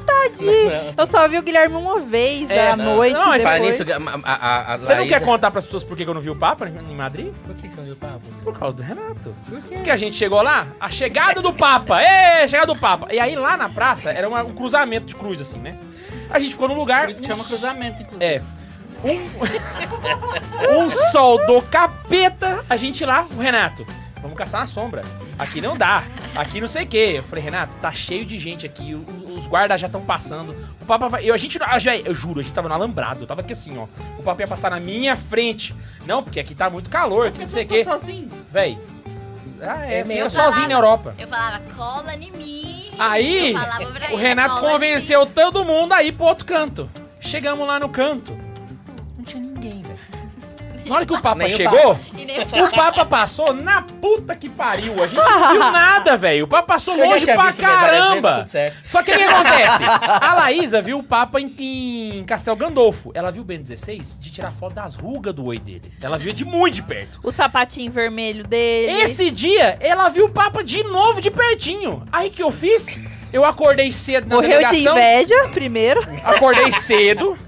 tadinho. 0.06 0.94
Eu 0.96 1.06
só 1.06 1.26
vi 1.28 1.38
o 1.38 1.42
Guilherme 1.42 1.74
uma 1.74 1.98
vez 2.00 2.48
É, 2.48 2.70
à 2.70 2.76
noite. 2.76 3.12
não, 3.14 3.26
mas 3.26 3.42
Fala 3.42 3.58
depois. 3.58 3.78
nisso, 3.80 3.92
a, 4.24 4.32
a, 4.32 4.74
a, 4.74 4.78
Você 4.78 4.88
não 4.92 4.98
Laísa- 5.00 5.18
quer 5.18 5.24
contar 5.24 5.50
pras 5.50 5.64
pessoas 5.64 5.82
por 5.82 5.96
que 5.96 6.04
eu 6.04 6.14
não 6.14 6.20
vi 6.20 6.30
o 6.30 6.36
Papa 6.36 6.68
em 6.68 6.94
Madrid? 6.94 7.32
Por 7.44 7.54
que 7.56 7.68
você 7.68 7.76
não 7.76 7.84
viu 7.84 7.94
o 7.94 7.96
papo? 7.96 8.20
Por 8.44 8.56
causa 8.58 8.76
do 8.76 8.82
Renato. 8.82 9.34
Porque 9.72 9.90
a 9.90 9.96
gente 9.96 10.16
chegou 10.16 10.40
lá, 10.42 10.68
a 10.78 10.88
chegada 10.88 11.42
do 11.42 11.52
Papa. 11.52 12.00
Ê, 12.02 12.46
chegada 12.46 12.72
do 12.72 12.78
Papa. 12.78 13.12
E 13.12 13.18
aí 13.18 13.34
lá 13.34 13.56
na 13.56 13.68
praça 13.68 14.10
era 14.10 14.28
uma- 14.28 14.44
um 14.44 14.54
cruzamento 14.54 15.06
de 15.06 15.14
cruz, 15.16 15.40
assim, 15.40 15.58
né? 15.58 15.76
A 16.30 16.38
gente 16.38 16.52
ficou 16.52 16.68
num 16.68 16.74
lugar. 16.76 17.02
Por 17.02 17.10
isso 17.10 17.20
que 17.20 17.26
chama 17.26 17.42
cruzamento, 17.44 18.02
inclusive. 18.02 18.24
É. 18.24 18.42
Um, 19.04 20.80
um 20.86 20.90
sol 21.12 21.44
do 21.46 21.60
capeta, 21.62 22.64
a 22.68 22.76
gente 22.76 23.04
lá, 23.04 23.26
o 23.36 23.38
Renato. 23.40 23.86
Vamos 24.22 24.38
caçar 24.38 24.62
na 24.62 24.66
sombra. 24.66 25.02
Aqui 25.38 25.60
não 25.60 25.76
dá. 25.76 26.02
Aqui 26.34 26.58
não 26.58 26.66
sei 26.66 26.84
o 26.84 26.86
quê. 26.86 27.14
Eu 27.18 27.22
falei, 27.22 27.44
Renato, 27.44 27.76
tá 27.76 27.92
cheio 27.92 28.24
de 28.24 28.38
gente 28.38 28.64
aqui. 28.64 28.94
o- 28.94 29.34
Os 29.36 29.46
guardas 29.46 29.78
já 29.80 29.86
estão 29.88 30.00
passando. 30.00 30.56
O 30.80 30.86
Papa 30.86 31.08
vai. 31.08 31.28
Eu, 31.28 31.34
a 31.34 31.36
gente. 31.36 31.58
já- 31.78 31.96
Eu 31.98 32.14
juro, 32.14 32.40
a 32.40 32.42
gente 32.42 32.54
tava 32.54 32.66
no 32.68 32.74
alambrado. 32.74 33.24
Eu 33.24 33.26
tava 33.26 33.42
aqui 33.42 33.52
assim, 33.52 33.76
ó. 33.76 33.84
O 34.18 34.22
Papa 34.22 34.40
ia 34.42 34.46
passar 34.48 34.70
na 34.70 34.80
minha 34.80 35.14
frente. 35.16 35.74
Não, 36.06 36.22
porque 36.22 36.40
aqui 36.40 36.54
tá 36.54 36.70
muito 36.70 36.88
calor, 36.88 37.26
aqui 37.26 37.40
não 37.40 37.48
sei 37.48 37.64
o 37.64 37.68
quê. 37.68 37.84
sozinho. 37.84 38.30
Véi. 38.50 38.78
Ah, 39.60 39.84
é, 39.84 40.04
meio- 40.04 40.30
fica 40.30 40.30
sozinho 40.30 40.68
na 40.68 40.74
Europa. 40.74 41.14
Eu 41.18 41.28
falava, 41.28 41.60
cola 41.76 42.14
em 42.14 42.30
mim. 42.32 42.90
Aí, 42.98 43.52
Eu 43.52 43.58
falava 43.60 43.86
pra 43.92 44.08
o 44.08 44.12
ele, 44.14 44.16
Renato 44.22 44.54
"Cola 44.54 44.68
em 44.68 44.72
convenceu 44.72 45.26
todo 45.26 45.64
mundo 45.66 45.92
a 45.92 46.02
ir 46.02 46.12
pro 46.12 46.24
outro 46.26 46.46
canto. 46.46 46.88
Chegamos 47.20 47.66
lá 47.66 47.78
no 47.78 47.88
canto. 47.90 48.38
Ninguém, 49.64 49.82
velho. 49.82 49.98
Na 50.86 50.96
hora 50.96 51.06
que 51.06 51.14
o 51.14 51.22
Papa 51.22 51.36
Nem 51.44 51.54
o 51.54 51.56
chegou, 51.56 51.94
mim." 51.94 52.22
E 52.22 52.24
nem 52.26 52.40
o 52.40 52.70
Papa 52.70 53.06
passou 53.06 53.54
na 53.54 53.80
puta 53.80 54.36
que 54.36 54.50
pariu. 54.50 55.02
A 55.02 55.06
gente 55.06 55.16
não 55.16 55.52
viu 55.52 55.60
nada, 55.72 56.14
velho. 56.14 56.44
O 56.44 56.46
Papa 56.48 56.74
passou 56.74 56.94
Eu 56.94 57.04
já 57.06 57.10
longe 57.10 57.24
pra 57.24 57.36
várias 57.36 57.56
vezes, 57.56 57.72
tá 57.72 57.80
caramba. 57.80 58.44
Só 58.84 59.02
que 59.02 59.10
o 59.10 59.16
que 59.16 59.22
acontece? 59.22 59.82
A 60.20 60.34
Laísa 60.34 60.82
viu 60.82 60.98
o 60.98 61.02
Papa 61.02 61.40
em, 61.40 61.54
em 61.58 62.24
Castel 62.24 62.54
Gandolfo. 62.54 63.10
Ela 63.14 63.32
viu 63.32 63.40
o 63.40 63.44
Ben 63.46 63.62
16 63.62 64.18
de 64.20 64.30
tirar 64.30 64.52
foto 64.52 64.74
das 64.74 64.94
rugas 64.94 65.32
do 65.32 65.46
oi 65.46 65.58
dele. 65.58 65.90
Ela 66.02 66.18
viu 66.18 66.34
de 66.34 66.44
muito 66.44 66.74
de 66.74 66.82
perto. 66.82 67.18
O 67.22 67.32
sapatinho 67.32 67.90
vermelho 67.90 68.46
dele. 68.46 68.92
Esse 69.04 69.30
dia, 69.30 69.78
ela 69.80 70.10
viu 70.10 70.26
o 70.26 70.30
Papa 70.30 70.62
de 70.62 70.84
novo 70.84 71.18
de 71.18 71.30
pertinho. 71.30 72.02
Aí 72.12 72.28
que 72.28 72.42
eu 72.42 72.50
fiz? 72.50 73.00
Eu 73.32 73.42
acordei 73.46 73.90
cedo 73.90 74.28
na 74.28 74.34
Morreu 74.36 74.50
de 74.60 74.66
delegação. 74.66 74.92
inveja, 74.92 75.48
primeiro. 75.48 76.00
Acordei 76.22 76.70
cedo. 76.72 77.38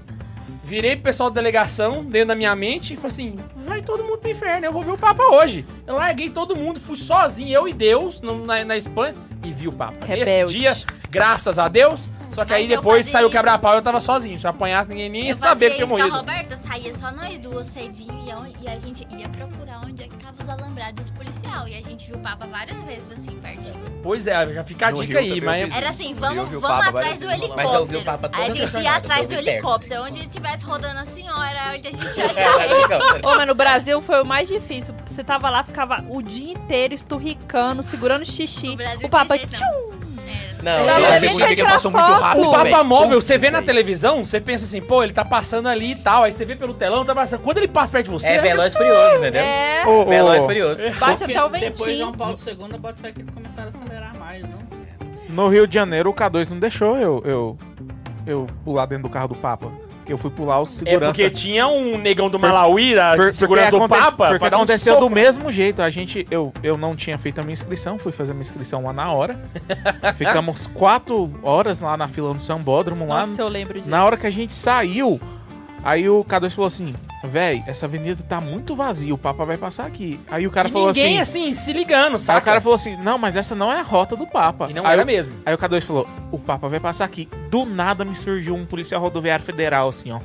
Virei 0.67 0.95
pro 0.97 1.03
pessoal 1.03 1.29
da 1.29 1.35
delegação, 1.35 2.03
dentro 2.03 2.27
da 2.27 2.35
minha 2.35 2.53
mente, 2.53 2.93
e 2.93 2.97
falei 2.97 3.07
assim: 3.11 3.35
vai 3.55 3.81
todo 3.81 4.03
mundo 4.03 4.17
pro 4.17 4.29
inferno, 4.29 4.65
eu 4.65 4.73
vou 4.73 4.83
ver 4.83 4.91
o 4.91 4.97
Papa 4.97 5.23
hoje. 5.31 5.65
Eu 5.87 5.95
larguei 5.95 6.29
todo 6.29 6.57
mundo, 6.57 6.77
fui 6.77 6.97
sozinho, 6.97 7.49
eu 7.53 7.67
e 7.69 7.73
Deus, 7.73 8.19
no- 8.19 8.45
na, 8.45 8.65
na 8.65 8.75
Espanha, 8.75 9.15
e 9.45 9.49
vi 9.53 9.69
o 9.69 9.71
Papa. 9.71 10.05
Rebelde. 10.05 10.41
Nesse 10.41 10.75
dia, 10.75 10.75
graças 11.09 11.57
a 11.57 11.69
Deus, 11.69 12.09
só 12.31 12.43
que 12.45 12.51
Mas 12.51 12.59
aí 12.61 12.71
eu 12.71 12.77
depois 12.77 13.05
saiu 13.05 13.27
o 13.27 13.31
quebra-pau 13.31 13.73
e 13.73 13.77
eu 13.77 13.81
tava 13.81 13.99
sozinho. 13.99 14.37
Se 14.37 14.45
eu 14.45 14.51
apanhasse, 14.51 14.89
ninguém 14.89 15.09
nem 15.09 15.25
ia 15.25 15.31
Eu 15.31 15.37
saber 15.37 15.71
que 15.71 15.83
isso 15.83 15.87
com 15.87 16.01
a. 16.01 16.05
Roberta, 16.07 16.59
saía 16.67 16.97
só 16.97 17.11
nós 17.11 17.39
duas 17.39 17.67
cedinho 17.67 18.13
e, 18.25 18.29
eu- 18.29 18.45
e 18.61 18.67
a 18.67 18.77
gente 18.79 19.07
ia 19.17 19.27
procurar 19.29 19.81
onde 19.85 20.03
é 20.03 20.07
que 20.07 20.15
tava 20.17 20.43
os 20.43 20.49
alambrados 20.49 21.05
dos 21.05 21.09
policial. 21.17 21.67
E 21.67 21.75
a 21.75 21.81
gente 21.81 22.05
viu 22.07 22.15
o 22.15 22.19
Papa 22.19 22.45
várias 22.47 22.83
vezes, 22.83 23.11
assim, 23.11 23.31
pertinho. 23.39 23.87
Pois 24.03 24.27
é, 24.27 24.53
já 24.53 24.63
fica 24.63 24.87
a 24.87 24.91
No 24.91 25.01
dica 25.01 25.19
Rio 25.19 25.33
aí, 25.33 25.41
também 25.41 25.61
eu 25.61 25.67
mas. 25.67 25.73
fiz 25.75 25.75
Era 25.77 25.89
assim, 25.89 26.09
Eu 26.11 26.15
vamos, 26.15 26.49
vi 26.49 26.55
o 26.55 26.59
vamos 26.59 26.77
Papa 26.77 26.89
atrás 26.89 26.93
várias 26.93 27.19
do 27.19 27.27
vezes 27.27 27.39
no 27.41 27.45
helicóptero. 27.45 27.69
Mas 27.69 27.79
eu 27.79 27.85
vi 27.85 27.95
o 27.97 28.05
Papa 28.05 28.27
a 28.27 28.29
todas 28.29 28.47
as 28.47 28.53
gente 28.53 28.61
ia 28.61 28.67
jornadas, 28.69 28.97
atrás 28.97 29.21
eu 29.21 29.27
do 29.27 29.29
vi 29.29 29.35
perto. 29.35 29.49
helicóptero. 29.49 30.01
Onde 30.03 30.19
estivesse 30.19 30.65
rodando 30.65 30.99
assim, 30.99 31.25
ó, 31.29 31.43
era 31.43 31.75
onde 31.77 31.87
a 31.87 31.91
gente 31.91 32.17
ia 32.17 32.25
achar 32.25 32.65
ele. 32.65 33.25
Ô, 33.27 33.35
mas 33.35 33.47
no 33.47 33.55
Brasil 33.55 34.01
foi 34.01 34.21
o 34.21 34.25
mais 34.25 34.47
difícil. 34.47 34.95
Você 35.05 35.23
tava 35.23 35.49
lá, 35.49 35.63
ficava 35.63 36.03
o 36.09 36.21
dia 36.21 36.51
inteiro 36.53 36.93
esturricando, 36.93 37.81
segurando 37.83 38.25
xixi. 38.25 38.67
No 38.69 38.75
Brasil 38.77 39.07
O 39.07 39.09
Papa, 39.09 39.37
tinha 39.37 39.49
jeito, 39.49 39.59
não. 39.61 39.91
tchum! 39.91 39.96
Não, 40.67 40.85
Não, 40.85 41.05
a 41.07 41.19
gente 41.19 41.55
que- 41.55 41.63
passou 41.63 41.89
muito 41.91 42.03
rápido, 42.03 42.47
O 42.47 42.51
Papa 42.51 42.83
móvel, 42.83 43.21
você 43.21 43.37
vê 43.37 43.49
na 43.49 43.61
televisão, 43.61 44.25
você 44.25 44.39
pensa 44.41 44.65
assim, 44.65 44.81
pô, 44.81 45.03
ele 45.03 45.13
tá 45.13 45.23
passando 45.23 45.67
ali 45.69 45.91
e 45.91 45.95
tal. 45.95 46.23
Aí 46.23 46.31
você 46.31 46.43
vê 46.43 46.55
pelo 46.55 46.73
telão, 46.73 47.05
tá 47.05 47.15
passando. 47.15 47.39
Quando 47.41 47.57
ele 47.59 47.67
passa 47.67 47.91
perto 47.91 48.05
de 48.05 48.11
você, 48.11 48.27
É 48.27 48.39
veloz 48.39 48.73
e 48.73 48.77
furioso, 48.77 49.17
entendeu? 49.17 49.41
É, 49.41 49.83
Ô, 49.85 50.01
ô, 50.01 50.05
Veloz 50.05 50.43
e 50.43 50.45
furioso. 50.45 50.81
bate 50.99 51.23
até 51.23 51.43
o 51.43 51.49
Depois 51.49 51.79
ventinho. 51.79 51.97
João 51.97 52.11
Paulo 52.13 52.35
II, 52.45 52.77
bota 52.79 52.95
fé 53.01 53.11
que 53.11 53.19
eles 53.21 53.31
começaram 53.31 53.67
a 53.67 53.69
acelerar 53.69 54.17
mais, 54.17 54.41
não? 54.43 54.57
No 55.29 55.47
Rio 55.49 55.67
de 55.67 55.73
Janeiro, 55.75 56.09
o 56.09 56.13
K2 56.13 56.49
não 56.49 56.59
deixou 56.59 56.97
eu, 56.97 57.21
eu, 57.25 57.57
eu 58.25 58.47
pular 58.63 58.85
dentro 58.85 59.03
do 59.03 59.09
carro 59.09 59.27
do 59.29 59.35
Papa. 59.35 59.71
Que 60.07 60.13
eu 60.13 60.17
fui 60.17 60.31
pular 60.31 60.59
o 60.59 60.63
É 60.63 60.65
segurança. 60.67 61.05
porque 61.13 61.29
tinha 61.29 61.67
um 61.67 61.97
negão 61.97 62.29
do 62.29 62.39
Malawi 62.39 62.95
da 62.95 63.15
Por- 63.15 63.33
segurança 63.33 63.71
do 63.71 63.77
porque 63.79 63.95
Papa. 63.95 64.29
Porque 64.29 64.45
um 64.45 64.47
aconteceu 64.47 64.93
soco. 64.93 65.05
do 65.09 65.13
mesmo 65.13 65.51
jeito. 65.51 65.81
A 65.81 65.89
gente, 65.89 66.25
eu, 66.31 66.51
eu 66.63 66.77
não 66.77 66.95
tinha 66.95 67.17
feito 67.17 67.39
a 67.39 67.43
minha 67.43 67.51
inscrição, 67.53 67.99
fui 67.99 68.13
fazer 68.13 68.31
a 68.31 68.33
minha 68.33 68.41
inscrição 68.41 68.83
lá 68.85 68.93
na 68.93 69.11
hora. 69.11 69.37
Ficamos 70.15 70.65
quatro 70.67 71.29
horas 71.43 71.79
lá 71.81 71.97
na 71.97 72.07
fila 72.07 72.33
no 72.33 72.39
Sambódromo, 72.39 73.05
lá. 73.05 73.27
Nossa, 73.27 73.41
eu 73.41 73.49
lembro 73.49 73.73
disso. 73.75 73.89
Na 73.89 74.05
hora 74.05 74.15
que 74.15 74.25
a 74.25 74.29
gente 74.31 74.53
saiu, 74.53 75.19
aí 75.89 76.09
o 76.09 76.23
K2 76.23 76.51
falou 76.51 76.67
assim: 76.67 76.93
véi, 77.23 77.63
essa 77.67 77.85
avenida 77.85 78.21
tá 78.27 78.39
muito 78.41 78.75
vazia, 78.75 79.13
o 79.13 79.17
Papa 79.17 79.45
vai 79.45 79.57
passar 79.57 79.85
aqui. 79.85 80.19
Aí 80.29 80.45
o 80.45 80.51
cara 80.51 80.69
E 80.69 80.71
falou 80.71 80.87
ninguém 80.89 81.19
assim. 81.19 81.49
assim, 81.49 81.53
se 81.53 81.73
ligando, 81.73 82.13
Aí 82.13 82.19
sabe? 82.19 82.39
o 82.39 82.43
cara 82.43 82.61
falou 82.61 82.75
assim: 82.75 82.95
não, 82.97 83.17
mas 83.17 83.35
essa 83.35 83.55
não 83.55 83.71
é 83.71 83.79
a 83.79 83.83
rota 83.83 84.15
do 84.15 84.27
Papa. 84.27 84.67
E 84.69 84.73
não 84.73 84.85
aí, 84.85 84.93
era 84.93 85.03
o- 85.03 85.05
mesmo. 85.05 85.33
aí 85.45 85.53
o 85.53 85.57
K2 85.57 85.81
falou: 85.81 86.07
o 86.31 86.37
Papa 86.37 86.67
vai 86.67 86.79
passar 86.79 87.05
aqui. 87.05 87.27
Do 87.49 87.65
nada 87.65 88.03
me 88.05 88.15
surgiu 88.15 88.55
um 88.55 88.65
policial 88.65 89.01
rodoviário 89.01 89.43
federal, 89.45 89.89
assim, 89.89 90.11
ó. 90.11 90.19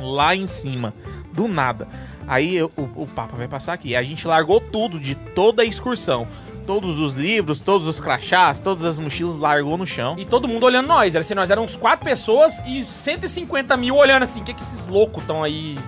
Lá 0.00 0.34
em 0.36 0.46
cima. 0.46 0.92
Do 1.32 1.48
nada. 1.48 1.88
Aí 2.26 2.56
eu- 2.56 2.70
o, 2.76 2.82
o 3.02 3.06
Papa 3.06 3.36
vai 3.36 3.48
passar 3.48 3.72
aqui. 3.72 3.96
A 3.96 4.02
gente 4.02 4.26
largou 4.28 4.60
tudo 4.60 4.98
de 5.00 5.14
toda 5.14 5.62
a 5.62 5.64
excursão. 5.64 6.26
Todos 6.68 6.98
os 6.98 7.14
livros, 7.14 7.60
todos 7.60 7.86
os 7.86 7.98
crachás, 7.98 8.60
todas 8.60 8.84
as 8.84 8.98
mochilas, 8.98 9.38
largou 9.38 9.78
no 9.78 9.86
chão. 9.86 10.16
E 10.18 10.26
todo 10.26 10.46
mundo 10.46 10.66
olhando 10.66 10.86
nós. 10.86 11.14
Era 11.14 11.24
assim, 11.24 11.32
nós 11.32 11.50
éramos 11.50 11.74
quatro 11.74 12.04
pessoas 12.04 12.62
e 12.66 12.84
150 12.84 13.74
mil 13.78 13.96
olhando 13.96 14.24
assim. 14.24 14.42
O 14.42 14.44
que, 14.44 14.52
que 14.52 14.60
esses 14.60 14.84
loucos 14.86 15.22
estão 15.22 15.42
aí? 15.42 15.78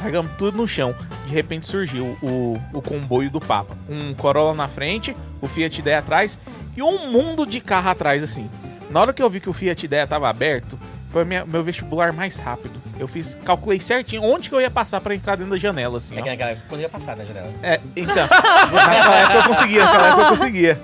Largamos 0.00 0.30
tudo 0.38 0.56
no 0.56 0.68
chão. 0.68 0.94
De 1.26 1.34
repente 1.34 1.66
surgiu 1.66 2.16
o, 2.22 2.56
o 2.72 2.80
comboio 2.80 3.28
do 3.28 3.40
Papa. 3.40 3.76
Um 3.88 4.14
Corolla 4.14 4.54
na 4.54 4.68
frente, 4.68 5.16
o 5.40 5.48
Fiat 5.48 5.80
Ideia 5.80 5.98
atrás 5.98 6.38
e 6.76 6.80
um 6.80 7.10
mundo 7.10 7.44
de 7.44 7.60
carro 7.60 7.90
atrás, 7.90 8.22
assim. 8.22 8.48
Na 8.88 9.00
hora 9.00 9.12
que 9.12 9.20
eu 9.20 9.28
vi 9.28 9.40
que 9.40 9.50
o 9.50 9.52
Fiat 9.52 9.84
Ideia 9.84 10.06
tava 10.06 10.28
aberto, 10.28 10.78
foi 11.10 11.24
minha- 11.24 11.44
meu 11.44 11.62
vestibular 11.62 12.12
mais 12.12 12.38
rápido. 12.38 12.80
Eu 12.98 13.08
fiz, 13.08 13.34
calculei 13.44 13.80
certinho 13.80 14.22
onde 14.22 14.48
que 14.48 14.54
eu 14.54 14.60
ia 14.60 14.70
passar 14.70 15.00
pra 15.00 15.14
entrar 15.14 15.36
dentro 15.36 15.50
da 15.52 15.58
janela, 15.58 15.98
assim. 15.98 16.14
É 16.16 16.20
ó. 16.20 16.22
que 16.22 16.28
naquela 16.30 16.50
época 16.50 16.60
você 16.64 16.68
poderia 16.68 16.88
passar 16.88 17.16
na 17.16 17.24
janela. 17.24 17.50
É, 17.62 17.80
então. 17.96 18.26
naquela 18.72 19.16
época 19.16 19.38
eu 19.38 19.44
conseguia, 19.54 19.84
naquela 19.84 20.06
época 20.08 20.22
eu 20.22 20.28
conseguia. 20.28 20.82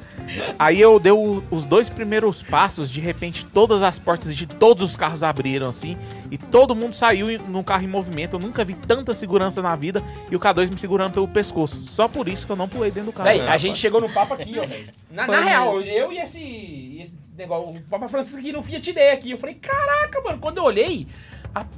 Aí 0.59 0.81
eu 0.81 0.99
dei 0.99 1.13
o- 1.13 1.41
os 1.53 1.65
dois 1.65 1.89
primeiros 1.89 2.43
passos, 2.43 2.91
de 2.91 3.01
repente 3.01 3.45
todas 3.45 3.81
as 3.83 3.97
portas 3.99 4.35
de 4.35 4.45
todos 4.47 4.91
os 4.91 4.97
carros 4.97 5.23
abriram 5.23 5.69
assim, 5.69 5.97
e 6.33 6.37
todo 6.37 6.75
mundo 6.75 6.95
saiu 6.97 7.31
em- 7.31 7.39
num 7.39 7.63
carro 7.63 7.85
em 7.85 7.87
movimento. 7.87 8.35
Eu 8.35 8.41
nunca 8.41 8.65
vi 8.65 8.75
tanta 8.75 9.15
segurança 9.15 9.63
na 9.63 9.77
vida 9.77 10.03
e 10.31 10.35
o 10.35 10.41
K2 10.41 10.69
me 10.71 10.79
segurando 10.79 11.13
pelo 11.13 11.29
pescoço. 11.29 11.81
Só 11.83 12.09
por 12.09 12.27
isso 12.27 12.45
que 12.45 12.51
eu 12.51 12.57
não 12.57 12.69
pulei 12.69 12.91
dentro 12.91 13.13
do 13.13 13.17
carro. 13.17 13.29
Véi, 13.29 13.41
a 13.47 13.57
gente 13.57 13.79
chegou 13.79 14.01
no 14.01 14.09
papo 14.09 14.35
aqui, 14.35 14.59
ó, 14.59 14.67
velho. 14.67 14.87
Na, 15.11 15.27
na 15.29 15.41
real, 15.41 15.81
eu 15.81 16.11
e 16.13 16.19
esse, 16.19 16.41
e 16.41 17.01
esse 17.01 17.17
negócio, 17.37 17.81
o 17.81 17.83
Papa 17.83 18.09
Francisco 18.09 18.39
aqui 18.39 18.53
no 18.53 18.63
Fiat 18.63 18.93
Day 18.93 19.11
aqui. 19.11 19.31
Eu 19.31 19.39
falei, 19.39 19.57
caraca, 19.57 20.21
mano, 20.23 20.39
quando 20.39 20.59
eu 20.59 20.65
olhei, 20.65 21.07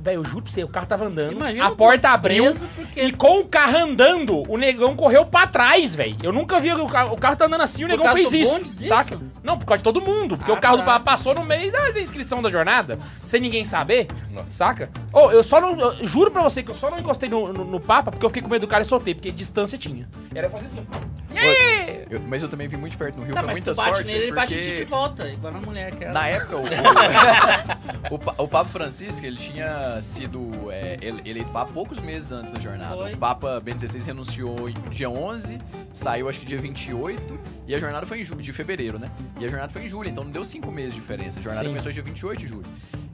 velho, 0.00 0.20
eu 0.20 0.24
juro 0.24 0.42
pra 0.42 0.52
você, 0.52 0.64
o 0.64 0.68
carro 0.68 0.86
tava 0.86 1.04
andando, 1.06 1.32
Imagina 1.32 1.64
a 1.66 1.70
o 1.70 1.76
porta 1.76 2.08
abriu, 2.10 2.54
porque 2.74 3.02
e 3.02 3.12
com 3.12 3.40
o 3.40 3.44
carro 3.46 3.76
andando, 3.76 4.42
o 4.50 4.56
negão 4.56 4.96
correu 4.96 5.24
pra 5.26 5.46
trás, 5.46 5.94
velho. 5.94 6.16
Eu 6.22 6.32
nunca 6.32 6.58
vi 6.58 6.72
o 6.72 6.86
carro, 6.86 7.14
o 7.14 7.16
carro 7.16 7.36
tá 7.36 7.44
andando 7.46 7.60
assim, 7.62 7.84
o 7.84 7.88
Por 7.88 7.98
negão 7.98 8.12
fez 8.14 8.32
isso, 8.32 8.50
bonde, 8.50 8.64
isso? 8.68 8.86
saca? 8.86 9.18
Não, 9.42 9.58
por 9.58 9.66
causa 9.66 9.78
de 9.78 9.84
todo 9.84 10.00
mundo, 10.00 10.36
porque 10.36 10.50
Ah, 10.50 10.54
o 10.54 10.60
carro 10.60 10.76
tá. 10.78 10.82
do 10.82 10.86
Papa 10.86 11.04
passou 11.04 11.34
no 11.34 11.44
meio 11.44 11.70
da, 11.70 11.90
da 11.90 12.00
inscrição 12.00 12.40
da 12.42 12.48
jornada, 12.48 12.98
sem 13.24 13.40
ninguém 13.40 13.64
saber, 13.64 14.08
Nossa. 14.32 14.48
saca? 14.48 14.90
Ô, 15.12 15.30
eu 15.30 15.42
só 15.42 15.60
não, 15.60 15.78
eu 15.78 16.06
juro 16.06 16.30
pra 16.30 16.42
você 16.42 16.62
que 16.62 16.70
eu 16.70 16.74
só 16.74 16.90
não 16.90 16.98
encostei 16.98 17.28
no, 17.28 17.52
no, 17.52 17.64
no 17.64 17.80
Papa 17.80 18.10
porque 18.10 18.24
eu 18.24 18.30
fiquei 18.30 18.42
com 18.42 18.48
medo 18.48 18.62
do 18.62 18.68
cara 18.68 18.82
e 18.82 18.86
soltei, 18.86 19.14
porque 19.14 19.30
distância 19.30 19.76
tinha. 19.78 20.08
Era 20.34 20.48
fazer 20.50 20.66
assim. 20.66 20.84
E 21.32 21.38
aí? 21.38 22.04
Eu- 22.10 22.20
mas 22.26 22.42
eu 22.42 22.48
também 22.48 22.66
vi 22.68 22.76
muito 22.76 22.96
perto 22.96 23.16
no 23.18 23.24
Rio, 23.24 23.34
Tá, 23.34 23.40
foi 23.40 23.48
mas 23.48 23.58
muita 23.58 23.72
tu 23.72 23.76
bate 23.76 23.96
sorte. 23.96 24.06
nele, 24.10 24.24
ele 24.24 24.32
bate 24.32 24.54
porque 24.54 24.72
de 24.72 24.84
volta, 24.84 25.28
igual 25.28 25.52
na 25.52 25.60
mulher 25.60 25.90
que 25.94 26.04
Na 26.06 26.26
época, 26.26 26.56
o, 26.56 26.62
o, 28.14 28.18
Pa- 28.18 28.34
o 28.38 28.48
Papa 28.48 28.70
Francisco, 28.70 29.24
ele 29.26 29.36
tinha 29.36 29.67
sido 30.02 30.70
é, 30.70 30.98
ele- 31.00 31.22
eleito 31.28 31.50
Papa 31.50 31.72
poucos 31.72 32.00
meses 32.00 32.32
antes 32.32 32.52
da 32.52 32.60
jornada. 32.60 32.96
Foi. 32.96 33.14
O 33.14 33.16
Papa 33.16 33.60
Bento 33.60 33.86
XVI 33.86 34.00
renunciou 34.06 34.56
dia 34.90 35.08
11, 35.10 35.58
saiu 35.92 36.28
acho 36.28 36.40
que 36.40 36.46
dia 36.46 36.60
28, 36.60 37.38
e 37.66 37.74
a 37.74 37.78
jornada 37.78 38.06
foi 38.06 38.20
em 38.20 38.24
julho, 38.24 38.40
de 38.42 38.52
fevereiro, 38.52 38.98
né? 38.98 39.10
E 39.38 39.44
a 39.44 39.48
jornada 39.48 39.72
foi 39.72 39.84
em 39.84 39.88
julho, 39.88 40.08
então 40.08 40.24
não 40.24 40.30
deu 40.30 40.44
cinco 40.44 40.70
meses 40.70 40.94
de 40.94 41.00
diferença. 41.00 41.38
A 41.38 41.42
jornada 41.42 41.64
Sim. 41.64 41.70
começou 41.70 41.92
dia 41.92 42.02
28 42.02 42.38
de 42.40 42.48
julho. 42.48 42.66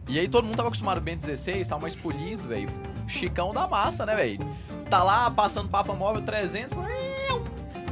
E 0.08 0.18
aí 0.18 0.28
todo 0.28 0.44
mundo 0.44 0.56
tava 0.56 0.68
acostumado 0.68 0.98
ao 0.98 1.02
Bento 1.02 1.22
XVI, 1.24 1.64
tava 1.66 1.80
mais 1.82 1.96
polido, 1.96 2.42
velho. 2.48 2.68
Chicão 3.06 3.52
da 3.52 3.66
massa, 3.66 4.04
né, 4.04 4.14
velho? 4.14 4.46
Tá 4.90 5.02
lá 5.02 5.30
passando 5.30 5.68
Papa 5.68 5.94
Móvel 5.94 6.22
300, 6.22 6.76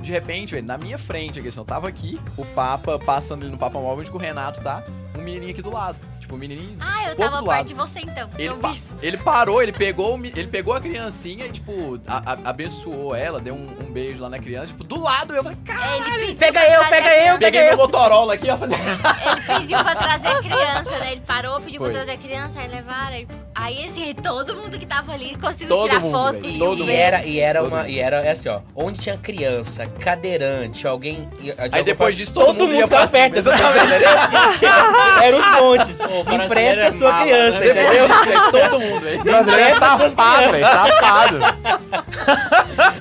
de 0.02 0.10
repente, 0.10 0.54
velho, 0.54 0.66
na 0.66 0.76
minha 0.76 0.98
frente, 0.98 1.38
aqui, 1.38 1.48
assim, 1.48 1.58
eu 1.58 1.64
tava 1.64 1.88
aqui, 1.88 2.20
o 2.36 2.44
Papa 2.44 2.98
passando 2.98 3.42
ali 3.42 3.50
no 3.52 3.56
Papa 3.58 3.78
Móvel, 3.78 4.00
onde 4.00 4.10
o 4.10 4.16
Renato 4.18 4.60
tá, 4.60 4.82
um 5.16 5.22
menininho 5.22 5.52
aqui 5.52 5.62
do 5.62 5.70
lado. 5.70 5.96
Tipo, 6.22 6.36
um 6.36 6.38
menininho. 6.38 6.76
Ah, 6.80 7.08
eu 7.10 7.16
tava 7.16 7.36
perto 7.38 7.46
lado. 7.46 7.66
de 7.66 7.74
você 7.74 7.98
então. 8.00 8.30
Ele, 8.38 8.48
eu 8.48 8.56
pa- 8.58 8.70
isso. 8.70 8.84
ele 9.02 9.16
parou, 9.18 9.60
ele 9.60 9.72
pegou, 9.72 10.16
o 10.16 10.24
ele 10.24 10.46
pegou 10.46 10.72
a 10.72 10.80
criancinha 10.80 11.46
e, 11.46 11.50
tipo, 11.50 12.00
a- 12.06 12.32
a- 12.32 12.48
abençoou 12.50 13.12
ela, 13.14 13.40
deu 13.40 13.54
um, 13.54 13.76
um 13.80 13.92
beijo 13.92 14.22
lá 14.22 14.28
na 14.30 14.38
criança. 14.38 14.68
Tipo, 14.68 14.84
do 14.84 15.00
lado 15.02 15.34
eu 15.34 15.42
falei, 15.42 15.58
cara, 15.64 15.96
Ele 16.18 16.34
Pega 16.36 16.60
eu, 16.60 16.80
pega 16.88 16.96
eu, 17.08 17.20
criança. 17.20 17.38
peguei 17.40 17.64
meu 17.66 17.76
Motorola 17.76 18.34
aqui, 18.34 18.46
ó. 18.50 18.54
Ele 18.56 19.58
pediu 19.58 19.78
pra 19.82 19.94
trazer 19.96 20.28
a 20.28 20.38
criança, 20.40 20.98
né? 21.00 21.12
Ele 21.12 21.20
parou, 21.22 21.60
pediu 21.60 21.80
Foi. 21.80 21.90
pra 21.90 22.02
trazer 22.04 22.18
a 22.18 22.22
criança, 22.22 22.60
aí 22.60 22.68
levaram. 22.68 23.12
Aí, 23.16 23.26
aí 23.62 23.84
assim, 23.84 24.14
todo 24.14 24.56
mundo 24.56 24.78
que 24.78 24.86
tava 24.86 25.12
ali 25.12 25.36
conseguiu 25.36 25.68
Todo 25.68 25.88
tirar 25.88 26.00
mundo, 26.00 26.12
foto, 26.12 26.34
conseguiu 26.36 26.58
todo 26.66 26.90
E 26.90 26.94
era, 26.94 27.24
e 27.24 27.40
era 27.40 27.60
Todo 27.60 27.68
uma. 27.68 27.78
mundo. 27.78 27.88
E 27.90 27.98
era 28.00 28.30
assim, 28.30 28.48
ó. 28.48 28.60
Onde 28.74 29.00
tinha 29.00 29.16
criança, 29.16 29.86
cadeirante, 29.86 30.86
alguém. 30.86 31.28
de 31.40 31.54
Aí 31.70 31.82
depois 31.84 32.16
disso, 32.16 32.32
todo, 32.32 32.46
todo 32.46 32.58
mundo 32.58 32.74
ia 32.74 32.84
ficava 32.84 33.08
pra 33.08 33.20
perto, 33.20 33.36
exatamente. 33.38 34.64
Era 35.22 35.36
os 35.36 35.60
montes. 35.60 35.98
brasileiro 35.98 36.44
Empresta 36.44 36.82
é 36.82 36.86
a 36.86 36.92
sua 36.92 37.12
mala, 37.12 37.22
criança, 37.24 37.58
né? 37.58 37.70
entendeu? 37.70 38.08
todo 38.50 38.80
mundo, 38.80 39.00
velho. 39.00 39.22
Brasileiro 39.22 39.70
é 39.70 39.74
safado, 39.78 40.52
velho, 40.52 40.66
safado. 40.66 41.38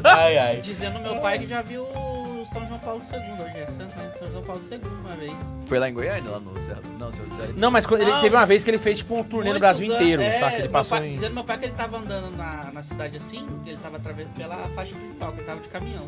Ai, 0.04 0.38
ai. 0.38 0.58
Dizendo 0.58 1.00
meu 1.00 1.16
pai 1.18 1.40
que 1.40 1.48
já 1.48 1.62
viu 1.62 1.84
o 1.84 2.44
São 2.46 2.66
João 2.68 2.80
Paulo 2.80 3.02
II, 3.02 3.46
hoje 3.46 3.58
é 3.58 3.66
Santo, 3.68 3.98
né? 3.98 4.11
Paulo 4.42 4.62
II 4.70 4.82
uma 5.06 5.16
vez. 5.16 5.34
Foi 5.66 5.80
lá 5.80 5.90
em 5.90 5.94
Goiânia, 5.94 6.30
lá 6.32 6.40
no 6.40 6.62
Cerro. 6.62 6.82
Não, 7.00 7.12
senhor 7.12 7.28
do. 7.30 7.60
Não, 7.60 7.72
mas 7.72 7.86
quando 7.86 8.02
ele 8.02 8.12
Não. 8.12 8.22
teve 8.22 8.36
uma 8.36 8.46
vez 8.46 8.64
que 8.64 8.70
ele 8.70 8.78
fez 8.78 8.98
tipo 9.00 9.16
um 9.16 9.24
turnê 9.24 9.54
no 9.54 9.60
Brasil 9.60 9.86
anos- 9.86 9.98
inteiro, 10.02 10.22
é, 10.22 10.34
saca? 10.34 10.58
Ele 10.58 10.70
passou 10.70 10.98
pai, 10.98 11.08
em. 11.08 11.12
Dizendo 11.12 11.34
meu 11.34 11.44
pai 11.44 11.58
que 11.58 11.66
ele 11.66 11.74
tava 11.74 11.98
andando 11.98 12.36
na, 12.36 12.72
na 12.72 12.84
cidade 12.84 13.18
assim, 13.18 13.48
que 13.64 13.70
ele 13.72 13.80
tava 13.80 13.98
atravessando 13.98 14.34
pela 14.36 14.58
faixa 14.70 14.96
principal, 14.96 15.32
que 15.32 15.40
ele 15.40 15.46
tava 15.48 15.62
de 15.62 15.70
caminhão. 15.70 16.06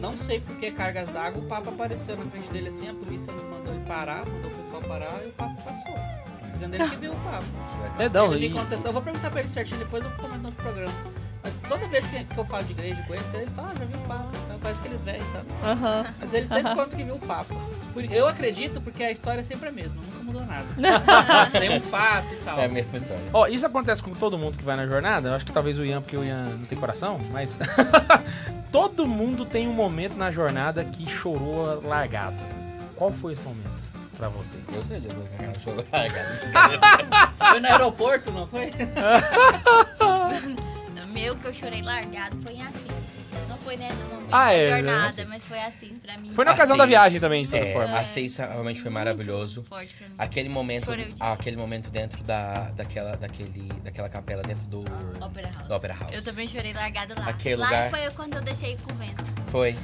Não 0.00 0.16
sei 0.18 0.40
por 0.40 0.56
que 0.56 0.70
cargas 0.72 1.08
d'água, 1.08 1.40
o 1.42 1.46
Papa 1.46 1.70
apareceu 1.70 2.16
na 2.16 2.22
frente 2.24 2.50
dele 2.50 2.68
assim, 2.68 2.88
a 2.88 2.94
polícia 2.94 3.32
mandou 3.32 3.72
ele 3.74 3.84
parar, 3.86 4.26
mandou 4.26 4.50
o 4.50 4.54
pessoal 4.54 4.82
parar 4.82 5.20
e 5.24 5.28
o 5.28 5.32
Papa 5.32 5.54
passou. 5.62 5.94
Dizendo 6.52 6.74
ele 6.74 6.88
que 6.88 6.96
viu 6.96 7.12
o 7.12 7.16
Papa. 7.16 7.44
É, 7.98 8.08
não, 8.08 8.34
ele 8.34 8.46
e- 8.46 8.48
me 8.48 8.54
contestou, 8.58 8.88
eu 8.88 8.92
vou 8.94 9.02
perguntar 9.02 9.30
pra 9.30 9.40
ele 9.40 9.48
certinho, 9.48 9.78
depois 9.78 10.02
eu 10.04 10.10
comento 10.12 10.38
no 10.38 10.46
outro 10.48 10.62
programa. 10.62 10.92
Mas 11.46 11.56
toda 11.68 11.86
vez 11.86 12.04
que, 12.08 12.26
eu 12.36 12.44
falo 12.44 12.64
de 12.64 12.72
igreja 12.72 13.00
com 13.06 13.14
ele, 13.14 13.22
ele 13.32 13.46
fala, 13.52 13.68
ah, 13.70 13.78
já 13.78 13.84
viu 13.84 13.98
o 13.98 14.02
Papa. 14.02 14.30
Então, 14.44 14.58
parece 14.58 14.80
que 14.80 14.88
eles 14.88 15.04
velhos, 15.04 15.24
sabe? 15.30 15.46
Mas 16.18 16.34
ele 16.34 16.48
sempre 16.48 16.74
conta 16.74 16.96
que 16.96 17.04
viu 17.04 17.14
o 17.14 17.20
Papa. 17.20 17.54
Eu 18.10 18.26
acredito 18.26 18.80
porque 18.80 19.04
a 19.04 19.12
história 19.12 19.42
é 19.42 19.44
sempre 19.44 19.68
a 19.68 19.72
mesma, 19.72 20.02
nunca 20.02 20.24
mudou 20.24 20.44
nada. 20.44 20.66
Tem 21.56 21.78
um 21.78 21.80
fato 21.80 22.34
e 22.34 22.36
tal. 22.38 22.58
É 22.58 22.64
a 22.64 22.68
mesma 22.68 22.98
história. 22.98 23.22
Ó, 23.32 23.46
isso 23.46 23.64
acontece 23.64 24.02
com 24.02 24.10
todo 24.10 24.36
mundo 24.36 24.58
que 24.58 24.64
vai 24.64 24.74
na 24.74 24.88
jornada. 24.88 25.28
Eu 25.28 25.34
acho 25.36 25.46
que 25.46 25.52
talvez 25.52 25.78
o 25.78 25.84
Ian, 25.84 26.02
porque 26.02 26.16
o 26.16 26.24
Ian 26.24 26.46
não 26.46 26.66
tem 26.66 26.76
coração, 26.76 27.20
mas. 27.30 27.56
todo 28.72 29.06
mundo 29.06 29.46
tem 29.46 29.68
um 29.68 29.72
momento 29.72 30.16
na 30.16 30.32
jornada 30.32 30.84
que 30.84 31.08
chorou 31.08 31.80
largado. 31.80 32.42
Qual 32.96 33.12
foi 33.12 33.34
esse 33.34 33.42
momento 33.42 33.70
pra 34.16 34.28
vocês? 34.28 34.60
Eu 34.74 34.82
sei, 34.82 35.00
cara, 35.38 35.60
chorou 35.60 35.84
largado. 35.92 37.36
Foi 37.38 37.60
no 37.60 37.66
aeroporto, 37.68 38.32
não 38.32 38.48
foi? 38.48 38.72
Meu 41.16 41.34
que 41.36 41.46
eu 41.46 41.54
chorei 41.54 41.80
largado 41.82 42.36
foi 42.42 42.54
em 42.54 42.62
Assis. 42.62 42.82
Não 43.48 43.56
foi 43.58 43.76
né, 43.76 43.88
no 43.90 44.04
momento 44.16 44.28
Ah, 44.32 44.46
da 44.46 44.52
é, 44.54 44.68
jornada, 44.68 45.06
Assis. 45.08 45.30
mas 45.30 45.44
foi 45.44 45.58
Assis 45.58 45.98
pra 45.98 46.16
mim. 46.18 46.30
Foi 46.32 46.44
na 46.44 46.52
ocasião 46.52 46.76
da 46.76 46.86
viagem 46.86 47.18
também, 47.20 47.42
de 47.42 47.48
toda 47.50 47.64
É, 47.64 47.72
forma. 47.72 47.98
a 47.98 48.04
seis 48.04 48.36
realmente 48.36 48.80
foi 48.82 48.90
maravilhoso. 48.90 49.62
Forte 49.64 49.94
pra 49.94 50.08
mim. 50.08 50.14
Aquele 50.18 50.48
momento, 50.48 50.86
ah, 51.20 51.32
aquele 51.32 51.56
momento 51.56 51.90
dentro 51.90 52.22
da, 52.22 52.70
daquela, 52.76 53.16
daquele, 53.16 53.68
daquela 53.82 54.08
capela 54.08 54.42
dentro 54.42 54.64
do, 54.66 54.80
Opera 55.24 55.50
House. 55.50 55.68
do 55.68 55.74
Opera 55.74 55.94
House. 55.98 56.14
Eu 56.14 56.22
também 56.24 56.46
chorei 56.48 56.72
largada 56.72 57.14
lá. 57.18 57.28
Aquele 57.28 57.56
lá 57.56 57.66
lugar- 57.66 57.90
foi 57.90 58.10
quando 58.10 58.34
eu 58.34 58.42
deixei 58.42 58.74
o 58.74 58.78
convento. 58.78 59.24
Foi. 59.48 59.76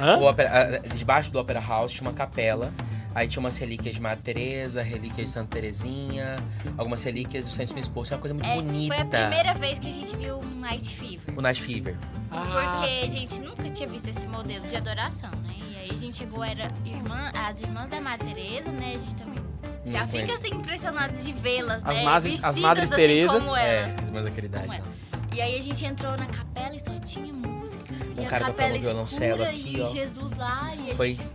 Hã? 0.00 0.16
O 0.18 0.28
Opera- 0.28 0.80
debaixo 0.94 1.30
do 1.32 1.38
Opera 1.38 1.60
House 1.60 1.92
tinha 1.92 2.08
uma 2.08 2.14
capela. 2.16 2.72
Aí 3.18 3.26
tinha 3.26 3.40
umas 3.40 3.58
relíquias 3.58 3.96
de 3.96 4.00
Madre 4.00 4.22
Teresa, 4.22 4.80
relíquias 4.80 5.26
de 5.26 5.32
Santa 5.32 5.48
Terezinha, 5.56 6.36
algumas 6.76 7.02
relíquias 7.02 7.46
do 7.46 7.50
Santíssimo 7.52 7.80
Esposo. 7.80 8.12
É 8.12 8.16
uma 8.16 8.20
coisa 8.20 8.32
muito 8.32 8.46
É, 8.48 8.54
bonita. 8.54 8.94
foi 8.94 9.02
a 9.02 9.06
primeira 9.06 9.54
vez 9.54 9.78
que 9.80 9.88
a 9.90 9.92
gente 9.92 10.16
viu 10.16 10.38
um 10.38 10.60
Night 10.60 10.88
Fever. 10.94 11.34
O 11.36 11.42
Night 11.42 11.60
Fever. 11.60 11.96
Ah, 12.30 12.70
Porque 12.76 13.04
a 13.04 13.06
gente 13.08 13.40
nunca 13.40 13.68
tinha 13.70 13.88
visto 13.88 14.06
esse 14.08 14.24
modelo 14.28 14.68
de 14.68 14.76
adoração, 14.76 15.30
né? 15.42 15.52
E 15.68 15.76
aí 15.78 15.90
a 15.90 15.96
gente 15.96 16.14
chegou, 16.14 16.44
era 16.44 16.70
irmã, 16.86 17.32
as 17.34 17.60
irmãs 17.60 17.88
da 17.88 18.00
Madre 18.00 18.32
Teresa, 18.32 18.70
né? 18.70 18.92
A 18.94 18.98
gente 18.98 19.16
também 19.16 19.42
já 19.84 20.00
Não 20.02 20.08
fica 20.08 20.34
assim 20.34 20.54
impressionado 20.54 21.16
de 21.20 21.32
vê-las, 21.32 21.82
As 21.84 21.96
né? 21.96 22.04
mas- 22.04 22.44
as 22.44 22.56
Madres 22.58 22.92
assim 22.92 23.02
Teresas. 23.02 23.44
como 23.44 23.56
É, 23.56 23.80
elas. 23.82 23.94
as 23.96 24.02
irmãs 24.06 24.24
da 24.26 24.30
caridade. 24.30 24.68
É? 24.76 25.34
E 25.34 25.40
aí 25.40 25.58
a 25.58 25.62
gente 25.62 25.84
entrou 25.84 26.16
na 26.16 26.26
capela 26.26 26.76
e 26.76 26.78
só 26.78 26.96
tinha 27.00 27.32
música. 27.32 27.82
Um 28.16 28.22
e 28.22 28.24
a 28.24 28.28
cara 28.28 28.44
capela 28.46 28.68
tocando 28.68 28.80
violoncelo 28.82 29.42
escura 29.42 29.48
aqui, 29.50 29.76
e 29.76 29.80
ó. 29.80 29.86
Jesus 29.88 30.32
lá. 30.34 30.72
E 30.76 30.90
a 30.92 30.94
Foi. 30.94 31.12
gente, 31.14 31.28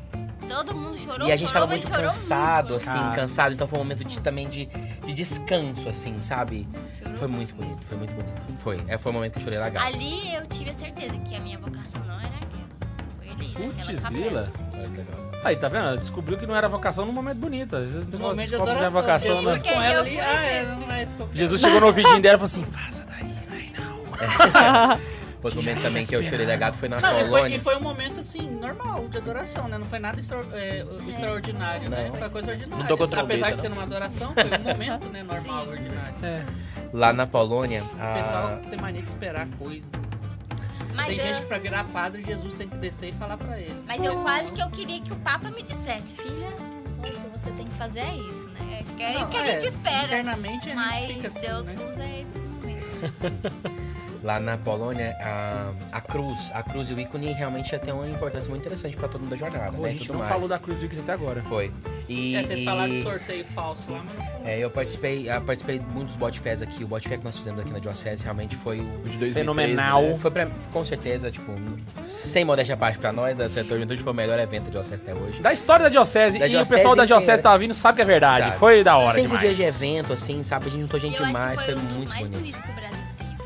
todo 0.48 0.76
mundo 0.76 0.98
chorou, 0.98 1.28
E 1.28 1.32
a 1.32 1.36
gente 1.36 1.52
chorou, 1.52 1.68
tava 1.68 1.72
muito 1.76 1.90
cansado, 1.90 2.70
muito, 2.70 2.84
assim, 2.84 2.98
Cara. 2.98 3.16
cansado. 3.16 3.54
Então 3.54 3.68
foi 3.68 3.80
um 3.80 3.84
momento 3.84 4.04
de, 4.04 4.20
também 4.20 4.48
de, 4.48 4.66
de 5.06 5.14
descanso, 5.14 5.90
assim, 5.90 6.22
sabe? 6.22 6.68
chorou 6.98 7.18
Foi 7.18 7.28
muito 7.28 7.56
bonito, 7.56 7.84
foi 7.86 7.98
muito 7.98 8.14
bonito. 8.14 8.42
Foi. 8.60 8.84
É, 8.88 8.98
foi 8.98 9.12
o 9.12 9.16
momento 9.16 9.34
que 9.34 9.40
eu 9.40 9.44
chorei 9.44 9.60
legal. 9.60 9.86
Ali 9.86 10.34
eu 10.36 10.46
tive 10.48 10.70
a 10.70 10.74
certeza 10.74 11.18
que 11.20 11.36
a 11.36 11.40
minha 11.40 11.58
vocação 11.58 12.04
não 12.06 12.20
era 12.20 12.36
aquela. 12.36 12.64
Foi 13.18 13.30
ali, 13.30 13.54
capela. 13.96 14.10
grila. 14.10 14.42
assim. 14.54 14.66
Olha 14.74 14.90
que 14.90 14.98
legal. 14.98 15.24
Aí, 15.44 15.58
tá 15.58 15.68
vendo? 15.68 15.98
Descobriu 15.98 16.38
que 16.38 16.48
não 16.48 16.56
era 16.56 16.70
vocação 16.70 17.06
num 17.06 17.12
momento 17.12 17.38
bonito. 17.38 17.76
Às 17.76 17.84
vezes 17.84 18.04
a 18.04 18.06
pessoa 18.06 18.30
Momento 18.30 18.46
de 18.46 18.52
descobre 18.52 18.74
que 18.76 18.80
não 18.80 18.88
é 18.88 18.90
vocação. 18.90 19.36
Jesus 19.36 19.64
né? 19.64 19.70
né? 19.70 19.76
com 19.76 19.82
ela 19.82 19.94
Eu 19.94 20.00
ali, 20.02 20.20
ah, 20.20 20.42
é, 20.42 20.64
não 20.64 20.92
é. 20.92 21.08
Jesus 21.34 21.62
chegou 21.62 21.80
no 21.82 21.88
ouvidinho 21.88 22.22
dela 22.22 22.36
e 22.36 22.40
falou 22.40 22.46
assim: 22.46 22.64
faça 22.64 23.06
daí, 23.06 23.24
não 23.24 24.94
é 24.94 25.00
não. 25.44 25.58
Outro 25.58 25.62
momento 25.62 25.82
também 25.82 26.06
que 26.06 26.16
eu 26.16 26.24
chorei 26.24 26.46
legal 26.46 26.74
foi 26.74 26.88
na 26.90 27.00
Não, 27.00 27.10
e 27.10 27.20
foi, 27.22 27.30
Polônia. 27.30 27.56
e 27.56 27.60
foi 27.60 27.76
um 27.78 27.82
momento 27.82 28.20
assim, 28.20 28.50
normal, 28.50 29.08
de 29.10 29.18
adoração, 29.18 29.68
né? 29.68 29.78
Não 29.78 29.86
foi 29.86 30.00
nada 30.00 30.20
extra- 30.20 30.40
é, 30.54 30.86
extraordinário, 31.10 31.90
né? 31.90 32.08
Não. 32.10 32.16
Foi 32.16 32.30
coisa 32.30 32.52
ordinária. 32.52 32.86
Não 32.86 32.94
Apesar 32.96 33.16
trombeta, 33.18 33.52
de 33.52 33.62
ser 33.62 33.72
uma 33.72 33.84
adoração, 33.84 34.34
foi 34.34 34.44
um 34.44 34.64
momento, 34.64 35.10
né? 35.10 35.24
Normal, 35.24 35.68
ordinário. 35.68 36.16
É. 36.24 36.46
Lá 36.94 37.12
na 37.14 37.26
Polônia, 37.28 37.84
O 37.84 38.02
a- 38.02 38.14
pessoal 38.14 38.58
tem 38.70 38.80
mania 38.80 39.02
de 39.02 39.10
esperar 39.10 39.48
coisas. 39.60 39.90
Mas 40.96 41.08
tem 41.08 41.18
eu- 41.18 41.26
gente 41.26 41.40
que 41.42 41.46
pra 41.48 41.58
virar 41.58 41.84
padre, 41.86 42.22
Jesus 42.22 42.54
tem 42.56 42.70
que 42.70 42.76
descer 42.78 43.10
e 43.10 43.12
falar 43.12 43.36
pra 43.36 43.60
ele. 43.60 43.82
Mas 43.88 44.04
eu 44.04 44.16
quase 44.16 44.52
que 44.52 44.62
eu 44.62 44.70
queria 44.70 45.02
que 45.02 45.12
o 45.12 45.16
Papa 45.18 45.50
me 45.50 45.64
dissesse, 45.64 46.16
filha, 46.22 46.50
o 47.00 47.02
que 47.02 47.12
você 47.12 47.52
tem 47.58 47.66
que 47.66 47.74
fazer 47.74 48.00
é 48.02 48.16
isso, 48.16 48.50
né? 48.50 48.78
Acho 48.80 48.94
que 48.94 49.02
é 49.02 49.12
isso 49.12 49.20
Não, 49.22 49.30
que 49.30 49.38
a 49.38 49.48
é, 49.48 49.60
gente 49.60 49.72
espera. 49.72 50.06
Internamente 50.06 50.70
a 50.72 50.76
Mas 50.76 50.96
gente 51.08 51.14
fica 51.16 51.28
assim, 51.30 51.48
Deus 51.48 51.64
né? 51.74 51.86
usa 51.88 52.06
esse 52.06 52.38
momento. 52.38 53.74
lá 54.24 54.40
na 54.40 54.58
Polônia, 54.58 55.16
a, 55.20 55.72
a 55.92 56.00
cruz, 56.02 56.50
a 56.54 56.64
cruz 56.64 56.90
e 56.90 56.94
o 56.94 57.00
ícone 57.00 57.34
realmente 57.34 57.74
ia 57.74 57.80
ter 57.80 57.92
uma 57.92 58.08
importância 58.08 58.50
muito 58.50 58.62
interessante 58.62 58.96
pra 58.96 59.08
todo 59.10 59.22
mundo 59.22 59.32
da 59.32 59.36
jornada, 59.36 59.72
Pô, 59.74 59.84
né? 59.84 59.90
a 59.90 59.92
gente 59.92 60.10
não 60.12 60.20
mais. 60.20 60.32
falou 60.32 60.48
da 60.48 60.58
cruz 60.58 60.80
do 60.80 60.88
Cristo 60.88 61.04
até 61.04 61.12
agora. 61.12 61.44
Foi. 61.44 61.72
E, 62.08 62.36
É, 62.36 62.44
vocês 62.44 62.60
e- 62.62 62.66
falaram 62.66 62.94
de 62.94 63.02
sorteio 63.02 63.46
falso 63.46 63.92
lá, 63.92 64.02
mas 64.06 64.16
não 64.16 64.26
foi. 64.42 64.50
É, 64.52 64.60
eu 64.60 64.70
participei, 64.72 65.30
eu 65.30 65.42
participei 65.42 65.80
de 65.80 65.86
muitos 65.88 66.16
botfés 66.16 66.62
aqui. 66.62 66.84
O 66.84 66.88
botfé 66.88 67.18
que 67.18 67.24
nós 67.24 67.36
fizemos 67.38 67.60
aqui 67.60 67.72
na 67.72 67.80
Diocese 67.80 68.24
realmente 68.24 68.56
foi 68.56 68.80
o 68.80 68.84
de 69.10 69.18
2013, 69.18 69.34
Fenomenal. 69.34 70.02
né? 70.04 70.18
Foi 70.20 70.32
pra, 70.32 70.48
com 70.72 70.86
certeza, 70.86 71.30
tipo, 71.30 71.52
sem 72.08 72.46
modéstia 72.46 72.76
à 72.76 72.78
parte 72.78 72.98
pra 73.00 73.12
nós, 73.12 73.36
da 73.38 73.50
Setor 73.50 73.76
Juventude, 73.76 74.02
foi 74.02 74.14
o 74.14 74.16
melhor 74.16 74.40
evento 74.40 74.66
da 74.66 74.72
Diocese 74.72 75.04
até 75.04 75.14
hoje. 75.14 75.42
Da 75.42 75.52
história 75.54 75.84
da 75.84 75.90
Diocese. 75.90 76.40
Da 76.40 76.48
e 76.48 76.50
Diocese 76.50 76.74
o 76.74 76.76
pessoal 76.78 76.96
da 76.96 77.04
inteira. 77.04 77.20
Diocese 77.22 77.44
tava 77.44 77.58
vindo, 77.58 77.74
sabe 77.74 77.98
que 77.98 78.02
é 78.02 78.06
verdade. 78.06 78.46
Sabe. 78.46 78.58
Foi 78.58 78.84
da 78.84 78.98
hora 78.98 79.14
Cinco 79.14 79.38
demais. 79.38 79.42
dias 79.42 79.58
de 79.58 79.64
evento, 79.64 80.14
assim, 80.14 80.44
sabe? 80.44 80.68
A 80.68 80.70
gente 80.70 80.82
juntou 80.82 81.00
gente 81.00 81.20
eu 81.20 81.26
demais, 81.26 81.56
foi 81.62 81.74
foi 81.74 81.76
um 81.82 81.86
dos 81.86 81.98
muito 81.98 82.10
mais 82.10 82.28
bonito. 82.30 82.58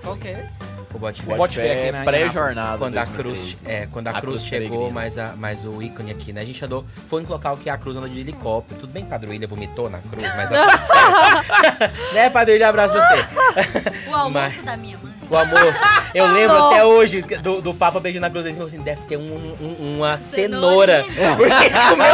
Qual 0.07 0.17
que 0.17 0.27
é 0.29 0.45
esse? 0.45 0.77
O 0.93 0.99
botfé. 0.99 1.25
Bot- 1.25 1.37
Botfé 1.37 1.91
né, 1.91 2.01
em 2.01 2.05
pré-jornada. 2.05 2.77
Quando 2.77 2.97
a 2.97 3.05
cruz, 3.05 3.39
2013. 3.61 3.65
é, 3.69 3.87
quando 3.91 4.07
a, 4.07 4.11
A 4.11 4.13
cruz, 4.21 4.41
cruz 4.41 4.45
chegou, 4.45 4.89
mais, 4.89 5.17
a, 5.17 5.33
mais 5.35 5.65
o 5.65 5.81
ícone 5.81 6.11
aqui, 6.11 6.31
né? 6.31 6.41
A 6.41 6.45
gente 6.45 6.63
andou, 6.63 6.85
foi 7.07 7.21
um 7.23 7.27
local 7.27 7.57
que 7.57 7.69
a 7.69 7.77
cruz 7.77 7.97
andou 7.97 8.09
de 8.09 8.19
helicóptero. 8.21 8.79
Tudo 8.79 8.93
bem 8.93 9.03
o 9.05 9.29
William 9.29 9.47
vomitou 9.47 9.89
na 9.89 9.99
cruz, 9.99 10.23
mas 10.35 10.49
tá 10.49 10.63
tudo 10.65 10.77
certo. 10.87 12.13
né, 12.13 12.29
Padre 12.29 12.53
William, 12.53 12.69
abraço 12.69 12.93
pra 12.93 13.15
você. 13.15 13.97
O 14.09 14.15
almoço 14.15 14.31
Mas- 14.31 14.63
da 14.63 14.77
minha 14.77 14.97
mãe. 14.97 15.11
O 15.29 15.35
almoço. 15.35 15.77
Eu 16.15 16.31
lembro 16.31 16.57
até 16.67 16.85
hoje 16.85 17.21
do, 17.21 17.61
do 17.61 17.73
Papa 17.73 17.99
beijando 17.99 18.21
na 18.21 18.29
cruz 18.29 18.45
assim, 18.45 18.63
assim, 18.63 18.81
deve 18.81 19.01
ter 19.01 19.17
um- 19.17 19.55
um- 19.61 19.97
uma 19.97 20.17
cenoura. 20.17 21.03
Porque 21.35 21.69
comeu 21.89 22.07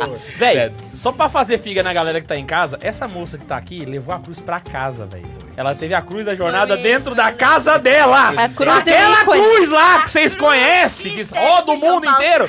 cenoura. 0.00 0.18
Véi, 0.38 0.72
só 0.94 1.12
pra 1.12 1.28
fazer 1.28 1.58
figa 1.58 1.82
na 1.82 1.92
galera 1.92 2.20
que 2.20 2.26
tá 2.26 2.36
em 2.36 2.46
casa, 2.46 2.78
essa 2.80 3.06
moça 3.06 3.36
que 3.36 3.44
tá 3.44 3.56
aqui 3.58 3.84
levou 3.84 4.14
a 4.14 4.18
cruz 4.20 4.40
pra 4.40 4.58
casa, 4.58 5.04
velho. 5.06 5.26
Ela 5.56 5.74
teve 5.74 5.92
a 5.94 6.00
cruz 6.00 6.24
da 6.26 6.34
jornada 6.34 6.76
dentro 6.76 7.14
da 7.14 7.30
casa 7.30 7.78
dela. 7.78 8.30
A 8.30 8.48
cruz 8.48 8.86
é 8.86 8.96
Aquela 8.96 9.22
ícone. 9.22 9.40
cruz 9.40 9.70
lá 9.70 10.02
que 10.02 10.10
vocês 10.10 10.34
conhecem, 10.34 11.14
que 11.14 11.24
serve 11.24 11.46
ó, 11.46 11.60
do 11.60 11.76
mundo 11.76 12.06
inteiro. 12.06 12.48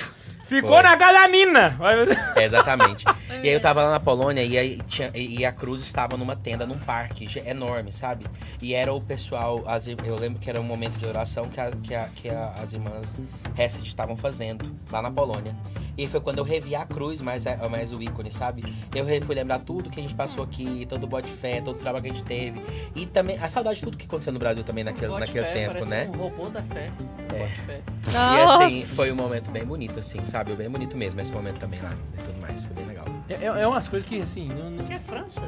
Ficou 0.53 0.69
Foi. 0.73 0.83
na 0.83 0.95
galanina. 0.95 1.77
É, 2.35 2.43
exatamente. 2.43 3.05
E 3.43 3.49
aí 3.49 3.55
eu 3.55 3.59
tava 3.59 3.83
lá 3.83 3.91
na 3.91 3.99
Polônia 3.99 4.41
e, 4.41 4.57
aí 4.57 4.79
tinha, 4.87 5.11
e 5.13 5.43
a 5.45 5.51
cruz 5.51 5.81
estava 5.81 6.15
numa 6.15 6.33
tenda, 6.33 6.65
num 6.65 6.77
parque 6.77 7.27
enorme, 7.45 7.91
sabe? 7.91 8.25
E 8.61 8.73
era 8.73 8.93
o 8.93 9.01
pessoal, 9.01 9.61
as 9.67 9.85
eu 9.85 9.97
lembro 10.17 10.39
que 10.39 10.49
era 10.49 10.61
um 10.61 10.63
momento 10.63 10.93
de 10.97 11.05
oração 11.05 11.49
que, 11.49 11.59
a- 11.59 11.71
que, 11.71 11.93
a- 11.93 12.07
que 12.15 12.29
a- 12.29 12.53
as 12.63 12.71
irmãs 12.71 13.17
Hesed 13.57 13.85
estavam 13.85 14.15
fazendo 14.15 14.73
lá 14.89 15.01
na 15.01 15.11
Polônia. 15.11 15.53
E 15.97 16.07
foi 16.07 16.21
quando 16.21 16.37
eu 16.37 16.43
revi 16.45 16.73
a 16.73 16.85
cruz, 16.85 17.19
mais, 17.21 17.45
a- 17.45 17.67
mais 17.67 17.91
o 17.91 18.01
ícone, 18.01 18.31
sabe? 18.31 18.63
Eu 18.95 19.05
fui 19.25 19.35
lembrar 19.35 19.59
tudo 19.59 19.89
que 19.89 19.99
a 19.99 20.03
gente 20.03 20.15
passou 20.15 20.41
aqui, 20.43 20.85
todo 20.87 21.03
o 21.03 21.07
bote 21.07 21.29
fé, 21.29 21.59
todo 21.59 21.75
o 21.75 21.79
trabalho 21.79 22.03
que 22.05 22.11
a 22.11 22.13
gente 22.13 22.23
teve. 22.25 22.61
E 22.95 23.05
também 23.05 23.37
a 23.39 23.49
saudade 23.49 23.79
de 23.79 23.83
tudo 23.83 23.97
que 23.97 24.05
aconteceu 24.05 24.31
no 24.31 24.39
Brasil 24.39 24.63
também 24.63 24.83
naquele, 24.85 25.11
naquele 25.19 25.45
fé, 25.45 25.53
tempo, 25.53 25.85
né? 25.85 26.09
um 26.13 26.17
robô 26.17 26.49
da 26.49 26.61
fé. 26.63 26.89
É. 27.33 27.39
Bote 27.39 27.59
fé. 27.61 27.81
E 28.07 28.63
assim, 28.65 28.83
foi 28.95 29.11
um 29.11 29.15
momento 29.15 29.51
bem 29.51 29.65
bonito, 29.65 29.99
assim, 29.99 30.25
sabe? 30.25 30.42
Bem 30.45 30.69
bonito 30.69 30.95
mesmo 30.97 31.19
esse 31.21 31.31
momento 31.31 31.59
também 31.59 31.79
lá 31.81 31.91
e 32.17 32.21
tudo 32.21 32.39
mais. 32.41 32.63
Foi 32.63 32.75
bem 32.75 32.85
legal. 32.85 33.05
É, 33.29 33.33
é- 33.35 33.61
é 33.61 33.67
umas 33.67 33.87
coisas 33.87 34.07
que, 34.07 34.21
assim, 34.21 34.49
não, 34.49 34.67
Isso 34.67 34.81
aqui 34.81 34.93
é 34.93 34.99
França? 34.99 35.41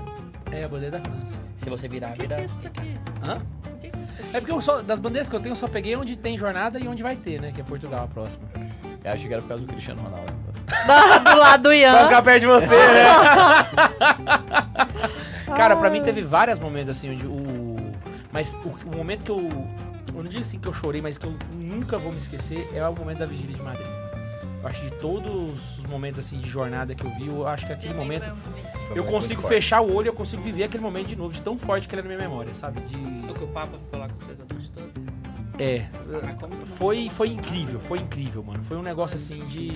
é 0.51 0.63
a 0.63 0.67
bandeira 0.67 0.99
da 0.99 1.09
França. 1.09 1.37
Se 1.57 1.69
você 1.69 1.87
virar, 1.87 2.09
O 2.09 2.13
que, 2.13 2.21
que 2.21 2.27
vira. 2.27 2.41
é 2.41 2.45
isso 2.45 2.59
daqui? 2.61 2.97
Hã? 3.23 3.41
Que, 3.81 3.89
que 3.89 3.97
é 3.97 4.01
isso 4.01 4.13
daqui? 4.13 4.29
É 4.37 4.39
porque 4.39 4.51
eu 4.53 4.61
só, 4.61 4.81
das 4.81 4.99
bandeiras 4.99 5.27
que 5.29 5.35
eu 5.35 5.39
tenho, 5.39 5.51
eu 5.53 5.57
só 5.57 5.67
peguei 5.67 5.95
onde 5.95 6.15
tem 6.17 6.37
jornada 6.37 6.79
e 6.79 6.87
onde 6.87 7.03
vai 7.03 7.15
ter, 7.15 7.41
né? 7.41 7.51
Que 7.51 7.61
é 7.61 7.63
Portugal 7.63 8.05
a 8.05 8.07
próxima. 8.07 8.45
Eu 9.03 9.11
achei 9.11 9.27
que 9.27 9.33
era 9.33 9.41
por 9.41 9.49
causa 9.49 9.63
do 9.65 9.71
Cristiano 9.71 10.01
Ronaldo. 10.01 10.33
do 11.35 11.39
lado 11.39 11.61
do 11.63 11.69
Pra 11.69 11.75
Ian. 11.75 12.03
ficar 12.05 12.21
perto 12.23 12.39
de 12.41 12.47
você, 12.47 12.75
né? 12.75 13.05
Cara, 15.55 15.75
pra 15.75 15.89
mim 15.89 16.01
teve 16.01 16.21
vários 16.23 16.59
momentos 16.59 16.89
assim, 16.89 17.11
onde 17.13 17.25
o. 17.25 17.75
Mas 18.31 18.53
o, 18.63 18.69
o 18.91 18.95
momento 18.97 19.23
que 19.23 19.31
eu. 19.31 19.47
Eu 20.15 20.23
não 20.23 20.29
digo 20.29 20.41
assim 20.41 20.57
que 20.59 20.67
eu 20.67 20.73
chorei, 20.73 21.01
mas 21.01 21.17
que 21.17 21.25
eu 21.25 21.35
nunca 21.55 21.97
vou 21.97 22.11
me 22.11 22.17
esquecer 22.17 22.69
é 22.73 22.87
o 22.87 22.95
momento 22.95 23.17
da 23.19 23.25
Vigília 23.25 23.55
de 23.55 23.61
Madrid. 23.61 23.85
Acho 24.65 24.81
que 24.81 24.89
de 24.89 24.95
todos 24.97 25.77
os 25.77 25.85
momentos 25.85 26.19
assim 26.19 26.39
de 26.39 26.49
jornada 26.49 26.95
que 26.95 27.03
eu 27.05 27.11
vi, 27.11 27.27
eu 27.27 27.47
acho 27.47 27.65
que 27.65 27.73
aquele 27.73 27.93
Também 27.93 28.19
momento. 28.19 28.35
um 28.91 28.95
Eu 28.95 29.03
consigo 29.03 29.33
muito 29.35 29.41
forte. 29.41 29.53
fechar 29.55 29.81
o 29.81 29.93
olho, 29.93 30.07
eu 30.09 30.13
consigo 30.13 30.41
viver 30.41 30.63
aquele 30.63 30.83
momento 30.83 31.07
de 31.07 31.15
novo, 31.15 31.33
de 31.33 31.41
tão 31.41 31.57
forte 31.57 31.87
que 31.87 31.93
ele 31.95 32.01
é 32.01 32.03
na 32.03 32.15
minha 32.15 32.27
memória, 32.27 32.53
sabe? 32.55 32.81
De. 32.81 32.95
O 33.29 33.33
que 33.33 33.43
o 33.43 33.47
Papa 33.47 33.77
ficou 33.77 33.99
lá 33.99 34.09
com 34.09 34.19
vocês 34.19 34.37
a 34.39 34.53
noite 34.53 34.71
toda? 34.71 34.89
É. 35.57 35.85
Ah, 36.21 36.65
Foi, 36.65 37.09
foi 37.09 37.29
incrível, 37.29 37.79
foi 37.79 37.99
incrível, 37.99 38.43
mano. 38.43 38.63
Foi 38.63 38.75
um 38.77 38.81
negócio 38.81 39.15
assim 39.15 39.45
de, 39.45 39.71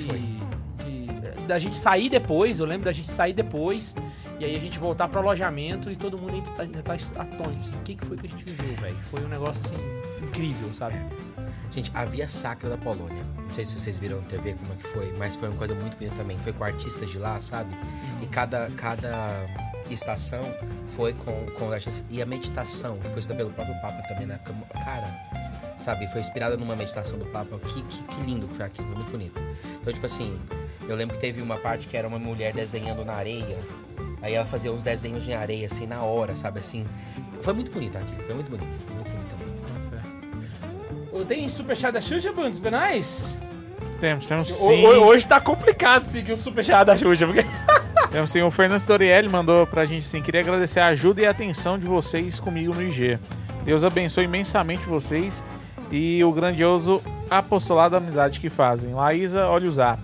Da 1.47 1.57
gente 1.57 1.77
sair 1.77 2.09
depois, 2.09 2.59
eu 2.59 2.65
lembro 2.65 2.85
da 2.85 2.91
gente 2.91 3.07
sair 3.09 3.33
depois, 3.33 3.95
e 4.39 4.45
aí 4.45 4.55
a 4.55 4.59
gente 4.59 4.77
voltar 4.77 5.07
pro 5.07 5.19
alojamento 5.19 5.89
e 5.89 5.95
todo 5.95 6.17
mundo 6.17 6.33
ainda 6.33 6.51
tá, 6.51 6.63
ainda 6.63 6.81
tá 6.83 6.93
atônito. 6.93 7.61
Assim, 7.61 7.73
o 7.73 7.81
que, 7.83 7.95
que 7.95 8.05
foi 8.05 8.17
que 8.17 8.27
a 8.27 8.29
gente 8.29 8.43
viveu, 8.43 8.75
velho? 8.75 8.97
Foi 9.09 9.23
um 9.23 9.27
negócio 9.29 9.63
assim, 9.63 9.77
incrível, 10.21 10.73
sabe? 10.73 10.95
Gente, 11.71 11.91
a 11.93 12.03
Via 12.03 12.27
Sacra 12.27 12.69
da 12.69 12.77
Polônia. 12.77 13.23
Não 13.37 13.53
sei 13.53 13.65
se 13.65 13.79
vocês 13.79 13.99
viram 13.99 14.17
na 14.21 14.27
TV 14.27 14.53
como 14.53 14.73
é 14.73 14.75
que 14.75 14.87
foi, 14.87 15.13
mas 15.17 15.35
foi 15.35 15.49
uma 15.49 15.57
coisa 15.57 15.75
muito 15.75 15.95
bonita 15.97 16.15
também. 16.15 16.37
Foi 16.39 16.51
com 16.51 16.63
artistas 16.63 17.09
de 17.09 17.17
lá, 17.17 17.39
sabe? 17.39 17.75
E 18.21 18.27
cada, 18.27 18.69
cada 18.75 19.47
estação 19.89 20.41
foi 20.95 21.13
com, 21.13 21.45
com 21.57 21.71
artistas. 21.71 22.03
E 22.09 22.21
a 22.21 22.25
meditação, 22.25 22.97
que 22.97 23.07
foi 23.09 23.19
estudada 23.19 23.43
pelo 23.43 23.53
próprio 23.53 23.79
Papa 23.81 24.01
também 24.07 24.25
na 24.25 24.35
época. 24.35 24.53
Cara, 24.83 25.15
sabe? 25.79 26.07
Foi 26.07 26.21
inspirada 26.21 26.57
numa 26.57 26.75
meditação 26.75 27.19
do 27.19 27.25
Papa. 27.25 27.59
Que, 27.59 27.83
que, 27.83 28.03
que 28.03 28.21
lindo 28.21 28.47
que 28.47 28.55
foi 28.55 28.65
aquilo, 28.65 28.87
foi 28.87 28.95
muito 28.95 29.11
bonito. 29.11 29.39
Então, 29.81 29.93
tipo 29.93 30.05
assim, 30.05 30.39
eu 30.87 30.95
lembro 30.95 31.15
que 31.15 31.21
teve 31.21 31.39
uma 31.39 31.57
parte 31.57 31.87
que 31.87 31.95
era 31.95 32.07
uma 32.07 32.19
mulher 32.19 32.51
desenhando 32.51 33.05
na 33.05 33.13
areia. 33.13 33.59
Aí 34.21 34.33
ela 34.33 34.45
fazia 34.45 34.71
uns 34.71 34.81
desenhos 34.81 35.23
de 35.23 35.33
areia, 35.33 35.67
assim, 35.67 35.85
na 35.85 36.01
hora, 36.01 36.35
sabe? 36.35 36.59
Assim. 36.59 36.85
Foi 37.41 37.53
muito 37.53 37.71
bonito 37.71 37.97
aquilo, 37.97 38.23
foi 38.23 38.35
muito 38.35 38.49
bonito. 38.49 38.93
Muito. 38.93 39.08
Tem 41.27 41.47
superchat 41.49 41.91
da 41.93 42.01
Xuxa, 42.01 42.31
Bundes? 42.31 42.59
Benais? 42.59 43.37
Temos, 43.99 44.25
temos 44.27 44.47
sim. 44.47 44.85
ho- 44.85 45.05
Hoje 45.05 45.27
tá 45.27 45.39
complicado 45.41 46.05
seguir 46.05 46.31
o 46.33 46.37
superchat 46.37 46.85
da 46.85 46.95
Xuxa, 46.97 47.25
porque... 47.25 47.45
Temos 48.11 48.31
sim. 48.31 48.41
O 48.41 48.49
Fernando 48.49 48.79
Storielli 48.79 49.27
mandou 49.29 49.67
pra 49.67 49.85
gente 49.85 50.05
assim: 50.05 50.21
queria 50.21 50.41
agradecer 50.41 50.79
a 50.79 50.87
ajuda 50.87 51.21
e 51.21 51.27
a 51.27 51.31
atenção 51.31 51.77
de 51.77 51.85
vocês 51.85 52.39
comigo 52.39 52.73
no 52.73 52.81
IG. 52.81 53.19
Deus 53.63 53.83
abençoe 53.83 54.23
imensamente 54.23 54.83
vocês 54.87 55.43
e 55.91 56.23
o 56.23 56.31
grandioso 56.31 57.01
apostolado 57.29 57.91
da 57.91 57.97
amizade 57.97 58.39
que 58.39 58.49
fazem. 58.49 58.93
Laísa, 58.95 59.45
olha 59.47 59.67
o 59.67 59.71
zap. 59.71 60.01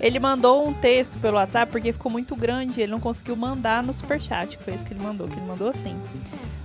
Ele 0.00 0.18
mandou 0.18 0.66
um 0.68 0.74
texto 0.74 1.18
pelo 1.18 1.36
WhatsApp 1.36 1.70
porque 1.70 1.92
ficou 1.92 2.10
muito 2.10 2.34
grande. 2.36 2.80
Ele 2.80 2.92
não 2.92 3.00
conseguiu 3.00 3.36
mandar 3.36 3.82
no 3.82 3.92
superchat, 3.92 4.56
que 4.56 4.64
foi 4.64 4.74
isso 4.74 4.84
que 4.84 4.92
ele 4.92 5.02
mandou. 5.02 5.28
Que 5.28 5.36
ele 5.36 5.46
mandou 5.46 5.68
assim. 5.68 5.96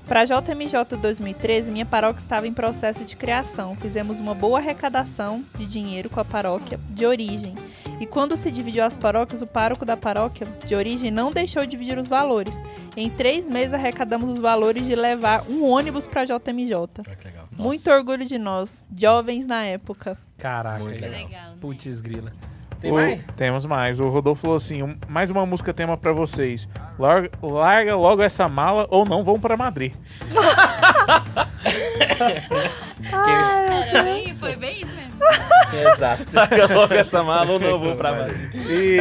Para 0.06 0.26
JMJ 0.26 0.98
2013, 1.02 1.72
minha 1.72 1.86
paróquia 1.86 2.22
estava 2.22 2.46
em 2.46 2.54
processo 2.54 3.06
de 3.06 3.16
criação. 3.16 3.76
Fizemos 3.78 4.20
uma 4.20 4.36
boa 4.36 4.60
arrecadação 4.60 5.46
de 5.56 5.66
dinheiro 5.66 6.10
com 6.10 6.20
a 6.20 6.26
paróquia 6.26 6.80
de 6.90 7.06
origem. 7.06 7.56
E 8.00 8.06
quando 8.06 8.36
se 8.36 8.52
dividiu 8.52 8.84
as 8.84 8.98
paróquias, 8.98 9.42
o 9.42 9.48
pároco 9.48 9.86
da 9.86 9.96
paróquia 9.96 10.46
de 10.66 10.76
origem 10.76 11.10
não 11.10 11.32
deixou 11.32 11.64
de 11.64 11.70
dividir 11.70 11.98
os 11.98 12.08
valores. 12.08 12.62
Em 12.98 13.10
três 13.10 13.50
meses 13.50 13.74
arrecadamos 13.74 14.30
os 14.30 14.40
valores 14.40 14.86
de 14.86 14.94
levar 14.94 15.44
um 15.50 15.64
ônibus 15.64 16.06
para 16.06 16.26
JMJ. 16.26 16.76
Olha 16.76 17.16
que 17.16 17.26
legal. 17.26 17.48
Muito 17.58 17.90
orgulho 17.90 18.26
de 18.26 18.38
nós, 18.38 18.84
jovens 18.96 19.48
na 19.48 19.64
época. 19.64 20.18
Caraca, 20.38 20.84
Muito 20.84 21.00
legal. 21.00 21.24
legal, 21.24 21.52
né? 21.52 21.58
putz 21.62 22.02
grila. 22.02 22.34
Tem 22.84 22.92
O- 22.92 22.96
mais? 22.96 23.22
Temos 23.38 23.66
mais. 23.66 24.00
O 24.00 24.10
Rodolfo 24.10 24.42
falou 24.42 24.58
assim: 24.58 24.84
um- 24.84 24.98
mais 25.08 25.30
uma 25.30 25.46
música 25.46 25.74
tema 25.74 25.96
pra 25.98 26.12
vocês. 26.12 26.68
Larga, 27.00 27.30
larga 27.42 27.96
logo 27.96 28.22
essa 28.22 28.48
mala 28.50 28.86
ou 28.90 29.06
não 29.06 29.24
vão 29.24 29.40
pra 29.40 29.56
Madrid. 29.58 29.94
Era 33.12 34.04
bem, 34.04 34.36
foi 34.36 34.56
bem 34.58 34.82
isso 34.82 34.92
mesmo. 34.94 35.14
Exato. 35.94 36.26
Taca 36.26 36.68
logo 36.76 36.94
essa 36.94 37.24
mala 37.24 37.52
ou 37.52 37.60
não 37.60 37.80
vou 37.80 37.96
pra 37.96 38.12
baixo. 38.14 38.36
E 38.70 38.98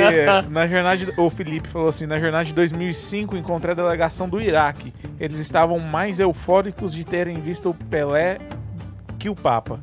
na 0.48 0.66
jornada, 0.66 0.96
de- 0.96 1.20
o 1.20 1.28
Felipe 1.28 1.68
falou 1.68 1.88
assim: 1.88 2.06
na 2.06 2.18
jornada 2.20 2.44
de 2.44 2.52
2005 2.54 3.36
encontrei 3.36 3.72
a 3.72 3.74
delegação 3.76 4.28
do 4.28 4.40
Iraque. 4.40 4.94
Eles 5.18 5.38
estavam 5.40 5.78
mais 5.80 6.20
eufóricos 6.20 6.92
de 6.92 7.04
terem 7.04 7.40
visto 7.40 7.70
o 7.70 7.74
Pelé 7.74 8.38
que 9.18 9.28
o 9.28 9.34
Papa. 9.34 9.80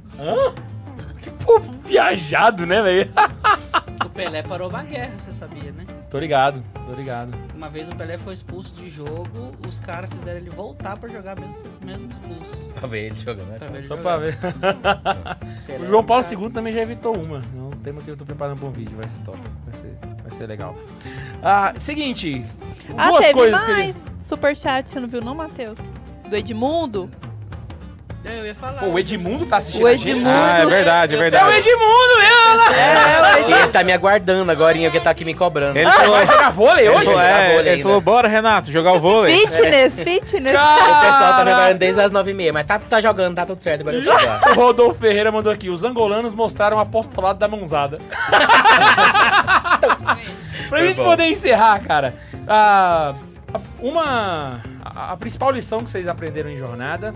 Que 1.21 1.29
povo 1.45 1.75
viajado, 1.85 2.65
né, 2.65 2.81
velho? 2.81 3.09
O 4.05 4.09
Pelé 4.09 4.41
parou 4.41 4.69
uma 4.69 4.83
guerra, 4.83 5.11
você 5.19 5.31
sabia, 5.31 5.71
né? 5.71 5.85
Tô 6.09 6.17
ligado, 6.19 6.63
tô 6.85 6.93
ligado. 6.93 7.33
Uma 7.55 7.69
vez 7.69 7.87
o 7.89 7.95
Pelé 7.95 8.17
foi 8.17 8.33
expulso 8.33 8.75
de 8.77 8.89
jogo, 8.89 9.51
os 9.67 9.79
caras 9.79 10.09
fizeram 10.09 10.39
ele 10.39 10.49
voltar 10.49 10.97
pra 10.97 11.09
jogar 11.09 11.39
mesmo, 11.39 11.65
mesmo 11.83 12.09
expulso. 12.11 12.65
Pra 12.75 12.87
ver 12.87 13.05
ele 13.07 13.15
jogando. 13.15 13.53
É 13.53 13.57
Pra 13.57 13.67
só. 13.67 13.73
Só 13.73 13.95
jogar. 13.95 14.01
pra 14.01 14.17
ver. 14.17 14.37
O 15.79 15.85
João 15.85 16.03
Paulo 16.03 16.25
era 16.25 16.37
um 16.37 16.43
II 16.43 16.49
também 16.49 16.73
já 16.73 16.81
evitou 16.81 17.15
uma. 17.15 17.37
É 17.37 17.61
um 17.61 17.69
tema 17.83 18.01
que 18.01 18.09
eu 18.09 18.17
tô 18.17 18.25
preparando 18.25 18.57
pra 18.59 18.67
um 18.67 18.71
vídeo, 18.71 18.97
vai 18.97 19.07
ser 19.07 19.17
top. 19.23 19.39
Vai 19.65 19.73
ser, 19.79 19.97
vai 20.23 20.37
ser 20.37 20.47
legal. 20.47 20.75
Ah, 21.43 21.73
seguinte. 21.79 22.43
Ah, 22.97 23.09
duas 23.09 23.21
teve 23.21 23.33
coisas 23.33 23.63
que 23.63 23.71
ele... 23.71 23.81
mais 23.83 24.03
superchat, 24.21 24.89
você 24.89 24.99
não 24.99 25.07
viu 25.07 25.21
não, 25.21 25.35
Matheus? 25.35 25.77
Do 26.27 26.35
Edmundo? 26.35 27.09
É, 28.25 28.39
eu 28.41 28.45
ia 28.47 28.53
falar. 28.55 28.79
Pô, 28.81 28.87
o 28.87 28.99
Edmundo 28.99 29.45
tá 29.45 29.57
assistindo 29.57 29.83
O 29.83 29.87
a 29.87 29.93
gente. 29.93 30.09
Edmundo. 30.09 30.29
Ah, 30.29 30.59
é 30.59 30.65
verdade, 30.65 31.13
é 31.13 31.15
É 31.15 31.19
o 31.19 31.21
verdade. 31.23 31.55
Edmundo, 31.57 32.17
meu! 32.19 32.75
É, 32.75 33.41
E 33.49 33.53
ele 33.53 33.67
tá 33.69 33.81
me 33.83 33.93
aguardando 33.93 34.51
agora, 34.51 34.77
porque 34.77 34.99
tá 34.99 35.09
aqui 35.11 35.23
me 35.23 35.33
cobrando. 35.33 35.77
Ele 35.79 35.89
falou, 35.89 36.11
Vai 36.17 36.27
jogar 36.27 36.49
vôlei 36.51 36.85
ele 36.87 36.95
hoje? 36.95 37.05
falou, 37.05 37.21
é, 37.21 37.43
vôlei 37.47 37.59
ele 37.59 37.69
ainda. 37.69 37.83
falou, 37.83 38.01
bora, 38.01 38.27
Renato, 38.27 38.71
jogar 38.73 38.91
o 38.93 38.99
vôlei. 38.99 39.37
Fitness, 39.39 39.95
fitness. 40.01 40.53
O 40.53 40.57
pessoal 40.57 41.33
tá 41.33 41.37
me 41.39 41.45
Cara, 41.45 41.51
aguardando 41.55 41.79
desde 41.79 42.01
as 42.01 42.11
9h30, 42.11 42.51
mas 42.51 42.65
tá, 42.67 42.77
tá 42.77 42.99
jogando, 42.99 43.35
tá 43.35 43.45
tudo 43.45 43.61
certo, 43.63 43.81
agora. 43.87 43.97
O 44.51 44.53
Rodolfo 44.55 44.99
Ferreira 44.99 45.31
mandou 45.31 45.51
aqui. 45.51 45.69
Os 45.69 45.83
angolanos 45.85 46.33
mostraram 46.35 46.77
o 46.77 46.79
apostolado 46.81 47.39
da 47.39 47.47
mãozada. 47.47 47.99
pra 50.69 50.81
gente 50.85 50.97
poder 50.97 51.25
encerrar, 51.25 51.79
cara, 51.81 52.13
a- 52.47 53.13
a- 53.53 53.59
uma. 53.79 54.61
A, 54.83 55.13
a 55.13 55.17
principal 55.17 55.51
lição 55.51 55.79
que 55.83 55.89
vocês 55.89 56.07
aprenderam 56.07 56.49
em 56.49 56.57
jornada 56.57 57.13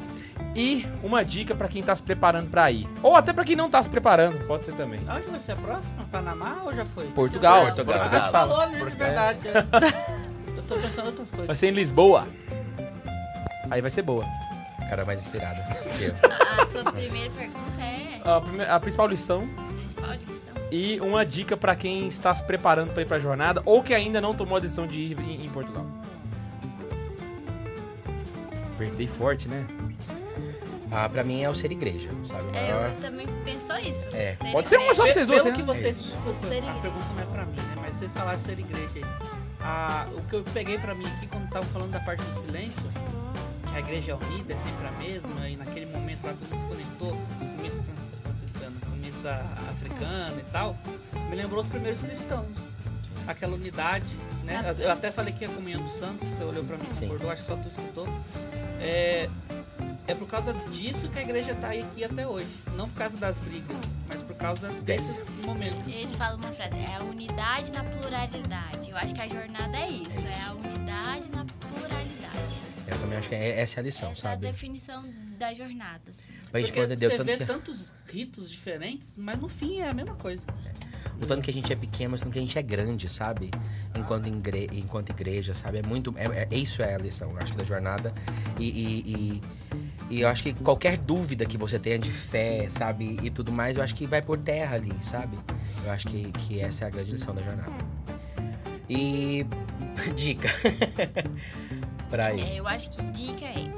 e 0.56 0.86
uma 1.02 1.24
dica 1.26 1.56
pra 1.56 1.68
quem 1.68 1.82
tá 1.82 1.96
se 1.96 2.04
preparando 2.04 2.50
pra 2.50 2.70
ir. 2.72 2.88
Ou 3.02 3.16
até 3.16 3.34
pra 3.34 3.44
quem 3.44 3.56
não 3.56 3.70
tá 3.70 3.82
se 3.82 3.90
preparando, 3.90 4.46
pode 4.46 4.66
ser 4.66 4.74
também. 4.74 5.00
Onde 5.10 5.28
vai 5.28 5.40
ser 5.40 5.54
a 5.54 5.56
próxima? 5.56 6.04
Panamá 6.12 6.58
ou 6.64 6.74
já 6.76 6.86
foi? 6.86 7.08
Portugal. 7.08 7.66
Portugal. 7.66 7.96
Ah, 7.98 8.10
Portugal. 8.10 8.32
falou, 8.32 8.68
né? 8.70 8.80
De 8.86 8.96
verdade. 8.96 9.48
é. 9.48 10.58
Eu 10.58 10.64
tô 10.64 10.76
pensando 10.76 11.06
em 11.06 11.08
outras 11.10 11.30
Vai 11.32 11.38
coisas. 11.40 11.58
ser 11.58 11.68
em 11.68 11.72
Lisboa. 11.72 12.28
Aí 13.72 13.82
vai 13.82 13.90
ser 13.90 14.02
boa. 14.04 14.24
Cara 14.90 15.02
é 15.02 15.06
mais 15.06 15.26
inspirado. 15.26 15.60
que 15.98 16.04
eu. 16.06 16.14
A 16.62 16.66
sua 16.66 16.84
primeira 16.92 17.32
pergunta 17.32 17.82
é 17.82 18.22
A, 18.24 18.40
prime- 18.42 18.64
a 18.66 18.80
principal 18.80 19.08
lição 19.08 19.48
a 19.58 19.74
principal 19.74 20.12
lição. 20.12 20.64
e 20.72 21.00
uma 21.02 21.26
dica 21.26 21.58
pra 21.58 21.76
quem 21.76 22.08
está 22.08 22.36
se 22.36 22.44
preparando 22.44 22.92
pra 22.94 23.02
ir 23.02 23.06
pra 23.08 23.20
jornada 23.20 23.62
ou 23.66 23.82
que 23.82 23.94
ainda 23.94 24.22
não 24.22 24.36
tomou 24.36 24.58
a 24.58 24.60
decisão 24.60 24.86
de 24.86 25.00
ir 25.00 25.20
em, 25.20 25.46
em 25.46 25.50
Portugal. 25.50 25.86
Apertei 28.76 29.08
forte, 29.08 29.48
né? 29.48 29.66
Ah, 30.96 31.10
pra 31.10 31.24
mim 31.24 31.42
é 31.42 31.50
o 31.50 31.56
ser 31.56 31.72
igreja, 31.72 32.10
sabe? 32.26 32.44
O 32.44 32.56
É, 32.56 32.62
maior... 32.72 32.90
eu 32.90 32.96
também 33.02 33.28
penso 33.44 33.74
isso. 33.80 34.16
É, 34.16 34.34
Ser 34.36 34.52
Pode 34.52 34.70
ser 34.70 34.78
uma 34.78 34.94
só 34.94 35.04
pra 35.04 35.14
vocês 35.14 35.28
duas, 35.28 35.42
Pelo 35.42 35.52
né? 35.54 35.60
que 35.60 35.64
vocês... 35.66 36.04
Desculpa, 36.04 36.34
Ser 36.48 36.64
a 36.64 36.74
pergunta 36.76 37.06
não 37.14 37.22
é 37.22 37.26
pra 37.26 37.46
mim, 37.46 37.56
né? 37.56 37.76
Mas 37.82 37.96
vocês 37.96 38.14
falaram 38.14 38.38
ser 38.40 38.60
igreja 38.60 38.90
aí. 38.96 39.04
Ah, 39.62 40.08
o 40.16 40.22
que 40.28 40.36
eu 40.36 40.44
peguei 40.54 40.78
pra 40.78 40.94
mim 40.94 41.06
aqui, 41.08 41.26
quando 41.28 41.46
estavam 41.46 41.68
falando 41.70 41.92
da 41.92 42.00
parte 42.00 42.24
do 42.24 42.34
silêncio, 42.34 42.88
que 43.70 43.76
a 43.76 43.80
igreja 43.80 44.12
é 44.12 44.16
unida, 44.16 44.54
é 44.54 44.58
sempre 44.58 44.86
a 44.88 44.92
mesma, 44.92 45.50
e 45.50 45.56
naquele 45.56 45.86
momento 45.88 46.24
lá 46.26 46.34
todo 46.34 46.48
mundo 46.50 46.60
se 46.60 46.66
conectou, 46.66 47.18
com 47.40 47.46
missa 47.62 47.82
francis- 47.82 48.10
franciscana, 48.22 48.76
com 48.86 48.92
missa 48.98 49.32
africana 49.70 50.36
e 50.40 50.52
tal, 50.52 50.78
me 51.30 51.36
lembrou 51.36 51.60
os 51.62 51.68
primeiros 51.68 52.00
cristãos. 52.02 52.46
Aquela 53.26 53.56
unidade, 53.56 54.06
né? 54.44 54.76
Eu 54.78 54.92
até 54.92 55.10
falei 55.10 55.34
que 55.34 55.46
a 55.46 55.50
comunhão 55.50 55.82
dos 55.82 55.94
santos, 55.94 56.28
você 56.28 56.44
olhou 56.44 56.64
pra 56.66 56.76
mim, 56.78 56.86
Sim. 56.92 57.08
concordou, 57.08 57.32
acho 57.32 57.42
que 57.42 57.48
só 57.48 57.56
tu 57.56 57.70
escutou. 57.70 58.06
É, 58.82 59.30
é 60.08 60.14
por 60.16 60.28
causa 60.28 60.54
disso 60.72 61.08
que 61.10 61.20
a 61.20 61.22
igreja 61.22 61.56
tá 61.56 61.70
aqui 61.72 62.04
até 62.04 62.28
hoje. 62.28 62.48
Não 62.76 62.90
por 62.90 62.98
causa 62.98 63.18
das 63.18 63.40
brigas, 63.40 63.78
mas 64.08 64.22
por 64.22 64.36
causa 64.36 64.70
desses 64.82 65.26
momentos. 65.46 65.88
Eles 65.88 66.14
falam 66.16 66.38
uma 66.38 66.52
frase, 66.52 66.76
é 66.78 66.96
a 66.96 67.04
unidade 67.04 67.72
na 67.72 67.84
pluralidade. 67.84 68.90
Eu 68.90 68.98
acho 68.98 69.14
que 69.14 69.22
a 69.22 69.28
jornada 69.28 69.78
é 69.78 69.90
isso, 69.90 70.12
É 70.12 70.16
é, 70.16 70.32
isso. 70.32 70.50
a 70.50 70.54
unidade 70.54 71.32
na 71.32 71.46
pluralidade. 71.46 72.62
Eu 72.88 73.00
também 73.00 73.18
acho 73.18 73.30
que 73.30 73.36
é- 73.36 73.60
essa 73.62 73.80
é 73.80 73.82
a 73.82 73.84
lição, 73.84 74.12
Essa 74.12 74.28
é 74.28 74.30
a 74.30 74.32
sabe? 74.34 74.42
definição 74.48 75.06
da 75.40 75.54
jornada. 75.54 76.02
assim. 76.08 76.34
Pra 76.52 76.60
gente 76.60 76.70
Porque 76.72 76.82
poder 76.82 76.94
entender 76.94 77.10
você 77.10 77.18
tanto 77.18 77.26
vê 77.26 77.38
que... 77.38 77.46
tantos 77.46 77.92
ritos 78.12 78.52
diferentes, 78.52 79.16
mas 79.18 79.40
no 79.40 79.50
fim 79.50 79.80
é 79.80 79.90
a 79.90 79.94
mesma 79.94 80.14
coisa. 80.16 80.46
O 81.20 81.26
tanto 81.26 81.42
que 81.42 81.50
a 81.50 81.54
gente 81.54 81.72
é 81.74 81.76
pequeno, 81.76 82.12
mas 82.12 82.22
o 82.22 82.26
tanto 82.26 82.34
que 82.34 82.38
a 82.40 82.42
gente 82.44 82.60
é 82.60 82.62
grande, 82.62 83.10
sabe? 83.10 83.50
Enquanto, 83.96 84.28
ingre... 84.28 84.70
Enquanto 84.72 85.10
igreja, 85.10 85.56
sabe? 85.56 85.80
É 85.80 85.82
muito. 85.82 86.14
É, 86.18 86.48
é- 86.52 86.56
Isso 86.56 86.84
é 86.84 86.94
a 86.94 86.98
lição, 87.00 87.32
eu 87.32 87.38
acho, 87.40 87.56
da 87.56 87.64
jornada. 87.64 88.14
E, 88.60 88.66
e, 88.70 89.00
e, 89.40 89.42
e 90.10 90.22
eu 90.22 90.28
acho 90.28 90.44
que 90.44 90.54
qualquer 90.54 90.98
dúvida 90.98 91.46
que 91.46 91.58
você 91.58 91.80
tenha 91.80 91.98
de 91.98 92.12
fé, 92.12 92.68
sabe? 92.70 93.18
E 93.22 93.30
tudo 93.30 93.52
mais, 93.52 93.78
eu 93.78 93.84
acho 93.84 93.96
que 93.96 94.06
vai 94.06 94.22
por 94.22 94.38
terra 94.38 94.76
ali, 94.76 94.94
sabe? 95.02 95.38
Eu 95.84 95.92
acho 95.92 96.08
que, 96.08 96.32
que 96.32 96.60
essa 96.60 96.86
é 96.86 96.88
a 96.88 96.90
grande 96.90 97.12
lição 97.12 97.34
da 97.34 97.42
jornada. 97.42 97.74
E. 98.90 99.46
Dica. 100.16 100.50
pra 102.10 102.34
ir. 102.34 102.42
É, 102.42 102.60
eu 102.60 102.68
acho 102.68 102.90
que 102.92 103.02
dica 103.12 103.46
é. 103.46 103.72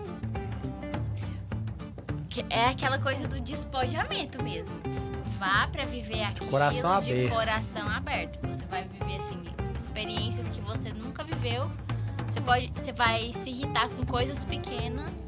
que 2.30 2.46
é 2.50 2.68
aquela 2.68 3.00
coisa 3.00 3.28
do 3.28 3.40
despojamento 3.40 4.44
mesmo. 4.44 4.76
Vá 5.40 5.68
pra 5.68 5.86
viver 5.86 6.24
aquilo 6.24 6.50
coração 6.50 7.00
de 7.02 7.12
aberto. 7.12 7.34
coração 7.34 7.88
aberto. 7.90 8.40
Você 8.48 8.66
vai 8.66 8.84
viver 8.84 9.20
assim 9.20 9.42
experiências 9.78 10.50
que 10.50 10.60
você 10.62 10.92
nunca 10.92 11.24
viveu. 11.24 11.72
Você 12.30 12.42
pode, 12.42 12.72
você 12.76 12.92
vai 12.92 13.32
se 13.42 13.50
irritar 13.50 13.88
com 13.90 14.06
coisas 14.06 14.44
pequenas 14.44 15.25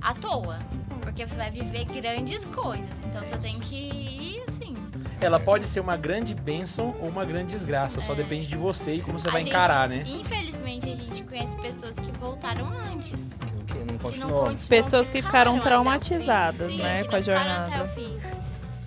à 0.00 0.14
toa, 0.14 0.58
porque 1.00 1.26
você 1.26 1.34
vai 1.36 1.50
viver 1.50 1.84
grandes 1.86 2.44
coisas. 2.46 2.86
Então 3.06 3.20
você 3.22 3.38
tem 3.38 3.58
que 3.60 3.74
ir 3.76 4.42
assim. 4.48 4.74
Ela 5.20 5.40
pode 5.40 5.66
ser 5.66 5.80
uma 5.80 5.96
grande 5.96 6.34
bênção 6.34 6.94
ou 7.00 7.08
uma 7.08 7.24
grande 7.24 7.52
desgraça, 7.52 8.00
só 8.00 8.12
É. 8.12 8.16
depende 8.16 8.46
de 8.46 8.56
você 8.56 8.94
e 8.94 9.00
como 9.02 9.18
você 9.18 9.28
A 9.28 9.32
vai 9.32 9.42
gente- 9.42 9.50
encarar, 9.50 9.88
né? 9.88 10.04
Infelizmente 10.06 10.88
a 10.90 10.94
gente 10.94 11.22
conhece 11.24 11.56
pessoas 11.56 11.98
que 11.98 12.12
voltaram 12.18 12.66
antes. 12.92 13.38
Que, 13.66 13.74
que 13.74 13.78
não 13.92 13.98
Que 14.10 14.18
não 14.18 14.56
Pessoas 14.68 15.08
que 15.10 15.20
ficaram 15.22 15.58
traumatizadas, 15.60 16.68
Sim, 16.72 16.78
né, 16.82 17.02
que 17.02 17.08
com 17.08 17.16
a 17.16 17.20
jornada. 17.20 17.90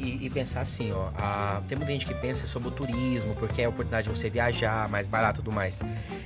E, 0.04 0.26
e 0.26 0.30
pensar 0.30 0.62
assim, 0.62 0.92
ó, 0.92 1.10
a- 1.16 1.62
tem 1.68 1.78
muita 1.78 1.92
gente 1.94 2.08
que 2.08 2.14
pensa 2.16 2.48
sobre 2.48 2.70
o 2.70 2.72
turismo, 2.72 3.36
porque 3.36 3.62
é 3.62 3.66
a 3.66 3.70
oportunidade 3.70 4.10
de 4.10 4.16
você 4.18 4.30
viajar, 4.30 4.90
mais 4.90 5.06
barato 5.06 5.40
e 5.40 5.44
tudo 5.44 5.54
mais. 5.54 5.80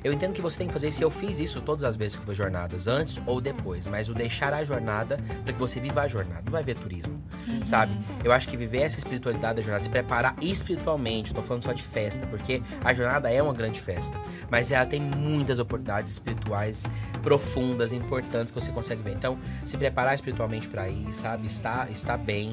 Eu 0.04 0.14
entendo 0.14 0.32
que 0.34 0.42
você 0.42 0.58
tem 0.58 0.68
que 0.68 0.74
fazer 0.74 0.88
isso, 0.90 1.04
eu 1.04 1.12
fiz 1.12 1.40
isso 1.40 1.60
todas 1.62 1.84
as 1.84 1.96
vezes 1.96 2.16
que 2.16 2.22
eu 2.22 2.26
fiz 2.26 2.38
jornadas, 2.38 2.88
antes 2.88 3.20
ou 3.26 3.42
depois, 3.42 3.86
mas 3.88 4.08
o 4.08 4.14
deixar 4.14 4.54
a 4.54 4.64
jornada 4.64 5.18
para 5.44 5.52
que 5.52 5.60
você 5.60 5.80
viva 5.80 6.02
a 6.02 6.08
jornada, 6.08 6.42
não 6.46 6.52
vai 6.54 6.64
ver 6.64 6.76
turismo, 6.78 7.22
sabe? 7.66 7.94
Eu 8.24 8.32
acho 8.32 8.48
que 8.48 8.56
viver 8.56 8.80
essa 8.84 8.98
espiritualidade 8.98 9.56
da 9.58 9.62
jornada, 9.62 9.84
se 9.84 9.90
preparar 9.90 10.36
espiritualmente, 10.42 11.34
tô 11.34 11.42
falando 11.44 11.64
só 11.64 11.74
de 11.74 11.84
festa, 11.84 12.26
porque 12.28 12.62
a 12.84 12.94
jornada 12.94 13.30
é 13.32 13.42
uma 13.44 13.54
grande 13.54 13.82
festa, 13.82 14.18
mas 14.50 14.72
ela 14.72 14.86
tem 14.86 15.02
muitas 15.02 15.60
oportunidades 15.60 16.14
espirituais 16.14 16.84
profundas, 17.22 17.92
importantes 17.92 18.54
que 18.54 18.62
você 18.62 18.72
consegue 18.72 19.02
ver. 19.02 19.12
Então, 19.14 19.38
se 19.66 19.78
preparar 19.78 20.16
espiritualmente 20.16 20.68
para 20.70 20.88
ir, 20.88 21.14
sabe? 21.14 21.48
Estar, 21.48 21.92
estar 21.92 22.18
bem 22.18 22.52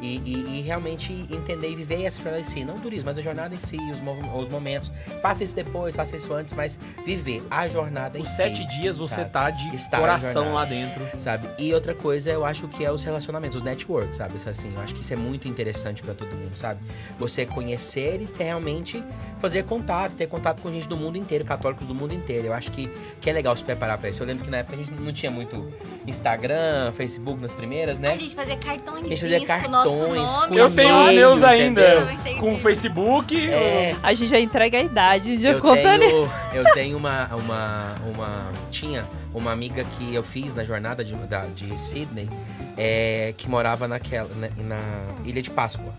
e- 0.00 0.16
e 0.58 0.61
realmente 0.62 1.12
entender 1.30 1.70
e 1.70 1.76
viver 1.76 2.04
essa 2.04 2.16
jornada 2.20 2.40
em 2.40 2.44
si. 2.44 2.64
Não 2.64 2.76
o 2.76 2.80
turismo, 2.80 3.06
mas 3.06 3.18
a 3.18 3.22
jornada 3.22 3.54
em 3.54 3.58
si, 3.58 3.76
os, 3.90 4.00
os 4.42 4.48
momentos. 4.48 4.90
Faça 5.20 5.44
isso 5.44 5.54
depois, 5.54 5.94
faça 5.94 6.16
isso 6.16 6.32
antes, 6.32 6.54
mas 6.54 6.78
viver 7.04 7.42
a 7.50 7.68
jornada 7.68 8.18
em 8.18 8.22
Os 8.22 8.28
si. 8.28 8.36
sete 8.36 8.66
dias 8.68 8.96
você 8.98 9.16
sabe? 9.16 9.30
tá 9.30 9.50
de 9.50 9.74
Estar 9.74 9.98
coração 9.98 10.54
lá 10.54 10.64
dentro. 10.64 11.02
Sabe? 11.18 11.48
E 11.58 11.72
outra 11.74 11.94
coisa, 11.94 12.30
eu 12.30 12.44
acho 12.44 12.68
que 12.68 12.84
é 12.84 12.90
os 12.90 13.02
relacionamentos, 13.02 13.56
os 13.58 13.62
networks, 13.62 14.16
sabe? 14.16 14.36
Isso 14.36 14.48
assim, 14.48 14.72
eu 14.74 14.80
acho 14.80 14.94
que 14.94 15.02
isso 15.02 15.12
é 15.12 15.16
muito 15.16 15.48
interessante 15.48 16.02
pra 16.02 16.14
todo 16.14 16.28
mundo, 16.34 16.56
sabe? 16.56 16.80
Você 17.18 17.44
conhecer 17.46 18.20
e 18.20 18.26
ter, 18.26 18.44
realmente 18.44 19.02
fazer 19.40 19.64
contato, 19.64 20.14
ter 20.14 20.26
contato 20.26 20.62
com 20.62 20.72
gente 20.72 20.88
do 20.88 20.96
mundo 20.96 21.16
inteiro, 21.18 21.44
católicos 21.44 21.86
do 21.86 21.94
mundo 21.94 22.14
inteiro. 22.14 22.46
Eu 22.48 22.52
acho 22.54 22.70
que, 22.70 22.88
que 23.20 23.28
é 23.28 23.32
legal 23.32 23.56
se 23.56 23.64
preparar 23.64 23.98
pra 23.98 24.08
isso. 24.08 24.22
Eu 24.22 24.26
lembro 24.26 24.44
que 24.44 24.50
na 24.50 24.58
época 24.58 24.76
a 24.76 24.78
gente 24.82 24.92
não 24.92 25.12
tinha 25.12 25.30
muito 25.30 25.72
Instagram, 26.06 26.92
Facebook 26.92 27.40
nas 27.40 27.52
primeiras, 27.52 27.98
né? 27.98 28.12
A 28.12 28.16
gente 28.16 28.34
fazia 28.34 28.56
cartões 28.56 29.04
A 29.04 29.08
gente 29.08 29.20
fazia 29.20 29.40
com 29.40 29.46
cartões, 29.46 30.22
nome. 30.22 30.51
Com 30.52 30.58
Eu 30.58 30.70
tenho 30.70 31.00
os 31.02 31.14
meus 31.14 31.42
ainda. 31.42 31.80
entendeu? 31.82 32.00
Eu 32.06 32.10
entendi. 32.12 32.40
Com 32.40 32.54
o 32.54 32.58
Facebook. 32.58 33.50
É, 33.50 33.94
A 34.02 34.14
gente 34.14 34.30
já 34.30 34.38
entrega 34.40 34.78
a 34.78 34.82
idade 34.82 35.36
de 35.36 35.46
eu 35.46 35.60
conta 35.60 35.98
tenho, 35.98 36.30
eu 36.52 36.64
tenho 36.74 36.96
uma, 36.96 37.26
uma, 37.34 37.94
uma. 38.12 38.52
Tinha 38.70 39.04
uma 39.34 39.52
amiga 39.52 39.84
que 39.84 40.14
eu 40.14 40.22
fiz 40.22 40.54
na 40.54 40.64
jornada 40.64 41.04
de, 41.04 41.14
da, 41.14 41.46
de 41.46 41.78
Sydney, 41.78 42.28
é, 42.76 43.32
que 43.36 43.48
morava 43.48 43.86
naquela, 43.88 44.28
na, 44.34 44.48
na 44.62 44.78
Ilha 45.24 45.40
de 45.42 45.50
Páscoa. 45.50 45.92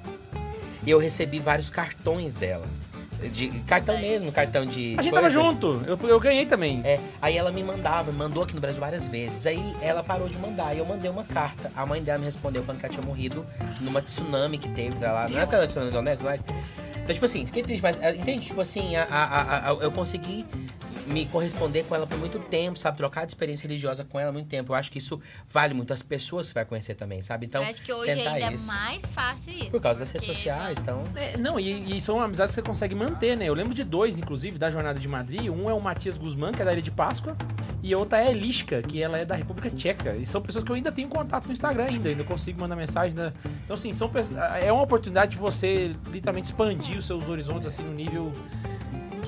E 0.85 0.89
eu 0.91 0.99
recebi 0.99 1.39
vários 1.39 1.69
cartões 1.69 2.35
dela. 2.35 2.65
De, 3.29 3.49
cartão 3.61 3.97
mesmo, 3.99 4.31
cartão 4.31 4.65
de. 4.65 4.95
A 4.97 5.01
gente 5.01 5.11
coisa. 5.11 5.15
tava 5.15 5.29
junto. 5.29 5.81
Eu, 5.85 5.97
eu 6.07 6.19
ganhei 6.19 6.45
também. 6.45 6.81
É, 6.83 6.99
aí 7.21 7.37
ela 7.37 7.51
me 7.51 7.63
mandava, 7.63 8.11
mandou 8.11 8.43
aqui 8.43 8.53
no 8.55 8.61
Brasil 8.61 8.79
várias 8.79 9.07
vezes. 9.07 9.45
Aí 9.45 9.75
ela 9.81 10.03
parou 10.03 10.27
de 10.27 10.37
mandar 10.37 10.73
e 10.75 10.79
eu 10.79 10.85
mandei 10.85 11.09
uma 11.09 11.23
carta. 11.23 11.71
A 11.75 11.85
mãe 11.85 12.01
dela 12.03 12.19
me 12.19 12.25
respondeu 12.25 12.63
falando 12.63 12.79
que 12.79 12.85
ela 12.85 12.93
tinha 12.93 13.05
morrido 13.05 13.45
numa 13.81 14.01
tsunami 14.01 14.57
que 14.57 14.69
teve 14.69 14.97
lá. 15.05 15.25
Não 15.29 15.39
é 15.39 15.43
aquela 15.43 15.67
tsunami 15.67 15.91
da 15.91 15.97
Indonésia, 15.99 16.25
mas. 16.25 16.91
Então, 17.03 17.13
tipo 17.13 17.25
assim, 17.25 17.45
fiquei 17.45 17.63
triste, 17.63 17.81
mas 17.81 18.01
é, 18.01 18.15
entende? 18.15 18.45
Tipo 18.47 18.61
assim, 18.61 18.95
a, 18.95 19.03
a- 19.03 19.23
a- 19.23 19.71
a- 19.71 19.73
eu 19.81 19.91
consegui 19.91 20.45
me 21.07 21.25
corresponder 21.25 21.83
com 21.83 21.95
ela 21.95 22.05
por 22.07 22.17
muito 22.17 22.39
tempo, 22.39 22.77
sabe? 22.77 22.97
Trocar 22.97 23.25
de 23.25 23.31
experiência 23.31 23.67
religiosa 23.67 24.03
com 24.03 24.19
ela 24.19 24.29
há 24.29 24.33
muito 24.33 24.47
tempo. 24.47 24.71
Eu 24.71 24.75
acho 24.75 24.91
que 24.91 24.97
isso 24.99 25.19
vale 25.47 25.73
muito. 25.73 25.91
As 25.93 26.01
pessoas 26.01 26.47
você 26.47 26.53
vai 26.53 26.65
conhecer 26.65 26.95
também, 26.95 27.21
sabe? 27.21 27.45
Então, 27.45 27.61
eu 27.63 27.69
acho 27.69 27.81
que 27.81 27.91
hoje 27.93 28.15
tentar 28.15 28.31
ainda 28.33 28.51
isso. 28.53 28.71
é 28.71 28.73
mais 28.75 29.03
fácil 29.07 29.53
isso. 29.53 29.71
por 29.71 29.81
causa 29.81 29.99
das 30.01 30.11
redes 30.11 30.27
sociais, 30.27 30.79
então. 30.81 31.03
É, 31.15 31.37
não, 31.37 31.59
e, 31.59 31.97
e 31.97 32.01
são 32.01 32.19
amizades 32.19 32.53
que 32.53 32.61
você 32.61 32.65
consegue 32.65 32.95
manter, 32.95 33.37
né? 33.37 33.45
Eu 33.49 33.53
lembro 33.53 33.73
de 33.73 33.83
dois, 33.83 34.17
inclusive, 34.17 34.57
da 34.57 34.69
jornada 34.71 34.99
de 34.99 35.07
Madrid. 35.07 35.49
Um 35.49 35.69
é 35.69 35.73
o 35.73 35.79
Matias 35.81 36.17
Guzmán, 36.17 36.51
que 36.51 36.61
é 36.61 36.65
da 36.65 36.73
Ilha 36.73 36.81
de 36.81 36.91
Páscoa, 36.91 37.35
e 37.81 37.93
a 37.93 37.97
outra 37.97 38.19
é 38.21 38.27
a 38.27 38.31
Eliska, 38.31 38.81
que 38.81 39.01
ela 39.01 39.17
é 39.17 39.25
da 39.25 39.35
República 39.35 39.69
Tcheca. 39.69 40.15
E 40.15 40.25
são 40.25 40.41
pessoas 40.41 40.63
que 40.63 40.71
eu 40.71 40.75
ainda 40.75 40.91
tenho 40.91 41.07
contato 41.09 41.45
no 41.45 41.51
Instagram 41.53 41.85
ainda, 41.89 42.09
ainda 42.09 42.23
consigo 42.23 42.59
mandar 42.61 42.75
mensagem. 42.75 43.09
ainda- 43.09 43.33
Então, 43.63 43.73
assim, 43.75 43.91
são 43.93 44.09
pessoas- 44.09 44.37
é 44.61 44.71
uma 44.71 44.83
oportunidade 44.83 45.31
de 45.31 45.37
você 45.37 45.95
literalmente 46.11 46.47
expandir 46.47 46.97
os 46.97 47.05
seus 47.05 47.27
horizontes 47.27 47.67
assim 47.67 47.83
no 47.83 47.93
nível 47.93 48.31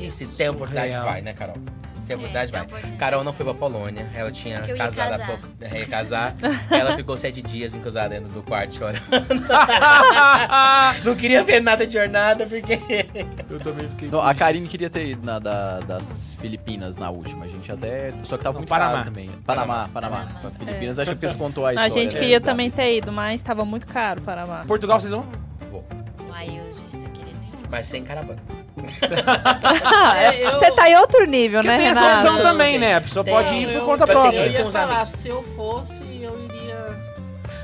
E 0.01 0.11
se 0.11 0.35
tem 0.37 0.49
oportunidade, 0.49 0.91
surreal. 0.91 1.05
vai, 1.11 1.21
né, 1.21 1.33
Carol? 1.33 1.55
Se 1.99 2.07
tem 2.09 2.15
oportunidade, 2.17 2.45
É, 2.45 2.47
se 2.47 2.51
tem 2.51 2.59
vai. 2.59 2.67
oportunidade. 2.67 2.99
Carol 2.99 3.23
não 3.23 3.33
foi 3.33 3.45
pra 3.45 3.53
Polônia. 3.55 4.07
Ela 4.13 4.31
tinha 4.31 4.57
Porque 4.57 4.71
eu 4.73 4.75
ia 4.77 4.83
casado 4.83 5.13
há 5.13 5.17
casar. 5.17 5.27
pouco. 5.27 5.47
é, 5.61 5.79
ia 5.79 5.85
casar. 5.87 6.35
ela 6.69 6.95
ficou 6.95 7.17
sete 7.17 7.41
dias 7.41 7.73
encosada 7.73 8.09
dentro 8.09 8.31
do 8.31 8.43
quarto 8.43 8.75
chorando. 8.75 9.01
não 11.03 11.15
queria 11.15 11.43
ver 11.43 11.61
nada 11.61 11.85
de 11.87 11.93
jornada, 11.93 12.45
porque. 12.45 12.73
Eu 13.49 13.59
também 13.59 13.89
fiquei. 13.89 14.09
Não, 14.09 14.21
a 14.21 14.33
Karine 14.35 14.67
queria 14.67 14.89
ter 14.89 15.07
ido 15.07 15.25
na 15.25 15.39
da- 15.39 15.79
das 15.79 16.35
Filipinas 16.39 16.97
na 16.97 17.09
última. 17.09 17.45
A 17.45 17.47
gente 17.47 17.71
até. 17.71 18.11
Só 18.23 18.37
que 18.37 18.43
tava 18.43 18.53
Não, 18.53 18.59
muito 18.61 18.69
Panamá. 18.69 18.91
caro 18.93 19.05
também. 19.05 19.29
Panamá, 19.45 19.89
Panamá. 19.91 20.17
Panamá. 20.17 20.39
Pra 20.41 20.51
Filipinas, 20.51 20.99
acho 20.99 21.15
que 21.15 21.25
eles 21.25 21.35
contou 21.35 21.65
a 21.65 21.69
A 21.69 21.73
história. 21.73 21.89
gente 21.91 22.13
né, 22.13 22.19
queria 22.19 22.39
da 22.39 22.45
também 22.45 22.69
ter 22.69 22.97
ido, 22.97 23.11
mas 23.11 23.41
tava 23.41 23.65
muito 23.65 23.87
caro 23.87 24.21
para 24.21 24.43
Panamá. 24.43 24.65
Portugal, 24.65 24.99
vocês 24.99 25.11
vão? 25.11 25.25
Uai, 26.29 26.49
eu 26.49 26.71
já 26.71 26.85
estou 26.85 27.09
querendo 27.09 27.35
ir. 27.43 27.69
Mas 27.69 27.87
sem 27.87 28.03
caravana. 28.03 28.39
É, 30.17 30.45
eu- 30.47 30.51
Você 30.59 30.71
tá 30.71 30.89
em 30.89 30.95
outro 30.97 31.25
nível, 31.25 31.59
Porque 31.61 31.67
né, 31.67 31.77
tem 31.77 31.87
essa 31.87 31.99
Renato? 32.01 32.27
opção 32.27 32.41
também, 32.41 32.77
né? 32.77 32.95
A 32.95 33.01
pessoa 33.01 33.23
Tem, 33.23 33.33
pode 33.33 33.53
ir 33.53 33.65
por 33.67 33.73
eu- 33.73 33.85
conta 33.85 34.03
eu 34.03 34.07
própria. 34.07 34.39
Eu 34.45 34.51
com 34.53 34.59
ia 34.59 34.65
os 34.67 34.73
falar, 34.73 34.93
amigos. 34.95 35.09
se 35.09 35.27
eu 35.29 35.43
fosse, 35.43 36.01
eu 36.21 36.37
iria... 36.43 36.65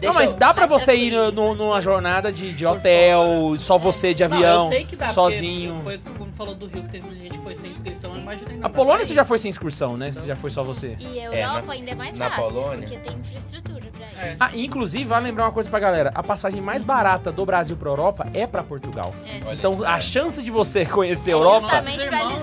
Não, 0.02 0.14
mas 0.14 0.32
eu- 0.32 0.38
dá 0.38 0.52
pra 0.54 0.66
você 0.66 0.94
ir 0.96 1.12
tranquilo. 1.12 1.32
no- 1.32 1.56
numa 1.56 1.80
jornada 1.82 2.32
de, 2.32 2.52
de 2.54 2.66
hotel, 2.66 3.56
só 3.60 3.78
você 3.78 4.14
de 4.14 4.28
Não, 4.28 4.36
avião, 4.36 4.64
eu 4.64 4.70
sei 4.70 4.84
que 4.86 4.96
dá, 4.96 5.08
sozinho. 5.08 5.80
Foi 5.84 6.00
como 6.18 6.32
falou 6.34 6.56
do 6.56 6.66
Rio, 6.66 6.82
que 6.84 6.90
teve 6.90 7.08
gente 7.16 7.38
que 7.38 7.44
foi 7.44 7.54
sem 7.56 7.70
inscrição, 7.70 8.16
eu 8.16 8.22
imaginei. 8.22 8.58
não 8.58 8.66
A 8.66 8.70
Polônia 8.70 9.06
você 9.06 9.14
já 9.14 9.24
foi 9.24 9.38
sem 9.38 9.50
excursão, 9.50 9.98
né? 9.98 10.12
Você 10.12 10.26
já 10.26 10.36
foi 10.36 10.50
só 10.50 10.64
você. 10.64 10.96
E 11.00 11.20
a 11.20 11.32
É, 11.34 11.44
Europa 11.44 11.68
na- 11.68 11.74
ainda 11.74 11.92
é 11.92 11.96
mais 11.96 12.18
na 12.18 12.30
fácil, 12.32 12.44
Polônia. 12.46 12.88
porque 12.88 12.98
tem 12.98 13.18
infraestrutura. 13.18 13.91
É. 14.20 14.36
Ah, 14.40 14.50
inclusive, 14.54 15.04
vale 15.06 15.26
lembrar 15.28 15.46
uma 15.46 15.52
coisa 15.52 15.70
pra 15.70 15.80
galera: 15.80 16.12
a 16.14 16.22
passagem 16.24 16.62
mais 16.62 16.84
barata 16.84 17.32
do 17.32 17.46
Brasil 17.46 17.76
pra 17.78 17.90
Europa 17.90 18.28
é 18.34 18.46
pra 18.48 18.64
Portugal. 18.64 19.14
É, 19.26 19.54
Então 19.54 19.84
a 19.86 20.00
chance 20.02 20.42
de 20.42 20.52
você 20.52 20.86
conhecer 20.86 21.32
a 21.32 21.34
É 21.34 21.38
Europa 21.38 21.68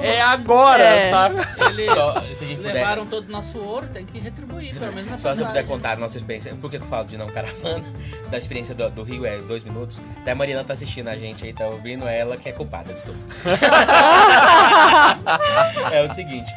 é 0.02 0.20
agora, 0.20 0.82
É. 0.82 1.10
sabe? 1.10 1.36
Eles 1.70 1.90
Só, 1.90 2.20
se 2.20 2.44
a 2.44 2.46
gente 2.46 2.56
puder. 2.58 2.72
levaram 2.74 3.06
todo 3.06 3.28
o 3.28 3.32
nosso 3.32 3.58
ouro, 3.58 3.86
tem 3.88 4.04
que 4.04 4.18
retribuir, 4.18 4.74
pelo 4.78 4.92
menos 4.92 5.10
na 5.10 5.18
Só 5.18 5.32
se 5.34 5.40
eu 5.40 5.46
puder 5.46 5.62
passagem. 5.62 5.66
contar 5.68 5.92
a 5.92 5.96
nossa 5.96 6.16
experiência. 6.16 6.54
Por 6.56 6.70
que 6.70 6.76
eu 6.76 6.82
falo 6.86 7.06
de 7.06 7.16
não 7.16 7.28
caravana? 7.28 7.84
Da 8.28 8.36
experiência 8.36 8.74
do, 8.74 8.90
do 8.90 9.02
Rio 9.02 9.24
é 9.24 9.38
dois 9.38 9.64
minutos. 9.64 9.98
Até 10.20 10.32
a 10.32 10.34
Mariana 10.34 10.62
tá 10.62 10.74
assistindo 10.74 11.08
a 11.08 11.16
gente 11.16 11.46
aí, 11.46 11.52
tá 11.54 11.64
ouvindo 11.66 12.06
ela 12.06 12.36
que 12.36 12.46
é 12.48 12.52
culpada 12.52 12.92
disso 12.92 13.06
tudo. 13.08 13.18
é 15.92 16.02
o 16.02 16.08
seguinte, 16.10 16.50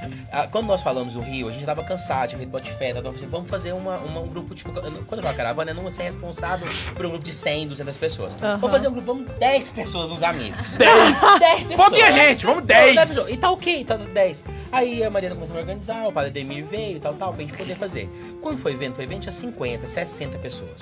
quando 0.51 0.67
nós 0.67 0.81
falamos 0.81 1.13
do 1.13 1.21
Rio, 1.21 1.47
a 1.47 1.51
gente 1.51 1.65
tava 1.65 1.83
cansado, 1.83 2.29
tinha 2.29 2.37
feito 2.37 2.49
botifé, 2.49 2.93
tava 2.93 3.09
assim, 3.09 3.27
vamos 3.27 3.49
fazer 3.49 3.71
uma, 3.73 3.97
uma- 3.97 4.19
um 4.21 4.27
grupo, 4.27 4.53
tipo, 4.53 4.71
quando 5.07 5.19
eu 5.19 5.23
falo 5.23 5.35
caravana, 5.35 5.71
é 5.71 5.73
não 5.73 5.89
ser 5.91 6.03
responsável 6.03 6.67
por 6.95 7.05
um 7.05 7.09
grupo 7.09 7.25
de 7.25 7.33
100, 7.33 7.67
200 7.69 7.97
pessoas. 7.97 8.35
Aham. 8.35 8.57
Vamos 8.57 8.71
fazer 8.71 8.87
um 8.87 8.91
grupo, 8.91 9.07
vamos 9.07 9.31
10 9.37 9.71
pessoas, 9.71 10.11
uns 10.11 10.23
amigos. 10.23 10.77
10! 10.77 11.19
10 11.39 11.63
pessoas. 11.63 11.75
Pouquinha 11.75 12.11
gente, 12.11 12.45
vamos 12.45 12.65
10. 12.65 12.95
pessoas. 12.95 13.29
E 13.29 13.37
tá 13.37 13.49
ok, 13.49 13.85
tá 13.85 13.97
10. 13.97 14.45
Aí 14.71 15.03
a 15.03 15.09
Mariana 15.09 15.35
começou 15.35 15.55
a 15.57 15.59
organizar, 15.59 16.07
o 16.07 16.11
padre 16.11 16.31
Demir 16.31 16.65
veio 16.65 16.97
e 16.97 16.99
tal, 16.99 17.13
tal, 17.13 17.33
pra 17.33 17.41
gente 17.41 17.57
poder 17.57 17.75
fazer. 17.75 18.09
Quando 18.41 18.57
foi 18.57 18.73
evento, 18.73 18.95
foi 18.95 19.03
evento, 19.03 19.21
tinha 19.23 19.31
50, 19.31 19.87
60 19.87 20.37
pessoas. 20.39 20.79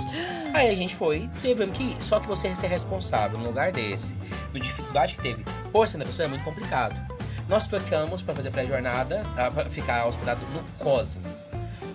Aí 0.53 0.69
a 0.69 0.76
gente 0.76 0.95
foi, 0.95 1.30
teve 1.41 1.65
que 1.68 1.84
ir. 1.84 1.98
Só 1.99 2.19
que 2.19 2.27
você 2.27 2.53
ser 2.53 2.68
responsável 2.68 3.38
num 3.38 3.45
lugar 3.45 3.72
desse, 3.72 4.15
do 4.53 4.60
dificuldade 4.60 5.15
que 5.15 5.22
teve 5.22 5.44
por 5.72 5.88
60 5.88 6.06
pessoas, 6.06 6.26
é 6.26 6.27
muito 6.27 6.44
complicado. 6.44 6.99
Nós 7.48 7.65
ficamos 7.65 8.22
pra 8.22 8.36
fazer 8.36 8.52
pré-jornada, 8.52 9.26
ah, 9.36 9.49
pra 9.49 9.65
ficar 9.65 10.06
hospedado 10.06 10.40
no 10.53 10.61
Cosme. 10.77 11.26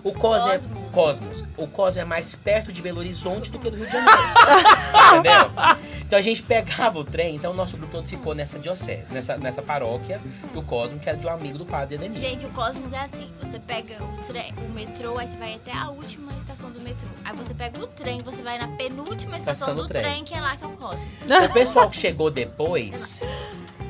O 0.05 0.13
Cosme 0.13 0.51
é 0.51 0.59
Cosmos. 0.59 0.93
Cosmos. 0.93 1.45
O 1.57 1.67
Cosme 1.67 2.01
é 2.03 2.05
mais 2.05 2.37
perto 2.37 2.71
de 2.73 2.81
Belo 2.83 2.99
Horizonte 3.01 3.51
do 3.51 3.59
que 3.59 3.71
do 3.71 3.77
Rio 3.77 3.87
de 3.87 3.93
Janeiro. 3.93 4.19
Entendeu? 5.19 5.51
Então 6.07 6.19
a 6.19 6.23
gente 6.23 6.43
pegava 6.43 6.99
o 6.99 7.05
trem, 7.05 7.35
então 7.37 7.53
o 7.53 7.55
nosso 7.55 7.77
grupo 7.77 7.91
todo 7.93 8.07
ficou 8.07 8.35
nessa 8.35 8.59
diocese, 8.59 9.13
nessa, 9.13 9.37
nessa 9.39 9.63
paróquia 9.63 10.21
do 10.53 10.63
Cosmo, 10.63 10.99
que 11.01 11.09
era 11.09 11.17
de 11.17 11.27
um 11.27 11.31
amigo 11.31 11.57
do 11.57 11.65
padre 11.65 11.97
Ademir. 11.97 12.19
Gente, 12.19 12.45
o 12.45 12.51
Cosmos 12.51 12.93
é 12.93 12.99
assim: 12.99 13.31
você 13.43 13.59
pega 13.59 13.97
o, 14.05 14.19
tre- 14.27 14.53
o 14.59 14.71
metrô, 14.73 15.17
aí 15.19 15.27
você 15.27 15.37
vai 15.37 15.55
até 15.55 15.73
a 15.73 15.89
última 15.89 16.33
estação 16.37 16.71
do 16.71 16.81
metrô. 16.83 17.09
Aí 17.25 17.35
você 17.35 17.55
pega 17.55 17.81
o 17.81 17.87
trem, 17.87 18.21
você 18.23 18.43
vai 18.43 18.59
na 18.59 18.69
penúltima 18.77 19.39
estação 19.39 19.69
Estação 19.69 19.75
do 19.75 19.83
do 19.83 19.89
trem. 19.89 20.03
trem. 20.03 20.25
que 20.25 20.35
é 20.35 20.41
lá 20.41 20.55
que 20.57 20.65
é 20.65 20.67
o 20.67 20.71
Cosmos. 20.73 21.09
O 21.49 21.53
pessoal 21.55 21.89
que 21.89 21.97
chegou 21.97 22.31
depois, 22.31 23.23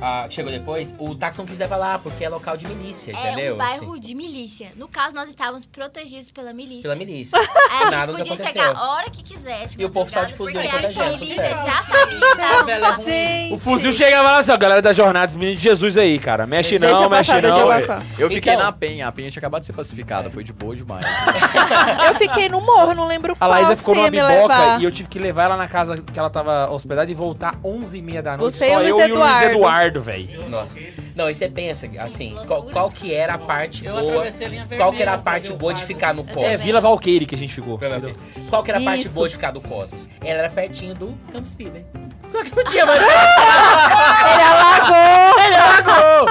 ah, 0.01 0.27
chegou 0.29 0.51
depois, 0.53 0.95
o 0.99 1.15
táxi 1.15 1.39
não 1.39 1.47
quis 1.47 1.59
levar 1.59 1.77
lá, 1.77 1.99
porque 1.99 2.25
é 2.25 2.29
local 2.29 2.57
de 2.57 2.67
milícia, 2.67 3.13
É 3.13 3.33
entendeu? 3.33 3.55
um 3.55 3.59
bairro 3.59 3.93
Assim, 3.93 4.01
de 4.01 4.15
milícia. 4.15 4.71
No 4.77 4.87
caso, 4.89 5.15
nós 5.15 5.29
estávamos 5.29 5.65
protegidos 5.67 6.31
pela 6.31 6.53
milícia. 6.53 6.83
pela 6.83 6.95
milícia. 6.95 7.39
Aí 7.39 7.47
a 7.87 7.91
Nada 7.91 8.13
gente 8.13 8.19
nos 8.21 8.29
podia 8.29 8.47
chegar 8.47 8.77
a 8.77 8.91
hora 8.93 9.11
que 9.11 9.23
quiser. 9.23 9.67
Tipo, 9.69 9.83
E 9.83 9.85
o 9.85 9.91
povo 9.91 10.11
só 10.11 10.25
de 10.25 10.35
fuzil 10.35 10.61
Porque 10.61 10.67
enquanto 10.77 10.85
a 10.85 10.89
a 10.89 10.93
gente, 10.93 11.03
tudo 11.13 11.21
milícia 11.21 11.57
já 11.57 11.83
sabia 11.83 12.95
que 13.05 13.11
é. 13.11 13.49
O 13.55 13.59
fuzil 13.59 13.93
chegava 13.93 14.31
lá 14.33 14.39
assim, 14.39 14.53
ó, 14.53 14.57
galera 14.57 14.83
da 14.83 14.93
jornada, 14.93 15.27
os 15.27 15.35
meninos 15.37 15.59
de 15.63 15.69
Jesus 15.69 15.97
aí, 15.97 16.19
cara. 16.19 16.47
Mexe 16.47 16.79
Deixa 16.79 16.95
não, 17.01 17.09
mexe 17.09 17.33
passar, 17.33 17.43
não. 17.49 17.69
passar. 17.69 18.03
Eu 18.19 18.29
fiquei 18.31 18.53
Então- 18.53 18.65
na 18.65 18.73
Penha, 18.73 19.09
a 19.09 19.13
Penha 19.13 19.31
tinha 19.31 19.41
acabado 19.41 19.61
de 19.61 19.67
ser 19.67 19.73
pacificada, 19.73 20.31
foi 20.31 20.43
de 20.45 20.53
boa 20.53 20.75
demais. 20.77 21.05
Eu 22.07 22.15
fiquei 22.15 22.49
no 22.49 22.61
morro, 22.61 22.95
não 22.95 23.07
lembro 23.07 23.33
A 23.33 23.37
qual. 23.37 23.51
Laísa 23.51 23.77
ficou 23.77 23.95
numa 23.95 24.11
biboca 24.11 24.79
e 24.81 24.85
eu 24.85 24.91
tive 24.91 25.09
que 25.09 25.19
levar 25.19 25.45
ela 25.45 25.57
na 25.57 25.69
casa 25.69 25.97
que 25.97 26.19
ela 26.19 26.29
tava 26.31 26.71
hospedada 26.71 27.11
e 27.11 27.15
voltar 27.15 27.57
11h30 27.63 28.23
da 28.23 28.37
noite. 28.37 28.57
Você 28.57 28.67
só 28.71 28.81
eu 28.83 29.01
e 29.01 29.13
o 29.13 29.19
Luiz 29.19 29.43
Eduardo. 29.43 29.55
Eduardo, 29.85 30.03
velho. 30.03 30.49
Nossa. 30.49 30.81
Não, 31.15 31.29
e 31.31 31.35
você 31.35 31.49
pensa, 31.49 31.89
assim, 31.99 32.35
qual, 32.47 32.63
qual 32.65 32.91
que 32.91 33.15
era 33.15 33.35
a 33.35 33.39
parte 33.39 33.85
Eu 33.85 33.93
boa, 33.95 34.11
atravessei 34.13 34.47
a 34.47 34.51
linha 34.51 34.67
qual 34.77 34.93
que 34.93 35.03
era 35.03 35.13
a 35.13 35.17
vermelha 35.17 35.23
pra 35.23 35.33
parte 35.33 35.53
o 35.53 35.57
boa 35.57 35.75
de 35.75 35.85
ficar 35.85 36.15
no 36.15 36.23
É, 36.23 36.25
Cosmos? 36.33 36.61
Vila 36.61 36.81
Valqueire 36.81 37.27
que 37.27 37.35
a 37.35 37.39
gente 37.39 37.55
ficou. 37.55 37.75
entendeu? 37.77 38.15
Qual 38.49 38.63
que 38.63 38.71
era 38.71 38.81
a 38.81 38.83
parte 38.83 39.07
Isso. 39.07 39.15
boa 39.15 39.29
de 39.29 39.35
ficar 39.35 39.51
do 39.53 39.61
Cosmos? 39.61 40.09
Ela 40.25 40.41
era 40.41 40.51
pertinho 40.51 40.95
do 40.95 41.15
Campus 41.33 41.55
Fiden. 41.55 41.85
Só 42.29 42.43
que 42.43 42.57
não 42.57 42.65
tinha 42.65 42.87
mais. 42.87 43.01
Ele 43.05 44.43
alagou! 44.43 45.45
Ele 45.45 45.55
alagou! 45.55 46.29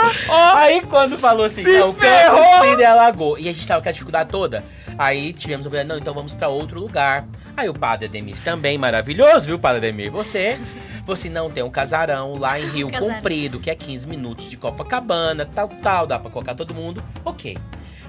Aí 0.58 0.82
quando 0.82 1.18
falou 1.18 1.46
assim, 1.46 1.64
Se 1.64 1.78
não, 1.80 1.92
o 1.92 1.94
ferrou! 1.94 2.42
Campus 2.42 2.70
Fiden 2.70 2.86
alagou. 2.86 3.38
E 3.40 3.48
a 3.48 3.54
gente 3.54 3.68
tava 3.68 3.82
com 3.82 3.90
a 3.90 3.92
dificuldade 3.92 4.30
toda. 4.30 4.64
Aí 4.98 5.34
tivemos 5.34 5.66
a 5.66 5.70
oportunidade, 5.70 5.90
não, 5.90 6.02
então 6.02 6.14
vamos 6.14 6.34
pra 6.34 6.48
outro 6.50 6.80
lugar. 6.80 7.26
Aí 7.56 7.70
o 7.70 7.74
Padre 7.74 8.08
Ademir, 8.08 8.36
também 8.44 8.78
maravilhoso, 8.78 9.46
viu, 9.46 9.60
Padre 9.60 9.78
Ademir? 9.78 10.12
Você, 10.12 10.60
você 11.06 11.30
não 11.30 11.50
tem 11.50 11.64
um 11.64 11.70
casarão 11.70 12.34
lá 12.38 12.60
em 12.60 12.66
Rio 12.68 12.90
Casarão. 12.90 13.16
Comprido, 13.16 13.60
que 13.60 13.70
é 13.70 13.76
15 13.76 14.08
minutos 14.08 14.50
de 14.50 14.58
Copacabana, 14.58 15.46
tal, 15.46 15.68
tal, 15.68 16.08
dá 16.08 16.18
pra 16.18 16.30
colocar 16.30 16.56
todo 16.56 16.74
mundo. 16.74 17.04
Ok. 17.26 17.58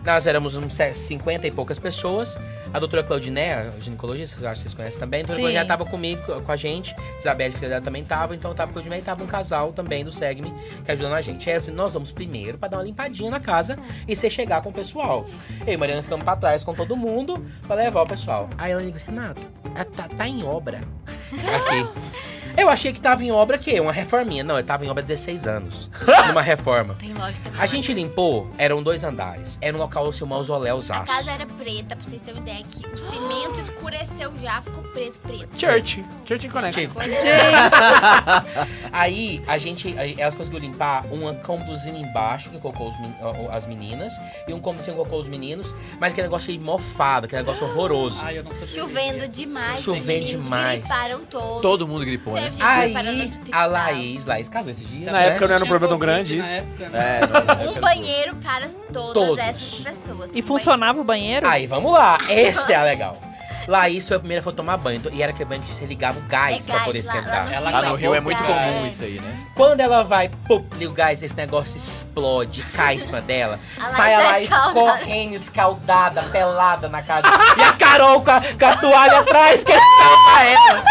Nós 0.05 0.27
éramos 0.27 0.55
uns 0.55 0.75
50 0.75 1.47
e 1.47 1.51
poucas 1.51 1.79
pessoas. 1.79 2.39
A 2.75 2.79
doutora 2.79 3.03
Claudiné, 3.03 3.55
a 3.55 3.71
ginecologista, 3.81 4.37
acho 4.51 4.57
que 4.57 4.69
vocês 4.69 4.75
conhecem 4.75 5.01
também. 5.01 5.21
A 5.21 5.23
doutora 5.23 5.39
Sim. 5.39 5.43
Claudiné 5.43 5.65
tava 5.65 5.87
comigo, 5.87 6.43
com 6.43 6.53
a 6.53 6.57
gente. 6.57 6.95
Isabelle, 7.19 7.55
filha 7.55 7.71
dela, 7.71 7.81
também 7.81 8.05
tava. 8.05 8.35
Então 8.35 8.51
eu 8.51 8.55
tava 8.55 8.71
com 8.71 8.79
a 8.79 8.83
Claudiné 8.83 8.99
e 8.99 9.03
tava 9.03 9.25
um 9.25 9.27
casal 9.27 9.73
também 9.73 10.05
do 10.05 10.13
Segme 10.13 10.53
que 10.85 10.93
ajudando 10.93 11.15
a 11.15 11.23
gente. 11.23 11.49
Aí 11.49 11.57
assim, 11.57 11.71
nós 11.71 11.95
vamos 11.95 12.13
primeiro 12.13 12.59
pra 12.59 12.69
dar 12.69 12.77
uma 12.77 12.83
limpadinha 12.83 13.31
na 13.31 13.41
casa 13.41 13.79
e 14.07 14.15
você 14.15 14.29
chegar 14.29 14.61
com 14.61 14.69
o 14.69 14.73
pessoal. 14.73 15.25
Eu 15.67 15.73
e 15.73 15.77
Mariana 15.77 16.03
ficamos 16.03 16.23
pra 16.23 16.37
trás 16.37 16.63
com 16.63 16.75
todo 16.75 16.95
mundo 16.95 17.43
pra 17.67 17.75
levar 17.75 18.03
o 18.03 18.07
pessoal. 18.07 18.51
Aí 18.59 18.73
ela 18.73 18.83
disse, 18.83 19.07
Renata, 19.07 19.41
ah, 19.75 19.85
tá, 19.87 20.07
tá 20.07 20.29
em 20.29 20.45
obra. 20.45 20.83
Aqui. 21.33 22.44
Eu 22.57 22.69
achei 22.69 22.93
que 22.93 23.01
tava 23.01 23.25
em 23.25 23.33
obra 23.33 23.59
que 23.59 23.79
uma 23.81 23.93
reforminha. 23.93 24.45
Não, 24.45 24.57
eu 24.57 24.65
tava 24.65 24.85
em 24.85 24.89
obra 24.89 25.03
há 25.03 25.07
16 25.07 25.47
anos. 25.47 25.91
numa 26.29 26.41
reforma. 26.43 26.95
Tem 26.95 27.13
lógica. 27.13 27.51
não. 27.51 27.61
A 27.61 27.67
gente 27.67 27.93
limpou, 27.93 28.51
eram 28.57 28.83
dois 28.83 29.03
andares. 29.05 29.59
Era 29.61 29.77
um 29.77 29.81
local, 29.81 30.09
assim, 30.09 30.25
um 30.25 30.27
mausoléu 30.29 30.79
A 30.91 31.01
casa 31.05 31.31
era 31.33 31.47
preta, 31.47 31.97
pra 31.97 32.05
vocês 32.05 32.23
terem 32.23 32.41
uma 32.41 32.49
ideia, 32.49 32.65
que 32.69 32.87
o 32.87 32.97
cimento 32.99 33.61
escureceu 33.61 34.33
já, 34.39 34.63
ficou 34.63 34.83
preto, 34.85 35.19
preto. 35.19 35.49
Church. 35.59 36.05
Church 36.27 36.49
Connect. 36.49 36.89
Aí 38.93 39.43
a 39.47 39.59
gente, 39.59 39.95
aí 39.99 40.15
elas 40.19 40.35
conseguiram 40.35 40.65
limpar 40.67 41.05
um 41.11 41.35
cômodozinho 41.35 41.97
embaixo 41.97 42.51
que 42.51 42.59
colocou 42.59 42.93
men- 43.01 43.15
as 43.51 43.67
meninas 43.67 44.13
e 44.47 44.53
um 44.53 44.61
cômodozinho 44.61 44.95
que 44.97 45.03
colocou 45.03 45.21
os 45.21 45.29
meninos, 45.29 45.75
mas 45.99 46.13
aquele 46.13 46.29
negócio 46.29 46.51
aí 46.53 46.59
mofado, 46.59 47.27
aquele 47.27 47.43
negócio 47.43 47.65
horroroso. 47.67 48.21
Ai, 48.23 48.39
eu 48.39 48.45
não 48.45 48.53
sei 48.53 48.67
Chovendo 48.67 49.27
demais, 49.29 49.81
Chovendo 49.83 50.27
demais. 50.27 50.81
griparam 50.81 51.25
todos. 51.25 51.63
Todo 51.63 51.89
mundo 51.89 52.05
gripou, 52.05 52.35
né? 52.35 52.44
Aí 52.61 53.33
a 53.53 53.67
Laís, 53.67 54.27
Laís 54.27 54.49
casou 54.49 54.71
esses 54.71 54.89
dias, 54.89 55.07
Na 55.07 55.13
né? 55.13 55.29
época 55.29 55.47
não 55.49 55.55
era 55.55 55.65
um 55.65 55.69
problema 55.69 55.89
tão 55.89 55.99
grande 55.99 56.37
na 56.37 56.45
isso. 56.45 56.55
época, 56.55 56.89
né? 56.89 57.21
É, 57.21 57.65
sim. 57.69 57.69
Um 57.77 57.81
banheiro 57.81 58.37
para 58.37 58.69
todas 58.93 59.13
Todos. 59.15 59.39
essas 59.39 59.75
pessoas. 59.81 60.31
E 60.35 60.43
funcionava 60.43 61.01
o 61.01 61.05
banheiro? 61.05 61.47
Aí 61.47 61.67
vamos 61.67 61.93
lá, 61.93 62.19
esse 62.29 62.73
é 62.73 62.83
legal. 62.83 63.21
Laís 63.67 64.07
foi 64.07 64.17
a 64.17 64.21
primeira 64.21 64.49
a 64.49 64.53
tomar 64.53 64.77
banho, 64.77 65.01
e 65.13 65.23
era 65.23 65.33
aquele 65.33 65.49
banho 65.49 65.63
que 65.63 65.73
você 65.73 65.85
ligava 65.87 66.19
o 66.19 66.23
gás 66.23 66.69
É 66.69 66.73
pra 66.73 66.85
poder 66.85 67.03
gás, 67.03 67.07
lá- 67.07 67.21
esquentar. 67.21 67.45
lá 67.45 67.51
no 67.51 67.55
Ela 67.55 67.71
Lá 67.71 67.83
no 67.89 67.95
Rio 67.97 68.15
é 68.15 68.21
muito 68.21 68.43
gás. 68.43 68.73
comum 68.75 68.87
isso 68.87 69.05
aí, 69.05 69.21
né? 69.21 69.37
Quando 69.55 69.81
ela 69.81 70.03
vai, 70.05 70.29
pum, 70.47 70.65
liga 70.77 70.91
o 70.91 70.95
gás, 70.95 71.23
esse 71.23 71.37
negócio 71.37 71.77
explode, 71.77 72.63
cai 72.75 72.97
em 72.97 73.01
cima 73.01 73.21
dela. 73.21 73.59
A 73.81 73.85
sai 73.87 74.15
a 74.15 74.19
Laís 74.19 74.51
é 74.51 74.55
escaldada. 74.55 74.99
correndo, 74.99 75.35
escaldada, 75.35 76.23
pelada 76.25 76.89
na 76.89 77.03
casa. 77.03 77.29
E 77.57 77.63
a 77.63 77.73
Carol 77.73 78.21
com 78.23 78.31
a, 78.31 78.41
com 78.41 78.67
a 78.67 78.77
toalha 78.77 79.19
atrás, 79.21 79.65
querendo 79.65 79.83
salvar 79.99 80.47
ela. 80.47 80.83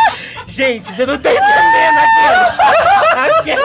Gente, 0.48 0.94
você 0.94 1.06
não 1.06 1.18
tá 1.18 1.30
entendendo 1.32 2.00
aquilo. 2.00 3.64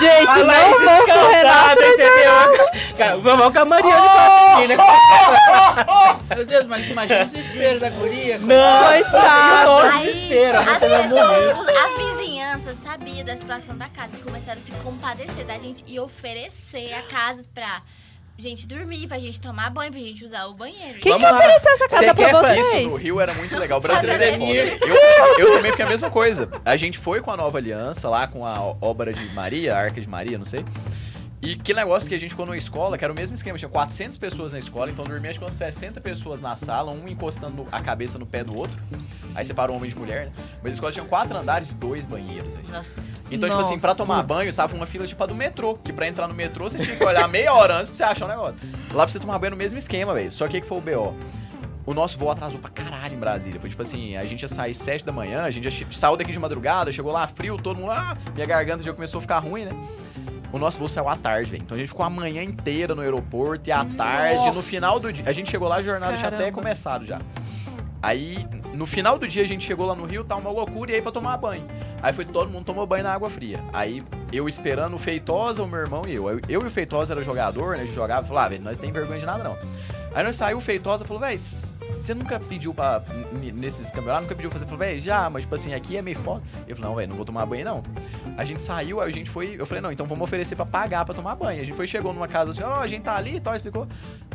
Gente, 0.00 0.28
A 0.28 0.36
não 0.36 0.46
Laís 0.46 0.80
vou 0.80 1.04
com 1.04 1.12
o 1.12 1.28
Renato. 1.30 1.82
escaldada, 1.82 1.86
entendeu? 1.86 3.20
Vamos 3.20 3.52
com 3.52 3.58
a 3.58 3.64
Mariana 3.64 4.06
e 4.06 4.08
com 4.08 4.18
a 4.18 4.56
menina. 4.60 4.82
Meu 6.34 6.46
Deus, 6.46 6.66
mas 6.66 6.88
imagina 6.88 7.24
o 7.24 7.28
desespero 7.38 7.80
da 7.80 7.90
guria. 7.90 8.38
Não, 8.38 9.02
todo 9.64 9.86
Aí, 9.86 10.06
desespero. 10.06 10.58
a 10.58 10.60
as 10.60 10.78
pessoas, 10.78 11.68
a 11.68 12.16
vizinhança 12.16 12.74
sabia 12.82 13.24
da 13.24 13.36
situação 13.36 13.76
da 13.76 13.88
casa 13.88 14.16
e 14.16 14.20
começaram 14.20 14.60
a 14.60 14.64
se 14.64 14.72
compadecer 14.82 15.44
da 15.44 15.58
gente 15.58 15.84
e 15.86 15.98
oferecer 16.00 16.92
a 16.94 17.02
casa 17.02 17.42
pra 17.54 17.82
gente 18.36 18.68
dormir, 18.68 19.08
pra 19.08 19.18
gente 19.18 19.40
tomar 19.40 19.70
banho, 19.70 19.90
pra 19.90 20.00
gente 20.00 20.24
usar 20.24 20.46
o 20.46 20.54
banheiro. 20.54 21.00
Quem 21.00 21.16
que 21.16 21.24
lá. 21.24 21.34
ofereceu 21.36 21.72
essa 21.72 21.88
Cê 21.88 21.88
casa 21.88 22.14
pra 22.14 22.14
quer 22.14 22.30
fazer 22.30 22.62
vocês? 22.62 22.80
Isso 22.82 22.90
no 22.90 22.96
Rio 22.96 23.20
era 23.20 23.34
muito 23.34 23.58
legal. 23.58 23.78
O 23.78 23.80
brasileiro 23.80 24.22
é 24.22 24.32
foda. 24.38 24.52
Eu, 24.52 25.38
eu 25.38 25.56
também 25.56 25.70
fiquei 25.72 25.84
a 25.84 25.88
mesma 25.88 26.10
coisa. 26.10 26.48
A 26.64 26.76
gente 26.76 26.98
foi 26.98 27.20
com 27.20 27.30
a 27.32 27.36
nova 27.36 27.58
aliança 27.58 28.08
lá, 28.08 28.26
com 28.28 28.46
a 28.46 28.76
obra 28.80 29.12
de 29.12 29.24
Maria, 29.34 29.74
a 29.74 29.78
Arca 29.78 30.00
de 30.00 30.08
Maria, 30.08 30.38
não 30.38 30.44
sei. 30.44 30.64
E 31.40 31.54
que 31.54 31.72
negócio 31.72 32.08
que 32.08 32.14
a 32.14 32.18
gente 32.18 32.30
ficou 32.30 32.44
numa 32.44 32.56
escola, 32.56 32.98
que 32.98 33.04
era 33.04 33.12
o 33.12 33.16
mesmo 33.16 33.34
esquema, 33.34 33.56
tinha 33.56 33.68
400 33.68 34.18
pessoas 34.18 34.52
na 34.52 34.58
escola, 34.58 34.90
então 34.90 35.04
dormia 35.04 35.30
acho 35.30 35.38
que 35.38 35.44
umas 35.44 35.52
60 35.52 36.00
pessoas 36.00 36.40
na 36.40 36.56
sala, 36.56 36.90
um 36.90 37.06
encostando 37.06 37.66
a 37.70 37.80
cabeça 37.80 38.18
no 38.18 38.26
pé 38.26 38.42
do 38.42 38.56
outro. 38.56 38.76
Aí 39.34 39.44
separou 39.44 39.76
homem 39.76 39.88
de 39.88 39.96
mulher, 39.96 40.26
né? 40.26 40.32
Mas 40.62 40.72
a 40.72 40.74
escola 40.74 40.90
tinha 40.90 41.04
quatro 41.04 41.36
andares 41.36 41.70
e 41.70 41.74
dois 41.74 42.06
banheiros. 42.06 42.52
Aí. 42.54 42.64
Nossa. 42.72 43.00
Então, 43.30 43.48
tipo 43.48 43.60
assim, 43.60 43.78
pra 43.78 43.90
Nossa. 43.90 44.02
tomar 44.02 44.22
banho, 44.24 44.52
tava 44.52 44.74
uma 44.74 44.86
fila 44.86 45.06
tipo 45.06 45.22
a 45.22 45.26
do 45.26 45.34
metrô. 45.34 45.74
Que 45.76 45.92
pra 45.92 46.08
entrar 46.08 46.26
no 46.26 46.34
metrô, 46.34 46.68
você 46.68 46.78
tinha 46.78 46.96
que 46.96 47.04
olhar 47.04 47.28
meia 47.28 47.54
hora 47.54 47.76
antes 47.76 47.90
pra 47.90 47.96
você 47.96 48.02
achar 48.04 48.24
o 48.24 48.28
negócio. 48.28 48.56
Lá 48.92 49.04
pra 49.04 49.12
você 49.12 49.20
tomar 49.20 49.38
banho 49.38 49.52
no 49.52 49.56
mesmo 49.56 49.78
esquema, 49.78 50.14
velho. 50.14 50.32
Só 50.32 50.48
que 50.48 50.58
o 50.58 50.60
que 50.60 50.66
foi 50.66 50.78
o 50.78 50.80
BO? 50.80 51.14
O 51.86 51.94
nosso 51.94 52.18
voo 52.18 52.30
atrasou 52.30 52.58
pra 52.58 52.68
caralho 52.68 53.14
em 53.14 53.18
Brasília. 53.18 53.60
Foi 53.60 53.70
tipo 53.70 53.80
assim, 53.80 54.16
a 54.16 54.26
gente 54.26 54.42
ia 54.42 54.48
sair 54.48 54.74
7 54.74 55.04
da 55.04 55.12
manhã, 55.12 55.44
a 55.44 55.50
gente 55.50 55.86
saiu 55.96 56.16
daqui 56.16 56.32
de 56.32 56.38
madrugada, 56.38 56.90
chegou 56.90 57.12
lá 57.12 57.26
frio, 57.26 57.56
todo 57.56 57.76
mundo 57.76 57.88
lá, 57.88 58.16
minha 58.34 58.46
garganta 58.46 58.82
já 58.82 58.92
começou 58.92 59.18
a 59.18 59.22
ficar 59.22 59.38
ruim, 59.38 59.64
né? 59.66 59.72
O 60.52 60.58
nosso 60.58 60.78
voo 60.78 60.88
saiu 60.88 61.08
à 61.08 61.16
tarde, 61.16 61.50
velho. 61.50 61.62
Então 61.62 61.76
a 61.76 61.78
gente 61.78 61.88
ficou 61.88 62.04
a 62.04 62.10
manhã 62.10 62.42
inteira 62.42 62.94
no 62.94 63.02
aeroporto 63.02 63.68
e 63.68 63.72
à 63.72 63.84
tarde, 63.84 64.50
no 64.50 64.62
final 64.62 64.98
do 64.98 65.12
dia. 65.12 65.24
A 65.28 65.32
gente 65.32 65.50
chegou 65.50 65.68
lá, 65.68 65.76
a 65.76 65.80
jornada 65.82 66.16
já 66.16 66.28
até 66.28 66.36
Caramba. 66.38 66.52
começado 66.52 67.04
já. 67.04 67.20
Aí, 68.00 68.46
no 68.74 68.86
final 68.86 69.18
do 69.18 69.26
dia, 69.26 69.42
a 69.42 69.46
gente 69.46 69.66
chegou 69.66 69.84
lá 69.84 69.94
no 69.94 70.06
Rio, 70.06 70.22
tá 70.22 70.36
uma 70.36 70.50
loucura, 70.50 70.92
e 70.92 70.94
aí 70.94 71.02
pra 71.02 71.10
tomar 71.10 71.36
banho. 71.36 71.66
Aí 72.00 72.12
foi 72.12 72.24
todo 72.24 72.48
mundo 72.48 72.64
tomou 72.64 72.86
banho 72.86 73.02
na 73.02 73.12
água 73.12 73.28
fria. 73.28 73.60
Aí 73.72 74.04
eu 74.32 74.48
esperando 74.48 74.94
o 74.94 74.98
Feitosa, 74.98 75.62
o 75.62 75.66
meu 75.66 75.80
irmão 75.80 76.02
e 76.06 76.14
eu. 76.14 76.28
Eu, 76.28 76.40
eu 76.48 76.62
e 76.62 76.66
o 76.66 76.70
Feitosa 76.70 77.12
era 77.12 77.22
jogador, 77.22 77.76
né? 77.76 77.82
A 77.82 77.86
gente 77.86 77.94
jogava 77.94 78.24
e 78.24 78.28
falou, 78.28 78.42
ah, 78.42 78.48
velho, 78.48 78.62
nós 78.62 78.78
tem 78.78 78.92
vergonha 78.92 79.18
de 79.18 79.26
nada 79.26 79.42
não. 79.42 79.56
Aí 80.14 80.24
nós 80.24 80.36
saiu 80.36 80.58
o 80.58 80.60
Feitosa 80.60 81.04
falou, 81.04 81.20
velho, 81.20 81.38
você 81.38 82.14
nunca 82.14 82.40
pediu 82.40 82.72
pra. 82.74 83.02
nesses 83.54 83.90
campeonatos, 83.90 84.22
nunca 84.24 84.34
pediu 84.34 84.50
pra 84.50 84.58
fazer? 84.58 84.70
Eu 84.72 84.76
falei, 84.76 84.92
velho, 84.94 85.02
já, 85.04 85.28
mas 85.30 85.42
tipo 85.42 85.54
assim, 85.54 85.74
aqui 85.74 85.96
é 85.96 86.02
meio 86.02 86.18
foda. 86.20 86.42
Eu 86.66 86.74
falei, 86.74 86.90
não, 86.90 86.96
velho, 86.96 87.08
não 87.10 87.16
vou 87.16 87.24
tomar 87.24 87.44
banho 87.46 87.64
não. 87.64 87.82
A 88.36 88.44
gente 88.44 88.62
saiu, 88.62 89.00
aí 89.00 89.08
a 89.08 89.12
gente 89.12 89.28
foi. 89.30 89.56
Eu 89.58 89.66
falei, 89.66 89.80
não, 89.82 89.92
então 89.92 90.06
vamos 90.06 90.24
oferecer 90.24 90.56
pra 90.56 90.66
pagar 90.66 91.04
pra 91.04 91.14
tomar 91.14 91.34
banho. 91.36 91.60
A 91.60 91.64
gente 91.64 91.76
foi, 91.76 91.86
chegou 91.86 92.12
numa 92.12 92.26
casa 92.26 92.50
assim, 92.50 92.62
ó, 92.62 92.80
a 92.80 92.86
gente 92.86 93.02
tá 93.02 93.16
ali 93.16 93.36
e 93.36 93.40
tal, 93.40 93.54
explicou. 93.54 93.86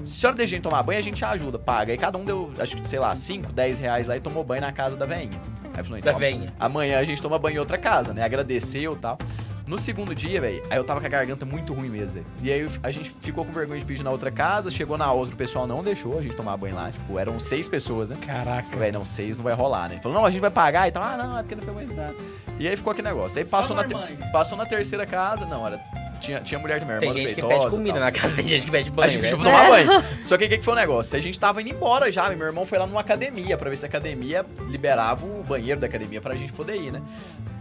Se 0.03 0.13
a 0.13 0.21
senhora 0.21 0.37
deixa 0.37 0.53
a 0.53 0.55
gente 0.57 0.63
tomar 0.63 0.83
banho, 0.83 0.99
a 0.99 1.03
gente 1.03 1.23
ajuda, 1.25 1.57
paga. 1.59 1.91
Aí 1.91 1.97
cada 1.97 2.17
um 2.17 2.23
deu, 2.25 2.51
acho 2.59 2.77
que, 2.77 2.87
sei 2.87 2.99
lá, 2.99 3.15
5, 3.15 3.51
10 3.51 3.79
reais 3.79 4.07
lá 4.07 4.15
e 4.15 4.19
tomou 4.21 4.43
banho 4.43 4.61
na 4.61 4.71
casa 4.71 4.95
da 4.95 5.05
veinha. 5.05 5.39
Aí 5.73 5.83
falou, 5.83 5.99
Da 6.01 6.09
então, 6.11 6.19
venha. 6.19 6.53
amanhã 6.59 6.99
a 6.99 7.03
gente 7.03 7.21
toma 7.21 7.39
banho 7.39 7.55
em 7.55 7.59
outra 7.59 7.77
casa, 7.77 8.13
né? 8.13 8.23
Agradeceu 8.23 8.93
e 8.93 8.97
tal. 8.97 9.17
No 9.65 9.79
segundo 9.79 10.13
dia, 10.13 10.41
velho, 10.41 10.61
aí 10.69 10.77
eu 10.77 10.83
tava 10.83 10.99
com 10.99 11.05
a 11.05 11.09
garganta 11.09 11.45
muito 11.45 11.73
ruim 11.73 11.89
mesmo, 11.89 12.15
velho. 12.15 12.25
E 12.41 12.51
aí 12.51 12.69
a 12.83 12.91
gente 12.91 13.15
ficou 13.21 13.45
com 13.45 13.51
vergonha 13.53 13.79
de 13.79 13.85
pedir 13.85 14.03
na 14.03 14.11
outra 14.11 14.29
casa, 14.29 14.69
chegou 14.69 14.97
na 14.97 15.09
outra, 15.11 15.33
o 15.33 15.37
pessoal 15.37 15.65
não 15.65 15.81
deixou 15.81 16.19
a 16.19 16.21
gente 16.21 16.35
tomar 16.35 16.57
banho 16.57 16.75
lá. 16.75 16.91
Tipo, 16.91 17.17
eram 17.17 17.39
seis 17.39 17.67
pessoas, 17.69 18.09
né? 18.09 18.17
Caraca. 18.25 18.75
Velho, 18.75 18.93
não, 18.93 19.05
seis 19.05 19.37
não 19.37 19.43
vai 19.43 19.53
rolar, 19.53 19.89
né? 19.89 19.99
Falou, 20.03 20.17
não, 20.17 20.25
a 20.25 20.31
gente 20.31 20.41
vai 20.41 20.51
pagar 20.51 20.87
e 20.89 20.91
tal. 20.91 21.01
Ah, 21.01 21.17
não, 21.17 21.37
é 21.37 21.43
porque 21.43 21.55
não 21.55 21.63
foi 21.63 21.73
mais 21.73 21.95
nada. 21.95 22.15
E 22.59 22.67
aí 22.67 22.75
ficou 22.75 22.91
aquele 22.91 23.07
negócio. 23.07 23.39
Aí 23.39 23.45
passou, 23.45 23.75
na, 23.75 23.85
passou 24.31 24.57
na 24.57 24.65
terceira 24.65 25.05
casa, 25.05 25.45
não, 25.45 25.65
era. 25.65 25.79
Tinha, 26.19 26.39
tinha 26.39 26.57
mulher 26.57 26.79
de 26.79 26.85
minha 26.85 26.97
irmã, 26.97 27.13
Tem 27.13 27.21
gente 27.21 27.35
que 27.35 27.41
Feitosa 27.41 27.63
pede 27.63 27.75
comida 27.75 27.99
tal. 27.99 28.05
na 28.05 28.11
casa, 28.11 28.33
tem 28.35 28.47
gente 28.47 28.65
que 28.65 28.71
pede 28.71 28.91
banho. 28.91 29.09
A 29.09 29.11
gente 29.11 29.21
né? 29.21 29.29
pediu 29.29 29.43
pra 29.43 29.51
tomar 29.51 29.69
banho. 29.69 30.03
Só 30.23 30.37
que 30.37 30.45
o 30.45 30.49
que, 30.49 30.57
que 30.57 30.63
foi 30.63 30.73
o 30.73 30.77
negócio? 30.77 31.17
A 31.17 31.21
gente 31.21 31.37
tava 31.37 31.61
indo 31.61 31.71
embora 31.71 32.09
já, 32.09 32.31
e 32.31 32.35
meu 32.35 32.47
irmão 32.47 32.65
foi 32.65 32.77
lá 32.77 32.87
numa 32.87 33.01
academia 33.01 33.57
pra 33.57 33.69
ver 33.69 33.75
se 33.77 33.85
a 33.85 33.89
academia 33.89 34.45
liberava 34.69 35.25
o 35.25 35.43
banheiro 35.43 35.81
da 35.81 35.87
academia 35.87 36.21
pra 36.21 36.35
gente 36.35 36.53
poder 36.53 36.75
ir, 36.75 36.91
né? 36.91 37.01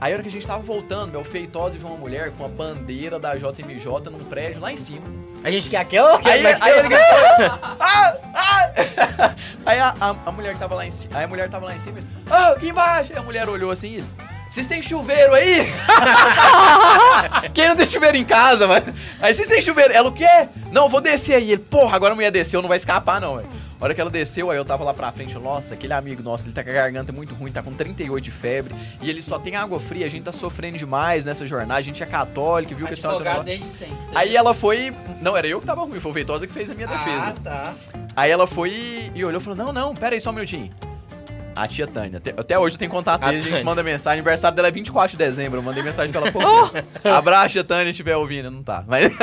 Aí 0.02 0.12
a 0.12 0.16
hora 0.16 0.22
que 0.24 0.28
a 0.28 0.32
gente 0.32 0.44
tava 0.44 0.60
voltando, 0.64 1.12
meu 1.12 1.22
feitosa 1.22 1.78
viu 1.78 1.86
uma 1.86 1.96
mulher 1.96 2.32
com 2.32 2.44
a 2.44 2.48
bandeira 2.48 3.20
da 3.20 3.36
JMJ 3.36 3.86
num 4.10 4.18
prédio 4.18 4.60
lá 4.60 4.72
em 4.72 4.76
cima. 4.76 5.06
A 5.44 5.48
gente 5.48 5.70
quer 5.70 5.76
aquilo? 5.76 6.08
Aí, 6.24 6.44
aí 6.44 6.78
ele 6.80 6.88
gritou. 6.88 7.58
ah, 7.78 8.14
ah! 8.34 9.34
Aí 9.64 9.78
a, 9.78 9.94
a, 10.00 10.16
a 10.26 10.32
mulher 10.32 10.54
que 10.54 10.58
tava 10.58 10.74
lá 10.74 10.84
em 10.84 10.90
cima. 10.90 11.16
Aí 11.16 11.24
a 11.24 11.28
mulher 11.28 11.48
tava 11.48 11.66
lá 11.66 11.76
em 11.76 11.78
cima. 11.78 11.98
ele, 11.98 12.06
Ah, 12.28 12.48
aqui 12.48 12.70
embaixo. 12.70 13.12
Aí 13.12 13.18
a 13.20 13.22
mulher 13.22 13.48
olhou 13.48 13.70
assim 13.70 13.90
e 13.90 13.94
ele. 13.98 14.06
Vocês 14.50 14.66
têm 14.66 14.82
chuveiro 14.82 15.34
aí? 15.34 15.66
Quem 17.54 17.68
não 17.68 17.76
tem 17.76 17.86
chuveiro 17.86 18.16
em 18.16 18.24
casa, 18.24 18.66
mano? 18.66 18.92
Aí 19.20 19.32
vocês 19.32 19.46
têm 19.46 19.62
chuveiro. 19.62 19.92
Ela 19.92 20.08
o 20.08 20.12
quê? 20.12 20.48
Não, 20.72 20.88
vou 20.88 21.00
descer 21.00 21.36
aí. 21.36 21.52
Ele, 21.52 21.62
porra, 21.62 21.94
agora 21.94 22.12
a 22.12 22.16
mulher 22.16 22.32
desceu, 22.32 22.60
não 22.60 22.68
vai 22.68 22.76
escapar, 22.76 23.20
não, 23.20 23.36
velho. 23.36 23.48
A 23.82 23.84
hora 23.86 23.94
que 23.96 24.00
ela 24.00 24.10
desceu, 24.10 24.48
aí 24.48 24.56
eu 24.56 24.64
tava 24.64 24.84
lá 24.84 24.94
pra 24.94 25.10
frente, 25.10 25.36
nossa, 25.36 25.74
aquele 25.74 25.92
amigo 25.92 26.22
nosso, 26.22 26.46
ele 26.46 26.54
tá 26.54 26.62
com 26.62 26.70
a 26.70 26.72
garganta 26.72 27.12
muito 27.12 27.34
ruim, 27.34 27.50
tá 27.50 27.64
com 27.64 27.74
38 27.74 28.22
de 28.22 28.30
febre, 28.30 28.72
e 29.02 29.10
ele 29.10 29.20
só 29.20 29.40
tem 29.40 29.56
água 29.56 29.80
fria, 29.80 30.06
a 30.06 30.08
gente 30.08 30.22
tá 30.22 30.30
sofrendo 30.30 30.78
demais 30.78 31.24
nessa 31.24 31.44
jornada, 31.44 31.80
a 31.80 31.82
gente 31.82 32.00
é 32.00 32.06
católico, 32.06 32.76
viu 32.76 32.86
que 32.86 32.92
a 32.94 32.96
senhora 32.96 33.24
tá 33.24 33.42
desde 33.42 33.66
sempre. 33.66 33.96
Aí 34.14 34.28
viu? 34.28 34.38
ela 34.38 34.54
foi. 34.54 34.94
Não, 35.20 35.36
era 35.36 35.48
eu 35.48 35.58
que 35.58 35.66
tava 35.66 35.82
ruim, 35.82 35.98
foi 35.98 36.12
o 36.12 36.14
Feitosa 36.14 36.46
que 36.46 36.52
fez 36.52 36.70
a 36.70 36.74
minha 36.74 36.86
defesa. 36.86 37.30
Ah, 37.30 37.32
tá. 37.42 37.74
Aí 38.14 38.30
ela 38.30 38.46
foi 38.46 38.70
e, 38.70 39.12
e 39.16 39.24
olhou 39.24 39.40
e 39.40 39.44
falou: 39.44 39.56
Não, 39.56 39.72
não, 39.72 39.94
pera 39.94 40.14
aí 40.14 40.20
só 40.20 40.30
um 40.30 40.34
minutinho. 40.34 40.70
A 41.54 41.68
tia 41.68 41.86
Tânia. 41.86 42.18
Até, 42.18 42.30
até 42.30 42.58
hoje 42.58 42.74
eu 42.74 42.78
tenho 42.78 42.90
contato 42.90 43.22
A 43.22 43.26
dele, 43.26 43.38
a 43.38 43.42
gente 43.42 43.50
Tânia. 43.50 43.64
manda 43.64 43.82
mensagem. 43.82 44.18
Aniversário 44.20 44.56
dela 44.56 44.68
é 44.68 44.70
24 44.70 45.10
de 45.12 45.16
dezembro. 45.16 45.58
Eu 45.58 45.62
mandei 45.62 45.82
mensagem 45.82 46.12
pra 46.12 46.22
ela, 46.22 46.32
pô. 46.32 46.40
Abraço, 47.08 47.50
tia 47.50 47.64
Tânia, 47.64 47.84
se 47.86 47.90
estiver 47.90 48.16
ouvindo. 48.16 48.50
Não 48.50 48.62
tá. 48.62 48.84
Mas... 48.86 49.10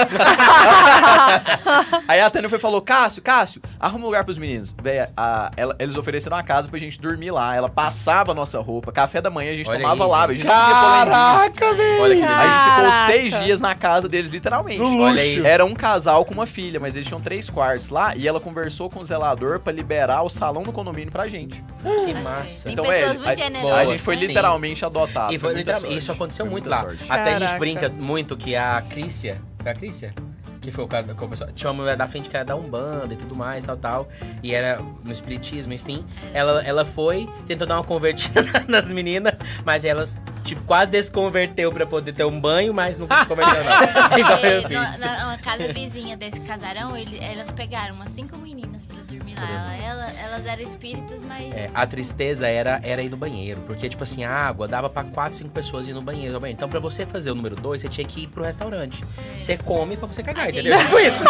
aí 2.07 2.19
a 2.21 2.29
Tânia 2.29 2.49
foi 2.49 2.57
e 2.57 2.61
falou: 2.61 2.81
Cássio, 2.81 3.21
Cássio, 3.21 3.61
arruma 3.79 4.03
um 4.03 4.07
lugar 4.07 4.23
pros 4.23 4.37
meninos. 4.37 4.75
Véi, 4.81 5.07
a- 5.15 5.51
ela- 5.55 5.75
eles 5.79 5.95
ofereceram 5.95 6.37
uma 6.37 6.43
casa 6.43 6.69
pra 6.69 6.79
gente 6.79 6.99
dormir 6.99 7.31
lá. 7.31 7.55
Ela 7.55 7.69
passava 7.69 8.31
a 8.31 8.35
nossa 8.35 8.59
roupa. 8.59 8.91
Café 8.91 9.21
da 9.21 9.29
manhã 9.29 9.51
a 9.51 9.55
gente 9.55 9.69
Olha 9.69 9.79
tomava 9.79 10.03
aí, 10.03 10.09
lá. 10.09 10.27
gente. 10.27 10.47
A 10.47 10.49
gente. 10.49 10.49
Caraca, 10.49 11.73
velho. 11.73 12.01
Olha 12.01 12.15
que 12.15 12.21
delícia. 12.21 12.39
Aí 12.39 12.47
a 12.47 12.57
gente 12.57 12.75
ficou 12.75 13.05
seis 13.05 13.39
dias 13.45 13.59
na 13.59 13.75
casa 13.75 14.07
deles, 14.07 14.31
literalmente. 14.31 14.79
No 14.79 15.01
Olha 15.03 15.21
aí. 15.21 15.45
Era 15.45 15.65
um 15.65 15.73
casal 15.73 16.25
com 16.25 16.33
uma 16.33 16.45
filha, 16.45 16.79
mas 16.79 16.95
eles 16.95 17.07
tinham 17.07 17.21
três 17.21 17.49
quartos 17.49 17.89
lá 17.89 18.15
e 18.15 18.27
ela 18.27 18.39
conversou 18.39 18.89
com 18.89 18.99
o 18.99 19.03
zelador 19.05 19.59
pra 19.59 19.71
liberar 19.73 20.23
o 20.23 20.29
salão 20.29 20.63
do 20.63 20.71
condomínio 20.71 21.11
pra 21.11 21.27
gente. 21.27 21.63
Que 22.05 22.13
Mas, 22.23 22.35
massa. 22.45 22.63
Tem 22.63 22.73
Então, 22.73 22.85
pessoas 22.85 23.09
é, 23.11 23.13
muito 23.13 23.29
a- 23.29 23.35
generosas. 23.35 23.71
a 23.71 23.83
Boa, 23.83 23.91
gente 23.93 24.03
foi 24.03 24.17
sim. 24.17 24.25
literalmente 24.27 24.85
adotado. 24.85 25.33
E 25.33 25.39
foi 25.39 25.53
literalmente, 25.53 25.97
isso 25.97 26.11
aconteceu 26.11 26.45
Foi 26.45 26.51
muito 26.51 26.69
lá. 26.69 26.81
sorte. 26.81 27.03
Até 27.09 27.21
a 27.21 27.31
gente 27.33 27.39
Caraca. 27.39 27.59
brinca 27.59 27.89
muito 27.89 28.37
que 28.37 28.55
a 28.55 28.81
Crícia. 28.89 29.41
Foi 29.61 29.71
a 29.71 29.75
Crícia? 29.75 30.13
Que 30.61 30.71
foi 30.71 30.83
o 30.83 30.87
cara 30.87 31.03
que 31.13 31.23
o 31.23 31.27
pessoal. 31.29 31.49
Tinha 31.53 31.69
uma 31.71 31.81
mulher 31.83 31.95
da 31.95 32.07
frente 32.07 32.29
que 32.29 32.35
era 32.35 32.43
da 32.45 32.55
Umbanda 32.55 33.13
e 33.13 33.17
tudo 33.17 33.35
mais, 33.35 33.65
tal, 33.65 33.77
tal. 33.77 34.09
E 34.43 34.53
era 34.53 34.81
no 35.03 35.11
espiritismo, 35.11 35.71
enfim. 35.73 36.05
Ela, 36.33 36.61
ela 36.63 36.85
foi, 36.85 37.29
tentou 37.47 37.65
dar 37.65 37.75
uma 37.77 37.83
convertida 37.83 38.43
nas 38.67 38.87
meninas, 38.89 39.33
mas 39.63 39.85
elas, 39.85 40.17
tipo, 40.43 40.61
quase 40.63 40.91
desconverteu 40.91 41.71
pra 41.71 41.85
poder 41.85 42.11
ter 42.13 42.25
um 42.25 42.39
banho, 42.39 42.73
mas 42.73 42.97
não 42.97 43.07
desconverteu, 43.07 43.55
não. 43.63 44.17
Igual 44.19 44.37
eu 44.39 44.61
fiz. 44.63 44.71
na, 44.71 44.97
na- 44.97 45.37
casa 45.37 45.71
vizinha 45.71 46.17
desse 46.17 46.41
casarão, 46.41 46.95
ele- 46.97 47.17
elas 47.23 47.49
pegaram 47.51 47.95
umas 47.95 48.09
cinco 48.11 48.37
meninas 48.37 48.85
pra 48.85 49.01
dormir 49.01 49.35
lá. 49.35 49.73
Ela- 49.75 49.75
ela- 49.77 50.11
elas 50.19 50.45
eram 50.45 50.63
espíritas, 50.63 51.23
mas. 51.23 51.51
É, 51.53 51.69
a 51.73 51.87
tristeza 51.87 52.47
era, 52.47 52.79
era 52.83 53.01
ir 53.01 53.09
no 53.09 53.15
banheiro. 53.17 53.61
Porque, 53.61 53.87
tipo 53.87 54.03
assim, 54.03 54.23
a 54.25 54.31
água 54.31 54.67
dava 54.67 54.89
pra 54.89 55.03
4, 55.05 55.37
5 55.37 55.49
pessoas 55.51 55.87
ir 55.87 55.93
no 55.93 56.01
banheiro. 56.01 56.45
Então, 56.47 56.67
pra 56.69 56.79
você 56.79 57.05
fazer 57.05 57.31
o 57.31 57.35
número 57.35 57.55
2, 57.55 57.81
você 57.81 57.87
tinha 57.87 58.05
que 58.05 58.23
ir 58.23 58.27
pro 58.27 58.43
restaurante. 58.43 59.03
Você 59.37 59.57
come 59.57 59.95
pra 59.97 60.07
você 60.07 60.21
cagar, 60.21 60.48
A 60.49 60.51
entendeu? 60.51 60.77
Tipo 60.79 60.99
isso. 60.99 61.23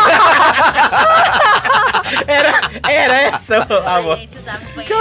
era, 2.27 2.71
era 2.89 3.21
essa, 3.21 3.57
a 3.85 3.95
amor. 3.97 4.17
gente 4.17 4.37
usava 4.37 4.59
o 4.65 4.75
banheiro. 4.75 4.95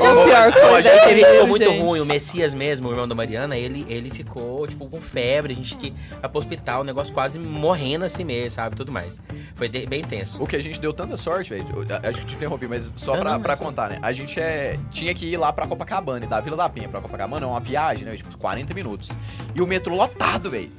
Ou 0.00 0.24
pior 0.24 0.48
Então, 0.48 0.66
a 0.66 0.68
coisa 0.70 0.82
gente- 0.92 1.08
Ele 1.08 1.24
ficou 1.24 1.46
muito 1.46 1.64
gente. 1.64 1.80
ruim, 1.80 2.00
o 2.00 2.04
Messias 2.06 2.52
mesmo, 2.54 2.88
o 2.88 2.90
irmão 2.92 3.08
da 3.08 3.14
Mariana, 3.14 3.56
ele, 3.56 3.86
ele 3.88 4.10
ficou, 4.10 4.66
tipo, 4.66 4.88
com 4.88 5.00
febre, 5.00 5.52
a 5.52 5.56
gente 5.56 5.74
que 5.76 5.86
ia 6.22 6.28
pro 6.28 6.38
hospital, 6.38 6.80
o 6.82 6.84
negócio 6.84 7.12
quase 7.14 7.38
morrendo 7.38 8.04
assim 8.04 8.24
mesmo, 8.24 8.50
sabe? 8.50 8.76
Tudo 8.76 8.92
mais. 8.92 9.20
Foi 9.54 9.68
de- 9.68 9.86
bem 9.86 10.02
tenso. 10.02 10.42
O 10.42 10.46
que 10.46 10.56
a 10.56 10.62
gente 10.62 10.78
deu 10.80 10.92
tanta 10.92 11.16
sorte, 11.16 11.50
velho. 11.50 11.66
eu- 11.88 12.08
Acho 12.10 12.20
que 12.20 12.26
te 12.26 12.34
interrompi, 12.34 12.66
mas 12.68 12.92
só 12.96 13.14
Não, 13.14 13.20
pra, 13.22 13.32
não, 13.32 13.40
pra 13.40 13.52
mas- 13.52 13.58
contar, 13.58 13.88
né? 13.90 13.98
A 14.02 14.12
gente 14.12 14.38
é, 14.38 14.76
tinha 14.90 15.14
que 15.14 15.26
ir 15.26 15.36
lá 15.36 15.52
pra 15.52 15.66
Copacabana, 15.66 16.24
e 16.24 16.28
da 16.28 16.40
Vila 16.40 16.56
da 16.56 16.68
Penha 16.68 16.88
pra 16.88 17.00
Copacabana 17.00 17.46
é 17.46 17.48
uma 17.48 17.60
viagem, 17.60 18.04
né? 18.04 18.16
Tipo, 18.16 18.36
40 18.36 18.74
minutos. 18.74 19.10
E 19.54 19.62
o 19.62 19.66
metrô 19.66 19.94
lotado, 19.94 20.50
velho. 20.50 20.70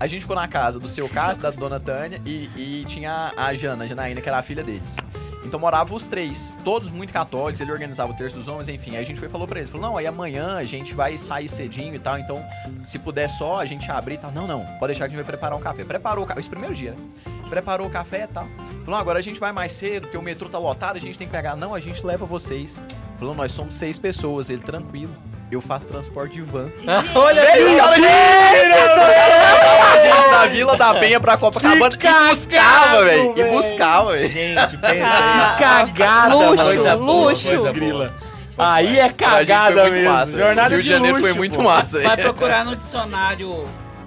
A 0.00 0.06
gente 0.06 0.22
ficou 0.22 0.34
na 0.34 0.48
casa 0.48 0.80
do 0.80 0.88
seu 0.88 1.06
Cássio, 1.06 1.42
da 1.42 1.50
dona 1.50 1.78
Tânia, 1.78 2.22
e, 2.24 2.48
e 2.56 2.84
tinha 2.86 3.34
a 3.36 3.54
Jana, 3.54 3.84
a 3.84 3.86
Janaína, 3.86 4.22
que 4.22 4.28
era 4.30 4.38
a 4.38 4.42
filha 4.42 4.64
deles. 4.64 4.96
Então 5.44 5.60
moravam 5.60 5.94
os 5.94 6.06
três, 6.06 6.56
todos 6.64 6.90
muito 6.90 7.12
católicos, 7.12 7.60
ele 7.60 7.70
organizava 7.70 8.10
o 8.10 8.16
terço 8.16 8.36
dos 8.36 8.48
homens, 8.48 8.68
enfim. 8.68 8.92
Aí 8.92 8.98
a 8.98 9.02
gente 9.02 9.20
foi 9.20 9.28
falou 9.28 9.46
pra 9.46 9.58
eles, 9.58 9.68
falou, 9.68 9.88
não, 9.88 9.96
aí 9.98 10.06
amanhã 10.06 10.56
a 10.56 10.64
gente 10.64 10.94
vai 10.94 11.18
sair 11.18 11.48
cedinho 11.48 11.94
e 11.94 11.98
tal, 11.98 12.18
então 12.18 12.42
se 12.82 12.98
puder 12.98 13.28
só 13.28 13.60
a 13.60 13.66
gente 13.66 13.90
abrir 13.90 14.14
e 14.14 14.18
tal. 14.18 14.32
Não, 14.32 14.46
não, 14.46 14.64
pode 14.78 14.92
deixar 14.92 15.06
que 15.06 15.14
a 15.14 15.16
gente 15.16 15.24
vai 15.24 15.24
preparar 15.24 15.58
um 15.58 15.60
café. 15.60 15.84
Preparou 15.84 16.24
o 16.24 16.26
café, 16.26 16.40
esse 16.40 16.48
primeiro 16.48 16.74
dia, 16.74 16.92
né? 16.92 16.98
Preparou 17.50 17.86
o 17.86 17.90
café 17.90 18.24
e 18.24 18.26
tal. 18.26 18.46
Falou, 18.86 18.98
agora 18.98 19.18
a 19.18 19.22
gente 19.22 19.38
vai 19.38 19.52
mais 19.52 19.72
cedo, 19.72 20.04
porque 20.04 20.16
o 20.16 20.22
metrô 20.22 20.48
tá 20.48 20.58
lotado, 20.58 20.96
a 20.96 21.00
gente 21.00 21.18
tem 21.18 21.26
que 21.26 21.32
pegar. 21.32 21.56
Não, 21.56 21.74
a 21.74 21.80
gente 21.80 22.04
leva 22.06 22.24
vocês. 22.24 22.82
Falou, 23.18 23.34
nós 23.34 23.52
somos 23.52 23.74
seis 23.74 23.98
pessoas, 23.98 24.48
ele 24.48 24.62
tranquilo. 24.62 25.14
Eu 25.50 25.60
faço 25.60 25.88
transporte 25.88 26.34
de 26.34 26.42
van. 26.42 26.70
Olha 27.14 27.42
de- 27.42 27.58
gente 30.02 30.30
da 30.30 30.46
Vila 30.46 30.76
da 30.76 30.94
Penha 30.94 31.20
pra 31.20 31.36
Copacabana 31.36 31.96
Que 31.96 32.06
e 32.06 32.28
buscava, 32.28 33.04
velho. 33.04 33.34
E 33.36 33.44
buscava, 33.50 34.12
velho. 34.12 34.30
Gente, 34.30 34.76
pensa 34.76 35.54
Que 35.56 35.62
cagada, 35.62 36.34
Luxo, 36.34 36.46
mano. 36.56 36.64
Coisa 36.64 36.96
boa, 36.96 37.30
luxo. 37.30 37.48
coisa 37.48 37.62
boa. 37.64 37.72
Grila. 37.72 38.14
Aí 38.58 38.98
é 38.98 39.08
cagada 39.08 39.88
mesmo. 39.90 40.10
massa. 40.10 40.36
Jornada 40.38 40.68
Rio 40.68 40.78
de 40.78 40.84
de 40.84 40.88
Janeiro 40.94 41.16
luxo, 41.16 41.28
foi 41.28 41.38
muito 41.38 41.56
pô. 41.56 41.62
massa. 41.62 42.00
Vai 42.00 42.16
procurar 42.16 42.64
no 42.64 42.76
dicionário 42.76 43.64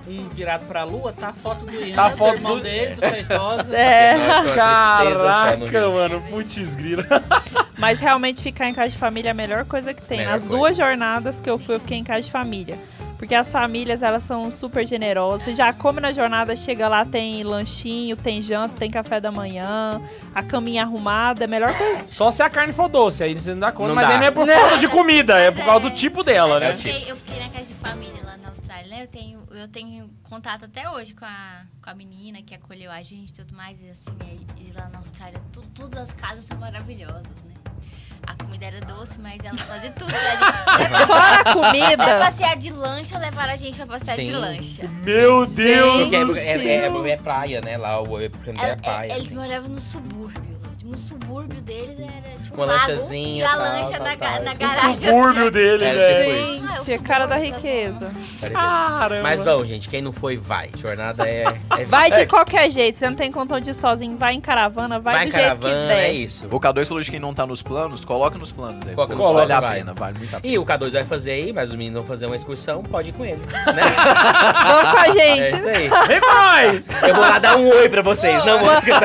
um 0.07 0.27
virado 0.29 0.65
pra 0.65 0.83
lua, 0.83 1.13
tá 1.13 1.29
a 1.29 1.33
foto 1.33 1.65
do 1.65 1.73
Ian, 1.73 1.95
Tá 1.95 2.05
a 2.05 2.09
do 2.09 2.17
foto 2.17 2.35
irmão 2.35 2.55
do- 2.57 2.61
dele, 2.61 2.95
do 2.95 3.01
Feitosa. 3.07 3.75
É, 3.77 4.17
Nossa, 4.17 4.43
só 4.43 5.57
no 5.57 5.65
Caraca, 5.71 5.89
mano, 5.89 6.23
putz 6.29 6.75
grila. 6.75 7.05
mas 7.77 7.99
realmente 7.99 8.41
ficar 8.41 8.67
em 8.69 8.73
casa 8.73 8.89
de 8.89 8.97
família 8.97 9.29
é 9.29 9.31
a 9.31 9.35
melhor 9.35 9.65
coisa 9.65 9.93
que 9.93 10.01
tem. 10.03 10.19
Melhor 10.19 10.31
Nas 10.33 10.41
coisa. 10.43 10.57
duas 10.57 10.77
jornadas 10.77 11.39
que 11.41 11.49
eu 11.49 11.57
fui, 11.57 11.75
eu 11.75 11.79
fiquei 11.79 11.97
em 11.97 12.03
casa 12.03 12.21
de 12.21 12.31
família. 12.31 12.77
Porque 13.17 13.35
as 13.35 13.49
famílias, 13.49 14.03
elas 14.03 14.23
são 14.23 14.51
super 14.51 14.85
generosas. 14.85 15.43
Você 15.43 15.55
já 15.55 15.71
come 15.71 16.01
na 16.01 16.11
jornada, 16.11 16.57
chega 16.57 16.89
lá, 16.89 17.05
tem 17.05 17.41
lanchinho, 17.41 18.17
tem 18.17 18.41
janta, 18.41 18.75
tem 18.77 18.91
café 18.91 19.21
da 19.21 19.31
manhã, 19.31 20.01
a 20.35 20.43
caminha 20.43 20.83
arrumada, 20.83 21.41
é 21.41 21.45
a 21.45 21.47
melhor 21.47 21.73
coisa. 21.77 22.03
Só 22.05 22.29
se 22.29 22.43
a 22.43 22.49
carne 22.49 22.73
for 22.73 22.89
doce, 22.89 23.23
aí 23.23 23.33
você 23.33 23.51
não 23.51 23.61
dá 23.61 23.71
conta. 23.71 23.87
Não 23.89 23.95
mas 23.95 24.07
dá. 24.09 24.13
aí 24.15 24.19
não 24.19 24.27
é 24.27 24.31
por 24.31 24.45
Não. 24.45 24.53
falta 24.53 24.77
de 24.77 24.89
comida, 24.89 25.39
é 25.39 25.51
por 25.51 25.63
causa 25.63 25.89
do 25.89 25.95
tipo 25.95 26.21
dela, 26.21 26.55
mas 26.59 26.63
né? 26.63 26.69
Eu 26.71 26.75
fiquei, 26.75 27.11
eu 27.11 27.15
fiquei 27.15 27.39
na 27.39 27.47
casa 27.49 27.65
de 27.67 27.73
família 27.75 28.21
lá 28.25 28.32
na 28.43 28.49
Austrália, 28.49 28.87
né? 28.89 29.03
Eu 29.03 29.07
tenho, 29.07 29.43
eu 29.51 29.67
tenho 29.67 30.09
contato 30.23 30.65
até 30.65 30.89
hoje 30.89 31.15
com 31.15 31.25
a, 31.25 31.65
com 31.81 31.89
a 31.89 31.95
menina 31.95 32.41
que 32.41 32.53
acolheu 32.53 32.91
a 32.91 33.01
gente 33.01 33.29
e 33.29 33.33
tudo 33.33 33.55
mais. 33.55 33.79
E 33.81 33.89
assim, 33.89 34.45
e, 34.59 34.69
e 34.69 34.71
lá 34.73 34.89
na 34.89 34.99
Austrália, 34.99 35.39
tu, 35.51 35.61
todas 35.73 36.01
as 36.09 36.13
casas 36.13 36.45
são 36.45 36.57
maravilhosas, 36.57 37.23
né? 37.23 37.53
A 38.25 38.35
comida 38.35 38.65
era 38.65 38.79
doce, 38.81 39.19
mas 39.19 39.43
elas 39.43 39.59
faziam 39.61 39.93
tudo 39.93 40.11
pra 40.13 40.31
gente. 40.31 41.07
Fora 41.07 41.39
a 41.39 41.43
Pra 41.43 41.53
comida, 41.53 42.19
passear 42.19 42.57
de 42.57 42.69
lancha, 42.71 43.17
levaram 43.17 43.51
a 43.53 43.57
gente 43.57 43.75
pra 43.77 43.85
passear 43.85 44.17
de 44.17 44.25
Sim. 44.25 44.31
lancha. 44.31 44.87
Meu 45.03 45.45
Deus 45.45 46.01
Porque 46.09 46.15
é, 46.15 46.19
é, 46.21 46.67
é, 46.67 46.87
é, 46.87 47.09
é 47.11 47.17
praia, 47.17 47.61
né? 47.61 47.77
Lá 47.77 47.99
o 48.01 48.19
é, 48.19 48.25
é, 48.25 48.29
Ela- 48.55 48.77
praia. 48.77 49.11
eles 49.13 49.25
assim. 49.25 49.35
moravam 49.35 49.69
no 49.69 49.81
subúrbio. 49.81 50.52
No 50.83 50.97
subúrbio 50.97 51.61
deles 51.61 51.97
era 51.97 52.37
tipo 52.41 52.59
um 52.59 52.63
Uma 52.63 52.73
lago 52.73 52.91
lanchazinha, 52.91 53.41
e 53.41 53.45
a 53.47 53.55
lancha 53.55 53.89
tal, 53.91 53.99
na, 54.05 54.17
tal. 54.17 54.43
na 54.43 54.51
O 54.51 54.57
garagem. 54.57 54.95
subúrbio 54.95 55.41
assim. 55.43 55.51
dele, 55.51 55.85
É, 55.85 55.93
velho. 55.93 56.45
tipo 56.55 56.67
Ah, 56.67 56.73
o 56.73 56.75
gente, 56.85 56.91
é 56.93 56.97
cara 56.97 57.25
da 57.25 57.35
subúrbio 57.37 57.55
riqueza. 57.55 58.11
Caramba. 58.51 59.23
Mas 59.23 59.41
bom, 59.43 59.63
gente, 59.63 59.87
quem 59.87 60.01
não 60.01 60.11
foi, 60.11 60.35
vai. 60.35 60.69
Jornada 60.77 61.25
é. 61.27 61.45
é 61.77 61.85
Vai 61.85 62.11
de 62.11 62.19
É. 62.21 62.25
qualquer 62.25 62.69
jeito, 62.69 62.97
você 62.97 63.07
não 63.09 63.15
tem 63.15 63.31
condição 63.31 63.61
de 63.61 63.69
ir 63.69 63.73
sozinho, 63.73 64.17
vai 64.17 64.33
em 64.33 64.41
caravana, 64.41 64.99
vai, 64.99 65.13
vai 65.15 65.25
em 65.25 65.29
do 65.29 65.35
jeito 65.35 65.55
que 65.55 65.61
caravana, 65.61 65.87
der. 65.87 65.99
é 66.03 66.11
isso. 66.11 66.47
O 66.51 66.59
K2 66.59 66.85
falou 66.85 67.01
de 67.01 67.09
quem 67.11 67.19
não 67.19 67.33
tá 67.33 67.45
nos 67.47 67.61
planos, 67.63 68.03
coloca 68.03 68.37
nos 68.37 68.51
planos 68.51 68.85
aí. 68.85 68.93
Coloca 68.93 69.15
nos 69.15 69.23
vale 69.23 69.35
planos, 69.47 69.51
a 69.55 69.59
vai. 69.61 69.77
pena, 69.79 69.93
vale 69.93 70.17
muito 70.17 70.35
a 70.35 70.41
pena. 70.41 70.53
E 70.53 70.59
o 70.59 70.65
K2 70.65 70.91
vai 70.91 71.05
fazer 71.05 71.31
aí, 71.31 71.53
mas 71.53 71.69
os 71.69 71.75
meninos 71.77 71.99
vão 72.01 72.07
fazer 72.07 72.25
uma 72.25 72.35
excursão, 72.35 72.83
pode 72.83 73.09
ir 73.09 73.13
com 73.13 73.23
ele. 73.23 73.41
Né? 73.73 73.83
Vamos 74.67 74.91
com 74.91 74.97
a 74.97 75.07
É 75.07 75.13
gente. 75.13 75.55
isso 75.55 75.69
aí. 75.69 75.89
Vem 76.07 76.19
nós! 76.19 76.89
Eu 77.07 77.13
vou 77.15 77.23
lá 77.23 77.39
dar 77.39 77.55
um 77.57 77.69
oi 77.69 77.87
pra 77.87 78.01
vocês, 78.01 78.43
não 78.43 78.59
vou 78.59 78.73
esquecer. 78.73 78.97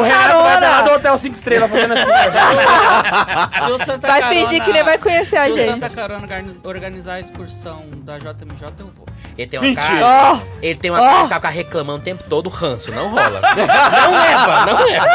O 0.00 0.02
vai 0.42 0.54
estar 0.54 0.79
lá 0.80 0.84
do 0.84 0.88
carona! 0.90 0.98
Hotel 0.98 1.18
5 1.18 1.34
Estrelas 1.36 1.70
fazendo 1.70 1.92
assim. 1.94 3.60
Se 3.64 3.70
o 3.72 3.78
Santa 3.84 4.08
Vai 4.08 4.20
Carona, 4.20 4.40
fingir 4.46 4.64
que 4.64 4.72
nem 4.72 4.82
vai 4.84 4.98
conhecer 4.98 5.36
a 5.36 5.44
Se 5.46 5.52
o 5.52 5.56
gente. 5.56 5.70
Santa 5.70 5.90
Carona 5.90 6.20
organiz- 6.22 6.60
organizar 6.64 7.14
a 7.14 7.20
excursão 7.20 7.84
da 8.04 8.18
JMJ, 8.18 8.66
eu 8.78 8.90
vou. 8.96 9.06
Ele 9.38 9.46
tem 9.46 9.58
uma 9.60 9.66
Mentira. 9.68 9.86
cara. 9.86 10.32
Ó, 10.32 10.40
Ele 10.62 10.74
tem 10.74 10.90
uma 10.90 11.00
cara 11.00 11.22
de 11.28 11.34
ficar 11.34 11.48
reclamando 11.48 11.98
o 11.98 12.02
tempo 12.02 12.24
todo, 12.28 12.48
ranço. 12.48 12.90
Não 12.92 13.08
rola. 13.08 13.40
Não 13.50 14.12
leva, 14.12 14.66
não 14.66 14.84
leva. 14.84 15.06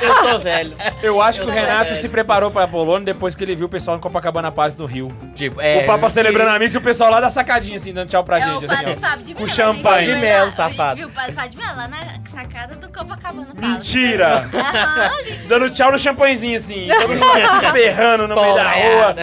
Eu 0.00 0.14
sou 0.14 0.38
velho. 0.40 0.76
Eu 1.02 1.20
acho 1.22 1.40
que 1.40 1.46
Eu 1.46 1.50
o 1.50 1.54
sou 1.54 1.62
Renato 1.62 1.90
velho. 1.90 2.00
se 2.00 2.08
preparou 2.08 2.50
pra 2.50 2.66
Polônia 2.66 3.04
depois 3.06 3.34
que 3.34 3.42
ele 3.44 3.54
viu 3.54 3.66
o 3.66 3.68
pessoal 3.68 3.96
no 3.96 4.02
Copacabana 4.02 4.50
Palace 4.50 4.78
no 4.78 4.86
Rio. 4.86 5.14
Tipo, 5.34 5.60
é. 5.60 5.78
o 5.82 5.86
Papa 5.86 6.08
celebrando 6.10 6.50
a 6.50 6.58
missa 6.58 6.76
e 6.76 6.78
o 6.78 6.82
pessoal 6.82 7.10
lá 7.10 7.20
da 7.20 7.30
sacadinha, 7.30 7.76
assim, 7.76 7.92
dando 7.92 8.08
tchau 8.08 8.22
pra 8.24 8.38
É 8.38 8.46
o 8.46 8.60
gente, 8.60 8.66
Padre 8.66 8.84
assim, 8.92 8.96
ó. 8.96 9.00
Fábio 9.08 9.24
de 9.24 9.34
Com 9.34 9.40
Mello. 9.40 9.54
champanhe. 9.54 10.12
A 10.12 10.14
gente 10.14 10.20
De 10.26 10.44
lá, 10.44 10.50
safado. 10.50 10.82
A 10.82 10.86
gente 10.88 10.98
viu 10.98 11.08
o 11.08 11.10
Padre 11.12 11.32
Fábio 11.32 11.50
de 11.50 11.56
Mello 11.58 11.76
lá 11.76 11.88
na 11.88 11.98
sacada 12.30 12.74
do 12.76 12.86
Copacabana 12.88 13.46
Palace. 13.54 13.76
Mentira! 13.76 14.48
Aham, 14.54 15.24
gente. 15.24 15.46
Dando 15.48 15.70
tchau 15.70 15.92
no 15.92 15.98
champanhezinho, 15.98 16.56
assim. 16.58 16.88
Todo 16.88 17.08
mundo 17.08 17.60
se 17.60 17.72
ferrando 17.72 18.28
no 18.28 18.34
meio 18.34 18.54
da 18.54 18.70
rua. 18.70 19.16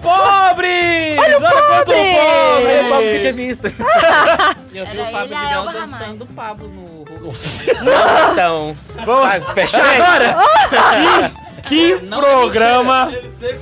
Pobres! 0.00 1.18
Olha, 1.18 1.38
quanto 1.40 1.86
pobre! 1.86 1.94
pobre! 1.94 2.72
É 2.72 2.82
o 2.82 2.88
Papa 2.90 3.02
que 3.02 3.18
tinha 3.20 3.32
visto. 3.32 3.62
E 4.72 4.78
eu 4.78 4.86
vi 4.86 4.98
Era 4.98 5.02
o 5.02 5.12
Fábio 5.12 5.20
ele, 5.20 5.28
de 5.28 5.34
a 5.34 5.40
Mel 5.40 5.58
Elba 5.60 5.72
dançando 5.72 6.24
o 6.24 6.26
Pablo 6.28 6.68
no. 6.68 7.02
Então. 8.32 8.76
Vamos 9.04 9.22
Vai, 9.22 9.40
fecha 9.54 9.78
agora. 9.78 10.36
Que 11.62 11.94
Não, 12.02 12.18
programa 12.18 13.08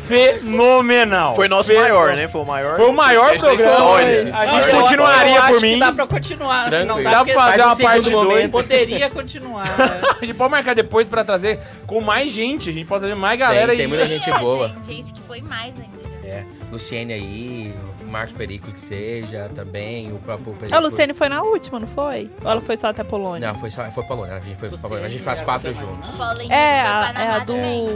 fenomenal. 0.09 1.37
Foi 1.37 1.49
nosso 1.49 1.69
Fenomenal. 1.69 1.99
maior, 1.99 2.17
né? 2.17 2.29
Foi 2.29 2.41
o 2.41 2.45
maior. 2.47 2.77
Foi 2.77 2.87
o 2.89 2.93
maior 2.95 3.29
podcast 3.39 3.63
da 3.63 3.77
programa. 3.77 4.03
história. 4.03 4.37
A 4.37 4.47
gente 4.63 4.71
continuaria 4.75 5.35
eu 5.37 5.43
acho 5.43 5.53
por 5.53 5.61
que 5.61 5.67
mim. 5.67 5.79
Dá 5.79 5.93
pra 5.93 6.07
continuar, 6.07 6.65
se 6.65 6.71
não 6.71 6.87
Tranquilo. 6.87 7.05
dá, 7.05 7.11
Dá 7.11 7.17
porque 7.19 7.33
pra 7.35 7.43
fazer 7.43 7.59
Faz 7.59 7.67
uma 7.67 7.73
um 7.73 7.77
segundo 7.77 7.93
parte 7.93 8.11
2. 8.11 8.27
momento. 8.27 8.51
poderia 8.53 9.11
continuar. 9.11 9.65
né? 9.79 10.01
A 10.23 10.25
gente 10.25 10.35
pode 10.35 10.51
marcar 10.51 10.75
depois 10.75 11.07
pra 11.09 11.25
trazer 11.25 11.61
com 11.87 12.01
mais 12.01 12.31
gente. 12.33 12.71
A 12.71 12.73
gente 12.73 12.87
pode 12.87 13.01
trazer 13.01 13.15
mais 13.15 13.39
galera 13.39 13.69
Tem, 13.69 13.77
tem 13.77 13.85
aí. 13.85 13.89
muita 13.89 14.07
gente 14.07 14.31
boa. 14.41 14.71
Tem 14.87 14.97
gente 14.97 15.13
que 15.13 15.21
foi 15.23 15.43
mais 15.43 15.75
ainda 15.79 15.99
já. 16.23 16.27
É, 16.27 16.45
Luciene 16.73 17.13
aí, 17.13 17.75
o 18.00 18.00
Marcos 18.11 18.33
Perico 18.35 18.71
que 18.73 18.81
seja 18.81 19.51
também, 19.55 20.13
o 20.13 20.19
próprio 20.19 20.53
Perico. 20.55 20.77
a 20.77 20.81
Luciane 20.81 21.15
foi 21.15 21.29
na 21.29 21.43
última, 21.43 21.79
não 21.79 21.87
foi? 21.89 22.31
Ou 22.45 22.51
ela 22.51 22.61
foi 22.61 22.77
só 22.77 22.89
até 22.89 23.03
Polônia? 23.05 23.49
Não, 23.53 23.59
foi 23.59 23.71
só 23.71 23.85
foi 23.91 24.03
Polônia. 24.05 24.37
A 24.37 24.41
gente 24.41 24.57
foi 24.57 24.69
pra 24.69 24.77
Luciene 24.77 24.83
Polônia. 24.89 25.07
A 25.07 25.11
gente 25.11 25.23
faz 25.23 25.43
quatro 25.43 25.73
juntos. 25.75 26.11
O 26.11 26.17
Paulo 26.19 26.41
É, 26.43 26.47
foi 26.47 26.91
a- 26.91 27.07
Panamá 27.07 27.21
é 27.21 27.29
a 27.31 27.39
do-. 27.41 27.53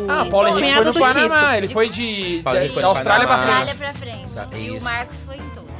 Ah, 0.08 0.24
E 0.26 0.30
Paulo. 0.30 0.48
Henrique 0.48 0.74
foi 0.74 0.84
no 0.84 0.92
do 0.92 0.98
Panamá. 1.00 1.40
Tito. 1.46 1.54
Ele 1.56 1.68
foi 1.68 1.88
de, 1.90 2.02
Henrique 2.02 2.80
da 2.80 2.86
Austrália 2.86 3.26
pra 3.26 3.36
frente. 3.38 3.50
Austrália 3.56 3.74
pra 3.74 3.94
frente. 3.94 4.58
E 4.58 4.70
o. 4.70 4.82
Marcos 4.82 5.22
foi 5.22 5.36
em 5.36 5.48
todos. 5.50 5.70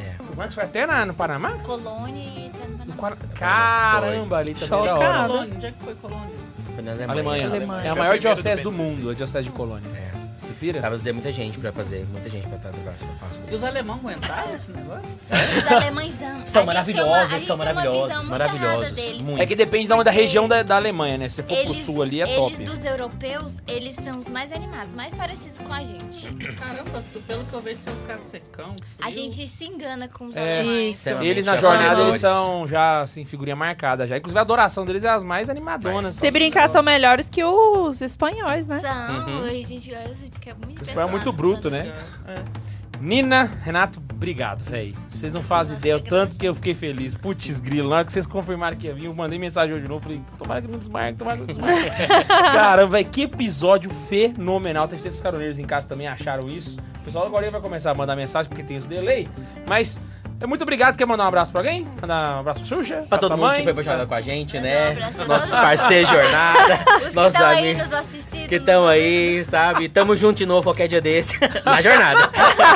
É. 0.00 0.14
O 0.32 0.36
Marcos 0.36 0.54
foi 0.54 0.64
até 0.64 0.86
na, 0.86 1.06
no 1.06 1.14
Panamá? 1.14 1.50
Colônia 1.64 2.22
e 2.22 2.50
Panamá. 2.96 3.16
Caramba, 3.34 4.38
ali 4.38 4.54
também 4.54 4.88
é 4.88 4.92
hora. 4.92 5.04
Chocado. 5.04 5.28
Colônia, 5.32 5.54
onde 5.56 5.66
é 5.66 5.70
que 5.72 5.84
foi 5.84 5.94
Colônia? 5.96 6.28
Foi 6.74 6.82
na 6.84 6.92
Alemanha. 6.92 7.12
Alemanha. 7.12 7.46
Alemanha. 7.48 7.86
É 7.86 7.90
a 7.90 7.94
maior 7.96 8.18
diocese 8.18 8.62
do 8.62 8.70
do 8.70 8.76
mundo, 8.76 9.10
a 9.10 9.14
diocese 9.14 9.44
de 9.48 9.52
Colônia. 9.52 9.90
É. 9.94 10.21
Pira? 10.62 10.80
Tava 10.80 10.96
dizer 10.96 11.12
muita 11.12 11.32
gente 11.32 11.58
pra 11.58 11.72
fazer, 11.72 12.06
muita 12.12 12.30
gente 12.30 12.46
pra 12.46 12.56
estar 12.56 12.70
negócio. 12.70 13.04
Eu 13.04 13.14
faço 13.16 13.40
E 13.50 13.52
os 13.54 13.64
alemães 13.64 13.98
aguentaram 13.98 14.54
esse 14.54 14.70
negócio? 14.70 15.08
Os 15.66 15.72
alemães 15.72 16.14
amam. 16.22 16.46
São 16.46 16.64
maravilhosos, 16.64 17.42
são 17.42 17.56
maravilhosos, 17.56 18.28
maravilhosos. 18.28 18.92
É 19.40 19.44
que 19.46 19.56
depende 19.56 19.88
da, 19.88 20.00
da 20.04 20.10
região 20.12 20.46
da, 20.46 20.62
da 20.62 20.76
Alemanha, 20.76 21.18
né? 21.18 21.28
Se 21.28 21.42
for 21.42 21.48
pro 21.48 21.56
Eles- 21.56 21.76
sul 21.78 22.00
ali, 22.00 22.20
é 22.20 22.24
eles, 22.24 22.36
top. 22.36 22.64
dos 22.64 22.84
europeus, 22.84 23.56
eles 23.66 23.94
são 23.96 24.20
os 24.20 24.28
mais 24.28 24.52
animados, 24.52 24.94
mais 24.94 25.12
parecidos 25.14 25.58
com 25.58 25.72
a 25.74 25.82
gente. 25.82 26.32
Caramba, 26.54 27.02
tu- 27.12 27.20
pelo 27.22 27.44
que 27.44 27.52
eu 27.54 27.60
vejo, 27.60 27.80
são 27.80 27.92
os 27.92 28.02
caras 28.02 28.22
secão. 28.22 28.72
A 29.00 29.10
gente 29.10 29.46
se 29.48 29.64
engana 29.64 30.06
com 30.06 30.26
os 30.26 30.36
É, 30.36 30.60
alemães. 30.60 31.04
Eles 31.06 31.44
na 31.44 31.56
jornada, 31.56 32.02
eles 32.02 32.20
são 32.20 32.68
já, 32.68 33.00
assim, 33.02 33.24
figurinha 33.24 33.56
marcada 33.56 34.06
já. 34.06 34.16
Inclusive 34.16 34.38
a 34.38 34.42
adoração 34.42 34.84
deles 34.86 35.02
é 35.02 35.08
as 35.10 35.24
mais 35.24 35.50
animadonas. 35.50 36.14
Se 36.14 36.30
brincar, 36.30 36.68
são 36.70 36.84
melhores 36.84 37.28
que 37.28 37.42
os 37.42 38.00
espanhóis, 38.00 38.68
né? 38.68 38.78
São, 38.78 39.26
Uhum. 39.26 39.44
a 39.44 39.50
gente 39.50 39.90
olha, 39.92 40.14
muito 40.54 40.90
é 40.90 41.06
muito 41.06 41.30
impressionado 41.30 41.32
bruto, 41.32 41.62
com 41.62 41.70
né? 41.70 41.92
É. 42.26 42.72
Nina, 43.02 43.50
Renato, 43.64 44.00
obrigado, 44.12 44.62
velho. 44.62 44.94
Vocês 45.10 45.32
não 45.32 45.42
fazem 45.42 45.76
ideia 45.76 45.96
o 45.96 46.00
tanto 46.00 46.36
que 46.36 46.46
eu 46.46 46.54
fiquei 46.54 46.72
feliz. 46.72 47.16
Putz, 47.16 47.58
grilo, 47.58 47.88
na 47.88 47.96
hora 47.96 48.04
que 48.04 48.12
vocês 48.12 48.26
confirmaram 48.26 48.76
que 48.76 48.86
ia 48.86 48.94
vir, 48.94 49.06
eu 49.06 49.14
mandei 49.14 49.40
mensagem 49.40 49.74
hoje 49.74 49.82
de 49.82 49.88
novo. 49.88 50.04
Falei, 50.04 50.22
tomara 50.38 50.62
que 50.62 50.68
não 50.68 50.78
desmarque, 50.78 51.18
tomara 51.18 51.36
que 51.36 51.40
não 51.40 51.46
desmarque. 51.48 51.90
Caramba, 52.28 52.92
velho, 52.92 53.08
que 53.08 53.22
episódio 53.22 53.90
fenomenal. 54.08 54.86
Tem 54.86 54.96
os 55.00 55.20
caroneiros 55.20 55.58
em 55.58 55.64
casa 55.64 55.88
também 55.88 56.06
acharam 56.06 56.46
isso. 56.46 56.78
O 57.00 57.04
pessoal 57.04 57.26
agora 57.26 57.50
vai 57.50 57.60
começar 57.60 57.90
a 57.90 57.94
mandar 57.94 58.14
mensagem 58.14 58.48
porque 58.48 58.62
tem 58.62 58.76
os 58.76 58.86
delay. 58.86 59.28
Mas, 59.66 59.96
é 59.96 60.00
muito 60.46 60.62
obrigado. 60.62 60.96
Quer 60.96 61.06
mandar 61.06 61.24
um 61.24 61.28
abraço 61.28 61.52
pra 61.52 61.60
alguém? 61.60 61.86
Mandar 62.00 62.36
um 62.36 62.40
abraço 62.40 62.60
pra 62.60 62.68
Xuxa? 62.68 63.04
Pra 63.08 63.18
todo 63.18 63.30
tua 63.30 63.36
mundo 63.36 63.46
mãe? 63.46 63.58
que 63.58 63.64
foi 63.64 63.74
pra 63.74 63.82
jornada 63.82 64.06
com 64.06 64.14
a 64.14 64.20
gente, 64.20 64.58
né? 64.58 64.90
um 65.22 65.24
Nossos 65.26 65.50
parceiros 65.54 66.10
de 66.10 66.16
jornada, 66.16 66.74
Os 67.02 67.08
que 67.08 67.14
nossos 67.14 67.34
estão 67.34 67.46
aí 67.46 67.58
amigos 67.58 67.82
nos 67.82 67.92
assistindo. 67.92 68.48
que 68.48 68.54
estão 68.56 68.86
aí, 68.86 69.44
sabe? 69.44 69.88
Tamo 69.88 70.16
junto 70.16 70.38
de 70.38 70.46
novo 70.46 70.62
qualquer 70.64 70.88
dia 70.88 71.00
desse, 71.00 71.34
na 71.64 71.80
jornada. 71.82 72.30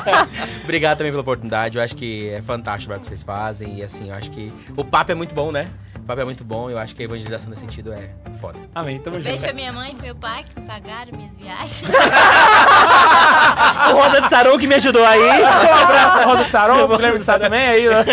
Obrigado 0.64 0.98
também 0.98 1.12
pela 1.12 1.22
oportunidade, 1.22 1.78
eu 1.78 1.82
acho 1.84 1.94
que 1.96 2.28
é 2.30 2.42
fantástico 2.42 2.92
o 2.92 3.00
que 3.00 3.06
vocês 3.06 3.22
fazem 3.22 3.78
e 3.78 3.82
assim, 3.82 4.08
eu 4.10 4.14
acho 4.14 4.30
que 4.30 4.52
o 4.76 4.84
papo 4.84 5.12
é 5.12 5.14
muito 5.14 5.34
bom, 5.34 5.50
né? 5.52 5.68
O 6.06 6.06
papo 6.06 6.22
é 6.22 6.24
muito 6.24 6.44
bom, 6.44 6.70
eu 6.70 6.78
acho 6.78 6.94
que 6.94 7.02
a 7.02 7.04
evangelização 7.04 7.50
nesse 7.50 7.62
sentido 7.62 7.92
é 7.92 8.10
foda. 8.40 8.56
Amém, 8.72 9.00
tamo 9.00 9.16
Beijo 9.18 9.30
junto. 9.38 9.42
pra 9.42 9.52
minha 9.52 9.72
mãe 9.72 9.90
e 9.90 9.94
pro 9.96 10.04
meu 10.04 10.14
pai 10.14 10.44
que 10.44 10.60
me 10.60 10.64
pagaram 10.64 11.10
minhas 11.12 11.36
viagens. 11.36 11.82
O 13.90 13.96
Rosa 13.96 14.20
de 14.20 14.28
Sarão 14.28 14.56
que 14.58 14.66
me 14.68 14.74
ajudou 14.76 15.04
aí. 15.04 15.20
Um 15.42 15.46
abraço 15.46 16.16
pra 16.16 16.24
Rosa 16.24 16.44
de 16.44 16.50
Sarão, 16.50 16.86
pro 16.86 16.96
Guilherme 16.96 17.18
de 17.18 17.24
Sá 17.24 17.38
também 17.40 17.60
aí. 17.60 17.88
né? 17.88 18.04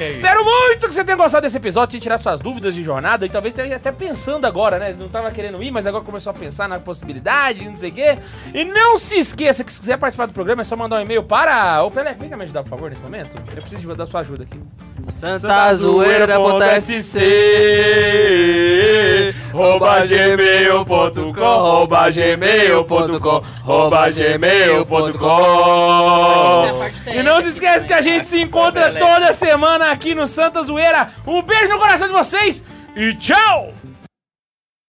Espero 0.00 0.44
muito 0.44 0.88
que 0.88 0.92
você 0.92 1.04
tenha 1.04 1.16
gostado 1.16 1.42
desse 1.42 1.56
episódio, 1.56 1.92
tenha 1.92 2.00
tirado 2.02 2.20
suas 2.20 2.38
dúvidas 2.40 2.74
de 2.74 2.82
jornada 2.82 3.24
e 3.24 3.28
talvez 3.30 3.54
esteja 3.54 3.76
até 3.76 3.90
pensando 3.90 4.46
agora, 4.46 4.78
né? 4.78 4.94
Não 4.98 5.08
tava 5.08 5.30
querendo 5.30 5.62
ir, 5.62 5.70
mas 5.70 5.86
agora 5.86 6.04
começou 6.04 6.30
a 6.30 6.34
pensar 6.34 6.68
na 6.68 6.78
possibilidade, 6.78 7.64
não 7.64 7.76
sei 7.76 7.90
o 7.90 7.94
quê. 7.94 8.18
E 8.52 8.64
não 8.64 8.98
se 8.98 9.16
esqueça 9.16 9.64
que 9.64 9.72
se 9.72 9.80
quiser 9.80 9.96
participar 9.96 10.26
do 10.26 10.32
programa 10.34 10.60
é 10.62 10.64
só 10.64 10.76
mandar 10.76 10.96
um 10.96 11.00
e-mail 11.00 11.22
para... 11.22 11.82
Ô, 11.82 11.90
Pelé, 11.90 12.14
vem 12.14 12.28
cá 12.28 12.36
me 12.36 12.44
ajudar, 12.44 12.62
por 12.62 12.70
favor, 12.70 12.90
nesse 12.90 13.02
momento. 13.02 13.36
Eu 13.36 13.42
preciso 13.62 13.88
de- 13.88 13.94
da 13.96 14.04
sua 14.04 14.20
ajuda 14.20 14.42
aqui. 14.44 14.60
santazoeira.sc 16.26 17.16
rouba 19.52 20.04
gmail.com, 20.06 21.32
rouba 21.32 22.10
gmail.com, 22.10 23.42
rouba 23.62 24.10
gmail.com. 24.10 25.26
E 27.06 27.22
não 27.22 27.40
se 27.40 27.48
esquece 27.48 27.86
que 27.86 27.94
a 27.94 28.02
gente 28.02 28.28
se 28.28 28.38
encontra 28.40 28.92
toda 28.98 29.32
semana 29.32 29.90
aqui 29.90 30.14
no 30.14 30.26
Santa 30.26 30.62
Zoeira. 30.62 31.08
Um 31.26 31.40
beijo 31.40 31.72
no 31.72 31.78
coração 31.78 32.06
de 32.06 32.12
vocês 32.12 32.62
e 32.94 33.14
tchau! 33.14 33.72